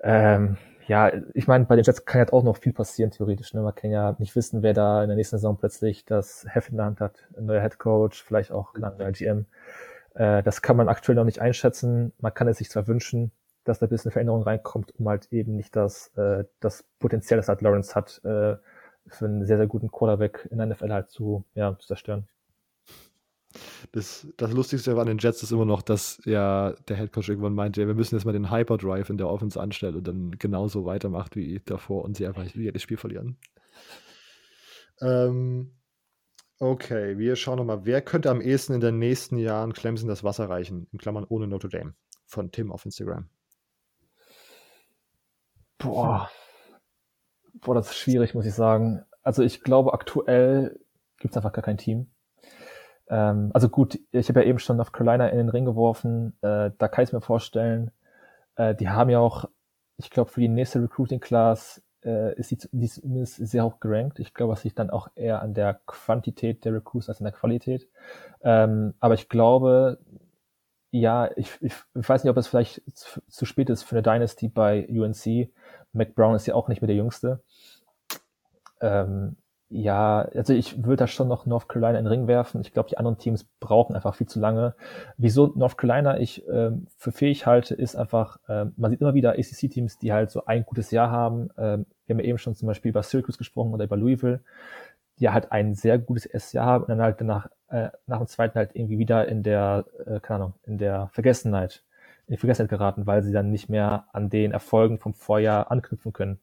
Ähm, 0.00 0.56
ja, 0.86 1.12
ich 1.34 1.46
meine, 1.48 1.64
bei 1.64 1.76
den 1.76 1.84
Jets 1.84 2.04
kann 2.04 2.20
ja 2.20 2.32
auch 2.32 2.44
noch 2.44 2.56
viel 2.58 2.72
passieren, 2.72 3.10
theoretisch. 3.10 3.54
Ne? 3.54 3.62
Man 3.62 3.74
kann 3.74 3.90
ja 3.90 4.14
nicht 4.18 4.36
wissen, 4.36 4.62
wer 4.62 4.72
da 4.72 5.02
in 5.02 5.08
der 5.08 5.16
nächsten 5.16 5.36
Saison 5.36 5.56
plötzlich 5.56 6.04
das 6.04 6.46
Heft 6.48 6.70
in 6.70 6.76
der 6.76 6.86
Hand 6.86 7.00
hat. 7.00 7.26
Ein 7.36 7.46
neuer 7.46 7.60
Head 7.60 7.78
Coach, 7.78 8.22
vielleicht 8.22 8.52
auch 8.52 8.74
ein 8.74 8.80
neuer 8.80 9.12
GM. 9.12 9.46
Äh, 10.14 10.42
das 10.42 10.62
kann 10.62 10.76
man 10.76 10.88
aktuell 10.88 11.16
noch 11.16 11.24
nicht 11.24 11.40
einschätzen. 11.40 12.12
Man 12.20 12.32
kann 12.32 12.48
es 12.48 12.58
sich 12.58 12.70
zwar 12.70 12.86
wünschen, 12.86 13.32
dass 13.64 13.80
da 13.80 13.86
ein 13.86 13.90
bisschen 13.90 14.12
Veränderung 14.12 14.42
reinkommt, 14.42 14.94
um 14.98 15.08
halt 15.08 15.32
eben 15.32 15.56
nicht 15.56 15.74
das, 15.74 16.08
äh, 16.16 16.44
das 16.60 16.84
Potenzial, 17.00 17.38
das 17.38 17.48
halt 17.48 17.62
Lawrence 17.62 17.94
hat, 17.94 18.20
äh, 18.24 18.56
für 19.08 19.24
einen 19.24 19.44
sehr, 19.44 19.56
sehr 19.56 19.66
guten 19.66 19.90
Quarterback 19.90 20.48
in 20.50 20.58
der 20.58 20.66
NFL 20.66 20.92
halt 20.92 21.10
zu, 21.10 21.44
ja, 21.54 21.76
zu 21.78 21.86
zerstören. 21.86 22.28
Das, 23.92 24.26
das 24.36 24.52
Lustigste 24.52 24.98
an 24.98 25.06
den 25.06 25.18
Jets 25.18 25.42
ist 25.42 25.52
immer 25.52 25.64
noch, 25.64 25.82
dass 25.82 26.20
ja 26.24 26.72
der 26.88 26.96
Headcoach 26.96 27.28
irgendwann 27.28 27.54
meinte, 27.54 27.86
wir 27.86 27.94
müssen 27.94 28.14
jetzt 28.14 28.24
mal 28.24 28.32
den 28.32 28.50
Hyperdrive 28.50 29.10
in 29.10 29.18
der 29.18 29.28
Offense 29.28 29.60
anstellen 29.60 29.96
und 29.96 30.06
dann 30.06 30.32
genauso 30.38 30.84
weitermacht 30.84 31.36
wie 31.36 31.60
davor 31.64 32.04
und 32.04 32.16
sie 32.16 32.26
einfach 32.26 32.44
jedes 32.44 32.82
Spiel 32.82 32.96
verlieren. 32.96 33.38
Ähm, 35.00 35.72
okay, 36.58 37.18
wir 37.18 37.36
schauen 37.36 37.58
nochmal, 37.58 37.84
wer 37.84 38.02
könnte 38.02 38.30
am 38.30 38.40
ehesten 38.40 38.74
in 38.74 38.80
den 38.80 38.98
nächsten 38.98 39.36
Jahren 39.38 39.72
Clemson 39.72 40.08
das 40.08 40.24
Wasser 40.24 40.48
reichen? 40.48 40.88
In 40.92 40.98
Klammern 40.98 41.26
ohne 41.28 41.46
Notre 41.46 41.68
Dame. 41.68 41.94
Von 42.26 42.50
Tim 42.50 42.72
auf 42.72 42.84
Instagram. 42.84 43.28
Boah. 45.78 46.30
Boah, 47.54 47.74
das 47.74 47.90
ist 47.90 47.96
schwierig, 47.96 48.34
muss 48.34 48.46
ich 48.46 48.54
sagen. 48.54 49.04
Also 49.22 49.42
ich 49.42 49.62
glaube, 49.62 49.92
aktuell 49.92 50.78
gibt 51.18 51.32
es 51.32 51.36
einfach 51.36 51.52
gar 51.52 51.64
kein 51.64 51.78
Team. 51.78 52.10
Ähm, 53.08 53.50
also 53.54 53.68
gut, 53.68 53.98
ich 54.10 54.28
habe 54.28 54.40
ja 54.42 54.46
eben 54.46 54.58
schon 54.58 54.76
North 54.76 54.92
Carolina 54.92 55.28
in 55.28 55.38
den 55.38 55.48
Ring 55.48 55.64
geworfen. 55.64 56.36
Äh, 56.42 56.70
da 56.76 56.88
kann 56.88 57.04
ich 57.04 57.12
mir 57.12 57.20
vorstellen, 57.20 57.90
äh, 58.56 58.74
die 58.74 58.88
haben 58.88 59.10
ja 59.10 59.18
auch, 59.18 59.44
ich 59.96 60.10
glaube, 60.10 60.30
für 60.30 60.40
die 60.40 60.48
nächste 60.48 60.82
Recruiting 60.82 61.20
Class 61.20 61.82
äh, 62.04 62.34
ist 62.34 62.50
die, 62.50 62.88
zumindest 62.88 63.36
sehr 63.46 63.64
hoch 63.64 63.80
gerankt. 63.80 64.18
Ich 64.18 64.34
glaube, 64.34 64.52
es 64.52 64.64
liegt 64.64 64.78
dann 64.78 64.90
auch 64.90 65.08
eher 65.14 65.42
an 65.42 65.54
der 65.54 65.80
Quantität 65.86 66.64
der 66.64 66.74
Recruits 66.74 67.08
als 67.08 67.20
an 67.20 67.24
der 67.24 67.32
Qualität. 67.32 67.88
Ähm, 68.42 68.94
aber 69.00 69.14
ich 69.14 69.28
glaube, 69.28 69.98
ja, 70.90 71.30
ich, 71.36 71.50
ich, 71.60 71.74
ich 71.94 72.08
weiß 72.08 72.24
nicht, 72.24 72.30
ob 72.30 72.36
es 72.36 72.46
vielleicht 72.46 72.82
zu, 72.94 73.20
zu 73.28 73.44
spät 73.44 73.70
ist 73.70 73.82
für 73.82 73.96
eine 73.96 74.02
Dynasty 74.02 74.48
bei 74.48 74.86
UNC. 74.88 75.50
Mac 75.92 76.14
Brown 76.14 76.34
ist 76.34 76.46
ja 76.46 76.54
auch 76.54 76.68
nicht 76.68 76.80
mehr 76.80 76.86
der 76.86 76.96
Jüngste. 76.96 77.40
Ähm, 78.80 79.36
ja, 79.68 80.20
also 80.34 80.52
ich 80.54 80.84
würde 80.84 80.96
da 80.96 81.06
schon 81.08 81.26
noch 81.26 81.44
North 81.44 81.68
Carolina 81.68 81.98
in 81.98 82.04
den 82.04 82.12
Ring 82.12 82.28
werfen. 82.28 82.60
Ich 82.60 82.72
glaube, 82.72 82.88
die 82.88 82.98
anderen 82.98 83.18
Teams 83.18 83.44
brauchen 83.58 83.96
einfach 83.96 84.14
viel 84.14 84.28
zu 84.28 84.38
lange. 84.38 84.76
Wieso 85.16 85.52
North 85.56 85.76
Carolina 85.76 86.18
ich 86.20 86.46
ähm, 86.48 86.86
für 86.96 87.10
fähig 87.10 87.46
halte, 87.46 87.74
ist 87.74 87.96
einfach, 87.96 88.38
ähm, 88.48 88.74
man 88.76 88.92
sieht 88.92 89.00
immer 89.00 89.14
wieder 89.14 89.32
ACC-Teams, 89.32 89.98
die 89.98 90.12
halt 90.12 90.30
so 90.30 90.44
ein 90.46 90.64
gutes 90.64 90.92
Jahr 90.92 91.10
haben. 91.10 91.50
Ähm, 91.58 91.86
wir 92.06 92.14
haben 92.14 92.20
ja 92.20 92.26
eben 92.26 92.38
schon 92.38 92.54
zum 92.54 92.68
Beispiel 92.68 92.90
über 92.90 93.02
Syracuse 93.02 93.38
gesprochen 93.38 93.74
oder 93.74 93.84
über 93.84 93.96
Louisville. 93.96 94.40
ja 95.18 95.32
halt 95.32 95.52
ein 95.52 95.74
sehr 95.74 95.98
gutes 95.98 96.26
erstes 96.26 96.52
Jahr 96.52 96.66
haben 96.66 96.84
und 96.84 96.90
dann 96.90 97.02
halt 97.02 97.20
danach, 97.20 97.48
äh, 97.68 97.90
nach 98.06 98.18
dem 98.18 98.26
zweiten 98.28 98.56
halt 98.58 98.72
irgendwie 98.74 98.98
wieder 98.98 99.28
in 99.28 99.42
der, 99.42 99.86
äh, 100.06 100.20
keine 100.20 100.44
Ahnung, 100.44 100.54
in 100.64 100.78
der 100.78 101.08
Vergessenheit, 101.12 101.84
in 102.28 102.34
die 102.34 102.38
Vergessenheit 102.38 102.70
geraten, 102.70 103.06
weil 103.06 103.22
sie 103.22 103.32
dann 103.32 103.50
nicht 103.50 103.68
mehr 103.68 104.06
an 104.12 104.30
den 104.30 104.52
Erfolgen 104.52 104.98
vom 104.98 105.14
Vorjahr 105.14 105.70
anknüpfen 105.70 106.12
können. 106.12 106.38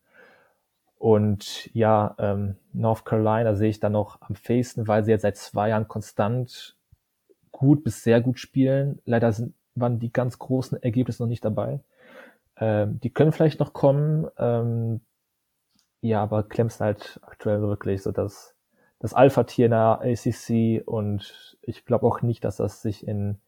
Und 1.03 1.69
ja, 1.73 2.15
ähm, 2.17 2.55
North 2.71 3.03
Carolina 3.03 3.55
sehe 3.55 3.67
ich 3.67 3.81
dann 3.81 3.91
noch 3.91 4.21
am 4.21 4.35
fähigsten, 4.35 4.87
weil 4.87 5.03
sie 5.03 5.11
jetzt 5.11 5.23
seit 5.23 5.35
zwei 5.35 5.67
Jahren 5.67 5.89
konstant 5.89 6.77
gut 7.51 7.83
bis 7.83 8.03
sehr 8.05 8.21
gut 8.21 8.39
spielen. 8.39 9.01
Leider 9.03 9.33
sind, 9.33 9.53
waren 9.75 9.99
die 9.99 10.13
ganz 10.13 10.39
großen 10.39 10.81
Ergebnisse 10.81 11.21
noch 11.21 11.27
nicht 11.27 11.43
dabei. 11.43 11.81
Ähm, 12.55 13.01
die 13.01 13.09
können 13.09 13.33
vielleicht 13.33 13.59
noch 13.59 13.73
kommen. 13.73 14.29
Ähm, 14.37 15.01
ja, 15.99 16.23
aber 16.23 16.43
Clemson 16.43 16.85
halt 16.85 17.19
aktuell 17.21 17.59
wirklich 17.59 18.01
so 18.01 18.13
das, 18.13 18.55
das 18.99 19.13
Alpha-Tier 19.13 19.65
in 19.65 19.71
der 19.71 19.99
ACC 20.03 20.87
und 20.87 21.57
ich 21.63 21.83
glaube 21.83 22.07
auch 22.07 22.21
nicht, 22.21 22.45
dass 22.45 22.55
das 22.55 22.81
sich 22.81 23.05
in 23.05 23.39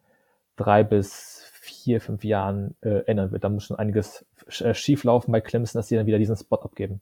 drei 0.58 0.84
bis 0.84 1.50
vier, 1.54 2.02
fünf 2.02 2.26
Jahren 2.26 2.76
äh, 2.82 3.06
ändern 3.06 3.32
wird. 3.32 3.46
Da 3.46 3.50
muss 3.50 3.64
schon 3.64 3.80
einiges 3.80 4.26
äh, 4.60 4.74
schief 4.74 5.06
laufen 5.06 5.32
bei 5.32 5.40
Clemson, 5.40 5.80
dass 5.80 5.88
sie 5.88 5.96
dann 5.96 6.06
wieder 6.06 6.20
diesen 6.20 6.36
Spot 6.36 6.58
abgeben. 6.58 7.00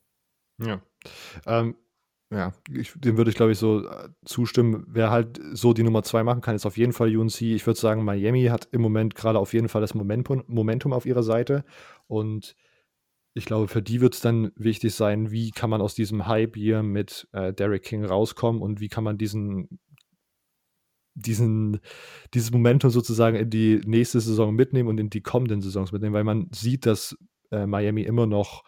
Ja. 0.67 0.81
Ähm, 1.45 1.75
ja, 2.33 2.51
ich, 2.73 2.93
dem 2.95 3.17
würde 3.17 3.29
ich, 3.29 3.35
glaube 3.35 3.51
ich, 3.51 3.59
so 3.59 3.87
äh, 3.87 4.09
zustimmen. 4.25 4.85
Wer 4.87 5.11
halt 5.11 5.39
so 5.53 5.73
die 5.73 5.83
Nummer 5.83 6.01
zwei 6.01 6.23
machen 6.23 6.41
kann, 6.41 6.55
ist 6.55 6.65
auf 6.65 6.77
jeden 6.77 6.93
Fall 6.93 7.15
UNC. 7.15 7.41
Ich 7.41 7.67
würde 7.67 7.79
sagen, 7.79 8.03
Miami 8.03 8.45
hat 8.45 8.67
im 8.71 8.81
Moment 8.81 9.13
gerade 9.13 9.37
auf 9.37 9.53
jeden 9.53 9.69
Fall 9.69 9.81
das 9.81 9.93
Momentum, 9.93 10.43
Momentum 10.47 10.93
auf 10.93 11.05
ihrer 11.05 11.21
Seite. 11.21 11.63
Und 12.07 12.55
ich 13.35 13.45
glaube, 13.45 13.67
für 13.67 13.81
die 13.83 14.01
wird 14.01 14.15
es 14.15 14.21
dann 14.21 14.51
wichtig 14.55 14.95
sein, 14.95 15.31
wie 15.31 15.51
kann 15.51 15.69
man 15.69 15.81
aus 15.81 15.93
diesem 15.93 16.27
Hype 16.27 16.55
hier 16.55 16.81
mit 16.81 17.27
äh, 17.33 17.53
Derek 17.53 17.83
King 17.83 18.03
rauskommen 18.03 18.61
und 18.61 18.79
wie 18.79 18.89
kann 18.89 19.03
man 19.03 19.17
diesen, 19.19 19.79
diesen, 21.13 21.81
dieses 22.33 22.51
Momentum 22.51 22.89
sozusagen 22.89 23.35
in 23.35 23.49
die 23.49 23.81
nächste 23.85 24.19
Saison 24.19 24.55
mitnehmen 24.55 24.89
und 24.89 24.99
in 24.99 25.09
die 25.09 25.21
kommenden 25.21 25.61
Saisons 25.61 25.91
mitnehmen, 25.91 26.13
weil 26.13 26.23
man 26.23 26.49
sieht, 26.51 26.85
dass 26.85 27.15
äh, 27.51 27.67
Miami 27.67 28.01
immer 28.01 28.25
noch 28.25 28.63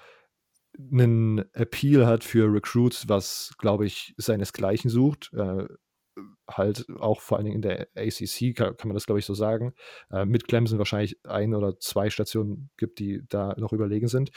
einen 0.78 1.40
Appeal 1.54 2.06
hat 2.06 2.24
für 2.24 2.52
Recruits, 2.52 3.08
was, 3.08 3.54
glaube 3.58 3.86
ich, 3.86 4.14
seinesgleichen 4.18 4.90
sucht. 4.90 5.32
Äh, 5.34 5.68
halt 6.50 6.86
auch 7.00 7.22
vor 7.22 7.38
allen 7.38 7.46
Dingen 7.46 7.58
in 7.58 7.62
der 7.62 7.88
ACC 7.96 8.56
kann, 8.56 8.78
kann 8.78 8.88
man 8.88 8.94
das, 8.94 9.06
glaube 9.06 9.20
ich, 9.20 9.26
so 9.26 9.34
sagen. 9.34 9.74
Äh, 10.12 10.26
mit 10.26 10.48
Clemson 10.48 10.78
wahrscheinlich 10.78 11.18
ein 11.26 11.54
oder 11.54 11.80
zwei 11.80 12.10
Stationen 12.10 12.70
gibt, 12.78 13.00
die 13.00 13.24
da 13.28 13.56
noch 13.58 13.74
überlegen 13.74 14.08
sind. 14.08 14.32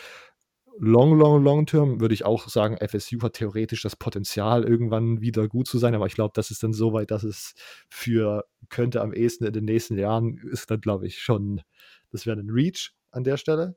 Long, 0.81 1.19
long, 1.19 1.43
long 1.43 1.67
term 1.67 2.01
würde 2.01 2.15
ich 2.15 2.25
auch 2.25 2.49
sagen, 2.49 2.77
FSU 2.77 3.21
hat 3.23 3.33
theoretisch 3.35 3.83
das 3.83 3.97
Potenzial, 3.97 4.63
irgendwann 4.63 5.21
wieder 5.21 5.49
gut 5.49 5.67
zu 5.67 5.77
sein, 5.77 5.95
aber 5.95 6.07
ich 6.07 6.15
glaube, 6.15 6.33
das 6.35 6.53
ist 6.53 6.63
dann 6.63 6.73
so 6.73 6.93
weit, 6.93 7.11
dass 7.11 7.25
es 7.25 7.55
für 7.89 8.45
könnte 8.69 9.01
am 9.01 9.13
ehesten 9.13 9.45
in 9.45 9.53
den 9.53 9.65
nächsten 9.65 9.99
Jahren 9.99 10.39
ist 10.53 10.71
dann, 10.71 10.81
glaube 10.81 11.07
ich, 11.09 11.19
schon, 11.19 11.63
das 12.13 12.27
wäre 12.27 12.39
ein 12.39 12.51
Reach 12.51 12.93
an 13.11 13.25
der 13.25 13.37
Stelle. 13.37 13.77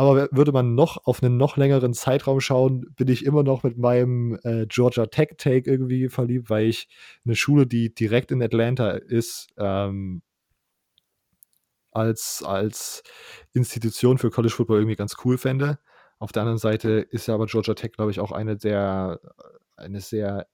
Aber 0.00 0.30
würde 0.32 0.50
man 0.50 0.74
noch 0.74 1.04
auf 1.04 1.22
einen 1.22 1.36
noch 1.36 1.58
längeren 1.58 1.92
Zeitraum 1.92 2.40
schauen, 2.40 2.86
bin 2.96 3.08
ich 3.08 3.22
immer 3.26 3.42
noch 3.42 3.64
mit 3.64 3.76
meinem 3.76 4.38
äh, 4.44 4.64
Georgia 4.66 5.04
Tech 5.04 5.32
Take 5.36 5.70
irgendwie 5.70 6.08
verliebt, 6.08 6.48
weil 6.48 6.68
ich 6.68 6.88
eine 7.26 7.36
Schule, 7.36 7.66
die 7.66 7.94
direkt 7.94 8.32
in 8.32 8.42
Atlanta 8.42 8.92
ist, 8.92 9.48
ähm, 9.58 10.22
als, 11.90 12.42
als 12.42 13.02
Institution 13.52 14.16
für 14.16 14.30
College 14.30 14.54
Football 14.54 14.78
irgendwie 14.78 14.96
ganz 14.96 15.16
cool 15.22 15.36
fände. 15.36 15.78
Auf 16.18 16.32
der 16.32 16.44
anderen 16.44 16.58
Seite 16.58 16.92
ist 16.92 17.28
ja 17.28 17.34
aber 17.34 17.44
Georgia 17.44 17.74
Tech, 17.74 17.92
glaube 17.92 18.10
ich, 18.10 18.20
auch 18.20 18.32
eine 18.32 18.56
der, 18.56 19.20
eine 19.76 20.00
sehr, 20.00 20.46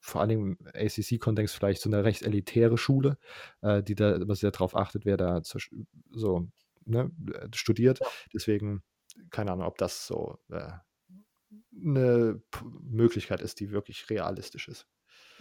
vor 0.00 0.20
allem 0.20 0.30
im 0.32 0.58
ACC-Kontext 0.74 1.54
vielleicht 1.54 1.80
so 1.80 1.88
eine 1.88 2.02
recht 2.02 2.22
elitäre 2.22 2.76
Schule, 2.76 3.18
äh, 3.62 3.84
die 3.84 3.94
da 3.94 4.16
immer 4.16 4.34
sehr 4.34 4.50
darauf 4.50 4.74
achtet, 4.74 5.04
wer 5.04 5.16
da 5.16 5.42
so 6.10 6.48
ne, 6.86 7.10
äh, 7.32 7.48
studiert. 7.54 8.00
Deswegen, 8.32 8.82
keine 9.30 9.52
Ahnung, 9.52 9.66
ob 9.66 9.78
das 9.78 10.06
so 10.06 10.38
äh, 10.50 10.70
eine 11.84 12.40
P 12.50 12.64
Möglichkeit 12.82 13.40
ist, 13.40 13.60
die 13.60 13.70
wirklich 13.70 14.08
realistisch 14.10 14.68
ist. 14.68 14.86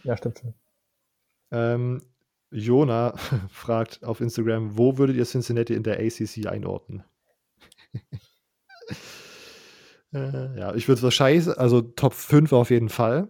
Ja, 0.04 0.18
stimmt 0.18 0.40
schon. 0.40 0.54
Ähm, 1.52 2.02
Jona 2.52 3.16
fragt 3.50 4.04
auf 4.04 4.22
Instagram, 4.22 4.78
wo 4.78 4.98
würdet 4.98 5.16
ihr 5.16 5.26
Cincinnati 5.26 5.74
in 5.74 5.84
der 5.84 6.00
ACC 6.00 6.48
einordnen? 6.48 7.04
äh, 10.14 10.60
ja, 10.60 10.76
ich 10.76 10.88
würde 10.88 10.98
es 10.98 11.04
wahrscheinlich, 11.04 11.48
also 11.58 11.82
Top 11.82 12.14
5 12.14 12.54
auf 12.54 12.70
jeden 12.70 12.90
Fall. 12.90 13.30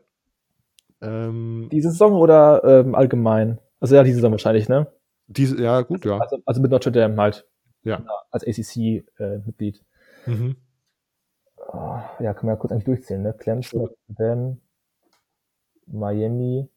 Ähm, 1.02 1.70
diese 1.72 1.92
Saison 1.92 2.14
oder 2.14 2.64
ähm, 2.64 2.96
allgemein? 2.96 3.60
Also 3.80 3.96
ja, 3.96 4.04
diese 4.04 4.16
Saison 4.16 4.32
wahrscheinlich, 4.32 4.70
ne? 4.70 4.88
Diese, 5.28 5.62
ja, 5.62 5.82
gut, 5.82 6.06
ja. 6.06 6.18
Also, 6.18 6.38
also 6.46 6.62
mit 6.62 6.72
Notre 6.72 6.92
Dame 6.92 7.16
halt. 7.18 7.48
Ja. 7.84 8.04
Als 8.32 8.46
ACC-Mitglied. 8.46 9.84
Äh, 10.26 10.30
mhm. 10.30 10.56
ja, 12.20 12.34
kann 12.34 12.46
man 12.46 12.56
ja 12.56 12.60
kurz 12.60 12.72
eigentlich 12.72 12.86
durchzählen, 12.86 13.22
ne? 13.22 13.34
Clemson, 13.34 13.90
Notre 14.08 14.62
Miami, 15.88 16.70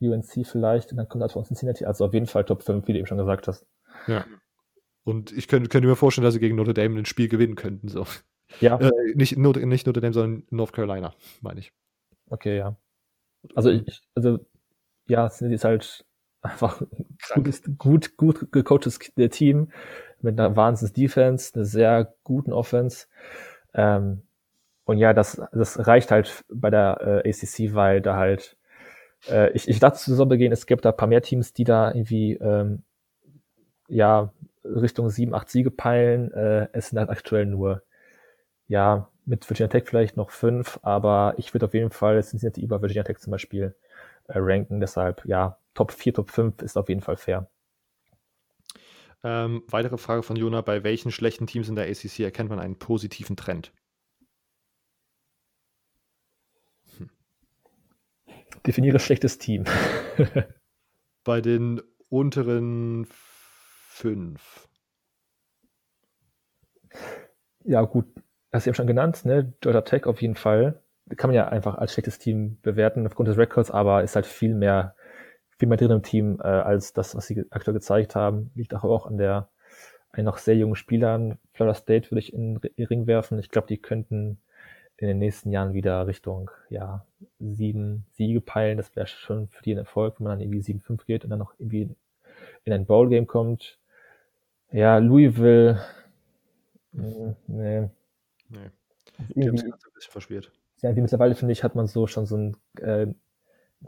UNC 0.00 0.46
vielleicht, 0.46 0.90
und 0.90 0.96
dann 0.96 1.08
kommt 1.08 1.22
halt 1.22 1.32
von 1.32 1.44
Cincinnati. 1.44 1.84
Also 1.84 2.04
auf 2.04 2.14
jeden 2.14 2.26
Fall 2.26 2.44
Top 2.44 2.62
5, 2.62 2.86
wie 2.86 2.92
du 2.92 2.98
eben 2.98 3.06
schon 3.06 3.18
gesagt 3.18 3.48
hast. 3.48 3.66
Ja. 4.06 4.24
Und 5.04 5.32
ich 5.32 5.48
könnte, 5.48 5.68
könnte 5.68 5.88
mir 5.88 5.96
vorstellen, 5.96 6.24
dass 6.24 6.34
sie 6.34 6.40
gegen 6.40 6.56
Notre 6.56 6.74
Dame 6.74 6.98
ein 6.98 7.06
Spiel 7.06 7.28
gewinnen 7.28 7.54
könnten. 7.54 7.88
So. 7.88 8.06
Ja. 8.60 8.78
Äh, 8.78 8.90
nicht, 9.14 9.36
Notre, 9.36 9.64
nicht 9.66 9.86
Notre 9.86 10.00
Dame, 10.00 10.12
sondern 10.12 10.46
North 10.50 10.72
Carolina, 10.72 11.14
meine 11.40 11.60
ich. 11.60 11.72
Okay, 12.28 12.58
ja. 12.58 12.76
Also 13.54 13.70
ich, 13.70 14.02
also 14.14 14.38
ja, 15.06 15.28
Cincinnati 15.28 15.54
ist 15.54 15.64
halt 15.64 16.04
einfach 16.42 16.82
gutes, 17.34 17.62
gut, 17.78 18.16
gut 18.16 18.52
gecoachtes 18.52 18.98
Team 19.30 19.70
mit 20.20 20.38
einer 20.38 20.56
wahnsinns 20.56 20.92
Defense, 20.92 21.54
einer 21.54 21.64
sehr 21.64 22.14
guten 22.24 22.52
Offense. 22.52 23.06
Ähm, 23.74 24.22
und 24.84 24.98
ja, 24.98 25.14
das, 25.14 25.40
das 25.52 25.86
reicht 25.86 26.10
halt 26.10 26.44
bei 26.52 26.70
der 26.70 27.22
äh, 27.24 27.30
ACC, 27.30 27.74
weil 27.74 28.00
da 28.00 28.16
halt, 28.16 28.56
äh, 29.28 29.50
ich, 29.52 29.68
ich 29.68 29.78
dachte 29.78 29.98
zu 29.98 30.10
Saisonbeginn, 30.10 30.52
es 30.52 30.66
gibt 30.66 30.84
da 30.84 30.92
paar 30.92 31.08
mehr 31.08 31.22
Teams, 31.22 31.52
die 31.52 31.64
da 31.64 31.92
irgendwie, 31.92 32.34
ähm, 32.34 32.82
ja, 33.88 34.32
Richtung 34.64 35.08
sieben, 35.08 35.34
acht 35.34 35.48
Siege 35.48 35.70
peilen. 35.70 36.32
Äh, 36.32 36.68
es 36.72 36.88
sind 36.88 36.98
halt 36.98 37.10
aktuell 37.10 37.46
nur, 37.46 37.82
ja, 38.66 39.08
mit 39.24 39.48
Virginia 39.48 39.68
Tech 39.68 39.84
vielleicht 39.86 40.16
noch 40.16 40.30
fünf, 40.30 40.80
aber 40.82 41.34
ich 41.36 41.54
würde 41.54 41.66
auf 41.66 41.74
jeden 41.74 41.90
Fall 41.90 42.20
Cincinnati 42.22 42.60
über 42.60 42.82
Virginia 42.82 43.04
Tech 43.04 43.18
zum 43.18 43.30
Beispiel 43.30 43.64
äh, 43.64 43.91
ranken. 44.28 44.80
Deshalb, 44.80 45.24
ja, 45.26 45.58
Top 45.74 45.92
4, 45.92 46.14
Top 46.14 46.30
5 46.30 46.62
ist 46.62 46.76
auf 46.76 46.88
jeden 46.88 47.00
Fall 47.02 47.16
fair. 47.16 47.48
Ähm, 49.24 49.62
weitere 49.68 49.98
Frage 49.98 50.22
von 50.22 50.36
Jona: 50.36 50.60
Bei 50.60 50.84
welchen 50.84 51.12
schlechten 51.12 51.46
Teams 51.46 51.68
in 51.68 51.76
der 51.76 51.86
ACC 51.88 52.20
erkennt 52.20 52.50
man 52.50 52.58
einen 52.58 52.78
positiven 52.78 53.36
Trend? 53.36 53.72
Hm. 56.98 57.08
Definiere 58.66 58.98
schlechtes 58.98 59.38
Team. 59.38 59.64
Bei 61.24 61.40
den 61.40 61.82
unteren 62.08 63.06
fünf. 63.08 64.68
Ja, 67.64 67.82
gut. 67.82 68.06
Hast 68.52 68.66
du 68.66 68.70
eben 68.70 68.74
schon 68.74 68.86
genannt, 68.86 69.24
ne? 69.24 69.52
Georgia 69.60 69.82
Tech 69.82 70.06
auf 70.06 70.20
jeden 70.22 70.34
Fall. 70.34 70.82
Kann 71.16 71.28
man 71.28 71.34
ja 71.34 71.48
einfach 71.48 71.76
als 71.76 71.92
schlechtes 71.92 72.18
Team 72.18 72.58
bewerten 72.62 73.06
aufgrund 73.06 73.28
des 73.28 73.38
Records, 73.38 73.70
aber 73.70 74.02
ist 74.02 74.14
halt 74.14 74.26
viel 74.26 74.54
mehr 74.54 74.94
viel 75.62 75.68
mehr 75.68 75.78
drin 75.78 75.92
im 75.92 76.02
Team 76.02 76.40
äh, 76.40 76.48
als 76.48 76.92
das, 76.92 77.14
was 77.14 77.28
sie 77.28 77.44
aktuell 77.50 77.74
gezeigt 77.74 78.16
haben. 78.16 78.50
Liegt 78.56 78.74
auch, 78.74 78.82
auch 78.82 79.06
an 79.06 79.16
der 79.16 79.48
einen 80.10 80.24
noch 80.24 80.38
sehr 80.38 80.56
jungen 80.56 80.74
Spielern. 80.74 81.38
Florida 81.52 81.74
State 81.74 82.10
würde 82.10 82.18
ich 82.18 82.32
in 82.32 82.58
den 82.58 82.86
Ring 82.86 83.06
werfen. 83.06 83.38
Ich 83.38 83.48
glaube, 83.48 83.68
die 83.68 83.78
könnten 83.78 84.38
in 84.96 85.06
den 85.06 85.20
nächsten 85.20 85.52
Jahren 85.52 85.72
wieder 85.72 86.08
Richtung 86.08 86.50
ja 86.68 87.06
sieben 87.38 88.06
Siege 88.10 88.40
peilen. 88.40 88.76
Das 88.76 88.96
wäre 88.96 89.06
schon 89.06 89.46
für 89.50 89.62
die 89.62 89.72
ein 89.72 89.78
Erfolg, 89.78 90.18
wenn 90.18 90.24
man 90.24 90.38
dann 90.38 90.40
irgendwie 90.40 90.72
7-5 90.72 91.06
geht 91.06 91.22
und 91.22 91.30
dann 91.30 91.38
noch 91.38 91.54
irgendwie 91.58 91.94
in 92.64 92.72
ein 92.72 92.84
Bowl-Game 92.84 93.28
kommt. 93.28 93.78
Ja, 94.72 94.98
Louisville. 94.98 95.80
Mh, 96.90 97.36
nee. 97.46 97.88
Nee. 98.48 98.70
Die 99.36 99.48
haben 99.48 99.56
sich 99.56 99.72
ein 99.72 99.78
bisschen 99.94 100.10
verspielt. 100.10 100.50
Ja, 100.82 100.92
mittlerweile 100.92 101.34
finde 101.34 101.52
ich, 101.52 101.64
hat 101.64 101.74
man 101.74 101.86
so 101.86 102.06
schon 102.06 102.26
so 102.26 102.36
ein 102.36 102.56
äh, 102.80 103.06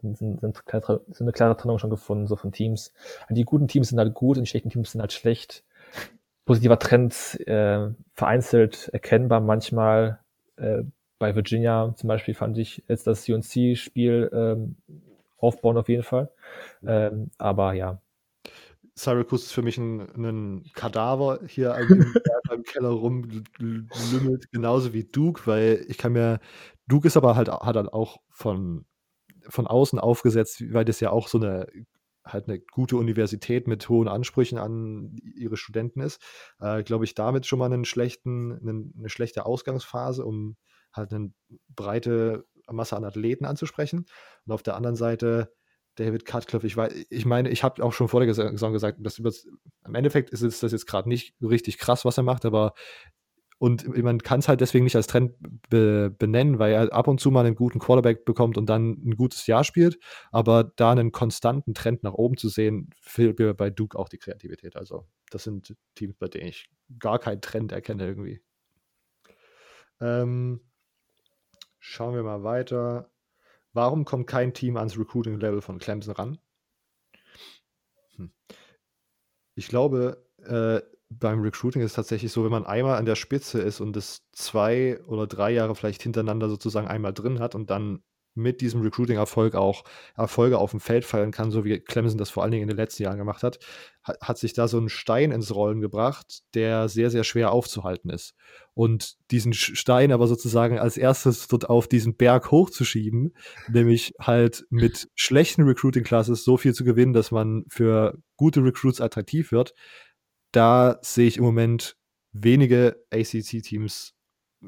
sind 0.03 0.43
eine 0.43 1.33
klare 1.33 1.57
Trennung 1.57 1.79
schon 1.79 1.91
gefunden, 1.91 2.27
so 2.27 2.37
von 2.37 2.53
Teams. 2.53 2.93
Die 3.31 3.45
guten 3.45 3.69
Teams 3.69 3.89
sind 3.89 3.99
halt 3.99 4.15
gut 4.15 4.37
und 4.37 4.45
die 4.45 4.51
schlechten 4.51 4.71
Teams 4.71 4.93
sind 4.93 5.01
halt 5.01 5.13
schlecht. 5.13 5.65
Positiver 6.45 6.79
Trend, 6.79 7.41
äh, 7.47 7.91
vereinzelt 8.13 8.89
erkennbar 8.93 9.41
manchmal. 9.41 10.21
Äh, 10.57 10.83
bei 11.19 11.35
Virginia 11.35 11.95
zum 11.97 12.09
Beispiel 12.09 12.35
fand 12.35 12.59
ich 12.59 12.83
jetzt 12.89 13.07
das 13.07 13.29
UNC-Spiel 13.29 14.31
ähm, 14.33 14.77
aufbauen 15.39 15.77
auf 15.77 15.89
jeden 15.89 16.03
Fall. 16.03 16.31
Ähm, 16.87 17.31
aber 17.39 17.73
ja, 17.75 18.01
Syracuse 18.97 19.47
ist 19.47 19.53
für 19.53 19.63
mich 19.63 19.79
ein, 19.79 20.01
ein 20.17 20.65
Kadaver 20.75 21.41
hier 21.47 21.75
im, 21.89 22.15
im 22.53 22.63
Keller 22.63 22.91
rumlümmelt, 22.91 24.53
genauso 24.53 24.93
wie 24.93 25.05
Duke, 25.05 25.43
weil 25.47 25.85
ich 25.89 25.99
kann 25.99 26.13
mir 26.13 26.41
Duke 26.87 27.07
ist 27.07 27.17
aber 27.17 27.37
halt, 27.37 27.49
hat 27.49 27.77
halt 27.77 27.93
auch 27.93 28.19
von, 28.31 28.85
von 29.49 29.67
außen 29.67 29.99
aufgesetzt, 29.99 30.63
weil 30.73 30.85
das 30.85 31.01
ja 31.01 31.11
auch 31.11 31.29
so 31.29 31.39
eine 31.39 31.67
halt 32.25 32.49
eine 32.49 32.59
gute 32.59 32.97
Universität 32.97 33.69
mit 33.69 33.89
hohen 33.89 34.09
Ansprüchen 34.09 34.59
an 34.59 35.17
ihre 35.37 35.57
Studenten 35.57 36.01
ist, 36.01 36.23
äh, 36.59 36.83
glaube 36.83 37.05
ich, 37.05 37.15
damit 37.15 37.47
schon 37.47 37.59
mal 37.59 37.71
einen 37.71 37.85
schlechten, 37.85 38.53
einen, 38.53 38.95
eine 38.97 39.09
schlechte 39.11 39.45
Ausgangsphase, 39.45 40.25
um 40.25 40.57
halt 40.93 41.13
eine 41.13 41.33
breite 41.69 42.47
Masse 42.71 42.97
an 42.97 43.05
Athleten 43.05 43.45
anzusprechen. 43.45 44.07
Und 44.47 44.53
auf 44.53 44.63
der 44.63 44.77
anderen 44.77 44.97
Seite 44.97 45.53
David 45.97 46.25
Cutcliffe, 46.25 46.67
ich, 46.67 46.77
weiß, 46.77 46.93
ich 47.09 47.27
meine, 47.27 47.51
ich 47.51 47.63
habe 47.63 47.85
auch 47.85 47.93
schon 47.93 48.09
vor 48.09 48.25
der 48.25 48.33
Saison 48.35 48.73
gesagt, 48.73 48.99
dass 49.01 49.19
im 49.19 49.95
Endeffekt 49.95 50.31
ist 50.31 50.63
das 50.63 50.73
jetzt 50.73 50.87
gerade 50.87 51.09
nicht 51.09 51.35
richtig 51.41 51.79
krass, 51.79 52.05
was 52.05 52.17
er 52.17 52.25
macht, 52.25 52.45
aber 52.45 52.73
und 53.59 53.87
man 53.97 54.19
kann 54.19 54.41
es 54.41 54.49
halt 54.49 54.61
deswegen 54.61 54.85
nicht 54.85 54.97
als 54.97 55.07
Trend 55.07 55.35
be 55.71 56.11
benennen, 56.11 56.59
weil 56.59 56.73
er 56.73 56.93
ab 56.93 57.09
und 57.09 57.21
zu 57.21 57.31
mal 57.31 57.47
einen 57.47 57.55
guten 57.55 57.79
Quarterback 57.79 58.25
bekommt 58.25 58.59
und 58.59 58.67
dann 58.67 58.93
ein 59.05 59.17
gutes 59.17 59.47
Jahr 59.47 59.65
spielt. 59.65 59.99
Aber 60.33 60.65
da 60.77 60.91
einen 60.91 61.13
konstanten 61.13 61.75
Trend 61.75 62.03
nach 62.03 62.15
oben 62.15 62.37
zu 62.37 62.49
sehen, 62.49 62.91
fehlt 63.01 63.39
mir 63.39 63.55
bei 63.55 63.71
Duke 63.71 63.99
auch 63.99 64.09
die 64.09 64.19
Kreativität. 64.19 64.77
Also, 64.77 65.07
das 65.31 65.45
sind 65.45 65.75
Teams, 65.95 66.17
bei 66.17 66.29
denen 66.29 66.49
ich 66.49 66.69
gar 66.99 67.19
keinen 67.19 67.41
Trend 67.41 67.73
erkenne 67.73 68.07
irgendwie. 68.07 68.43
Ähm, 70.01 70.61
schauen 71.79 72.15
wir 72.15 72.23
mal 72.23 72.43
weiter. 72.43 73.11
Warum 73.73 74.05
kommt 74.05 74.27
kein 74.27 74.53
Team 74.53 74.77
ans 74.77 74.99
Recruiting-Level 74.99 75.61
von 75.61 75.79
Clemson 75.79 76.15
ran? 76.15 76.39
Hm. 78.17 78.33
Ich 79.55 79.69
glaube, 79.69 80.25
äh, 80.47 80.83
beim 81.11 81.41
Recruiting 81.41 81.83
ist 81.83 81.93
es 81.93 81.97
tatsächlich 81.97 82.33
so, 82.33 82.45
wenn 82.45 82.51
man 82.51 82.67
einmal 82.67 82.97
an 82.97 83.07
der 83.07 83.15
Spitze 83.15 83.61
ist 83.61 83.81
und 83.81 83.97
es 83.97 84.27
zwei 84.33 85.01
oder 85.07 85.27
drei 85.27 85.51
Jahre 85.51 85.75
vielleicht 85.75 86.03
hintereinander 86.03 86.49
sozusagen 86.49 86.89
einmal 86.89 87.13
drin 87.13 87.41
hat 87.41 87.55
und 87.55 87.71
dann 87.71 88.03
mit 88.37 88.61
diesem 88.61 88.83
Recruiting-Erfolg 88.83 89.55
auch 89.55 89.85
Erfolge 90.17 90.59
auf 90.59 90.73
dem 90.73 90.81
Feld 90.81 91.05
feiern 91.05 91.31
kann, 91.31 91.51
so 91.51 91.65
wie 91.65 91.79
Clemson 91.79 92.19
das 92.19 92.31
vor 92.31 92.43
allen 92.43 92.51
Dingen 92.51 92.63
in 92.63 92.69
den 92.69 92.77
letzten 92.77 93.05
Jahren 93.05 93.19
gemacht 93.19 93.45
hat, 93.45 93.59
hat 94.03 94.39
sich 94.39 94.53
da 94.53 94.67
so 94.67 94.79
ein 94.79 94.89
Stein 94.89 95.31
ins 95.31 95.55
Rollen 95.55 95.81
gebracht, 95.81 96.41
der 96.55 96.89
sehr, 96.89 97.11
sehr 97.11 97.23
schwer 97.23 97.53
aufzuhalten 97.53 98.11
ist. 98.11 98.35
Und 98.75 99.15
diesen 99.31 99.53
Stein 99.53 100.11
aber 100.11 100.27
sozusagen 100.27 100.81
als 100.81 100.97
erstes 100.97 101.47
dort 101.47 101.71
auf 101.71 101.87
diesen 101.87 102.17
Berg 102.17 102.51
hochzuschieben, 102.51 103.35
nämlich 103.69 104.15
halt 104.21 104.65
mit 104.69 105.09
schlechten 105.15 105.63
Recruiting-Classes 105.63 106.43
so 106.43 106.57
viel 106.57 106.75
zu 106.75 106.85
gewinnen, 106.85 107.13
dass 107.13 107.31
man 107.31 107.65
für 107.69 108.19
gute 108.37 108.65
Recruits 108.65 109.01
attraktiv 109.01 109.53
wird, 109.53 109.75
da 110.55 110.99
sehe 111.03 111.27
ich 111.27 111.37
im 111.37 111.45
Moment 111.45 111.97
wenige 112.33 113.05
ACC-Teams 113.13 114.15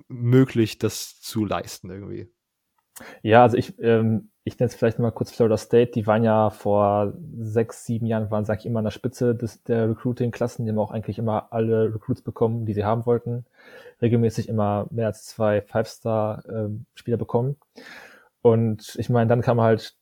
möglich, 0.09 0.79
das 0.79 1.21
zu 1.21 1.45
leisten 1.45 1.91
irgendwie. 1.91 2.31
Ja, 3.23 3.43
also 3.43 3.57
ich, 3.57 3.79
ähm, 3.79 4.31
ich 4.45 4.59
nenne 4.59 4.69
es 4.69 4.75
vielleicht 4.75 4.99
mal 4.99 5.11
kurz 5.11 5.31
Florida 5.31 5.57
State. 5.57 5.93
Die 5.93 6.07
waren 6.07 6.25
ja 6.25 6.51
vor 6.51 7.13
sechs, 7.39 7.85
sieben 7.85 8.07
Jahren, 8.07 8.31
waren, 8.31 8.45
sag 8.45 8.61
ich, 8.61 8.67
immer 8.67 8.79
an 8.79 8.85
der 8.85 8.91
Spitze 8.91 9.35
des, 9.35 9.63
der 9.65 9.89
Recruiting-Klassen. 9.91 10.65
Die 10.65 10.71
haben 10.71 10.79
auch 10.79 10.93
eigentlich 10.93 11.19
immer 11.19 11.53
alle 11.53 11.95
Recruits 11.95 12.23
bekommen, 12.23 12.65
die 12.65 12.73
sie 12.73 12.85
haben 12.85 13.05
wollten. 13.05 13.45
Regelmäßig 14.01 14.49
immer 14.49 14.87
mehr 14.91 15.09
als 15.09 15.27
zwei 15.27 15.61
Five-Star-Spieler 15.61 17.15
ähm, 17.15 17.19
bekommen. 17.19 17.57
Und 18.41 18.97
ich 18.99 19.11
meine, 19.11 19.29
dann 19.29 19.43
kam 19.43 19.61
halt 19.61 19.97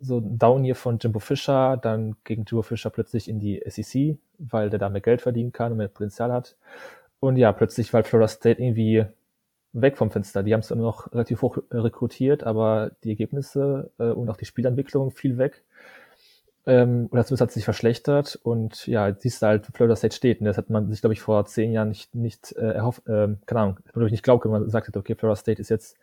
so 0.00 0.18
ein 0.18 0.38
Down 0.38 0.64
hier 0.64 0.76
von 0.76 0.98
Jimbo 0.98 1.18
Fischer, 1.18 1.76
dann 1.76 2.16
gegen 2.24 2.44
Jimbo 2.44 2.62
Fischer 2.62 2.90
plötzlich 2.90 3.28
in 3.28 3.38
die 3.38 3.62
SEC, 3.66 4.18
weil 4.38 4.70
der 4.70 4.78
da 4.78 4.88
mehr 4.88 5.00
Geld 5.00 5.20
verdienen 5.20 5.52
kann 5.52 5.72
und 5.72 5.78
mehr 5.78 5.88
Potenzial 5.88 6.32
hat. 6.32 6.56
Und 7.20 7.36
ja, 7.36 7.52
plötzlich 7.52 7.92
war 7.92 8.02
Florida 8.02 8.28
State 8.28 8.62
irgendwie 8.62 9.04
weg 9.72 9.96
vom 9.96 10.10
Fenster. 10.10 10.42
Die 10.42 10.52
haben 10.52 10.60
es 10.60 10.70
immer 10.70 10.82
noch 10.82 11.12
relativ 11.12 11.42
hoch 11.42 11.58
rekrutiert, 11.70 12.44
aber 12.44 12.92
die 13.04 13.10
Ergebnisse 13.10 13.90
äh, 13.98 14.10
und 14.10 14.28
auch 14.28 14.36
die 14.36 14.44
Spielentwicklung 14.44 15.10
fiel 15.10 15.38
weg. 15.38 15.62
Ähm, 16.64 17.08
oder 17.10 17.24
zumindest 17.24 17.40
hat 17.40 17.52
sich 17.52 17.64
verschlechtert 17.64 18.38
und 18.42 18.86
ja, 18.86 19.12
siehst 19.18 19.42
du 19.42 19.46
halt, 19.46 19.66
Florida 19.74 19.96
State 19.96 20.14
steht. 20.14 20.40
Und 20.40 20.46
das 20.46 20.58
hat 20.58 20.70
man 20.70 20.90
sich, 20.90 21.00
glaube 21.00 21.14
ich, 21.14 21.20
vor 21.20 21.44
zehn 21.46 21.72
Jahren 21.72 21.88
nicht, 21.88 22.14
nicht 22.14 22.52
äh, 22.56 22.72
erhofft, 22.72 23.06
äh, 23.08 23.28
keine 23.46 23.60
Ahnung, 23.60 23.80
glaube 23.92 24.06
ich 24.06 24.12
nicht 24.12 24.22
glaubt, 24.22 24.44
wenn 24.44 24.52
man 24.52 24.70
sagt 24.70 24.88
hat, 24.88 24.96
okay, 24.96 25.14
Florida 25.16 25.36
State 25.36 25.60
ist 25.60 25.70
jetzt 25.70 25.96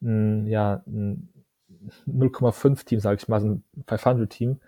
ein, 0.00 0.46
ja, 0.46 0.82
ein 0.86 1.28
0,5 2.06 2.84
Team, 2.84 3.00
sage 3.00 3.18
ich 3.20 3.28
mal, 3.28 3.40
so 3.40 3.48
ein 3.48 3.64
500 3.86 4.30
Team 4.30 4.60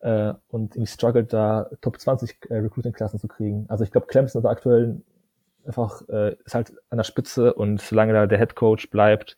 äh, 0.00 0.34
und 0.48 0.76
irgendwie 0.76 0.86
struggelt 0.86 1.32
da 1.32 1.70
Top 1.80 2.00
20 2.00 2.50
äh, 2.50 2.56
Recruiting-Klassen 2.56 3.18
zu 3.18 3.28
kriegen. 3.28 3.66
Also 3.68 3.84
ich 3.84 3.90
glaube, 3.90 4.06
Clemson 4.06 4.40
ist 4.42 4.46
aktuell 4.46 5.00
einfach 5.66 6.08
äh, 6.08 6.36
ist 6.44 6.54
halt 6.54 6.72
an 6.90 6.98
der 6.98 7.04
Spitze 7.04 7.54
und 7.54 7.80
solange 7.80 8.12
da 8.12 8.26
der 8.26 8.38
Head 8.38 8.54
Coach 8.54 8.90
bleibt, 8.90 9.36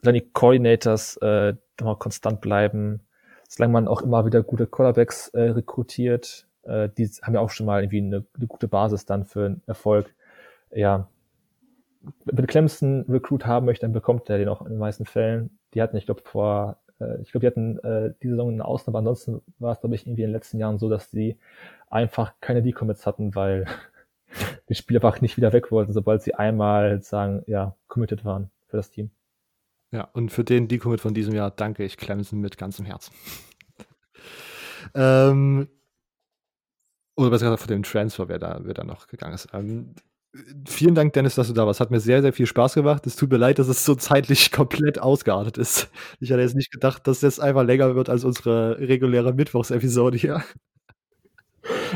solange 0.00 0.20
die 0.20 0.30
Coordinators 0.30 1.16
äh, 1.22 1.54
immer 1.78 1.96
konstant 1.96 2.40
bleiben, 2.40 3.00
solange 3.48 3.72
man 3.72 3.88
auch 3.88 4.02
immer 4.02 4.26
wieder 4.26 4.42
gute 4.42 4.66
Quarterbacks 4.66 5.28
äh, 5.28 5.50
rekrutiert, 5.50 6.46
äh, 6.62 6.88
die 6.96 7.06
haben 7.22 7.34
ja 7.34 7.40
auch 7.40 7.50
schon 7.50 7.66
mal 7.66 7.82
irgendwie 7.82 8.02
eine, 8.02 8.24
eine 8.36 8.46
gute 8.46 8.68
Basis 8.68 9.06
dann 9.06 9.24
für 9.24 9.46
einen 9.46 9.62
Erfolg. 9.66 10.14
Ja, 10.72 11.08
wenn 12.24 12.46
Clemson 12.46 13.04
Recruit 13.08 13.46
haben 13.46 13.66
möchte, 13.66 13.82
dann 13.82 13.92
bekommt 13.92 14.28
er 14.30 14.38
den 14.38 14.48
auch 14.48 14.62
in 14.62 14.70
den 14.70 14.78
meisten 14.78 15.04
Fällen. 15.04 15.58
Die 15.74 15.82
hatten, 15.82 15.96
ich 15.96 16.06
glaube, 16.06 16.22
vor, 16.24 16.78
äh, 17.00 17.20
ich 17.22 17.30
glaube, 17.32 17.42
die 17.42 17.46
hatten 17.46 17.78
äh, 17.78 18.14
diese 18.22 18.34
Saison 18.34 18.52
eine 18.52 18.64
Ausnahme, 18.64 18.98
aber 18.98 19.08
ansonsten 19.10 19.42
war 19.58 19.72
es, 19.72 19.80
glaube 19.80 19.94
ich, 19.94 20.06
irgendwie 20.06 20.22
in 20.22 20.28
den 20.28 20.34
letzten 20.34 20.58
Jahren 20.58 20.78
so, 20.78 20.88
dass 20.88 21.10
sie 21.10 21.36
einfach 21.88 22.34
keine 22.40 22.62
Decommits 22.62 23.06
hatten, 23.06 23.34
weil 23.34 23.66
die 24.68 24.74
Spieler 24.74 25.02
einfach 25.02 25.20
nicht 25.20 25.36
wieder 25.36 25.52
weg 25.52 25.70
wollten, 25.70 25.92
sobald 25.92 26.22
sie 26.22 26.34
einmal 26.34 27.02
sagen, 27.02 27.42
ja, 27.46 27.74
committed 27.88 28.24
waren 28.24 28.50
für 28.68 28.76
das 28.76 28.90
Team. 28.90 29.10
Ja, 29.92 30.04
und 30.12 30.30
für 30.30 30.44
den 30.44 30.68
Decommit 30.68 31.00
von 31.00 31.14
diesem 31.14 31.34
Jahr 31.34 31.50
danke 31.50 31.84
ich 31.84 31.96
Clemson 31.96 32.40
mit 32.40 32.58
ganzem 32.58 32.86
Herzen. 32.86 33.12
ähm, 34.94 35.68
oder 37.16 37.30
besser 37.30 37.46
gesagt, 37.46 37.62
für 37.62 37.68
den 37.68 37.82
Transfer, 37.82 38.28
wer 38.28 38.38
da, 38.38 38.60
wer 38.62 38.74
da 38.74 38.84
noch 38.84 39.08
gegangen 39.08 39.34
ist. 39.34 39.48
Ähm, 39.52 39.94
vielen 40.66 40.94
Dank, 40.94 41.12
Dennis, 41.12 41.34
dass 41.34 41.48
du 41.48 41.54
da 41.54 41.66
warst. 41.66 41.80
Hat 41.80 41.90
mir 41.90 42.00
sehr, 42.00 42.22
sehr 42.22 42.32
viel 42.32 42.46
Spaß 42.46 42.74
gemacht. 42.74 43.06
Es 43.06 43.16
tut 43.16 43.30
mir 43.30 43.38
leid, 43.38 43.58
dass 43.58 43.68
es 43.68 43.84
so 43.84 43.94
zeitlich 43.94 44.52
komplett 44.52 45.00
ausgeartet 45.00 45.58
ist. 45.58 45.90
Ich 46.20 46.30
hatte 46.30 46.42
jetzt 46.42 46.54
nicht 46.54 46.70
gedacht, 46.70 47.06
dass 47.06 47.20
das 47.20 47.40
einfach 47.40 47.64
länger 47.64 47.94
wird 47.94 48.08
als 48.08 48.24
unsere 48.24 48.78
reguläre 48.78 49.32
Mittwochsepisode 49.32 50.16
hier. 50.16 50.42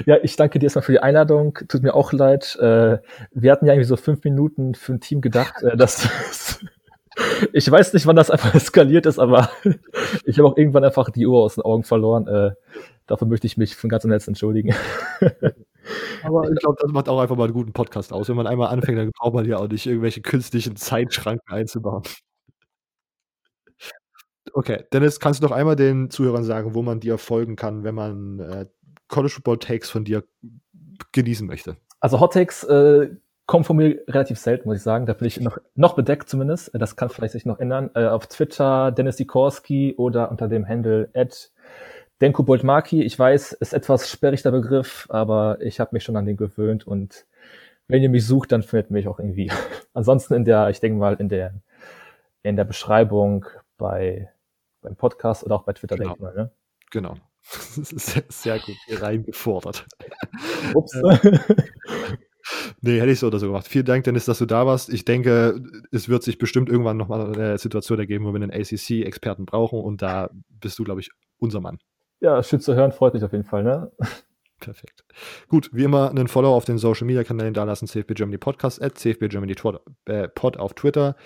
Ja, 0.06 0.18
ich 0.22 0.36
danke 0.36 0.58
dir 0.58 0.66
erstmal 0.66 0.82
für 0.82 0.92
die 0.92 1.00
Einladung. 1.00 1.58
Tut 1.68 1.82
mir 1.82 1.94
auch 1.94 2.12
leid. 2.12 2.56
Äh, 2.60 2.98
wir 3.32 3.50
hatten 3.50 3.64
ja 3.64 3.72
irgendwie 3.72 3.88
so 3.88 3.96
fünf 3.96 4.22
Minuten 4.22 4.74
für 4.74 4.92
ein 4.92 5.00
Team 5.00 5.22
gedacht. 5.22 5.62
Äh, 5.62 5.76
dass, 5.76 6.06
ich 7.52 7.70
weiß 7.70 7.94
nicht, 7.94 8.06
wann 8.06 8.14
das 8.14 8.30
einfach 8.30 8.54
eskaliert 8.54 9.06
ist, 9.06 9.18
aber 9.18 9.50
ich 10.24 10.38
habe 10.38 10.48
auch 10.48 10.58
irgendwann 10.58 10.84
einfach 10.84 11.08
die 11.10 11.26
Uhr 11.26 11.42
aus 11.42 11.54
den 11.54 11.64
Augen 11.64 11.84
verloren. 11.84 12.26
Äh, 12.28 12.50
dafür 13.06 13.26
möchte 13.26 13.46
ich 13.46 13.56
mich 13.56 13.74
von 13.74 13.88
ganzem 13.88 14.10
Herzen 14.10 14.30
entschuldigen. 14.30 14.74
Aber 16.22 16.50
ich 16.50 16.58
glaube, 16.58 16.76
das 16.80 16.90
macht 16.92 17.08
auch 17.08 17.20
einfach 17.20 17.36
mal 17.36 17.44
einen 17.44 17.52
guten 17.52 17.72
Podcast 17.72 18.12
aus. 18.12 18.28
Wenn 18.28 18.36
man 18.36 18.46
einmal 18.46 18.68
anfängt, 18.68 18.98
dann 18.98 19.10
braucht 19.12 19.34
man 19.34 19.44
ja 19.44 19.58
auch 19.58 19.68
nicht 19.68 19.86
irgendwelche 19.86 20.22
künstlichen 20.22 20.76
Zeitschranken 20.76 21.52
einzubauen. 21.52 22.02
Okay, 24.52 24.84
Dennis, 24.92 25.20
kannst 25.20 25.42
du 25.42 25.46
noch 25.46 25.52
einmal 25.52 25.76
den 25.76 26.10
Zuhörern 26.10 26.44
sagen, 26.44 26.74
wo 26.74 26.82
man 26.82 27.00
dir 27.00 27.18
folgen 27.18 27.56
kann, 27.56 27.82
wenn 27.82 27.94
man 27.94 28.40
äh, 28.40 28.66
College 29.08 29.32
Football 29.34 29.58
Takes 29.58 29.90
von 29.90 30.04
dir 30.04 30.24
genießen 31.12 31.46
möchte? 31.46 31.76
Also 32.00 32.20
Hot 32.20 32.34
Takes 32.34 32.64
äh, 32.64 33.10
kommen 33.46 33.64
von 33.64 33.76
mir 33.76 34.02
relativ 34.08 34.38
selten, 34.38 34.68
muss 34.68 34.78
ich 34.78 34.82
sagen. 34.82 35.06
Da 35.06 35.14
bin 35.14 35.26
ich 35.26 35.40
noch, 35.40 35.58
noch 35.74 35.94
bedeckt 35.94 36.28
zumindest. 36.28 36.70
Das 36.74 36.96
kann 36.96 37.08
vielleicht 37.08 37.32
sich 37.32 37.46
noch 37.46 37.58
ändern. 37.58 37.90
Äh, 37.94 38.06
auf 38.06 38.26
Twitter 38.26 38.92
Dennis 38.92 39.16
Sikorski 39.16 39.94
oder 39.96 40.30
unter 40.30 40.48
dem 40.48 40.66
Handle 40.66 41.10
at 41.14 41.50
Denko 42.20 42.42
Boltmaki, 42.42 43.02
ich 43.02 43.18
weiß, 43.18 43.52
ist 43.52 43.72
etwas 43.72 44.08
sperrig 44.08 44.42
der 44.42 44.52
Begriff, 44.52 45.06
aber 45.10 45.58
ich 45.60 45.80
habe 45.80 45.90
mich 45.92 46.04
schon 46.04 46.16
an 46.16 46.26
den 46.26 46.36
gewöhnt 46.36 46.86
und 46.86 47.26
wenn 47.88 48.02
ihr 48.02 48.08
mich 48.08 48.26
sucht, 48.26 48.52
dann 48.52 48.62
findet 48.62 48.90
mich 48.90 49.08
auch 49.08 49.18
irgendwie. 49.18 49.50
Ansonsten 49.92 50.34
in 50.34 50.44
der, 50.44 50.70
ich 50.70 50.80
denke 50.80 50.98
mal, 50.98 51.14
in 51.14 51.28
der, 51.28 51.54
in 52.42 52.56
der 52.56 52.64
Beschreibung 52.64 53.46
bei, 53.76 54.30
beim 54.80 54.96
Podcast 54.96 55.44
oder 55.44 55.56
auch 55.56 55.64
bei 55.64 55.72
Twitter, 55.72 55.96
genau. 55.96 56.14
denke 56.14 56.18
ich 56.18 56.34
mal, 56.34 56.42
ne? 56.42 56.50
Genau. 56.90 57.14
Das 57.76 57.92
ist 57.92 58.42
sehr, 58.42 58.58
gut 58.58 58.74
hier 58.86 59.02
reingefordert. 59.02 59.84
Ups. 60.74 60.98
Nee, 62.80 63.00
hätte 63.00 63.10
ich 63.10 63.18
so 63.18 63.26
oder 63.26 63.38
so 63.38 63.46
gemacht. 63.46 63.66
Vielen 63.68 63.86
Dank, 63.86 64.04
Dennis, 64.04 64.26
dass 64.26 64.38
du 64.38 64.46
da 64.46 64.66
warst. 64.66 64.90
Ich 64.90 65.04
denke, 65.04 65.62
es 65.90 66.08
wird 66.08 66.22
sich 66.22 66.38
bestimmt 66.38 66.68
irgendwann 66.68 66.96
nochmal 66.96 67.34
eine 67.34 67.58
Situation 67.58 67.98
ergeben, 67.98 68.24
wo 68.24 68.32
wir 68.32 68.42
einen 68.42 68.50
ACC-Experten 68.50 69.46
brauchen 69.46 69.80
und 69.80 70.02
da 70.02 70.30
bist 70.48 70.78
du, 70.78 70.84
glaube 70.84 71.00
ich, 71.00 71.10
unser 71.38 71.60
Mann. 71.60 71.78
Ja, 72.24 72.42
schön 72.42 72.58
zu 72.58 72.74
hören, 72.74 72.90
freut 72.90 73.12
mich 73.12 73.22
auf 73.22 73.32
jeden 73.32 73.44
Fall, 73.44 73.62
ne? 73.62 73.92
Perfekt. 74.58 75.04
Gut, 75.48 75.68
wie 75.74 75.84
immer 75.84 76.08
einen 76.08 76.26
Follow 76.26 76.54
auf 76.54 76.64
den 76.64 76.78
Social 76.78 77.06
Media 77.06 77.22
Kanälen 77.22 77.52
da 77.52 77.64
lassen, 77.64 77.86
CFB 77.86 78.14
Germany 78.14 78.38
Podcast, 78.38 78.80
at 78.80 78.96
CFB 78.96 79.28
Germany 79.28 79.54
äh, 80.06 80.28
Pod 80.28 80.56
auf 80.56 80.72
Twitter, 80.72 81.16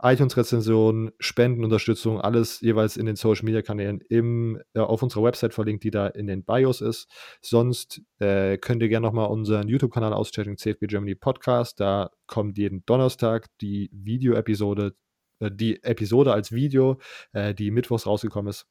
iTunes-Rezension, 0.00 1.10
Spendenunterstützung, 1.18 2.20
alles 2.20 2.60
jeweils 2.60 2.96
in 2.96 3.06
den 3.06 3.16
Social 3.16 3.44
Media 3.46 3.62
Kanälen 3.62 4.00
im, 4.08 4.62
äh, 4.74 4.78
auf 4.78 5.02
unserer 5.02 5.24
Website 5.24 5.54
verlinkt, 5.54 5.82
die 5.82 5.90
da 5.90 6.06
in 6.06 6.28
den 6.28 6.44
Bios 6.44 6.80
ist. 6.80 7.10
Sonst 7.40 8.00
äh, 8.20 8.56
könnt 8.56 8.80
ihr 8.80 8.88
gerne 8.88 9.08
nochmal 9.08 9.30
unseren 9.30 9.66
YouTube-Kanal 9.66 10.12
auschecken, 10.12 10.56
CFB 10.56 10.86
Germany 10.86 11.16
Podcast. 11.16 11.80
Da 11.80 12.10
kommt 12.28 12.58
jeden 12.58 12.86
Donnerstag 12.86 13.48
die 13.60 13.90
Video-Episode 13.92 14.94
äh, 15.40 15.50
die 15.50 15.82
Episode 15.82 16.32
als 16.32 16.52
Video, 16.52 17.00
äh, 17.32 17.54
die 17.54 17.72
mittwochs 17.72 18.06
rausgekommen 18.06 18.50
ist. 18.50 18.68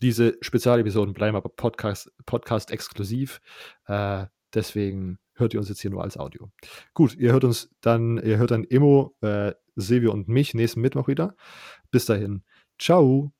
Diese 0.00 0.36
Spezialepisoden 0.40 1.14
bleiben 1.14 1.36
aber 1.36 1.48
Podcast, 1.48 2.12
Podcast 2.26 2.70
exklusiv. 2.70 3.40
Äh, 3.86 4.26
deswegen 4.54 5.18
hört 5.34 5.54
ihr 5.54 5.60
uns 5.60 5.68
jetzt 5.68 5.80
hier 5.80 5.90
nur 5.90 6.02
als 6.02 6.16
Audio. 6.16 6.50
Gut, 6.94 7.16
ihr 7.16 7.32
hört 7.32 7.44
uns 7.44 7.70
dann, 7.80 8.18
ihr 8.18 8.38
hört 8.38 8.50
dann 8.50 8.64
Immo, 8.64 9.14
äh, 9.20 9.52
Silvio 9.76 10.12
und 10.12 10.28
mich 10.28 10.54
nächsten 10.54 10.80
Mittwoch 10.80 11.08
wieder. 11.08 11.36
Bis 11.90 12.06
dahin. 12.06 12.42
Ciao. 12.78 13.37